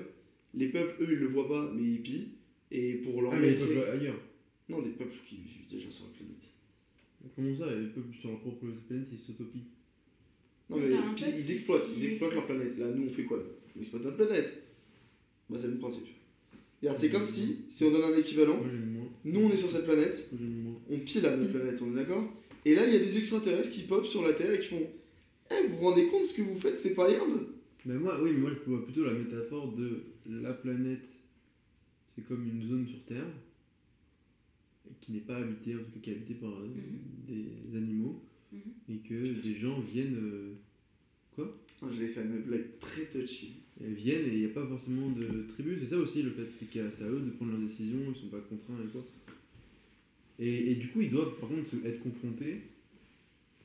Les 0.54 0.68
peuples 0.68 1.02
eux 1.02 1.08
ils 1.12 1.18
le 1.18 1.26
voient 1.28 1.48
pas 1.48 1.70
mais 1.74 1.82
ils 1.82 2.02
pillent. 2.02 2.28
Et 2.70 2.94
pour 2.94 3.22
leur 3.22 3.32
Ah, 3.32 3.38
mais 3.38 3.48
ils 3.48 3.58
montrer 3.58 3.74
peuvent 3.74 3.84
jouer 3.84 3.90
ailleurs. 4.00 4.20
non 4.68 4.82
des 4.82 4.90
peuples 4.90 5.14
qui 5.26 5.36
vivent 5.36 5.68
déjà 5.70 5.90
sur 5.90 6.04
la 6.04 6.10
planète. 6.12 6.50
Comment 7.34 7.54
ça, 7.54 7.66
ils 7.72 7.90
peuvent 7.90 8.04
sur 8.20 8.30
leur 8.30 8.40
propre 8.40 8.66
planète, 8.86 9.08
ils 9.12 9.18
s'autopient 9.18 9.62
non 10.70 10.76
Mais 10.78 10.90
ils 11.38 11.50
exploitent 11.50 11.90
ils 11.96 12.04
exploitent 12.04 12.34
leur 12.34 12.46
planète. 12.46 12.76
Là 12.78 12.86
nous 12.90 13.06
on 13.06 13.10
fait 13.10 13.24
quoi? 13.24 13.42
On 13.76 13.80
exploite 13.80 14.04
notre 14.04 14.16
planète. 14.16 14.62
Bah 15.48 15.56
c'est 15.58 15.64
le 15.66 15.72
même 15.72 15.80
principe. 15.80 16.06
Regarde, 16.82 16.98
c'est 16.98 17.08
comme 17.10 17.26
si 17.26 17.64
si 17.70 17.84
on 17.84 17.90
donne 17.90 18.12
un 18.12 18.16
équivalent 18.16 18.62
nous 19.24 19.40
on 19.40 19.50
est 19.50 19.56
sur 19.56 19.70
cette 19.70 19.84
planète. 19.84 20.30
On 20.90 20.98
pile 21.00 21.26
à 21.26 21.36
notre 21.36 21.52
planète, 21.58 21.80
on 21.82 21.92
est 21.92 21.96
d'accord? 21.96 22.32
Et 22.64 22.74
là, 22.74 22.86
il 22.86 22.92
y 22.92 22.96
a 22.96 22.98
des 22.98 23.16
extraterrestres 23.16 23.70
qui 23.70 23.82
popent 23.82 24.06
sur 24.06 24.22
la 24.22 24.32
Terre 24.32 24.52
et 24.52 24.58
qui 24.60 24.66
font 24.68 24.86
Eh, 25.50 25.66
vous 25.68 25.76
vous 25.78 25.82
rendez 25.84 26.06
compte 26.08 26.24
ce 26.26 26.34
que 26.34 26.42
vous 26.42 26.58
faites, 26.58 26.76
c'est 26.76 26.94
pas 26.94 27.08
Inde 27.08 27.48
Mais 27.86 27.96
moi, 27.98 28.20
oui, 28.22 28.32
mais 28.32 28.38
moi 28.38 28.50
je 28.52 28.70
vois 28.70 28.84
plutôt 28.84 29.04
la 29.04 29.14
métaphore 29.14 29.72
de 29.72 30.02
la 30.26 30.52
planète, 30.52 31.08
c'est 32.14 32.26
comme 32.26 32.46
une 32.46 32.68
zone 32.68 32.86
sur 32.86 33.02
Terre 33.04 33.26
qui 35.00 35.12
n'est 35.12 35.20
pas 35.20 35.36
habitée, 35.36 35.74
en 35.74 35.78
tout 35.78 35.84
cas 35.94 36.00
qui 36.02 36.10
est 36.10 36.14
habitée 36.14 36.34
par 36.34 36.50
euh, 36.50 36.66
des 37.28 37.76
animaux, 37.76 38.22
Mhm. 38.50 38.94
et 38.94 38.98
que 39.06 39.42
des 39.42 39.56
gens 39.56 39.78
viennent, 39.80 40.16
euh, 40.16 40.54
Ah, 41.80 41.86
Je 41.94 42.00
l'ai 42.00 42.08
fait 42.08 42.22
une 42.24 42.38
blague 42.40 42.78
très 42.80 43.04
touchy. 43.04 43.52
et 43.80 43.92
viennent 43.92 44.24
et 44.24 44.32
il 44.32 44.38
n'y 44.40 44.44
a 44.46 44.48
pas 44.48 44.66
forcément 44.66 45.08
de 45.10 45.44
tribu. 45.48 45.76
C'est 45.78 45.86
ça 45.86 45.98
aussi 45.98 46.22
le 46.22 46.30
fait, 46.30 46.48
c'est 46.58 46.64
qu'à 46.68 46.86
à 46.86 47.08
eux 47.08 47.20
de 47.20 47.30
prendre 47.30 47.52
leurs 47.52 47.60
décisions, 47.60 48.00
ils 48.12 48.16
sont 48.20 48.26
pas 48.28 48.40
contraints 48.40 48.82
et 48.84 48.88
quoi. 48.90 49.04
Et, 50.40 50.72
et 50.72 50.74
du 50.76 50.88
coup, 50.88 51.00
ils 51.02 51.10
doivent 51.10 51.38
par 51.38 51.48
contre 51.50 51.68
être 51.84 52.02
confrontés 52.02 52.62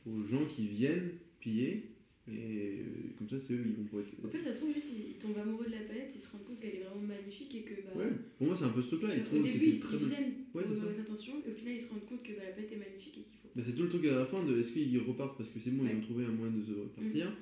aux 0.05 0.23
gens 0.23 0.45
qui 0.45 0.67
viennent 0.67 1.11
piller, 1.43 1.83
et 2.25 2.79
euh, 2.79 3.11
comme 3.17 3.27
ça, 3.27 3.35
c'est 3.37 3.51
eux, 3.53 3.63
ils 3.67 3.75
vont 3.75 3.83
pouvoir 3.83 4.03
être. 4.07 4.15
Après, 4.23 4.39
ça 4.39 4.53
se 4.53 4.57
trouve, 4.59 4.73
juste, 4.73 4.93
ils 4.95 5.19
tombent 5.19 5.37
amoureux 5.37 5.65
de 5.67 5.71
la 5.75 5.83
planète, 5.83 6.07
ils 6.15 6.19
se 6.19 6.31
rendent 6.31 6.45
compte 6.47 6.59
qu'elle 6.61 6.75
est 6.79 6.83
vraiment 6.87 7.03
magnifique 7.03 7.53
et 7.55 7.61
que. 7.67 7.75
Bah, 7.83 7.91
Ouais, 7.99 8.11
pour 8.37 8.47
moi, 8.47 8.55
c'est 8.55 8.63
un 8.63 8.69
peu 8.69 8.81
ce 8.81 8.87
truc-là. 8.87 9.09
Ils 9.11 9.17
genre, 9.19 9.25
trouvent 9.27 9.39
au 9.41 9.43
début, 9.43 9.65
ils, 9.67 9.75
c'est 9.75 9.87
très 9.87 9.97
viennent 9.97 10.33
Ouais, 10.55 10.63
pour 10.63 10.75
mauvaises 10.77 10.99
intentions 11.03 11.35
et 11.45 11.49
au 11.51 11.53
final, 11.53 11.73
ils 11.75 11.81
se 11.81 11.89
rendent 11.89 12.05
compte 12.07 12.23
que 12.23 12.31
bah, 12.31 12.47
la 12.47 12.51
planète 12.55 12.71
est 12.71 12.77
magnifique 12.79 13.17
et 13.19 13.23
qu'il 13.27 13.37
faut. 13.43 13.49
Bah, 13.55 13.61
c'est 13.65 13.75
tout 13.75 13.83
le 13.83 13.89
truc 13.89 14.05
à 14.05 14.15
la 14.23 14.25
fin 14.25 14.39
de 14.45 14.55
est-ce 14.57 14.71
qu'ils 14.71 14.97
repartent 15.03 15.35
parce 15.37 15.49
que 15.49 15.59
c'est 15.59 15.71
bon, 15.75 15.83
Ouais. 15.83 15.91
ils 15.91 15.97
ont 15.99 16.07
trouvé 16.07 16.23
un 16.25 16.31
moyen 16.31 16.53
de 16.55 16.63
se 16.63 16.71
repartir 16.79 17.35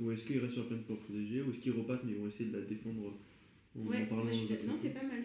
Ou 0.00 0.10
est-ce 0.10 0.24
qu'ils 0.24 0.38
restent 0.40 0.54
sur 0.56 0.62
la 0.64 0.68
planète 0.72 0.86
pour 0.88 0.98
protéger 1.04 1.42
Ou 1.42 1.50
est-ce 1.52 1.60
qu'ils 1.60 1.72
repartent 1.76 2.02
mais 2.08 2.12
ils 2.16 2.18
vont 2.18 2.28
essayer 2.28 2.48
de 2.48 2.56
la 2.56 2.64
défendre 2.64 3.12
en, 3.76 3.80
en 3.80 3.86
Ouais, 3.86 4.06
parlant 4.08 4.24
moi, 4.24 4.32
je 4.32 4.38
suis 4.40 4.46
aux 4.46 4.48
d'accord. 4.56 4.64
autres 4.64 4.72
Non, 4.72 4.80
c'est 4.80 4.94
pas 4.96 5.04
mal. 5.04 5.20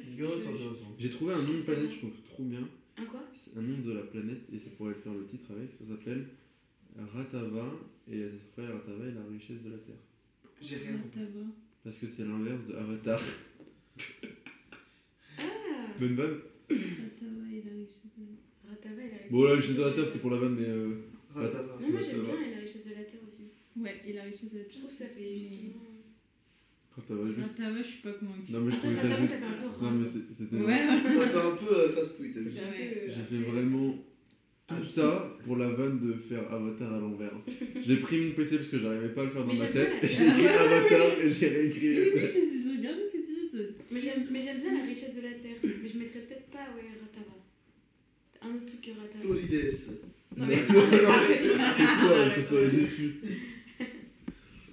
J'ai 1.00 1.10
trouvé 1.10 1.34
un 1.34 1.42
nom 1.42 1.56
de 1.56 1.62
planète, 1.64 1.92
je 1.92 1.98
trouve 2.04 2.12
trop 2.28 2.44
bien. 2.44 2.68
Un 2.98 3.06
quoi? 3.06 3.24
Un 3.56 3.62
nom 3.62 3.78
de 3.80 3.94
la 3.94 4.04
planète 4.04 4.44
et 4.54 4.60
ça 4.60 4.70
pourrait 4.76 4.94
faire 4.96 5.14
le 5.14 5.26
titre 5.26 5.52
avec. 5.56 5.72
Ça 5.80 5.86
s'appelle 5.88 6.28
Ratava 6.98 7.66
et 8.12 8.20
ça 8.24 8.36
s'appelle 8.38 8.72
Ratava 8.76 9.06
et 9.08 9.12
la 9.12 9.24
richesse 9.32 9.62
de 9.64 9.70
la 9.72 9.78
Terre. 9.78 9.96
J'ai 10.62 10.76
rien. 10.78 10.98
Ratava. 10.98 11.46
Parce 11.84 11.98
que 11.98 12.08
c'est 12.08 12.24
l'inverse 12.26 12.66
de 12.68 12.76
Avatar. 12.76 13.22
Ah 15.38 15.44
Bonne 16.00 16.16
vanne 16.16 16.40
Ratava 16.70 17.46
et 17.52 17.64
la 17.64 17.72
richesse 17.72 18.12
de 18.18 18.24
la- 18.24 18.70
Ratava 18.72 19.02
et 19.04 19.10
la 19.10 19.16
richesse 19.18 19.32
Bon, 19.32 19.44
la 19.44 19.54
richesse 19.56 19.76
de 19.78 19.84
la 19.84 19.92
Terre, 19.92 20.06
c'était 20.08 20.20
pour 20.20 20.32
la 20.32 20.38
vanne, 20.38 20.56
mais. 20.56 20.66
Euh... 20.68 20.96
Ratava. 21.34 21.78
Non, 21.82 21.90
moi 21.90 22.02
j'aime 22.02 22.22
bien 22.24 22.42
et 22.42 22.52
la 22.56 22.62
richesse 22.62 22.86
de 22.86 22.90
la 22.92 23.04
Terre 23.04 23.22
aussi. 23.28 23.44
Ouais, 23.80 24.02
et 24.06 24.14
la 24.14 24.24
richesse 24.24 24.52
de 24.52 24.58
la 24.58 24.64
Je 24.68 24.78
trouve 24.78 24.90
que 24.90 24.96
ça 24.96 25.06
fait 25.06 25.40
justement. 25.40 25.84
Ratava, 26.96 27.28
juste. 27.32 27.50
Ratava, 27.58 27.82
je 27.82 27.88
suis 27.88 28.02
pas 28.02 28.14
convaincue. 28.14 28.52
Non, 28.52 28.62
mais 28.62 28.72
je 28.72 28.78
trouvais 28.78 28.96
ça 28.96 29.02
Ratava, 29.04 29.28
ça 29.28 29.38
fait 29.38 29.46
un 29.46 29.70
peu 29.72 29.86
Non, 29.86 29.92
mais 29.92 30.06
c'est- 30.06 30.34
c'était. 30.34 30.56
Ouais, 30.58 30.66
ouais. 30.66 31.06
Ça 31.06 31.28
fait 31.28 31.38
un 31.38 31.56
peu 31.56 31.72
euh, 31.76 31.90
t'as 31.96 32.02
vu 32.04 32.32
peu, 32.34 32.40
euh, 32.40 32.50
J'ai 33.08 33.14
fait 33.14 33.22
après- 33.22 33.52
vraiment 33.52 33.96
tout 34.70 34.86
ça 34.86 35.36
pour 35.46 35.58
la 35.58 35.70
vanne 35.70 36.00
de 36.00 36.14
faire 36.14 36.52
Avatar 36.52 36.94
à 36.94 37.00
l'envers. 37.00 37.32
J'ai 37.82 37.98
pris 37.98 38.22
mon 38.28 38.32
PC 38.34 38.58
parce 38.58 38.70
que 38.70 38.80
j'arrivais 38.80 39.10
pas 39.10 39.22
à 39.22 39.26
le 39.26 39.30
faire 39.32 39.46
dans 39.46 39.54
Mais 39.54 39.60
ma 39.60 39.66
tête. 39.68 39.90
la- 40.02 40.08
J'ai 40.08 40.28
écrit 40.28 40.48
Avatar 40.66 41.20
et 41.20 41.32
j'ai 41.32 41.50
Oui, 41.50 41.56
réécrit. 41.56 41.90
oui, 41.90 42.22
je, 42.24 42.70
je 42.70 42.78
regardais 42.78 43.04
ce 43.08 43.12
que 43.18 43.26
tu 43.26 43.34
dis. 43.34 43.50
je- 43.54 43.94
Mais 43.96 44.02
j'aime 44.02 44.28
mais 44.32 44.42
j'aime 44.42 44.58
bien 44.60 44.74
la 44.80 44.86
richesse 44.86 45.16
de 45.16 45.22
la 45.22 45.32
Terre. 45.34 45.58
Mais 45.64 45.90
je 45.92 45.98
mettrais 45.98 46.20
peut-être 46.22 46.48
pas, 46.52 46.68
ouais, 46.76 46.90
Ratava. 47.02 47.36
Un 48.42 48.56
autre 48.56 48.66
truc 48.68 48.82
que 48.82 48.92
Ratava. 48.92 49.30
Holidays. 49.30 50.00
Non, 50.38 50.46
mais. 50.48 50.56
Et 50.60 50.66
toi, 50.68 52.44
toi, 52.48 52.62
est 52.62 52.76
déçu. 52.76 53.16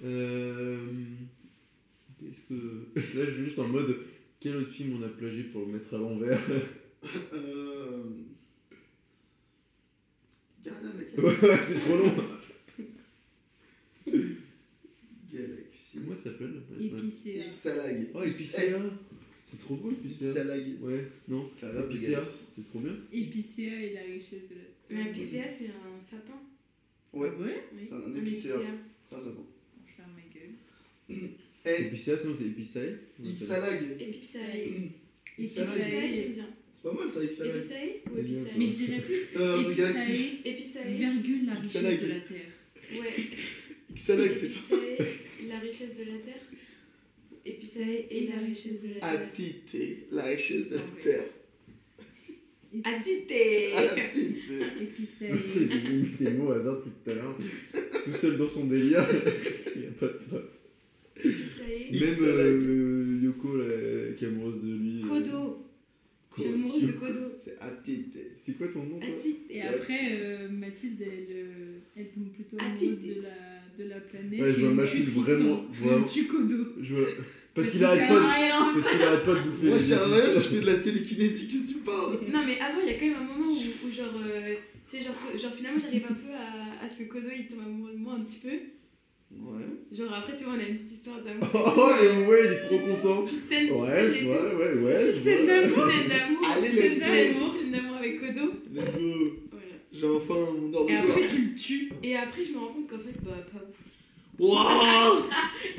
Euh. 0.05 0.77
Qu'est-ce 2.19 2.53
que. 2.55 3.17
Là, 3.19 3.25
je 3.25 3.31
suis 3.33 3.43
juste 3.45 3.59
en 3.59 3.67
mode. 3.67 3.97
Quel 4.39 4.55
autre 4.57 4.71
film 4.71 4.99
on 4.99 5.05
a 5.05 5.09
plagié 5.09 5.43
pour 5.45 5.61
le 5.65 5.73
mettre 5.73 5.93
à 5.95 5.97
l'envers? 5.97 6.39
Euh... 7.33 8.03
Ouais, 11.17 11.57
c'est 11.67 11.77
trop 11.79 11.97
long. 11.97 12.13
Galaxie. 15.31 15.99
Comment 15.99 16.15
ça 16.15 16.23
s'appelle 16.23 16.53
la 16.55 16.61
planète 16.61 16.93
Épicéa. 17.03 17.43
Xalag. 17.51 18.07
Oh, 18.13 18.23
Epicéa 18.23 18.79
C'est 19.49 19.59
trop 19.59 19.75
beau, 19.75 19.91
Epicéa. 19.91 20.33
Xalag. 20.33 20.81
Ouais, 20.81 21.07
non 21.27 21.49
Ça 21.55 21.67
c'est 22.55 22.63
trop 22.69 22.79
bien. 22.79 22.95
Épicéa 23.11 23.81
et 23.81 23.93
la 23.93 24.01
richesse 24.01 24.47
de 24.49 24.55
la 24.55 25.01
Mais 25.03 25.09
un 25.09 25.13
Picéa, 25.13 25.43
c'est 25.47 25.67
un 25.67 25.99
sapin. 25.99 26.39
Ouais, 27.13 27.29
Ouais. 27.29 27.63
Oui. 27.73 27.87
C'est 27.87 27.93
un 27.95 28.15
épicéa. 28.15 28.55
ça, 29.09 29.19
ça 29.19 29.25
va. 29.29 29.43
Je 29.85 29.93
ferme 29.93 30.11
ma 30.15 30.21
gueule. 30.33 31.29
Eh, 31.65 31.81
Epicéa, 31.87 32.17
sinon 32.17 32.35
c'est 32.37 32.45
Epicae. 32.45 32.99
Xalag. 33.35 33.83
Épicae. 33.99 34.17
Xalag. 34.19 34.91
Épicae, 35.37 36.11
j'aime 36.13 36.33
bien. 36.33 36.49
C'est 36.79 36.89
pas 36.89 36.93
mal 36.95 37.11
ça, 37.11 37.25
Xalag. 37.25 37.55
Épicae 37.57 38.01
ou 38.05 38.15
Mais 38.59 38.65
je 38.65 38.75
dirais 38.75 39.01
plus 39.01 39.35
Euh, 39.35 39.61
Épicae. 39.61 40.87
virgule 40.89 41.45
la 41.47 41.55
richesse 41.55 41.81
de 42.01 42.07
la 42.07 42.19
terre. 42.19 42.51
Ouais. 42.93 43.15
Xalag, 43.95 44.31
c'est 44.31 44.49
pas. 44.69 45.03
La 45.49 45.59
richesse 45.59 45.95
de 45.97 46.03
la 46.03 46.17
terre. 46.19 46.43
Épicae 47.45 48.05
et 48.11 48.27
la 48.27 48.39
richesse 48.45 48.81
de 48.83 48.87
la 48.89 48.99
terre. 48.99 49.21
Atité, 49.29 50.07
la 50.11 50.23
richesse 50.23 50.69
de 50.69 50.75
la 50.75 50.81
terre. 51.03 51.23
Atité 52.83 53.73
Atité. 53.73 54.39
Épicéa. 54.81 55.35
J'ai 55.47 55.65
mis 55.65 56.09
des 56.19 56.31
mots 56.31 56.49
au 56.49 56.51
hasard 56.51 56.77
depuis 56.77 56.91
tout 57.03 57.09
à 57.11 57.13
l'heure. 57.15 57.37
Tout 58.03 58.13
seul 58.13 58.37
dans 58.37 58.47
son 58.47 58.65
délire. 58.65 59.05
Il 59.75 59.81
n'y 59.81 59.87
a 59.87 59.91
pas 59.91 60.05
de 60.07 60.19
pote. 60.29 60.53
Même 61.25 61.33
Xalag. 61.91 62.19
euh, 62.45 63.19
Yoko, 63.23 63.55
là, 63.57 64.13
qui 64.17 64.25
est 64.25 64.27
amoureuse 64.27 64.61
de 64.61 64.75
lui. 64.75 65.01
euh, 65.03 65.07
Kodo. 65.07 65.63
Je 66.37 66.43
suis 66.43 66.53
amoureuse 66.53 66.83
de 66.83 66.91
Kodo. 66.91 67.19
C'est 67.37 67.57
Atité. 67.59 68.31
C'est 68.45 68.51
quoi 68.57 68.67
ton 68.67 68.83
nom 68.83 68.99
toi 68.99 69.09
Atité. 69.17 69.55
Et 69.57 69.61
après, 69.61 69.99
euh, 70.11 70.49
Mathilde, 70.49 71.01
elle, 71.01 71.27
euh, 71.35 71.77
elle 71.95 72.07
tombe 72.09 72.29
plutôt 72.31 72.57
amoureuse 72.59 73.01
de 73.01 73.21
la, 73.21 73.83
de 73.83 73.89
la 73.89 73.99
planète. 73.99 74.41
Ouais, 74.41 74.53
je 74.53 74.59
vois 74.61 74.69
Mathilde 74.73 75.07
vraiment- 75.09 75.65
vraiment- 75.71 76.03
On 76.05 76.07
tue 76.07 76.27
Kodo. 76.27 76.55
Je 76.81 76.93
vois- 76.93 77.07
Parce 77.55 77.69
qu'il 77.71 77.83
arrête 77.83 78.07
pas 78.07 78.13
de... 78.19 78.19
rien. 78.19 78.73
Parce 78.75 78.91
qu'il 78.93 79.01
arrête 79.03 79.23
pas 79.25 79.33
de 79.35 79.39
bouffer. 79.49 79.67
Moi, 79.67 79.79
je 79.79 79.93
rien, 79.95 80.31
je 80.33 80.39
fais 80.39 80.61
de 80.61 80.65
la 80.67 80.75
télékinésie, 80.75 81.47
qu'est-ce 81.47 81.63
que 81.63 81.67
tu 81.69 81.79
parles 81.79 82.19
Non 82.31 82.43
mais 82.45 82.59
avant 82.59 82.79
il 82.81 82.87
y 82.87 82.91
a 82.91 82.99
quand 82.99 83.05
même 83.07 83.15
un 83.15 83.23
moment 83.23 83.49
où, 83.51 83.87
où 83.87 83.91
genre, 83.91 84.13
euh, 84.23 84.55
genre 85.41 85.53
finalement 85.55 85.79
j'arrive 85.79 86.05
un 86.09 86.13
peu 86.13 86.31
à, 86.33 86.83
à 86.85 86.87
ce 86.87 86.95
que 86.97 87.03
Kodo 87.05 87.29
il 87.35 87.47
tombe 87.47 87.61
amoureux 87.65 87.93
de 87.93 87.97
moi 87.97 88.13
un 88.13 88.23
petit 88.23 88.37
peu. 88.39 88.49
Ouais. 89.31 89.63
Genre 89.91 90.13
après 90.13 90.35
tu 90.35 90.43
vois 90.45 90.53
on 90.53 90.59
a 90.59 90.63
une 90.63 90.75
petite 90.75 90.91
histoire 90.91 91.21
d'amour. 91.21 91.47
Oh, 91.77 91.91
mais 92.01 92.25
ouais, 92.27 92.39
il 92.45 92.51
est 92.53 92.59
trop 92.65 92.79
content. 92.79 93.23
Petite 93.23 93.47
scène, 93.47 93.67
petite 93.67 93.81
Ouais, 93.81 93.89
scène 93.95 94.13
je 94.13 94.25
vois, 94.25 94.55
ouais, 94.55 94.73
ouais. 94.73 94.99
Petite 94.99 95.15
je 95.15 95.19
scène 95.21 95.47
d'amour, 95.47 95.85
petite 96.55 96.71
scène 96.75 96.99
d'amour, 96.99 97.55
scène 97.55 97.71
d'amour, 97.71 97.95
avec 97.97 98.19
Kodo. 98.19 98.51
Let's 98.73 98.93
go. 98.93 99.35
Voilà. 99.51 99.65
J'ai 99.91 100.05
enfin 100.07 100.33
mon 100.35 100.73
ordre 100.73 100.89
Et 100.89 100.95
après 100.95 101.25
tu 101.27 101.37
le 101.41 101.55
tues. 101.55 101.91
Et 102.03 102.15
après 102.15 102.45
je 102.45 102.51
me 102.51 102.57
rends 102.59 102.67
compte 102.73 102.89
qu'en 102.89 102.99
fait 102.99 103.23
bah 103.23 103.37
pas 103.51 103.59
ouf. 103.59 103.75
Waouh 104.39 105.23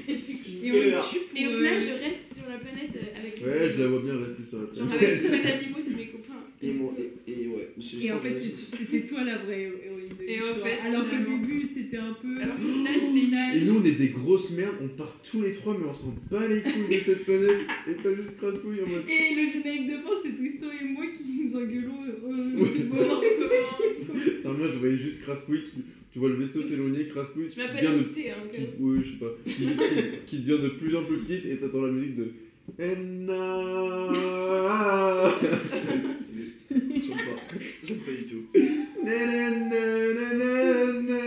Et, 0.09 0.12
Et 0.12 0.12
on 0.12 0.15
le 0.15 0.16
Super. 0.16 1.09
tue 1.09 1.19
pour. 1.20 1.39
et 1.41 1.47
au 1.47 1.51
euh, 1.51 1.57
final 1.57 1.81
je 1.81 2.05
reste 2.05 2.35
sur 2.37 2.49
la 2.49 2.59
planète 2.59 2.91
euh, 2.97 3.19
avec 3.20 3.39
les 3.41 3.47
Ouais, 3.47 3.69
je 3.77 3.83
la 3.83 3.89
vois 3.89 4.01
bien 4.03 4.19
rester 4.19 4.43
sur 4.49 4.59
la 4.59 4.65
Genre 4.75 4.87
planète. 4.87 5.03
avec 5.03 5.23
tous 5.23 5.33
les 5.33 5.53
animaux 5.53 5.79
c'est 5.81 5.95
mes 5.97 6.07
copains. 6.07 6.35
Et, 6.61 6.73
moi, 6.73 6.93
et, 6.99 7.31
et 7.45 7.47
ouais, 7.47 7.69
Et 8.03 8.11
en 8.12 8.19
fait, 8.19 8.35
c'était 8.35 9.05
toi 9.05 9.23
la 9.23 9.39
vraie 9.39 9.62
héroïne 9.62 9.98
de 10.09 10.23
Et 10.31 10.39
en 10.41 10.55
fait, 10.65 10.79
Alors 10.87 11.05
qu'au 11.09 11.17
début, 11.17 11.69
t'étais 11.69 11.97
un 11.97 12.13
peu. 12.21 12.41
Alors 12.43 12.57
qu'au 12.57 12.69
final, 12.69 12.95
j'étais 12.95 13.27
une 13.27 13.63
Et 13.63 13.65
nous, 13.67 13.81
on 13.81 13.85
est 13.85 13.93
des 13.93 14.09
grosses 14.09 14.51
merdes, 14.51 14.77
on 14.83 14.89
part 14.89 15.21
tous 15.23 15.43
les 15.43 15.53
trois, 15.53 15.77
mais 15.79 15.87
on 15.89 15.95
s'en 15.95 16.15
bat 16.31 16.47
les 16.49 16.63
couilles 16.63 16.89
de 16.97 17.01
cette 17.01 17.25
planète. 17.25 17.61
Et 17.89 17.95
t'as 18.03 18.15
juste 18.15 18.37
crasse-couille 18.39 18.83
en 18.85 18.89
mode. 18.89 19.05
Et 19.09 19.35
le 19.35 19.51
générique 19.51 19.87
de 19.87 19.97
fin, 20.03 20.11
c'est 20.23 20.37
Tristan 20.37 20.67
et 20.81 20.85
moi 20.85 21.05
qui 21.07 21.43
nous 21.45 21.57
engueulons 21.57 22.05
euh, 22.05 22.27
au 22.27 22.95
moment 22.95 23.21
où 23.21 24.49
Non, 24.49 24.55
moi, 24.55 24.69
je 24.73 24.79
voyais 24.79 24.97
juste 24.99 25.21
crasse-couille. 25.23 25.65
qui- 25.65 25.83
Tu 26.13 26.19
vois 26.21 26.31
le 26.31 26.37
vaisseau 26.37 26.63
s'éloigner, 26.63 27.07
crasse-couille. 27.09 27.49
Je 27.55 27.61
m'appelle 27.61 27.85
de- 27.85 27.89
hein, 27.91 28.35
qui, 28.53 28.61
oui, 28.81 28.99
je 29.05 29.11
sais 29.13 29.19
pas, 29.19 29.33
qui, 29.47 29.53
qui- 29.53 30.19
qui 30.27 30.39
devient 30.43 30.63
de 30.63 30.69
plus 30.71 30.97
en 30.97 31.05
plus 31.05 31.19
petite 31.19 31.45
et 31.45 31.57
t'entends 31.59 31.83
la 31.83 31.93
musique 31.93 32.17
de 32.17 32.29
Enna. 32.78 33.35
J'aime 37.01 37.16
pas. 37.16 37.36
J'aime 37.85 37.99
pas 37.99 38.12
du 38.12 38.27
tout. 38.27 38.45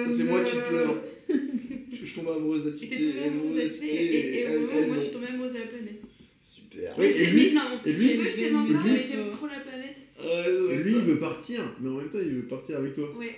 Ça, 0.02 0.10
c'est 0.18 0.24
moi 0.26 0.42
qui 0.44 0.56
pleure. 0.70 1.02
Je, 2.04 2.16
tombe 2.16 2.30
amoureuse 2.30 2.62
Et 2.62 2.64
t'es 2.66 2.70
d'Atité. 2.72 2.96
tombée 3.14 3.24
amoureuse 3.26 3.56
d'Atité, 3.56 3.88
et, 3.88 4.40
et, 4.42 4.46
au 4.46 4.50
elle, 4.50 4.60
moment 4.60 4.68
où 4.68 4.78
elle, 4.78 4.88
moi 4.88 4.96
je 4.98 5.02
suis 5.02 5.08
non. 5.08 5.14
tombée 5.14 5.28
amoureuse 5.28 5.54
de 5.54 5.58
la 5.60 5.66
planète. 5.66 6.02
Super. 6.42 7.00
Ouais, 7.00 7.12
et 7.22 7.26
lui- 7.28 7.54
non, 7.54 7.62
et 7.86 7.94
lui- 7.94 8.08
tu 8.10 8.18
veux, 8.18 8.30
je 8.30 8.36
t'aime 8.36 8.54
et 8.54 8.58
encore, 8.58 8.84
lui- 8.84 8.92
mais 8.92 9.04
j'aime 9.04 9.30
trop 9.30 9.48
la 9.48 9.60
planète. 9.60 9.98
Ouais, 10.24 10.74
Et 10.74 10.78
lui, 10.84 10.92
il 10.92 11.02
veut 11.04 11.20
partir, 11.20 11.76
mais 11.80 11.90
en 11.90 11.94
même 11.98 12.10
temps, 12.10 12.20
il 12.22 12.30
veut 12.34 12.48
partir 12.48 12.78
avec 12.78 12.94
toi. 12.96 13.16
Ouais. 13.18 13.36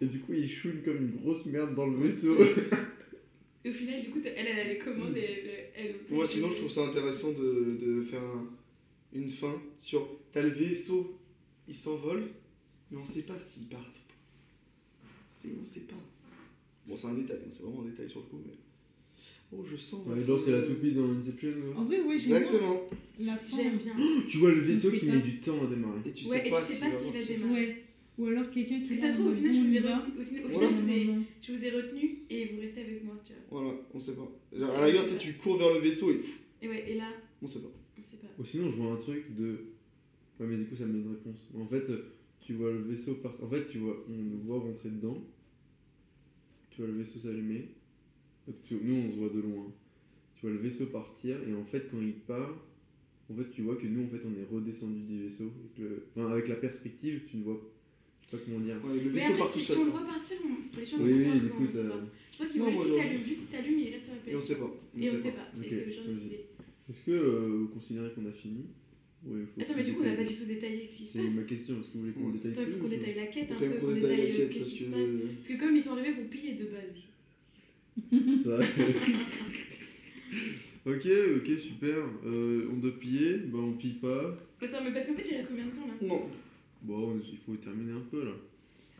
Et 0.00 0.06
du 0.06 0.18
coup, 0.20 0.32
il 0.32 0.48
chouine 0.50 0.80
comme 0.84 0.96
une 0.96 1.10
grosse 1.20 1.44
merde 1.46 1.74
dans 1.74 1.86
le 1.86 1.96
vaisseau. 2.06 2.36
Et 3.64 3.70
au 3.70 3.72
final, 3.72 4.00
du 4.00 4.08
coup, 4.10 4.20
elle, 4.24 4.46
elle 4.46 4.58
a 4.60 4.64
les 4.64 4.78
commandes 4.78 5.16
et 5.16 5.20
elle. 5.20 5.70
elle 5.76 5.94
Moi, 6.14 6.26
sinon, 6.26 6.50
je 6.50 6.58
trouve 6.58 6.70
ça 6.70 6.86
intéressant 6.86 7.32
de, 7.32 7.76
de 7.80 8.02
faire 8.02 8.22
un- 8.22 8.48
une 9.12 9.28
fin 9.28 9.60
sur. 9.78 10.08
T'as 10.32 10.42
le 10.42 10.50
vaisseau, 10.50 11.18
il 11.68 11.74
s'envole, 11.74 12.30
mais 12.90 12.96
on 12.98 13.04
sait 13.04 13.22
pas 13.22 13.38
s'il 13.40 13.66
part 13.68 13.80
ou 13.80 13.82
pas. 13.84 14.14
C'est, 15.30 15.48
on 15.60 15.64
sait 15.64 15.80
pas. 15.80 15.96
Bon, 16.86 16.96
c'est 16.96 17.06
un 17.08 17.14
détail, 17.14 17.38
hein, 17.44 17.48
c'est 17.50 17.62
vraiment 17.62 17.82
un 17.82 17.86
détail 17.86 18.08
sur 18.08 18.20
le 18.20 18.26
coup, 18.26 18.40
mais. 18.46 18.52
Oh, 19.52 19.64
je 19.64 19.76
sens. 19.76 20.06
Ouais, 20.06 20.24
genre, 20.24 20.38
c'est 20.40 20.52
la 20.52 20.62
toupie 20.62 20.92
dans 20.92 21.10
Inception. 21.10 21.50
En 21.76 21.84
vrai, 21.84 22.00
ouais, 22.00 22.18
j'aime 22.18 22.28
bien 22.30 22.38
Exactement. 22.42 22.80
la 23.18 23.36
fin. 23.36 23.56
J'aime 23.56 23.76
bien. 23.78 23.94
Tu 24.28 24.38
vois 24.38 24.52
le 24.52 24.60
vaisseau 24.60 24.92
qui 24.92 25.06
pas. 25.06 25.12
met 25.16 25.20
du 25.22 25.40
temps 25.40 25.62
à 25.62 25.66
démarrer. 25.66 26.00
Et 26.06 26.12
tu 26.12 26.24
Ouais, 26.28 26.38
sais 26.40 26.46
et 26.46 26.50
pas 26.50 26.60
s'il 26.62 26.80
pas 26.80 26.88
va 26.90 26.96
s'il 26.96 27.12
va 27.12 27.24
démarrer. 27.24 27.52
Ouais. 27.66 27.84
Ou 28.20 28.26
alors 28.26 28.50
quelqu'un 28.50 28.80
qui 28.80 28.94
ça 28.94 29.08
se 29.10 29.14
trouve, 29.16 29.28
au 29.28 29.34
final, 29.34 29.52
je 29.52 29.58
vous 29.60 29.64
on 29.64 29.72
ai 29.72 29.78
retenu, 29.80 30.18
au, 30.18 30.22
final- 30.22 30.44
au 30.44 30.48
Voilà. 30.48 30.68
final, 30.68 30.80
je 30.80 30.84
vous 30.84 30.90
ai, 30.92 31.14
je 31.40 31.52
vous 31.52 31.64
ai 31.64 31.70
retenu 31.70 32.18
et 32.28 32.44
vous 32.46 32.60
restez 32.60 32.80
avec 32.82 33.02
moi, 33.04 33.14
tu 33.24 33.32
vois. 33.32 33.60
Voilà, 33.62 33.78
on 33.94 33.98
sait 33.98 34.14
pas. 34.14 34.30
Genre, 34.52 34.70
à 34.70 34.80
la 34.80 34.86
rigueur, 34.86 35.04
tu 35.18 35.32
cours 35.34 35.56
vers 35.56 35.72
le 35.72 35.80
vaisseau 35.80 36.10
et. 36.12 36.20
Et 36.62 36.68
ouais, 36.68 36.90
et 36.90 36.94
là, 36.96 37.10
On 37.40 37.46
sait 37.46 37.60
pas. 37.60 37.72
on 37.98 38.02
sait 38.02 38.18
pas. 38.18 38.26
Ou 38.38 38.44
sinon, 38.44 38.68
je 38.68 38.76
vois 38.76 38.92
un 38.92 38.96
truc 38.96 39.34
de. 39.34 39.64
Ouais, 40.38 40.46
mais 40.46 40.56
du 40.58 40.66
coup, 40.66 40.76
ça 40.76 40.84
me 40.84 40.92
met 40.92 40.98
une 41.00 41.10
réponse. 41.10 41.48
En 41.58 41.66
fait, 41.66 41.88
euh, 41.90 42.12
tu 42.40 42.52
vois 42.54 42.70
le 42.70 42.82
vaisseau 42.82 43.14
partir. 43.14 43.42
En 43.44 43.48
fait, 43.48 43.66
tu 43.68 43.78
vois, 43.78 44.04
on 44.08 44.12
le 44.12 44.36
voit 44.44 44.58
rentrer 44.60 44.90
dedans. 44.90 45.22
Tu 46.70 46.82
vois 46.82 46.90
le 46.90 46.98
vaisseau 46.98 47.18
s'allumer. 47.18 47.68
Nous, 48.70 48.94
on 48.94 49.10
se 49.10 49.16
voit 49.16 49.28
de 49.30 49.40
loin. 49.40 49.72
Tu 50.36 50.42
vois 50.46 50.50
le 50.50 50.58
vaisseau 50.60 50.86
partir, 50.86 51.36
et 51.48 51.54
en 51.54 51.64
fait, 51.64 51.88
quand 51.90 52.00
il 52.00 52.14
part, 52.14 52.54
en 53.30 53.34
fait, 53.34 53.50
tu 53.50 53.62
vois 53.62 53.76
que 53.76 53.86
nous, 53.86 54.04
en 54.04 54.08
fait, 54.08 54.20
on 54.26 54.32
est 54.40 54.44
redescendu 54.54 55.00
du 55.02 55.24
vaisseau. 55.28 55.50
le- 55.78 56.06
Enfin, 56.16 56.30
avec 56.30 56.48
la 56.48 56.56
perspective, 56.56 57.22
tu 57.30 57.36
ne 57.38 57.44
vois. 57.44 57.60
Je 58.32 58.36
sais 58.36 58.42
pas 58.44 58.50
comment 58.50 58.64
dire. 58.64 58.76
Ouais, 58.84 59.00
le 59.02 59.10
Mais 59.10 59.22
après, 59.24 59.38
part 59.38 59.52
tout 59.52 59.58
si, 59.58 59.72
on 59.72 59.84
le 59.84 59.90
voit 59.90 60.06
partir, 60.06 60.36
on, 60.44 60.78
les 60.78 60.84
gens 60.84 60.96
Oui, 61.00 61.12
vont 61.12 61.18
oui, 61.18 61.26
on 61.34 61.40
sait 61.72 61.78
t'as- 61.82 61.88
pas. 61.88 62.00
Je 62.32 62.38
pense 62.38 62.48
qu'il 62.48 62.62
juste 62.70 62.96
s'allume, 62.96 63.24
juste 63.26 63.40
il 63.40 63.56
s'allume 63.56 63.78
et 63.78 63.82
il 63.82 63.92
reste 63.92 64.04
sur 64.04 64.14
la 64.14 64.32
Et 64.32 64.36
on 64.36 64.40
sait 64.40 64.54
pas. 64.54 64.70
Et 64.98 65.10
on 65.10 65.20
sait 65.20 65.30
pas. 65.32 65.48
Ok, 65.58 65.66
Et 65.66 65.68
c'est 65.68 65.86
aux 65.88 65.92
gens 65.92 66.02
de 66.04 66.08
décider. 66.12 66.40
Est-ce 66.88 67.00
que 67.06 67.10
euh, 67.10 67.56
vous 67.60 67.68
considérez 67.68 68.10
qu'on 68.12 68.26
a 68.26 68.32
fini? 68.32 68.64
Ouais, 69.26 69.40
il 69.40 69.46
faut 69.46 69.60
Attends, 69.60 69.74
mais 69.76 69.84
du 69.84 69.92
coup, 69.92 70.00
on 70.02 70.06
n'a 70.06 70.14
pas 70.14 70.24
du 70.24 70.34
tout 70.34 70.44
détaillé 70.46 70.84
ce 70.86 70.92
qui 70.96 71.04
se 71.06 71.12
C'est 71.12 71.18
ma 71.18 71.24
passe. 71.40 71.46
question, 71.46 71.74
est-ce 71.80 71.88
que 71.88 71.92
vous 71.94 72.00
voulez 72.00 72.12
qu'on 72.12 72.30
détaille 72.30 72.52
Attends, 72.52 72.62
il 72.62 72.66
faut 72.72 72.78
qu'on 72.78 72.88
pas 72.88 72.96
détaille 72.96 73.14
la 73.16 73.26
quête 73.26 73.52
un 73.52 73.56
peu, 73.56 73.68
qu'on 73.68 73.92
détaille 73.92 74.20
euh, 74.20 74.32
qu'est-ce 74.48 74.58
parce 74.58 74.70
qui 74.70 74.78
se 74.78 74.84
passe. 74.84 75.10
que. 75.10 75.16
Parce 75.36 75.48
que 75.48 75.54
comme 75.60 75.76
ils 75.76 75.82
sont 75.82 75.92
arrivés 75.92 76.12
pour 76.12 76.24
piller 76.30 76.54
de 76.54 76.64
base. 76.70 76.96
Ça. 78.44 78.56
ok, 80.86 81.06
ok, 81.36 81.58
super. 81.58 81.96
Euh, 82.24 82.68
on 82.72 82.76
doit 82.76 82.98
piller, 82.98 83.36
bah 83.46 83.58
on 83.60 83.72
pille 83.72 83.94
pas. 84.00 84.38
Attends, 84.62 84.84
mais 84.84 84.92
parce 84.92 85.06
qu'en 85.06 85.14
fait, 85.14 85.28
il 85.30 85.36
reste 85.36 85.48
combien 85.48 85.66
de 85.66 85.70
temps 85.72 85.86
là? 85.86 85.94
Non. 86.06 86.28
Bon, 86.82 87.18
il 87.30 87.38
faut 87.38 87.54
terminer 87.56 87.92
un 87.92 88.04
peu 88.10 88.24
là. 88.24 88.32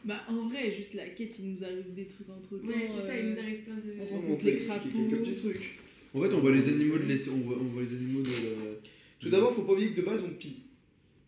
Bah, 0.05 0.23
en 0.29 0.49
vrai, 0.49 0.71
juste 0.71 0.95
la 0.95 1.07
quête, 1.09 1.39
il 1.39 1.53
nous 1.53 1.65
arrive 1.65 1.93
des 1.95 2.07
trucs 2.07 2.29
entre 2.31 2.57
temps. 2.59 2.67
Ouais, 2.69 2.89
c'est 2.89 3.07
ça, 3.07 3.19
il 3.19 3.27
nous 3.27 3.39
arrive 3.39 3.61
plein 3.61 3.75
de. 3.75 3.83
on 4.01 4.15
On 4.17 4.21
rencontre 4.21 4.45
les 4.47 4.57
crapauds. 4.57 4.89
quelques 5.09 5.21
petits 5.23 5.35
trucs. 5.37 5.79
En 6.15 6.23
fait, 6.23 6.33
on 6.35 6.41
voit 6.41 6.53
les 6.53 6.69
animaux 6.69 6.99
de 6.99 7.05
l'ess- 7.05 7.29
on 7.29 7.39
voit, 7.41 7.57
on 7.61 7.65
voit 7.65 7.83
les 7.83 7.95
animaux 7.95 8.23
de 8.23 8.29
la... 8.29 8.79
Tout 9.21 9.29
d'abord, 9.29 9.55
faut 9.55 9.63
pas 9.63 9.73
oublier 9.75 9.91
que 9.91 10.01
de 10.01 10.07
base, 10.07 10.25
on 10.27 10.31
pille. 10.31 10.57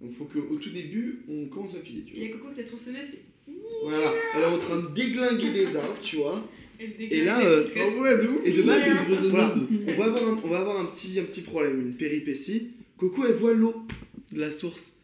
Donc, 0.01 0.13
faut 0.13 0.25
qu'au 0.25 0.57
tout 0.57 0.71
début, 0.71 1.21
on 1.29 1.47
commence 1.47 1.77
à 1.77 1.81
piller. 1.81 2.03
Tu 2.05 2.15
Il 2.17 2.23
y 2.23 2.27
a 2.27 2.31
Coco, 2.31 2.49
cette 2.51 2.67
tronçonneuse, 2.67 3.07
vois. 3.47 3.91
Voilà. 3.91 4.13
Elle 4.35 4.43
est 4.43 4.47
en 4.47 4.59
train 4.59 4.81
de 4.83 4.89
déglinguer 4.95 5.51
des 5.53 5.77
arbres, 5.77 5.99
tu 6.03 6.17
vois. 6.17 6.43
elle 6.81 6.95
Et 6.99 7.25
là, 7.25 7.45
euh, 7.45 7.65
Oh 7.77 8.01
ouais, 8.01 8.17
de 8.19 8.29
ouf 8.29 8.41
Et 8.47 8.53
de 8.53 8.63
base, 8.63 8.83
c'est 8.83 8.91
une 8.91 8.97
tronçonneuse. 8.97 9.31
voilà, 9.31 9.55
on 9.87 9.93
va 9.99 10.05
avoir 10.07 10.29
un, 10.29 10.41
on 10.43 10.49
va 10.49 10.59
avoir 10.61 10.81
un 10.81 10.87
petit, 10.87 11.21
un 11.21 11.25
petit 11.25 11.43
problème, 11.43 11.81
une 11.81 11.95
péripétie. 11.95 12.71
Coco, 12.97 13.25
elle 13.27 13.35
voit 13.35 13.53
l'eau 13.55 13.87
de 14.33 14.41
la 14.41 14.51
source. 14.51 14.97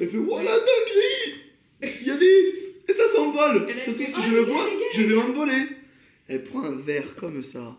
Elle 0.00 0.08
fait 0.08 0.16
Voilà, 0.16 0.50
dinguerie 0.50 1.92
Il 2.00 2.06
y 2.06 2.10
a 2.10 2.16
des. 2.16 2.52
Et 2.88 2.92
ça 2.94 3.06
s'envole 3.14 3.66
Ça 3.78 3.92
se 3.92 4.04
si 4.04 4.04
Oh, 4.18 4.20
je 4.28 4.34
le 4.34 4.44
bois, 4.44 4.68
je 4.92 5.02
vais 5.02 5.14
m'envoler 5.14 5.62
Elle 6.28 6.42
prend 6.44 6.62
un 6.64 6.76
verre 6.76 7.14
comme 7.16 7.42
ça. 7.42 7.76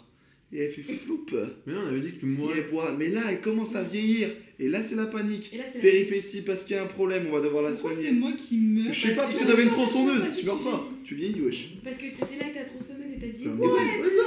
Et 0.51 0.59
elle 0.59 0.71
fait 0.71 0.83
floup. 0.83 1.25
Mais 1.65 1.73
non, 1.73 1.79
on 1.83 1.87
avait 1.87 1.99
dit 1.99 2.11
que 2.11 2.19
tu 2.19 2.37
elle 2.55 2.69
boit. 2.69 2.91
Mais 2.97 3.09
là, 3.09 3.21
elle 3.29 3.41
commence 3.41 3.75
à 3.75 3.81
vieillir. 3.83 4.29
Et 4.59 4.69
là, 4.69 4.83
c'est 4.83 4.95
la 4.95 5.07
panique. 5.07 5.49
Et 5.51 5.57
là, 5.57 5.63
c'est 5.67 5.79
la- 5.79 5.81
Péripétie 5.81 6.41
parce 6.43 6.63
qu'il 6.63 6.75
y 6.75 6.79
a 6.79 6.83
un 6.83 6.87
problème, 6.87 7.25
on 7.27 7.31
va 7.33 7.41
devoir 7.41 7.63
la 7.63 7.71
Pourquoi 7.71 7.91
c'est 7.91 8.01
soigner. 8.03 8.11
moi 8.19 8.31
qui 8.37 8.57
meurs 8.57 8.93
Je 8.93 8.99
sais 9.07 9.15
pas, 9.15 9.23
parce 9.23 9.37
que 9.37 9.45
t'avais 9.45 9.63
une 9.63 9.71
tronçonneuse, 9.71 10.23
tu 10.37 10.45
meurs 10.45 10.59
pas. 10.61 10.87
Tu 11.03 11.15
vieillis, 11.15 11.41
wesh. 11.41 11.69
Parce 11.83 11.97
que 11.97 12.01
t'étais 12.03 12.37
là 12.39 12.43
avec 12.45 12.53
ta 12.53 12.63
tronçonneuse 12.65 13.11
et 13.11 13.19
t'as 13.19 13.27
dit. 13.27 13.47
Ouais, 13.47 13.67
Ouais, 13.67 14.09
ça. 14.09 14.21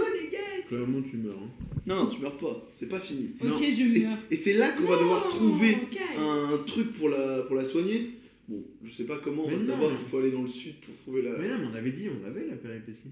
Clairement, 0.68 1.01
tu 1.02 1.16
meurs. 1.18 1.38
hein. 1.38 1.51
Non, 1.86 2.05
non, 2.05 2.06
tu 2.09 2.20
meurs 2.20 2.36
pas. 2.36 2.68
C'est 2.72 2.88
pas 2.88 2.98
fini. 3.01 3.30
Ok, 3.40 3.48
Non. 3.48 3.56
je 3.56 3.62
Et 3.64 3.72
c'est- 4.01 4.06
meurs. 4.09 4.18
et 4.30 4.36
c'est 4.36 4.52
là 4.55 4.72
qu'on 4.72 4.84
va 4.86 4.97
devoir 4.98 5.28
trouver 5.28 5.76
un 6.18 6.59
truc 6.66 6.93
pour 6.93 7.09
la, 7.09 7.43
pour 7.43 7.55
la 7.56 7.64
soigner. 7.64 8.10
Bon, 8.48 8.62
je 8.84 8.90
sais 8.93 9.05
pas 9.05 9.18
comment, 9.18 9.44
on 9.44 9.51
Mais 9.51 9.56
va 9.56 9.62
non. 9.62 9.68
savoir 9.70 9.97
qu'il 9.97 10.06
faut 10.06 10.18
aller 10.18 10.30
dans 10.30 10.43
le 10.43 10.48
sud 10.48 10.74
pour 10.76 10.97
trouver 10.97 11.22
la. 11.22 11.36
Mais 11.38 11.48
non, 11.48 11.59
mais 11.60 11.66
on 11.72 11.74
avait 11.74 11.93
dit, 11.93 12.09
on 12.09 12.26
avait 12.26 12.47
la 12.47 12.56
péripétie. 12.56 13.10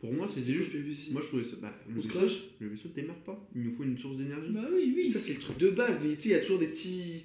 Pour 0.00 0.12
moi, 0.12 0.28
c'était 0.34 0.52
juste. 0.52 0.72
péripétie. 0.72 1.10
Moi, 1.12 1.20
je 1.22 1.26
trouvais 1.28 1.44
ça. 1.44 1.56
Bah, 1.62 1.72
le 1.88 1.96
On 1.98 2.00
se 2.02 2.06
vaisseau, 2.08 2.18
crache? 2.18 2.42
le 2.60 2.68
vaisseau 2.68 2.88
démarre 2.94 3.16
pas. 3.24 3.48
Il 3.54 3.62
nous 3.62 3.72
faut 3.72 3.84
une 3.84 3.96
source 3.98 4.16
d'énergie. 4.16 4.50
Bah 4.50 4.66
oui, 4.72 4.92
oui. 4.96 5.08
Ça, 5.08 5.20
c'est 5.20 5.34
le 5.34 5.38
truc 5.38 5.58
de 5.58 5.70
base, 5.70 6.00
mais 6.04 6.14
tu 6.16 6.22
sais, 6.22 6.28
il 6.30 6.32
y 6.32 6.34
a 6.34 6.40
toujours 6.40 6.58
des 6.58 6.66
petits. 6.68 7.22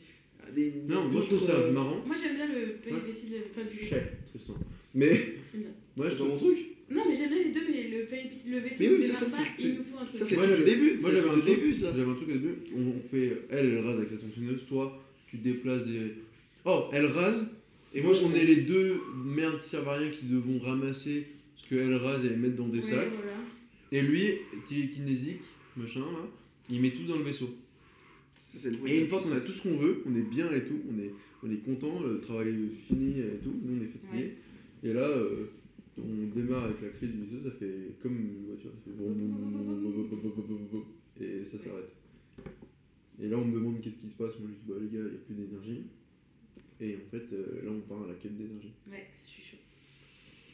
Des, 0.56 0.74
non, 0.88 1.10
moi, 1.10 1.22
je 1.22 1.28
trouve 1.28 1.40
d'autres, 1.42 1.52
ça 1.54 1.60
euh, 1.60 1.72
marrant. 1.72 2.02
Moi, 2.06 2.16
j'aime 2.22 2.36
bien 2.36 2.48
le 2.48 2.74
péripétie 2.76 3.26
de. 3.28 3.36
Enfin, 3.52 3.68
du 3.70 3.78
Tristan. 4.30 4.54
Mais. 4.94 5.14
J'aime 5.52 5.62
bien. 5.62 5.72
Moi, 5.98 6.10
je 6.10 6.16
trouve. 6.16 6.30
mon 6.30 6.38
truc. 6.38 6.58
Non, 6.90 7.04
mais 7.08 7.16
j'aime 7.16 7.30
bien 7.30 7.44
les 7.44 7.52
deux, 7.52 7.66
mais 7.70 7.84
le 7.90 7.98
le 7.98 8.60
vaisseau, 8.60 8.76
Mais 8.80 8.90
oui, 8.90 8.98
ne 8.98 9.04
ça, 9.04 9.14
ça, 9.14 9.26
c'est- 9.58 9.64
il 9.68 9.76
nous 9.76 9.84
faut 9.84 9.98
un 9.98 10.06
truc. 10.06 10.20
Ça, 10.20 10.26
c'est 10.26 10.36
Moi, 10.38 10.48
le 10.48 10.64
début. 10.64 10.98
Moi, 11.02 11.12
j'avais 11.12 11.30
un 11.30 11.38
début, 11.38 11.74
ça. 11.74 11.88
J'avais 11.96 12.10
un 12.10 12.16
truc 12.16 12.30
au 12.30 12.34
début. 12.34 12.56
On, 12.76 13.10
fait. 13.10 13.42
Elle, 13.50 13.66
elle 13.66 13.80
rase 13.80 13.98
avec 13.98 14.10
sa 14.10 14.16
tronçonneuse. 14.18 14.66
Toi, 14.68 15.04
tu 15.30 15.38
déplaces 15.38 15.86
des. 15.86 16.14
Oh, 16.66 16.86
elle 16.94 17.08
rase. 17.08 17.46
Et 17.94 18.02
moi, 18.02 18.14
on 18.24 18.34
est 18.34 18.46
les 18.46 18.58
deux 18.58 19.02
merdes 19.26 19.62
qui 19.62 19.70
servent 19.70 19.90
à 19.90 19.98
rien 19.98 20.10
qui 20.10 20.26
devons 20.26 20.60
ramasser 20.60 21.28
ce 21.56 21.68
qu'elle 21.68 21.94
rase 21.96 22.26
et 22.26 22.30
les 22.30 22.36
mettre 22.36 22.56
dans 22.56 22.68
des 22.68 22.82
sacs. 22.82 23.12
Et 23.92 24.02
lui, 24.02 24.36
qui 24.68 24.84
est 24.84 24.88
kinésique, 24.90 25.42
machin, 25.76 26.02
là, 26.02 26.28
il 26.70 26.82
met 26.82 26.92
tout 26.92 27.04
dans 27.04 27.18
le 27.18 27.24
vaisseau. 27.24 27.50
Ça, 28.42 28.58
c'est 28.58 28.70
le 28.70 28.78
Et 28.88 29.02
une 29.02 29.08
fois 29.08 29.20
qu'on 29.20 29.32
a 29.34 29.40
tout 29.40 29.52
ce 29.52 29.62
qu'on 29.62 29.78
veut, 29.78 30.04
on 30.06 30.16
est 30.16 30.22
bien 30.30 30.52
et 30.54 30.64
tout, 30.64 30.80
on 30.90 31.00
est, 31.00 31.12
on 31.44 31.52
est 31.52 31.64
content, 31.64 32.00
le 32.00 32.20
travail 32.20 32.50
est 32.50 32.88
fini 32.88 33.20
et 33.20 33.38
tout, 33.44 33.54
nous 33.64 33.78
on 33.80 33.84
est 33.84 33.88
fatigué. 33.88 34.36
Et 34.84 34.94
là, 34.94 35.02
euh, 35.02 35.50
on 35.98 36.36
démarre 36.36 36.66
avec 36.66 36.82
la 36.82 36.90
clé 36.90 37.08
du 37.08 37.18
museau, 37.18 37.42
ça 37.44 37.52
fait 37.58 37.96
comme 38.02 38.18
une 38.18 38.46
voiture, 38.48 38.72
ça 38.72 38.80
fait 38.86 38.92
et 41.20 41.44
ça 41.46 41.58
s'arrête. 41.58 41.92
Et 43.22 43.28
là, 43.28 43.38
on 43.38 43.46
me 43.46 43.54
demande 43.54 43.82
qu'est-ce 43.82 43.96
qui 43.96 44.10
se 44.10 44.14
passe. 44.14 44.40
Moi, 44.40 44.50
je 44.50 44.54
lui 44.54 44.56
dis, 44.56 44.68
bah 44.68 44.76
les 44.80 44.88
gars, 44.88 45.04
il 45.04 45.12
n'y 45.12 45.18
a 45.18 45.20
plus 45.26 45.36
d'énergie. 45.36 45.84
Et 46.80 46.96
en 46.96 47.10
fait, 47.10 47.26
là, 47.32 47.72
on 47.72 47.80
part 47.82 48.04
à 48.04 48.08
la 48.08 48.14
quête 48.14 48.38
d'énergie. 48.38 48.74
Ouais, 48.90 49.08
ça, 49.16 49.26
je 49.26 49.42
chaud. 49.42 49.58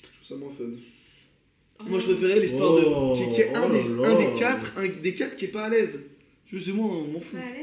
Je 0.02 0.08
trouve 0.08 0.24
ça 0.24 0.36
moins 0.38 0.54
fun. 0.54 1.90
Moi, 1.90 2.00
je 2.00 2.06
préférais 2.06 2.40
l'histoire 2.40 2.72
oh. 2.74 3.16
de. 3.18 3.34
Qui, 3.34 3.42
est 3.42 3.54
un, 3.54 3.70
des, 3.70 4.40
quatre, 4.40 4.78
un 4.78 4.88
des 4.88 5.14
quatre 5.14 5.36
qui 5.36 5.46
est 5.46 5.50
pas 5.50 5.66
à 5.66 5.70
l'aise. 5.70 6.02
Je 6.46 6.58
sais, 6.58 6.72
moi, 6.72 6.86
on 6.86 7.08
m'en 7.12 7.20
fout. 7.20 7.38
Pas 7.38 7.46
à 7.46 7.54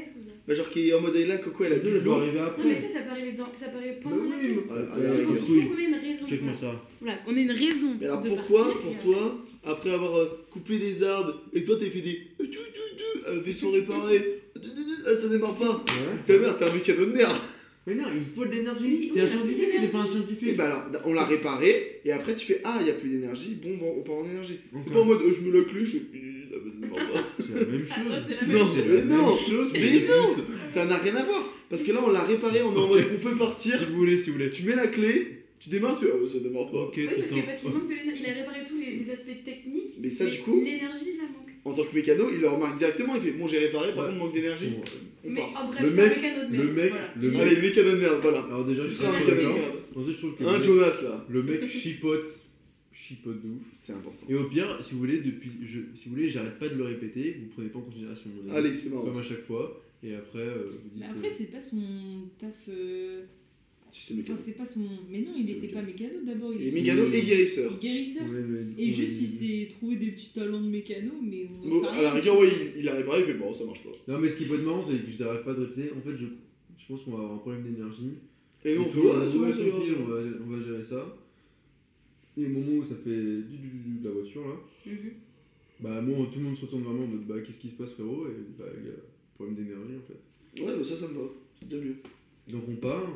bah, 0.51 0.57
genre, 0.57 0.69
qui 0.69 0.89
est 0.89 0.95
en 0.95 1.01
mode 1.01 1.15
là, 1.15 1.37
Coco, 1.37 1.63
elle 1.63 1.75
a 1.75 1.77
Elle 1.77 1.81
bu 1.81 1.89
peut 1.91 1.99
l'eau. 2.05 2.17
Non, 2.19 2.51
mais 2.65 2.75
ça, 2.75 2.81
ça 2.93 3.01
peut 3.03 3.11
arriver, 3.13 3.33
dans... 3.39 3.55
ça 3.55 3.67
peut 3.69 3.79
arriver 3.79 3.99
pendant 4.03 4.17
Bah 4.17 4.23
la 4.31 4.37
oui, 4.37 4.57
mais- 4.57 4.63
Ah, 4.69 4.75
Ah, 4.95 5.09
faut 5.09 5.45
qu'on 5.45 5.79
ait 5.79 5.85
une 5.85 5.95
raison. 5.95 6.27
Check-moi 6.27 6.53
voilà. 6.61 6.75
ça. 6.75 6.83
Voilà, 7.01 7.17
qu'on 7.19 7.37
ait 7.37 7.43
une 7.43 7.53
raison. 7.53 7.97
Mais 8.01 8.07
alors 8.07 8.21
de 8.21 8.29
pourquoi, 8.31 8.65
partir, 8.65 8.81
pour 8.81 8.93
et 8.93 8.99
toi, 8.99 9.39
après 9.63 9.91
avoir 9.93 10.17
euh, 10.19 10.45
coupé 10.51 10.79
des 10.79 11.05
arbres, 11.05 11.41
et 11.53 11.63
toi 11.63 11.77
t'as 11.79 11.87
fait 11.89 12.01
des 12.01 12.19
euh, 12.41 12.45
tu, 12.47 12.49
tu, 12.51 12.81
tu, 12.97 13.29
euh, 13.29 13.39
vaisseau 13.45 13.71
réparé, 13.71 14.41
du, 14.57 14.69
du, 14.71 14.75
du, 14.75 14.91
ah, 15.07 15.15
ça 15.15 15.29
démarre 15.29 15.55
pas. 15.55 15.85
Ouais. 15.87 16.21
Ta 16.27 16.37
mère, 16.37 16.59
t'es 16.59 16.65
un 16.65 16.75
mécano 16.75 17.07
de 17.07 17.13
merde. 17.13 17.37
Mais 17.87 17.95
non, 17.95 18.05
il 18.13 18.35
faut 18.35 18.45
de 18.45 18.51
l'énergie. 18.51 18.85
oui, 18.85 19.11
T'es 19.15 19.21
un 19.21 19.27
scientifique 19.29 19.69
ou 19.79 19.81
t'es 19.83 19.87
pas 19.89 19.99
un. 19.99 20.05
Et 20.05 20.09
scientifique 20.09 20.57
bah 20.57 20.65
alors, 20.91 21.03
on 21.07 21.15
l'a 21.15 21.27
réparé, 21.27 22.01
et 22.05 22.11
après 22.11 22.35
tu 22.35 22.47
fais 22.47 22.61
ah, 22.65 22.79
il 22.81 22.89
y 22.89 22.91
a 22.91 22.95
plus 22.95 23.09
d'énergie, 23.09 23.57
bon, 23.63 23.77
bon, 23.79 23.95
on 23.99 24.03
part 24.03 24.17
en 24.17 24.25
énergie. 24.29 24.59
C'est 24.79 24.93
pas 24.93 24.99
en 24.99 25.05
mode 25.05 25.23
euh, 25.23 25.33
je 25.33 25.41
me 25.49 25.57
la 25.57 25.65
clé, 25.65 25.87
je 25.87 25.93
fais 25.93 25.99
ah, 26.83 26.87
bah. 27.13 27.21
C'est 27.39 27.55
la 27.55 27.67
même 27.67 27.87
chose. 27.87 28.25
c'est 28.29 28.35
la 28.35 28.43
même 28.43 28.51
Non, 28.57 28.67
chose. 28.67 28.85
Mais 28.89 28.95
la 28.97 29.03
non, 29.05 29.29
même 29.29 29.39
chose, 29.49 29.71
mais 29.73 29.81
mais 29.81 30.07
non. 30.09 30.45
Ça 30.67 30.85
n'a 30.85 30.97
rien 30.99 31.17
à 31.17 31.25
voir. 31.25 31.55
Parce 31.69 31.83
que 31.83 31.93
là, 31.93 32.01
on 32.07 32.11
l'a 32.11 32.23
réparé, 32.25 32.63
on 32.63 32.73
est 32.75 32.79
en 32.79 32.87
mode 32.89 33.05
on 33.15 33.19
peut 33.19 33.37
partir. 33.37 33.79
Si 33.79 33.85
vous 33.87 33.97
voulez, 33.97 34.19
si 34.19 34.31
vous 34.31 34.35
voulez. 34.37 34.51
Tu 34.51 34.63
mets 34.65 34.75
la 34.77 34.89
clé, 34.89 35.45
tu 35.59 35.69
démarres, 35.69 35.99
tu 35.99 36.07
fais 36.07 36.13
ah, 36.15 36.19
bah, 36.21 36.29
ça 36.33 36.39
démarre 36.41 36.71
pas. 36.71 36.79
Ok, 36.79 36.95
Oui, 36.97 37.05
parce 37.07 37.29
que- 37.31 37.47
parce 37.47 37.59
qu'il 37.63 37.71
manque 37.71 37.89
de 37.89 37.95
l'énergie. 37.95 38.23
Il 38.25 38.31
a 38.31 38.35
réparé 38.35 38.59
tous 38.69 38.79
les, 38.79 38.97
les 38.97 39.11
aspects 39.11 39.45
techniques. 39.45 39.95
Mais 40.01 40.11
ça, 40.11 40.27
du 40.27 40.39
coup- 40.39 40.63
L'énergie, 40.65 41.07
il 41.13 41.17
la 41.19 41.23
manque. 41.25 41.47
En 41.65 41.73
tant 41.75 41.85
que 41.85 41.95
mécano, 41.95 42.31
il 42.33 42.41
le 42.41 42.49
remarque 42.49 42.79
directement, 42.79 43.15
il 43.17 43.21
fait 43.21 43.33
bon, 43.33 43.47
j'ai 43.47 43.59
réparé, 43.59 43.93
par 43.95 44.05
Ouais. 44.05 44.11
contre, 44.11 44.25
manque 44.25 44.33
d'énergie. 44.35 44.69
Bon, 44.71 44.83
On 45.23 45.31
Mais 45.31 45.41
part. 45.41 45.65
en 45.65 45.69
bref, 45.69 45.83
Le 45.83 45.89
c'est 45.91 46.01
un 46.01 46.05
mec- 46.07 46.17
mécano 46.23 46.49
de 46.51 46.57
le 46.57 46.65
merde. 46.65 46.77
mec- 46.77 46.91
voilà. 46.91 47.13
le 47.21 47.31
mec- 47.31 47.41
Allez, 47.43 47.57
mécano 47.61 47.91
de 47.91 47.97
merde, 47.97 48.19
voilà. 48.23 48.39
Alors 48.49 48.65
déjà, 48.65 48.83
Tu 48.85 48.91
seras 48.91 49.09
un 49.11 49.13
mécano 49.21 49.31
de 49.31 49.37
d'accord. 49.43 49.55
merde. 49.59 49.73
Ensuite, 49.97 50.15
je 50.15 50.19
trouve 50.21 50.35
que 50.37 50.45
Un 50.45 50.47
le 50.53 50.59
mec- 50.59 50.63
Jonas 50.67 51.03
là. 51.03 51.27
le 51.29 51.43
mec 51.43 51.69
chipote, 51.69 52.27
chipote 53.11 53.43
de 53.43 53.49
ouf. 53.49 53.63
C'est 53.73 53.93
important. 53.93 54.27
Et 54.29 54.35
au 54.35 54.45
pire, 54.49 54.79
si 54.83 54.93
vous 54.95 55.01
voulez, 55.01 55.19
depuis, 55.21 55.51
je, 55.63 55.81
si 55.95 56.09
vous 56.09 56.15
voulez, 56.15 56.29
j'arrête 56.29 56.59
pas 56.59 56.69
de 56.69 56.75
le 56.77 56.85
répéter. 56.85 57.37
Vous 57.41 57.49
prenez 57.55 57.69
pas 57.69 57.79
en 57.79 57.83
considération 57.83 58.31
mon 58.35 58.51
avis. 58.51 58.59
Allez, 58.69 58.77
c'est 58.77 58.91
marrant. 58.91 59.05
Comme 59.05 59.19
à 59.19 59.23
chaque 59.23 59.43
fois. 59.43 59.83
Et 60.03 60.15
après, 60.15 60.39
euh, 60.41 60.71
vous 60.83 60.89
dites. 60.89 60.99
Mais 61.01 61.07
après, 61.07 61.29
c'est 61.31 61.51
pas 61.51 61.61
son 61.61 61.81
taf. 62.39 62.55
euh, 62.69 63.23
Si 63.91 64.03
c'est 64.07 64.13
Enfin, 64.15 64.21
mécano. 64.23 64.39
c'est 64.41 64.53
pas 64.57 64.65
son. 64.65 64.81
Mais 65.11 65.21
non, 65.21 65.35
il 65.37 65.45
n'était 65.47 65.69
pas 65.69 65.83
mécano 65.83 66.21
d'abord. 66.25 66.53
Il 66.55 66.63
est 66.63 66.69
était 66.69 66.81
mécano 66.81 67.03
et 67.13 67.23
guérisseur. 67.23 67.79
guérisseur. 67.81 68.23
Ouais, 68.31 68.41
mais 68.49 68.83
Et 68.83 68.93
juste, 68.95 69.21
il- 69.21 69.25
il 69.25 69.29
s'est 69.29 69.69
trouvé 69.75 69.97
des 69.97 70.13
petits 70.13 70.33
talents 70.33 70.61
de 70.63 70.69
mécano, 70.69 71.13
mais 71.23 71.49
on 71.65 71.69
Bon, 71.69 71.85
à 71.85 72.01
la 72.01 72.13
rigueur, 72.15 72.39
ouais, 72.39 72.49
il, 72.77 72.81
il 72.83 72.89
arrive 72.89 73.05
pas, 73.07 73.19
il 73.19 73.25
fait 73.25 73.35
bon, 73.35 73.53
ça 73.53 73.65
marche 73.65 73.83
pas. 73.83 73.91
Non, 74.07 74.19
mais 74.21 74.29
ce 74.29 74.37
qui 74.37 74.45
peut 74.45 74.55
être 74.55 74.65
marrant, 74.65 74.83
c'est 74.83 74.97
que 75.05 75.11
je 75.11 75.23
n'arrête 75.23 75.45
pas 75.45 75.55
de 75.55 75.63
répéter. 75.65 75.91
En 75.93 76.01
fait, 76.01 76.17
je, 76.17 76.27
je 76.79 76.87
pense 76.89 77.03
qu'on 77.03 77.11
va 77.11 77.19
avoir 77.19 77.33
un 77.35 77.39
problème 77.39 77.65
d'énergie. 77.65 78.13
Et 78.65 78.77
nous, 78.77 78.83
on 78.83 78.87
euh, 78.87 78.91
on 78.95 80.05
va, 80.05 80.21
on 80.47 80.51
va 80.51 80.65
gérer 80.65 80.85
ça. 80.85 81.17
Et 82.37 82.47
au 82.47 82.49
moment 82.49 82.79
où 82.79 82.85
ça 82.85 82.95
fait 82.97 83.43
du, 83.43 83.57
du, 83.59 83.69
du 83.69 83.99
de 84.01 84.09
la 84.09 84.15
voiture 84.15 84.47
là, 84.47 84.55
Mhm. 84.87 85.11
bah 85.81 86.01
bon, 86.03 86.27
tout 86.27 86.39
le 86.39 86.45
monde 86.47 86.57
se 86.57 86.63
retourne 86.65 86.83
moi 86.83 86.93
en 86.93 87.07
mode 87.07 87.27
bah 87.27 87.41
qu'est-ce 87.45 87.59
qui 87.59 87.71
se 87.71 87.77
passe 87.77 87.93
frérot? 87.93 88.27
Et 88.29 88.35
bah 88.59 88.67
il 88.79 88.87
y 88.87 88.91
a 88.91 88.95
problème 89.35 89.57
d'énergie 89.57 89.95
en 89.97 90.07
fait. 90.07 90.63
Ouais, 90.63 90.77
bah 90.79 90.85
ça, 90.85 90.97
ça 90.97 91.09
me 91.09 91.15
va. 91.15 91.29
C'est 91.59 91.69
déjà 91.69 91.83
mieux. 91.83 91.97
Donc 92.49 92.63
on 92.69 92.77
part, 92.77 93.07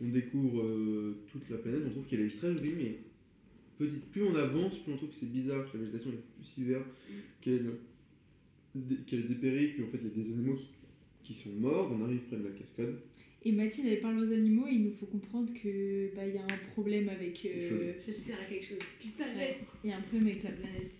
on 0.00 0.08
découvre 0.08 0.62
euh, 0.62 1.16
toute 1.32 1.48
la 1.50 1.56
planète, 1.58 1.82
on 1.86 1.90
trouve 1.90 2.04
qu'elle 2.06 2.20
est 2.22 2.36
très 2.36 2.52
jolie, 2.52 2.72
mais 2.76 3.88
plus 4.12 4.22
on 4.22 4.34
avance, 4.34 4.78
plus 4.78 4.92
on 4.92 4.96
trouve 4.96 5.08
que 5.10 5.16
c'est 5.20 5.30
bizarre, 5.32 5.70
que 5.70 5.76
la 5.78 5.84
végétation 5.84 6.10
est 6.10 6.22
plus 6.36 6.44
si 6.54 6.62
verte, 6.64 6.86
qu'elle 7.40 7.66
qu'elle 9.06 9.28
dépérit, 9.28 9.76
qu'en 9.76 9.86
fait 9.86 9.98
il 10.02 10.08
y 10.08 10.20
a 10.20 10.24
des 10.24 10.32
animaux 10.32 10.54
qui, 10.56 10.68
qui 11.22 11.34
sont 11.42 11.50
morts, 11.50 11.90
on 11.92 12.04
arrive 12.04 12.20
près 12.28 12.36
de 12.36 12.44
la 12.44 12.50
cascade. 12.50 12.94
Et 13.46 13.52
Mathilde, 13.52 13.88
elle 13.88 14.00
parle 14.00 14.18
aux 14.18 14.32
animaux 14.32 14.66
et 14.66 14.72
il 14.72 14.84
nous 14.84 14.92
faut 14.92 15.04
comprendre 15.06 15.52
que 15.52 16.14
bah, 16.16 16.26
il 16.26 16.34
y 16.34 16.38
a 16.38 16.42
un 16.44 16.70
problème 16.72 17.08
avec. 17.10 17.44
euh, 17.44 17.92
Je 18.06 18.12
sers 18.12 18.40
à 18.40 18.44
quelque 18.44 18.64
chose. 18.64 18.78
Putain, 19.00 19.26
ouais, 19.36 19.58
il 19.82 19.90
y 19.90 19.92
a 19.92 19.98
un 19.98 20.00
problème 20.00 20.28
avec 20.28 20.42
la 20.44 20.50
planète. 20.52 20.92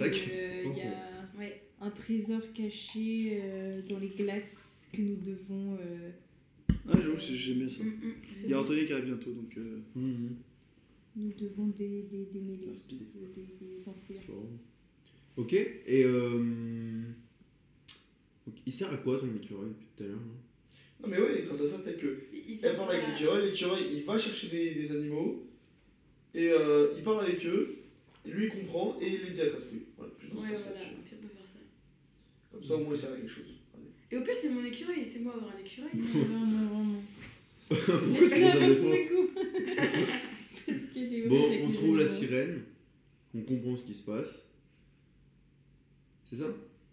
Euh, 0.00 0.62
il 0.64 0.76
y 0.78 0.82
a 0.82 1.28
Ouais. 1.38 1.60
un 1.80 1.90
trésor 1.90 2.40
caché 2.54 3.38
euh, 3.42 3.82
dans 3.88 3.98
les 3.98 4.08
glaces 4.08 4.88
que 4.92 5.00
nous 5.02 5.16
devons. 5.16 5.76
euh, 5.80 6.10
Ah, 6.88 6.94
j'avoue, 6.96 7.18
j'aime 7.18 7.58
bien 7.58 7.68
ça. 7.68 7.84
Mm, 7.84 7.88
mm, 7.88 8.14
Il 8.44 8.50
y 8.50 8.54
a. 8.54 8.60
Anthony 8.60 8.86
qui 8.86 8.92
arrive 8.94 9.04
bientôt, 9.06 9.32
donc. 9.32 9.56
Euh... 9.58 9.80
nous 11.16 11.32
devons 11.38 11.66
des, 11.68 12.02
des, 12.02 12.26
Ah, 12.32 12.36
des, 13.36 13.66
des, 13.76 13.88
enfouir. 13.88 14.20
Bon. 14.28 14.48
Ok, 15.36 15.52
et 15.52 16.04
euh, 16.04 17.02
il 18.66 18.72
sert 18.72 18.90
à 18.92 18.96
quoi 18.96 19.20
ton 19.20 19.26
écureuil 19.36 19.68
depuis 19.68 19.86
tout 19.96 20.02
à 20.04 20.06
l'heure 20.06 20.16
hein? 20.18 20.36
Non, 21.00 21.08
mais 21.08 21.18
ouais, 21.20 21.42
grâce 21.46 21.60
à 21.60 21.66
ça, 21.66 21.78
peut-être 21.78 22.00
que. 22.00 22.24
Il- 22.32 22.58
Elle 22.62 22.76
parle 22.76 22.92
avec 22.92 23.06
l'écureuil, 23.08 23.46
l'écureuil 23.50 23.82
il 23.94 24.02
va 24.04 24.18
chercher 24.18 24.48
des, 24.48 24.74
des 24.74 24.90
animaux, 24.90 25.46
et 26.34 26.48
euh, 26.50 26.88
il 26.96 27.02
parle 27.04 27.24
avec 27.24 27.44
eux, 27.46 27.76
et 28.26 28.30
lui 28.30 28.46
il 28.46 28.50
comprend, 28.50 28.96
et 29.00 29.06
il 29.06 29.22
les 29.24 29.30
dit 29.30 29.40
à. 29.42 29.44
Voilà, 29.96 30.12
plus 30.18 30.28
dans 30.28 30.36
ce 30.38 30.42
Ouais, 30.42 30.48
sens-là, 30.56 30.70
voilà, 30.72 30.86
on 30.90 31.02
peut 31.02 31.08
faire 31.08 31.18
ça. 31.52 31.60
Comme 32.52 32.64
ça, 32.64 32.74
au 32.74 32.78
moins 32.78 32.94
il 32.94 32.96
sert 32.98 33.12
à 33.12 33.16
quelque 33.16 33.28
chose. 33.30 33.44
Allez. 33.74 33.84
Et 34.10 34.16
au 34.16 34.22
pire, 34.24 34.34
c'est 34.40 34.48
mon 34.48 34.64
écureuil, 34.64 35.04
c'est 35.04 35.20
moi 35.20 35.34
avoir 35.34 35.54
un 35.54 35.58
écureuil. 35.60 35.90
vraiment, 35.94 36.46
vraiment. 36.46 37.02
Pourquoi 37.68 38.20
Laisse-la 38.20 38.50
faire 38.50 38.76
son 38.76 38.92
écho. 38.92 39.30
Parce 40.66 40.80
qu'elle 40.92 41.14
est 41.14 41.26
Bon, 41.28 41.50
on 41.64 41.72
trouve 41.72 41.98
la 41.98 42.08
sirène, 42.08 42.62
on 43.34 43.42
comprend 43.42 43.76
ce 43.76 43.84
qui 43.84 43.94
se 43.94 44.02
passe. 44.02 44.46
C'est 46.28 46.36
ça? 46.36 46.46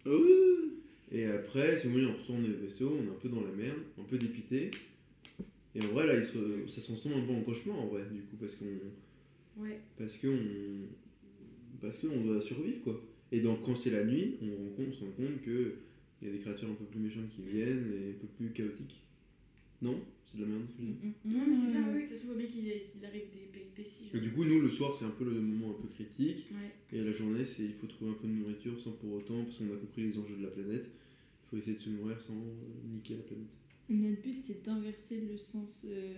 Ah 0.04 0.10
ouais 0.10 0.65
Et 1.12 1.26
après, 1.26 1.76
si 1.76 1.86
vous 1.86 1.92
voulez, 1.92 2.06
on 2.06 2.16
retourne 2.16 2.44
au 2.44 2.64
vaisseau, 2.64 2.98
on 3.00 3.04
est 3.04 3.10
un 3.10 3.20
peu 3.20 3.28
dans 3.28 3.40
la 3.40 3.52
merde, 3.52 3.78
un 3.98 4.02
peu 4.04 4.18
dépité. 4.18 4.70
Et 5.74 5.82
en 5.82 5.88
vrai, 5.88 6.06
là, 6.06 6.16
il 6.16 6.24
se, 6.24 6.66
ça 6.68 6.80
se 6.80 6.86
transforme 6.86 7.20
un 7.22 7.26
peu 7.26 7.32
en 7.32 7.42
cauchemar, 7.42 7.78
en 7.78 7.86
vrai, 7.86 8.02
du 8.12 8.22
coup, 8.22 8.36
parce 8.40 8.54
qu'on. 8.56 9.62
Ouais. 9.62 9.78
Parce 9.98 10.16
qu'on. 10.16 10.36
Parce 11.80 11.98
qu'on 11.98 12.20
doit 12.24 12.42
survivre, 12.42 12.82
quoi. 12.82 13.00
Et 13.30 13.40
donc, 13.40 13.62
quand 13.64 13.76
c'est 13.76 13.90
la 13.90 14.04
nuit, 14.04 14.36
on, 14.42 14.82
on 14.82 14.92
se 14.92 15.00
rend 15.00 15.10
compte 15.10 15.42
qu'il 15.42 15.72
y 16.22 16.28
a 16.28 16.32
des 16.32 16.38
créatures 16.38 16.70
un 16.70 16.74
peu 16.74 16.84
plus 16.84 17.00
méchantes 17.00 17.28
qui 17.34 17.42
viennent 17.42 17.92
et 17.92 18.10
un 18.10 18.20
peu 18.20 18.26
plus 18.36 18.50
chaotiques. 18.50 19.02
Non 19.82 20.00
C'est 20.24 20.38
de 20.38 20.42
la 20.42 20.48
merde 20.50 20.64
ce 20.68 20.76
que 20.76 20.82
je 20.82 20.86
dis. 20.86 21.12
Non, 21.24 21.44
mais 21.46 21.54
c'est 21.54 21.70
bien, 21.70 21.84
oui, 21.92 22.02
de 22.02 22.06
toute 22.08 22.16
façon, 22.16 22.24
on 22.24 22.32
voit 22.32 22.38
bien 22.38 22.46
qu'il 22.46 22.66
il 22.66 23.04
arrive 23.04 23.22
des 23.32 23.48
péripéties. 23.52 24.06
Et 24.08 24.16
genre. 24.16 24.22
du 24.22 24.30
coup, 24.32 24.44
nous, 24.44 24.60
le 24.60 24.70
soir, 24.70 24.94
c'est 24.98 25.04
un 25.04 25.10
peu 25.10 25.24
le 25.24 25.32
moment 25.40 25.70
un 25.76 25.82
peu 25.82 25.88
critique. 25.88 26.46
Ouais. 26.52 26.96
Et 26.98 27.02
la 27.02 27.12
journée, 27.12 27.44
c'est 27.44 27.62
il 27.64 27.74
faut 27.74 27.86
trouver 27.86 28.10
un 28.12 28.14
peu 28.14 28.26
de 28.26 28.32
nourriture 28.32 28.78
sans 28.80 28.92
pour 28.92 29.12
autant, 29.14 29.44
parce 29.44 29.56
qu'on 29.58 29.66
a 29.72 29.76
compris 29.76 30.02
les 30.02 30.18
enjeux 30.18 30.36
de 30.36 30.44
la 30.44 30.50
planète, 30.50 30.86
il 30.88 31.48
faut 31.50 31.56
essayer 31.58 31.76
de 31.76 31.82
se 31.82 31.90
nourrir 31.90 32.20
sans 32.20 32.32
euh, 32.34 32.94
niquer 32.94 33.14
la 33.14 33.22
planète. 33.22 33.46
Notre 33.88 34.22
but, 34.22 34.40
c'est 34.40 34.64
d'inverser 34.64 35.20
le 35.30 35.36
sens 35.36 35.86
euh, 35.88 36.14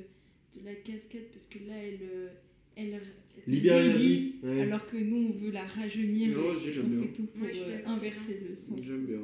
de 0.58 0.64
la 0.64 0.74
cascade 0.74 1.24
parce 1.32 1.46
que 1.46 1.58
là, 1.66 1.74
elle, 1.76 1.98
euh, 2.02 2.28
elle, 2.76 2.94
elle 2.94 3.52
Libère 3.52 3.78
vieillit, 3.82 3.98
l'énergie. 3.98 4.34
Ouais. 4.42 4.60
alors 4.62 4.86
que 4.86 4.96
nous, 4.96 5.28
on 5.28 5.32
veut 5.32 5.50
la 5.50 5.66
rajeunir. 5.66 6.36
Non, 6.36 6.56
si, 6.56 6.68
on 6.68 6.70
j'aime 6.70 6.88
bien. 6.88 7.02
fait 7.02 7.12
tout 7.12 7.26
pour 7.26 7.42
Ouais, 7.42 7.48
je 7.50 7.54
suis 7.58 7.64
euh, 7.64 7.76
d'accord, 7.76 7.92
c'est 7.92 7.98
inverser 7.98 8.40
le 8.48 8.56
sens. 8.56 8.80
J'aime 8.80 9.04
bien. 9.06 9.20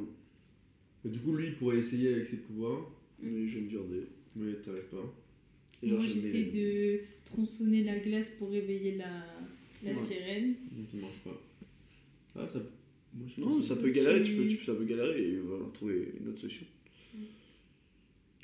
Et 1.05 1.09
du 1.09 1.19
coup, 1.19 1.33
lui, 1.33 1.47
il 1.47 1.55
pourrait 1.55 1.79
essayer 1.79 2.13
avec 2.13 2.27
ses 2.27 2.37
pouvoirs, 2.37 2.91
Mais 3.19 3.47
j'aime 3.47 3.67
garder. 3.67 4.03
Mais 4.35 4.53
t'arrives 4.55 4.83
pas. 4.91 5.13
Et 5.83 5.89
genre, 5.89 5.99
Moi, 5.99 6.07
j'essaie 6.13 6.43
de 6.43 6.99
tronçonner 7.25 7.83
la 7.83 7.99
glace 7.99 8.29
pour 8.37 8.51
réveiller 8.51 8.95
la, 8.95 9.25
la 9.83 9.91
Ouais. 9.91 9.95
sirène. 9.97 10.55
Donc 10.71 10.87
il 10.93 10.99
marche 11.01 11.19
pas. 11.23 11.41
Ah, 12.37 12.47
ça. 12.51 12.59
Moi, 13.13 13.27
je 13.33 13.41
Non, 13.41 13.61
ça 13.61 13.75
peut 13.77 13.89
galérer, 13.89 14.23
tu 14.23 14.33
peux, 14.33 14.47
tu, 14.47 14.63
ça 14.65 14.73
peut 14.73 14.83
galérer 14.85 15.21
et 15.21 15.37
voilà, 15.37 15.65
trouver 15.73 16.13
une 16.19 16.27
autre 16.29 16.39
solution. 16.39 16.65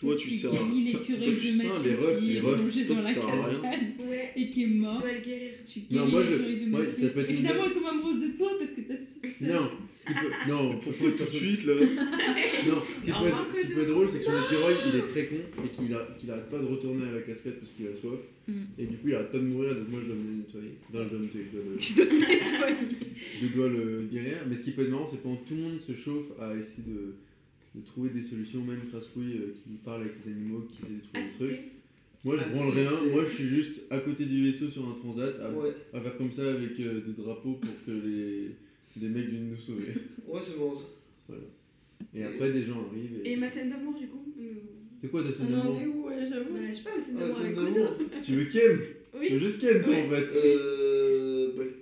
Toi, 0.02 0.16
tu 0.16 0.32
sers 0.32 0.52
guéris 0.52 0.84
l'écureuil 0.84 1.38
tu 1.38 1.52
de 1.52 2.20
qui 2.20 2.38
est 2.38 2.42
plongé 2.42 2.86
dans 2.86 2.96
tu 2.96 3.02
la 3.02 3.14
cascade 3.14 3.80
et 4.36 4.50
qui 4.50 4.64
est 4.64 4.66
Tu 4.66 4.74
mort. 4.74 5.00
dois 5.00 5.12
le 5.12 5.20
guérir. 5.20 5.52
Tu 5.64 5.80
Non, 5.92 6.10
guéris 6.10 6.26
l'écureuil 6.30 6.88
de 6.88 7.20
être 7.20 7.30
Et 7.30 7.34
finalement, 7.36 7.66
elle 7.68 7.72
tombe 7.74 7.86
amoureuse 7.86 8.24
de 8.24 8.36
toi 8.36 8.50
parce 8.58 8.72
que 8.72 8.82
t'as 8.82 8.98
su. 8.98 9.36
Non, 9.42 9.70
ce 10.00 10.06
qui 10.08 10.14
peut. 10.14 10.52
Non, 10.52 10.78
pour, 10.80 10.94
pour, 10.94 11.16
Tout 11.16 11.24
de 11.24 11.30
suite 11.30 11.66
là. 11.66 11.74
Non, 11.76 12.82
ce 13.00 13.06
qui 13.06 13.12
peut 13.12 13.82
être, 13.82 13.90
drôle, 13.92 14.10
c'est 14.10 14.20
que 14.20 14.26
son 14.26 14.44
écureuil, 14.44 14.76
il 14.92 14.96
est 14.96 15.08
très 15.10 15.26
con 15.28 15.36
et 15.64 15.70
qu'il 15.70 15.94
arrête 16.32 16.50
pas 16.50 16.58
de 16.58 16.66
retourner 16.66 17.08
à 17.08 17.12
la 17.12 17.22
cascade 17.22 17.60
parce 17.60 17.72
qu'il 17.74 17.86
a 17.86 17.96
soif. 18.02 18.20
Mm. 18.48 18.54
Et 18.80 18.86
du 18.88 18.98
coup, 18.98 19.10
il 19.10 19.16
arrête 19.16 19.32
pas 19.32 19.38
de 19.38 19.44
mourir, 19.44 19.76
donc 19.76 19.88
moi 19.90 20.00
je 20.02 20.08
dois 20.08 20.16
me 20.16 20.30
le 20.32 20.38
nettoyer. 20.38 20.72
Enfin, 20.90 21.04
je 21.04 21.10
dois, 21.10 21.20
me, 21.20 21.26
le, 21.26 21.78
Tu 21.78 21.94
dois 21.94 22.06
le 22.06 22.20
nettoyer. 22.20 22.76
je 23.40 23.48
dois 23.56 23.70
le 23.70 24.08
guérir. 24.12 24.38
Mais 24.50 24.56
ce 24.56 24.64
qui 24.64 24.72
peut 24.72 24.82
être 24.82 24.90
marrant, 24.90 25.08
c'est 25.10 25.22
pendant 25.22 25.36
tout 25.36 25.54
le 25.54 25.62
monde 25.62 25.80
se 25.80 25.94
chauffe 25.94 26.32
à 26.40 26.56
essayer 26.56 26.82
de, 26.88 27.14
de 27.76 27.82
trouver 27.86 28.10
des 28.10 28.22
solutions, 28.24 28.62
même 28.64 28.82
Crascouille 28.90 29.38
euh, 29.38 29.54
qui 29.64 29.70
parle 29.84 30.02
avec 30.02 30.14
les 30.26 30.32
animaux, 30.32 30.62
qui 30.70 30.80
essaie 30.84 30.94
de 30.94 31.02
trouver 31.02 31.24
des 31.26 31.32
trucs. 31.56 31.72
Moi 32.24 32.38
je 32.38 32.50
branle 32.54 32.70
rien, 32.70 32.92
moi 33.14 33.24
je 33.30 33.34
suis 33.36 33.48
juste 33.48 33.82
à 33.90 34.00
côté 34.00 34.26
du 34.26 34.44
vaisseau 34.52 34.70
sur 34.70 34.88
un 34.88 34.94
transat 35.00 35.40
à, 35.42 35.50
Ouais, 35.52 35.70
à 35.94 36.00
faire 36.02 36.18
comme 36.18 36.32
ça 36.32 36.48
avec 36.52 36.80
euh, 36.80 37.02
des 37.02 37.14
drapeaux 37.14 37.54
pour 37.54 37.74
que 37.86 37.92
les, 37.92 38.52
des 38.98 39.08
mecs 39.10 39.28
viennent 39.28 39.50
nous 39.50 39.58
sauver. 39.58 39.94
ouais, 40.28 40.40
c'est 40.42 40.58
bon 40.60 40.76
ça. 40.76 40.84
Et 42.14 42.24
après, 42.24 42.52
des 42.52 42.64
gens 42.64 42.86
arrivent. 42.92 43.22
Et 43.26 43.32
Et... 43.34 43.36
ma 43.38 43.48
scène 43.48 43.70
d'amour, 43.70 43.94
du 43.98 44.08
coup 44.08 44.26
nous- 44.38 44.48
C'est 45.02 45.08
quoi 45.10 45.24
ta 45.24 45.32
scène 45.32 45.48
On 45.50 45.54
en 45.56 45.64
d'amour 45.64 45.82
est 45.82 45.86
où, 45.88 46.08
ouais, 46.08 46.26
j'avoue. 46.26 46.54
Bah, 46.54 46.60
Je 46.68 46.74
sais 46.74 46.84
pas, 46.84 46.96
ma 46.98 47.02
scène 47.02 47.16
Ah, 47.18 47.22
d'amour 47.22 47.38
c'est 47.40 47.46
avec 47.46 47.58
amour. 47.58 47.98
Tu 48.26 48.32
veux 48.36 48.46
Ken? 48.46 48.78
Tu 49.14 49.18
Oui. 49.20 49.30
veux 49.32 49.40
juste 49.40 49.62
Ken 49.62 49.82
toi 49.82 49.94
Ouais. 49.94 50.06
en 50.06 50.10
fait 50.10 50.28
Euh. 50.36 50.91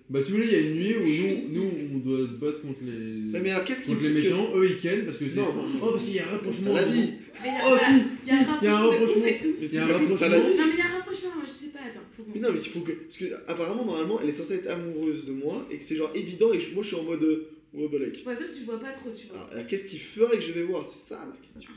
Bah, 0.10 0.20
Bah 0.20 0.26
si 0.26 0.32
vous 0.32 0.38
voulez, 0.38 0.48
il 0.48 0.54
y 0.54 0.56
a 0.56 0.60
une 0.62 0.76
nuit 0.76 0.96
où 0.98 1.54
nous, 1.54 1.62
nous 1.62 1.72
on 1.94 1.98
doit 2.00 2.28
se 2.28 2.34
battre 2.34 2.62
contre 2.64 2.80
les, 2.82 2.92
mais, 2.92 3.40
mais 3.42 3.52
alors, 3.52 3.64
qu'est-ce 3.64 3.84
qui 3.84 3.92
contre 3.92 4.04
les 4.04 4.10
méchants, 4.14 4.50
eux 4.56 4.68
ils 4.70 4.80
ken 4.80 5.06
parce 5.06 5.18
que 5.18 5.30
c'est... 5.30 5.36
Non, 5.36 5.54
non, 5.54 5.68
non. 5.70 5.80
Oh 5.84 5.92
parce 5.92 6.04
qu'il 6.04 6.16
y 6.16 6.20
a 6.20 6.24
un 6.24 6.26
C'est 6.26 6.32
rapprochement. 6.32 6.74
la 6.74 6.84
vie. 6.84 7.14
Mais 7.44 7.50
il 7.50 7.54
y 7.54 7.58
a- 7.58 7.62
Oh 7.70 7.78
si, 7.78 7.94
il 8.24 8.28
y 8.28 8.32
a 8.32 8.40
un 8.40 8.44
rapprochement 8.44 9.26
Il 9.62 9.74
y 9.74 9.78
a 9.78 9.84
un 9.84 9.88
rapprochement. 9.88 10.28
Non, 10.30 10.38
mais 10.40 10.74
il 10.74 10.78
y 10.78 10.82
a 10.82 10.86
un 10.86 10.98
rapprochement, 10.98 11.30
moi, 11.36 11.44
je 11.46 11.52
sais 11.52 11.72
pas, 11.72 11.80
attends, 11.80 12.02
faut 12.18 12.24
qu'on. 12.24 12.32
Mais 12.34 12.40
non, 12.40 12.50
mais 12.52 12.60
il 12.60 12.70
faut 12.70 12.80
que. 12.82 12.92
Parce 12.92 13.18
que 13.18 13.26
apparemment, 13.48 13.86
normalement, 13.86 14.20
elle 14.22 14.30
est 14.30 14.34
censée 14.34 14.56
être 14.56 14.68
amoureuse 14.68 15.26
de 15.26 15.32
moi 15.32 15.68
et 15.72 15.78
que 15.78 15.84
c'est 15.84 15.96
genre 15.96 16.12
évident 16.16 16.52
et 16.54 16.58
que 16.58 16.74
moi 16.74 16.82
je 16.84 16.88
suis 16.88 16.98
en 16.98 17.04
mode. 17.04 17.24
euh, 17.24 17.50
Ouais, 17.72 17.88
bah, 17.88 18.00
like. 18.00 18.26
Ouais, 18.26 18.36
toi, 18.36 18.46
tu 18.52 18.64
vois 18.64 18.80
pas 18.80 18.90
trop, 18.92 19.12
tu 19.12 19.28
vois. 19.28 19.38
Alors, 19.42 19.52
alors, 19.52 19.68
qu'est-ce 19.68 19.86
qu'il 19.86 20.00
ferait 20.00 20.38
que 20.38 20.44
je 20.44 20.54
vais 20.54 20.64
voir? 20.64 20.88
C'est 20.88 21.14
ça 21.14 21.20
la 21.32 21.38
question. 21.40 21.72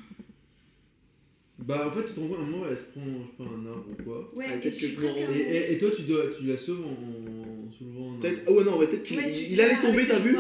Bah 1.67 1.87
en 1.89 1.91
fait 1.97 2.07
tu 2.07 2.13
te 2.15 2.21
rends 2.21 2.29
compte, 2.29 2.39
à 2.39 2.43
un 2.43 2.47
moment 2.47 2.65
elle 2.71 2.77
se 2.79 2.85
prend, 2.91 3.03
je 3.05 3.27
sais 3.31 3.37
pas, 3.39 3.45
un 3.45 3.67
arbre 3.71 3.87
ou 3.99 4.03
quoi. 4.03 4.33
Ouais, 4.35 4.45
Ah, 4.49 4.57
et 4.57 4.63
je 4.63 4.69
suis 4.71 4.89
presque 4.89 5.17
Et, 5.17 5.23
amoureuse. 5.23 5.37
et, 5.41 5.73
et 5.75 5.79
toi 5.79 5.91
tu, 5.95 6.03
dois, 6.03 6.25
tu 6.39 6.45
la 6.47 6.57
sauves 6.57 6.85
en, 6.85 6.91
en 6.91 7.73
soulevant 7.79 8.15
un 8.15 8.19
Peut-être. 8.21 8.39
arbre. 8.39 8.43
Ah 8.49 8.53
ouais, 8.53 8.65
non, 8.65 8.79
mais 8.81 8.87
peut-être 8.87 9.03
qu'il 9.05 9.17
Ouais, 9.19 9.33
il 9.51 9.61
allait 9.61 9.81
tomber, 9.81 10.07
t'as 10.07 10.19
vu. 10.19 10.37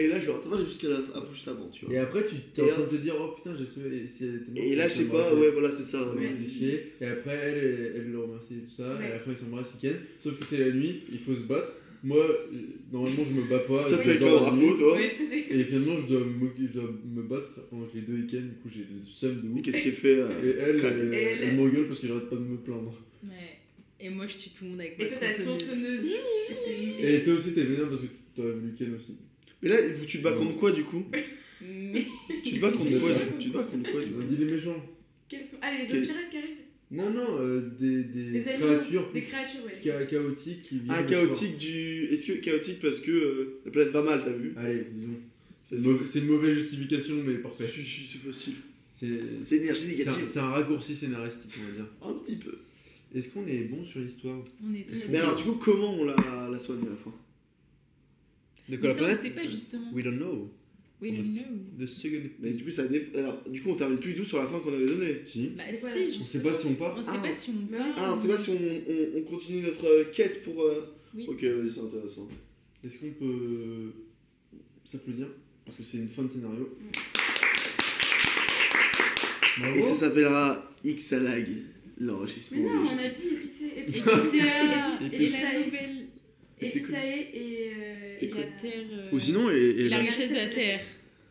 Et 0.00 0.06
là, 0.06 0.20
je 0.20 0.26
le 0.26 0.32
rattrape 0.32 0.60
jusqu'à 0.64 0.88
la, 0.88 0.96
à- 0.96 1.26
juste 1.32 1.48
avant, 1.48 1.68
tu 1.70 1.84
vois. 1.84 1.94
Et 1.94 1.98
après 1.98 2.24
tu 2.24 2.36
t'es 2.54 2.62
Et 2.62 2.64
en 2.70 2.74
train 2.74 2.84
de 2.84 2.88
te 2.88 2.94
dire 2.96 3.14
oh 3.20 3.32
putain 3.36 3.56
j'ai 3.58 3.66
sauvé 3.66 3.96
et 3.96 4.08
si 4.16 4.24
elle 4.24 4.36
était 4.36 4.50
morte. 4.52 4.58
Et 4.66 4.76
là, 4.76 4.88
je 4.88 4.92
sais 4.94 5.04
pas, 5.06 5.34
ouais, 5.34 5.50
voilà, 5.50 5.72
c'est 5.72 5.82
ça. 5.82 6.02
ouais. 6.12 6.34
Et 7.00 7.04
après 7.06 7.34
elle, 7.34 7.58
elle, 7.58 7.92
elle 7.96 8.10
le 8.12 8.20
remercie 8.20 8.54
et 8.54 8.60
tout 8.68 8.70
ça. 8.76 8.94
Ouais. 8.94 9.02
Et 9.02 9.06
à 9.06 9.14
la 9.14 9.18
fin 9.18 9.32
ils 9.32 9.36
s'embrassent, 9.36 9.72
ils 9.74 9.80
ken. 9.88 9.96
Sauf 10.22 10.38
que 10.38 10.44
c'est 10.46 10.58
la 10.58 10.70
nuit, 10.70 11.02
il 11.12 11.18
faut 11.18 11.34
se 11.34 11.40
battre. 11.40 11.72
Moi, 12.04 12.16
euh, 12.18 12.56
normalement 12.92 13.24
je 13.28 13.32
me 13.34 13.48
bats 13.48 13.58
pas. 13.58 13.84
Toi, 13.84 13.98
t'es 13.98 14.10
avec 14.10 14.22
un 14.22 14.26
drapeau, 14.36 14.74
toi. 14.76 14.98
Et 15.00 15.64
finalement, 15.64 15.96
je 15.98 16.06
dois, 16.06 16.20
m'occuper- 16.20 16.68
je 16.72 16.78
dois 16.80 16.90
me 17.04 17.22
battre 17.22 17.50
pendant 17.70 17.86
que 17.86 17.96
les 17.96 18.02
deux 18.02 18.14
week-ends, 18.14 18.42
du 18.42 18.54
coup 18.62 18.68
j'ai 18.72 18.80
le 18.80 19.00
seum 19.14 19.40
de 19.42 19.48
ouf. 19.48 19.62
qu'est-ce 19.62 19.80
qu'il 19.80 19.92
fait 19.92 20.14
euh, 20.20 20.28
Et 20.42 20.48
elle, 20.60 20.76
elle, 20.84 21.14
Et 21.14 21.16
elle- 21.16 21.38
elle 21.48 21.56
m'engueule 21.56 21.86
parce 21.88 21.98
que 22.00 22.06
j'arrête 22.06 22.28
pas 22.30 22.36
de 22.36 22.40
me 22.42 22.56
plaindre. 22.58 22.94
Ouais. 23.24 23.30
Et 24.00 24.10
moi, 24.10 24.26
je 24.28 24.36
tue 24.36 24.50
tout 24.50 24.62
le 24.64 24.70
monde 24.70 24.80
avec 24.80 24.94
Et 24.98 25.02
ma 25.02 25.08
toi, 25.08 25.16
t'as 25.20 25.42
tronçonneuse. 25.42 26.06
Et 27.00 27.22
toi 27.24 27.34
aussi, 27.34 27.52
t'es 27.52 27.64
vénère 27.64 27.88
parce 27.88 28.00
que 28.02 28.06
t'aurais 28.36 28.52
voulu 28.52 28.74
Ken 28.78 28.94
aussi. 28.94 29.16
Mais 29.62 29.68
là, 29.70 29.76
tu 30.06 30.18
te 30.18 30.22
bats 30.22 30.32
contre 30.32 30.56
quoi 30.56 30.70
du 30.70 30.84
coup? 30.84 31.04
Mais 31.60 32.04
Tu 32.44 32.54
te 32.54 32.60
bats 32.60 32.70
contre 32.70 32.90
quoi 33.00 33.10
Tu 33.40 33.48
te 33.50 33.56
bats 33.56 33.64
contre 33.64 33.90
quoi 33.90 34.04
du 34.04 34.12
On 34.14 34.18
coup? 34.18 34.22
dit 34.22 34.36
les 34.36 34.52
méchants. 34.52 34.84
Quels 35.28 35.44
sont. 35.44 35.56
Ah, 35.60 35.72
les 35.76 35.90
hommes 35.92 36.02
pirates 36.02 36.30
qui 36.30 36.36
arrivent 36.36 36.56
Non, 36.90 37.10
non, 37.10 37.38
euh, 37.40 37.60
des, 37.78 38.02
des, 38.04 38.40
créatures 38.40 39.12
Des 39.12 39.20
créatures, 39.22 39.60
ouais. 39.66 39.78
cha- 39.84 40.04
chaotiques 40.06 40.62
qui 40.62 40.76
viennent. 40.78 40.86
Ah, 40.90 41.02
chaotique 41.02 41.58
du. 41.58 42.04
Est-ce 42.06 42.26
que 42.26 42.32
chaotique 42.38 42.80
parce 42.80 43.00
que 43.00 43.10
euh, 43.10 43.60
la 43.66 43.70
planète 43.70 43.92
va 43.92 44.02
mal, 44.02 44.22
t'as 44.24 44.32
vu? 44.32 44.54
Allez, 44.56 44.86
disons. 44.94 45.18
C'est 46.06 46.20
une 46.20 46.26
mauvaise 46.26 46.56
justification, 46.56 47.22
mais 47.22 47.34
parfait. 47.34 47.66
Si, 47.66 47.82
si, 47.84 48.06
c'est 48.06 48.26
facile. 48.26 48.54
C'est 48.98 49.20
C'est 49.42 49.56
énergie 49.56 49.88
négative. 49.88 50.26
c'est 50.32 50.38
un 50.38 50.48
raccourci 50.48 50.94
scénaristique, 50.94 51.52
on 51.60 51.66
va 51.66 51.72
dire. 51.76 51.86
Un 52.02 52.12
petit 52.24 52.36
peu. 52.36 52.58
Est-ce 53.14 53.28
qu'on 53.28 53.46
est 53.46 53.64
bon 53.64 53.84
sur 53.84 54.00
l'histoire? 54.00 54.42
On 54.64 54.74
est 54.74 54.84
très 54.86 54.96
Mais 55.10 55.18
bon. 55.18 55.24
alors, 55.24 55.36
du 55.36 55.42
coup, 55.44 55.54
comment 55.56 55.92
on 55.94 56.04
la, 56.04 56.16
la 56.50 56.58
soigne 56.58 56.80
à 56.86 56.90
la 56.90 56.96
fin? 56.96 57.10
De 57.10 57.14
Mais 58.70 58.78
quoi 58.78 58.88
la 58.88 58.94
ça, 58.94 59.00
on 59.00 59.04
planète? 59.04 59.20
sait 59.22 59.30
pas 59.30 59.46
justement. 59.46 59.90
We 59.92 60.04
don't 60.04 60.16
know. 60.16 60.50
We 61.00 61.12
don't 61.12 61.32
know. 61.32 61.84
The 61.84 61.88
second. 61.88 62.22
Mais 62.40 62.50
du 62.50 62.64
coup, 62.64 62.70
ça 62.70 62.86
dé- 62.86 63.08
alors, 63.14 63.40
du 63.48 63.62
coup, 63.62 63.70
on 63.70 63.76
termine 63.76 63.98
plus 63.98 64.14
du 64.14 64.20
tout 64.20 64.24
sur 64.24 64.38
la 64.38 64.48
fin 64.48 64.58
qu'on 64.58 64.72
avait 64.72 64.86
donnée. 64.86 65.20
Si. 65.24 65.50
Bah 65.56 65.62
si, 65.72 65.82
là 65.84 65.90
On 66.20 66.24
sait 66.24 66.40
pas 66.42 66.52
si 66.54 66.66
on 66.66 66.74
part. 66.74 66.96
On 66.98 67.02
sait 67.02 67.10
Ah. 67.14 67.18
pas 67.18 67.32
si 67.32 67.50
on 67.50 67.70
Mais 67.70 67.78
part. 67.78 67.86
Ah, 67.96 68.12
on 68.12 68.16
sait 68.20 68.26
pas 68.28 68.38
si 68.38 68.50
on, 68.50 68.54
on, 68.56 69.18
on 69.18 69.22
continue 69.22 69.62
notre 69.62 69.86
euh, 69.86 70.04
quête 70.12 70.42
pour. 70.42 70.60
euh, 70.62 70.92
Oui. 71.14 71.24
Ok, 71.28 71.44
vas-y, 71.44 71.70
c'est 71.70 71.80
intéressant. 71.80 72.26
Est-ce 72.84 72.96
qu'on 72.98 73.10
peut 73.12 73.92
s'applaudir? 74.84 75.28
Parce 75.64 75.78
que 75.78 75.84
c'est 75.84 75.98
une 75.98 76.08
fin 76.08 76.22
de 76.24 76.30
scénario. 76.32 76.76
Bravo. 79.58 79.76
Et 79.76 79.82
ça 79.82 79.94
s'appellera 79.94 80.72
Xalag, 80.84 81.46
l'enregistrement. 82.00 82.74
Non, 82.74 82.90
on 82.90 82.92
a 82.92 82.94
dit 82.94 83.28
épicé, 83.32 83.64
Et 83.76 83.80
épicé. 83.82 84.02
puis 84.02 84.30
c'est 84.30 84.36
la- 85.32 86.07
Episae 86.60 86.96
et. 87.34 87.70
euh, 87.70 88.22
et 88.22 88.26
la- 88.28 88.42
terre. 88.60 88.72
euh, 88.92 89.08
Ou 89.12 89.20
sinon, 89.20 89.50
et, 89.50 89.54
et 89.56 89.80
et 89.86 89.88
la 89.88 89.98
la- 89.98 90.02
richesse 90.04 90.30
de 90.30 90.36
la 90.36 90.46
terre. 90.46 90.80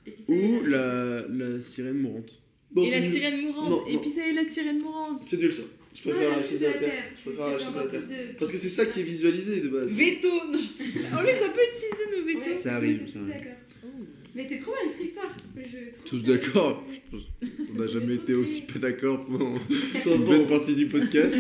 Episae 0.06 0.30
ou 0.34 0.64
la, 0.66 1.26
la 1.28 1.62
sirène 1.62 1.98
mourante. 2.00 2.32
Non, 2.76 2.84
et 2.84 2.90
c'est 2.90 2.96
la 2.96 3.02
nul. 3.02 3.12
sirène 3.12 3.42
mourante. 3.42 3.70
Non, 3.70 3.88
et 3.88 3.94
non. 3.94 4.00
puis 4.00 4.10
ça 4.10 4.28
est 4.28 4.34
la 4.34 4.44
sirène 4.44 4.80
mourante. 4.82 5.18
C'est 5.26 5.38
nul 5.40 5.54
ça. 5.54 5.64
Je 5.96 6.02
préfère 6.02 6.30
la 6.30 6.30
la 6.30 6.38
richesse 6.38 6.60
de 6.60 6.66
la 6.66 6.74
terre. 6.74 7.04
Je 7.18 7.30
préfère 7.30 7.48
la 7.50 7.56
richesse 7.58 7.74
de 7.74 7.78
la 7.80 7.88
terre. 7.88 8.02
de- 8.02 8.38
Parce 8.40 8.52
que 8.52 8.58
c'est 8.58 8.70
ça 8.70 8.86
qui 8.86 9.00
est 9.00 9.04
visualisé 9.04 9.62
de 9.62 9.68
base. 9.70 9.92
Veto 9.92 10.28
non. 10.52 10.60
On 10.60 11.24
les 11.24 11.32
a 11.34 11.50
pas 11.50 11.62
utilisés 11.64 12.08
nos 12.12 12.26
Ouais, 12.26 12.34
veto. 12.36 12.60
c'est 12.62 12.70
arrive, 12.70 13.02
ça 13.10 13.20
arrive. 13.20 13.48
Mais 14.36 14.46
t'es 14.46 14.60
trop 14.60 14.72
bien, 14.74 14.86
notre 14.86 15.02
histoire. 15.02 15.36
Je 15.56 15.62
trouve 15.62 15.80
Tous 16.06 16.20
ça- 16.20 16.32
d'accord 16.34 16.86
On 17.76 17.80
n'a 17.80 17.88
jamais 17.88 18.16
été 18.16 18.36
aussi 18.36 18.62
pas 18.62 18.78
d'accord 18.78 19.26
pendant 19.26 19.56
une 19.56 20.04
bon. 20.04 20.26
bonne 20.26 20.48
partie 20.48 20.76
du 20.76 20.86
podcast. 20.86 21.40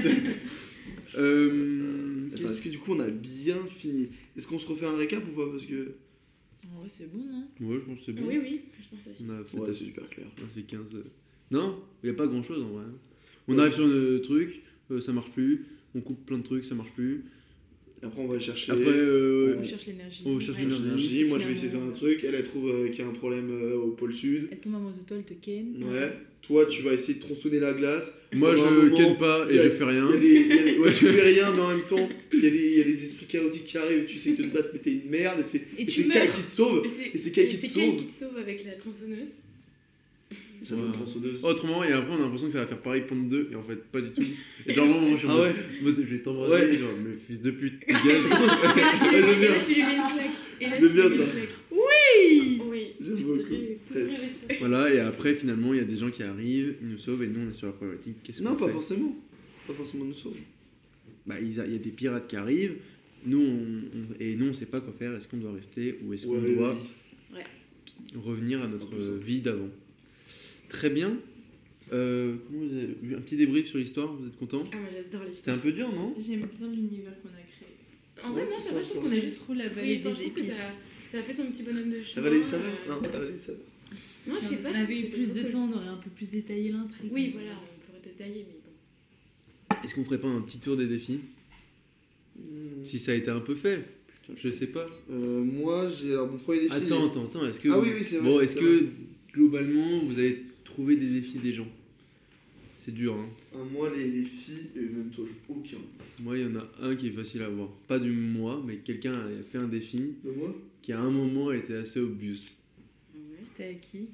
euh, 1.18 2.17
Attends, 2.44 2.52
est-ce 2.54 2.62
que 2.62 2.70
du 2.70 2.80
coup 2.80 2.94
on 2.94 3.00
a 3.00 3.10
bien 3.10 3.58
fini? 3.68 4.10
Est-ce 4.36 4.48
qu'on 4.48 4.60
se 4.60 4.68
refait 4.68 4.86
un 4.86 4.96
récap 4.98 5.24
ou 5.28 5.36
pas? 5.36 5.50
Parce 5.52 5.66
que. 5.66 5.96
Ouais, 6.82 6.88
c'est 6.90 7.12
bon, 7.12 7.20
non? 7.20 7.48
Ouais, 7.68 7.80
je 7.80 7.86
pense 7.86 8.00
que 8.00 8.06
c'est 8.06 8.14
bon. 8.14 8.28
Oui, 8.28 8.38
oui, 8.42 8.62
je 8.82 8.88
pense 8.90 9.08
aussi. 9.08 9.24
On 9.28 9.30
a 9.40 9.44
fait, 9.44 9.58
Ouais, 9.58 9.68
c'est 9.74 9.86
super 9.86 10.10
clair. 10.10 10.28
on 10.42 10.46
a 10.46 10.48
fait 10.48 10.64
15. 10.64 10.96
euh, 10.96 11.04
Non, 11.52 11.82
il 12.04 12.10
n'y 12.10 12.16
a 12.16 12.18
pas 12.18 12.28
grand 12.28 12.44
chose 12.44 12.62
en 12.64 12.70
vrai. 12.70 12.84
On 13.48 13.58
arrive 13.60 13.74
sur 13.74 13.86
un 13.86 14.20
truc, 14.20 14.62
euh, 14.92 15.00
ça 15.00 15.14
marche 15.14 15.32
plus. 15.32 15.66
On 15.96 16.02
coupe 16.02 16.26
plein 16.26 16.38
de 16.40 16.44
trucs, 16.44 16.66
ça 16.66 16.76
marche 16.76 16.92
plus. 16.92 17.26
Après, 18.04 18.22
on 18.22 18.28
va 18.28 18.40
chercher. 18.40 18.72
Après, 18.72 18.86
euh, 18.86 19.56
On 19.60 19.64
cherche 19.68 19.88
l'énergie. 19.88 20.22
on 20.26 20.40
cherche 20.40 20.58
l'énergie. 20.60 21.24
Moi, 21.26 21.40
je 21.40 21.46
vais 21.48 21.54
essayer 21.54 21.68
de 21.70 21.74
faire 21.74 21.84
un 21.84 21.92
truc. 21.92 22.24
Elle, 22.24 22.36
elle 22.36 22.44
trouve 22.44 22.70
euh, 22.70 22.90
qu'il 22.90 23.00
y 23.00 23.02
a 23.02 23.10
un 23.10 23.14
problème 23.14 23.50
euh, 23.52 23.76
au 23.76 23.92
pôle 23.92 24.14
sud. 24.14 24.48
Elle 24.52 24.60
tombe 24.60 24.76
amoureuse 24.76 25.00
de 25.00 25.04
toi, 25.04 25.18
elle 25.18 25.24
te 25.24 25.34
ken. 25.44 25.84
Ouais. 25.84 26.12
Toi, 26.44 26.66
tu 26.68 26.84
vas 26.84 26.94
essayer 26.94 27.16
de 27.16 27.20
tronçonner 27.20 27.60
la 27.60 27.74
glace. 27.74 28.14
Moi, 28.34 28.54
Pendant 28.56 28.70
je 28.70 28.76
moment, 28.76 28.96
ken 28.96 29.18
pas 29.18 29.48
et 29.52 29.60
a- 29.60 29.64
je 29.64 29.70
fais 29.72 29.84
rien. 29.84 30.08
Il 30.14 30.14
y 30.14 30.18
a 30.18 30.20
des, 30.20 30.28
il 30.28 30.48
y 30.56 30.60
a 30.60 30.64
des- 30.74 30.78
ouais, 30.80 30.94
tu 30.94 31.06
fais 31.08 31.22
rien, 31.22 31.52
mais 31.54 31.62
en 31.62 31.70
même 31.70 31.86
temps, 31.88 32.08
il 32.32 32.44
y, 32.44 32.48
a 32.48 32.50
des, 32.52 32.66
il 32.74 32.78
y 32.78 32.82
a 32.82 32.84
des 32.84 33.04
esprits 33.04 33.26
chaotiques 33.26 33.66
qui 33.66 33.78
arrivent 33.80 34.04
et 34.04 34.06
tu 34.06 34.18
essaies 34.18 34.32
de 34.36 34.44
te 34.44 34.54
battre, 34.54 34.70
mais 34.74 34.80
t'es 34.80 34.92
une 34.94 35.10
merde. 35.10 35.40
Et 35.40 35.44
c'est 35.44 35.60
Kai 36.08 36.28
qui 36.34 36.44
te 36.44 36.50
sauve. 36.50 36.86
Et 36.86 37.18
c'est 37.18 37.32
Kai 37.32 37.46
et 37.46 37.48
qui 37.48 37.58
te 37.58 37.62
c'est 37.66 37.74
Kai 37.74 37.86
sauve. 37.88 37.96
qui 37.98 38.06
te 38.06 38.14
sauve 38.14 38.38
avec 38.38 38.64
la 38.64 38.74
tronçonneuse. 38.74 39.30
Ça 40.64 40.76
Ouais. 40.76 40.82
une 40.86 40.92
tronçonneuse. 40.92 41.44
Autrement, 41.44 41.84
et 41.84 41.92
après, 41.94 42.12
on 42.14 42.18
a 42.18 42.20
l'impression 42.24 42.48
que 42.48 42.54
ça 42.54 42.60
va 42.62 42.68
faire 42.68 42.82
pareil 42.82 43.04
pendant 43.08 43.24
deux, 43.24 43.48
et 43.52 43.56
en 43.56 43.64
fait, 43.64 43.84
pas 43.86 44.02
du 44.02 44.10
tout. 44.12 44.22
Et 44.66 44.74
genre, 44.74 44.86
moi, 45.02 45.12
je 45.12 45.18
suis 45.18 45.28
en 45.28 45.32
Ah 45.32 45.36
mode, 45.36 45.46
ouais 45.48 45.82
mode, 45.84 45.96
je 45.98 46.02
vais 46.16 46.20
t'embrasser, 46.22 46.54
Ouais. 46.66 46.78
genre, 46.78 46.90
mais 47.06 47.16
fils 47.16 47.42
de 47.42 47.52
pute, 47.52 47.80
dégage. 47.88 48.04
Et 48.06 48.30
là, 48.30 48.94
tu 49.00 49.74
lui 49.74 49.82
mets- 49.84 49.96
une 49.96 50.08
claque. 50.14 50.32
Et 50.62 50.66
là, 50.70 50.78
tu 50.78 50.84
bien 50.94 51.04
lui 51.04 51.10
mets 51.10 51.16
ça. 51.16 51.24
une 51.24 51.30
claque. 51.32 51.50
Oui 51.72 52.62
Oui. 52.70 52.84
J'aime 53.00 53.18
Je 53.18 53.26
beaucoup. 53.26 54.60
voilà, 54.60 54.94
et 54.94 55.00
après, 55.00 55.36
finalement, 55.36 55.74
il 55.74 55.78
y 55.78 55.84
a 55.84 55.86
des 55.86 55.98
gens 55.98 56.10
qui 56.10 56.24
arrivent, 56.24 56.76
ils 56.82 56.88
nous 56.90 56.98
sauvent, 56.98 57.22
et 57.24 57.28
nous, 57.28 57.42
on 57.48 57.52
est 57.52 57.54
sur 57.54 57.68
la 57.68 57.74
problématique. 57.74 58.16
Qu'est-ce 58.24 58.42
Non, 58.42 58.56
pas 58.56 58.68
forcément. 58.70 59.16
Pas 59.68 59.74
forcément 59.74 60.06
nous 60.06 60.14
sauver. 60.14 60.42
Bah, 61.26 61.36
il 61.40 61.54
y 61.54 61.60
a 61.60 61.66
des 61.66 61.92
pirates 61.92 62.28
qui 62.28 62.36
arrivent, 62.36 62.76
nous, 63.26 63.40
on, 63.42 63.98
on- 64.00 64.16
et 64.20 64.36
nous, 64.36 64.50
on 64.50 64.54
sait 64.54 64.66
pas 64.66 64.82
quoi 64.82 64.94
faire. 64.98 65.14
Est-ce 65.16 65.28
qu'on 65.28 65.38
doit 65.38 65.54
rester, 65.54 66.00
ou 66.04 66.14
est-ce 66.14 66.26
qu'on 66.26 66.42
Ouais, 66.42 66.56
doit 66.56 66.76
revenir 68.16 68.62
à 68.64 68.68
notre 68.68 68.96
vie 69.20 69.42
d'avant? 69.42 69.70
Très 70.70 70.90
bien. 70.90 71.18
Euh, 71.94 72.36
comment 72.46 72.66
vous 72.66 72.74
avez 72.76 72.88
vu 73.02 73.16
Un 73.16 73.22
petit 73.22 73.38
débrief 73.38 73.68
sur 73.68 73.78
l'histoire, 73.78 74.14
vous 74.14 74.28
êtes 74.28 74.38
content? 74.38 74.64
Ah, 74.74 74.78
moi 74.78 74.88
j'adore 74.92 75.22
C'était 75.22 75.30
l'histoire. 75.30 75.56
un 75.58 75.60
peu 75.60 75.72
dur, 75.72 75.92
non? 75.94 76.14
J'aime 76.20 76.42
bien 76.58 76.68
l'univers 76.68 77.14
qu'on 77.22 77.30
a 77.30 77.32
créé. 77.32 78.26
En 78.26 78.32
vrai, 78.34 78.42
Ouais, 78.44 78.48
non, 78.50 78.56
c'est 78.58 78.62
ça 78.64 78.70
ça, 78.70 78.76
va, 78.76 78.82
je 78.82 78.90
trouve 78.90 79.04
qu'on 79.04 79.12
a 79.16 79.20
Juste 79.20 79.38
trop 79.38 79.54
la 79.54 79.70
vallée 79.70 79.98
des 79.98 80.22
épices. 80.24 80.50
ça, 80.54 80.74
ça 81.08 81.20
a 81.20 81.24
fait 81.24 81.34
son 81.34 81.46
petit 81.46 81.64
bonhomme 81.64 81.90
de 81.92 82.02
chemin. 82.02 82.24
La 82.24 82.30
vallée 82.30 82.40
des 82.42 82.46
saveurs 82.46 82.66
euh, 82.88 82.90
Non, 82.94 83.02
la 83.02 83.20
vallée 83.20 83.32
des 83.34 83.40
saveurs. 83.40 83.62
Non, 84.28 84.34
je 84.36 84.40
sais 84.40 84.58
pas. 84.58 84.70
on 84.70 84.74
je 84.74 84.80
trouve 84.82 84.84
avait 84.84 84.94
eu 84.94 85.02
c'était 85.04 85.10
plus 85.18 85.34
de 85.36 85.42
cool. 85.44 85.52
temps, 85.52 85.70
on 85.72 85.78
aurait 85.78 85.88
un 85.88 85.98
peu 85.98 86.10
plus 86.10 86.30
détaillé 86.32 86.72
l'intrigue. 86.74 87.12
Oui, 87.14 87.30
voilà, 87.34 87.52
on 87.52 87.86
pourrait 87.86 88.02
détailler, 88.04 88.46
mais 88.50 88.58
bon. 88.62 89.78
Est-ce 89.86 89.96
qu'on 89.96 90.04
ferait 90.04 90.20
pas 90.20 90.28
un 90.28 90.42
petit 90.42 90.60
tour 90.60 90.76
des 90.76 90.88
défis? 90.88 91.20
Hmm. 92.38 92.84
Si 92.84 93.00
ça 93.00 93.14
a 93.14 93.16
été 93.16 93.30
un 93.30 93.40
peu 93.40 93.56
fait, 93.56 93.86
je 94.36 94.50
sais 94.52 94.68
pas. 94.68 94.90
Euh, 95.10 95.42
moi, 95.44 95.88
j'ai 95.88 96.12
alors 96.12 96.30
mon 96.30 96.38
premier 96.38 96.60
défi. 96.62 96.74
Attends, 96.74 97.08
attends, 97.10 97.26
attends. 97.26 97.46
Est-ce 97.48 97.62
que 97.62 97.70
Ah 97.72 97.80
oui, 97.80 97.92
oui, 97.98 98.04
c'est 98.04 98.18
vrai, 98.18 98.30
bon, 98.30 98.42
est-ce 98.42 98.56
que 98.58 98.66
vrai. 98.84 98.86
globalement 99.34 100.00
vous 100.00 100.20
avez 100.20 100.44
trouvé 100.68 100.96
des 100.96 101.10
défis 101.10 101.40
des 101.40 101.52
gens 101.54 101.68
C'est 102.78 102.94
dur, 102.94 103.16
hein. 103.16 103.28
Ah, 103.54 103.58
moi, 103.72 103.90
les, 103.96 104.08
les 104.10 104.24
filles, 104.24 104.70
et 104.76 104.80
même 104.82 105.10
toi, 105.10 105.26
aucun. 105.50 105.78
Moi, 106.24 106.38
il 106.38 106.44
y 106.44 106.46
en 106.46 106.56
a 106.56 106.68
un 106.82 106.96
qui 106.96 107.08
est 107.08 107.12
facile 107.12 107.42
à 107.42 107.50
voir. 107.50 107.70
Pas 107.88 108.00
du 108.00 108.12
moi, 108.12 108.62
mais 108.66 108.78
quelqu'un 108.78 109.14
a 109.28 109.44
fait 109.44 109.58
un 109.58 109.68
défi 109.68 110.16
De 110.24 110.32
moi? 110.32 110.54
qui 110.82 110.92
à 110.94 111.00
un 111.02 111.10
moment 111.12 111.52
était 111.52 111.76
assez 111.76 112.00
obvious. 112.00 112.56
C'était 113.44 113.66
à 113.66 113.74
qui? 113.76 114.10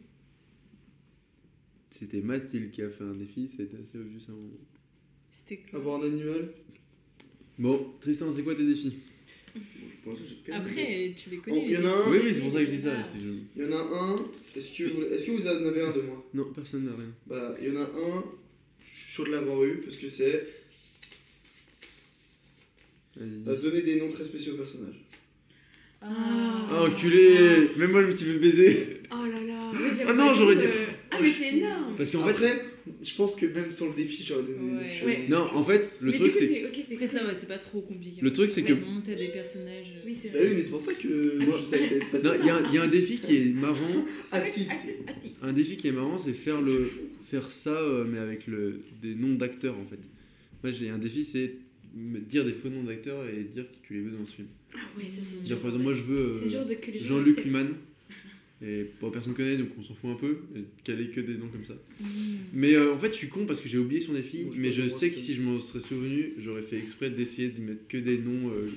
C'était 1.89 2.21
Mathilde 2.21 2.71
qui 2.71 2.81
a 2.81 2.89
fait 2.89 3.03
un 3.03 3.13
défi, 3.13 3.47
c'était 3.55 3.77
assez 3.77 3.97
obvious 3.97 4.21
à 4.27 4.31
un 4.31 4.35
moment. 4.35 4.49
C'était 5.31 5.57
quoi? 5.69 5.79
Avoir 5.79 6.01
un 6.01 6.07
animal? 6.07 6.49
Bon, 7.59 7.87
Tristan, 8.01 8.31
c'est 8.31 8.41
quoi 8.43 8.55
tes 8.55 8.65
défis? 8.65 8.93
Bon, 10.03 10.15
je 10.15 10.21
pense 10.21 10.33
que. 10.43 10.51
Après, 10.51 11.13
tu 11.15 11.29
les 11.29 11.37
Oh, 11.37 11.41
connais. 11.45 11.65
il 11.65 11.71
y 11.71 11.77
en 11.77 11.85
a 11.85 11.89
un. 11.93 12.09
Oui, 12.11 12.17
oui, 12.23 12.31
c'est 12.33 12.41
pour 12.41 12.51
ça 12.51 12.59
que 12.59 12.71
je 12.71 12.75
dis 12.75 12.81
ça. 12.81 12.95
Il 13.55 13.61
y 13.63 13.65
en 13.67 13.71
a 13.71 13.81
un. 13.81 14.15
Est-ce 14.55 14.71
que, 14.77 14.83
vous- 14.83 15.03
est-ce 15.13 15.25
que 15.25 15.31
vous 15.31 15.47
en 15.47 15.65
avez 15.65 15.81
un 15.81 15.91
de 15.91 16.01
moi 16.01 16.23
Non, 16.33 16.45
personne 16.53 16.85
n'a 16.85 16.91
rien. 16.95 17.11
Bah, 17.25 17.55
il 17.59 17.67
y 17.73 17.77
en 17.77 17.81
a 17.81 17.85
un. 17.85 18.23
Je 18.93 18.99
suis 18.99 19.11
sûr 19.13 19.25
de 19.25 19.31
l'avoir 19.31 19.63
eu 19.63 19.77
parce 19.83 19.97
que 19.97 20.07
c'est 20.07 20.47
Vas-y. 23.15 23.61
donner 23.61 23.81
des 23.81 23.99
noms 23.99 24.11
très 24.11 24.25
spéciaux 24.25 24.53
aux 24.53 24.57
personnages. 24.57 25.01
Ah. 26.01 26.67
Ah, 26.71 26.83
enculé 26.83 27.69
Même 27.77 27.91
moi, 27.91 28.01
je 28.03 28.07
me 28.07 28.15
suis 28.15 28.25
fait 28.25 28.39
baiser 28.39 29.01
Oh 29.11 29.25
là 29.25 29.41
là. 29.41 29.71
Ah 30.07 30.13
non, 30.13 30.33
j'aurais 30.35 30.57
euh, 30.57 30.85
Ah, 31.15 31.19
mais 31.21 31.29
c'est 31.29 31.57
énorme. 31.57 31.95
Parce 31.97 32.11
qu'en 32.11 32.23
fait, 32.27 32.61
je 33.01 33.15
pense 33.15 33.35
que 33.35 33.45
même 33.45 33.69
sans 33.71 33.87
le 33.89 33.93
défi, 33.95 34.23
j'aurais 34.23 34.43
donné 34.43 34.57
des 34.99 35.05
Ouais. 35.05 35.25
non, 35.29 35.47
en 35.53 35.63
fait, 35.63 35.89
le 36.01 36.11
mais 36.11 36.17
truc 36.17 36.33
c'est. 36.33 36.47
c'est. 36.47 36.65
Ok, 36.65 36.83
c'est 36.87 36.93
Après 36.95 37.07
ça, 37.07 37.19
cool. 37.19 37.27
ouais, 37.29 37.35
c'est 37.35 37.47
pas 37.47 37.57
trop 37.57 37.81
compliqué. 37.81 38.21
Le 38.21 38.33
truc, 38.33 38.51
c'est 38.51 38.63
que. 38.63 38.73
Monter 38.73 39.15
des 39.15 39.27
personnages. 39.29 39.93
euh, 39.95 40.01
Oui, 40.05 40.13
c'est 40.13 40.29
Bah 40.29 40.39
vrai. 40.39 40.47
oui, 40.49 40.53
mais 40.55 40.61
c'est 40.63 40.69
pour 40.69 40.81
ça 40.81 40.93
que 40.93 41.45
Moi- 41.45 41.57
je 41.59 41.65
savais 41.65 41.83
que 41.83 41.87
ça 41.89 41.95
allait 41.95 42.03
être 42.03 42.07
facile. 42.07 42.27
Non, 42.29 42.35
il 42.41 42.45
y, 42.45 42.49
a 42.49 42.55
un- 42.57 42.63
il 42.69 42.75
y 42.75 42.77
a 42.77 42.83
un 42.83 42.87
défi 42.87 43.17
qui 43.19 43.35
est 43.37 43.45
marrant. 43.45 44.05
Un 45.41 45.53
défi 45.53 45.77
qui 45.77 45.87
est 45.87 45.91
marrant, 45.91 46.17
c'est 46.17 46.33
faire 46.33 46.61
le 46.61 46.89
faire 47.29 47.51
ça, 47.51 47.71
euh, 47.71 48.05
mais 48.09 48.19
avec 48.19 48.47
le, 48.47 48.79
des 49.01 49.13
noms 49.15 49.33
d'acteurs 49.33 49.75
en 49.77 49.85
fait. 49.85 49.99
Moi, 50.63 50.71
j'ai 50.71 50.89
un 50.89 50.97
défi, 50.97 51.25
c'est 51.25 51.55
me 51.95 52.19
dire 52.19 52.45
des 52.45 52.53
faux 52.53 52.69
noms 52.69 52.83
d'acteurs 52.83 53.25
et 53.27 53.43
dire 53.43 53.65
qui 53.71 53.79
tu 53.85 53.93
les 53.95 54.01
veux 54.01 54.11
dans 54.11 54.25
ce 54.25 54.35
film. 54.35 54.47
Ah 54.75 54.77
ouais, 54.97 55.09
ça 55.09 55.21
c'est 55.21 55.41
Dire 55.41 55.57
dur. 55.57 55.59
par 55.59 55.67
exemple, 55.67 55.83
moi 55.83 55.93
je 55.93 56.01
veux 56.01 56.29
euh, 56.29 56.33
C'est 56.33 56.49
dur 56.49 56.65
de 56.65 56.73
que 56.75 56.91
les 56.91 56.99
gens. 56.99 57.05
Jean-Luc. 57.17 57.43
Luman. 57.43 57.67
Et 58.65 58.85
bon, 59.01 59.11
personne 59.11 59.33
connaît 59.33 59.57
donc 59.57 59.69
on 59.77 59.83
s'en 59.83 59.93
fout 59.93 60.11
un 60.11 60.15
peu, 60.15 60.37
et 60.55 60.61
caler 60.85 61.07
que 61.09 61.19
des 61.19 61.33
noms 61.33 61.49
comme 61.49 61.65
ça. 61.65 61.73
hmm. 61.99 62.05
Mais 62.53 62.75
euh, 62.75 62.93
en 62.93 62.97
fait, 62.97 63.09
je 63.11 63.17
suis 63.17 63.27
con 63.27 63.45
parce 63.45 63.59
que 63.59 63.67
j'ai 63.67 63.77
oublié 63.77 63.99
son 63.99 64.13
défi, 64.13 64.45
mais 64.55 64.71
je 64.71 64.83
pas 64.83 64.89
sais 64.89 65.09
que 65.09 65.17
si 65.19 65.33
je 65.33 65.41
m'en 65.41 65.59
serais 65.59 65.81
souvenu, 65.81 66.33
j'aurais 66.39 66.61
fait 66.61 66.77
exprès 66.77 67.09
d'essayer 67.09 67.49
de 67.49 67.59
mettre 67.61 67.87
que 67.89 67.97
des 67.97 68.17
noms. 68.19 68.49
euh, 68.51 68.69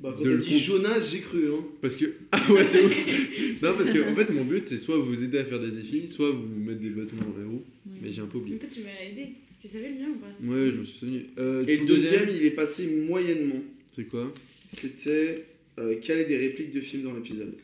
Bah, 0.00 0.14
quand 0.16 0.24
De 0.24 0.30
t'as 0.30 0.36
le 0.36 0.42
dit 0.42 0.58
Jonas, 0.58 1.00
j'ai 1.12 1.20
cru. 1.20 1.48
Hein. 1.52 1.64
parce 1.82 1.96
que. 1.96 2.06
Ah 2.32 2.52
ouais, 2.52 2.66
t'es 2.70 2.82
ouf 2.82 3.62
Non, 3.62 3.74
parce 3.76 3.90
que 3.90 4.10
en 4.10 4.14
fait, 4.14 4.30
mon 4.32 4.44
but 4.44 4.64
c'est 4.64 4.78
soit 4.78 4.96
vous 4.98 5.22
aider 5.22 5.38
à 5.38 5.44
faire 5.44 5.60
des 5.60 5.72
défis, 5.72 6.08
soit 6.08 6.30
vous 6.30 6.46
mettre 6.46 6.80
des 6.80 6.90
bâtons 6.90 7.16
dans 7.16 7.38
les 7.38 7.44
roues, 7.44 7.64
Ouais. 7.86 7.98
mais 8.02 8.10
j'ai 8.12 8.22
un 8.22 8.26
peu 8.26 8.38
Mais 8.38 8.42
oublié. 8.44 8.58
toi, 8.58 8.68
tu 8.72 8.80
m'as 8.80 9.10
aidé. 9.10 9.32
Tu 9.60 9.66
savais 9.68 9.88
le 9.88 9.94
mien 9.96 10.08
ou 10.14 10.18
pas? 10.18 10.28
Ouais, 10.54 10.70
je 10.72 10.76
me 10.80 10.84
suis 10.84 10.98
souvenu. 11.00 11.20
Euh, 11.38 11.64
Et 11.66 11.76
le 11.78 11.84
deuxième, 11.86 12.28
il 12.30 12.46
est 12.46 12.52
passé 12.52 12.86
moyennement. 13.08 13.60
C'est 13.94 14.04
quoi? 14.04 14.32
C'était 14.72 15.44
euh, 15.80 15.96
caler 15.96 16.24
des 16.26 16.36
répliques 16.36 16.70
de 16.70 16.80
films 16.80 17.02
dans 17.02 17.14
l'épisode? 17.14 17.54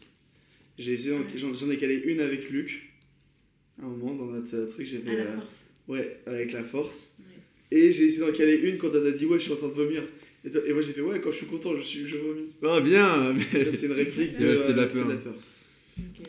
J'ai 0.78 0.92
essayé, 0.92 1.14
j'en 1.36 1.54
j'en 1.54 1.70
ai 1.70 1.76
calé 1.76 2.02
une 2.04 2.20
avec 2.20 2.50
Luc. 2.50 2.90
À 3.80 3.84
un 3.84 3.88
moment, 3.88 4.14
dans 4.14 4.26
notre 4.26 4.54
euh, 4.56 4.66
truc, 4.66 4.86
j'ai 4.86 4.98
fait. 4.98 5.10
À 5.10 5.14
la 5.14 5.20
euh, 5.30 5.36
force. 5.40 5.64
Ouais, 5.88 6.20
avec 6.26 6.52
la 6.52 6.64
force. 6.64 7.10
Ouais. 7.18 7.76
Et 7.78 7.92
j'ai 7.92 8.04
essayé 8.06 8.24
d'en 8.26 8.32
caler 8.32 8.56
une 8.56 8.78
quand 8.78 8.90
elle 8.94 9.06
a 9.06 9.10
dit 9.12 9.26
ouais, 9.26 9.38
je 9.38 9.44
suis 9.44 9.52
en 9.52 9.56
train 9.56 9.68
de 9.68 9.74
vomir. 9.74 10.02
Et, 10.44 10.50
toi- 10.50 10.60
et 10.66 10.72
moi 10.72 10.82
j'ai 10.82 10.92
fait 10.92 11.00
ouais, 11.00 11.20
quand 11.20 11.30
je 11.32 11.36
suis 11.38 11.46
content, 11.46 11.76
je, 11.76 11.82
suis, 11.82 12.06
je 12.08 12.16
vomis. 12.18 12.46
Ah 12.62 12.80
bien 12.80 13.34
Ça, 13.52 13.70
c'est 13.70 13.86
une 13.86 13.92
réplique 13.92 14.32
de. 14.38 14.56
c'était 14.56 14.72
de 14.72 14.76
la 14.76 14.82
euh, 14.82 14.88
peur. 14.92 15.06
de 15.06 15.12
la 15.12 15.16
peur. 15.18 15.34
Ok. 15.98 16.26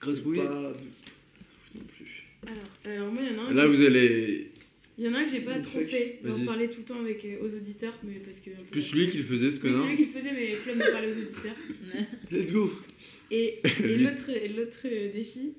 Grasse-bouille 0.00 0.38
Pas 0.38 0.44
de- 0.44 1.78
non 1.78 1.84
plus. 1.86 2.24
Alors, 2.46 2.62
alors 2.96 3.12
moi, 3.12 3.22
il 3.24 3.32
y 3.36 3.38
en 3.38 3.44
a 3.44 3.48
un. 3.50 3.54
Là, 3.54 3.66
vous 3.66 3.82
allez. 3.82 4.50
Il 4.98 5.04
y 5.04 5.08
en 5.08 5.14
a 5.14 5.18
un 5.18 5.24
que 5.24 5.30
j'ai 5.30 5.40
pas 5.40 5.58
trop 5.60 5.80
fait. 5.80 6.18
J'en 6.24 6.32
Vas-y. 6.36 6.44
parlais 6.44 6.68
tout 6.68 6.78
le 6.80 6.84
temps 6.84 7.00
avec, 7.00 7.24
euh, 7.24 7.36
aux 7.42 7.54
auditeurs, 7.54 7.96
mais 8.02 8.14
parce 8.24 8.40
que. 8.40 8.50
Plus 8.70 8.92
lui 8.94 9.10
qui 9.10 9.18
le 9.18 9.24
faisait, 9.24 9.50
ce 9.52 9.60
connard. 9.60 9.82
c'est 9.84 9.90
lui 9.90 9.96
qui 9.96 10.12
le 10.12 10.18
faisait, 10.20 10.32
mais 10.32 10.54
flemme 10.54 10.78
de 10.78 10.90
parler 10.90 11.08
aux 11.08 11.16
auditeurs. 11.18 11.54
Let's 12.32 12.52
go 12.52 12.72
Et, 13.30 13.60
l'autre 13.98 14.30
l'autre 14.56 15.12
défi, 15.12 15.54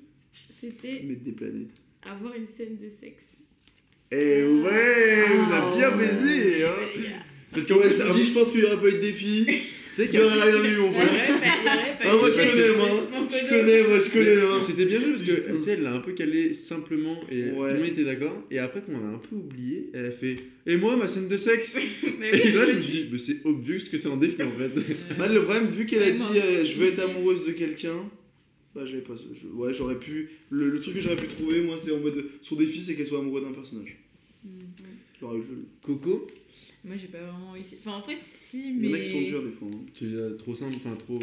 c'était 0.48 1.02
Mettre 1.04 1.22
des 1.22 1.32
planètes. 1.32 1.68
avoir 2.02 2.34
une 2.34 2.46
scène 2.46 2.76
de 2.76 2.88
sexe. 2.88 3.36
Eh 4.12 4.42
ouais, 4.42 5.22
vous 5.24 5.52
a 5.52 5.76
bien 5.76 5.90
Ah, 5.92 5.96
baisé, 5.96 6.64
hein. 6.64 6.70
gars. 7.00 7.08
Parce 7.52 7.66
Ouais, 7.70 7.88
qu'en 7.88 8.14
je 8.14 8.24
je 8.24 8.32
pense 8.32 8.50
qu'il 8.50 8.60
y 8.60 8.64
aurait 8.64 8.80
pas 8.80 8.88
eu 8.88 8.92
de 8.92 8.98
défi. 8.98 9.46
tu 9.94 9.96
sais 9.96 10.04
Il 10.04 10.10
qu'il 10.10 10.20
y 10.20 10.22
aurait 10.22 10.52
rien 10.52 10.64
eu, 10.64 10.76
mon 10.78 10.92
pote. 10.92 11.02
pas- 11.02 11.04
il 11.04 11.30
y 11.30 11.66
aurait 11.66 11.98
pas 11.98 12.04
Ah, 12.04 12.16
moi, 12.16 12.30
je 12.30 12.36
connais, 12.36 12.76
moi. 12.76 13.28
Je 13.30 13.48
connais, 13.48 13.82
moi, 13.88 14.00
je 14.00 14.10
connais. 14.10 14.40
hein. 14.40 14.60
C'était 14.66 14.86
bien 14.86 15.00
joué 15.00 15.10
parce 15.10 15.22
que 15.22 15.32
tu 15.56 15.62
sais, 15.64 15.70
elle 15.72 15.82
l'a 15.82 15.92
un 15.92 16.00
peu 16.00 16.12
calé 16.12 16.54
simplement 16.54 17.20
et 17.30 17.44
Ouais. 17.44 17.50
tout 17.50 17.62
le 17.74 17.74
monde 17.80 17.86
était 17.88 18.04
d'accord. 18.04 18.42
Et 18.50 18.58
après, 18.58 18.82
quand 18.86 18.92
on 18.94 19.04
a 19.08 19.14
un 19.14 19.18
peu 19.18 19.36
oublié, 19.36 19.90
elle 19.94 20.06
a 20.06 20.10
fait 20.10 20.36
Et 20.66 20.76
moi, 20.76 20.96
ma 20.96 21.08
scène 21.08 21.28
de 21.28 21.36
sexe 21.36 21.78
Mais 22.18 22.30
oui, 22.32 22.40
Et 22.44 22.52
là, 22.52 22.66
je 22.66 22.72
me 22.72 22.80
suis 22.80 22.92
dit, 22.92 23.08
mais 23.12 23.18
c'est 23.18 23.36
obvious 23.44 23.78
que 23.90 23.98
c'est 23.98 24.08
un 24.08 24.16
défi 24.16 24.42
en 24.42 24.50
fait. 24.52 24.70
Bah, 25.18 25.26
le 25.28 25.42
problème, 25.42 25.66
vu 25.68 25.86
qu'elle 25.86 26.02
a 26.02 26.10
dit 26.10 26.22
euh, 26.36 26.64
je 26.64 26.78
veux 26.80 26.88
être 26.88 27.00
amoureuse 27.00 27.46
de 27.46 27.52
quelqu'un, 27.52 27.96
bah 28.74 28.82
je 28.86 28.92
l'avais 28.92 29.02
pas. 29.04 29.14
je- 29.16 29.48
ouais, 29.48 29.74
j'aurais 29.74 29.98
pu. 29.98 30.30
Le, 30.50 30.70
le 30.70 30.80
truc 30.80 30.94
que 30.94 31.00
j'aurais 31.00 31.16
pu 31.16 31.26
trouver, 31.26 31.60
moi, 31.60 31.76
c'est 31.76 31.90
en 31.90 31.98
mode. 31.98 32.24
Son 32.42 32.54
défi, 32.56 32.80
c'est 32.80 32.94
qu'elle 32.94 33.06
soit 33.06 33.18
amoureuse 33.18 33.42
d'un 33.44 33.52
personnage. 33.52 33.96
J'aurais 35.20 35.36
eu 35.36 35.40
le 35.40 35.44
jeu. 35.44 35.64
Coco, 35.84 36.26
Moi, 36.84 36.96
j'ai 36.96 37.08
pas 37.08 37.18
vraiment 37.20 37.52
réussi. 37.52 37.76
Enfin, 37.80 37.92
en 37.96 38.00
vrai, 38.00 38.14
si, 38.16 38.60
Il 38.70 38.76
y 38.76 38.78
mais. 38.78 38.88
en 38.88 38.94
a 38.94 38.98
qui 39.00 39.08
sont 39.10 39.22
durs 39.22 39.42
des 39.42 39.50
fois. 39.50 39.68
hein. 39.70 39.84
tu 39.94 40.06
l'as 40.08 40.30
trop 40.36 40.54
simple, 40.54 40.74
enfin 40.76 40.96
trop. 40.96 41.18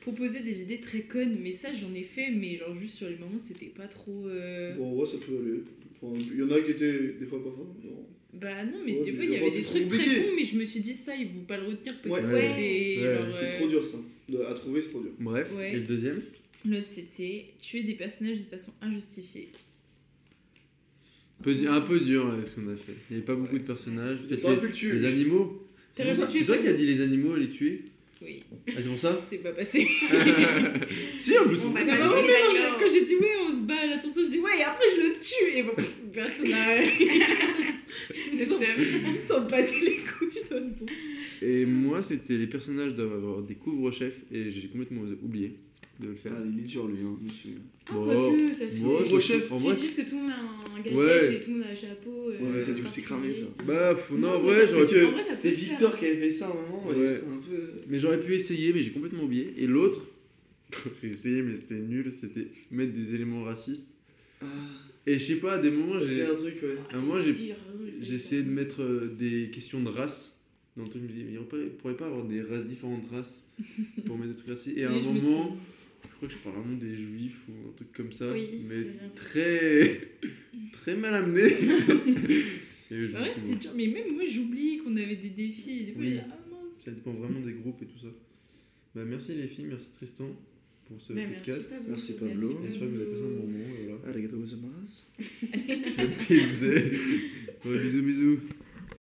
Proposer 0.00 0.40
des 0.40 0.62
idées 0.62 0.80
très 0.80 1.02
connes, 1.02 1.38
mais 1.42 1.52
ça, 1.52 1.72
j'en 1.74 1.92
ai 1.94 2.02
fait, 2.02 2.30
mais 2.30 2.56
genre 2.56 2.74
juste 2.74 2.94
sur 2.94 3.08
les 3.08 3.16
moments, 3.16 3.38
c'était 3.38 3.66
pas 3.66 3.88
trop. 3.88 4.26
euh, 4.26 4.74
Bon, 4.76 4.98
ouais, 4.98 5.06
ça 5.06 5.16
peut 5.18 5.36
aller. 5.38 5.60
Enfin, 6.00 6.16
Il 6.32 6.38
y 6.38 6.42
en 6.42 6.50
a 6.50 6.60
qui 6.60 6.70
étaient 6.72 7.12
des 7.18 7.26
fois 7.26 7.42
pas 7.42 7.50
forts. 7.50 7.74
non. 7.84 8.06
Bah 8.34 8.62
non, 8.64 8.78
mais 8.84 8.98
Ouais, 8.98 9.04
des 9.04 9.12
fois, 9.12 9.24
il 9.24 9.30
y 9.32 9.36
avait 9.36 9.50
des 9.50 9.62
trucs 9.64 9.88
très 9.88 10.04
cons, 10.04 10.34
mais 10.36 10.44
je 10.44 10.54
me 10.56 10.64
suis 10.64 10.80
dit 10.80 10.92
ça, 10.92 11.16
ils 11.16 11.28
vont 11.28 11.44
pas 11.44 11.56
le 11.56 11.66
retenir 11.68 11.94
parce 12.02 12.14
Ouais. 12.14 12.20
que 12.20 12.34
Ouais. 12.34 12.40
c'était. 12.40 13.02
Ouais. 13.02 13.32
C'est 13.32 13.44
euh, 13.54 13.58
trop 13.58 13.68
dur 13.68 13.84
ça. 13.84 13.98
De- 14.28 14.42
à 14.44 14.52
trouver, 14.54 14.82
c'est 14.82 14.90
trop 14.90 15.00
dur. 15.00 15.12
Bref, 15.18 15.50
Ouais. 15.56 15.72
et 15.72 15.76
le 15.76 15.82
deuxième? 15.82 16.20
L'autre, 16.66 16.86
c'était 16.88 17.46
tuer 17.60 17.82
des 17.84 17.94
personnages 17.94 18.38
de 18.38 18.44
façon 18.44 18.72
injustifiée. 18.82 19.48
Un 21.46 21.80
peu 21.80 22.00
dur 22.00 22.34
ce 22.44 22.54
qu'on 22.60 22.68
a 22.72 22.76
fait. 22.76 22.92
Il 23.10 23.16
n'y 23.16 23.16
avait 23.18 23.26
pas 23.26 23.34
beaucoup 23.34 23.58
de 23.58 23.62
personnages. 23.64 24.18
Les, 24.28 24.36
pu 24.36 24.66
le 24.66 24.72
tuer. 24.72 24.92
les 24.94 25.04
animaux. 25.06 25.64
C'est 25.96 26.04
c'est 26.30 26.44
toi 26.44 26.56
qui 26.56 26.68
as 26.68 26.72
dit 26.72 26.86
les 26.86 27.00
animaux 27.00 27.36
et 27.36 27.40
les 27.40 27.48
tuer 27.48 27.80
Oui, 28.22 28.44
Ah, 28.68 28.72
c'est 28.80 28.88
pour 28.88 28.98
ça 29.00 29.20
c'est 29.24 29.42
pas 29.42 29.52
passé. 29.52 29.86
Si, 31.18 31.36
en 31.38 31.44
plus. 31.46 31.58
On 31.64 31.70
va 31.70 31.80
on- 31.82 31.86
pas 31.86 31.98
non, 31.98 32.22
mais 32.22 32.32
quand 32.78 32.86
j'ai 32.92 33.04
dit 33.04 33.14
ouais, 33.16 33.34
on 33.48 33.52
se 33.56 33.62
bat 33.62 33.74
à 33.82 33.86
l'attention, 33.86 34.22
je 34.24 34.30
dis 34.30 34.38
ouais, 34.38 34.58
et 34.58 34.62
après 34.62 34.84
je 34.96 35.00
le 35.08 35.12
tue. 35.14 35.58
Et 35.58 35.62
bon, 35.62 35.72
personne 36.12 36.50
n'a. 36.50 36.66
Seum. 38.44 38.60
Ils 39.06 39.18
s'en 39.18 39.40
battaient 39.42 39.80
les 39.80 39.96
couilles, 39.98 40.38
je 40.44 40.50
donne 40.50 40.72
bon. 40.78 40.86
Et 41.42 41.64
moi, 41.64 42.02
c'était 42.02 42.36
les 42.36 42.46
personnages 42.46 42.94
doivent 42.94 43.14
avoir 43.14 43.42
des 43.42 43.54
couvre-chefs 43.54 44.18
et 44.32 44.50
j'ai 44.50 44.68
complètement 44.68 45.02
oublié 45.22 45.54
de 46.00 46.06
le 46.08 46.14
faire. 46.14 46.32
Ah, 46.36 46.42
il 46.46 46.60
est 46.60 46.64
dur 46.66 46.86
lui, 46.86 46.98
hein, 47.04 47.16
monsieur. 47.22 47.50
Ah, 47.88 47.92
Bon. 47.94 48.52
ça 48.54 48.68
se 48.68 48.74
fait. 48.76 48.80
Couvre-chef. 48.82 49.52
En 49.52 49.58
vrai, 49.58 49.74
dis 49.74 49.82
juste 49.82 49.96
que 49.96 50.08
tout 50.08 50.16
le 50.16 50.22
monde 50.22 50.30
a 50.30 50.76
un 50.78 50.80
gadget 50.82 50.94
Ouais. 50.98 51.34
et 51.36 51.40
tout 51.40 51.50
le 51.50 51.56
monde 51.56 51.66
a 51.66 51.70
un 51.70 51.74
chapeau. 51.74 52.10
euh, 52.30 52.38
Ouais, 52.40 52.48
mais 52.54 52.60
ça, 52.60 52.72
c'est 52.88 53.02
cramé 53.02 53.34
ça. 53.34 53.44
bah, 53.66 53.94
faut- 53.96 54.16
non, 54.16 54.28
en 54.28 54.32
Non, 54.34 54.38
vrai, 54.40 54.58
mais 54.60 54.64
ça, 54.66 54.72
j'aurais 54.74 54.86
c'est- 54.86 55.00
pu- 55.00 55.06
en 55.06 55.10
vrai, 55.12 55.22
ça 55.24 55.32
C'était 55.32 55.52
faire. 55.52 55.68
Victor 55.70 55.98
qui 55.98 56.06
avait 56.06 56.16
fait 56.20 56.30
ça 56.32 56.46
à 56.46 56.50
un 56.50 56.54
moment, 56.54 56.86
Ouais. 56.88 57.16
un 57.16 57.40
peu. 57.50 57.62
Mais 57.88 57.98
j'aurais 57.98 58.20
pu 58.20 58.34
essayer, 58.34 58.72
mais 58.72 58.82
j'ai 58.82 58.90
complètement 58.92 59.24
oublié. 59.24 59.54
Et 59.56 59.66
l'autre, 59.66 60.02
j'ai 61.02 61.08
essayé, 61.08 61.42
mais 61.42 61.56
c'était 61.56 61.74
nul, 61.80 62.12
c'était 62.12 62.46
mettre 62.70 62.92
des 62.92 63.14
éléments 63.14 63.42
racistes. 63.44 63.90
Ah, 64.40 64.46
Et 65.06 65.18
je 65.18 65.24
sais 65.24 65.36
pas, 65.36 65.54
à 65.54 65.58
des 65.58 65.70
moments, 65.70 65.98
j'ai 65.98 66.14
c'était 66.16 66.30
un 66.30 66.34
truc, 66.34 66.54
ouais. 66.62 66.76
Ah, 66.92 66.96
À 66.96 67.00
moi, 67.00 67.20
c'est 67.22 67.32
j'ai- 67.32 67.46
j'ai 67.46 67.54
j'ai 68.06 68.14
essayé 68.14 68.42
de 68.42 68.50
mettre 68.50 68.82
euh, 68.82 69.12
des 69.18 69.48
questions 69.50 69.82
de 69.82 69.88
race 69.88 70.36
dans 70.76 70.84
le 70.84 70.90
truc. 70.90 71.02
Je 71.02 71.08
me 71.08 71.12
dis, 71.12 71.24
mais 71.24 71.32
il 71.32 71.38
ne 71.64 71.68
pourrait 71.70 71.96
pas 71.96 72.06
avoir 72.06 72.24
des 72.24 72.42
races, 72.42 72.66
différentes 72.66 73.10
races 73.10 73.42
pour 74.06 74.16
mettre 74.18 74.30
des 74.32 74.36
trucs 74.36 74.50
racistes. 74.50 74.76
Et 74.76 74.84
à 74.84 74.92
un 74.92 75.00
moment, 75.00 75.56
je 76.02 76.08
crois 76.16 76.28
que 76.28 76.34
je 76.34 76.38
parle 76.38 76.56
vraiment 76.56 76.76
des 76.76 76.94
juifs 76.96 77.40
ou 77.48 77.68
un 77.68 77.72
truc 77.76 77.92
comme 77.92 78.12
ça, 78.12 78.30
Oui, 78.32 78.60
mais 78.68 78.86
très, 79.14 80.00
très 80.72 80.96
mal 80.96 81.14
amené. 81.14 81.42
Bah 83.12 83.20
ouais, 83.20 83.34
c'est 83.34 83.56
dur, 83.56 83.72
mais 83.76 83.86
même 83.86 84.14
moi 84.14 84.22
j'oublie 84.26 84.78
qu'on 84.78 84.96
avait 84.96 85.16
des 85.16 85.28
défis. 85.28 85.80
Et 85.80 85.84
des 85.84 85.92
fois, 85.92 86.00
Oui. 86.02 86.18
ah 86.22 86.38
mince. 86.50 86.72
ça 86.82 86.90
dépend 86.90 87.12
vraiment 87.12 87.40
des 87.40 87.52
groupes 87.52 87.82
et 87.82 87.84
tout 87.86 87.98
ça. 87.98 88.08
Bah, 88.94 89.04
merci 89.04 89.34
les 89.34 89.46
filles, 89.46 89.66
merci 89.68 89.90
Tristan 89.92 90.34
pour 90.86 90.98
ce 91.02 91.12
Bah, 91.12 91.20
merci, 91.28 91.34
podcast. 91.50 91.68
Pablo. 91.68 91.84
Merci, 91.90 92.12
Pablo. 92.14 92.58
J'espère 92.62 92.88
que 92.88 92.94
vous 92.94 93.00
avez 93.02 93.10
passé 93.10 93.22
un 93.22 93.26
bon 93.26 93.46
moment. 93.46 93.64
et 93.78 93.86
Voilà. 93.92 94.08
Arigato 94.08 94.36
gozaimasu. 94.38 95.04
Bisous, 97.64 98.02
bisous. 98.02 98.40